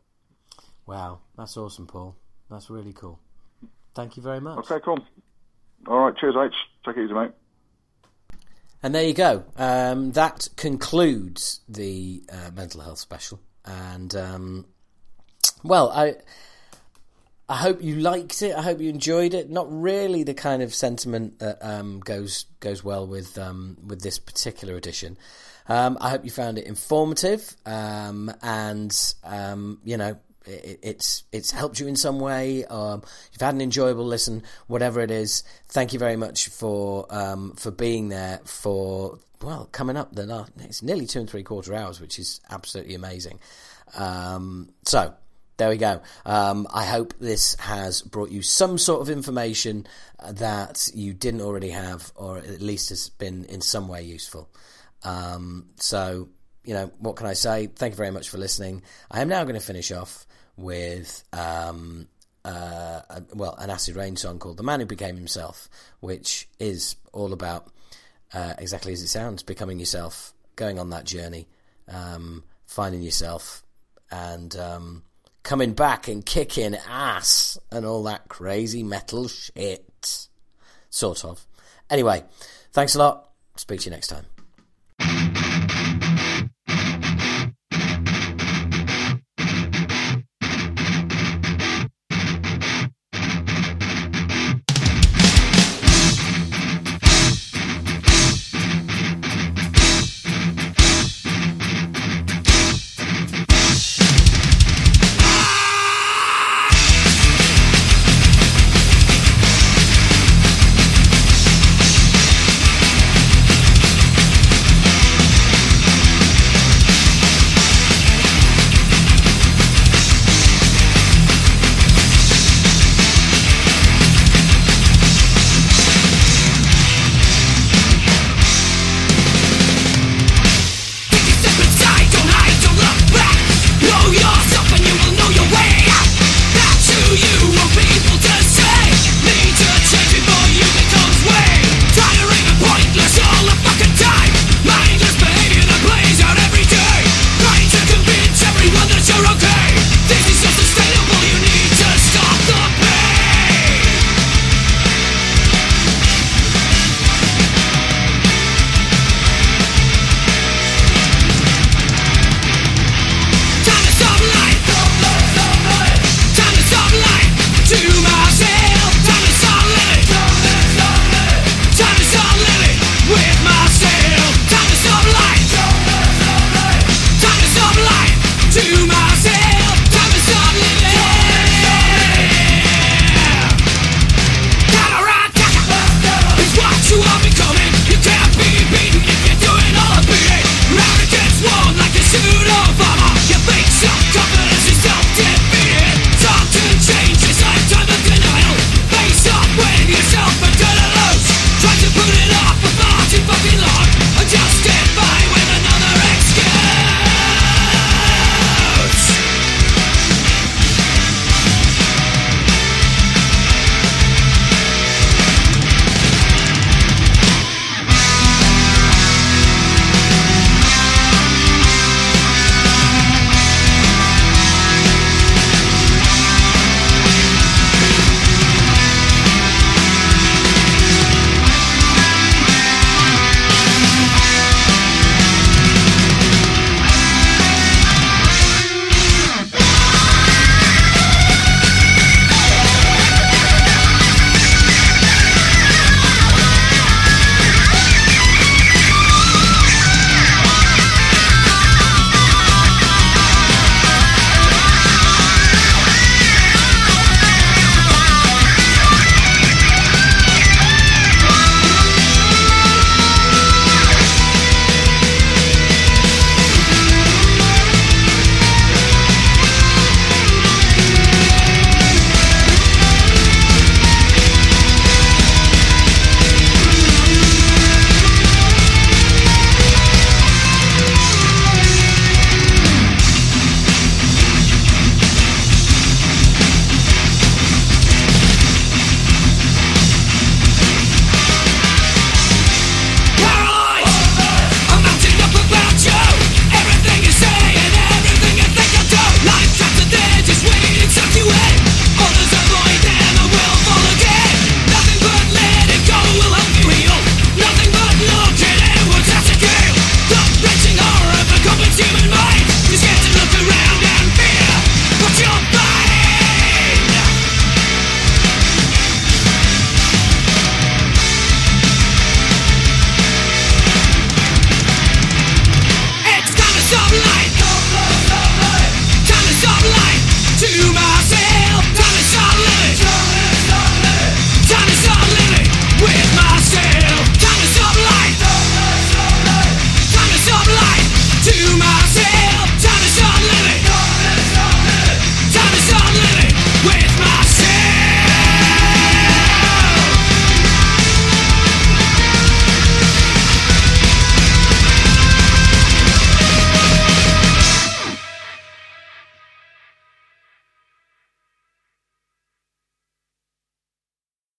Wow, 0.86 1.20
that's 1.38 1.58
awesome, 1.58 1.88
Paul. 1.88 2.16
That's 2.50 2.70
really 2.70 2.94
cool. 2.94 3.20
Thank 3.96 4.18
you 4.18 4.24
very 4.24 4.40
much. 4.40 4.60
Okay, 4.60 4.84
cool. 4.84 5.00
All 5.88 6.00
right, 6.00 6.16
cheers, 6.18 6.36
H. 6.36 6.54
Take 6.86 6.98
it 6.98 7.06
easy, 7.06 7.14
mate. 7.14 7.32
And 8.82 8.96
there 8.96 9.04
you 9.04 9.14
go. 9.14 9.44
Um, 9.58 10.14
that 10.14 10.48
concludes 10.56 11.60
the 11.68 12.24
uh, 12.32 12.52
mental 12.54 12.82
health 12.82 13.00
special. 13.00 13.40
And 13.66 14.16
um, 14.16 14.66
well, 15.64 15.92
I 15.92 16.16
I 17.50 17.56
hope 17.56 17.84
you 17.84 17.96
liked 17.96 18.42
it. 18.42 18.56
I 18.56 18.62
hope 18.62 18.80
you 18.80 18.90
enjoyed 18.90 19.34
it. 19.34 19.50
Not 19.50 19.68
really 19.70 20.24
the 20.24 20.34
kind 20.34 20.62
of 20.62 20.74
sentiment 20.74 21.40
that 21.40 21.58
um, 21.62 22.00
goes 22.00 22.46
goes 22.60 22.84
well 22.84 23.06
with 23.06 23.38
um, 23.38 23.78
with 23.86 24.02
this 24.02 24.20
particular 24.20 24.76
edition. 24.76 25.18
Um, 25.68 25.98
I 26.00 26.10
hope 26.10 26.24
you 26.24 26.32
found 26.32 26.58
it 26.58 26.66
informative, 26.66 27.56
um, 27.66 28.32
and 28.42 28.96
you 29.84 29.98
know 29.98 30.18
it, 30.46 30.80
it's 30.82 31.24
it's 31.32 31.52
helped 31.52 31.80
you 31.80 31.88
in 31.88 31.96
some 31.96 32.20
way. 32.20 32.66
Um, 32.66 33.04
you've 33.32 33.42
had 33.42 33.56
an 33.56 33.62
enjoyable 33.62 34.06
listen, 34.06 34.44
whatever 34.68 35.02
it 35.02 35.12
is. 35.12 35.44
Thank 35.68 35.94
you 35.94 36.00
very 36.00 36.16
much 36.16 36.48
for 36.48 37.06
for 37.56 37.72
being 37.72 38.10
there 38.10 38.40
for 38.46 39.20
well 39.42 39.68
coming 39.72 39.98
up. 39.98 40.14
The 40.14 40.48
it's 40.60 40.84
nearly 40.84 41.06
two 41.06 41.20
and 41.20 41.30
three 41.30 41.44
quarter 41.44 41.74
hours, 41.74 42.00
which 42.02 42.20
is 42.20 42.42
absolutely 42.50 42.96
amazing. 42.96 43.40
so 44.86 45.14
there 45.60 45.70
we 45.70 45.78
go. 45.78 46.02
Um, 46.26 46.68
I 46.74 46.86
hope 46.86 47.14
this 47.20 47.56
has 47.60 48.02
brought 48.02 48.32
you 48.32 48.42
some 48.42 48.78
sort 48.78 49.02
of 49.02 49.10
information 49.10 49.86
that 50.26 50.90
you 50.96 51.14
didn't 51.14 51.42
already 51.42 51.70
have, 51.72 52.14
or 52.16 52.38
at 52.38 52.62
least 52.62 52.90
has 52.90 53.10
been 53.10 53.44
in 53.44 53.60
some 53.60 53.90
way 53.90 54.02
useful. 54.02 54.50
Um, 55.04 55.68
so, 55.76 56.30
you 56.64 56.74
know, 56.74 56.92
what 57.00 57.16
can 57.16 57.28
I 57.28 57.34
say? 57.34 57.68
Thank 57.68 57.94
you 57.94 57.98
very 57.98 58.12
much 58.12 58.30
for 58.30 58.38
listening. 58.38 58.82
I 59.10 59.22
am 59.22 59.30
now 59.30 59.44
going 59.44 59.56
to 59.56 59.62
finish 59.62 59.92
off 59.92 60.26
with, 60.58 61.24
um, 61.34 62.08
uh, 62.46 63.02
a, 63.10 63.24
well, 63.34 63.56
an 63.56 63.70
Acid 63.70 63.96
Reign 63.96 64.16
song 64.16 64.40
called 64.40 64.58
The 64.58 64.64
Man 64.64 64.80
Who 64.80 64.86
Became 64.86 65.16
Himself, 65.16 65.70
which 66.00 66.48
is 66.60 66.96
all 67.14 67.34
about 67.34 67.68
uh, 68.34 68.54
exactly 68.58 68.94
as 68.94 69.02
it 69.02 69.08
sounds 69.08 69.44
becoming 69.44 69.80
yourself, 69.80 70.34
going 70.56 70.80
on 70.80 70.90
that 70.92 71.06
journey, 71.06 71.48
um, 71.88 72.44
finding 72.66 73.02
yourself, 73.02 73.64
and 74.12 74.56
um, 74.56 75.04
coming 75.44 75.74
back 75.74 76.08
and 76.08 76.26
kicking 76.26 76.76
ass 76.88 77.58
and 77.72 77.86
all 77.86 78.04
that 78.04 78.28
crazy 78.28 78.84
metal 78.84 79.28
shit. 79.28 80.28
Sort 80.90 81.24
of. 81.24 81.46
Anyway, 81.90 82.24
thanks 82.72 82.96
a 82.96 83.00
lot. 83.00 83.30
Speak 83.56 83.82
to 83.82 83.86
you 83.86 83.92
next 83.92 84.08
time. 84.08 84.39